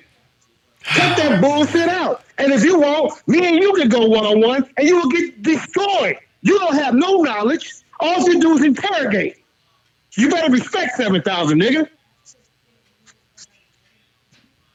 Cut 0.82 1.16
that 1.16 1.40
bullshit 1.40 1.88
out. 1.88 2.24
And 2.38 2.52
if 2.52 2.64
you 2.64 2.80
want, 2.80 3.26
me 3.28 3.46
and 3.46 3.56
you 3.56 3.72
can 3.74 3.88
go 3.88 4.06
one 4.06 4.24
on 4.24 4.40
one, 4.40 4.68
and 4.76 4.86
you 4.86 4.96
will 4.96 5.10
get 5.10 5.42
destroyed. 5.42 6.16
You 6.42 6.58
don't 6.58 6.74
have 6.74 6.94
no 6.94 7.20
knowledge. 7.22 7.72
All 7.98 8.20
you 8.28 8.40
do 8.40 8.54
is 8.54 8.64
interrogate. 8.64 9.36
You 10.16 10.30
better 10.30 10.50
respect 10.50 10.96
seven 10.96 11.22
thousand, 11.22 11.60
nigga. 11.60 11.88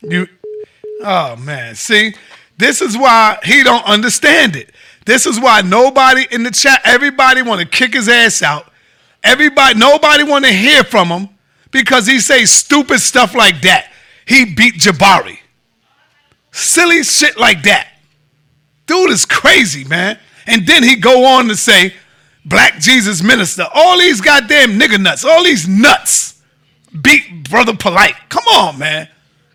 You, 0.02 0.28
oh 1.02 1.36
man, 1.38 1.76
see, 1.76 2.14
this 2.58 2.82
is 2.82 2.98
why 2.98 3.40
he 3.44 3.64
don't 3.64 3.86
understand 3.86 4.56
it. 4.56 4.75
This 5.06 5.26
is 5.26 5.40
why 5.40 5.62
nobody 5.62 6.26
in 6.32 6.44
the 6.44 6.52
chat, 6.52 6.82
everybody 6.84 7.42
want 7.42 7.62
to 7.62 7.68
kick 7.68 7.94
his 7.94 8.10
ass 8.10 8.42
out. 8.42 8.72
Everybody, 9.24 9.78
nobody 9.78 10.24
want 10.24 10.46
to 10.46 10.52
hear 10.52 10.84
from 10.84 11.08
him 11.08 11.30
because 11.72 12.08
he 12.08 12.20
say 12.20 12.46
stupid 12.46 13.00
stuff 13.00 13.34
like 13.36 13.62
that. 13.62 13.92
He 14.26 14.46
beat 14.46 14.76
Jabari. 14.76 15.38
Silly 16.52 17.04
shit 17.04 17.38
like 17.38 17.64
that. 17.64 17.90
Dude 18.88 19.12
is 19.12 19.26
crazy, 19.26 19.84
man. 19.84 20.20
And 20.48 20.66
then 20.66 20.84
he 20.84 20.96
go 20.96 21.26
on 21.26 21.48
to 21.48 21.56
say, 21.56 21.94
Black 22.46 22.80
Jesus 22.80 23.24
minister. 23.24 23.68
All 23.74 23.98
these 23.98 24.22
goddamn 24.22 24.80
nigger 24.80 25.02
nuts, 25.02 25.26
all 25.26 25.44
these 25.44 25.68
nuts 25.68 26.42
beat 27.02 27.50
Brother 27.50 27.76
Polite. 27.76 28.16
Come 28.30 28.44
on, 28.54 28.78
man. 28.78 29.10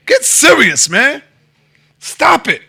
Get 0.06 0.24
serious, 0.24 0.88
man. 0.88 1.22
Stop 2.00 2.48
it. 2.48 2.62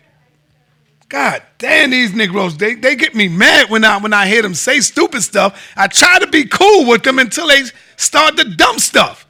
God 1.12 1.44
damn, 1.58 1.90
these 1.90 2.14
Negroes, 2.14 2.56
they, 2.56 2.74
they 2.74 2.96
get 2.96 3.14
me 3.14 3.28
mad 3.28 3.70
when 3.70 3.84
I 3.84 3.98
when 3.98 4.14
I 4.14 4.28
hear 4.28 4.42
them 4.42 4.54
say 4.54 4.80
stupid 4.80 5.22
stuff. 5.24 5.74
I 5.76 5.88
try 5.88 6.20
to 6.20 6.28
be 6.28 6.46
cool 6.46 6.88
with 6.88 7.04
them 7.04 7.20
until 7.20 7.48
they 7.50 7.64
start 7.98 8.38
the 8.38 8.46
dumb 8.46 8.80
stuff. 8.80 9.28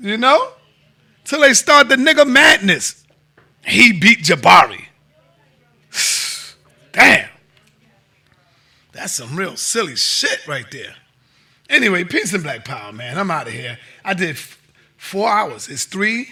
You 0.00 0.16
know? 0.16 0.50
Till 1.22 1.42
they 1.42 1.54
start 1.54 1.88
the 1.88 1.94
nigga 1.94 2.28
madness. 2.28 3.04
He 3.64 3.92
beat 3.92 4.24
Jabari. 4.24 4.86
Damn. 6.92 7.28
That's 8.90 9.12
some 9.12 9.36
real 9.36 9.56
silly 9.56 9.94
shit 9.94 10.44
right 10.48 10.68
there. 10.72 10.96
Anyway, 11.70 12.02
peace 12.02 12.32
and 12.32 12.42
black 12.42 12.64
power, 12.64 12.92
man. 12.92 13.16
I'm 13.16 13.30
out 13.30 13.46
of 13.46 13.52
here. 13.52 13.78
I 14.04 14.12
did 14.12 14.30
f- 14.30 14.60
four 14.96 15.28
hours. 15.28 15.68
It's 15.68 15.84
three, 15.84 16.30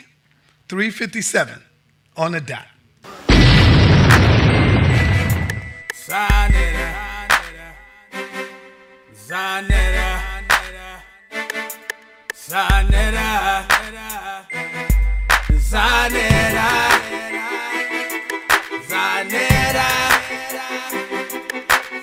three 0.68 0.90
fifty-seven 0.90 1.62
on 2.16 2.32
the 2.32 2.40
dot. 2.40 2.66
Zanera, 6.06 6.92
Zanera, 9.26 10.10
Zanera, 12.34 13.30
Zanera, 15.54 15.70
Zanera, 15.70 16.68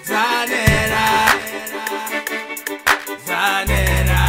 Zanera, 0.07 1.03
Zanera, 3.27 4.23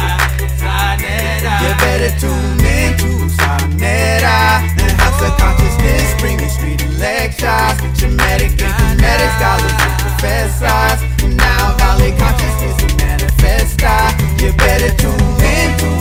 Zanera. 0.59 1.53
You 1.63 1.73
better 1.81 2.11
tune 2.19 2.65
in 2.65 2.97
to 2.99 3.11
Zanera 3.37 4.52
of 5.23 5.37
Consciousness, 5.37 6.13
bringing 6.19 6.49
street 6.49 6.81
lectures, 6.99 7.77
dramatic 7.97 8.51
and 8.61 8.73
kinetic 8.77 9.31
scholars 9.39 9.75
and 9.79 9.95
professors. 10.03 10.99
Now 11.35 11.75
Valley 11.77 12.11
Consciousness 12.17 12.77
is 12.83 12.93
manifesta. 12.99 13.87
Ah, 13.87 14.11
you 14.39 14.51
better 14.53 14.91
tune 14.95 15.41
in 15.41 15.77
to 15.79 15.93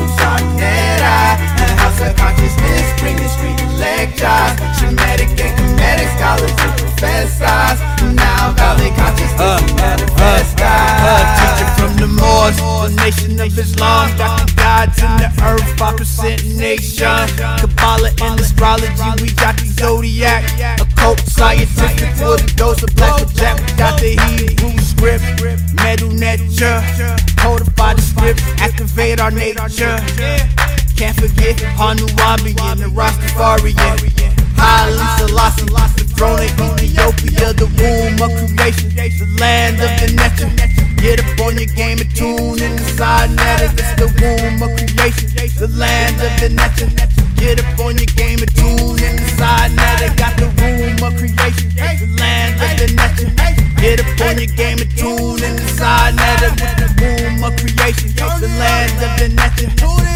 Zanera 1.92 2.08
and 2.08 2.18
House 2.18 2.92
of 2.92 2.98
bringing 2.98 3.28
street 3.28 3.60
lectures, 3.76 4.52
dramatic 4.80 5.28
and 5.40 5.52
kinetic 5.56 6.08
scholars 6.16 6.50
and 6.50 6.72
professors. 6.78 7.78
Now 8.14 8.52
Valley 8.56 8.90
Consciousness 8.96 9.40
uh, 9.40 9.60
is 9.64 9.72
manifesta. 9.72 10.62
Uh, 10.62 11.08
uh, 11.08 11.24
Teacher 11.38 11.70
from 11.76 11.92
the 11.96 12.06
Moors, 12.08 12.56
the 12.56 12.96
nation 13.02 13.40
of 13.40 13.58
Islam, 13.58 14.16
got 14.16 14.46
the 14.46 14.52
gods 14.56 14.98
in 15.02 15.12
the 15.18 15.28
earth, 15.44 15.68
5% 15.76 16.56
nation. 16.56 17.28
Kabbalah 17.60 18.12
and 18.22 18.40
astrology, 18.40 19.22
we 19.22 19.32
got 19.34 19.56
the 19.56 19.66
zodiac. 19.66 20.44
Occult 20.80 21.20
scientific 21.20 22.10
with 22.20 22.44
a 22.44 22.56
dose 22.56 22.82
of 22.82 22.94
black 22.96 23.20
and 23.20 23.34
jack. 23.34 23.58
We 23.60 23.72
got 23.76 24.00
the 24.00 24.16
Hebrew 24.26 24.78
script, 24.78 25.24
metal 25.74 26.10
nature. 26.10 26.80
Codify 27.36 27.94
the 27.94 28.02
script, 28.02 28.40
activate 28.60 29.20
our 29.20 29.30
nature. 29.30 29.98
Can't 30.96 31.16
forget 31.16 31.56
Hanuabi 31.78 32.54
and 32.60 32.80
the 32.80 32.86
Rastafarian. 32.94 33.98
Haile 34.56 35.02
Selassie, 35.18 35.64
the 35.66 36.04
throne 36.14 36.38
of 36.38 36.80
Ethiopia, 36.80 37.52
the 37.52 37.66
womb 37.78 38.22
of 38.22 38.30
creation, 38.36 38.90
the 38.94 39.26
land 39.40 39.80
of 39.82 39.90
the 39.98 40.08
nature. 40.14 40.50
Get 41.02 41.18
up 41.18 41.40
on 41.40 41.58
your 41.58 41.66
game 41.74 41.98
and 41.98 42.14
tune 42.14 42.62
in 42.62 42.76
the 42.76 43.34
matter. 43.34 43.70
It's 43.74 43.94
the 43.98 44.06
womb 44.22 44.62
of 44.62 44.70
creation, 44.78 45.34
the 45.58 45.68
land 45.74 46.16
of 46.22 46.30
the 46.38 46.48
nature. 46.54 46.90
Get 47.36 47.58
up 47.58 47.80
on 47.80 47.98
your 47.98 48.06
game 48.14 48.38
and 48.38 48.54
tune 48.54 49.02
in 49.02 49.16
the 49.18 49.34
matter. 49.74 50.14
Got 50.14 50.36
the 50.38 50.46
womb 50.46 50.81
of 51.02 51.16
creation, 51.18 51.68
the 51.74 52.06
land 52.20 52.54
of 52.62 52.72
the 52.78 52.88
nature. 52.94 53.30
Get 53.82 53.98
up 53.98 54.20
on 54.22 54.38
your 54.38 54.46
game 54.54 54.78
and 54.78 54.90
tune 54.96 55.42
in 55.42 55.56
the 55.58 55.66
side 55.74 56.14
matter. 56.14 56.50
With 56.54 56.76
the 56.78 56.88
womb 57.02 57.42
of 57.42 57.54
creation, 57.58 58.14
the 58.14 58.48
land 58.58 58.94
of 59.02 59.12
the 59.18 59.28
nature. 59.34 59.70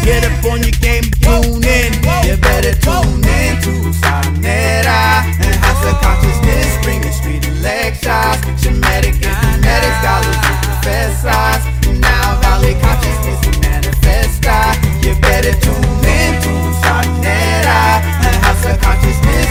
Get 0.07 0.23
up 0.23 0.45
on 0.47 0.63
your 0.63 0.71
game 0.79 1.03
and 1.03 1.19
tune 1.19 1.63
in. 1.67 1.91
You 2.23 2.37
better 2.39 2.71
tune 2.79 3.19
in 3.27 3.59
to 3.67 3.91
Sa 3.91 4.23
Neter 4.39 5.03
and 5.43 5.55
House 5.59 5.83
of 5.83 5.99
Konsciousness, 5.99 6.79
bringing 6.83 7.11
street 7.11 7.43
lectures, 7.59 8.39
dramatic 8.63 9.19
and 9.19 9.35
kinetic 9.43 9.93
scholars 9.99 10.39
and 10.39 10.57
professors. 10.63 11.61
Now 11.99 12.39
Valley 12.39 12.79
Consciousness 12.79 13.43
is 13.43 13.57
manifesta. 13.59 14.79
You 15.03 15.19
better 15.19 15.51
tune 15.59 16.07
in 16.07 16.31
to 16.47 16.53
Sa 16.79 17.03
Neter 17.19 17.83
and 18.23 18.35
House 18.39 18.63
of 18.63 18.79
Konsciousness, 18.79 19.46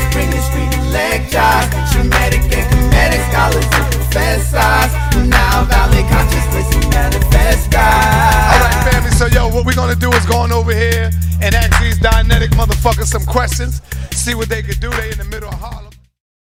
and 2.52 2.70
kinetic 2.70 3.20
scholars 3.30 3.64
and 3.64 3.86
professors. 3.92 4.90
Now 5.28 5.64
Valley 5.64 6.02
Consciousness 6.08 6.68
is 6.70 6.84
manifesta. 6.86 7.84
All 8.52 8.60
right, 8.60 8.90
family. 8.90 9.10
So, 9.10 9.26
yo, 9.26 9.48
what 9.48 9.66
we're 9.66 9.74
gonna 9.74 9.94
do 9.94 10.10
is 10.12 10.24
go 10.26 10.38
on 10.38 10.52
over 10.52 10.72
here 10.72 11.10
and 11.42 11.54
ask 11.54 11.80
these 11.80 11.98
Dianetic 11.98 12.50
motherfuckers 12.50 13.06
some 13.06 13.24
questions, 13.24 13.82
see 14.12 14.34
what 14.34 14.48
they 14.48 14.62
could 14.62 14.80
do. 14.80 14.90
They 14.90 15.12
in 15.12 15.18
the 15.18 15.24
middle 15.24 15.48
of 15.48 15.58
Harlem. 15.58 15.95